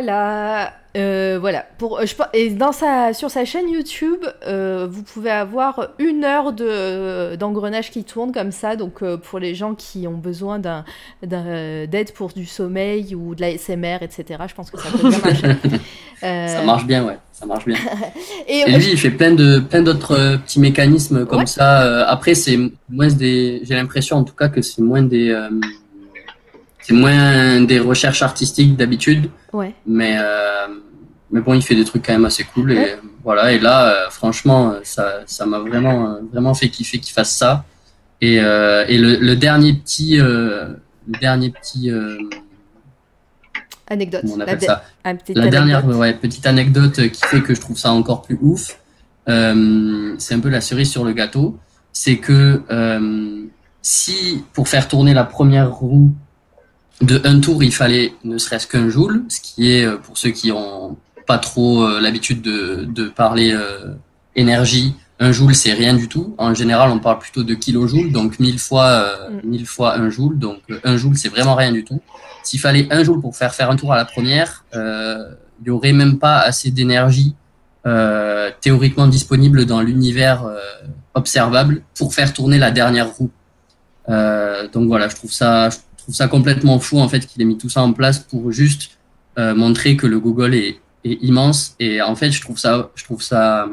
Voilà. 0.00 0.72
Euh, 0.96 1.38
voilà. 1.40 1.64
Pour, 1.78 2.00
je, 2.04 2.14
et 2.32 2.50
dans 2.50 2.72
sa, 2.72 3.12
sur 3.12 3.30
sa 3.30 3.44
chaîne 3.44 3.68
YouTube, 3.70 4.24
euh, 4.46 4.88
vous 4.90 5.02
pouvez 5.02 5.30
avoir 5.30 5.90
une 5.98 6.24
heure 6.24 6.52
de, 6.52 7.36
d'engrenage 7.36 7.90
qui 7.90 8.02
tourne 8.02 8.32
comme 8.32 8.50
ça. 8.50 8.74
Donc, 8.76 9.02
euh, 9.02 9.16
pour 9.16 9.38
les 9.38 9.54
gens 9.54 9.74
qui 9.74 10.08
ont 10.08 10.16
besoin 10.16 10.58
d'un, 10.58 10.84
d'aide 11.22 12.12
pour 12.12 12.30
du 12.30 12.44
sommeil 12.44 13.14
ou 13.14 13.34
de 13.34 13.40
la 13.40 13.56
SMR, 13.56 13.98
etc., 14.02 14.24
je 14.48 14.54
pense 14.54 14.70
que 14.70 14.80
ça 14.80 14.88
peut 14.90 15.08
bien 15.08 15.18
marcher. 15.18 15.56
ça 16.20 16.62
marche 16.64 16.86
bien, 16.86 17.04
ouais. 17.04 17.18
Ça 17.32 17.46
marche 17.46 17.66
bien. 17.66 17.76
et, 18.48 18.64
lui, 18.72 18.90
il 18.92 18.98
fait 18.98 19.10
plein, 19.10 19.32
de, 19.32 19.60
plein 19.60 19.82
d'autres 19.82 20.38
petits 20.38 20.60
mécanismes 20.60 21.24
comme 21.24 21.46
ça. 21.46 22.06
après, 22.08 22.34
c'est 22.34 22.58
moins 22.88 23.08
des. 23.08 23.60
J'ai 23.62 23.74
l'impression, 23.74 24.16
en 24.16 24.24
tout 24.24 24.34
cas, 24.34 24.48
que 24.48 24.60
c'est 24.60 24.82
moins 24.82 25.02
des 25.02 25.32
c'est 26.90 26.96
moins 26.96 27.60
des 27.60 27.78
recherches 27.78 28.22
artistiques 28.22 28.76
d'habitude. 28.76 29.30
Ouais. 29.52 29.74
Mais, 29.86 30.16
euh, 30.18 30.66
mais 31.30 31.40
bon, 31.40 31.54
il 31.54 31.62
fait 31.62 31.76
des 31.76 31.84
trucs 31.84 32.04
quand 32.04 32.12
même 32.12 32.24
assez 32.24 32.42
cool. 32.42 32.72
Et 32.72 32.96
voilà. 33.22 33.52
Et 33.52 33.60
là, 33.60 33.86
euh, 33.86 34.10
franchement, 34.10 34.74
ça, 34.82 35.20
ça 35.26 35.46
m'a 35.46 35.60
vraiment, 35.60 36.18
vraiment 36.32 36.52
fait 36.52 36.68
kiffer 36.68 36.98
qu'il 36.98 37.12
fasse 37.12 37.32
ça. 37.36 37.64
Et, 38.20 38.40
euh, 38.40 38.84
et 38.88 38.98
le, 38.98 39.16
le, 39.16 39.36
dernier 39.36 39.74
petit, 39.74 40.16
le 40.16 40.80
dernier 41.20 41.50
petit. 41.50 41.92
anecdote. 43.86 44.24
on 44.28 44.40
appelle 44.40 44.60
ça? 44.60 44.82
La 45.28 45.46
dernière 45.46 45.86
ouais, 45.86 46.12
petite 46.14 46.46
anecdote 46.46 47.08
qui 47.08 47.22
fait 47.24 47.40
que 47.40 47.54
je 47.54 47.60
trouve 47.60 47.78
ça 47.78 47.92
encore 47.92 48.22
plus 48.22 48.38
ouf. 48.42 48.80
c'est 49.26 50.34
un 50.34 50.40
peu 50.40 50.48
la 50.48 50.60
cerise 50.60 50.90
sur 50.90 51.04
le 51.04 51.12
gâteau. 51.12 51.56
C'est 51.92 52.16
que 52.16 52.62
si 53.80 54.42
pour 54.52 54.66
faire 54.66 54.88
tourner 54.88 55.14
la 55.14 55.24
première 55.24 55.70
roue 55.70 56.12
de 57.00 57.20
un 57.24 57.40
tour, 57.40 57.62
il 57.62 57.72
fallait 57.72 58.14
ne 58.24 58.38
serait-ce 58.38 58.66
qu'un 58.66 58.88
joule, 58.88 59.24
ce 59.28 59.40
qui 59.40 59.72
est, 59.72 59.84
euh, 59.84 59.96
pour 59.96 60.18
ceux 60.18 60.30
qui 60.30 60.52
ont 60.52 60.96
pas 61.26 61.38
trop 61.38 61.84
euh, 61.84 62.00
l'habitude 62.00 62.42
de, 62.42 62.84
de 62.84 63.08
parler 63.08 63.52
euh, 63.52 63.94
énergie, 64.36 64.94
un 65.18 65.32
joule, 65.32 65.54
c'est 65.54 65.72
rien 65.72 65.94
du 65.94 66.08
tout. 66.08 66.34
En 66.38 66.54
général, 66.54 66.90
on 66.90 66.98
parle 66.98 67.18
plutôt 67.18 67.42
de 67.42 67.54
kilojoules, 67.54 68.10
donc 68.10 68.40
mille 68.40 68.58
fois, 68.58 69.06
mille 69.44 69.66
fois 69.66 69.98
un 69.98 70.08
joule. 70.08 70.38
Donc, 70.38 70.60
un 70.82 70.96
joule, 70.96 71.14
c'est 71.18 71.28
vraiment 71.28 71.54
rien 71.54 71.72
du 71.72 71.84
tout. 71.84 72.00
S'il 72.42 72.58
fallait 72.58 72.90
un 72.90 73.04
joule 73.04 73.20
pour 73.20 73.36
faire 73.36 73.54
faire 73.54 73.70
un 73.70 73.76
tour 73.76 73.92
à 73.92 73.98
la 73.98 74.06
première, 74.06 74.64
il 74.72 75.64
n'y 75.64 75.68
aurait 75.68 75.92
même 75.92 76.18
pas 76.18 76.38
assez 76.38 76.70
d'énergie 76.70 77.34
théoriquement 78.62 79.08
disponible 79.08 79.66
dans 79.66 79.82
l'univers 79.82 80.42
observable 81.12 81.82
pour 81.98 82.14
faire 82.14 82.32
tourner 82.32 82.56
la 82.56 82.70
dernière 82.70 83.10
roue. 83.10 83.30
donc 84.08 84.88
voilà, 84.88 85.08
je 85.08 85.16
trouve 85.16 85.32
ça, 85.32 85.68
trouve 86.10 86.16
ça 86.16 86.28
complètement 86.28 86.80
fou 86.80 86.98
en 86.98 87.08
fait 87.08 87.24
qu'il 87.24 87.40
ait 87.40 87.44
mis 87.44 87.56
tout 87.56 87.68
ça 87.68 87.82
en 87.82 87.92
place 87.92 88.18
pour 88.18 88.50
juste 88.50 88.98
euh, 89.38 89.54
montrer 89.54 89.96
que 89.96 90.08
le 90.08 90.18
Google 90.18 90.54
est, 90.54 90.80
immense. 91.04 91.76
Et 91.78 92.02
en 92.02 92.14
fait, 92.14 92.30
je 92.30 92.42
trouve 92.42 92.58
ça, 92.58 92.90
je 92.94 93.04
trouve 93.04 93.22
ça, 93.22 93.66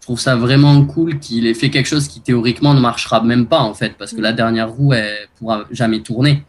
je 0.00 0.02
trouve 0.02 0.20
ça 0.20 0.36
vraiment 0.36 0.84
cool 0.84 1.18
qu'il 1.18 1.46
ait 1.46 1.54
fait 1.54 1.70
quelque 1.70 1.86
chose 1.86 2.08
qui 2.08 2.20
théoriquement 2.20 2.74
ne 2.74 2.80
marchera 2.80 3.22
même 3.22 3.46
pas 3.46 3.60
en 3.60 3.72
fait, 3.72 3.94
parce 3.96 4.12
que 4.12 4.20
la 4.20 4.34
dernière 4.34 4.70
roue 4.70 4.92
elle 4.92 5.28
pourra 5.38 5.64
jamais 5.70 6.00
tourner. 6.00 6.42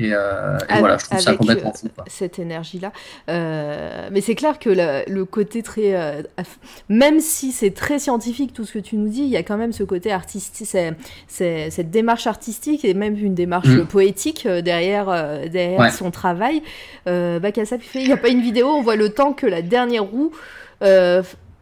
Et, 0.00 0.10
euh, 0.12 0.58
voilà, 0.78 0.98
je 0.98 1.04
trouve 1.04 1.20
ça 1.20 1.36
complètement 1.36 1.72
fou. 1.72 1.88
Cette 2.08 2.40
énergie-là. 2.40 2.92
Euh, 3.28 4.08
mais 4.10 4.20
c'est 4.20 4.34
clair 4.34 4.58
que 4.58 4.70
le, 5.06 5.24
côté 5.24 5.62
très. 5.62 5.94
Euh, 5.94 6.22
même 6.88 7.20
si 7.20 7.52
c'est 7.52 7.70
très 7.70 8.00
scientifique 8.00 8.52
tout 8.52 8.64
ce 8.64 8.72
que 8.72 8.78
tu 8.80 8.96
nous 8.96 9.08
dis, 9.08 9.22
il 9.22 9.28
y 9.28 9.36
a 9.36 9.44
quand 9.44 9.56
même 9.56 9.72
ce 9.72 9.84
côté 9.84 10.10
artistique, 10.10 10.68
cette 11.28 11.90
démarche 11.90 12.26
artistique 12.26 12.84
et 12.84 12.92
même 12.92 13.16
une 13.16 13.34
démarche 13.34 13.68
mm. 13.68 13.86
poétique 13.86 14.48
derrière, 14.48 15.06
derrière 15.48 15.92
son 15.92 16.10
travail. 16.10 16.62
Euh, 17.06 17.38
il 17.94 18.06
n'y 18.06 18.12
a 18.12 18.16
pas 18.16 18.28
une 18.28 18.42
vidéo, 18.42 18.66
on 18.68 18.82
voit 18.82 18.96
le 18.96 19.10
temps 19.10 19.32
que 19.32 19.46
la 19.46 19.62
dernière 19.62 20.04
roue. 20.04 20.32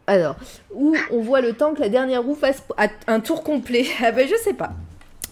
alors, 0.07 0.37
où 0.75 0.97
on 1.11 1.21
voit 1.21 1.43
le 1.43 1.53
temps 1.53 1.75
que 1.75 1.81
la 1.81 1.91
dernière 1.91 2.23
roue 2.23 2.35
fasse 2.35 2.63
un 3.07 3.21
tour 3.21 3.43
complet. 3.43 3.85
Ah 4.03 4.11
ben, 4.11 4.27
je 4.27 4.37
sais 4.43 4.55
pas. 4.55 4.73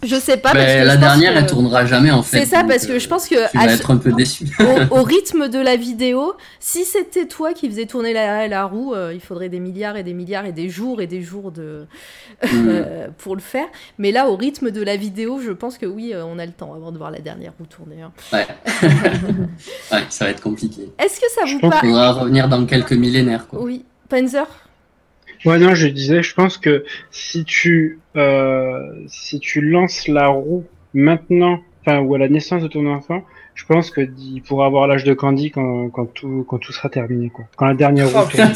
Je 0.02 0.16
sais 0.16 0.36
pas. 0.36 0.52
parce 0.52 0.64
que 0.64 0.86
la 0.86 0.96
dernière, 0.96 1.36
elle 1.36 1.46
tournera 1.46 1.84
jamais 1.84 2.10
en 2.10 2.22
fait. 2.22 2.40
C'est 2.40 2.46
ça, 2.46 2.64
parce 2.64 2.86
que 2.86 2.98
je 2.98 3.08
pense 3.08 3.28
que. 3.28 3.50
Tu 3.50 3.58
vas 3.58 3.72
être 3.72 3.90
un 3.90 3.96
peu 3.96 4.12
déçu. 4.12 4.44
au, 4.90 5.02
rythme 5.02 5.48
de 5.48 5.58
la 5.58 5.76
vidéo, 5.76 6.34
si 6.58 6.84
c'était 6.84 7.26
toi 7.26 7.52
qui 7.52 7.68
faisais 7.68 7.86
tourner 7.86 8.12
la, 8.12 8.48
la 8.48 8.64
roue, 8.64 8.94
euh, 8.94 9.12
il 9.14 9.20
faudrait 9.20 9.48
des 9.48 9.60
milliards 9.60 9.96
et 9.96 10.02
des 10.02 10.14
milliards 10.14 10.46
et 10.46 10.52
des 10.52 10.68
jours 10.68 11.00
et 11.00 11.06
des 11.06 11.22
jours 11.22 11.52
de 11.52 11.86
mm. 12.42 13.12
pour 13.18 13.34
le 13.34 13.42
faire. 13.42 13.66
Mais 13.98 14.12
là, 14.12 14.28
au 14.28 14.36
rythme 14.36 14.70
de 14.70 14.82
la 14.82 14.96
vidéo, 14.96 15.40
je 15.44 15.52
pense 15.52 15.76
que 15.76 15.86
oui, 15.86 16.12
euh, 16.14 16.24
on 16.24 16.38
a 16.38 16.46
le 16.46 16.52
temps 16.52 16.74
avant 16.74 16.92
de 16.92 16.98
voir 16.98 17.10
la 17.10 17.20
dernière 17.20 17.52
roue 17.58 17.66
tourner. 17.66 18.02
Hein. 18.02 18.12
Ouais. 18.32 18.46
ouais. 19.92 20.04
ça 20.08 20.24
va 20.24 20.30
être 20.30 20.42
compliqué. 20.42 20.90
Est-ce 20.98 21.20
que 21.20 21.26
ça 21.34 21.42
vous 21.46 21.60
parle 21.60 21.80
Il 21.82 21.90
faudra 21.90 22.12
revenir 22.12 22.48
dans 22.48 22.64
quelques 22.64 22.92
millénaires. 22.92 23.46
Quoi. 23.46 23.62
Oui. 23.62 23.84
Panzer? 24.08 24.46
Ouais, 25.44 25.58
non, 25.58 25.74
je 25.74 25.86
disais, 25.86 26.22
je 26.22 26.34
pense 26.34 26.58
que 26.58 26.84
si 27.10 27.44
tu, 27.44 27.98
euh, 28.16 28.78
si 29.06 29.40
tu 29.40 29.62
lances 29.62 30.06
la 30.06 30.28
roue 30.28 30.64
maintenant, 30.92 31.60
enfin, 31.80 32.00
ou 32.00 32.14
à 32.14 32.18
la 32.18 32.28
naissance 32.28 32.62
de 32.62 32.68
ton 32.68 32.86
enfant, 32.86 33.24
je 33.54 33.64
pense 33.64 33.90
que 33.90 34.02
il 34.02 34.42
pourra 34.42 34.66
avoir 34.66 34.86
l'âge 34.86 35.04
de 35.04 35.14
Candy 35.14 35.50
quand, 35.50 35.88
quand 35.90 36.06
tout, 36.06 36.44
quand 36.46 36.58
tout 36.58 36.72
sera 36.72 36.90
terminé, 36.90 37.30
quoi. 37.30 37.46
Quand 37.56 37.66
la 37.66 37.74
dernière 37.74 38.10
roue 38.10 38.18
oh, 38.22 38.28
tourne. 38.30 38.52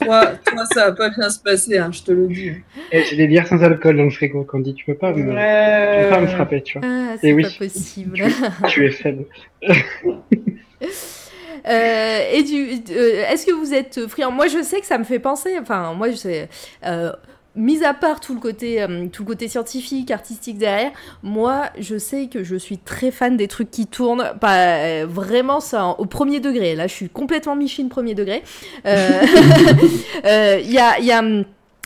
toi, 0.00 0.26
toi, 0.44 0.64
ça 0.72 0.86
va 0.86 0.92
pas 0.92 1.10
bien 1.10 1.28
se 1.28 1.38
passer, 1.38 1.76
hein, 1.76 1.90
je 1.92 2.02
te 2.02 2.12
le 2.12 2.28
dis. 2.28 2.52
Et 2.92 3.02
j'ai 3.04 3.16
des 3.16 3.26
bières 3.26 3.46
sans 3.46 3.62
alcool 3.62 3.98
dans 3.98 4.04
le 4.04 4.10
frigo, 4.10 4.44
Candy, 4.44 4.72
tu 4.72 4.86
peux 4.86 4.94
pas 4.94 5.12
me, 5.12 5.18
tu 5.18 5.24
peux 5.24 6.10
pas 6.10 6.20
me 6.20 6.26
frapper, 6.28 6.62
tu 6.62 6.78
vois. 6.78 6.88
Ah, 6.88 7.16
c'est 7.20 7.34
pas 7.34 7.48
possible. 7.58 8.14
Tu, 8.14 8.68
tu 8.68 8.86
es 8.86 8.90
faible. 8.90 9.26
Euh, 11.66 11.70
euh, 11.70 13.30
est-ce 13.30 13.46
que 13.46 13.52
vous 13.52 13.74
êtes 13.74 14.06
friand? 14.08 14.30
Moi, 14.30 14.48
je 14.48 14.62
sais 14.62 14.80
que 14.80 14.86
ça 14.86 14.98
me 14.98 15.04
fait 15.04 15.18
penser. 15.18 15.56
Enfin, 15.60 15.94
moi, 15.94 16.10
je 16.10 16.16
sais. 16.16 16.48
Euh, 16.84 17.12
mis 17.56 17.84
à 17.84 17.94
part 17.94 18.18
tout 18.18 18.34
le 18.34 18.40
côté 18.40 18.84
tout 19.12 19.24
côté 19.24 19.46
scientifique 19.46 20.10
artistique 20.10 20.58
derrière 20.58 20.90
moi 21.22 21.66
je 21.78 21.96
sais 21.98 22.26
que 22.26 22.42
je 22.42 22.56
suis 22.56 22.78
très 22.78 23.12
fan 23.12 23.36
des 23.36 23.46
trucs 23.46 23.70
qui 23.70 23.86
tournent 23.86 24.32
pas 24.40 25.04
vraiment 25.04 25.60
ça 25.60 25.90
au 26.00 26.04
premier 26.04 26.40
degré 26.40 26.74
là 26.74 26.88
je 26.88 26.94
suis 26.94 27.08
complètement 27.08 27.54
michine 27.54 27.88
premier 27.88 28.16
degré 28.16 28.42
il 28.84 30.68
y 30.68 30.78
a 30.80 31.22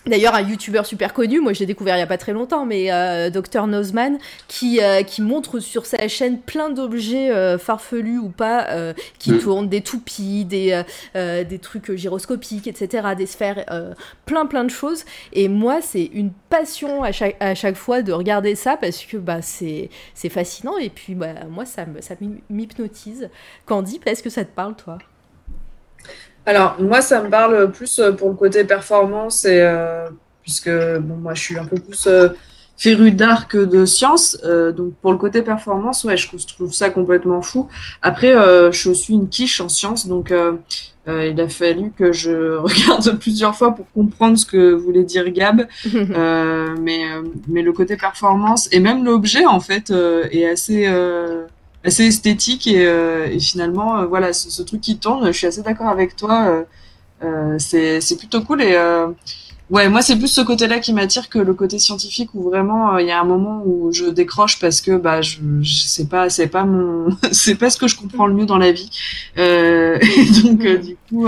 D'ailleurs, 0.06 0.34
un 0.34 0.42
youtubeur 0.42 0.86
super 0.86 1.12
connu, 1.12 1.40
moi 1.40 1.52
je 1.52 1.60
l'ai 1.60 1.66
découvert 1.66 1.94
il 1.96 1.98
n'y 1.98 2.04
a 2.04 2.06
pas 2.06 2.18
très 2.18 2.32
longtemps, 2.32 2.64
mais 2.64 2.92
euh, 2.92 3.30
Dr 3.30 3.66
Nozman, 3.66 4.18
qui, 4.46 4.80
euh, 4.80 5.02
qui 5.02 5.22
montre 5.22 5.58
sur 5.58 5.86
sa 5.86 6.08
chaîne 6.08 6.40
plein 6.40 6.70
d'objets 6.70 7.30
euh, 7.30 7.58
farfelus 7.58 8.18
ou 8.18 8.30
pas, 8.30 8.66
qui 9.18 9.36
tournent 9.38 9.68
des 9.68 9.82
toupies, 9.82 10.44
des, 10.44 10.82
des 11.14 11.58
trucs 11.58 11.92
gyroscopiques, 11.94 12.66
etc., 12.66 13.08
des 13.16 13.26
sphères, 13.26 13.64
plein 14.24 14.46
plein 14.46 14.64
de 14.64 14.70
choses. 14.70 15.04
Et 15.32 15.48
moi, 15.48 15.80
c'est 15.82 16.04
une 16.12 16.30
passion 16.48 17.02
à 17.02 17.12
chaque, 17.12 17.36
à 17.40 17.54
chaque 17.54 17.76
fois 17.76 18.02
de 18.02 18.12
regarder 18.12 18.54
ça 18.54 18.76
parce 18.76 19.04
que 19.04 19.16
bah, 19.16 19.42
c'est 19.42 19.90
fascinant 20.28 20.78
et 20.78 20.90
puis 20.90 21.14
bah, 21.14 21.34
moi, 21.50 21.64
ça 21.64 21.84
m'hypnotise. 22.50 23.30
Candy, 23.66 24.00
est-ce 24.06 24.22
que 24.22 24.30
ça 24.30 24.44
te 24.44 24.54
parle, 24.54 24.76
toi? 24.76 24.98
Alors, 26.48 26.76
moi, 26.80 27.02
ça 27.02 27.20
me 27.22 27.28
parle 27.28 27.70
plus 27.70 27.98
euh, 27.98 28.10
pour 28.10 28.30
le 28.30 28.34
côté 28.34 28.64
performance, 28.64 29.44
et, 29.44 29.60
euh, 29.60 30.08
puisque 30.40 30.70
bon, 30.70 31.16
moi, 31.16 31.34
je 31.34 31.42
suis 31.42 31.58
un 31.58 31.66
peu 31.66 31.76
plus 31.76 32.06
euh, 32.06 32.30
féru 32.78 33.10
d'art 33.10 33.48
que 33.48 33.58
de 33.58 33.84
science. 33.84 34.40
donc, 34.74 34.94
pour 35.02 35.12
le 35.12 35.18
côté 35.18 35.42
performance, 35.42 36.04
ouais, 36.04 36.16
je 36.16 36.26
trouve, 36.26 36.72
ça 36.72 36.88
complètement 36.88 37.42
fou. 37.42 37.68
Après, 38.00 38.32
je 38.72 38.92
suis 38.92 39.12
une 39.12 39.28
quiche 39.28 39.60
en 39.60 39.68
science, 39.68 40.06
donc 40.06 40.32
il 41.06 41.40
a 41.40 41.48
fallu 41.48 41.90
que 41.90 42.12
je 42.12 42.56
regarde 42.56 43.18
plusieurs 43.18 43.54
fois 43.54 43.74
pour 43.74 43.90
comprendre 43.92 44.38
ce 44.38 44.46
que 44.46 44.72
voulait 44.72 45.04
dire 45.04 45.28
Gab. 45.30 45.66
mais, 46.80 47.00
mais 47.48 47.62
le 47.62 47.72
côté 47.72 47.96
performance, 47.96 48.68
et 48.72 48.80
même 48.80 49.04
l'objet, 49.04 49.44
en 49.44 49.60
fait, 49.60 49.90
est 50.30 50.46
assez 50.46 50.86
assez 51.84 52.04
esthétique 52.06 52.66
et, 52.66 52.86
euh, 52.86 53.38
finalement 53.38 53.98
euh, 53.98 54.06
voilà 54.06 54.32
ce, 54.32 54.50
ce, 54.50 54.62
truc 54.62 54.80
qui 54.80 54.98
tourne 54.98 55.26
je 55.26 55.32
suis 55.32 55.46
assez 55.46 55.62
d'accord 55.62 55.88
avec 55.88 56.16
toi 56.16 56.64
euh, 57.22 57.58
c'est 57.58 58.18
plutôt 58.18 58.42
cool 58.42 58.62
et 58.62 58.76
Ouais, 59.70 59.90
moi 59.90 60.00
c'est 60.00 60.16
plus 60.16 60.28
ce 60.28 60.40
côté-là 60.40 60.78
qui 60.78 60.94
m'attire 60.94 61.28
que 61.28 61.38
le 61.38 61.52
côté 61.52 61.78
scientifique 61.78 62.30
où 62.32 62.42
vraiment 62.42 62.96
il 62.96 63.06
y 63.06 63.10
a 63.10 63.20
un 63.20 63.24
moment 63.24 63.62
où 63.66 63.92
je 63.92 64.06
décroche 64.06 64.58
parce 64.60 64.80
que 64.80 64.96
bah 64.96 65.20
je, 65.20 65.40
je 65.60 65.82
sais 65.82 66.06
pas 66.06 66.30
c'est 66.30 66.46
pas 66.46 66.64
mon 66.64 67.10
c'est 67.32 67.54
pas 67.54 67.68
ce 67.68 67.76
que 67.76 67.86
je 67.86 67.94
comprends 67.96 68.26
le 68.26 68.32
mieux 68.32 68.46
dans 68.46 68.56
la 68.56 68.72
vie 68.72 68.88
euh, 69.36 69.98
et 70.00 70.42
donc 70.42 70.66
du 70.80 70.96
coup 71.08 71.26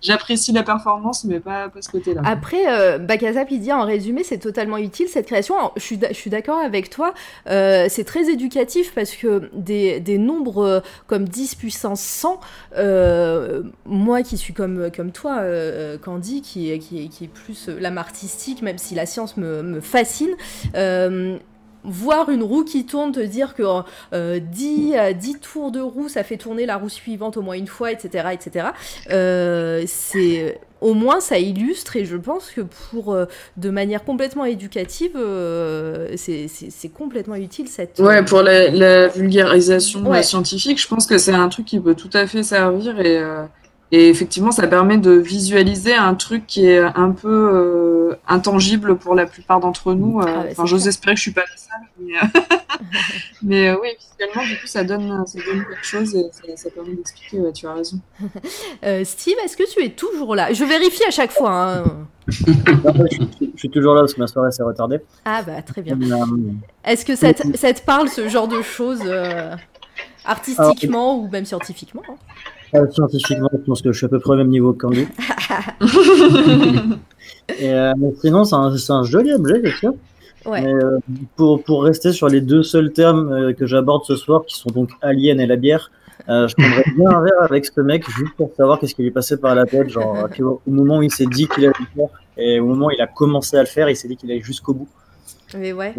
j'apprécie 0.00 0.52
la 0.52 0.62
performance 0.62 1.24
mais 1.24 1.40
pas 1.40 1.68
pas 1.68 1.82
ce 1.82 1.88
côté-là. 1.88 2.22
Après 2.24 2.62
euh, 2.68 2.98
Bakazap 2.98 3.50
il 3.50 3.60
dit 3.60 3.72
en 3.72 3.84
résumé 3.84 4.22
c'est 4.22 4.38
totalement 4.38 4.76
utile 4.78 5.08
cette 5.08 5.26
création. 5.26 5.56
je 5.76 5.82
suis 5.82 5.98
je 6.08 6.14
suis 6.14 6.30
d'accord 6.30 6.58
avec 6.58 6.90
toi 6.90 7.12
c'est 7.46 8.04
très 8.06 8.30
éducatif 8.30 8.94
parce 8.94 9.16
que 9.16 9.50
des, 9.52 9.98
des 9.98 10.18
nombres 10.18 10.84
comme 11.08 11.28
10 11.28 11.56
puissance 11.56 12.00
100 12.00 12.40
moi 13.84 14.22
qui 14.22 14.36
suis 14.38 14.54
comme 14.54 14.92
comme 14.94 15.10
toi 15.10 15.42
Candy 16.04 16.40
qui 16.40 16.78
qui 16.78 17.08
qui 17.08 17.24
est 17.24 17.28
plus 17.28 17.68
l'âme 17.80 17.98
artistique, 17.98 18.62
même 18.62 18.78
si 18.78 18.94
la 18.94 19.06
science 19.06 19.36
me, 19.36 19.80
fascine, 19.80 20.34
euh, 20.74 21.36
voir 21.82 22.28
une 22.28 22.42
roue 22.42 22.64
qui 22.64 22.84
tourne, 22.84 23.12
te 23.12 23.20
dire 23.20 23.54
que 23.54 23.62
10, 24.38 24.94
10, 25.14 25.38
tours 25.40 25.70
de 25.70 25.80
roue, 25.80 26.08
ça 26.08 26.22
fait 26.24 26.36
tourner 26.36 26.66
la 26.66 26.76
roue 26.76 26.88
suivante 26.90 27.36
au 27.36 27.42
moins 27.42 27.56
une 27.56 27.66
fois, 27.66 27.90
etc. 27.90 28.28
etc. 28.32 28.66
c'est 29.86 30.60
au 30.82 30.94
moins 30.94 31.20
ça 31.20 31.38
illustre 31.38 31.96
et 31.96 32.06
je 32.06 32.16
pense 32.16 32.50
que 32.50 32.62
pour 32.62 33.14
de 33.56 33.70
manière 33.70 34.02
complètement 34.02 34.46
éducative 34.46 35.12
c'est 36.16 36.88
complètement 36.88 37.34
utile 37.34 37.68
cette 37.68 37.98
ouais 37.98 38.24
pour 38.24 38.40
la, 38.42 39.08
vulgarisation 39.08 40.22
scientifique 40.22 40.80
je 40.80 40.88
pense 40.88 41.06
que 41.06 41.18
c'est 41.18 41.34
un 41.34 41.50
truc 41.50 41.66
qui 41.66 41.80
peut 41.80 41.94
tout 41.94 42.10
à 42.14 42.26
fait 42.26 42.42
servir 42.42 42.98
et 42.98 43.22
et 43.92 44.08
effectivement, 44.08 44.52
ça 44.52 44.68
permet 44.68 44.98
de 44.98 45.10
visualiser 45.10 45.94
un 45.94 46.14
truc 46.14 46.46
qui 46.46 46.64
est 46.64 46.78
un 46.78 47.10
peu 47.10 47.28
euh, 47.28 48.14
intangible 48.28 48.96
pour 48.96 49.16
la 49.16 49.26
plupart 49.26 49.58
d'entre 49.58 49.94
nous. 49.94 50.20
Euh, 50.20 50.24
ah 50.26 50.44
enfin, 50.48 50.64
j'ose 50.64 50.86
espérer 50.86 51.14
que 51.14 51.18
je 51.18 51.22
suis 51.22 51.32
pas 51.32 51.42
la 51.42 51.56
seule, 51.56 52.40
mais, 53.42 53.68
euh, 53.68 53.76
oui, 53.82 53.88
visuellement, 53.98 54.48
du 54.48 54.60
coup, 54.60 54.66
ça 54.68 54.84
donne, 54.84 55.26
ça 55.26 55.38
donne 55.44 55.64
quelque 55.64 55.84
chose 55.84 56.14
et 56.14 56.56
ça, 56.56 56.70
permet 56.70 56.94
d'expliquer. 56.94 57.40
Ouais, 57.40 57.52
tu 57.52 57.66
as 57.66 57.74
raison. 57.74 57.98
Steve, 59.04 59.34
est-ce 59.44 59.56
que 59.56 59.68
tu 59.68 59.84
es 59.84 59.90
toujours 59.90 60.36
là? 60.36 60.52
Je 60.52 60.64
vérifie 60.64 61.04
à 61.04 61.10
chaque 61.10 61.32
fois. 61.32 61.50
Hein. 61.50 61.84
je, 62.28 63.56
suis 63.56 63.70
toujours 63.70 63.94
là 63.94 64.02
parce 64.02 64.14
que 64.14 64.20
ma 64.20 64.28
soirée 64.28 64.52
s'est 64.52 64.62
retardée. 64.62 65.00
Ah 65.24 65.42
bah 65.42 65.62
très 65.62 65.82
bien. 65.82 65.98
Est-ce 66.84 67.04
que 67.04 67.16
ça 67.16 67.34
te, 67.34 67.56
ça 67.56 67.72
te, 67.72 67.82
parle 67.82 68.08
ce 68.08 68.28
genre 68.28 68.46
de 68.46 68.62
choses 68.62 69.02
artistiquement 70.24 71.18
ou 71.18 71.28
même 71.28 71.44
scientifiquement 71.44 72.02
hein? 72.08 72.14
Scientifiquement, 72.90 73.48
je 73.52 73.58
pense 73.58 73.82
que 73.82 73.92
je 73.92 73.98
suis 73.98 74.06
à 74.06 74.08
peu 74.08 74.18
près 74.18 74.32
au 74.32 74.36
même 74.36 74.48
niveau 74.48 74.72
que 74.72 74.86
Candy. 74.86 75.06
Et, 77.58 77.72
euh, 77.72 77.92
sinon, 78.20 78.44
c'est 78.44 78.54
un, 78.54 78.72
un, 78.96 79.04
joli 79.04 79.32
objet, 79.32 79.60
c'est 79.64 79.76
sûr. 79.76 79.94
Ouais. 80.46 80.62
Mais, 80.62 80.72
euh, 80.72 80.98
pour, 81.36 81.62
pour 81.62 81.84
rester 81.84 82.12
sur 82.12 82.28
les 82.28 82.40
deux 82.40 82.62
seuls 82.62 82.92
termes 82.92 83.30
euh, 83.32 83.52
que 83.52 83.66
j'aborde 83.66 84.04
ce 84.04 84.16
soir, 84.16 84.44
qui 84.46 84.56
sont 84.56 84.70
donc 84.70 84.90
Alien 85.02 85.40
et 85.40 85.46
la 85.46 85.56
bière, 85.56 85.90
je 86.28 86.54
prendrais 86.54 86.84
bien 86.96 87.10
un 87.10 87.22
verre 87.22 87.42
avec 87.42 87.66
ce 87.66 87.80
mec 87.80 88.08
juste 88.08 88.34
pour 88.36 88.52
savoir 88.56 88.78
qu'est-ce 88.78 88.94
qui 88.94 89.02
lui 89.02 89.10
passait 89.10 89.38
par 89.38 89.54
la 89.54 89.64
tête. 89.64 89.88
Genre, 89.88 90.28
au 90.40 90.60
moment 90.70 90.98
où 90.98 91.02
il 91.02 91.10
s'est 91.10 91.26
dit 91.26 91.48
qu'il 91.48 91.64
allait 91.64 91.74
le 91.80 91.86
faire 91.96 92.08
et 92.36 92.60
au 92.60 92.66
moment 92.66 92.86
où 92.86 92.90
il 92.92 93.00
a 93.00 93.08
commencé 93.08 93.56
à 93.56 93.60
le 93.60 93.66
faire, 93.66 93.88
il 93.88 93.96
s'est 93.96 94.06
dit 94.06 94.16
qu'il 94.16 94.30
allait 94.30 94.40
jusqu'au 94.40 94.74
bout. 94.74 94.88
Mais 95.58 95.72
ouais. 95.72 95.94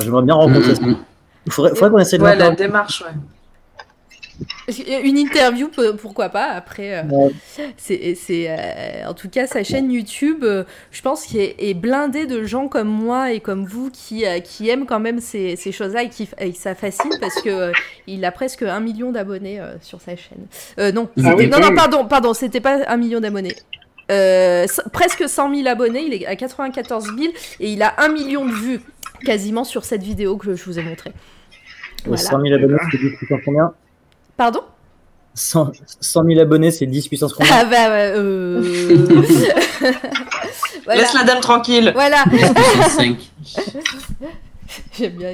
J'aimerais 0.00 0.22
bien 0.22 0.34
rencontrer 0.34 0.74
ça. 0.74 0.82
Il 1.46 1.52
faudrait, 1.52 1.74
faudrait 1.74 1.90
qu'on 1.90 1.98
essaie 1.98 2.18
de 2.18 2.22
Ouais, 2.22 2.36
la 2.36 2.50
démarche, 2.50 3.02
ouais. 3.02 3.12
Une 5.04 5.18
interview, 5.18 5.70
pourquoi 6.00 6.28
pas. 6.28 6.46
Après, 6.46 6.98
euh, 6.98 7.28
c'est, 7.76 8.16
euh, 8.48 9.08
en 9.08 9.14
tout 9.14 9.28
cas 9.28 9.46
sa 9.46 9.62
chaîne 9.62 9.90
YouTube, 9.90 10.44
euh, 10.44 10.64
je 10.90 11.02
pense 11.02 11.24
qu'il 11.24 11.40
est, 11.40 11.74
blindé 11.74 12.26
de 12.26 12.44
gens 12.44 12.68
comme 12.68 12.88
moi 12.88 13.32
et 13.32 13.40
comme 13.40 13.64
vous 13.64 13.90
qui, 13.90 14.24
qui 14.44 14.68
aiment 14.68 14.86
quand 14.86 15.00
même 15.00 15.20
ces, 15.20 15.56
ces 15.56 15.72
choses-là 15.72 16.04
et 16.04 16.08
qui 16.08 16.28
et 16.38 16.52
ça 16.52 16.74
fascine 16.74 17.12
parce 17.20 17.40
que 17.42 17.72
il 18.06 18.24
a 18.24 18.32
presque 18.32 18.62
un 18.62 18.80
million 18.80 19.10
d'abonnés 19.12 19.60
sur 19.80 20.00
sa 20.00 20.16
chaîne. 20.16 20.46
non, 20.94 21.08
ah 21.18 21.34
non, 21.34 21.60
non, 21.60 21.74
pardon, 21.74 22.06
pardon, 22.06 22.34
c'était 22.34 22.60
pas 22.60 22.80
un 22.86 22.96
million 22.96 23.20
d'abonnés. 23.20 23.56
presque 24.92 25.28
100 25.28 25.54
000 25.54 25.68
abonnés, 25.68 26.04
il 26.06 26.14
est 26.14 26.26
à 26.26 26.36
94 26.36 27.04
000 27.04 27.32
et 27.60 27.72
il 27.72 27.82
a 27.82 27.94
un 27.98 28.08
million 28.08 28.46
de 28.46 28.52
vues 28.52 28.80
quasiment 29.24 29.64
sur 29.64 29.84
cette 29.84 30.02
vidéo 30.02 30.36
que 30.36 30.54
je 30.54 30.64
vous 30.64 30.78
ai 30.78 30.82
montrée. 30.82 31.12
100 32.04 32.40
000 32.40 32.54
abonnés, 32.54 32.76
c'est 33.20 33.26
combien? 33.44 33.74
Pardon? 34.42 34.62
100, 35.34 35.72
000 36.00 36.40
abonnés, 36.40 36.72
c'est 36.72 36.86
10 36.86 37.06
puissance 37.06 37.32
combien? 37.32 37.52
Ah 37.54 37.64
bah 37.64 37.90
ouais. 37.90 38.12
Euh... 38.16 38.60
Laisse 40.96 41.14
la 41.14 41.22
dame 41.22 41.38
tranquille. 41.38 41.92
Voilà. 41.94 42.24
J'aime 44.98 45.12
bien. 45.12 45.28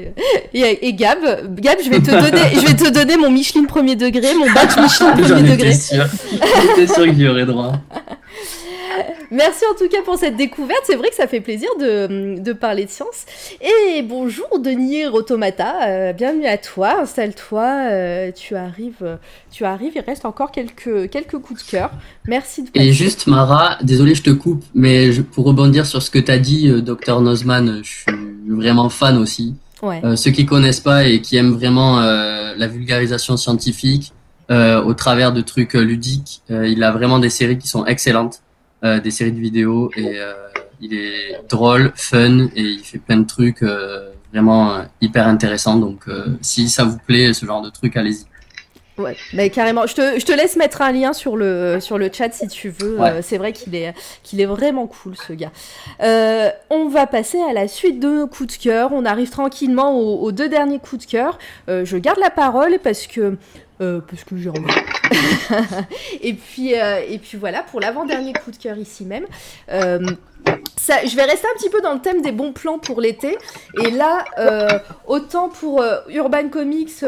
Et, 0.52 0.92
Gab, 0.92 1.20
Gab, 1.58 1.78
je 1.82 1.88
vais 1.88 2.00
te 2.00 2.10
donner, 2.10 2.50
je 2.54 2.66
vais 2.66 2.74
te 2.74 2.90
donner 2.90 3.16
mon 3.16 3.30
Michelin 3.30 3.64
premier 3.64 3.96
degré, 3.96 4.34
mon 4.34 4.52
badge 4.52 4.76
Michelin 4.76 5.16
premier 5.16 5.52
degré. 5.52 5.72
J'étais 5.72 6.92
sûr 6.92 7.06
que 7.06 7.14
j'y 7.14 7.26
aurais 7.26 7.46
droit. 7.46 7.72
Merci 9.30 9.64
en 9.70 9.76
tout 9.76 9.88
cas 9.88 10.02
pour 10.04 10.16
cette 10.16 10.36
découverte. 10.36 10.82
C'est 10.84 10.96
vrai 10.96 11.10
que 11.10 11.14
ça 11.14 11.26
fait 11.26 11.40
plaisir 11.40 11.68
de, 11.80 12.40
de 12.40 12.52
parler 12.52 12.84
de 12.84 12.90
science. 12.90 13.26
Et 13.60 14.02
bonjour 14.02 14.58
Denis 14.58 15.06
Automata, 15.06 15.88
euh, 15.88 16.12
bienvenue 16.12 16.46
à 16.46 16.58
toi. 16.58 17.00
Installe-toi. 17.02 17.90
Euh, 17.90 18.32
tu 18.32 18.56
arrives, 18.56 19.18
tu 19.50 19.64
arrives. 19.64 19.92
Il 19.96 20.02
reste 20.02 20.24
encore 20.24 20.50
quelques 20.50 21.10
quelques 21.10 21.38
coups 21.38 21.64
de 21.64 21.70
cœur. 21.70 21.90
Merci 22.26 22.62
de. 22.62 22.68
Et 22.74 22.92
juste 22.92 23.26
Mara, 23.26 23.78
désolé, 23.82 24.14
je 24.14 24.22
te 24.22 24.30
coupe, 24.30 24.64
mais 24.74 25.10
pour 25.32 25.44
rebondir 25.44 25.86
sur 25.86 26.02
ce 26.02 26.10
que 26.10 26.18
tu 26.18 26.30
as 26.30 26.38
dit, 26.38 26.68
euh, 26.68 26.80
Docteur 26.80 27.20
Nozman, 27.20 27.80
je 27.82 27.88
suis 27.88 28.04
vraiment 28.48 28.88
fan 28.88 29.18
aussi. 29.18 29.54
ceux 30.16 30.30
qui 30.30 30.46
connaissent 30.46 30.80
pas 30.80 31.04
et 31.04 31.20
qui 31.20 31.36
aiment 31.36 31.52
vraiment 31.52 32.00
la 32.00 32.66
vulgarisation 32.66 33.36
scientifique 33.36 34.12
au 34.50 34.94
travers 34.94 35.32
de 35.32 35.42
trucs 35.42 35.74
ludiques, 35.74 36.42
il 36.48 36.82
a 36.82 36.90
vraiment 36.90 37.18
des 37.18 37.30
séries 37.30 37.58
qui 37.58 37.68
sont 37.68 37.84
excellentes. 37.84 38.40
Euh, 38.84 39.00
des 39.00 39.10
séries 39.10 39.32
de 39.32 39.40
vidéos 39.40 39.90
et 39.96 40.20
euh, 40.20 40.34
il 40.80 40.94
est 40.94 41.40
drôle, 41.48 41.92
fun 41.96 42.46
et 42.54 42.62
il 42.62 42.78
fait 42.84 42.98
plein 42.98 43.16
de 43.16 43.26
trucs 43.26 43.64
euh, 43.64 44.10
vraiment 44.32 44.84
hyper 45.00 45.26
intéressants. 45.26 45.76
Donc 45.76 46.04
si 46.42 46.68
ça 46.68 46.84
vous 46.84 46.98
plaît, 46.98 47.32
ce 47.32 47.44
genre 47.44 47.60
de 47.60 47.70
truc, 47.70 47.96
allez-y. 47.96 48.24
Ouais, 48.96 49.16
mais 49.32 49.50
carrément. 49.50 49.86
Je 49.86 49.94
te, 49.94 50.20
je 50.20 50.24
te, 50.24 50.32
laisse 50.32 50.56
mettre 50.56 50.82
un 50.82 50.92
lien 50.92 51.12
sur 51.12 51.36
le, 51.36 51.78
sur 51.80 51.98
le 51.98 52.08
chat 52.12 52.32
si 52.32 52.46
tu 52.46 52.68
veux. 52.68 52.98
c'est 53.22 53.38
vrai 53.38 53.52
qu'il 53.52 53.74
est, 53.74 53.94
qu'il 54.22 54.40
est 54.40 54.46
vraiment 54.46 54.86
cool, 54.86 55.14
ce 55.16 55.32
gars. 55.32 55.52
on 56.70 56.88
va 56.88 57.08
passer 57.08 57.38
à 57.40 57.52
la 57.52 57.66
suite 57.66 57.98
de 57.98 58.08
nos 58.08 58.26
coups 58.28 58.58
de 58.58 58.62
cœur. 58.62 58.92
On 58.92 59.04
arrive 59.04 59.30
tranquillement 59.30 59.98
aux, 59.98 60.20
aux 60.20 60.30
deux 60.30 60.48
derniers 60.48 60.78
coups 60.78 61.04
de 61.04 61.10
cœur. 61.10 61.38
je 61.68 61.96
garde 61.96 62.18
la 62.20 62.30
parole 62.30 62.78
parce 62.82 63.08
que 63.08 63.36
euh, 63.80 64.00
parce 64.00 64.24
que 64.24 64.36
j'ai 64.36 64.50
envie. 64.50 64.60
et, 66.20 66.34
puis, 66.34 66.78
euh, 66.78 67.00
et 67.08 67.18
puis 67.18 67.38
voilà, 67.38 67.62
pour 67.62 67.80
l'avant-dernier 67.80 68.32
coup 68.32 68.50
de 68.50 68.56
cœur 68.56 68.76
ici 68.76 69.04
même. 69.04 69.26
Euh, 69.70 70.00
je 70.46 71.16
vais 71.16 71.24
rester 71.24 71.46
un 71.46 71.58
petit 71.58 71.68
peu 71.68 71.82
dans 71.82 71.92
le 71.92 72.00
thème 72.00 72.22
des 72.22 72.32
bons 72.32 72.52
plans 72.52 72.78
pour 72.78 73.00
l'été. 73.02 73.36
Et 73.84 73.90
là, 73.90 74.24
autant 75.06 75.50
pour 75.50 75.84
Urban 76.08 76.48
Comics, 76.48 77.04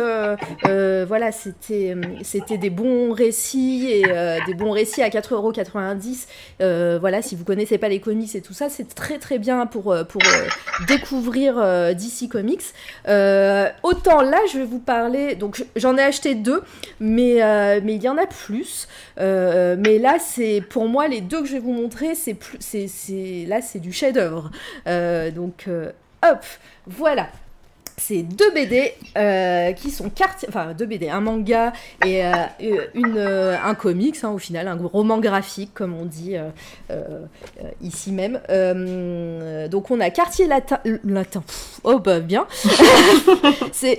voilà, 0.63 1.33
c'était 1.33 1.97
c'était 2.23 2.59
des 2.59 2.69
bons 2.69 3.13
récits 3.13 3.89
et 3.91 4.03
des 4.47 4.55
bons 4.55 4.73
récits 4.73 5.01
à 5.03 5.09
4,90€. 5.09 6.99
voilà, 6.99 7.23
si 7.23 7.35
vous 7.35 7.45
connaissez 7.45 7.79
pas 7.79 7.89
les 7.89 8.01
comics 8.01 8.35
et 8.35 8.43
tout 8.43 8.53
ça, 8.53 8.69
c'est 8.69 8.95
très 8.95 9.19
très 9.19 9.39
bien 9.39 9.65
pour 9.65 9.97
pour 10.09 10.23
découvrir 10.87 11.55
DC 11.95 12.29
Comics. 12.31 12.75
autant 13.83 14.21
là, 14.21 14.41
je 14.53 14.59
vais 14.59 14.67
vous 14.67 14.81
parler. 14.81 15.37
Donc 15.37 15.65
j'en 15.77 15.97
ai 15.97 16.03
acheté 16.03 16.35
deux, 16.35 16.60
mais 17.01 17.41
mais 17.81 17.95
il 17.95 18.03
y 18.03 18.09
en 18.09 18.19
a 18.19 18.27
plus. 18.27 18.89
mais 19.17 19.99
là, 19.99 20.19
c'est 20.19 20.63
pour 20.69 20.89
moi 20.89 21.09
les 21.09 21.21
deux 21.21 21.41
que 21.43 21.47
je 21.47 21.53
vais 21.55 21.59
vous 21.59 21.73
montrer, 21.73 22.15
c'est 22.15 22.35
plus 22.35 22.59
c'est 22.61 23.45
là 23.47 23.61
c'est 23.63 23.81
du 23.81 23.93
chef-d'œuvre. 23.93 24.51
Euh, 24.87 25.31
donc, 25.31 25.65
euh, 25.69 25.93
hop, 26.23 26.45
voilà 26.87 27.29
c'est 28.01 28.23
deux 28.23 28.51
BD 28.53 28.95
euh, 29.19 29.73
qui 29.73 29.91
sont 29.91 30.09
quartier, 30.09 30.49
enfin 30.49 30.73
deux 30.77 30.87
BD, 30.87 31.11
un 31.11 31.21
manga 31.21 31.73
et 32.05 32.25
euh, 32.25 32.33
euh, 32.63 33.57
un 33.63 33.75
comics 33.75 34.17
hein, 34.23 34.31
au 34.31 34.39
final, 34.39 34.69
un 34.69 34.79
roman 34.83 35.19
graphique 35.19 35.73
comme 35.75 35.95
on 35.95 36.07
dit 36.07 36.37
ici 37.83 38.13
même. 38.13 38.41
donc 39.69 39.91
on 39.91 40.01
a 40.01 40.11
quartier 40.11 40.47
latin, 40.47 40.81
oh 41.85 41.99
bah 41.99 42.21
bien, 42.21 42.47
c'est 43.73 43.99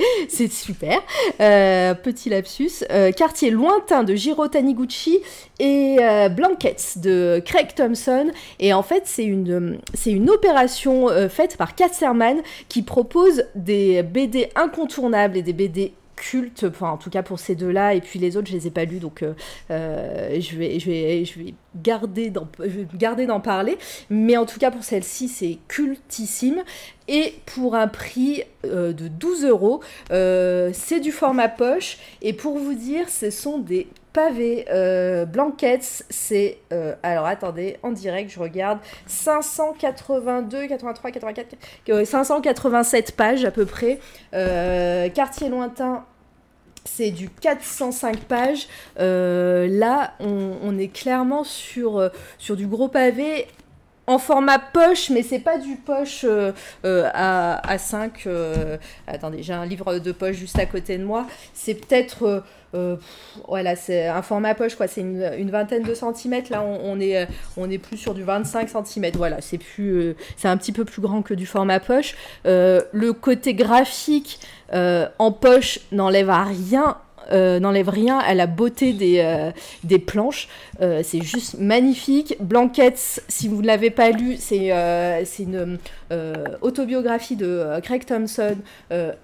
super. 0.52 1.00
petit 1.38 2.30
lapsus, 2.30 2.84
quartier 3.16 3.52
lointain 3.52 4.04
de 4.04 4.16
Jiro 4.16 4.48
Taniguchi 4.48 5.20
et 5.60 5.98
Blankets 6.36 6.98
de 6.98 7.42
Craig 7.46 7.76
Thompson 7.76 8.32
et 8.60 8.74
en 8.74 8.84
fait 8.84 9.04
c'est 9.06 9.26
une 9.26 9.80
une 10.06 10.30
opération 10.30 11.08
faite 11.30 11.56
par 11.56 11.76
Kasserman 11.76 12.38
qui 12.68 12.82
propose 12.82 13.46
des 13.56 13.91
BD 14.04 14.50
incontournables 14.56 15.38
et 15.38 15.42
des 15.42 15.54
BD 15.54 15.94
cultes, 16.22 16.66
enfin, 16.70 16.92
en 16.92 16.98
tout 16.98 17.10
cas 17.10 17.24
pour 17.24 17.40
ces 17.40 17.56
deux-là, 17.56 17.96
et 17.96 18.02
puis 18.02 18.20
les 18.20 18.38
autres, 18.38 18.48
je 18.48 18.54
les 18.54 18.68
ai 18.68 18.72
pas 18.72 18.86
lus, 18.86 19.00
donc 19.00 19.24
euh, 19.24 19.34
euh, 19.72 20.40
je, 20.40 20.56
vais, 20.56 20.80
je, 20.80 21.40
garder 21.76 22.30
d'en 22.30 23.40
parler. 23.40 23.78
Mais 24.10 24.38
en 24.38 24.46
tout 24.46 24.60
cas, 24.60 24.70
pour 24.70 24.84
celle-ci, 24.84 25.28
c'est 25.28 25.58
cultissime. 25.68 26.62
Et 27.08 27.34
pour 27.48 27.76
un 27.76 27.88
prix 27.88 28.44
euh, 28.66 28.94
de 28.94 29.08
12 29.08 29.46
euros, 29.46 29.82
c'est 30.10 31.00
du 31.02 31.12
format 31.12 31.50
poche. 31.50 31.98
Et 32.22 32.34
pour 32.34 32.58
vous 32.58 32.76
dire, 32.76 33.10
ce 33.10 33.32
sont 33.32 33.58
des 33.58 33.88
pavé 34.14 34.66
euh, 34.70 35.26
Blankets, 35.26 36.04
c'est. 36.10 36.60
Euh, 36.72 36.96
alors 37.04 37.26
attendez, 37.26 37.78
en 37.84 37.92
direct, 37.92 38.32
je 38.32 38.40
regarde. 38.40 38.80
582, 39.08 40.68
83, 40.68 41.12
84, 41.12 41.56
587 42.06 43.16
pages 43.16 43.46
à 43.46 43.52
peu 43.52 43.66
près. 43.66 44.00
Euh, 44.34 45.10
quartier 45.10 45.50
lointain. 45.50 46.06
C'est 46.84 47.12
du 47.12 47.30
405 47.30 48.22
pages. 48.22 48.68
là, 48.98 50.14
on, 50.20 50.80
est 50.80 50.88
clairement 50.88 51.44
sur, 51.44 52.10
du 52.50 52.66
gros 52.66 52.88
pavé 52.88 53.48
en 54.08 54.20
format 54.20 54.60
poche, 54.60 55.10
mais 55.10 55.24
c'est 55.24 55.40
pas 55.40 55.58
du 55.58 55.76
poche 55.76 56.26
euh, 56.28 56.52
euh, 56.86 57.10
à, 57.14 57.78
5. 57.78 58.24
Euh, 58.28 58.78
attendez, 59.08 59.44
j'ai 59.44 59.54
un 59.54 59.66
livre 59.66 60.00
de 60.00 60.12
poche 60.12 60.36
juste 60.36 60.60
à 60.60 60.66
côté 60.66 60.98
de 60.98 61.04
moi. 61.04 61.28
C'est 61.54 61.76
peut-être. 61.76 62.44
Voilà, 63.48 63.76
c'est 63.76 64.08
un 64.08 64.22
format 64.22 64.56
poche, 64.56 64.76
quoi. 64.76 64.88
C'est 64.88 65.02
une, 65.02 65.52
vingtaine 65.52 65.84
de 65.84 65.94
centimètres. 65.94 66.52
Là, 66.52 66.64
on, 66.64 67.00
est, 67.00 67.28
on 67.58 67.70
est 67.70 67.78
plus 67.78 67.98
sur 67.98 68.14
du 68.14 68.24
25 68.24 68.70
centimètres. 68.70 69.18
Voilà, 69.18 69.42
c'est 69.42 69.58
plus, 69.58 70.16
c'est 70.38 70.48
un 70.48 70.58
petit 70.58 70.72
peu 70.72 70.86
plus 70.86 71.02
grand 71.02 71.22
que 71.22 71.34
du 71.34 71.46
format 71.46 71.80
poche. 71.80 72.16
le 72.46 73.12
côté 73.12 73.54
graphique 73.54 74.40
en 74.72 75.32
poche 75.32 75.80
n'enlève 75.92 76.30
à 76.30 76.44
rien 76.44 76.98
euh, 77.32 77.60
n'enlève 77.60 77.90
rien 77.90 78.18
à 78.18 78.34
la 78.34 78.48
beauté 78.48 78.94
des, 78.94 79.20
euh, 79.20 79.98
planches. 80.06 80.48
Euh, 80.82 81.02
c'est 81.04 81.22
juste 81.22 81.60
magnifique. 81.60 82.36
Blankets, 82.40 83.22
si 83.28 83.48
vous 83.48 83.62
ne 83.62 83.68
l'avez 83.68 83.90
pas 83.90 84.12
lu, 84.12 84.38
c'est 84.38 84.70
une 85.40 85.78
autobiographie 86.62 87.36
de 87.36 87.80
Craig 87.84 88.06
Thompson, 88.06 88.58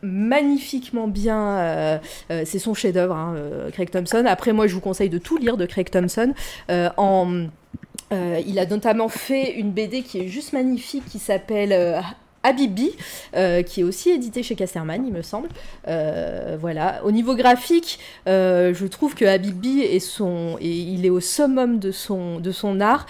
magnifiquement 0.02 1.08
bien. 1.08 2.00
c'est 2.30 2.60
son 2.60 2.74
chef-d'œuvre, 2.74 3.16
hein, 3.16 3.36
Craig 3.74 3.90
Thompson. 3.90 4.24
Après, 4.28 4.54
moi, 4.54 4.68
je 4.68 4.74
vous 4.74 4.82
conseille 4.82 5.10
de 5.10 5.18
tout 5.18 5.38
lire 5.38 5.58
de 5.58 5.66
Craig 5.66 5.90
Thompson. 5.90 6.34
il 6.70 8.60
a 8.60 8.66
notamment 8.70 9.10
fait 9.10 9.54
une 9.54 9.72
BD 9.72 10.02
qui 10.02 10.20
est 10.20 10.28
juste 10.28 10.54
magnifique 10.54 11.06
qui 11.06 11.20
s'appelle 11.20 12.04
Habibi, 12.48 12.92
euh, 13.36 13.62
qui 13.62 13.82
est 13.82 13.84
aussi 13.84 14.10
édité 14.10 14.42
chez 14.44 14.56
Casterman, 14.56 15.06
il 15.06 15.14
me 15.14 15.22
semble. 15.22 15.50
Euh, 15.88 16.58
voilà. 16.60 17.02
Au 17.04 17.12
niveau 17.12 17.36
graphique, 17.36 18.00
euh, 18.28 18.74
je 18.74 18.86
trouve 18.86 19.16
que 19.16 19.26
Habibi 19.26 19.82
est 19.82 20.00
son, 20.00 20.58
et 20.62 20.72
il 20.72 21.06
est 21.06 21.10
au 21.10 21.20
summum 21.20 21.80
de 21.80 21.92
son, 21.92 22.40
de 22.40 22.52
son 22.52 22.80
art. 22.80 23.06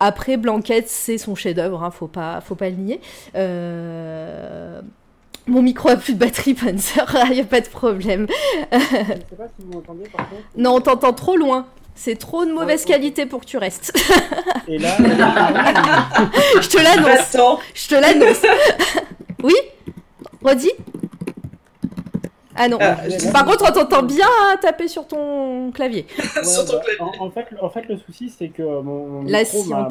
Après, 0.00 0.36
Blanquette, 0.36 0.88
c'est 0.88 1.18
son 1.18 1.34
chef-d'œuvre, 1.34 1.84
hein, 1.84 1.90
faut 1.90 2.08
pas, 2.08 2.40
faut 2.40 2.54
pas 2.54 2.70
le 2.70 2.76
nier. 2.76 3.00
Mon 5.46 5.62
micro 5.62 5.88
a 5.88 5.96
plus 5.96 6.14
de 6.14 6.18
batterie, 6.18 6.54
Panzer, 6.54 7.06
il 7.26 7.32
n'y 7.32 7.40
a 7.40 7.44
pas 7.44 7.60
de 7.60 7.68
problème. 7.68 8.26
je 8.72 8.78
sais 8.78 9.36
pas 9.36 9.48
si 9.48 9.64
vous 9.64 9.72
m'entendez 9.72 10.08
par 10.08 10.28
contre. 10.28 10.42
Non, 10.56 10.76
on 10.76 10.80
t'entend 10.80 11.12
trop 11.12 11.36
loin. 11.36 11.66
C'est 12.02 12.16
trop 12.16 12.46
de 12.46 12.50
mauvaise 12.50 12.86
qualité 12.86 13.26
pour 13.26 13.42
que 13.42 13.44
tu 13.44 13.58
restes. 13.58 13.92
Et 14.66 14.78
là, 14.78 14.96
je 14.98 16.66
te 16.66 16.78
l'annonce. 16.78 17.60
Je 17.74 17.88
te 17.88 17.94
l'annonce. 17.94 18.42
oui? 19.42 19.52
Redis? 20.42 20.72
Ah 22.56 22.68
non. 22.68 22.78
Ah, 22.80 22.96
Par 23.34 23.44
contre, 23.44 23.66
on 23.68 23.72
t'entend 23.74 24.02
bien 24.02 24.26
taper 24.62 24.88
sur 24.88 25.06
ton 25.06 25.70
clavier. 25.72 26.06
sur 26.42 26.64
ton 26.64 26.78
bah, 26.78 26.84
clavier. 26.84 27.20
En, 27.20 27.30
fait, 27.30 27.46
en, 27.60 27.68
fait, 27.68 27.86
le 27.86 27.98
souci, 27.98 28.30
c'est 28.30 28.48
que 28.48 28.62
mon, 28.62 29.20
micro 29.20 29.64
m'a 29.64 29.88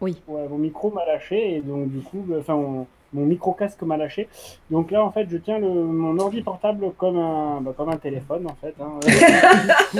oui. 0.00 0.16
mon 0.26 0.56
micro 0.56 0.90
m'a 0.90 1.04
lâché 1.04 1.56
et 1.56 1.60
donc 1.60 1.90
du 1.90 2.00
coup, 2.00 2.24
bah, 2.26 2.36
enfin, 2.40 2.86
mon 3.12 3.26
micro 3.26 3.52
casque 3.52 3.82
m'a 3.82 3.96
lâché. 3.96 4.28
Donc 4.70 4.90
là, 4.90 5.04
en 5.04 5.10
fait, 5.10 5.26
je 5.30 5.36
tiens 5.36 5.58
le, 5.58 5.68
mon 5.68 6.18
ordi 6.18 6.42
portable 6.42 6.92
comme 6.96 7.18
un, 7.18 7.60
bah, 7.60 7.72
comme 7.76 7.88
un 7.90 7.96
téléphone, 7.96 8.46
en 8.46 8.56
fait, 8.60 8.74
hein, 8.80 8.98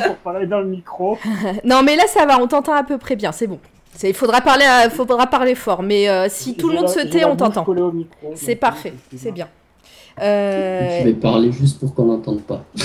pour 0.07 0.17
parler 0.17 0.47
dans 0.47 0.61
le 0.61 0.67
micro. 0.67 1.19
non, 1.65 1.83
mais 1.83 1.97
là, 1.97 2.07
ça 2.07 2.27
va, 2.27 2.41
on 2.41 2.47
t'entend 2.47 2.75
à 2.75 2.83
peu 2.83 2.99
près 2.99 3.17
bien, 3.17 3.33
c'est 3.33 3.47
bon. 3.47 3.59
Il 4.03 4.15
faudra 4.15 4.41
parler, 4.41 4.65
faudra 4.91 5.27
parler 5.27 5.55
fort, 5.55 5.83
mais 5.83 6.09
euh, 6.09 6.27
si 6.31 6.57
tout 6.57 6.71
le 6.71 6.77
monde 6.77 6.89
se 6.89 7.01
tait, 7.01 7.25
on 7.25 7.37
t'entend. 7.37 7.67
C'est 8.35 8.57
parfait, 8.57 8.95
c'est 9.15 9.33
bien. 9.33 9.49
Euh... 10.21 11.01
Je 11.01 11.05
vais 11.05 11.15
parler 11.15 11.53
juste 11.53 11.81
pour 11.81 11.95
qu'on 11.95 12.07
n'entende 12.07 12.43
pas. 12.43 12.65
je 12.77 12.83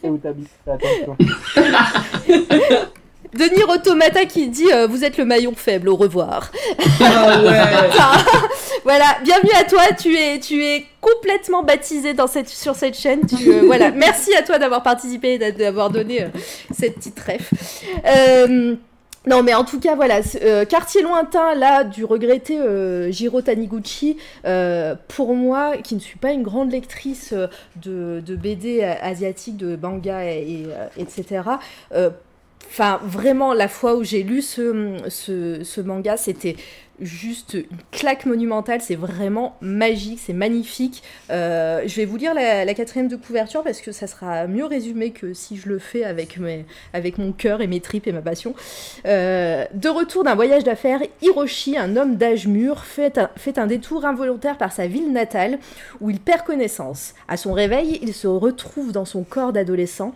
sais 0.00 0.08
où 0.08 0.18
t'habites, 0.18 0.50
attention. 0.66 1.16
Denis 3.34 3.62
Automata 3.64 4.24
qui 4.24 4.48
dit 4.48 4.72
euh, 4.72 4.86
Vous 4.86 5.04
êtes 5.04 5.18
le 5.18 5.24
maillon 5.24 5.54
faible, 5.54 5.88
au 5.88 5.96
revoir. 5.96 6.50
Ah 7.00 7.40
ouais. 7.42 7.60
voilà, 8.84 9.04
bienvenue 9.22 9.52
à 9.58 9.64
toi. 9.64 9.82
Tu 9.98 10.16
es, 10.16 10.40
tu 10.40 10.64
es 10.64 10.86
complètement 11.00 11.62
baptisé 11.62 12.14
dans 12.14 12.26
cette, 12.26 12.48
sur 12.48 12.74
cette 12.74 12.96
chaîne. 12.96 13.26
Tu, 13.26 13.52
euh, 13.52 13.62
voilà, 13.66 13.90
merci 13.94 14.34
à 14.34 14.42
toi 14.42 14.58
d'avoir 14.58 14.82
participé 14.82 15.34
et 15.34 15.52
d'avoir 15.52 15.90
donné 15.90 16.22
euh, 16.22 16.28
cette 16.70 16.94
petite 16.94 17.20
ref. 17.20 17.52
non, 19.26 19.42
mais 19.42 19.52
en 19.52 19.64
tout 19.64 19.78
cas, 19.78 19.94
voilà, 19.94 20.20
quartier 20.64 21.02
lointain, 21.02 21.54
là, 21.54 21.84
du 21.84 22.06
regretté 22.06 22.58
Jiro 23.10 23.42
Taniguchi, 23.42 24.16
pour 25.08 25.34
moi, 25.34 25.76
qui 25.76 25.96
ne 25.96 26.00
suis 26.00 26.18
pas 26.18 26.30
une 26.30 26.42
grande 26.42 26.72
lectrice 26.72 27.34
de, 27.76 28.22
de 28.24 28.36
BD 28.36 28.82
asiatique, 28.82 29.58
de 29.58 29.76
manga, 29.76 30.24
et, 30.24 30.66
et 30.96 31.02
etc., 31.02 31.42
Enfin, 32.70 33.00
vraiment, 33.02 33.54
la 33.54 33.68
fois 33.68 33.96
où 33.96 34.04
j'ai 34.04 34.22
lu 34.22 34.42
ce, 34.42 35.80
manga, 35.82 36.16
c'était 36.16 36.56
juste 37.00 37.54
une 37.54 37.78
claque 37.92 38.26
monumentale. 38.26 38.80
C'est 38.82 38.96
vraiment 38.96 39.56
magique, 39.60 40.20
c'est 40.24 40.32
magnifique. 40.32 41.02
Euh, 41.30 41.82
je 41.86 41.96
vais 41.96 42.04
vous 42.04 42.16
lire 42.16 42.34
la, 42.34 42.74
quatrième 42.74 43.08
de 43.08 43.16
couverture 43.16 43.62
parce 43.62 43.80
que 43.80 43.90
ça 43.90 44.06
sera 44.06 44.46
mieux 44.46 44.66
résumé 44.66 45.12
que 45.12 45.32
si 45.32 45.56
je 45.56 45.68
le 45.68 45.78
fais 45.78 46.04
avec, 46.04 46.38
mes, 46.38 46.66
avec 46.92 47.18
mon 47.18 47.32
cœur 47.32 47.62
et 47.62 47.66
mes 47.66 47.80
tripes 47.80 48.06
et 48.06 48.12
ma 48.12 48.20
passion. 48.20 48.54
Euh, 49.06 49.64
de 49.72 49.88
retour 49.88 50.24
d'un 50.24 50.34
voyage 50.34 50.64
d'affaires, 50.64 51.00
Hiroshi, 51.22 51.76
un 51.78 51.96
homme 51.96 52.16
d'âge 52.16 52.46
mûr, 52.46 52.84
fait 52.84 53.16
un, 53.16 53.30
fait 53.36 53.58
un 53.58 53.66
détour 53.66 54.04
involontaire 54.04 54.58
par 54.58 54.72
sa 54.72 54.86
ville 54.86 55.12
natale 55.12 55.58
où 56.00 56.10
il 56.10 56.20
perd 56.20 56.42
connaissance. 56.42 57.14
À 57.28 57.36
son 57.36 57.52
réveil, 57.52 57.98
il 58.02 58.12
se 58.12 58.26
retrouve 58.26 58.92
dans 58.92 59.04
son 59.06 59.24
corps 59.24 59.52
d'adolescent. 59.52 60.14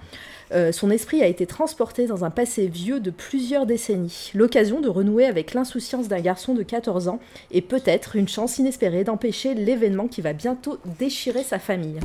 Euh, 0.52 0.72
son 0.72 0.90
esprit 0.90 1.22
a 1.22 1.26
été 1.26 1.46
transporté 1.46 2.06
dans 2.06 2.24
un 2.24 2.30
passé 2.30 2.66
vieux 2.66 3.00
de 3.00 3.10
plusieurs 3.10 3.66
décennies, 3.66 4.30
l'occasion 4.34 4.80
de 4.80 4.88
renouer 4.88 5.26
avec 5.26 5.54
l'insouciance 5.54 6.08
d'un 6.08 6.20
garçon 6.20 6.54
de 6.54 6.62
14 6.62 7.08
ans 7.08 7.20
et 7.50 7.62
peut-être 7.62 8.16
une 8.16 8.28
chance 8.28 8.58
inespérée 8.58 9.04
d'empêcher 9.04 9.54
l'événement 9.54 10.08
qui 10.08 10.20
va 10.20 10.32
bientôt 10.32 10.78
déchirer 10.98 11.42
sa 11.42 11.58
famille. 11.58 12.00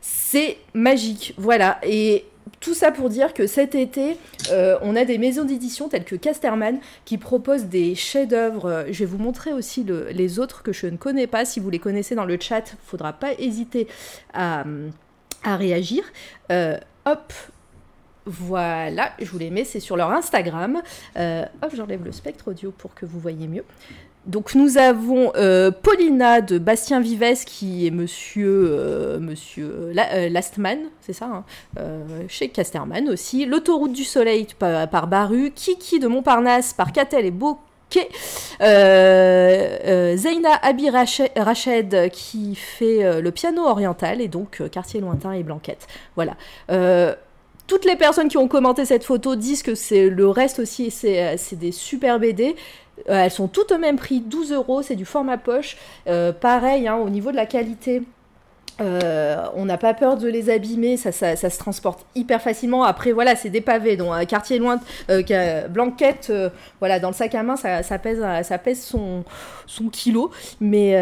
C'est 0.00 0.58
magique, 0.74 1.34
voilà. 1.36 1.78
Et 1.84 2.24
tout 2.60 2.74
ça 2.74 2.92
pour 2.92 3.08
dire 3.08 3.34
que 3.34 3.46
cet 3.46 3.74
été, 3.74 4.16
euh, 4.50 4.78
on 4.82 4.96
a 4.96 5.04
des 5.04 5.18
maisons 5.18 5.44
d'édition 5.44 5.88
telles 5.88 6.04
que 6.04 6.16
Casterman 6.16 6.78
qui 7.04 7.18
proposent 7.18 7.64
des 7.66 7.94
chefs-d'œuvre. 7.94 8.86
Je 8.90 8.98
vais 9.00 9.04
vous 9.04 9.18
montrer 9.18 9.52
aussi 9.52 9.84
les 10.10 10.38
autres 10.38 10.62
que 10.62 10.72
je 10.72 10.86
ne 10.86 10.96
connais 10.96 11.26
pas. 11.26 11.44
Si 11.44 11.60
vous 11.60 11.70
les 11.70 11.78
connaissez 11.78 12.14
dans 12.14 12.24
le 12.24 12.38
chat, 12.40 12.72
il 12.72 12.86
faudra 12.86 13.12
pas 13.12 13.32
hésiter 13.38 13.88
à, 14.32 14.64
réagir. 15.44 16.04
Euh, 16.50 16.78
hop, 17.04 17.32
voilà, 18.26 19.12
je 19.18 19.26
vous 19.26 19.38
les 19.38 19.50
mets, 19.50 19.64
c'est 19.64 19.80
sur 19.80 19.96
leur 19.96 20.10
Instagram. 20.10 20.80
Euh, 21.16 21.44
hop, 21.62 21.70
j'enlève 21.74 22.04
le 22.04 22.12
spectre 22.12 22.48
audio 22.48 22.72
pour 22.76 22.94
que 22.94 23.04
vous 23.06 23.18
voyez 23.18 23.48
mieux. 23.48 23.64
Donc 24.26 24.54
nous 24.54 24.78
avons 24.78 25.32
euh, 25.34 25.72
Paulina 25.72 26.40
de 26.40 26.58
Bastien 26.58 27.00
Vives 27.00 27.44
qui 27.44 27.88
est 27.88 27.90
monsieur, 27.90 28.68
euh, 28.70 29.18
monsieur 29.18 29.92
Lastman, 29.92 30.78
c'est 31.00 31.12
ça, 31.12 31.26
hein, 31.26 31.44
chez 32.28 32.48
Casterman 32.48 33.08
aussi. 33.08 33.46
L'autoroute 33.46 33.92
du 33.92 34.04
soleil 34.04 34.46
par, 34.56 35.08
Baru, 35.08 35.50
Kiki 35.52 35.98
de 35.98 36.06
Montparnasse 36.06 36.72
par 36.72 36.92
Catel 36.92 37.26
et 37.26 37.32
Bokeh, 37.32 38.08
Zeina 38.60 40.54
Abi 40.62 40.88
Rached 40.88 42.10
qui 42.12 42.54
fait 42.54 43.20
le 43.20 43.30
piano 43.32 43.66
oriental 43.66 44.20
et 44.20 44.28
donc 44.28 44.62
quartier 44.70 45.00
lointain 45.00 45.32
et 45.32 45.42
Blanquette. 45.42 45.88
Voilà 46.14 46.36
toutes 47.72 47.86
les 47.86 47.96
personnes 47.96 48.28
qui 48.28 48.36
ont 48.36 48.48
commenté 48.48 48.84
cette 48.84 49.02
photo 49.02 49.34
disent 49.34 49.62
que 49.62 49.74
c'est 49.74 50.10
le 50.10 50.28
reste 50.28 50.58
aussi, 50.58 50.90
c'est 50.90 51.24
euh, 51.24 51.36
des 51.52 51.72
super 51.72 52.20
BD. 52.20 52.54
Euh, 53.08 53.14
elles 53.24 53.30
sont 53.30 53.48
toutes 53.48 53.72
au 53.72 53.78
même 53.78 53.96
prix, 53.96 54.20
12 54.20 54.52
euros, 54.52 54.82
c'est 54.82 54.94
du 54.94 55.06
format 55.06 55.38
poche. 55.38 55.78
Euh, 56.06 56.32
pareil, 56.32 56.86
hein, 56.86 56.96
au 56.96 57.08
niveau 57.08 57.30
de 57.30 57.36
la 57.36 57.46
qualité, 57.46 58.02
euh, 58.80 59.46
on 59.54 59.66
n'a 59.66 59.76
pas 59.76 59.94
peur 59.94 60.16
de 60.16 60.28
les 60.28 60.50
abîmer, 60.50 60.96
ça, 60.96 61.12
se 61.12 61.58
transporte 61.58 62.06
hyper 62.14 62.40
facilement. 62.40 62.84
Après, 62.84 63.12
voilà, 63.12 63.36
c'est 63.36 63.50
des 63.50 63.60
pavés, 63.60 63.96
donc 63.96 64.12
un 64.12 64.24
quartier 64.24 64.58
loin, 64.58 64.80
euh, 65.10 65.68
Blanquette, 65.68 66.28
euh, 66.30 66.48
voilà, 66.80 66.98
dans 66.98 67.08
le 67.08 67.14
sac 67.14 67.34
à 67.34 67.42
main, 67.42 67.56
ça, 67.56 67.82
pèse, 67.98 68.24
ça 68.42 68.58
pèse 68.58 68.82
son, 68.82 69.24
son 69.66 69.88
kilo. 69.88 70.30
Mais, 70.60 70.92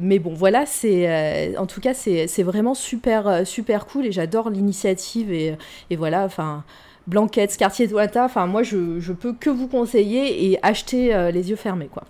mais 0.00 0.18
bon, 0.18 0.34
voilà, 0.34 0.66
c'est, 0.66 1.56
en 1.56 1.66
tout 1.66 1.80
cas, 1.80 1.94
c'est, 1.94 2.42
vraiment 2.42 2.74
super, 2.74 3.46
super 3.46 3.86
cool 3.86 4.06
et 4.06 4.12
j'adore 4.12 4.50
l'initiative 4.50 5.32
et, 5.32 5.56
voilà, 5.96 6.24
enfin. 6.24 6.64
Blanquette, 7.08 7.56
quartier 7.56 7.88
Douata, 7.88 8.26
enfin 8.26 8.46
moi 8.46 8.62
je, 8.62 9.00
je, 9.00 9.12
peux 9.12 9.32
que 9.32 9.50
vous 9.50 9.66
conseiller 9.66 10.46
et 10.46 10.60
acheter 10.62 11.32
les 11.32 11.50
yeux 11.50 11.56
fermés 11.56 11.88
quoi. 11.92 12.04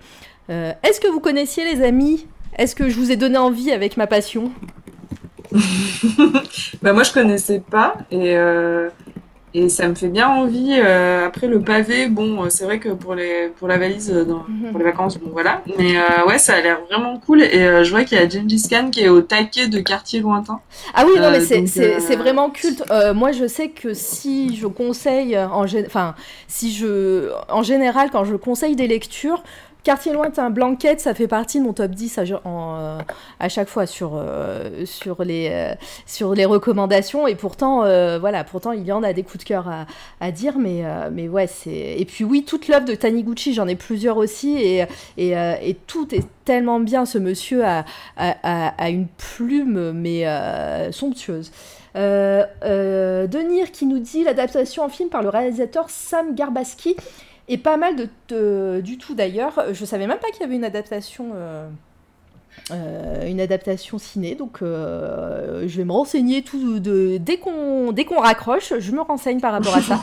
Est-ce 0.51 1.01
que 1.01 1.09
vous 1.09 1.19
connaissiez 1.19 1.65
les 1.65 1.83
amis 1.83 2.27
est-ce 2.59 2.75
que 2.75 2.89
je 2.89 2.97
vous 2.97 3.11
ai 3.11 3.17
donné 3.17 3.39
envie 3.39 3.73
avec 3.73 3.97
ma 3.97 4.07
passion? 4.07 4.53
Bah 6.83 6.93
moi 6.93 7.03
je 7.03 7.13
connaissais 7.13 7.61
pas 7.61 7.95
et, 8.11 8.37
euh, 8.37 8.89
et 9.55 9.69
ça 9.69 9.87
me 9.87 9.95
fait 9.95 10.09
bien 10.09 10.29
envie. 10.29 10.81
Euh, 10.83 11.27
après 11.27 11.47
le 11.47 11.61
pavé, 11.61 12.09
bon, 12.09 12.43
euh, 12.43 12.49
c'est 12.49 12.65
vrai 12.65 12.79
que 12.79 12.89
pour 12.89 13.15
les 13.15 13.49
pour 13.59 13.69
la 13.69 13.77
valise 13.77 14.11
dans, 14.11 14.47
pour 14.71 14.79
les 14.79 14.85
vacances, 14.85 15.19
bon 15.19 15.31
voilà. 15.31 15.63
Mais 15.79 15.97
ouais, 16.27 16.39
ça 16.39 16.55
a 16.55 16.61
l'air 16.61 16.81
vraiment 16.89 17.19
cool. 17.19 17.43
Et 17.43 17.85
je 17.85 17.91
vois 17.91 18.05
qu'il 18.05 18.19
y 18.19 18.21
a 18.21 18.29
Gengis 18.29 18.67
Khan 18.69 18.89
qui 18.91 19.03
est 19.03 19.09
au 19.09 19.21
taquet 19.21 19.69
de 19.69 19.81
quartier 19.81 20.21
lointain. 20.21 20.61
Ah 20.95 21.05
oui, 21.07 21.21
non 21.21 21.31
mais 21.31 21.41
c'est 21.41 22.17
vraiment 22.17 22.51
culte. 22.51 22.83
moi, 23.15 23.33
je 23.33 23.47
sais 23.47 23.69
que 23.69 23.93
si 23.95 24.57
je 24.57 24.67
conseille 24.67 25.39
en 25.39 25.65
enfin 25.87 26.15
si 26.49 26.73
je 26.73 27.31
en 27.51 27.63
général 27.63 28.11
quand 28.11 28.25
je 28.25 28.37
conseille 28.37 28.75
des 28.75 28.89
lectures, 28.89 29.43
Quartier 29.85 30.13
lointain, 30.13 30.51
Blanquette, 30.51 31.01
ça 31.01 31.13
fait 31.13 31.27
partie 31.27 31.59
de 31.59 31.65
mon 31.65 31.73
top 31.73 31.91
10 31.91 32.19
à, 32.19 32.23
euh, 32.23 32.99
à 33.41 33.49
chaque 33.49 33.69
fois 33.69 33.87
sur, 33.87 34.15
euh, 34.15 34.85
euh, 35.19 35.75
sur 36.07 36.35
les 36.35 36.45
recommandations. 36.45 37.27
Et 37.27 37.35
pourtant, 37.35 37.79
voilà, 38.21 38.45
pourtant, 38.45 38.71
il 38.71 38.85
y 38.85 38.93
en 38.93 39.03
a 39.03 39.13
des 39.13 39.25
coups 39.25 39.39
de 39.39 39.49
cœur 39.49 39.69
à, 40.21 40.31
dire. 40.31 40.57
Mais, 40.57 40.85
mais 41.11 41.29
ouais, 41.29 41.49
c'est. 41.49 41.97
Et 41.99 42.05
puis, 42.05 42.23
oui, 42.23 42.45
toute 42.45 42.69
l'œuvre 42.69 42.85
de 42.85 42.95
Taniguchi, 42.95 43.55
j'en 43.55 43.67
ai 43.67 43.75
plusieurs 43.75 44.19
aussi. 44.19 44.57
Et, 45.19 45.77
tout 45.89 46.15
est 46.15 46.27
tellement 46.45 46.79
bien. 46.79 47.05
Ce 47.05 47.19
monsieur 47.19 47.65
a, 47.65 47.85
a, 48.17 48.69
a 48.79 48.89
une 48.89 49.09
plume, 49.09 49.91
mais 49.91 50.25
somptueuse. 50.93 51.51
Denir 51.97 53.73
qui 53.73 53.87
nous 53.87 53.99
dit 53.99 54.23
l'adaptation 54.23 54.85
en 54.85 54.89
film 54.89 55.09
par 55.09 55.23
le 55.23 55.29
réalisateur 55.29 55.91
Sam 55.91 56.37
Garbaski 56.37 56.95
et 57.49 57.59
pas 57.59 57.77
mal 57.77 57.97
de, 58.29 58.81
du 58.83 58.99
tout 58.99 59.15
d'ailleurs. 59.15 59.65
Je 59.73 59.85
savais 59.85 60.07
même 60.07 60.19
pas 60.19 60.31
qu'il 60.31 60.43
y 60.43 60.45
avait 60.45 60.57
une 60.57 60.65
adaptation. 60.65 61.33
Euh, 61.35 61.69
euh, 62.71 63.27
une 63.27 63.41
adaptation 63.41 63.99
ciné, 63.99 64.35
donc 64.35 64.59
euh, 64.61 65.67
je 65.67 65.77
vais 65.79 65.85
me 65.85 65.93
renseigner 65.93 66.43
tout 66.43 66.81
de, 66.81 67.17
dès 67.17 67.39
qu'on 67.39 67.93
dès 67.93 68.05
qu'on 68.05 68.21
raccroche, 68.21 68.75
je 68.79 68.93
me 68.93 69.01
renseigne 69.01 69.41
par 69.41 69.53
rapport 69.53 69.75
à 69.75 69.81
ça. 69.81 70.01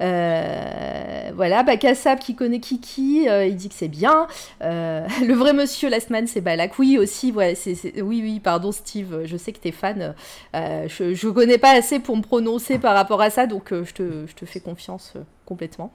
voilà, 1.36 1.62
bah, 1.62 1.76
Kassab 1.76 2.18
qui 2.18 2.34
connaît 2.34 2.58
Kiki, 2.58 3.26
il 3.26 3.56
dit 3.56 3.68
que 3.68 3.74
c'est 3.74 3.88
bien. 3.88 4.26
le 4.62 5.32
vrai 5.34 5.52
monsieur 5.52 5.90
Lastman, 5.90 6.26
c'est 6.26 6.40
Balak. 6.40 6.78
Oui, 6.78 6.96
aussi, 6.96 7.32
ouais, 7.32 7.54
c'est, 7.54 8.00
oui, 8.00 8.20
oui, 8.22 8.40
pardon 8.40 8.72
Steve, 8.72 9.20
je 9.26 9.36
sais 9.36 9.52
que 9.52 9.58
t'es 9.58 9.70
fan. 9.70 10.14
je, 10.54 11.12
je 11.12 11.28
connais 11.28 11.58
pas 11.58 11.72
assez 11.72 12.00
pour 12.00 12.16
me 12.16 12.22
prononcer 12.22 12.78
par 12.78 12.94
rapport 12.94 13.20
à 13.20 13.28
ça, 13.28 13.46
donc 13.46 13.68
je, 13.70 13.92
te, 13.92 14.26
je 14.26 14.34
te 14.34 14.46
fais 14.46 14.60
confiance 14.60 15.12
complètement 15.44 15.92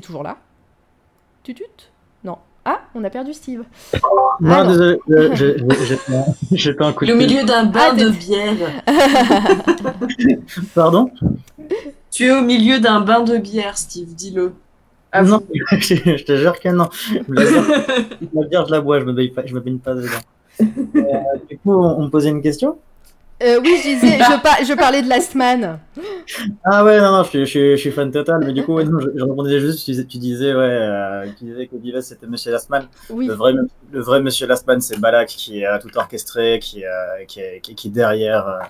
toujours 0.00 0.22
là? 0.22 0.36
Tutut? 1.42 1.90
Non. 2.24 2.38
Ah, 2.64 2.80
on 2.94 3.04
a 3.04 3.10
perdu 3.10 3.32
Steve. 3.32 3.62
Non, 4.40 4.50
ah, 4.50 4.66
désolé, 4.66 4.98
j'ai 6.50 6.74
pas 6.74 6.86
un 6.86 6.92
coup 6.92 7.06
de 7.06 7.12
Au 7.12 7.16
milieu 7.16 7.44
d'un 7.44 7.64
bain 7.64 7.92
ah, 7.92 7.94
de 7.94 8.10
bière. 8.10 8.82
Pardon? 10.74 11.10
Tu 12.10 12.24
es 12.24 12.32
au 12.32 12.42
milieu 12.42 12.80
d'un 12.80 13.00
bain 13.00 13.20
de 13.20 13.38
bière, 13.38 13.78
Steve, 13.78 14.14
dis-le. 14.14 14.52
Ah 15.12 15.22
non, 15.22 15.42
je 15.70 16.24
te 16.24 16.36
jure 16.36 16.58
que 16.58 16.68
non. 16.68 16.88
La 17.28 18.46
bière, 18.48 18.66
je 18.66 18.72
la 18.72 18.80
bois, 18.80 19.00
je 19.00 19.04
me 19.04 19.12
baigne 19.12 19.30
pas, 19.30 19.46
je 19.46 19.54
me 19.54 19.60
baigne 19.60 19.78
pas 19.78 19.94
dedans. 19.94 20.08
Euh, 20.60 20.64
du 21.48 21.58
coup, 21.58 21.72
on 21.72 22.02
me 22.02 22.08
posait 22.08 22.30
une 22.30 22.42
question? 22.42 22.78
Euh, 23.42 23.60
oui, 23.60 23.76
je 23.82 23.88
disais, 23.90 24.18
je, 24.18 24.64
je, 24.64 24.74
parlais 24.74 25.02
de 25.02 25.08
Last 25.08 25.34
Man. 25.34 25.78
Ah 26.64 26.82
ouais, 26.84 26.98
non, 27.00 27.12
non, 27.12 27.22
je, 27.22 27.44
je, 27.44 27.72
je 27.72 27.76
suis 27.76 27.90
fan 27.90 28.10
total, 28.10 28.42
mais 28.44 28.54
du 28.54 28.64
coup, 28.64 28.80
non, 28.82 28.98
je, 28.98 29.22
répondais 29.22 29.60
juste, 29.60 29.84
tu, 29.84 30.18
disais, 30.18 30.54
ouais, 30.54 30.62
euh, 30.62 31.26
tu 31.38 31.44
disais 31.44 31.66
que 31.66 31.76
Vives 31.76 32.00
c'était 32.00 32.26
Monsieur 32.26 32.52
Lastman. 32.52 32.88
Oui. 33.10 33.26
Le 33.26 33.34
vrai, 33.34 33.52
le 33.92 34.00
vrai 34.00 34.22
Monsieur 34.22 34.46
Lastman, 34.46 34.80
c'est 34.80 34.98
Balak 34.98 35.28
qui 35.28 35.66
a 35.66 35.78
tout 35.78 35.94
orchestré, 35.98 36.60
qui, 36.60 36.86
euh, 36.86 37.24
qui, 37.28 37.74
qui, 37.74 37.90
derrière 37.90 38.48
euh, 38.48 38.60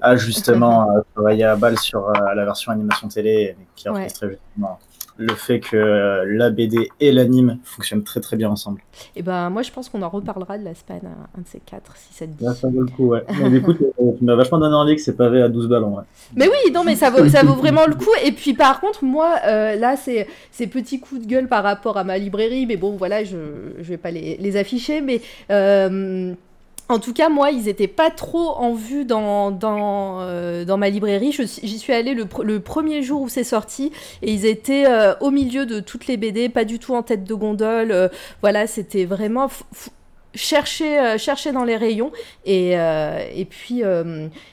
a 0.00 0.14
justement 0.14 0.86
travaillé 1.14 1.42
à 1.42 1.56
balle 1.56 1.78
sur 1.78 2.12
la 2.12 2.44
version 2.44 2.70
animation 2.70 3.08
télé, 3.08 3.56
qui 3.74 3.88
a 3.88 3.92
orchestré 3.92 4.28
justement 4.30 4.78
le 5.18 5.34
fait 5.34 5.58
que 5.58 5.76
euh, 5.76 6.24
la 6.26 6.50
BD 6.50 6.88
et 7.00 7.12
l'anime 7.12 7.58
fonctionnent 7.64 8.04
très 8.04 8.20
très 8.20 8.36
bien 8.36 8.48
ensemble. 8.48 8.80
Et 9.16 9.20
eh 9.20 9.22
ben 9.22 9.50
moi 9.50 9.62
je 9.62 9.72
pense 9.72 9.88
qu'on 9.88 10.02
en 10.02 10.08
reparlera 10.08 10.58
de 10.58 10.64
la 10.64 10.74
span, 10.74 11.00
un 11.36 11.40
de 11.40 11.46
ces 11.46 11.58
quatre, 11.58 11.96
si 11.96 12.14
ça 12.14 12.26
te 12.26 12.30
dit. 12.30 12.44
ça 12.44 12.68
vaut 12.68 12.80
le 12.80 12.86
coup, 12.86 13.08
ouais. 13.08 13.24
mais 13.50 13.58
écoute, 13.58 13.78
euh, 13.82 14.12
tu 14.16 14.24
m'as 14.24 14.36
vachement 14.36 14.58
donné 14.58 14.74
envie 14.74 14.94
que 14.94 15.02
c'est 15.02 15.16
pavé 15.16 15.42
à 15.42 15.48
12 15.48 15.68
balles 15.68 15.84
en 15.84 15.90
vrai. 15.90 16.04
Mais 16.36 16.48
oui, 16.48 16.72
non 16.72 16.84
mais 16.84 16.94
ça 16.94 17.10
vaut, 17.10 17.28
ça 17.28 17.42
vaut 17.42 17.54
vraiment 17.54 17.86
le 17.86 17.94
coup. 17.94 18.10
Et 18.24 18.32
puis 18.32 18.54
par 18.54 18.80
contre, 18.80 19.04
moi, 19.04 19.34
euh, 19.46 19.74
là, 19.74 19.96
c'est 19.96 20.28
ces 20.52 20.68
petits 20.68 21.00
coups 21.00 21.22
de 21.22 21.26
gueule 21.26 21.48
par 21.48 21.64
rapport 21.64 21.96
à 21.96 22.04
ma 22.04 22.16
librairie, 22.16 22.66
mais 22.66 22.76
bon, 22.76 22.96
voilà, 22.96 23.24
je 23.24 23.36
ne 23.36 23.82
vais 23.82 23.96
pas 23.96 24.10
les, 24.10 24.36
les 24.36 24.56
afficher, 24.56 25.00
mais... 25.00 25.20
En 26.90 26.98
tout 26.98 27.12
cas, 27.12 27.28
moi, 27.28 27.50
ils 27.50 27.64
n'étaient 27.64 27.86
pas 27.86 28.10
trop 28.10 28.56
en 28.56 28.72
vue 28.72 29.04
dans, 29.04 29.50
dans, 29.50 30.20
euh, 30.22 30.76
ma 30.76 30.88
librairie. 30.88 31.32
J'y 31.32 31.78
suis 31.78 31.92
allée 31.92 32.14
le, 32.14 32.60
premier 32.60 33.02
jour 33.02 33.20
où 33.20 33.28
c'est 33.28 33.44
sorti 33.44 33.92
et 34.22 34.32
ils 34.32 34.46
étaient 34.46 34.86
euh, 34.86 35.14
au 35.20 35.30
milieu 35.30 35.66
de 35.66 35.80
toutes 35.80 36.06
les 36.06 36.16
BD, 36.16 36.48
pas 36.48 36.64
du 36.64 36.78
tout 36.78 36.94
en 36.94 37.02
tête 37.02 37.24
de 37.24 37.34
gondole. 37.34 37.92
Euh, 37.92 38.08
voilà, 38.40 38.66
c'était 38.66 39.04
vraiment 39.04 39.48
chercher, 40.34 41.18
chercher 41.18 41.52
dans 41.52 41.64
les 41.64 41.76
rayons 41.76 42.10
et, 42.46 42.72
et 42.72 43.44
puis, 43.44 43.82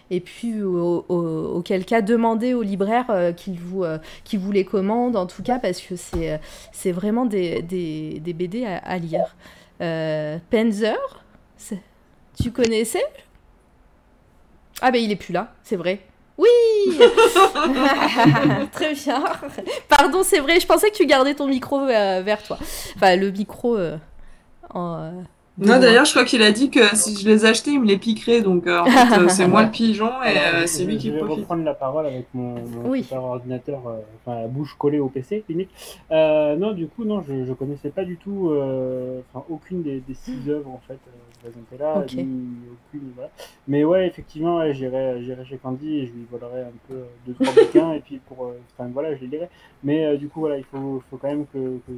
et 0.10 0.20
puis 0.20 0.62
auquel 0.62 1.86
cas 1.86 2.02
demander 2.02 2.54
au 2.54 2.64
libraire 2.64 3.34
qu'il 3.38 3.60
vous, 3.60 3.84
qu 4.24 4.38
vous 4.38 4.52
les 4.52 4.66
commande, 4.66 5.16
en 5.16 5.26
tout 5.26 5.44
cas, 5.44 5.60
parce 5.60 5.80
que 5.82 5.96
c'est 5.96 6.92
vraiment 6.92 7.26
des, 7.26 7.62
des, 7.62 8.20
des 8.20 8.34
BD 8.34 8.66
à, 8.66 8.78
à 8.78 8.98
lire. 8.98 9.36
Penzer 10.50 10.98
tu 12.42 12.52
connaissais? 12.52 13.06
Ah 14.82 14.92
ben 14.92 15.02
il 15.02 15.12
est 15.12 15.16
plus 15.16 15.34
là, 15.34 15.54
c'est 15.64 15.76
vrai. 15.76 16.02
Oui 16.38 16.48
Très 18.74 18.94
bien. 18.94 19.24
Pardon, 19.88 20.22
c'est 20.24 20.40
vrai, 20.40 20.60
je 20.60 20.68
pensais 20.68 20.90
que 20.92 20.96
tu 20.96 21.06
gardais 21.06 21.34
ton 21.34 21.48
micro 21.48 21.80
euh, 21.80 22.22
vers 22.24 22.44
toi. 22.44 22.58
Enfin, 22.96 23.16
le 23.16 23.32
micro 23.32 23.78
euh, 23.78 23.98
en, 24.70 24.98
euh, 24.98 25.12
non, 25.58 25.80
d'ailleurs, 25.80 26.04
je 26.04 26.12
crois 26.12 26.26
qu'il 26.26 26.42
a 26.42 26.52
dit 26.52 26.70
que 26.70 26.96
si 26.96 27.16
je 27.16 27.30
les 27.30 27.46
achetais, 27.46 27.72
il 27.72 27.80
me 27.80 27.86
les 27.86 27.98
piquerait. 27.98 28.42
Donc, 28.42 28.68
euh, 28.68 28.82
en 28.82 28.86
fait, 28.86 29.18
euh, 29.18 29.28
c'est 29.30 29.48
moi 29.48 29.64
le 29.64 29.72
pigeon 29.72 30.10
et 30.24 30.38
euh, 30.38 30.68
c'est 30.68 30.84
lui 30.84 30.98
qui 30.98 31.10
profite. 31.10 31.24
Je 31.30 31.36
vais 31.36 31.42
reprendre 31.42 31.64
la 31.64 31.74
parole 31.74 32.06
avec 32.06 32.26
mon, 32.34 32.56
mon 32.56 33.04
ordinateur, 33.18 33.80
enfin, 34.26 34.42
la 34.42 34.48
bouche 34.48 34.76
collée 34.78 35.00
au 35.00 35.08
PC, 35.08 35.46
limite. 35.48 35.70
non, 36.12 36.74
du 36.74 36.88
coup, 36.88 37.06
non, 37.06 37.24
je, 37.26 37.34
ne 37.34 37.54
connaissais 37.54 37.90
pas 37.90 38.04
du 38.04 38.18
tout, 38.18 38.54
enfin, 39.34 39.46
aucune 39.50 39.82
des, 39.82 40.02
des, 40.02 40.14
six 40.14 40.50
œuvres, 40.50 40.70
en 40.70 40.82
fait, 40.86 41.00
présentées 41.38 41.78
là. 41.78 42.00
aucune, 42.00 43.12
voilà. 43.16 43.30
Mais 43.68 43.84
ouais, 43.84 44.08
effectivement, 44.08 44.58
ouais, 44.58 44.74
j'irai 44.74 45.46
chez 45.46 45.58
Candy 45.58 45.98
et 46.00 46.08
je 46.08 46.14
lui 46.14 46.26
volerai 46.30 46.62
un 46.62 46.74
peu 46.88 47.04
deux, 47.26 47.34
trois 47.34 47.54
bouquins. 47.54 47.94
Et 47.94 48.00
puis, 48.00 48.20
pour, 48.28 48.54
enfin, 48.74 48.90
voilà, 48.94 49.16
je 49.16 49.22
les 49.22 49.28
lirai. 49.28 49.50
Mais 49.84 50.18
du 50.18 50.28
coup, 50.30 50.40
voilà, 50.42 50.58
il 50.58 50.64
faut, 50.64 51.04
faut 51.10 51.18
quand 51.18 51.30
même 51.30 51.46
que, 51.48 51.80
que 51.88 51.94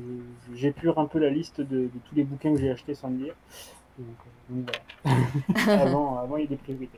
j'épure 0.55 0.99
un 0.99 1.05
peu 1.05 1.19
la 1.19 1.29
liste 1.29 1.61
de, 1.61 1.81
de 1.81 1.99
tous 2.07 2.15
les 2.15 2.23
bouquins 2.23 2.53
que 2.53 2.59
j'ai 2.59 2.71
achetés 2.71 2.95
sans 2.95 3.09
avant, 5.67 6.19
avant, 6.19 6.37
il 6.37 6.43
y 6.43 6.45
a 6.45 6.49
des 6.49 6.55
priorités. 6.55 6.97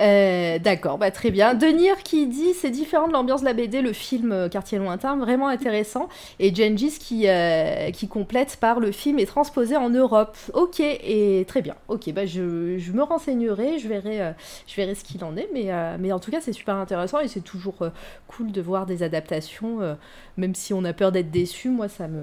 Euh, 0.00 0.58
d'accord, 0.58 0.98
bah, 0.98 1.10
très 1.10 1.30
bien. 1.30 1.54
Denir 1.54 2.02
qui 2.02 2.26
dit 2.26 2.54
c'est 2.54 2.70
différent 2.70 3.06
de 3.06 3.12
l'ambiance 3.12 3.40
de 3.40 3.46
la 3.46 3.52
BD, 3.52 3.82
le 3.82 3.92
film 3.92 4.32
euh, 4.32 4.48
Quartier 4.48 4.78
Lointain, 4.78 5.16
vraiment 5.16 5.48
intéressant. 5.48 6.08
Et 6.38 6.54
Gengis 6.54 6.98
qui, 6.98 7.28
euh, 7.28 7.90
qui 7.90 8.08
complète 8.08 8.56
par 8.56 8.80
le 8.80 8.92
film 8.92 9.18
est 9.18 9.26
transposé 9.26 9.76
en 9.76 9.90
Europe. 9.90 10.36
Ok, 10.54 10.80
et 10.80 11.44
très 11.46 11.62
bien. 11.62 11.74
Ok, 11.88 12.10
bah, 12.12 12.26
je, 12.26 12.78
je 12.78 12.92
me 12.92 13.02
renseignerai, 13.02 13.78
je 13.78 13.88
verrai, 13.88 14.34
je 14.66 14.74
verrai 14.74 14.94
ce 14.94 15.04
qu'il 15.04 15.22
en 15.24 15.36
est. 15.36 15.48
Mais, 15.52 15.70
mais 15.98 16.12
en 16.12 16.18
tout 16.18 16.30
cas, 16.30 16.40
c'est 16.40 16.52
super 16.52 16.76
intéressant 16.76 17.20
et 17.20 17.28
c'est 17.28 17.40
toujours 17.44 17.86
cool 18.28 18.52
de 18.52 18.60
voir 18.60 18.86
des 18.86 19.02
adaptations, 19.02 19.96
même 20.36 20.54
si 20.54 20.72
on 20.72 20.84
a 20.84 20.92
peur 20.92 21.12
d'être 21.12 21.30
déçu. 21.30 21.68
Moi, 21.68 21.88
ça 21.88 22.08
me 22.08 22.22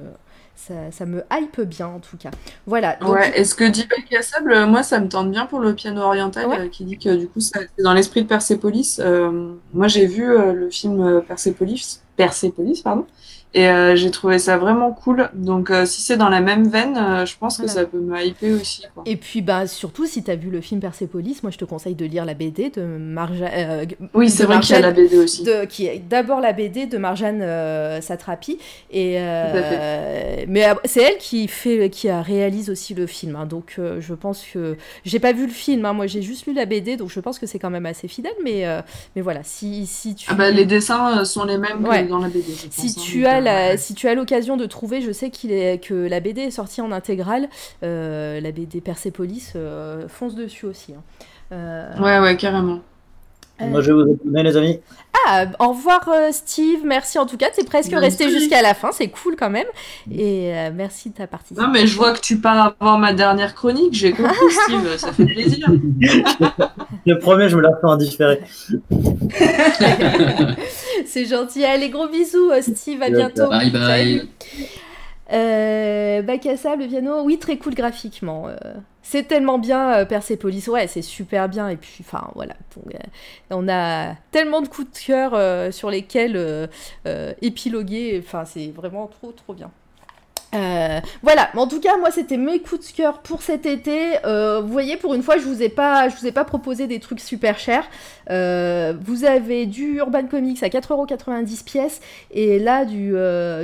ça, 0.56 1.06
me 1.06 1.24
hype 1.32 1.62
bien 1.62 1.88
en 1.88 2.00
tout 2.00 2.18
cas. 2.18 2.32
Voilà. 2.66 2.98
Ouais, 3.04 3.38
est-ce 3.38 3.56
que 3.56 3.64
Deepak 3.64 4.08
Kassab, 4.10 4.48
moi 4.68 4.84
ça 4.84 5.00
me 5.00 5.08
tente 5.08 5.32
bien 5.32 5.46
pour 5.46 5.60
le 5.60 5.74
piano 5.74 6.02
oriental, 6.02 6.48
euh, 6.52 6.68
qui 6.68 6.86
dit 6.86 6.98
que 6.98 7.16
du 7.16 7.28
coup 7.28 7.40
c'est 7.40 7.70
dans 7.80 7.94
l'esprit 7.94 8.24
de 8.24 8.28
Persepolis. 8.28 9.00
Euh, 9.00 9.54
moi 9.74 9.88
j'ai 9.88 10.06
vu 10.06 10.30
euh, 10.30 10.54
le 10.54 10.70
film 10.70 11.22
Persepolis, 11.28 12.02
Persepolis 12.16 12.82
pardon, 12.84 13.06
et 13.54 13.68
euh, 13.68 13.98
j'ai 13.98 14.12
trouvé 14.12 14.40
ça 14.40 14.58
vraiment 14.58 14.94
cool. 14.94 15.30
Donc, 15.34 15.72
euh, 15.72 15.86
si 15.86 16.02
c'est 16.02 16.16
dans 16.16 16.30
la 16.30 16.40
même 16.40 16.70
veine, 16.70 16.98
euh, 16.98 17.26
je 17.26 17.36
pense 17.38 17.58
que 17.58 17.68
ça 17.68 17.84
peut 17.84 18.00
me 18.00 18.24
hyper 18.24 18.62
aussi. 18.62 18.84
Quoi. 18.94 19.04
Et 19.06 19.18
puis, 19.18 19.42
bah, 19.42 19.68
surtout, 19.68 20.06
si 20.06 20.24
tu 20.24 20.32
as 20.32 20.38
vu 20.38 20.50
le 20.50 20.62
film 20.62 20.80
Persepolis, 20.80 21.40
moi, 21.44 21.52
je 21.52 21.58
te 21.58 21.66
conseille 21.66 21.96
de 21.96 22.06
lire 22.06 22.24
la 22.24 22.34
BD 22.34 22.70
de 22.70 22.82
Marjane. 22.82 23.88
oui, 24.14 24.30
c'est 24.30 24.46
vrai 24.46 24.62
qu'il 24.62 24.74
y 24.74 24.78
a 24.78 24.82
la 24.82 24.92
BD 24.92 25.18
aussi. 25.18 25.44
De, 25.44 25.66
qui 25.66 25.88
est 25.88 26.02
d'abord 26.08 26.40
la 26.40 26.54
BD 26.54 26.86
de 26.86 26.98
Marjane 26.98 27.42
Satrapi. 28.02 28.58
Et, 28.90 29.16
mais 30.48 30.68
c'est 30.86 31.04
elle 31.04 31.18
qui, 31.18 31.50
fait, 31.50 31.90
qui 31.90 32.08
a 32.08 32.22
réalise 32.22 32.70
aussi 32.70 32.94
le 32.94 33.06
film. 33.06 33.36
Hein. 33.36 33.46
donc, 33.46 33.80
je 34.00 34.14
pense 34.14 34.46
que. 34.46 34.78
J'ai 35.04 35.20
pas 35.20 35.34
vu 35.34 35.46
le 35.46 35.52
film, 35.52 35.84
hein. 35.84 35.92
moi, 35.92 36.08
j'ai 36.08 36.22
juste 36.22 36.48
lu 36.48 36.54
la 36.54 36.66
BD, 36.66 36.96
donc 36.96 37.10
je 37.10 37.20
pense 37.20 37.38
que 37.38 37.46
c'est 37.46 37.60
quand 37.60 37.70
même 37.70 37.86
assez 37.86 38.08
fidèle. 38.08 38.32
Mais, 38.46 38.66
mais 39.14 39.22
voilà, 39.22 39.42
si, 39.44 39.86
si 39.88 40.16
tu. 40.16 40.28
Ah 40.32 40.36
bah, 40.36 40.52
les 40.52 40.66
dessins 40.66 41.26
sont 41.26 41.44
les 41.44 41.58
mêmes 41.58 41.84
que 41.84 42.08
dans 42.08 42.20
la 42.20 42.30
BD. 42.30 42.54
si 42.70 42.88
hein. 42.88 43.02
tu 43.04 43.26
as 43.26 43.41
si 43.78 43.94
tu 43.94 44.08
as 44.08 44.16
l'occasion 44.16 44.58
de 44.58 44.66
trouver, 44.66 45.02
je 45.02 45.12
sais 45.12 45.30
qu'il 45.30 45.52
est, 45.52 45.84
que 45.84 45.94
la 45.94 46.20
BD 46.20 46.42
est 46.42 46.52
sortie 46.52 46.82
en 46.82 46.92
intégrale, 46.92 47.50
euh, 47.84 48.40
la 48.40 48.52
BD 48.52 48.82
Persepolis, 48.82 49.54
euh, 49.56 50.08
fonce 50.08 50.36
dessus 50.36 50.66
aussi. 50.66 50.94
Hein. 50.94 51.04
Euh, 51.52 51.98
ouais, 52.00 52.20
ouais, 52.20 52.38
carrément. 52.38 52.80
Moi, 53.70 53.82
je 53.82 53.88
vais 53.88 53.94
vous 53.94 54.12
retourner, 54.12 54.44
les 54.44 54.58
amis. 54.58 54.80
Ah, 55.28 55.46
au 55.60 55.70
revoir 55.70 56.10
Steve, 56.32 56.80
merci 56.84 57.20
en 57.20 57.26
tout 57.26 57.38
cas, 57.38 57.50
t'es 57.54 57.64
presque 57.64 57.94
resté 57.94 58.30
jusqu'à 58.30 58.62
la 58.62 58.74
fin, 58.74 58.92
c'est 58.92 59.10
cool 59.10 59.36
quand 59.36 59.52
même. 59.52 59.68
Et 60.12 60.52
merci 60.74 61.10
de 61.10 61.16
ta 61.16 61.28
participation. 61.28 61.68
Non 61.68 61.74
mais 61.74 61.86
je 61.86 61.96
vois 61.96 62.14
que 62.14 62.22
tu 62.22 62.40
pars 62.40 62.76
avant 62.80 62.98
ma 62.98 63.14
dernière 63.14 63.54
chronique, 63.54 63.94
j'ai 63.94 64.14
compris 64.14 64.34
Steve, 64.64 64.98
ça 64.98 65.12
fait 65.14 65.26
plaisir. 65.26 65.68
le 67.06 67.20
premier, 67.20 67.50
je 67.50 67.58
me 67.58 67.62
la 67.62 67.70
fais 67.80 67.88
en 67.88 67.98
différé. 67.98 68.40
c'est 71.06 71.26
gentil, 71.26 71.66
allez 71.66 71.90
gros 71.90 72.08
bisous 72.08 72.50
Steve, 72.62 73.04
à 73.04 73.10
bientôt. 73.10 73.50
Bye 73.50 73.70
bye. 73.70 74.28
Euh, 75.32 76.22
Bacassa, 76.22 76.76
le 76.76 76.88
piano, 76.88 77.22
oui, 77.24 77.40
très 77.40 77.58
cool 77.58 77.74
graphiquement. 77.74 78.48
Euh, 78.48 78.74
c'est 79.04 79.28
tellement 79.28 79.60
bien, 79.60 79.94
euh, 79.94 80.06
Persepolis, 80.06 80.68
ouais, 80.68 80.88
c'est 80.88 81.02
super 81.02 81.50
bien. 81.50 81.70
Et 81.70 81.78
puis, 81.78 81.98
enfin, 82.02 82.30
voilà. 82.36 82.56
Euh, 82.78 82.98
on 83.50 83.68
a 83.68 84.16
tellement 84.32 84.62
de 84.62 84.68
coups 84.68 84.92
de 84.92 85.06
cœur 85.06 85.74
sur 85.74 85.90
lesquels 85.90 86.70
épiloguer. 87.42 88.22
Enfin, 88.24 88.46
c'est 88.46 88.68
vraiment 88.72 89.08
trop, 89.08 89.32
trop 89.32 89.54
bien. 89.54 89.72
Euh, 90.54 91.00
voilà, 91.24 91.50
en 91.56 91.68
tout 91.68 91.80
cas, 91.80 91.98
moi, 91.98 92.12
c'était 92.12 92.38
mes 92.38 92.60
coups 92.60 92.92
de 92.92 92.96
cœur 92.96 93.20
pour 93.20 93.42
cet 93.42 93.66
été. 93.66 94.18
Euh, 94.26 94.62
vous 94.62 94.72
voyez, 94.72 94.98
pour 94.98 95.14
une 95.14 95.24
fois, 95.24 95.38
je 95.38 95.44
vous 95.44 95.64
ai 95.64 95.70
pas, 95.70 96.10
je 96.10 96.18
vous 96.18 96.28
ai 96.28 96.32
pas 96.32 96.44
proposé 96.44 96.88
des 96.88 97.00
trucs 97.00 97.20
super 97.20 97.58
chers. 97.58 97.86
Euh, 98.30 98.94
vous 99.02 99.24
avez 99.24 99.66
du 99.66 99.98
Urban 99.98 100.28
Comics 100.28 100.62
à 100.64 100.68
4,90€ 100.68 101.64
pièces 101.64 102.02
et 102.32 102.60
là 102.60 102.86
du, 102.86 103.14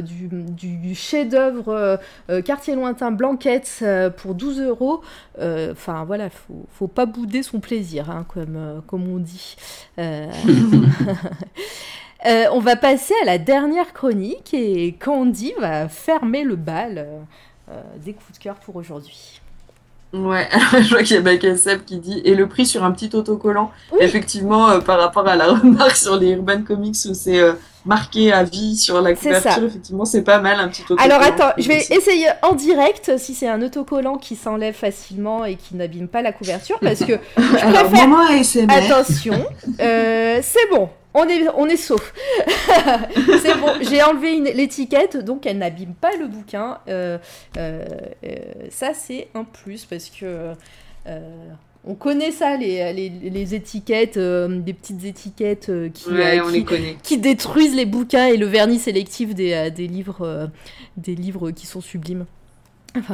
du, 0.04 0.78
du, 0.78 0.96
chef-d'œuvre 0.96 2.00
Quartier 2.46 2.76
lointain 2.76 3.12
Blanquette 3.12 3.84
pour 4.18 4.36
12 4.36 4.62
euros. 4.62 5.02
Enfin, 5.40 6.06
voilà, 6.06 6.30
faut, 6.30 6.66
faut 6.74 6.88
pas 6.88 7.06
bouder 7.06 7.44
son 7.44 7.60
plaisir, 7.60 8.10
hein, 8.10 8.26
comme, 8.34 8.82
comme 8.88 9.12
on 9.12 9.18
dit. 9.18 9.56
Euh, 12.26 12.45
on 12.52 12.60
va 12.60 12.76
passer 12.76 13.14
à 13.22 13.26
la 13.26 13.38
dernière 13.38 13.94
chronique 13.94 14.53
et 14.53 14.95
Candy 14.99 15.53
va 15.60 15.88
fermer 15.88 16.44
le 16.44 16.56
bal 16.56 16.98
euh, 16.98 17.19
euh, 17.72 17.81
des 18.03 18.14
coups 18.14 18.39
de 18.39 18.44
cœur 18.44 18.56
pour 18.56 18.76
aujourd'hui. 18.76 19.39
Ouais, 20.14 20.48
je 20.81 20.89
vois 20.89 21.03
qu'il 21.03 21.15
y 21.15 21.19
a 21.19 21.22
Bakaseb 21.22 21.84
qui 21.85 21.98
dit 21.98 22.22
et 22.23 22.34
le 22.34 22.48
prix 22.48 22.65
sur 22.65 22.84
un 22.84 22.91
petit 22.91 23.14
autocollant. 23.14 23.72
Effectivement, 23.99 24.80
par 24.80 24.99
rapport 24.99 25.27
à 25.27 25.35
la 25.35 25.48
remarque 25.53 25.98
sur 25.98 26.15
les 26.15 26.31
Urban 26.31 26.64
Comics 26.64 26.95
où 27.07 27.14
c'est 27.14 27.41
marqué 27.85 28.31
à 28.31 28.44
vie 28.44 28.77
sur 28.77 29.02
la 29.02 29.14
couverture, 29.14 29.65
effectivement, 29.65 30.06
c'est 30.06 30.23
pas 30.23 30.39
mal 30.39 30.60
un 30.60 30.69
petit 30.69 30.84
autocollant. 30.84 31.03
Alors 31.03 31.22
attends, 31.22 31.52
je 31.57 31.68
vais 31.68 31.85
essayer 31.91 32.27
en 32.41 32.53
direct 32.53 33.18
si 33.18 33.35
c'est 33.35 33.49
un 33.49 33.61
autocollant 33.61 34.15
qui 34.15 34.38
s'enlève 34.38 34.73
facilement 34.73 35.44
et 35.44 35.56
qui 35.56 35.76
n'abîme 35.76 36.07
pas 36.07 36.22
la 36.22 36.31
couverture 36.31 36.80
parce 36.80 37.02
que 37.02 37.14
je 37.38 38.53
préfère. 38.64 38.69
Attention, 38.69 39.45
c'est 39.77 40.69
bon 40.72 40.89
on 41.18 41.27
est, 41.27 41.48
on 41.56 41.65
est 41.68 41.77
sauf. 41.77 42.14
c'est 43.41 43.60
bon, 43.60 43.73
j'ai 43.81 44.03
enlevé 44.03 44.53
l'étiquette, 44.53 45.18
donc 45.18 45.45
elle 45.45 45.57
n'abîme 45.57 45.95
pas 45.95 46.15
le 46.15 46.27
bouquin. 46.27 46.77
Euh, 46.88 47.18
euh, 47.57 47.85
euh, 48.23 48.35
ça, 48.69 48.94
c'est 48.94 49.27
un 49.34 49.44
plus 49.44 49.85
parce 49.85 50.10
que 50.10 50.53
on 51.89 51.95
connaît 51.95 52.31
ça, 52.31 52.57
les, 52.57 52.91
les, 52.94 53.56
étiquettes, 53.56 54.19
des 54.19 54.73
petites 54.73 55.06
étiquettes 55.06 55.72
qui, 55.94 56.10
qui, 57.02 57.18
détruisent 57.18 57.76
les 57.76 57.85
bouquins 57.85 58.27
et 58.27 58.35
le 58.35 58.45
vernis 58.45 58.80
sélectif 58.80 59.34
des, 59.34 59.72
des 59.72 59.88
livres, 59.88 60.49
des 60.98 61.15
livres 61.15 61.52
qui 61.52 61.65
sont 61.65 61.80
sublimes. 61.80 62.26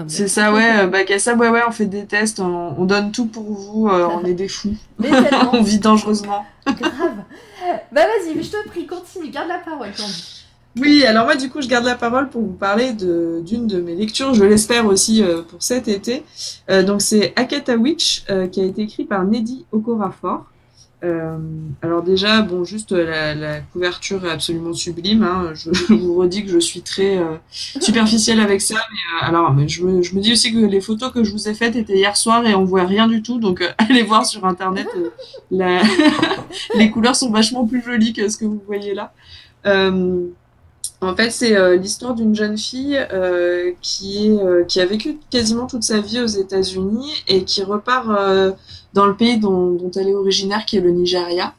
C'est 0.07 0.27
ça, 0.27 0.53
ouais. 0.53 0.87
Bah, 0.87 0.99
ça, 1.17 1.35
ouais, 1.35 1.49
ouais, 1.49 1.61
on 1.67 1.71
fait 1.71 1.85
des 1.85 2.05
tests, 2.05 2.39
on, 2.39 2.85
donne 2.85 3.11
tout 3.11 3.25
pour 3.25 3.43
vous, 3.43 3.89
on 3.89 4.23
est 4.23 4.33
des 4.33 4.47
fous. 4.47 4.75
on 5.53 5.61
vit 5.61 5.79
dangereusement. 5.79 6.45
Grave. 6.65 7.23
Bah 7.91 8.01
vas-y, 8.01 8.43
je 8.43 8.51
te 8.51 8.67
prie, 8.67 8.85
continue, 8.85 9.29
garde 9.29 9.47
la 9.47 9.59
parole, 9.59 9.91
Candy. 9.95 10.43
Oui, 10.79 11.05
alors 11.05 11.25
moi 11.25 11.35
du 11.35 11.49
coup 11.49 11.61
je 11.61 11.67
garde 11.67 11.85
la 11.85 11.93
parole 11.93 12.29
pour 12.29 12.41
vous 12.41 12.53
parler 12.53 12.93
d'une 12.93 13.67
de, 13.67 13.79
mes 13.79 13.93
lectures, 13.93 14.33
je 14.33 14.43
l'espère 14.43 14.87
aussi 14.87 15.21
euh, 15.21 15.43
pour 15.43 15.61
cet 15.61 15.87
été. 15.87 16.23
Euh, 16.69 16.81
donc 16.81 17.01
c'est 17.01 17.31
Akata 17.35 17.75
Witch 17.75 18.23
euh, 18.29 18.47
qui 18.47 18.59
a 18.59 18.63
été 18.63 18.81
écrit 18.81 19.03
par 19.03 19.23
Neddy 19.23 19.65
Okorafor. 19.71 20.45
Euh, 21.03 21.37
alors 21.81 22.01
déjà, 22.01 22.41
bon, 22.41 22.63
juste 22.63 22.93
euh, 22.93 23.33
la, 23.33 23.59
couverture 23.59 24.25
est 24.25 24.31
absolument 24.31 24.73
sublime. 24.73 25.23
Hein. 25.23 25.51
Je, 25.53 25.69
vous 25.93 26.15
redis 26.15 26.45
que 26.45 26.51
je 26.51 26.59
suis 26.59 26.81
très 26.81 27.17
euh, 27.17 27.35
superficielle 27.51 28.39
avec 28.39 28.61
ça. 28.61 28.75
Mais, 28.75 29.27
alors, 29.27 29.53
mais 29.53 29.67
je, 29.67 29.83
me, 29.83 30.01
je, 30.01 30.15
me, 30.15 30.21
dis 30.21 30.31
aussi 30.31 30.53
que 30.53 30.59
les 30.59 30.79
photos 30.79 31.11
que 31.11 31.23
je 31.23 31.31
vous 31.31 31.49
ai 31.49 31.53
faites 31.53 31.75
étaient 31.75 31.97
hier 31.97 32.15
soir 32.15 32.45
et 32.45 32.55
on 32.55 32.63
voit 32.63 32.85
rien 32.85 33.07
du 33.07 33.21
tout. 33.21 33.39
Donc 33.39 33.63
allez 33.77 34.03
voir 34.03 34.25
sur 34.25 34.45
internet. 34.45 34.87
La... 35.51 35.81
les 36.75 36.89
couleurs 36.89 37.15
sont 37.15 37.31
vachement 37.31 37.67
plus 37.67 37.83
jolies 37.83 38.13
que 38.13 38.29
ce 38.29 38.37
que 38.37 38.45
vous 38.45 38.61
voyez 38.65 38.93
là. 38.93 39.13
En 41.03 41.15
fait, 41.15 41.29
c'est 41.31 41.77
l'histoire 41.77 42.15
d'une 42.15 42.33
jeune 42.33 42.57
fille 42.57 42.99
qui, 43.81 44.27
est, 44.27 44.67
qui 44.67 44.81
a 44.81 44.85
vécu 44.85 45.19
quasiment 45.29 45.67
toute 45.67 45.83
sa 45.83 45.99
vie 45.99 46.21
aux 46.21 46.27
États-Unis 46.27 47.23
et 47.27 47.43
qui 47.43 47.61
repart 47.63 48.07
dans 48.93 49.05
le 49.05 49.15
pays 49.15 49.39
dont, 49.39 49.77
elle 49.95 50.07
est 50.07 50.15
originaire, 50.15 50.65
qui 50.65 50.77
est 50.77 50.81
le 50.81 50.91
Nigeria. 50.91 51.53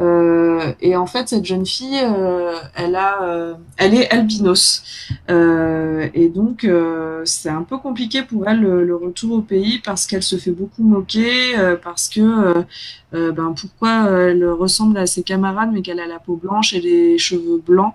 Euh, 0.00 0.72
et 0.80 0.96
en 0.96 1.06
fait, 1.06 1.28
cette 1.28 1.44
jeune 1.44 1.66
fille, 1.66 2.00
euh, 2.02 2.52
elle 2.74 2.96
a, 2.96 3.22
euh, 3.22 3.54
elle 3.76 3.94
est 3.94 4.10
albinos, 4.10 4.82
euh, 5.30 6.08
et 6.14 6.28
donc 6.28 6.64
euh, 6.64 7.22
c'est 7.24 7.48
un 7.48 7.62
peu 7.62 7.78
compliqué 7.78 8.22
pour 8.22 8.48
elle 8.48 8.60
le, 8.60 8.96
retour 8.96 9.38
au 9.38 9.40
pays 9.40 9.80
parce 9.84 10.06
qu'elle 10.06 10.22
se 10.22 10.36
fait 10.36 10.50
beaucoup 10.50 10.82
moquer, 10.82 11.54
parce 11.82 12.08
que 12.08 12.64
ben 13.12 13.54
pourquoi 13.60 14.08
elle 14.10 14.44
ressemble 14.48 14.98
à 14.98 15.06
ses 15.06 15.22
camarades 15.22 15.70
mais 15.72 15.82
qu'elle 15.82 16.00
a 16.00 16.06
la 16.06 16.18
peau 16.18 16.36
blanche 16.36 16.72
et 16.74 16.80
les 16.80 17.18
cheveux 17.18 17.60
blancs, 17.64 17.94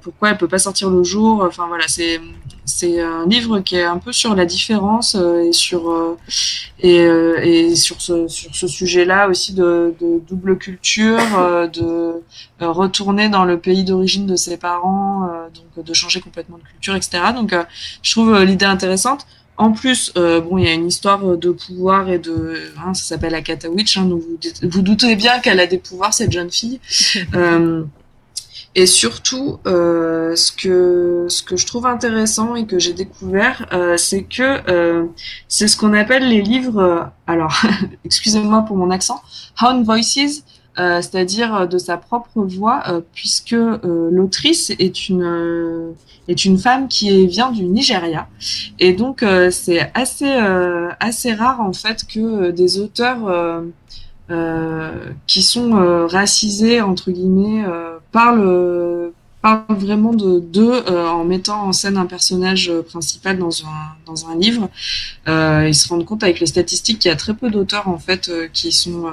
pourquoi 0.00 0.30
elle 0.30 0.38
peut 0.38 0.48
pas 0.48 0.58
sortir 0.58 0.90
le 0.90 1.02
jour, 1.02 1.42
enfin 1.46 1.66
voilà, 1.68 1.84
c'est 1.88 2.20
c'est 2.70 3.00
un 3.00 3.26
livre 3.26 3.60
qui 3.60 3.76
est 3.76 3.84
un 3.84 3.98
peu 3.98 4.12
sur 4.12 4.34
la 4.34 4.46
différence 4.46 5.14
et 5.14 5.52
sur 5.52 6.16
et, 6.80 6.96
et 6.96 7.74
sur 7.74 8.00
ce 8.00 8.28
sur 8.28 8.54
ce 8.54 8.66
sujet-là 8.66 9.28
aussi 9.28 9.52
de, 9.52 9.94
de 10.00 10.20
double 10.28 10.56
culture 10.56 11.18
euh, 11.38 11.66
de 11.66 12.22
euh, 12.62 12.70
retourner 12.70 13.28
dans 13.28 13.44
le 13.44 13.58
pays 13.58 13.84
d'origine 13.84 14.26
de 14.26 14.36
ses 14.36 14.56
parents, 14.56 15.24
euh, 15.24 15.48
donc 15.76 15.84
de 15.84 15.94
changer 15.94 16.20
complètement 16.20 16.58
de 16.58 16.62
culture, 16.62 16.94
etc. 16.94 17.18
Donc 17.34 17.54
je 18.02 18.10
trouve 18.10 18.42
l'idée 18.42 18.66
intéressante. 18.66 19.26
En 19.56 19.72
plus, 19.72 20.14
bon, 20.14 20.56
il 20.56 20.64
y 20.64 20.68
a 20.68 20.72
une 20.72 20.86
histoire 20.86 21.36
de 21.36 21.50
pouvoir 21.50 22.08
et 22.08 22.18
de, 22.18 22.54
hein, 22.78 22.94
ça 22.94 23.04
s'appelle 23.04 23.34
Akata 23.34 23.68
Witch. 23.68 23.98
Hein, 23.98 24.06
donc 24.06 24.22
vous, 24.22 24.38
vous, 24.70 24.80
doutez 24.80 25.16
bien 25.16 25.38
qu'elle 25.40 25.60
a 25.60 25.66
des 25.66 25.76
pouvoirs 25.76 26.14
cette 26.14 26.32
jeune 26.32 26.50
fille. 26.50 26.80
Et 28.76 28.86
surtout, 28.86 29.58
euh, 29.66 30.36
ce 30.36 30.52
que 30.52 31.26
ce 31.28 31.42
que 31.42 31.56
je 31.56 31.66
trouve 31.66 31.86
intéressant 31.86 32.54
et 32.54 32.66
que 32.66 32.78
j'ai 32.78 32.92
découvert, 32.92 33.66
euh, 33.72 33.96
c'est 33.96 34.22
que 34.22 34.60
euh, 34.70 35.06
c'est 35.48 35.66
ce 35.66 35.76
qu'on 35.76 35.92
appelle 35.92 36.28
les 36.28 36.40
livres. 36.40 37.10
alors, 37.26 37.62
excusez-moi 38.04 38.62
pour 38.62 38.76
mon 38.76 38.90
accent, 38.90 39.20
Hound 39.60 39.84
Voices, 39.84 40.44
euh, 40.78 41.02
c'est-à-dire 41.02 41.66
de 41.66 41.78
sa 41.78 41.96
propre 41.96 42.42
voix, 42.42 42.84
euh, 42.88 43.00
puisque 43.12 43.54
euh, 43.54 44.08
l'autrice 44.12 44.70
est 44.70 45.08
une 45.08 45.94
est 46.28 46.44
une 46.44 46.58
femme 46.58 46.86
qui 46.86 47.26
vient 47.26 47.50
du 47.50 47.64
Nigeria, 47.64 48.28
et 48.78 48.92
donc 48.92 49.24
c'est 49.50 49.90
assez 49.94 50.32
assez 51.00 51.32
rare 51.34 51.60
en 51.60 51.72
fait 51.72 52.06
que 52.06 52.52
des 52.52 52.78
auteurs 52.78 53.62
qui 55.26 55.42
sont 55.42 56.06
racisés 56.06 56.80
entre 56.80 57.10
guillemets 57.10 57.64
parlent 58.12 59.12
parle 59.42 59.64
vraiment 59.70 60.12
de 60.12 60.38
d'eux 60.38 60.84
en 60.88 61.24
mettant 61.24 61.62
en 61.66 61.72
scène 61.72 61.96
un 61.96 62.04
personnage 62.06 62.70
principal 62.88 63.38
dans 63.38 63.62
un 63.62 63.96
dans 64.06 64.28
un 64.28 64.36
livre. 64.36 64.68
Euh, 65.28 65.66
ils 65.66 65.74
se 65.74 65.88
rendent 65.88 66.04
compte 66.04 66.22
avec 66.22 66.40
les 66.40 66.46
statistiques 66.46 66.98
qu'il 66.98 67.08
y 67.08 67.12
a 67.12 67.16
très 67.16 67.34
peu 67.34 67.50
d'auteurs 67.50 67.88
en 67.88 67.98
fait 67.98 68.30
qui 68.52 68.70
sont 68.70 69.10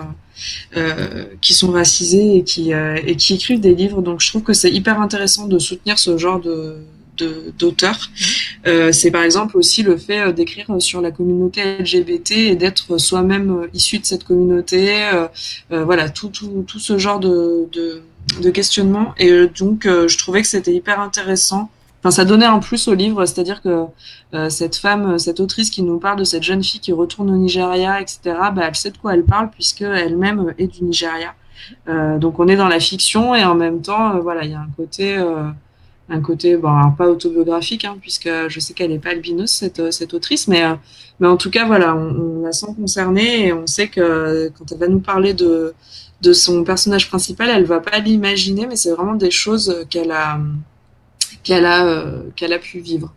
euh, 0.75 1.25
qui 1.41 1.55
sont 1.55 1.71
racisés 1.71 2.37
et 2.37 2.43
qui, 2.43 2.71
euh, 2.71 2.99
et 3.03 3.15
qui 3.15 3.33
écrivent 3.33 3.59
des 3.59 3.73
livres. 3.73 4.03
Donc 4.03 4.21
je 4.21 4.29
trouve 4.29 4.43
que 4.43 4.53
c'est 4.53 4.69
hyper 4.69 5.01
intéressant 5.01 5.47
de 5.47 5.57
soutenir 5.57 5.97
ce 5.97 6.17
genre 6.17 6.39
de, 6.39 6.77
d'auteurs. 7.57 8.09
Euh, 8.65 8.91
c'est 8.91 9.11
par 9.11 9.23
exemple 9.23 9.57
aussi 9.57 9.83
le 9.83 9.97
fait 9.97 10.33
d'écrire 10.33 10.67
sur 10.79 11.01
la 11.01 11.11
communauté 11.11 11.79
LGBT 11.79 12.31
et 12.31 12.55
d'être 12.55 12.97
soi-même 12.97 13.67
issu 13.73 13.99
de 13.99 14.05
cette 14.05 14.23
communauté. 14.23 14.95
voilà, 15.69 16.09
tout, 16.09 16.29
tout, 16.29 16.65
tout 16.67 16.79
ce 16.79 16.97
genre 16.97 17.19
de, 17.19 17.67
de, 18.41 18.49
questionnement. 18.49 19.13
Et 19.17 19.47
donc, 19.47 19.83
je 19.85 20.17
trouvais 20.17 20.41
que 20.41 20.47
c'était 20.47 20.73
hyper 20.73 20.99
intéressant 20.99 21.69
Enfin, 21.99 22.11
ça 22.11 22.25
donnait 22.25 22.45
un 22.45 22.59
plus 22.59 22.87
au 22.87 22.93
livre, 22.93 23.25
c'est-à-dire 23.25 23.61
que 23.61 23.85
euh, 24.33 24.49
cette 24.49 24.75
femme, 24.75 25.17
cette 25.17 25.39
autrice 25.39 25.69
qui 25.69 25.81
nous 25.81 25.97
parle 25.97 26.19
de 26.19 26.23
cette 26.23 26.43
jeune 26.43 26.63
fille 26.63 26.79
qui 26.79 26.93
retourne 26.93 27.29
au 27.31 27.37
Nigeria, 27.37 27.99
etc., 27.99 28.19
bah, 28.53 28.65
elle 28.67 28.75
sait 28.75 28.91
de 28.91 28.97
quoi 28.97 29.15
elle 29.15 29.23
parle 29.23 29.49
puisque 29.49 29.81
elle-même 29.81 30.53
est 30.57 30.67
du 30.67 30.83
Nigeria. 30.83 31.33
Euh, 31.89 32.17
donc 32.17 32.39
on 32.39 32.47
est 32.47 32.55
dans 32.55 32.67
la 32.67 32.79
fiction 32.79 33.33
et 33.33 33.43
en 33.43 33.55
même 33.55 33.81
temps, 33.81 34.15
euh, 34.15 34.19
voilà, 34.19 34.45
il 34.45 34.51
y 34.51 34.53
a 34.53 34.59
un 34.59 34.69
côté 34.77 35.17
un 36.09 36.21
côté 36.21 36.57
bon, 36.57 36.91
pas 36.97 37.07
autobiographique, 37.07 37.85
hein, 37.85 37.97
puisque 38.01 38.29
je 38.47 38.59
sais 38.59 38.73
qu'elle 38.73 38.91
n'est 38.91 38.99
pas 38.99 39.09
albinos, 39.09 39.51
cette, 39.51 39.91
cette 39.91 40.13
autrice, 40.13 40.47
mais, 40.47 40.63
mais 41.19 41.27
en 41.27 41.37
tout 41.37 41.49
cas, 41.49 41.65
voilà, 41.65 41.95
on, 41.95 42.43
la 42.43 42.51
sent 42.51 42.73
concernée 42.75 43.47
et 43.47 43.53
on 43.53 43.67
sait 43.67 43.87
que 43.89 44.49
quand 44.57 44.71
elle 44.71 44.77
va 44.77 44.87
nous 44.87 44.99
parler 44.99 45.33
de, 45.33 45.73
de 46.21 46.33
son 46.33 46.63
personnage 46.63 47.09
principal, 47.09 47.49
elle 47.49 47.65
va 47.65 47.79
pas 47.79 47.99
l'imaginer, 47.99 48.67
mais 48.67 48.75
c'est 48.75 48.91
vraiment 48.91 49.15
des 49.15 49.31
choses 49.31 49.85
qu'elle 49.89 50.11
a, 50.11 50.39
qu'elle 51.43 51.65
a, 51.65 52.03
qu'elle 52.35 52.53
a 52.53 52.59
pu 52.59 52.79
vivre. 52.79 53.13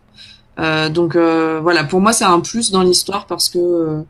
donc 0.93 1.15
voilà, 1.15 1.83
pour 1.85 2.01
moi, 2.01 2.13
c'est 2.13 2.25
un 2.25 2.41
plus 2.41 2.71
dans 2.71 2.83
l'histoire 2.83 3.25
parce 3.25 3.49
que 3.49 4.03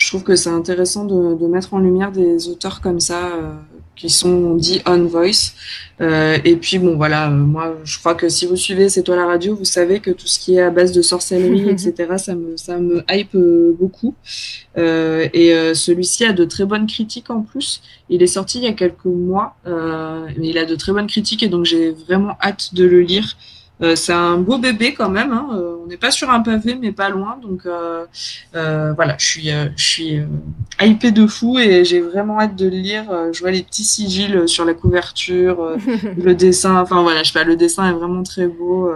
je 0.00 0.08
trouve 0.08 0.24
que 0.24 0.34
c'est 0.34 0.50
intéressant 0.50 1.04
de, 1.04 1.34
de, 1.34 1.46
mettre 1.46 1.74
en 1.74 1.78
lumière 1.78 2.10
des 2.10 2.48
auteurs 2.48 2.80
comme 2.80 3.00
ça 3.00 3.26
euh, 3.26 3.52
qui 4.00 4.08
sont 4.08 4.54
dits 4.54 4.80
on 4.86 5.04
voice. 5.04 5.52
Euh, 6.00 6.38
et 6.46 6.56
puis 6.56 6.78
bon 6.78 6.96
voilà, 6.96 7.28
euh, 7.28 7.34
moi 7.34 7.76
je 7.84 7.98
crois 7.98 8.14
que 8.14 8.30
si 8.30 8.46
vous 8.46 8.56
suivez 8.56 8.88
C'est 8.88 9.02
toi 9.02 9.16
la 9.16 9.26
radio, 9.26 9.54
vous 9.54 9.66
savez 9.66 10.00
que 10.00 10.10
tout 10.10 10.26
ce 10.26 10.38
qui 10.38 10.54
est 10.54 10.62
à 10.62 10.70
base 10.70 10.92
de 10.92 11.02
sorcellerie, 11.02 11.68
etc., 11.74 11.92
ça 12.16 12.34
me 12.34 12.56
ça 12.56 12.78
me 12.78 13.04
hype 13.10 13.34
euh, 13.34 13.76
beaucoup. 13.78 14.14
Et 14.76 15.52
celui-ci 15.74 16.24
a 16.24 16.32
de 16.32 16.44
très 16.44 16.64
bonnes 16.64 16.86
critiques 16.86 17.30
en 17.30 17.42
plus. 17.42 17.82
Il 18.08 18.22
est 18.22 18.26
sorti 18.38 18.58
il 18.58 18.64
y 18.64 18.68
a 18.68 18.72
quelques 18.72 19.04
mois, 19.04 19.56
mais 19.66 20.48
il 20.48 20.56
a 20.56 20.64
de 20.64 20.74
très 20.74 20.92
bonnes 20.92 21.06
critiques 21.06 21.42
et 21.42 21.48
donc 21.48 21.66
j'ai 21.66 21.90
vraiment 21.90 22.36
hâte 22.40 22.72
de 22.74 22.84
le 22.84 23.00
lire. 23.00 23.36
Euh, 23.82 23.96
c'est 23.96 24.12
un 24.12 24.36
beau 24.36 24.58
bébé 24.58 24.94
quand 24.94 25.08
même. 25.08 25.32
Hein. 25.32 25.48
Euh, 25.54 25.76
on 25.82 25.86
n'est 25.86 25.96
pas 25.96 26.10
sur 26.10 26.30
un 26.30 26.40
pavé, 26.40 26.74
mais 26.74 26.92
pas 26.92 27.08
loin. 27.08 27.38
Donc 27.40 27.66
euh, 27.66 28.04
voilà, 28.52 29.16
je 29.18 29.26
suis, 29.26 29.50
je 29.76 29.82
suis 29.82 30.20
hypée 30.80 31.10
de 31.10 31.26
fou 31.26 31.58
et 31.58 31.84
j'ai 31.84 32.00
vraiment 32.00 32.40
hâte 32.40 32.56
de 32.56 32.66
le 32.66 32.76
lire. 32.76 33.04
je 33.32 33.40
vois 33.40 33.50
les 33.50 33.62
petits 33.62 33.84
sigils 33.84 34.46
sur 34.46 34.64
la 34.64 34.74
couverture, 34.74 35.76
le 36.16 36.34
dessin. 36.34 36.80
Enfin 36.80 37.02
voilà, 37.02 37.22
je 37.22 37.32
sais 37.32 37.38
pas, 37.38 37.44
le 37.44 37.56
dessin 37.56 37.88
est 37.88 37.94
vraiment 37.94 38.22
très 38.22 38.46
beau. 38.46 38.92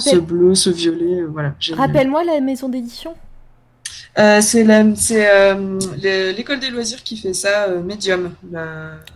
ce 0.00 0.16
bleu, 0.16 0.54
ce 0.54 0.70
violet, 0.70 1.22
voilà. 1.22 1.54
Rappelle-moi 1.72 2.24
la 2.24 2.40
maison 2.40 2.68
d'édition. 2.68 3.14
Euh, 4.18 4.40
c'est 4.40 4.64
euh, 4.66 5.78
l'école 6.32 6.58
des 6.58 6.70
loisirs 6.70 7.02
qui 7.02 7.18
fait 7.18 7.34
ça, 7.34 7.64
euh, 7.64 7.82
Medium. 7.82 8.32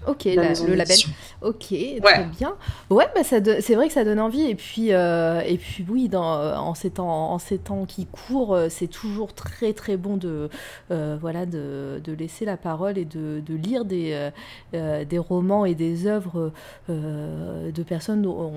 ok, 0.06 0.24
le 0.26 0.74
label. 0.74 0.96
Ok, 1.40 1.68
très 2.02 2.24
bien. 2.38 2.54
Ouais, 2.90 3.06
bah 3.14 3.24
ça 3.24 3.38
c'est 3.60 3.74
vrai 3.74 3.86
que 3.86 3.94
ça 3.94 4.04
donne 4.04 4.20
envie. 4.20 4.42
Et 4.42 4.54
puis, 4.54 4.90
et 4.90 5.58
puis 5.58 5.86
oui, 5.88 6.08
dans, 6.08 6.38
en, 6.56 6.74
ces 6.74 6.90
temps, 6.90 7.32
en 7.32 7.38
ces 7.38 7.58
temps 7.58 7.86
qui 7.86 8.06
courent, 8.06 8.58
c'est 8.68 8.88
toujours 8.88 9.32
très 9.32 9.72
très 9.72 9.96
bon 9.96 10.18
de, 10.18 10.50
voilà, 10.90 11.46
de, 11.46 12.00
de, 12.04 12.12
laisser 12.12 12.44
la 12.44 12.58
parole 12.58 12.98
et 12.98 13.06
de, 13.06 13.40
de 13.40 13.54
lire 13.54 13.86
des, 13.86 14.30
des 14.72 15.18
romans 15.18 15.64
et 15.64 15.74
des 15.74 16.06
œuvres 16.06 16.52
de 16.88 17.82
personnes 17.82 18.20
dont, 18.20 18.52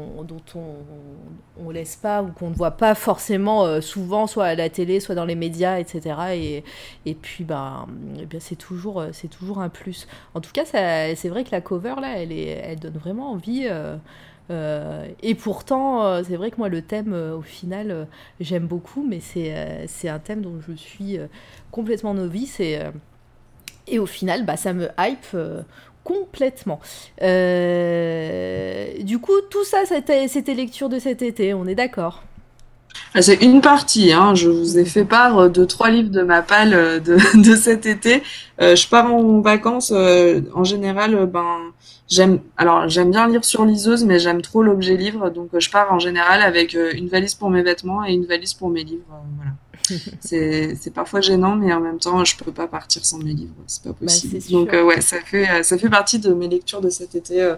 on, 0.55 1.67
ne 1.67 1.73
laisse 1.73 1.95
pas 1.95 2.21
ou 2.21 2.27
qu'on 2.27 2.49
ne 2.49 2.55
voit 2.55 2.71
pas 2.71 2.95
forcément 2.95 3.79
souvent, 3.79 4.27
soit 4.27 4.45
à 4.45 4.55
la 4.55 4.69
télé, 4.69 4.99
soit 4.99 5.15
dans 5.15 5.25
les 5.25 5.35
médias, 5.35 5.79
etc 5.79 6.32
et, 6.35 6.63
puis 7.21 7.43
bah, 7.43 7.85
eh 8.19 8.25
bien 8.25 8.39
c'est 8.39 8.55
toujours, 8.55 9.03
c'est 9.11 9.27
toujours 9.27 9.59
un 9.59 9.69
plus. 9.69 10.07
En 10.33 10.41
tout 10.41 10.51
cas, 10.51 10.65
c'est 10.65 11.29
vrai 11.29 11.43
que 11.43 11.51
la 11.51 11.61
cover 11.61 11.95
là, 12.01 12.17
elle, 12.17 12.31
est, 12.31 12.47
elle 12.47 12.79
donne 12.79 12.97
vraiment 12.97 13.31
envie. 13.31 13.67
Euh, 13.69 13.97
euh, 14.51 15.07
et 15.21 15.35
pourtant, 15.35 16.03
euh, 16.05 16.23
c'est 16.27 16.35
vrai 16.35 16.51
que 16.51 16.57
moi, 16.57 16.69
le 16.69 16.81
thème, 16.81 17.13
au 17.13 17.41
final, 17.41 18.07
j'aime 18.39 18.67
beaucoup, 18.67 19.05
mais 19.07 19.19
c'est 19.19 20.09
un 20.09 20.19
thème 20.19 20.41
dont 20.41 20.59
je 20.67 20.73
suis 20.73 21.17
complètement 21.71 22.13
novice. 22.13 22.59
Et, 22.59 22.79
et 23.87 23.99
au 23.99 24.05
final, 24.05 24.45
bah, 24.45 24.57
ça 24.57 24.73
me 24.73 24.89
hype 24.99 25.37
complètement. 26.03 26.79
du 27.21 29.19
coup, 29.19 29.41
tout 29.49 29.63
ça, 29.63 29.85
c'était 29.85 30.53
lecture 30.53 30.89
de 30.89 30.99
cet 30.99 31.21
été, 31.21 31.53
on 31.53 31.65
est 31.65 31.75
d'accord 31.75 32.23
ah, 33.15 33.21
c'est 33.21 33.35
une 33.43 33.61
partie. 33.61 34.11
Hein. 34.11 34.33
Je 34.33 34.49
vous 34.49 34.79
ai 34.79 34.85
fait 34.85 35.05
part 35.05 35.49
de 35.49 35.65
trois 35.65 35.89
livres 35.89 36.09
de 36.09 36.23
ma 36.23 36.41
palle 36.41 36.73
euh, 36.73 36.99
de, 36.99 37.17
de 37.41 37.55
cet 37.55 37.85
été. 37.85 38.23
Euh, 38.61 38.75
je 38.75 38.87
pars 38.87 39.13
en 39.13 39.41
vacances. 39.41 39.91
Euh, 39.95 40.41
en 40.53 40.63
général, 40.63 41.25
ben 41.27 41.71
j'aime. 42.07 42.39
Alors 42.57 42.89
j'aime 42.89 43.11
bien 43.11 43.27
lire 43.27 43.45
sur 43.45 43.65
liseuse, 43.65 44.03
mais 44.03 44.17
j'aime 44.17 44.41
trop 44.41 44.63
l'objet 44.63 44.97
livre. 44.97 45.29
Donc 45.29 45.49
je 45.57 45.69
pars 45.69 45.91
en 45.91 45.99
général 45.99 46.41
avec 46.41 46.73
une 46.73 47.07
valise 47.07 47.35
pour 47.35 47.49
mes 47.49 47.61
vêtements 47.61 48.03
et 48.03 48.13
une 48.13 48.25
valise 48.25 48.53
pour 48.53 48.69
mes 48.69 48.83
livres. 48.83 49.03
voilà. 49.37 49.51
c'est 50.21 50.93
parfois 50.93 51.19
gênant, 51.19 51.57
mais 51.57 51.73
en 51.73 51.81
même 51.81 51.99
temps, 51.99 52.23
je 52.23 52.37
peux 52.37 52.53
pas 52.53 52.67
partir 52.67 53.03
sans 53.03 53.17
mes 53.17 53.33
livres. 53.33 53.53
C'est 53.67 53.83
pas 53.83 53.89
bah, 53.89 53.97
possible. 54.01 54.39
Donc 54.49 54.71
ouais, 54.71 55.01
ça 55.01 55.17
fait 55.19 55.61
ça 55.61 55.77
fait 55.77 55.89
partie 55.89 56.19
de 56.19 56.33
mes 56.33 56.47
lectures 56.47 56.81
de 56.81 56.89
cet 56.89 57.15
été 57.15 57.53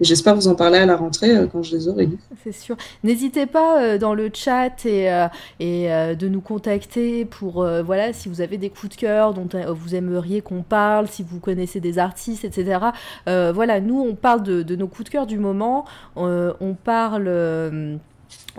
et 0.00 0.04
j'espère 0.04 0.34
vous 0.34 0.48
en 0.48 0.54
parler 0.54 0.78
à 0.78 0.86
la 0.86 0.96
rentrée 0.96 1.30
euh, 1.30 1.46
quand 1.46 1.62
je 1.62 1.74
les 1.74 1.88
aurai. 1.88 2.08
C'est 2.44 2.52
sûr. 2.52 2.76
N'hésitez 3.02 3.46
pas 3.46 3.82
euh, 3.82 3.98
dans 3.98 4.14
le 4.14 4.30
chat 4.32 4.84
et, 4.84 5.10
euh, 5.10 6.14
de 6.14 6.28
nous 6.28 6.40
contacter 6.40 7.24
pour, 7.24 7.66
voilà, 7.84 8.12
si 8.12 8.28
vous 8.28 8.40
avez 8.40 8.58
des 8.58 8.70
coups 8.70 8.96
de 8.96 9.00
cœur 9.00 9.34
dont 9.34 9.48
vous 9.74 9.94
aimeriez 9.94 10.40
qu'on 10.40 10.62
parle, 10.62 11.08
si 11.08 11.22
vous 11.22 11.40
connaissez 11.40 11.80
des 11.80 11.98
artistes, 11.98 12.44
etc. 12.44 12.78
voilà, 13.26 13.80
nous, 13.80 14.00
on 14.00 14.14
parle 14.14 14.42
de, 14.42 14.62
de, 14.62 14.76
nos 14.76 14.86
coups 14.86 15.04
de 15.04 15.10
cœur 15.10 15.26
du 15.26 15.38
moment. 15.38 15.84
on 16.16 16.76
parle 16.84 17.28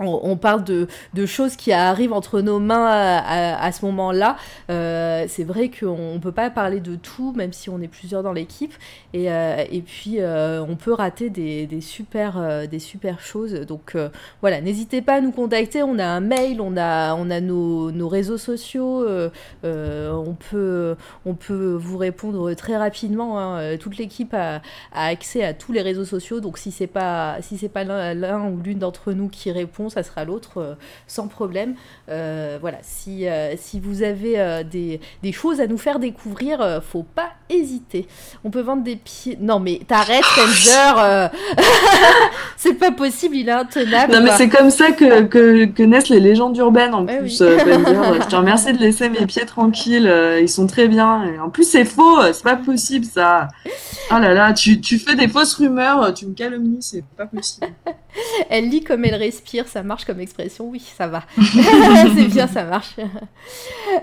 on, 0.00 0.36
parle 0.36 0.64
de, 0.64 0.86
choses 1.26 1.56
qui 1.56 1.72
arrivent 1.72 2.12
entre 2.12 2.40
nos 2.40 2.58
mains 2.58 2.86
à, 2.86 3.72
ce 3.72 3.84
moment-là. 3.86 4.36
Euh, 4.70 5.24
c'est 5.28 5.44
vrai 5.44 5.70
qu'on 5.70 6.14
ne 6.14 6.18
peut 6.18 6.32
pas 6.32 6.50
parler 6.50 6.80
de 6.80 6.96
tout, 6.96 7.32
même 7.32 7.52
si 7.52 7.70
on 7.70 7.80
est 7.80 7.88
plusieurs 7.88 8.22
dans 8.22 8.32
l'équipe. 8.32 8.74
Et, 9.12 9.30
euh, 9.30 9.64
puis, 9.86 10.16
euh, 10.20 10.62
on 10.68 10.76
peut 10.76 10.92
rater 10.92 11.30
des, 11.30 11.80
super, 11.80 12.66
des 12.68 12.78
super 12.78 13.20
choses. 13.20 13.52
Donc 13.66 13.96
voilà, 14.40 14.60
n'hésitez 14.60 15.02
pas 15.02 15.14
à 15.14 15.20
nous 15.20 15.32
contacter. 15.32 15.82
On 15.82 15.98
a 15.98 16.06
un 16.06 16.20
mail, 16.20 16.60
on 16.60 16.76
a, 16.76 17.40
nos, 17.40 18.08
réseaux 18.08 18.38
sociaux. 18.38 19.06
on, 19.64 20.36
peut, 20.50 20.96
vous 21.48 21.98
répondre 21.98 22.54
très 22.54 22.76
rapidement. 22.76 23.38
Hein. 23.38 23.76
Toute 23.78 23.98
l'équipe 23.98 24.34
a, 24.34 24.62
accès 24.92 25.44
à 25.44 25.54
tous 25.54 25.72
les 25.72 25.82
réseaux 25.82 26.04
sociaux. 26.04 26.40
Donc 26.40 26.58
si 26.58 26.70
ce 26.70 26.84
n'est 26.84 26.88
pas 26.88 27.84
l'un 27.84 28.48
ou 28.48 28.60
l'une 28.62 28.78
d'entre 28.78 29.12
nous 29.12 29.28
qui 29.28 29.50
répond, 29.50 29.87
ça 29.88 30.02
sera 30.02 30.24
l'autre 30.24 30.58
euh, 30.58 30.74
sans 31.06 31.28
problème. 31.28 31.74
Euh, 32.08 32.58
voilà, 32.60 32.78
si, 32.82 33.26
euh, 33.26 33.54
si 33.56 33.80
vous 33.80 34.02
avez 34.02 34.62
des, 34.70 35.00
des, 35.22 35.32
choses 35.32 35.60
à 35.60 35.66
nous 35.66 35.78
faire 35.78 35.98
découvrir, 35.98 36.80
faut 36.82 37.02
pas 37.02 37.30
hésiter. 37.48 38.06
On 38.44 38.50
peut 38.50 38.60
vendre 38.60 38.82
des 38.82 38.96
pieds. 38.96 39.38
Non, 39.40 39.60
mais 39.60 39.80
t'arrêtes, 39.86 40.24
Spencer 40.32 41.30
C'est 42.56 42.74
pas 42.74 42.90
possible, 42.90 43.36
il 43.36 43.48
est 43.48 43.52
intenable. 43.52 44.12
Non, 44.12 44.22
mais 44.22 44.30
c'est 44.36 44.48
comme 44.48 44.70
ça 44.70 44.92
que, 44.92 45.22
que, 45.22 45.66
que, 45.66 45.82
naissent 45.82 46.08
les 46.08 46.20
légendes 46.20 46.56
urbaines 46.56 46.94
en 46.94 47.06
plus. 47.06 47.38
Je 47.42 48.28
te 48.28 48.36
remercie 48.36 48.72
de 48.72 48.78
laisser 48.78 49.08
mes 49.08 49.26
pieds 49.26 49.46
tranquilles, 49.46 50.12
ils 50.40 50.48
sont 50.48 50.66
très 50.66 50.88
bien. 50.88 51.24
Et 51.24 51.38
en 51.38 51.50
plus, 51.50 51.64
c'est 51.64 51.84
faux, 51.84 52.22
c'est 52.32 52.44
pas 52.44 52.56
possible 52.56 53.04
ça. 53.04 53.48
Oh 54.10 54.18
là 54.18 54.34
là, 54.34 54.52
tu, 54.52 54.80
tu 54.80 54.98
fais 54.98 55.14
des 55.14 55.28
fausses 55.28 55.54
rumeurs, 55.54 56.12
tu 56.14 56.26
me 56.26 56.34
calomnies, 56.34 56.82
c'est 56.82 57.04
pas 57.16 57.26
possible. 57.26 57.68
elle 58.50 58.68
lit 58.68 58.82
comme 58.82 59.04
elle 59.04 59.14
respire, 59.14 59.66
ça 59.68 59.82
marche 59.82 60.04
comme 60.04 60.20
expression, 60.20 60.66
oui, 60.68 60.82
ça 60.96 61.06
va. 61.06 61.22
c'est 62.16 62.28
bien, 62.28 62.46
ça 62.46 62.64
marche. 62.64 62.96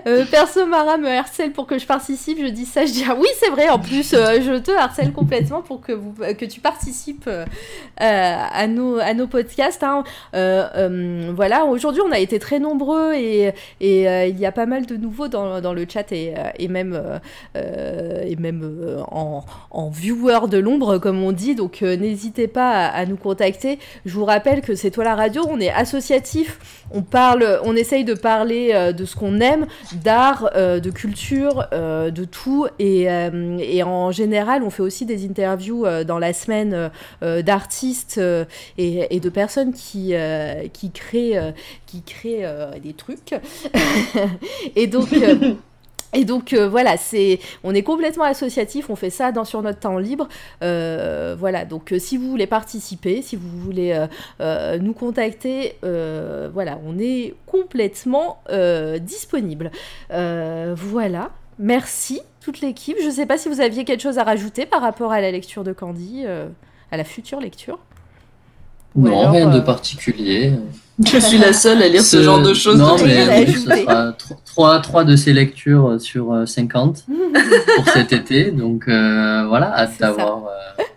Euh, 0.06 0.24
perso, 0.30 0.66
Mara 0.66 0.96
me 0.96 1.08
harcèle 1.08 1.52
pour 1.52 1.66
que 1.66 1.78
je 1.78 1.86
participe, 1.86 2.38
je 2.40 2.46
dis 2.46 2.64
ça, 2.64 2.84
je 2.84 2.92
dis 2.92 3.04
ah 3.08 3.16
oui, 3.18 3.28
c'est 3.38 3.50
vrai, 3.50 3.68
en 3.68 3.78
plus, 3.78 4.14
euh, 4.14 4.40
je 4.40 4.58
te 4.58 4.70
harcèle 4.70 5.12
complètement 5.12 5.62
pour 5.62 5.80
que, 5.80 5.92
vous, 5.92 6.14
que 6.38 6.44
tu 6.44 6.60
participes 6.60 7.28
euh, 7.28 7.44
à, 7.98 8.66
nos, 8.66 8.98
à 8.98 9.14
nos 9.14 9.26
podcasts. 9.26 9.82
Hein. 9.82 10.04
voilà, 10.32 11.64
aujourd'hui, 11.64 12.02
on 12.06 12.12
a 12.12 12.18
été 12.18 12.38
très 12.38 12.58
nombreux 12.58 13.14
et, 13.14 13.52
et 13.80 14.28
il 14.28 14.38
y 14.38 14.46
a 14.46 14.52
pas 14.52 14.66
mal 14.66 14.86
de 14.86 14.96
nouveaux 14.96 15.28
dans, 15.28 15.60
dans 15.60 15.72
le 15.72 15.86
chat 15.88 16.10
et, 16.12 16.34
et 16.58 16.68
même, 16.68 17.00
et 17.54 18.36
même 18.36 19.04
en, 19.10 19.44
en 19.70 19.88
viewer 19.88 20.48
de 20.48 20.58
l'ombre, 20.58 20.98
comme 20.98 21.22
on 21.22 21.32
dit, 21.32 21.54
donc 21.54 21.82
n'hésitez 21.82 22.48
pas 22.48 22.70
à, 22.70 22.86
à 22.88 23.06
nous 23.06 23.16
contacter. 23.16 23.78
Je 24.06 24.14
vous 24.14 24.24
rappelle 24.24 24.60
que 24.60 24.76
c'est 24.76 24.92
toi 24.92 25.02
la 25.02 25.16
radio, 25.16 25.44
on 25.50 25.58
est 25.58 25.68
associatif, 25.68 26.84
on 26.92 27.02
parle, 27.02 27.58
on 27.64 27.74
essaye 27.74 28.04
de 28.04 28.14
parler 28.14 28.70
euh, 28.72 28.92
de 28.92 29.04
ce 29.04 29.16
qu'on 29.16 29.40
aime, 29.40 29.66
d'art, 29.94 30.48
euh, 30.54 30.78
de 30.78 30.90
culture, 30.90 31.66
euh, 31.72 32.12
de 32.12 32.24
tout, 32.24 32.68
et, 32.78 33.08
en 33.82 34.12
général, 34.12 34.62
on 34.62 34.70
fait 34.70 34.84
aussi 34.84 35.06
des 35.06 35.24
interviews 35.24 35.84
dans 36.06 36.20
la 36.20 36.32
semaine 36.32 36.90
d'artistes 37.20 38.20
et, 38.78 39.20
de 39.20 39.28
personnes 39.28 39.72
qui, 39.72 40.14
qui 40.72 40.90
créent, 40.92 41.54
qui 41.86 42.02
créent 42.02 42.48
des 42.82 42.92
trucs. 42.92 43.34
et 44.76 44.86
donc. 44.86 45.08
Et 46.12 46.24
donc 46.24 46.52
euh, 46.52 46.68
voilà, 46.68 46.96
c'est, 46.96 47.40
on 47.64 47.74
est 47.74 47.82
complètement 47.82 48.24
associatif, 48.24 48.90
on 48.90 48.96
fait 48.96 49.10
ça 49.10 49.32
dans, 49.32 49.44
sur 49.44 49.62
notre 49.62 49.80
temps 49.80 49.98
libre. 49.98 50.28
Euh, 50.62 51.36
voilà, 51.38 51.64
donc 51.64 51.92
euh, 51.92 51.98
si 51.98 52.16
vous 52.16 52.30
voulez 52.30 52.46
participer, 52.46 53.22
si 53.22 53.36
vous 53.36 53.48
voulez 53.48 54.06
nous 54.80 54.92
contacter, 54.92 55.76
voilà, 55.82 56.78
on 56.86 56.98
est 56.98 57.34
complètement 57.46 58.38
disponible. 59.00 59.70
voilà, 60.10 61.30
merci 61.58 62.20
toute 62.40 62.60
l'équipe. 62.60 62.96
Je 63.00 63.06
ne 63.06 63.12
sais 63.12 63.26
pas 63.26 63.38
si 63.38 63.48
vous 63.48 63.60
aviez 63.60 63.84
quelque 63.84 64.02
chose 64.02 64.18
à 64.18 64.24
rajouter 64.24 64.66
par 64.66 64.80
rapport 64.80 65.12
à 65.12 65.20
la 65.20 65.30
lecture 65.30 65.64
de 65.64 65.72
Candy, 65.72 66.24
à 66.26 66.96
la 66.96 67.04
future 67.04 67.40
lecture. 67.40 67.78
Non, 68.94 69.30
rien 69.30 69.50
de 69.50 69.60
particulier. 69.60 70.52
Je 71.04 71.18
suis 71.18 71.38
la 71.38 71.52
seule 71.52 71.82
à 71.82 71.88
lire 71.88 72.02
ce, 72.02 72.22
genre 72.22 72.40
de 72.40 72.54
choses. 72.54 72.78
Non, 72.78 72.96
mais 73.02 73.46
ce 73.46 73.60
sera 73.60 74.80
3, 74.80 75.04
de 75.04 75.16
ces 75.16 75.32
lectures 75.32 76.00
sur 76.00 76.42
50 76.46 77.04
pour 77.76 77.88
cet 77.88 78.12
été. 78.12 78.50
Donc 78.50 78.84
voilà, 78.86 79.72
hâte 79.76 79.98
d'avoir 80.00 80.44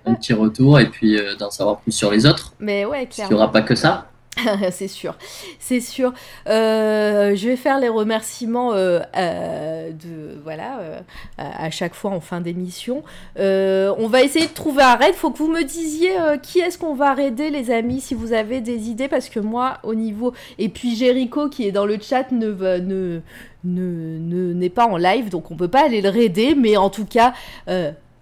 un 0.05 0.13
petit 0.13 0.33
retour 0.33 0.79
et 0.79 0.85
puis 0.85 1.19
d'en 1.37 1.51
savoir 1.51 1.79
plus 1.79 1.91
sur 1.91 2.11
les 2.11 2.25
autres. 2.25 2.53
Mais 2.59 2.85
ouais, 2.85 3.07
clairement. 3.07 3.31
Il 3.31 3.35
n'y 3.35 3.41
aura 3.41 3.51
pas 3.51 3.61
que 3.61 3.75
ça. 3.75 4.08
c'est 4.71 4.87
sûr, 4.87 5.17
c'est 5.59 5.79
sûr. 5.79 6.13
Euh, 6.47 7.35
je 7.35 7.49
vais 7.49 7.55
faire 7.55 7.79
les 7.79 7.89
remerciements 7.89 8.73
euh, 8.73 8.99
euh, 9.17 9.91
de 9.91 10.39
voilà 10.43 11.03
à 11.37 11.69
chaque 11.71 11.93
fois 11.93 12.11
en 12.11 12.19
fin 12.19 12.41
d'émission. 12.41 13.03
on 13.37 14.07
va 14.07 14.21
essayer 14.21 14.47
de 14.47 14.53
trouver 14.53 14.83
un 14.83 14.95
raid. 14.95 15.15
Faut 15.15 15.31
que 15.31 15.37
vous 15.37 15.51
me 15.51 15.63
disiez 15.63 16.11
qui 16.41 16.59
est-ce 16.59 16.77
qu'on 16.77 16.95
va 16.95 17.13
raider, 17.13 17.49
les 17.49 17.71
amis, 17.71 18.01
si 18.01 18.13
vous 18.13 18.33
avez 18.33 18.61
des 18.61 18.89
idées, 18.89 19.07
parce 19.07 19.29
que 19.29 19.39
moi, 19.39 19.79
au 19.83 19.95
niveau 19.95 20.33
et 20.57 20.69
puis 20.69 20.95
Jericho 20.95 21.49
qui 21.49 21.67
est 21.67 21.71
dans 21.71 21.85
le 21.85 21.97
chat 21.99 22.31
ne 22.31 22.51
ne 22.51 23.21
ne 23.63 24.53
n'est 24.53 24.69
pas 24.69 24.85
en 24.85 24.97
live, 24.97 25.29
donc 25.29 25.51
on 25.51 25.55
peut 25.55 25.67
pas 25.67 25.85
aller 25.85 26.01
le 26.01 26.09
raider, 26.09 26.55
mais 26.55 26.77
en 26.77 26.89
tout 26.89 27.05
cas 27.05 27.33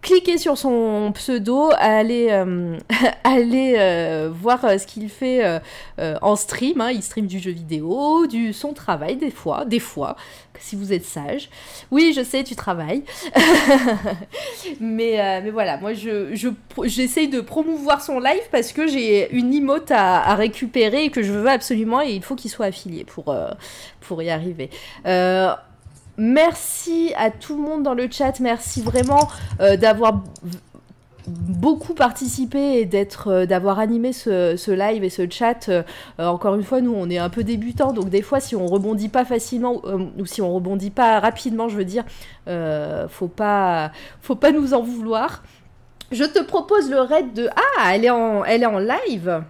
cliquez 0.01 0.38
sur 0.38 0.58
son 0.58 1.11
pseudo, 1.14 1.69
allez, 1.77 2.27
euh, 2.30 2.77
euh, 3.27 4.30
voir 4.32 4.64
euh, 4.66 4.77
ce 4.77 4.88
qu'il 4.88 5.09
fait 5.09 5.61
en 5.98 6.35
stream. 6.35 6.82
Hein. 6.82 6.92
Il 6.92 7.03
stream 7.03 7.27
du 7.27 7.40
jeu 7.40 7.51
vidéo, 7.51 8.27
du 8.27 8.53
son 8.53 8.74
travail 8.74 9.17
des 9.17 9.32
fois, 9.32 9.66
des 9.66 9.80
fois, 9.80 10.16
si 10.59 10.76
vous 10.76 10.93
êtes 10.93 11.06
sage. 11.06 11.50
Oui, 11.92 12.14
je 12.16 12.24
sais, 12.24 12.43
tu 12.43 12.56
travailles. 12.56 13.03
mais, 14.80 15.42
mais 15.43 15.50
voilà, 15.50 15.77
moi 15.77 15.93
je, 15.93 16.35
j'essaye 16.84 17.27
de 17.27 17.42
promouvoir 17.42 18.01
son 18.01 18.19
live 18.19 18.43
parce 18.51 18.72
que 18.72 18.88
j'ai 18.88 19.32
une 19.35 19.53
emote 19.53 19.92
à, 19.92 20.22
à, 20.22 20.35
récupérer 20.35 21.06
et 21.06 21.09
que 21.09 21.22
je 21.22 21.32
veux 21.32 21.50
absolument 21.50 22.01
et 22.01 22.11
il 22.11 22.24
faut 22.24 22.35
qu'il 22.35 22.51
soit 22.51 22.67
affilié 22.67 23.03
pour, 23.03 23.35
pour 24.01 24.22
y 24.22 24.30
arriver. 24.30 24.69
Merci 26.18 27.14
à 27.16 27.30
tout 27.30 27.56
le 27.56 27.62
monde 27.62 27.84
dans 27.84 27.94
le 27.94 28.08
chat. 28.10 28.40
Merci 28.40 28.82
vraiment 28.82 29.30
euh, 29.62 29.78
d'avoir 29.78 30.24
beaucoup 31.28 31.94
participé 31.94 32.80
et 32.80 32.90
euh, 33.28 33.46
d'avoir 33.46 33.78
animé 33.78 34.14
ce, 34.14 34.72
live 34.72 35.04
et 35.04 35.12
ce 35.12 35.30
chat. 35.30 35.70
Euh, 35.70 35.84
encore 36.18 36.56
une 36.56 36.64
fois, 36.64 36.82
nous 36.82 36.94
on 36.96 37.08
est 37.10 37.20
un 37.20 37.30
peu 37.30 37.44
débutants, 37.44 37.94
donc 37.94 38.10
des 38.10 38.24
fois 38.24 38.40
si 38.40 38.56
on 38.56 38.66
rebondit 38.66 39.10
pas 39.10 39.26
facilement 39.26 39.82
ou 40.18 40.26
si 40.26 40.42
on 40.42 40.52
rebondit 40.54 40.90
pas 40.90 41.20
rapidement, 41.20 41.70
je 41.70 41.78
veux 41.78 41.86
dire, 41.86 42.04
faut 43.10 43.28
pas 43.28 43.92
faut 44.22 44.36
pas 44.36 44.52
nous 44.52 44.74
en 44.74 44.82
vouloir. 44.82 45.44
Je 46.12 46.24
te 46.24 46.42
propose 46.42 46.90
le 46.90 47.02
raid 47.02 47.34
de 47.34 47.50
ah 47.56 47.94
elle 47.94 48.06
est 48.06 48.10
en 48.10 48.44
elle 48.44 48.64
est 48.64 48.68
en 48.68 48.80
live. 48.80 49.44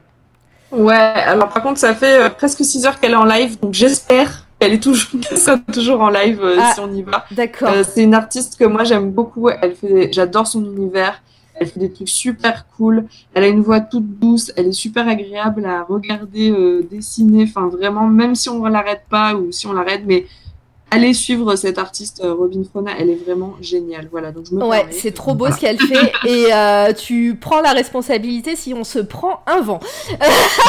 Ouais, 0.72 0.96
alors 0.96 1.48
par 1.48 1.64
contre 1.64 1.80
ça 1.80 1.96
fait 1.96 2.36
presque 2.36 2.66
6 2.66 2.88
heures 2.88 3.00
qu'elle 3.00 3.14
est 3.14 3.16
en 3.16 3.24
live, 3.24 3.58
donc 3.62 3.74
j'espère 3.74 4.47
elle 4.60 4.74
est 4.74 4.84
toujours, 4.84 5.20
toujours 5.74 6.02
en 6.02 6.10
live 6.10 6.40
euh, 6.42 6.58
ah, 6.60 6.72
si 6.74 6.80
on 6.80 6.92
y 6.92 7.04
va. 7.04 7.26
D'accord. 7.32 7.70
Euh, 7.70 7.84
c'est 7.84 8.04
une 8.04 8.14
artiste 8.14 8.58
que 8.58 8.66
moi 8.66 8.84
j'aime 8.84 9.12
beaucoup. 9.12 9.50
Elle 9.50 9.76
fait, 9.76 10.12
j'adore 10.12 10.48
son 10.48 10.64
univers. 10.64 11.22
Elle 11.60 11.68
fait 11.68 11.80
des 11.80 11.92
trucs 11.92 12.10
super 12.10 12.66
cool. 12.76 13.06
Elle 13.34 13.44
a 13.44 13.48
une 13.48 13.62
voix 13.62 13.80
toute 13.80 14.20
douce. 14.20 14.52
Elle 14.56 14.68
est 14.68 14.72
super 14.74 15.08
agréable 15.08 15.66
à 15.66 15.84
regarder 15.84 16.52
euh, 16.52 16.88
dessiner. 16.90 17.44
Enfin, 17.44 17.68
vraiment, 17.68 18.08
même 18.08 18.36
si 18.36 18.50
on 18.50 18.64
l'arrête 18.66 19.04
pas 19.10 19.36
ou 19.36 19.52
si 19.52 19.66
on 19.66 19.74
l'arrête, 19.74 20.04
mais 20.06 20.26
allez 20.92 21.14
suivre 21.14 21.56
cette 21.56 21.78
artiste 21.78 22.22
euh, 22.24 22.34
Robin 22.34 22.64
Frona, 22.64 22.92
elle 22.98 23.10
est 23.10 23.16
vraiment 23.16 23.56
géniale. 23.62 24.08
Voilà, 24.12 24.32
donc 24.32 24.46
je 24.50 24.56
me 24.56 24.64
Ouais, 24.64 24.86
c'est 24.92 25.14
trop 25.14 25.36
beau 25.36 25.52
ce 25.52 25.60
qu'elle 25.60 25.80
fait 25.80 26.12
et 26.28 26.54
euh, 26.54 26.94
tu 26.94 27.38
prends 27.40 27.62
la 27.62 27.74
responsabilité 27.74 28.56
si 28.56 28.74
on 28.74 28.84
se 28.84 29.00
prend 29.00 29.42
un 29.48 29.62
vent. 29.62 29.80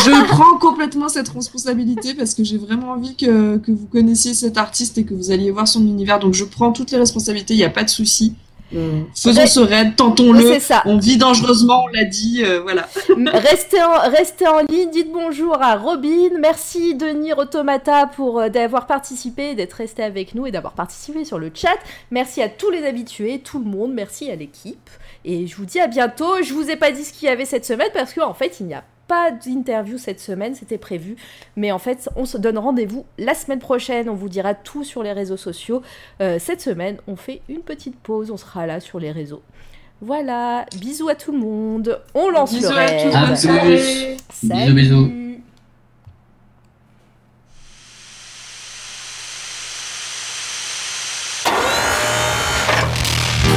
je 0.05 0.27
prends 0.29 0.59
complètement 0.59 1.09
cette 1.09 1.29
responsabilité 1.29 2.15
parce 2.15 2.35
que 2.35 2.45
j'ai 2.45 2.59
vraiment 2.59 2.93
envie 2.93 3.17
que, 3.17 3.59
que, 3.59 3.71
vous 3.71 3.87
connaissiez 3.87 4.35
cette 4.35 4.59
artiste 4.59 4.99
et 4.99 5.05
que 5.05 5.15
vous 5.15 5.31
alliez 5.31 5.51
voir 5.51 5.69
son 5.69 5.83
univers. 5.83 6.19
Donc 6.19 6.35
je 6.35 6.45
prends 6.45 6.73
toutes 6.73 6.91
les 6.91 6.99
responsabilités, 6.99 7.55
il 7.55 7.59
n'y 7.59 7.65
a 7.65 7.71
pas 7.71 7.85
de 7.85 7.91
souci. 7.91 8.35
Mm. 8.73 9.05
Faisons 9.15 9.47
ce 9.47 9.61
raid, 9.61 9.97
tentons-le. 9.97 10.59
On 10.85 10.99
vit 10.99 11.17
dangereusement, 11.17 11.85
on 11.85 11.87
l'a 11.89 12.05
dit, 12.05 12.43
euh, 12.45 12.61
voilà. 12.61 12.89
restez, 13.33 13.83
en, 13.83 14.11
restez 14.11 14.47
en 14.47 14.61
ligne, 14.61 14.91
dites 14.91 15.11
bonjour 15.13 15.61
à 15.63 15.77
Robin. 15.77 16.31
Merci 16.39 16.95
Denis 16.95 17.33
Automata 17.33 18.07
pour 18.07 18.41
euh, 18.41 18.49
d'avoir 18.49 18.87
participé, 18.87 19.55
d'être 19.55 19.75
resté 19.75 20.03
avec 20.03 20.35
nous 20.35 20.47
et 20.47 20.51
d'avoir 20.51 20.75
participé 20.75 21.25
sur 21.25 21.39
le 21.39 21.51
chat. 21.55 21.79
Merci 22.11 22.43
à 22.43 22.49
tous 22.49 22.71
les 22.71 22.85
habitués, 22.87 23.41
tout 23.41 23.59
le 23.59 23.65
monde. 23.65 23.93
Merci 23.95 24.31
à 24.31 24.37
l'équipe. 24.37 24.91
Et 25.25 25.47
je 25.47 25.57
vous 25.57 25.65
dis 25.65 25.81
à 25.81 25.87
bientôt. 25.87 26.43
Je 26.43 26.53
vous 26.53 26.71
ai 26.71 26.77
pas 26.77 26.91
dit 26.91 27.05
ce 27.05 27.13
qu'il 27.13 27.29
y 27.29 27.31
avait 27.31 27.47
cette 27.47 27.65
semaine 27.65 27.91
parce 27.95 28.13
qu'en 28.13 28.29
en 28.29 28.35
fait, 28.35 28.61
il 28.61 28.67
n'y 28.67 28.75
a 28.75 28.85
pas 29.09 29.33
d'interview 29.33 29.99
cette 29.99 30.21
semaine, 30.21 30.55
c'était 30.55 30.79
prévu. 30.79 31.17
Mais 31.57 31.73
en 31.73 31.79
fait, 31.79 32.09
on 32.15 32.27
se 32.27 32.39
donne 32.39 32.59
rendez-vous 32.59 33.05
la 33.19 33.35
semaine 33.35 33.59
prochaine. 33.59 34.09
On 34.09 34.15
vous 34.15 34.29
dira 34.29 34.55
tout 34.55 34.85
sur 34.85 35.03
les 35.03 35.13
réseaux 35.13 35.37
sociaux. 35.37 35.83
Euh, 36.21 36.39
cette 36.39 36.61
semaine, 36.61 36.99
on 37.09 37.17
fait 37.17 37.41
une 37.49 37.63
petite 37.63 37.97
pause. 37.97 38.31
On 38.31 38.37
sera 38.37 38.67
là 38.67 38.79
sur 38.79 39.01
les 39.01 39.11
réseaux. 39.11 39.43
Voilà, 40.01 40.65
bisous 40.77 41.09
à 41.09 41.17
tout 41.17 41.33
le 41.33 41.39
monde. 41.39 42.01
On 42.15 42.31
lance 42.31 42.55
bisous 42.55 42.71
le 42.71 42.77
raid. 42.77 43.15
À 43.15 43.29
tous. 43.31 43.49
Bisous, 44.45 44.75
bisous. 44.75 45.11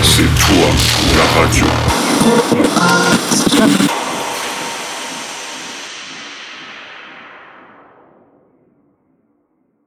C'est 0.02 0.24
toi 0.24 0.68
la 1.16 1.26
radio. 1.42 1.66